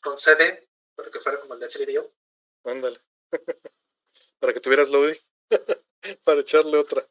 Con 0.00 0.16
CD, 0.16 0.68
para 0.94 1.10
que 1.10 1.20
fuera 1.20 1.40
como 1.40 1.54
el 1.54 1.60
de 1.60 1.68
3 1.68 1.98
Ándale. 2.64 3.00
para 4.38 4.52
que 4.52 4.60
tuvieras 4.60 4.90
loading. 4.90 5.20
para 6.24 6.40
echarle 6.40 6.76
otra. 6.78 7.08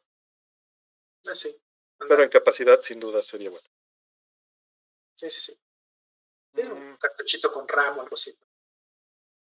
Ah, 1.26 1.34
sí. 1.34 1.56
Pero 1.98 2.22
en 2.22 2.28
capacidad, 2.28 2.80
sin 2.80 3.00
duda, 3.00 3.22
sería 3.22 3.50
bueno. 3.50 3.66
Sí, 5.16 5.28
sí, 5.30 5.40
sí. 5.40 5.58
Un 6.66 6.96
cartuchito 6.96 7.52
con 7.52 7.66
RAM 7.66 7.98
o 7.98 8.02
algo 8.02 8.14
así, 8.14 8.36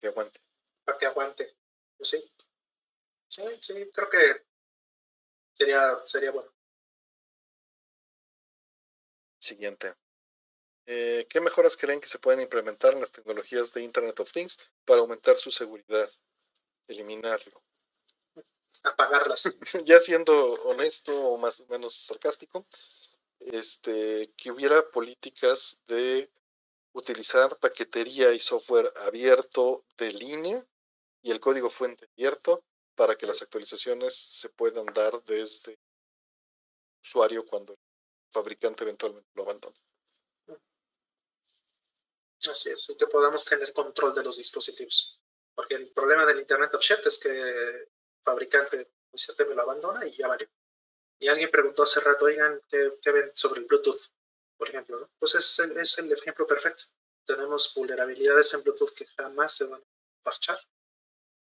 que 0.01 0.07
aguante. 0.07 0.39
para 0.83 0.97
que 0.97 1.05
aguante. 1.05 1.57
Pues 1.97 2.09
sí. 2.09 2.31
Sí, 3.27 3.43
sí, 3.61 3.89
creo 3.93 4.09
que 4.09 4.45
sería, 5.53 5.99
sería 6.03 6.31
bueno. 6.31 6.51
Siguiente. 9.39 9.95
Eh, 10.87 11.25
¿Qué 11.29 11.41
mejoras 11.41 11.77
creen 11.77 11.99
que 11.99 12.07
se 12.07 12.19
pueden 12.19 12.41
implementar 12.41 12.93
en 12.93 12.99
las 12.99 13.11
tecnologías 13.11 13.73
de 13.73 13.81
Internet 13.81 14.19
of 14.19 14.31
Things 14.31 14.57
para 14.85 15.01
aumentar 15.01 15.37
su 15.37 15.51
seguridad? 15.51 16.09
Eliminarlo. 16.87 17.63
Apagarlas. 18.83 19.49
ya 19.85 19.99
siendo 19.99 20.53
honesto 20.63 21.15
o 21.15 21.37
más 21.37 21.59
o 21.59 21.65
menos 21.67 21.95
sarcástico, 21.95 22.67
este, 23.39 24.31
que 24.37 24.51
hubiera 24.51 24.89
políticas 24.89 25.81
de 25.87 26.29
utilizar 26.95 27.57
paquetería 27.59 28.31
y 28.31 28.39
software 28.39 28.91
abierto 28.95 29.85
de 29.97 30.13
línea 30.13 30.65
y 31.21 31.31
el 31.31 31.41
código 31.41 31.69
fuente 31.69 32.07
abierto 32.13 32.63
para 32.95 33.17
que 33.17 33.25
las 33.25 33.41
actualizaciones 33.41 34.15
se 34.15 34.47
puedan 34.49 34.85
dar 34.93 35.21
desde 35.25 35.73
el 35.73 35.79
usuario 37.03 37.45
cuando 37.45 37.73
el 37.73 37.79
fabricante 38.31 38.83
eventualmente 38.83 39.29
lo 39.35 39.43
abandone. 39.43 39.75
Así 42.49 42.69
es, 42.69 42.89
y 42.89 42.95
que 42.95 43.07
podamos 43.07 43.43
tener 43.43 43.73
control 43.73 44.13
de 44.13 44.23
los 44.23 44.37
dispositivos. 44.37 45.19
Porque 45.53 45.75
el 45.75 45.91
problema 45.91 46.25
del 46.25 46.39
Internet 46.39 46.73
of 46.75 46.81
Shit 46.81 47.05
es 47.05 47.19
que 47.19 47.29
el 47.29 47.89
fabricante 48.21 48.91
muy 49.11 49.47
me 49.47 49.55
lo 49.55 49.61
abandona 49.63 50.05
y 50.05 50.11
ya 50.11 50.27
vale. 50.27 50.49
Y 51.19 51.27
alguien 51.27 51.49
preguntó 51.51 51.83
hace 51.83 51.99
rato, 51.99 52.25
oigan, 52.25 52.61
¿qué, 52.69 52.97
qué 53.01 53.11
ven 53.11 53.31
sobre 53.33 53.61
el 53.61 53.65
Bluetooth? 53.65 54.14
Por 54.57 54.69
ejemplo, 54.69 54.99
¿no? 54.99 55.09
Pues 55.19 55.35
es 55.35 55.59
el, 55.59 55.77
es 55.77 55.97
el 55.97 56.11
ejemplo 56.11 56.45
perfecto. 56.45 56.85
Tenemos 57.25 57.73
vulnerabilidades 57.75 58.53
en 58.53 58.63
Bluetooth 58.63 58.93
que 58.95 59.05
jamás 59.05 59.55
se 59.55 59.65
van 59.65 59.81
a 59.81 60.23
parchar. 60.23 60.59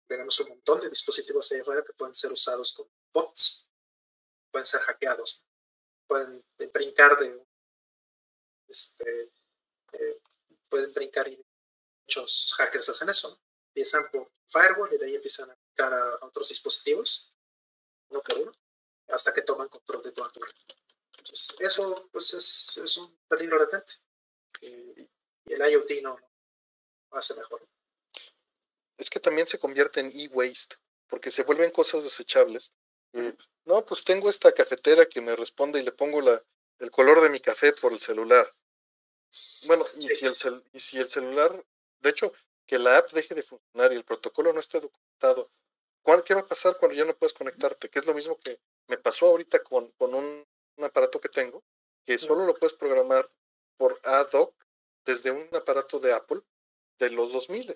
Tenemos 0.07 0.39
un 0.39 0.49
montón 0.49 0.79
de 0.81 0.89
dispositivos 0.89 1.51
ahí 1.51 1.59
afuera 1.59 1.83
que 1.83 1.93
pueden 1.93 2.15
ser 2.15 2.31
usados 2.31 2.71
como 2.71 2.89
bots, 3.13 3.67
pueden 4.51 4.65
ser 4.65 4.81
hackeados, 4.81 5.43
pueden 6.07 6.43
brincar 6.71 7.19
de 7.19 7.45
este, 8.67 9.31
eh, 9.93 10.21
pueden 10.69 10.93
brincar 10.93 11.27
y 11.27 11.43
muchos 12.03 12.53
hackers 12.57 12.89
hacen 12.89 13.09
eso. 13.09 13.29
¿no? 13.29 13.37
Empiezan 13.69 14.09
por 14.09 14.31
firewall 14.45 14.93
y 14.93 14.97
de 14.97 15.05
ahí 15.05 15.15
empiezan 15.15 15.49
a 15.51 15.55
brincar 15.55 15.93
a, 15.93 16.25
otros 16.25 16.49
dispositivos, 16.49 17.33
uno 18.09 18.21
por 18.21 18.37
uno, 18.37 18.51
hasta 19.09 19.33
que 19.33 19.41
toman 19.41 19.69
control 19.69 20.01
de 20.01 20.11
toda 20.11 20.31
tu 20.31 20.39
red. 20.39 20.53
Entonces, 21.17 21.55
eso 21.61 22.07
pues 22.11 22.33
es, 22.33 22.77
es 22.83 22.97
un 22.97 23.17
peligro 23.27 23.57
latente. 23.59 23.93
Y, 24.61 24.67
y 24.67 25.53
el 25.53 25.71
IoT 25.71 26.01
no, 26.03 26.17
hace 27.11 27.35
mejor. 27.35 27.67
Es 28.97 29.09
que 29.09 29.19
también 29.19 29.47
se 29.47 29.59
convierte 29.59 29.99
en 29.99 30.11
e-waste, 30.11 30.75
porque 31.07 31.31
se 31.31 31.43
vuelven 31.43 31.71
cosas 31.71 32.03
desechables. 32.03 32.71
No, 33.65 33.85
pues 33.85 34.03
tengo 34.03 34.29
esta 34.29 34.51
cafetera 34.51 35.05
que 35.05 35.21
me 35.21 35.35
responde 35.35 35.79
y 35.79 35.83
le 35.83 35.91
pongo 35.91 36.21
la, 36.21 36.41
el 36.79 36.91
color 36.91 37.21
de 37.21 37.29
mi 37.29 37.39
café 37.39 37.73
por 37.73 37.91
el 37.93 37.99
celular. 37.99 38.49
Bueno, 39.65 39.85
y 39.95 40.01
Sí. 40.01 40.15
si 40.15 40.25
el 40.25 40.35
cel- 40.35 40.63
y 40.73 40.79
si 40.79 40.97
el 40.97 41.09
celular, 41.09 41.63
de 41.99 42.09
hecho, 42.09 42.31
que 42.65 42.79
la 42.79 42.97
app 42.97 43.11
deje 43.11 43.35
de 43.35 43.43
funcionar 43.43 43.91
y 43.91 43.95
el 43.95 44.03
protocolo 44.05 44.53
no 44.53 44.59
esté 44.59 44.79
documentado, 44.79 45.51
¿cuál- 46.01 46.23
¿qué 46.23 46.33
va 46.33 46.41
a 46.41 46.45
pasar 46.45 46.77
cuando 46.77 46.95
ya 46.97 47.05
no 47.05 47.15
puedes 47.15 47.33
conectarte? 47.33 47.89
Que 47.89 47.99
es 47.99 48.05
lo 48.05 48.13
mismo 48.13 48.39
que 48.39 48.59
me 48.87 48.97
pasó 48.97 49.27
ahorita 49.27 49.61
con, 49.63 49.91
con 49.91 50.13
un, 50.13 50.45
un 50.77 50.85
aparato 50.85 51.19
que 51.19 51.29
tengo, 51.29 51.63
que 52.05 52.17
solo 52.17 52.45
lo 52.45 52.55
puedes 52.55 52.75
programar 52.75 53.29
por 53.77 53.99
ad 54.03 54.29
hoc 54.33 54.55
desde 55.05 55.31
un 55.31 55.47
aparato 55.55 55.99
de 55.99 56.13
Apple 56.13 56.41
de 56.99 57.09
los 57.09 57.31
2000 57.31 57.73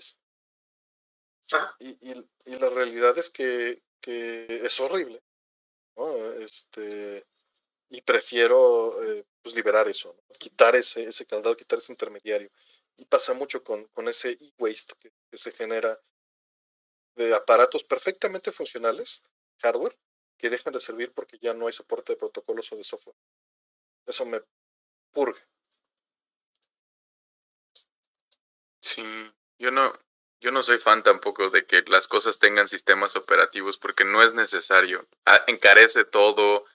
Ajá. 1.53 1.76
y, 1.80 1.90
y, 2.12 2.30
y 2.46 2.56
la 2.56 2.69
realidad 2.69 3.17
es 3.17 3.30
que, 3.30 3.84
que 4.00 4.62
es 4.64 4.80
horrible, 4.80 5.22
¿no? 5.96 6.32
Este, 6.34 7.26
y 7.90 8.01
prefiero 8.01 9.01
eh, 9.03 9.26
pues 9.42 9.56
liberar 9.56 9.88
eso, 9.88 10.14
¿no? 10.14 10.22
quitar 10.40 10.76
ese, 10.76 11.03
ese 11.03 11.26
candado, 11.26 11.58
quitar 11.58 11.80
ese 11.80 11.92
intermediario. 11.92 12.50
Y 12.98 13.06
pasa 13.06 13.34
mucho 13.34 13.64
con, 13.64 13.85
con 13.88 14.08
ese 14.08 14.32
e-waste 14.32 14.94
que, 15.00 15.12
que 15.30 15.38
se 15.38 15.51
genera 15.51 16.00
de 17.16 17.34
aparatos 17.34 17.84
perfectamente 17.84 18.51
funcionales, 18.51 19.24
hardware, 19.62 19.98
que 20.42 20.50
dejan 20.50 20.74
de 20.74 20.80
servir 20.80 21.14
porque 21.14 21.38
ya 21.38 21.54
no 21.54 21.68
hay 21.68 21.74
soporte 21.74 22.14
de 22.14 22.18
protocolos 22.18 22.72
o 22.72 22.76
de 22.76 22.84
software. 22.84 23.16
Eso 24.08 24.26
me 24.26 24.42
purga. 25.14 25.40
Sí, 28.82 29.04
yo 29.60 29.70
no, 29.70 29.94
yo 30.40 30.52
no 30.52 30.64
soy 30.64 30.80
fan 30.80 31.04
tampoco 31.04 31.52
de 31.52 31.68
que 31.68 31.84
las 31.84 32.08
cosas 32.08 32.40
tengan 32.40 32.68
sistemas 32.68 33.16
operativos 33.16 33.78
porque 33.78 34.04
no 34.04 34.24
es 34.24 34.34
necesario. 34.34 35.08
Ah, 35.26 35.44
encarece 35.46 36.04
todo, 36.06 36.66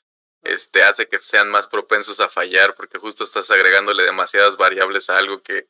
este, 0.42 0.84
hace 0.84 1.08
que 1.08 1.18
sean 1.18 1.50
más 1.50 1.66
propensos 1.66 2.20
a 2.20 2.28
fallar 2.28 2.76
porque 2.76 2.98
justo 2.98 3.24
estás 3.24 3.50
agregándole 3.50 4.04
demasiadas 4.04 4.56
variables 4.56 5.10
a 5.10 5.18
algo 5.18 5.42
que 5.42 5.68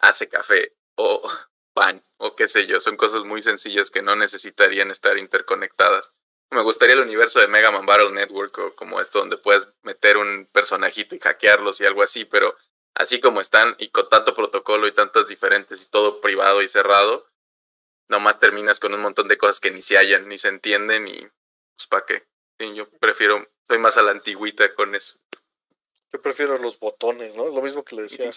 hace 0.00 0.28
café 0.28 0.74
o 0.96 1.22
pan 1.74 2.02
o 2.16 2.34
qué 2.34 2.48
sé 2.48 2.66
yo. 2.66 2.80
Son 2.80 2.96
cosas 2.96 3.22
muy 3.22 3.40
sencillas 3.40 3.90
que 3.90 4.02
no 4.02 4.16
necesitarían 4.16 4.90
estar 4.90 5.16
interconectadas. 5.16 6.12
Me 6.52 6.62
gustaría 6.62 6.94
el 6.94 7.02
universo 7.02 7.38
de 7.38 7.46
Mega 7.46 7.70
Man 7.70 7.86
Battle 7.86 8.10
Network 8.10 8.58
o 8.58 8.74
como 8.74 9.00
esto 9.00 9.20
donde 9.20 9.38
puedes 9.38 9.68
meter 9.82 10.16
un 10.16 10.46
personajito 10.46 11.14
y 11.14 11.20
hackearlos 11.20 11.80
y 11.80 11.86
algo 11.86 12.02
así, 12.02 12.24
pero 12.24 12.56
así 12.94 13.20
como 13.20 13.40
están 13.40 13.76
y 13.78 13.88
con 13.90 14.08
tanto 14.08 14.34
protocolo 14.34 14.88
y 14.88 14.92
tantas 14.92 15.28
diferentes 15.28 15.82
y 15.82 15.86
todo 15.86 16.20
privado 16.20 16.60
y 16.62 16.68
cerrado, 16.68 17.28
nomás 18.08 18.40
terminas 18.40 18.80
con 18.80 18.92
un 18.92 19.00
montón 19.00 19.28
de 19.28 19.38
cosas 19.38 19.60
que 19.60 19.70
ni 19.70 19.80
se 19.80 19.96
hallan, 19.96 20.28
ni 20.28 20.38
se 20.38 20.48
entienden 20.48 21.06
y 21.06 21.20
pues 21.20 21.86
para 21.88 22.04
qué. 22.04 22.26
Yo 22.74 22.90
prefiero, 22.98 23.48
soy 23.68 23.78
más 23.78 23.96
a 23.96 24.02
la 24.02 24.10
antigüita 24.10 24.74
con 24.74 24.94
eso. 24.94 25.18
Yo 26.12 26.20
prefiero 26.20 26.58
los 26.58 26.78
botones, 26.78 27.36
¿no? 27.36 27.46
Es 27.46 27.54
lo 27.54 27.62
mismo 27.62 27.84
que 27.84 27.94
le 27.94 28.02
decía. 28.02 28.28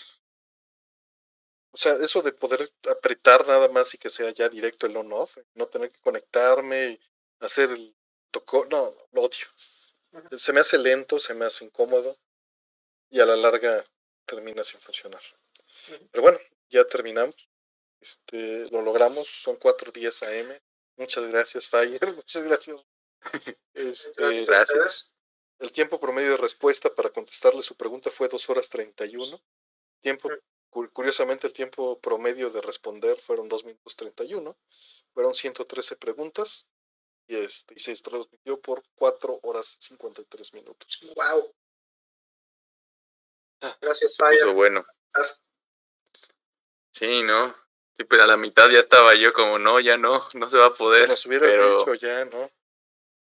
O 1.72 1.78
sea, 1.78 1.94
eso 1.94 2.22
de 2.22 2.32
poder 2.32 2.72
apretar 2.90 3.48
nada 3.48 3.68
más 3.70 3.94
y 3.96 3.98
que 3.98 4.12
sea 4.12 4.30
ya 4.30 4.48
directo 4.48 4.86
el 4.86 4.96
on-off, 4.96 5.38
no 5.56 5.66
tener 5.66 5.90
que 5.90 6.00
conectarme 6.00 6.92
y 6.92 7.00
hacer 7.40 7.72
el 7.72 7.96
tocó, 8.34 8.66
no, 8.66 8.90
no, 8.92 9.08
lo 9.14 9.22
odio. 9.22 9.48
Se 10.38 10.52
me 10.52 10.60
hace 10.60 10.78
lento, 10.78 11.18
se 11.20 11.34
me 11.34 11.46
hace 11.46 11.64
incómodo 11.66 12.18
y 13.10 13.20
a 13.20 13.26
la 13.26 13.36
larga 13.36 13.86
termina 14.26 14.64
sin 14.64 14.80
funcionar. 14.82 15.22
Pero 16.12 16.22
bueno, 16.22 16.40
ya 16.70 16.84
terminamos. 16.86 17.36
Este, 18.02 18.70
lo 18.70 18.82
logramos, 18.82 19.28
son 19.30 19.58
4.10 19.58 20.24
AM. 20.28 20.60
Muchas 20.98 21.26
gracias, 21.28 21.68
Fire. 21.68 22.00
Muchas 22.16 22.44
gracias. 22.44 22.82
Este, 23.74 24.44
Gracias 24.44 25.16
el 25.60 25.72
tiempo 25.72 25.98
promedio 26.00 26.32
de 26.32 26.38
respuesta 26.38 26.94
para 26.94 27.10
contestarle 27.10 27.62
su 27.62 27.78
pregunta 27.78 28.12
fue 28.12 28.28
2 28.28 28.50
horas 28.50 28.68
31. 28.68 29.42
Tiempo, 30.02 30.30
cu- 30.70 30.90
curiosamente, 30.92 31.48
el 31.48 31.54
tiempo 31.54 32.00
promedio 32.02 32.50
de 32.50 32.60
responder 32.60 33.18
fueron 33.22 33.48
2 33.48 33.64
minutos 33.64 33.96
31. 33.96 34.58
Fueron 35.14 35.34
113 35.34 35.96
preguntas 35.96 36.68
y, 37.28 37.36
este, 37.38 37.74
y 37.76 37.80
se 37.80 37.94
transmitió 37.96 38.60
por 38.60 38.84
4 38.96 39.40
horas 39.44 39.78
53 39.80 40.54
minutos. 40.54 41.00
Wow. 41.16 41.54
Ah. 43.62 43.78
Gracias, 43.82 44.18
Fire. 44.18 44.46
bueno. 44.54 44.86
Ah. 45.14 45.38
Sí, 46.92 47.24
¿no? 47.24 47.56
Sí, 47.98 48.04
pero 48.06 48.24
a 48.24 48.28
la 48.28 48.38
mitad 48.38 48.70
ya 48.70 48.80
estaba 48.80 49.14
yo 49.16 49.32
como, 49.34 49.58
no, 49.60 49.80
ya 49.80 49.98
no, 49.98 50.28
no 50.34 50.50
se 50.50 50.58
va 50.58 50.68
a 50.68 50.74
poder. 50.74 51.10
nos 51.10 51.26
hubieras 51.26 51.52
pero- 51.52 51.78
dicho 51.80 51.94
ya, 51.96 52.26
¿no? 52.26 52.50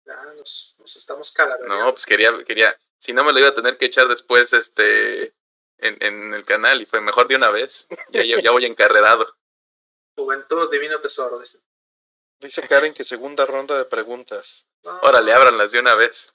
Ya 0.04 0.24
nos, 0.34 0.76
nos 0.78 0.96
estamos 0.96 1.30
calaverando. 1.32 1.76
No, 1.78 1.92
pues 1.92 2.06
quería, 2.06 2.32
quería, 2.44 2.78
si 2.98 3.12
no 3.12 3.24
me 3.24 3.32
lo 3.32 3.40
iba 3.40 3.48
a 3.48 3.54
tener 3.54 3.76
que 3.76 3.84
echar 3.86 4.08
después, 4.08 4.52
este, 4.54 5.34
en, 5.78 6.02
en 6.02 6.32
el 6.34 6.44
canal 6.46 6.80
y 6.80 6.86
fue 6.86 7.00
mejor 7.00 7.28
de 7.28 7.36
una 7.36 7.50
vez. 7.50 7.86
Ya, 8.10 8.24
ya, 8.24 8.40
ya 8.40 8.50
voy 8.50 8.64
encarrerado. 8.64 9.36
Juventud, 10.16 10.70
divino 10.70 10.98
tesoro. 11.00 11.38
Dice. 11.38 11.60
Dice 12.40 12.66
Karen 12.68 12.94
que 12.94 13.04
segunda 13.04 13.46
ronda 13.46 13.76
de 13.76 13.84
preguntas. 13.84 14.66
No, 14.84 14.98
Órale, 15.00 15.32
ábranlas 15.32 15.72
de 15.72 15.80
una 15.80 15.94
vez. 15.94 16.32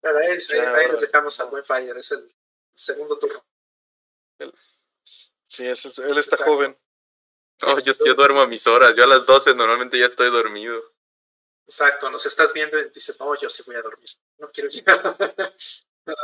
Pero 0.00 0.18
ahí, 0.18 0.40
Sí, 0.40 0.54
ahí- 0.54 0.60
ahí 0.60 0.66
ahora, 0.66 0.88
les 0.92 1.00
dejamos 1.02 1.38
al 1.40 1.50
buen 1.50 1.64
Fire. 1.64 1.96
Es 1.96 2.10
el 2.12 2.34
segundo 2.74 3.18
turno. 3.18 3.44
Sí, 5.46 5.66
es 5.66 5.84
el- 5.98 6.10
él 6.10 6.18
está 6.18 6.36
joven. 6.38 6.78
No, 7.60 7.78
yo, 7.80 7.92
yo 8.04 8.14
duermo 8.14 8.40
a 8.40 8.46
mis 8.46 8.66
horas. 8.66 8.94
Yo 8.96 9.04
a 9.04 9.06
las 9.06 9.26
12 9.26 9.54
normalmente 9.54 9.98
ya 9.98 10.06
estoy 10.06 10.30
dormido. 10.30 10.82
Exacto, 11.66 12.10
nos 12.10 12.24
estás 12.24 12.52
viendo 12.54 12.78
y 12.78 12.88
dices, 12.88 13.20
no, 13.20 13.34
yo 13.36 13.48
sí 13.50 13.62
voy 13.66 13.76
a 13.76 13.82
dormir. 13.82 14.08
No 14.38 14.50
quiero 14.50 14.68
llegar 14.70 15.00
a 15.06 15.16
No 16.06 16.16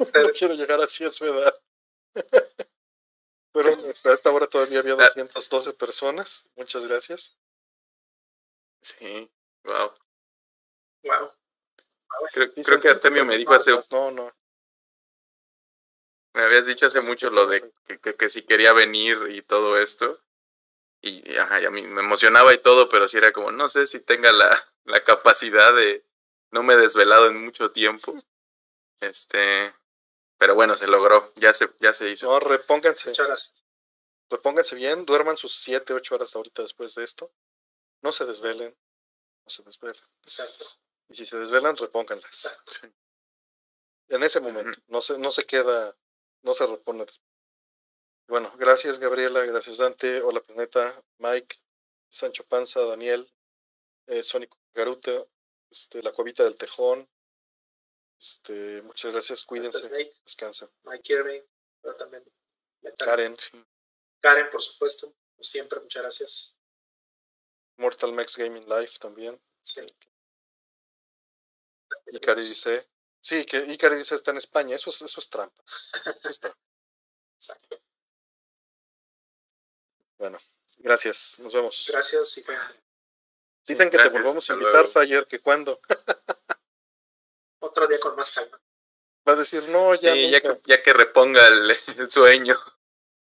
ustedes. 0.00 0.38
quiero 0.38 0.54
llegar 0.54 0.80
así 0.82 1.04
a 1.04 1.10
su 1.10 1.24
edad. 1.24 1.54
Pero 3.52 3.90
hasta 3.90 4.12
esta 4.12 4.30
hora 4.30 4.46
todavía 4.48 4.80
había 4.80 4.94
Ah. 4.94 4.96
212 5.14 5.72
personas. 5.74 6.48
Muchas 6.56 6.84
gracias. 6.86 7.36
Sí, 8.82 9.30
wow. 9.64 9.92
Wow. 11.04 11.32
Creo, 12.32 12.52
creo 12.52 12.80
que 12.80 12.88
Artemio 12.88 13.24
me 13.24 13.38
dijo 13.38 13.52
hace... 13.54 13.72
No, 13.90 14.10
no. 14.10 14.32
Me 16.34 16.42
habías 16.42 16.66
dicho 16.66 16.86
hace 16.86 17.00
mucho 17.00 17.30
lo 17.30 17.46
de 17.46 17.72
que, 17.86 17.98
que, 18.00 18.14
que 18.14 18.30
si 18.30 18.42
quería 18.42 18.72
venir 18.72 19.18
y 19.30 19.42
todo 19.42 19.78
esto. 19.78 20.22
Y, 21.00 21.36
ajá, 21.36 21.60
y 21.60 21.64
a 21.64 21.70
mí 21.70 21.82
me 21.82 22.02
emocionaba 22.02 22.54
y 22.54 22.58
todo, 22.58 22.88
pero 22.88 23.08
sí 23.08 23.18
era 23.18 23.32
como, 23.32 23.50
no 23.50 23.68
sé 23.68 23.86
si 23.86 24.00
tenga 24.00 24.32
la, 24.32 24.72
la 24.84 25.04
capacidad 25.04 25.74
de... 25.74 26.06
No 26.50 26.62
me 26.62 26.74
he 26.74 26.76
desvelado 26.76 27.26
en 27.26 27.42
mucho 27.42 27.70
tiempo. 27.70 28.14
Este... 29.00 29.74
Pero 30.38 30.56
bueno, 30.56 30.74
se 30.74 30.88
logró, 30.88 31.32
ya 31.36 31.54
se, 31.54 31.70
ya 31.78 31.92
se 31.92 32.10
hizo. 32.10 32.26
No, 32.26 32.40
repónganse. 32.40 33.10
Muchas 33.10 33.26
gracias. 33.28 33.66
Repónganse 34.28 34.74
bien, 34.74 35.04
duerman 35.04 35.36
sus 35.36 35.54
7, 35.54 35.92
8 35.92 36.14
horas 36.16 36.34
ahorita 36.34 36.62
después 36.62 36.94
de 36.96 37.04
esto. 37.04 37.30
No 38.02 38.12
se 38.12 38.24
desvelen. 38.24 38.76
No 39.44 39.50
se 39.50 39.62
desvelen. 39.62 40.02
Exacto. 40.22 40.66
Y 41.08 41.14
si 41.14 41.26
se 41.26 41.38
desvelan, 41.38 41.76
repónganlas. 41.76 42.26
Exacto. 42.26 42.72
Sí. 42.72 42.92
En 44.08 44.22
ese 44.22 44.40
momento. 44.40 44.78
No 44.88 45.00
se, 45.00 45.18
no 45.18 45.30
se 45.30 45.44
queda, 45.44 45.96
no 46.42 46.54
se 46.54 46.66
repone 46.66 47.06
después. 47.06 47.32
Bueno, 48.28 48.52
gracias 48.56 48.98
Gabriela, 48.98 49.44
gracias 49.44 49.78
Dante, 49.78 50.22
Hola 50.22 50.40
Planeta, 50.40 51.02
Mike, 51.18 51.56
Sancho 52.08 52.44
Panza, 52.44 52.80
Daniel, 52.80 53.30
eh, 54.06 54.22
Sónico 54.22 54.58
Garuta, 54.72 55.26
este, 55.70 56.02
La 56.02 56.12
Cuevita 56.12 56.44
del 56.44 56.56
Tejón. 56.56 57.08
Este, 58.18 58.80
muchas 58.82 59.12
gracias, 59.12 59.44
cuídense, 59.44 59.82
Snake, 59.82 60.14
descansen. 60.24 60.70
Mike 60.84 61.12
Irving, 61.12 61.42
pero 61.80 61.96
también 61.96 62.24
Metal. 62.80 63.06
Karen. 63.06 63.34
Karen, 64.20 64.50
por 64.50 64.62
supuesto. 64.62 65.14
Siempre, 65.40 65.80
muchas 65.80 66.02
gracias. 66.02 66.56
Mortal 67.76 68.12
Max 68.12 68.36
Gaming 68.36 68.66
Live 68.68 68.92
también. 69.00 69.40
Sí. 69.62 69.80
Icari 72.06 72.40
dice, 72.40 72.88
sí, 73.20 73.44
que 73.44 73.58
Icari 73.58 73.96
dice 73.96 74.14
está 74.14 74.30
en 74.30 74.38
España, 74.38 74.76
eso 74.76 74.90
es, 74.90 75.02
eso 75.02 75.20
es 75.20 75.28
trampa. 75.28 75.62
Eso 75.64 76.28
es 76.28 76.40
trampa. 76.40 76.58
Exacto. 77.36 77.80
Bueno, 80.18 80.38
gracias, 80.78 81.38
nos 81.40 81.52
vemos. 81.52 81.86
Gracias 81.88 82.38
y 82.38 82.42
bueno, 82.44 82.62
Dicen 83.66 83.90
que 83.90 83.96
gracias, 83.96 84.12
te 84.12 84.18
volvamos 84.18 84.50
a 84.50 84.54
invitar. 84.54 84.88
Fire, 84.88 85.26
que 85.26 85.40
cuando. 85.40 85.80
otro 87.60 87.86
día 87.86 88.00
con 88.00 88.16
más 88.16 88.30
calma. 88.32 88.60
Va 89.26 89.32
a 89.32 89.36
decir, 89.36 89.68
no, 89.68 89.94
ya. 89.94 90.12
Sí, 90.14 90.30
ya 90.30 90.40
nunca". 90.40 90.60
que, 90.60 90.68
ya 90.68 90.82
que 90.82 90.92
reponga 90.92 91.46
el, 91.46 91.76
el 91.96 92.10
sueño. 92.10 92.58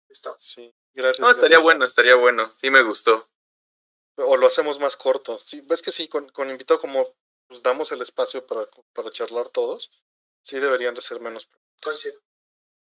Listo. 0.08 0.36
Sí, 0.38 0.72
gracias. 0.92 1.20
No, 1.20 1.30
estaría 1.30 1.58
bueno, 1.58 1.84
estaría 1.84 2.14
bueno. 2.14 2.54
Sí 2.56 2.70
me 2.70 2.82
gustó. 2.82 3.28
O 4.16 4.36
lo 4.36 4.46
hacemos 4.46 4.78
más 4.78 4.96
corto. 4.96 5.38
Sí, 5.38 5.62
ves 5.62 5.82
que 5.82 5.92
sí, 5.92 6.08
con, 6.08 6.28
con 6.30 6.50
invitado 6.50 6.80
como 6.80 7.14
pues, 7.46 7.62
damos 7.62 7.90
el 7.92 8.02
espacio 8.02 8.46
para, 8.46 8.68
para 8.92 9.10
charlar 9.10 9.48
todos, 9.48 9.90
sí 10.42 10.58
deberían 10.58 10.94
de 10.94 11.02
ser 11.02 11.20
menos. 11.20 11.48
Coincido. 11.82 12.20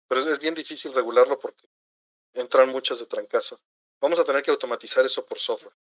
Pero 0.07 0.21
es, 0.21 0.27
es 0.27 0.39
bien 0.39 0.55
difícil 0.55 0.93
regularlo 0.93 1.37
porque 1.37 1.69
entran 2.33 2.69
muchas 2.69 2.99
de 2.99 3.05
trancazo. 3.05 3.61
Vamos 4.01 4.19
a 4.19 4.23
tener 4.23 4.41
que 4.41 4.51
automatizar 4.51 5.05
eso 5.05 5.25
por 5.25 5.39
software. 5.39 5.75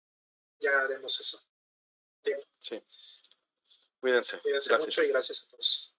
Ya 0.61 0.81
haremos 0.81 1.19
eso. 1.21 1.39
Sí. 2.61 2.83
Cuídense. 4.01 4.39
Cuídense 4.41 4.69
Gracias. 4.69 4.87
mucho 4.87 5.03
y 5.03 5.09
gracias 5.09 5.45
a 5.45 5.51
todos. 5.51 5.95